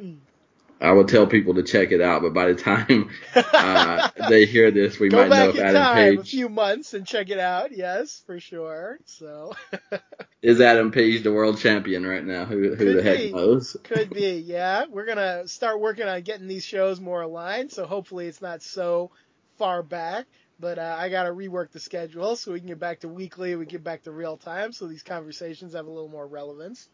I 0.82 0.92
would 0.92 1.08
tell 1.08 1.26
people 1.26 1.56
to 1.56 1.64
check 1.64 1.92
it 1.92 2.02
out, 2.02 2.22
but 2.22 2.34
by 2.34 2.52
the 2.52 2.56
time 2.56 3.10
uh, 3.34 4.10
they 4.30 4.46
hear 4.46 4.72
this, 4.72 5.00
we 5.00 5.10
might 5.10 5.30
know 5.30 5.30
back 5.30 5.50
if 5.50 5.56
in 5.56 5.62
Adam 5.62 5.82
time 5.82 6.20
a 6.20 6.24
few 6.24 6.50
months 6.50 6.94
and 6.94 7.08
check 7.08 7.30
it 7.30 7.40
out. 7.40 7.72
Yes, 7.72 8.22
for 8.26 8.40
sure. 8.40 9.00
So 9.06 9.54
is 10.42 10.60
Adam 10.60 10.92
Page 10.92 11.24
the 11.24 11.32
world 11.32 11.60
champion 11.60 12.06
right 12.06 12.24
now. 12.24 12.46
Who 12.46 12.76
who 12.76 12.96
the 12.96 13.04
heck 13.04 13.18
be. 13.20 13.32
knows? 13.32 13.78
could 13.84 14.10
be. 14.10 14.36
Yeah, 14.46 14.86
we're 14.90 15.06
gonna 15.06 15.48
start 15.48 15.80
working 15.80 16.08
on 16.08 16.22
getting 16.22 16.48
these 16.48 16.66
shows 16.66 17.00
more 17.00 17.22
aligned. 17.22 17.72
So 17.72 17.86
hopefully 17.86 18.28
it's 18.28 18.42
not 18.42 18.62
so 18.62 19.12
far 19.58 19.82
back. 19.82 20.26
But 20.60 20.78
uh, 20.78 20.96
I 20.98 21.10
gotta 21.10 21.32
rework 21.32 21.72
the 21.72 21.80
schedule 21.80 22.36
so 22.36 22.52
we 22.52 22.60
can 22.60 22.68
get 22.68 22.80
back 22.80 23.02
to 23.02 23.08
weekly. 23.08 23.56
We 23.56 23.66
get 23.66 23.84
back 23.84 24.04
to 24.04 24.12
real 24.12 24.38
time, 24.38 24.72
so 24.72 24.88
these 24.88 25.04
conversations 25.04 25.74
have 25.74 25.86
a 25.86 25.92
little 25.92 26.10
more 26.10 26.28
relevance. 26.28 26.90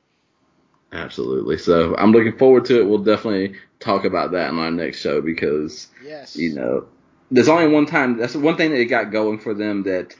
Absolutely. 0.91 1.57
So 1.57 1.95
I'm 1.95 2.11
looking 2.11 2.37
forward 2.37 2.65
to 2.65 2.79
it. 2.81 2.85
We'll 2.87 2.99
definitely 2.99 3.55
talk 3.79 4.03
about 4.05 4.31
that 4.31 4.49
in 4.49 4.59
our 4.59 4.71
next 4.71 4.99
show 4.99 5.21
because 5.21 5.87
Yes. 6.03 6.35
you 6.35 6.53
know 6.53 6.87
there's 7.29 7.47
only 7.47 7.67
one 7.67 7.85
time. 7.85 8.17
That's 8.17 8.35
one 8.35 8.57
thing 8.57 8.71
that 8.71 8.77
they 8.77 8.85
got 8.85 9.11
going 9.11 9.39
for 9.39 9.53
them 9.53 9.83
that. 9.83 10.15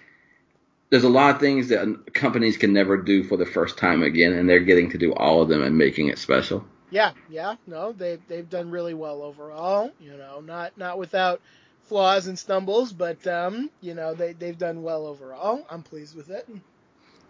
There's 0.89 1.05
a 1.05 1.09
lot 1.09 1.33
of 1.35 1.39
things 1.39 1.69
that 1.69 2.13
companies 2.13 2.57
can 2.57 2.73
never 2.73 2.97
do 2.97 3.23
for 3.23 3.37
the 3.37 3.45
first 3.45 3.77
time 3.77 4.03
again, 4.03 4.33
and 4.33 4.49
they're 4.49 4.59
getting 4.59 4.89
to 4.89 4.97
do 4.97 5.13
all 5.13 5.41
of 5.41 5.47
them 5.47 5.63
and 5.63 5.77
making 5.77 6.09
it 6.09 6.17
special. 6.17 6.65
Yeah, 6.89 7.13
yeah, 7.29 7.55
no, 7.65 7.93
they've 7.93 8.19
they've 8.27 8.49
done 8.49 8.69
really 8.69 8.93
well 8.93 9.21
overall. 9.21 9.91
You 10.01 10.17
know, 10.17 10.41
not 10.41 10.77
not 10.77 10.97
without 10.97 11.39
flaws 11.83 12.27
and 12.27 12.37
stumbles, 12.37 12.91
but 12.91 13.25
um, 13.25 13.69
you 13.79 13.93
know, 13.93 14.13
they 14.13 14.33
they've 14.33 14.57
done 14.57 14.83
well 14.83 15.07
overall. 15.07 15.65
I'm 15.69 15.81
pleased 15.81 16.13
with 16.13 16.29
it. 16.29 16.45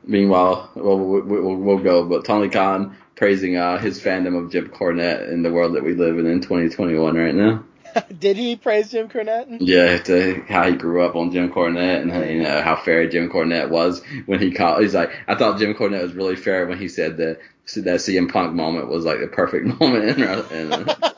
Meanwhile, 0.04 0.72
well, 0.76 0.98
we- 0.98 1.22
we- 1.22 1.40
we'll, 1.42 1.56
we'll 1.56 1.78
go, 1.80 2.06
but 2.06 2.26
Tony 2.26 2.50
Khan 2.50 2.96
praising 3.16 3.56
uh, 3.56 3.78
his 3.78 4.00
fandom 4.02 4.36
of 4.44 4.52
Jim 4.52 4.70
Cornette 4.70 5.32
in 5.32 5.44
the 5.44 5.52
world 5.52 5.76
that 5.76 5.84
we 5.84 5.94
live 5.94 6.18
in 6.18 6.26
in 6.26 6.42
2021 6.42 7.16
right 7.16 7.36
now. 7.36 7.64
Did 8.20 8.38
he 8.38 8.56
praise 8.56 8.90
Jim 8.90 9.10
Cornette? 9.10 9.58
Yeah, 9.60 9.98
to 10.00 10.42
how 10.48 10.70
he 10.70 10.76
grew 10.76 11.04
up 11.04 11.16
on 11.16 11.32
Jim 11.32 11.52
Cornette 11.52 12.02
and 12.02 12.12
how, 12.12 12.22
you 12.22 12.42
know 12.42 12.62
how 12.62 12.76
fair 12.78 13.08
Jim 13.10 13.30
Cornette 13.30 13.70
was 13.70 14.02
when 14.26 14.40
he 14.40 14.52
called. 14.52 14.82
He's 14.82 14.96
like, 14.96 15.12
I 15.28 15.36
thought 15.36 15.60
Jim 15.60 15.74
Cornette 15.76 16.02
was 16.02 16.14
really 16.14 16.36
fair 16.38 16.66
when 16.68 16.78
he 16.80 16.88
said 16.88 17.18
that 17.18 17.40
that 17.76 18.00
CM 18.00 18.32
Punk 18.32 18.54
moment 18.54 18.88
was 18.90 19.06
like 19.06 19.20
the 19.20 19.28
perfect 19.28 19.66
moment. 19.80 20.18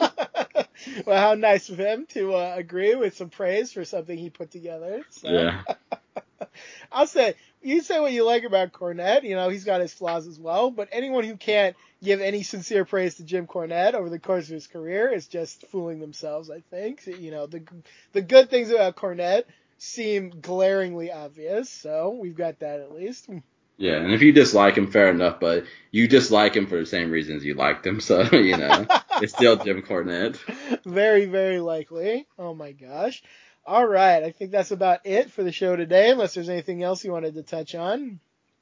Well, 1.06 1.18
how 1.20 1.34
nice 1.34 1.70
of 1.70 1.78
him 1.80 2.06
to 2.10 2.34
uh, 2.36 2.54
agree 2.58 2.94
with 2.96 3.16
some 3.18 3.30
praise 3.30 3.72
for 3.72 3.84
something 3.86 4.18
he 4.18 4.30
put 4.30 4.52
together. 4.52 5.04
So. 5.10 5.30
yeah, 5.30 5.62
I'll 6.92 7.08
say 7.08 7.36
you 7.62 7.82
say 7.82 8.00
what 8.00 8.12
you 8.12 8.26
like 8.26 8.44
about 8.44 8.74
Cornette. 8.74 9.24
You 9.24 9.36
know 9.36 9.50
he's 9.50 9.64
got 9.64 9.82
his 9.82 9.94
flaws 9.94 10.28
as 10.28 10.40
well, 10.40 10.72
but 10.72 10.90
anyone 10.92 11.24
who 11.24 11.38
can't 11.38 11.76
give 12.04 12.22
any 12.22 12.44
sincere 12.44 12.86
praise 12.86 13.16
to 13.16 13.24
Jim 13.24 13.48
Cornette 13.48 13.94
over 13.94 14.10
the 14.10 14.20
course 14.20 14.48
of 14.48 14.54
his 14.54 14.68
career 14.68 15.10
is 15.10 15.28
just 15.28 15.66
fooling 15.68 16.00
themselves. 16.00 16.50
I 16.50 16.60
think 16.60 17.06
you 17.08 17.32
know 17.32 17.48
the 17.48 17.64
the 18.12 18.22
good 18.22 18.50
things 18.50 18.70
about 18.70 18.96
Cornette 18.96 19.46
seem 19.78 20.30
glaringly 20.42 21.12
obvious, 21.12 21.70
so 21.70 22.18
we've 22.20 22.38
got 22.38 22.60
that 22.60 22.80
at 22.80 22.94
least. 22.94 23.30
yeah. 23.78 23.96
And 23.96 24.14
if 24.14 24.22
you 24.22 24.32
dislike 24.32 24.78
him, 24.78 24.92
fair 24.92 25.10
enough, 25.10 25.40
but 25.40 25.66
you 25.92 26.08
dislike 26.08 26.56
him 26.56 26.68
for 26.68 26.78
the 26.78 26.86
same 26.86 27.12
reasons 27.12 27.44
you 27.44 27.54
liked 27.56 27.86
him, 27.86 28.00
so 28.10 28.24
you 28.32 28.58
know 28.58 28.86
it's 29.22 29.34
still 29.34 29.58
Jim 29.58 29.82
Cornette. 29.82 30.38
very, 30.86 31.26
very 31.26 31.60
likely. 31.60 32.28
Oh 32.38 32.54
my 32.54 32.72
gosh. 32.72 33.24
All 33.66 33.88
right, 33.88 34.24
I 34.24 34.32
think 34.32 34.52
that's 34.52 34.72
about 34.72 35.00
it 35.06 35.32
for 35.32 35.44
the 35.44 35.52
show 35.52 35.76
today. 35.76 36.12
Unless 36.12 36.34
there's 36.34 36.50
anything 36.50 36.84
else 36.84 37.04
you 37.04 37.12
wanted 37.12 37.36
to 37.36 37.44
touch 37.44 37.76
on. 37.76 38.20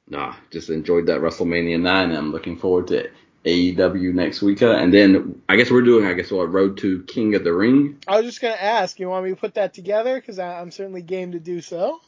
Nah, 0.08 0.34
just 0.50 0.70
enjoyed 0.70 1.06
that 1.06 1.20
WrestleMania 1.20 1.80
nine. 1.80 2.10
And 2.10 2.18
I'm 2.18 2.32
looking 2.32 2.56
forward 2.56 2.88
to 2.88 3.10
AEW 3.44 4.14
next 4.14 4.42
week, 4.42 4.62
uh, 4.62 4.72
and 4.72 4.94
then 4.94 5.42
I 5.48 5.56
guess 5.56 5.70
we're 5.70 5.82
doing 5.82 6.06
I 6.06 6.12
guess 6.12 6.30
what 6.30 6.52
Road 6.52 6.78
to 6.78 7.02
King 7.04 7.34
of 7.34 7.42
the 7.42 7.52
Ring. 7.52 7.98
I 8.06 8.16
was 8.16 8.26
just 8.26 8.40
gonna 8.40 8.54
ask, 8.54 9.00
you 9.00 9.08
want 9.08 9.24
me 9.24 9.30
to 9.30 9.36
put 9.36 9.54
that 9.54 9.74
together? 9.74 10.14
Because 10.14 10.38
I'm 10.38 10.70
certainly 10.70 11.02
game 11.02 11.32
to 11.32 11.40
do 11.40 11.60
so. 11.60 12.00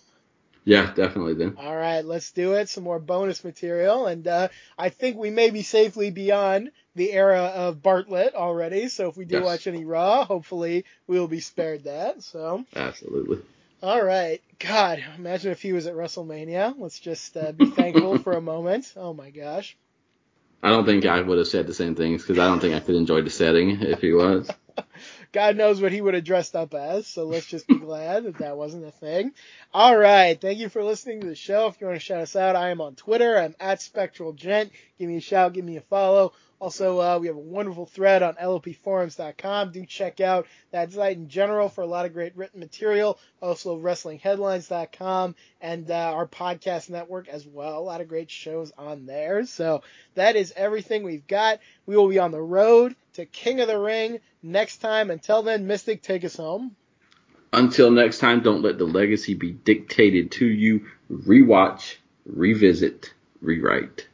Yeah, 0.64 0.92
definitely. 0.94 1.34
Then 1.34 1.56
All 1.58 1.76
right, 1.76 2.04
let's 2.04 2.32
do 2.32 2.54
it. 2.54 2.68
Some 2.68 2.84
more 2.84 2.98
bonus 2.98 3.44
material, 3.44 4.06
and 4.06 4.26
uh, 4.26 4.48
I 4.78 4.88
think 4.88 5.16
we 5.18 5.30
may 5.30 5.50
be 5.50 5.62
safely 5.62 6.10
beyond 6.10 6.70
the 6.94 7.12
era 7.12 7.42
of 7.54 7.82
Bartlett 7.82 8.34
already. 8.34 8.88
So 8.88 9.08
if 9.08 9.16
we 9.16 9.24
do 9.26 9.36
Yes. 9.36 9.44
watch 9.44 9.66
any 9.66 9.84
Raw, 9.84 10.24
hopefully 10.24 10.84
we 11.06 11.18
will 11.20 11.28
be 11.28 11.40
spared 11.40 11.84
that. 11.84 12.22
So, 12.22 12.64
absolutely. 12.74 13.38
all 13.82 14.02
right, 14.02 14.40
God, 14.58 15.04
imagine 15.18 15.52
if 15.52 15.60
he 15.60 15.72
was 15.74 15.86
at 15.86 15.94
WrestleMania. 15.94 16.74
Let's 16.78 16.98
just 17.00 17.36
uh, 17.36 17.52
be 17.52 17.66
thankful 17.66 18.16
for 18.24 18.34
a 18.36 18.40
moment. 18.40 18.92
Oh 18.96 19.12
my 19.12 19.30
gosh. 19.30 19.76
I 20.62 20.70
don't 20.70 20.86
think 20.86 21.04
I 21.04 21.20
would 21.20 21.36
have 21.38 21.46
said 21.46 21.66
the 21.66 21.74
same 21.74 21.94
things 21.94 22.22
because 22.22 22.38
I 22.38 22.46
don't 22.46 22.60
think 22.60 22.74
I 22.74 22.80
could 22.80 22.94
enjoy 22.94 23.20
the 23.20 23.28
setting 23.30 23.82
if 23.82 24.00
he 24.00 24.12
was. 24.14 24.50
God 25.34 25.56
knows 25.56 25.82
what 25.82 25.90
he 25.90 26.00
would 26.00 26.14
have 26.14 26.22
dressed 26.22 26.54
up 26.54 26.74
as, 26.74 27.08
so 27.08 27.24
let's 27.24 27.46
just 27.46 27.66
be 27.66 27.74
glad 27.80 28.22
that 28.22 28.38
that 28.38 28.56
wasn't 28.56 28.86
a 28.86 28.92
thing. 28.92 29.32
All 29.72 29.96
right, 29.96 30.40
thank 30.40 30.60
you 30.60 30.68
for 30.68 30.84
listening 30.84 31.20
to 31.22 31.26
the 31.26 31.34
show. 31.34 31.66
If 31.66 31.80
you 31.80 31.88
want 31.88 31.96
to 31.98 32.04
shout 32.04 32.20
us 32.20 32.36
out, 32.36 32.54
I 32.54 32.70
am 32.70 32.80
on 32.80 32.94
Twitter. 32.94 33.36
I'm 33.36 33.56
at 33.58 33.82
Spectral 33.82 34.32
Gent. 34.32 34.70
Give 34.96 35.08
me 35.08 35.16
a 35.16 35.20
shout, 35.20 35.52
give 35.52 35.64
me 35.64 35.76
a 35.76 35.80
follow. 35.80 36.34
Also, 36.64 36.98
uh, 36.98 37.18
we 37.18 37.26
have 37.26 37.36
a 37.36 37.38
wonderful 37.38 37.84
thread 37.84 38.22
on 38.22 38.36
lopforums.com. 38.36 39.70
Do 39.70 39.84
check 39.84 40.22
out 40.22 40.46
that 40.70 40.90
site 40.90 41.18
in 41.18 41.28
general 41.28 41.68
for 41.68 41.82
a 41.82 41.86
lot 41.86 42.06
of 42.06 42.14
great 42.14 42.34
written 42.38 42.58
material. 42.58 43.18
Also, 43.42 43.78
wrestlingheadlines.com 43.78 45.34
and 45.60 45.90
uh, 45.90 45.94
our 46.14 46.26
podcast 46.26 46.88
network 46.88 47.28
as 47.28 47.46
well. 47.46 47.78
A 47.78 47.84
lot 47.84 48.00
of 48.00 48.08
great 48.08 48.30
shows 48.30 48.72
on 48.78 49.04
there. 49.04 49.44
So 49.44 49.82
that 50.14 50.36
is 50.36 50.54
everything 50.56 51.02
we've 51.02 51.26
got. 51.26 51.60
We 51.84 51.98
will 51.98 52.08
be 52.08 52.18
on 52.18 52.30
the 52.30 52.40
road 52.40 52.96
to 53.12 53.26
King 53.26 53.60
of 53.60 53.68
the 53.68 53.78
Ring 53.78 54.20
next 54.42 54.78
time. 54.78 55.10
Until 55.10 55.42
then, 55.42 55.66
Mystic, 55.66 56.00
take 56.00 56.24
us 56.24 56.36
home. 56.36 56.74
Until 57.52 57.90
next 57.90 58.20
time, 58.20 58.42
don't 58.42 58.62
let 58.62 58.78
the 58.78 58.86
legacy 58.86 59.34
be 59.34 59.50
dictated 59.50 60.30
to 60.32 60.46
you. 60.46 60.86
Rewatch, 61.12 61.96
revisit, 62.24 63.12
rewrite. 63.42 64.08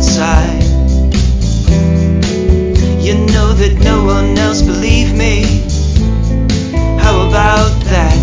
Mountainside. 0.00 0.62
You 3.02 3.14
know 3.26 3.52
that 3.52 3.80
no 3.82 4.04
one 4.04 4.36
else 4.38 4.62
believed 4.62 5.16
me. 5.16 5.42
How 6.98 7.28
about 7.28 7.72
that? 7.84 8.16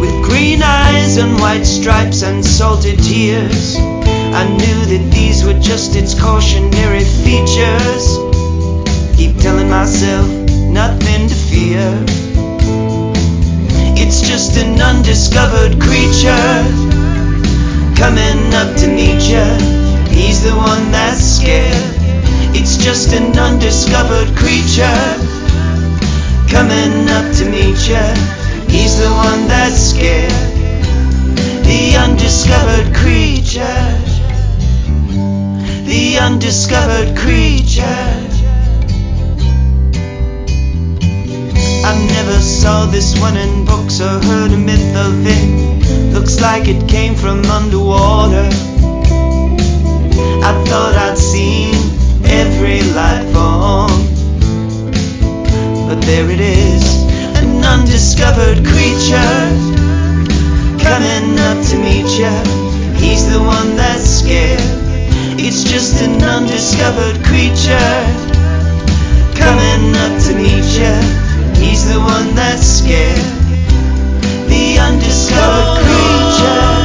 With 0.00 0.28
green 0.28 0.62
eyes 0.62 1.16
and 1.16 1.38
white 1.40 1.64
stripes 1.64 2.22
and 2.22 2.44
salted 2.44 2.98
tears, 3.02 3.76
I 3.76 4.48
knew 4.48 4.98
that 4.98 5.10
these 5.12 5.44
were 5.44 5.58
just 5.60 5.96
its 5.96 6.18
cautionary 6.18 7.04
features. 7.24 8.18
Keep 9.16 9.38
telling 9.38 9.70
myself 9.70 10.28
nothing 10.68 11.28
to 11.28 11.34
fear. 11.34 12.04
It's 13.96 14.20
just 14.20 14.56
an 14.58 14.80
undiscovered 14.80 15.80
creature 15.80 17.03
coming 18.04 18.52
up 18.52 18.76
to 18.76 18.86
meet 18.86 19.22
you. 19.32 19.48
He's 20.12 20.42
the 20.42 20.54
one 20.54 20.92
that's 20.92 21.24
scared. 21.36 21.84
It's 22.54 22.76
just 22.76 23.14
an 23.14 23.32
undiscovered 23.38 24.36
creature 24.36 25.04
coming 26.54 27.08
up 27.16 27.26
to 27.38 27.44
meet 27.48 27.80
you. 27.88 28.06
He's 28.68 28.98
the 28.98 29.08
one 29.08 29.48
that's 29.48 29.80
scared. 29.92 30.30
The 31.64 31.96
undiscovered 32.04 32.94
creature. 32.94 33.84
The 35.88 36.18
undiscovered 36.20 37.16
creature. 37.16 38.33
I've 41.84 42.02
never 42.08 42.40
saw 42.40 42.86
this 42.86 43.20
one 43.20 43.36
in 43.36 43.66
books 43.66 44.00
or 44.00 44.08
heard 44.08 44.52
a 44.52 44.56
myth 44.56 44.96
of 44.96 45.12
it. 45.26 46.14
Looks 46.14 46.40
like 46.40 46.66
it 46.66 46.88
came 46.88 47.14
from 47.14 47.44
underwater. 47.44 48.48
I 50.48 50.52
thought 50.66 50.94
I'd 50.96 51.18
seen 51.18 51.74
every 52.24 52.80
life 52.96 53.26
form. 53.34 53.92
But 55.86 56.00
there 56.06 56.30
it 56.30 56.40
is, 56.40 56.84
an 57.36 57.62
undiscovered 57.62 58.64
creature 58.64 59.40
coming 60.80 61.38
up 61.38 61.60
to 61.68 61.76
meet 61.76 62.08
ya. 62.18 62.32
He's 62.96 63.30
the 63.30 63.40
one 63.40 63.76
that's 63.76 64.08
scared. 64.08 64.58
It's 65.36 65.62
just 65.64 66.00
an 66.02 66.22
undiscovered 66.22 67.22
creature 67.24 68.00
coming 69.36 69.94
up 70.00 70.14
to 70.24 70.34
meet 70.34 70.64
ya. 70.80 71.33
He's 71.64 71.82
the 71.92 71.98
one 71.98 72.34
that's 72.34 72.66
scared. 72.78 73.26
The 74.48 74.78
undiscovered 74.78 75.84
creature. 75.84 76.84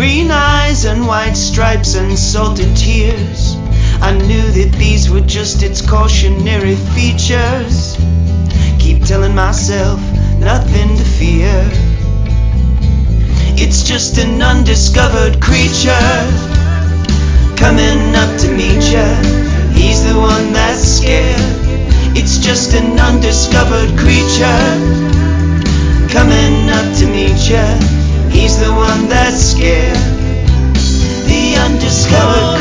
Green 0.00 0.30
eyes 0.30 0.86
and 0.86 1.06
white 1.06 1.36
stripes 1.36 1.94
and 1.94 2.18
salted 2.18 2.74
tears. 2.74 3.39
I 4.10 4.18
knew 4.26 4.42
that 4.42 4.72
these 4.76 5.08
were 5.08 5.20
just 5.20 5.62
its 5.62 5.80
cautionary 5.80 6.74
features. 6.98 7.94
Keep 8.80 9.04
telling 9.04 9.36
myself 9.36 10.00
nothing 10.40 10.96
to 10.96 11.04
fear. 11.04 11.54
It's 13.54 13.84
just 13.84 14.18
an 14.18 14.42
undiscovered 14.42 15.40
creature 15.40 16.10
coming 17.54 18.02
up 18.18 18.34
to 18.42 18.50
meet 18.50 18.82
ya. 18.90 19.06
He's 19.78 20.02
the 20.02 20.18
one 20.18 20.52
that's 20.54 20.82
scared. 20.82 21.38
It's 22.18 22.38
just 22.38 22.74
an 22.74 22.98
undiscovered 22.98 23.94
creature 23.94 24.66
coming 26.10 26.68
up 26.68 26.88
to 26.98 27.06
meet 27.06 27.38
ya. 27.46 27.62
He's 28.28 28.58
the 28.58 28.72
one 28.74 29.06
that's 29.06 29.54
scared. 29.54 30.02
The 31.30 31.62
undiscovered 31.62 32.60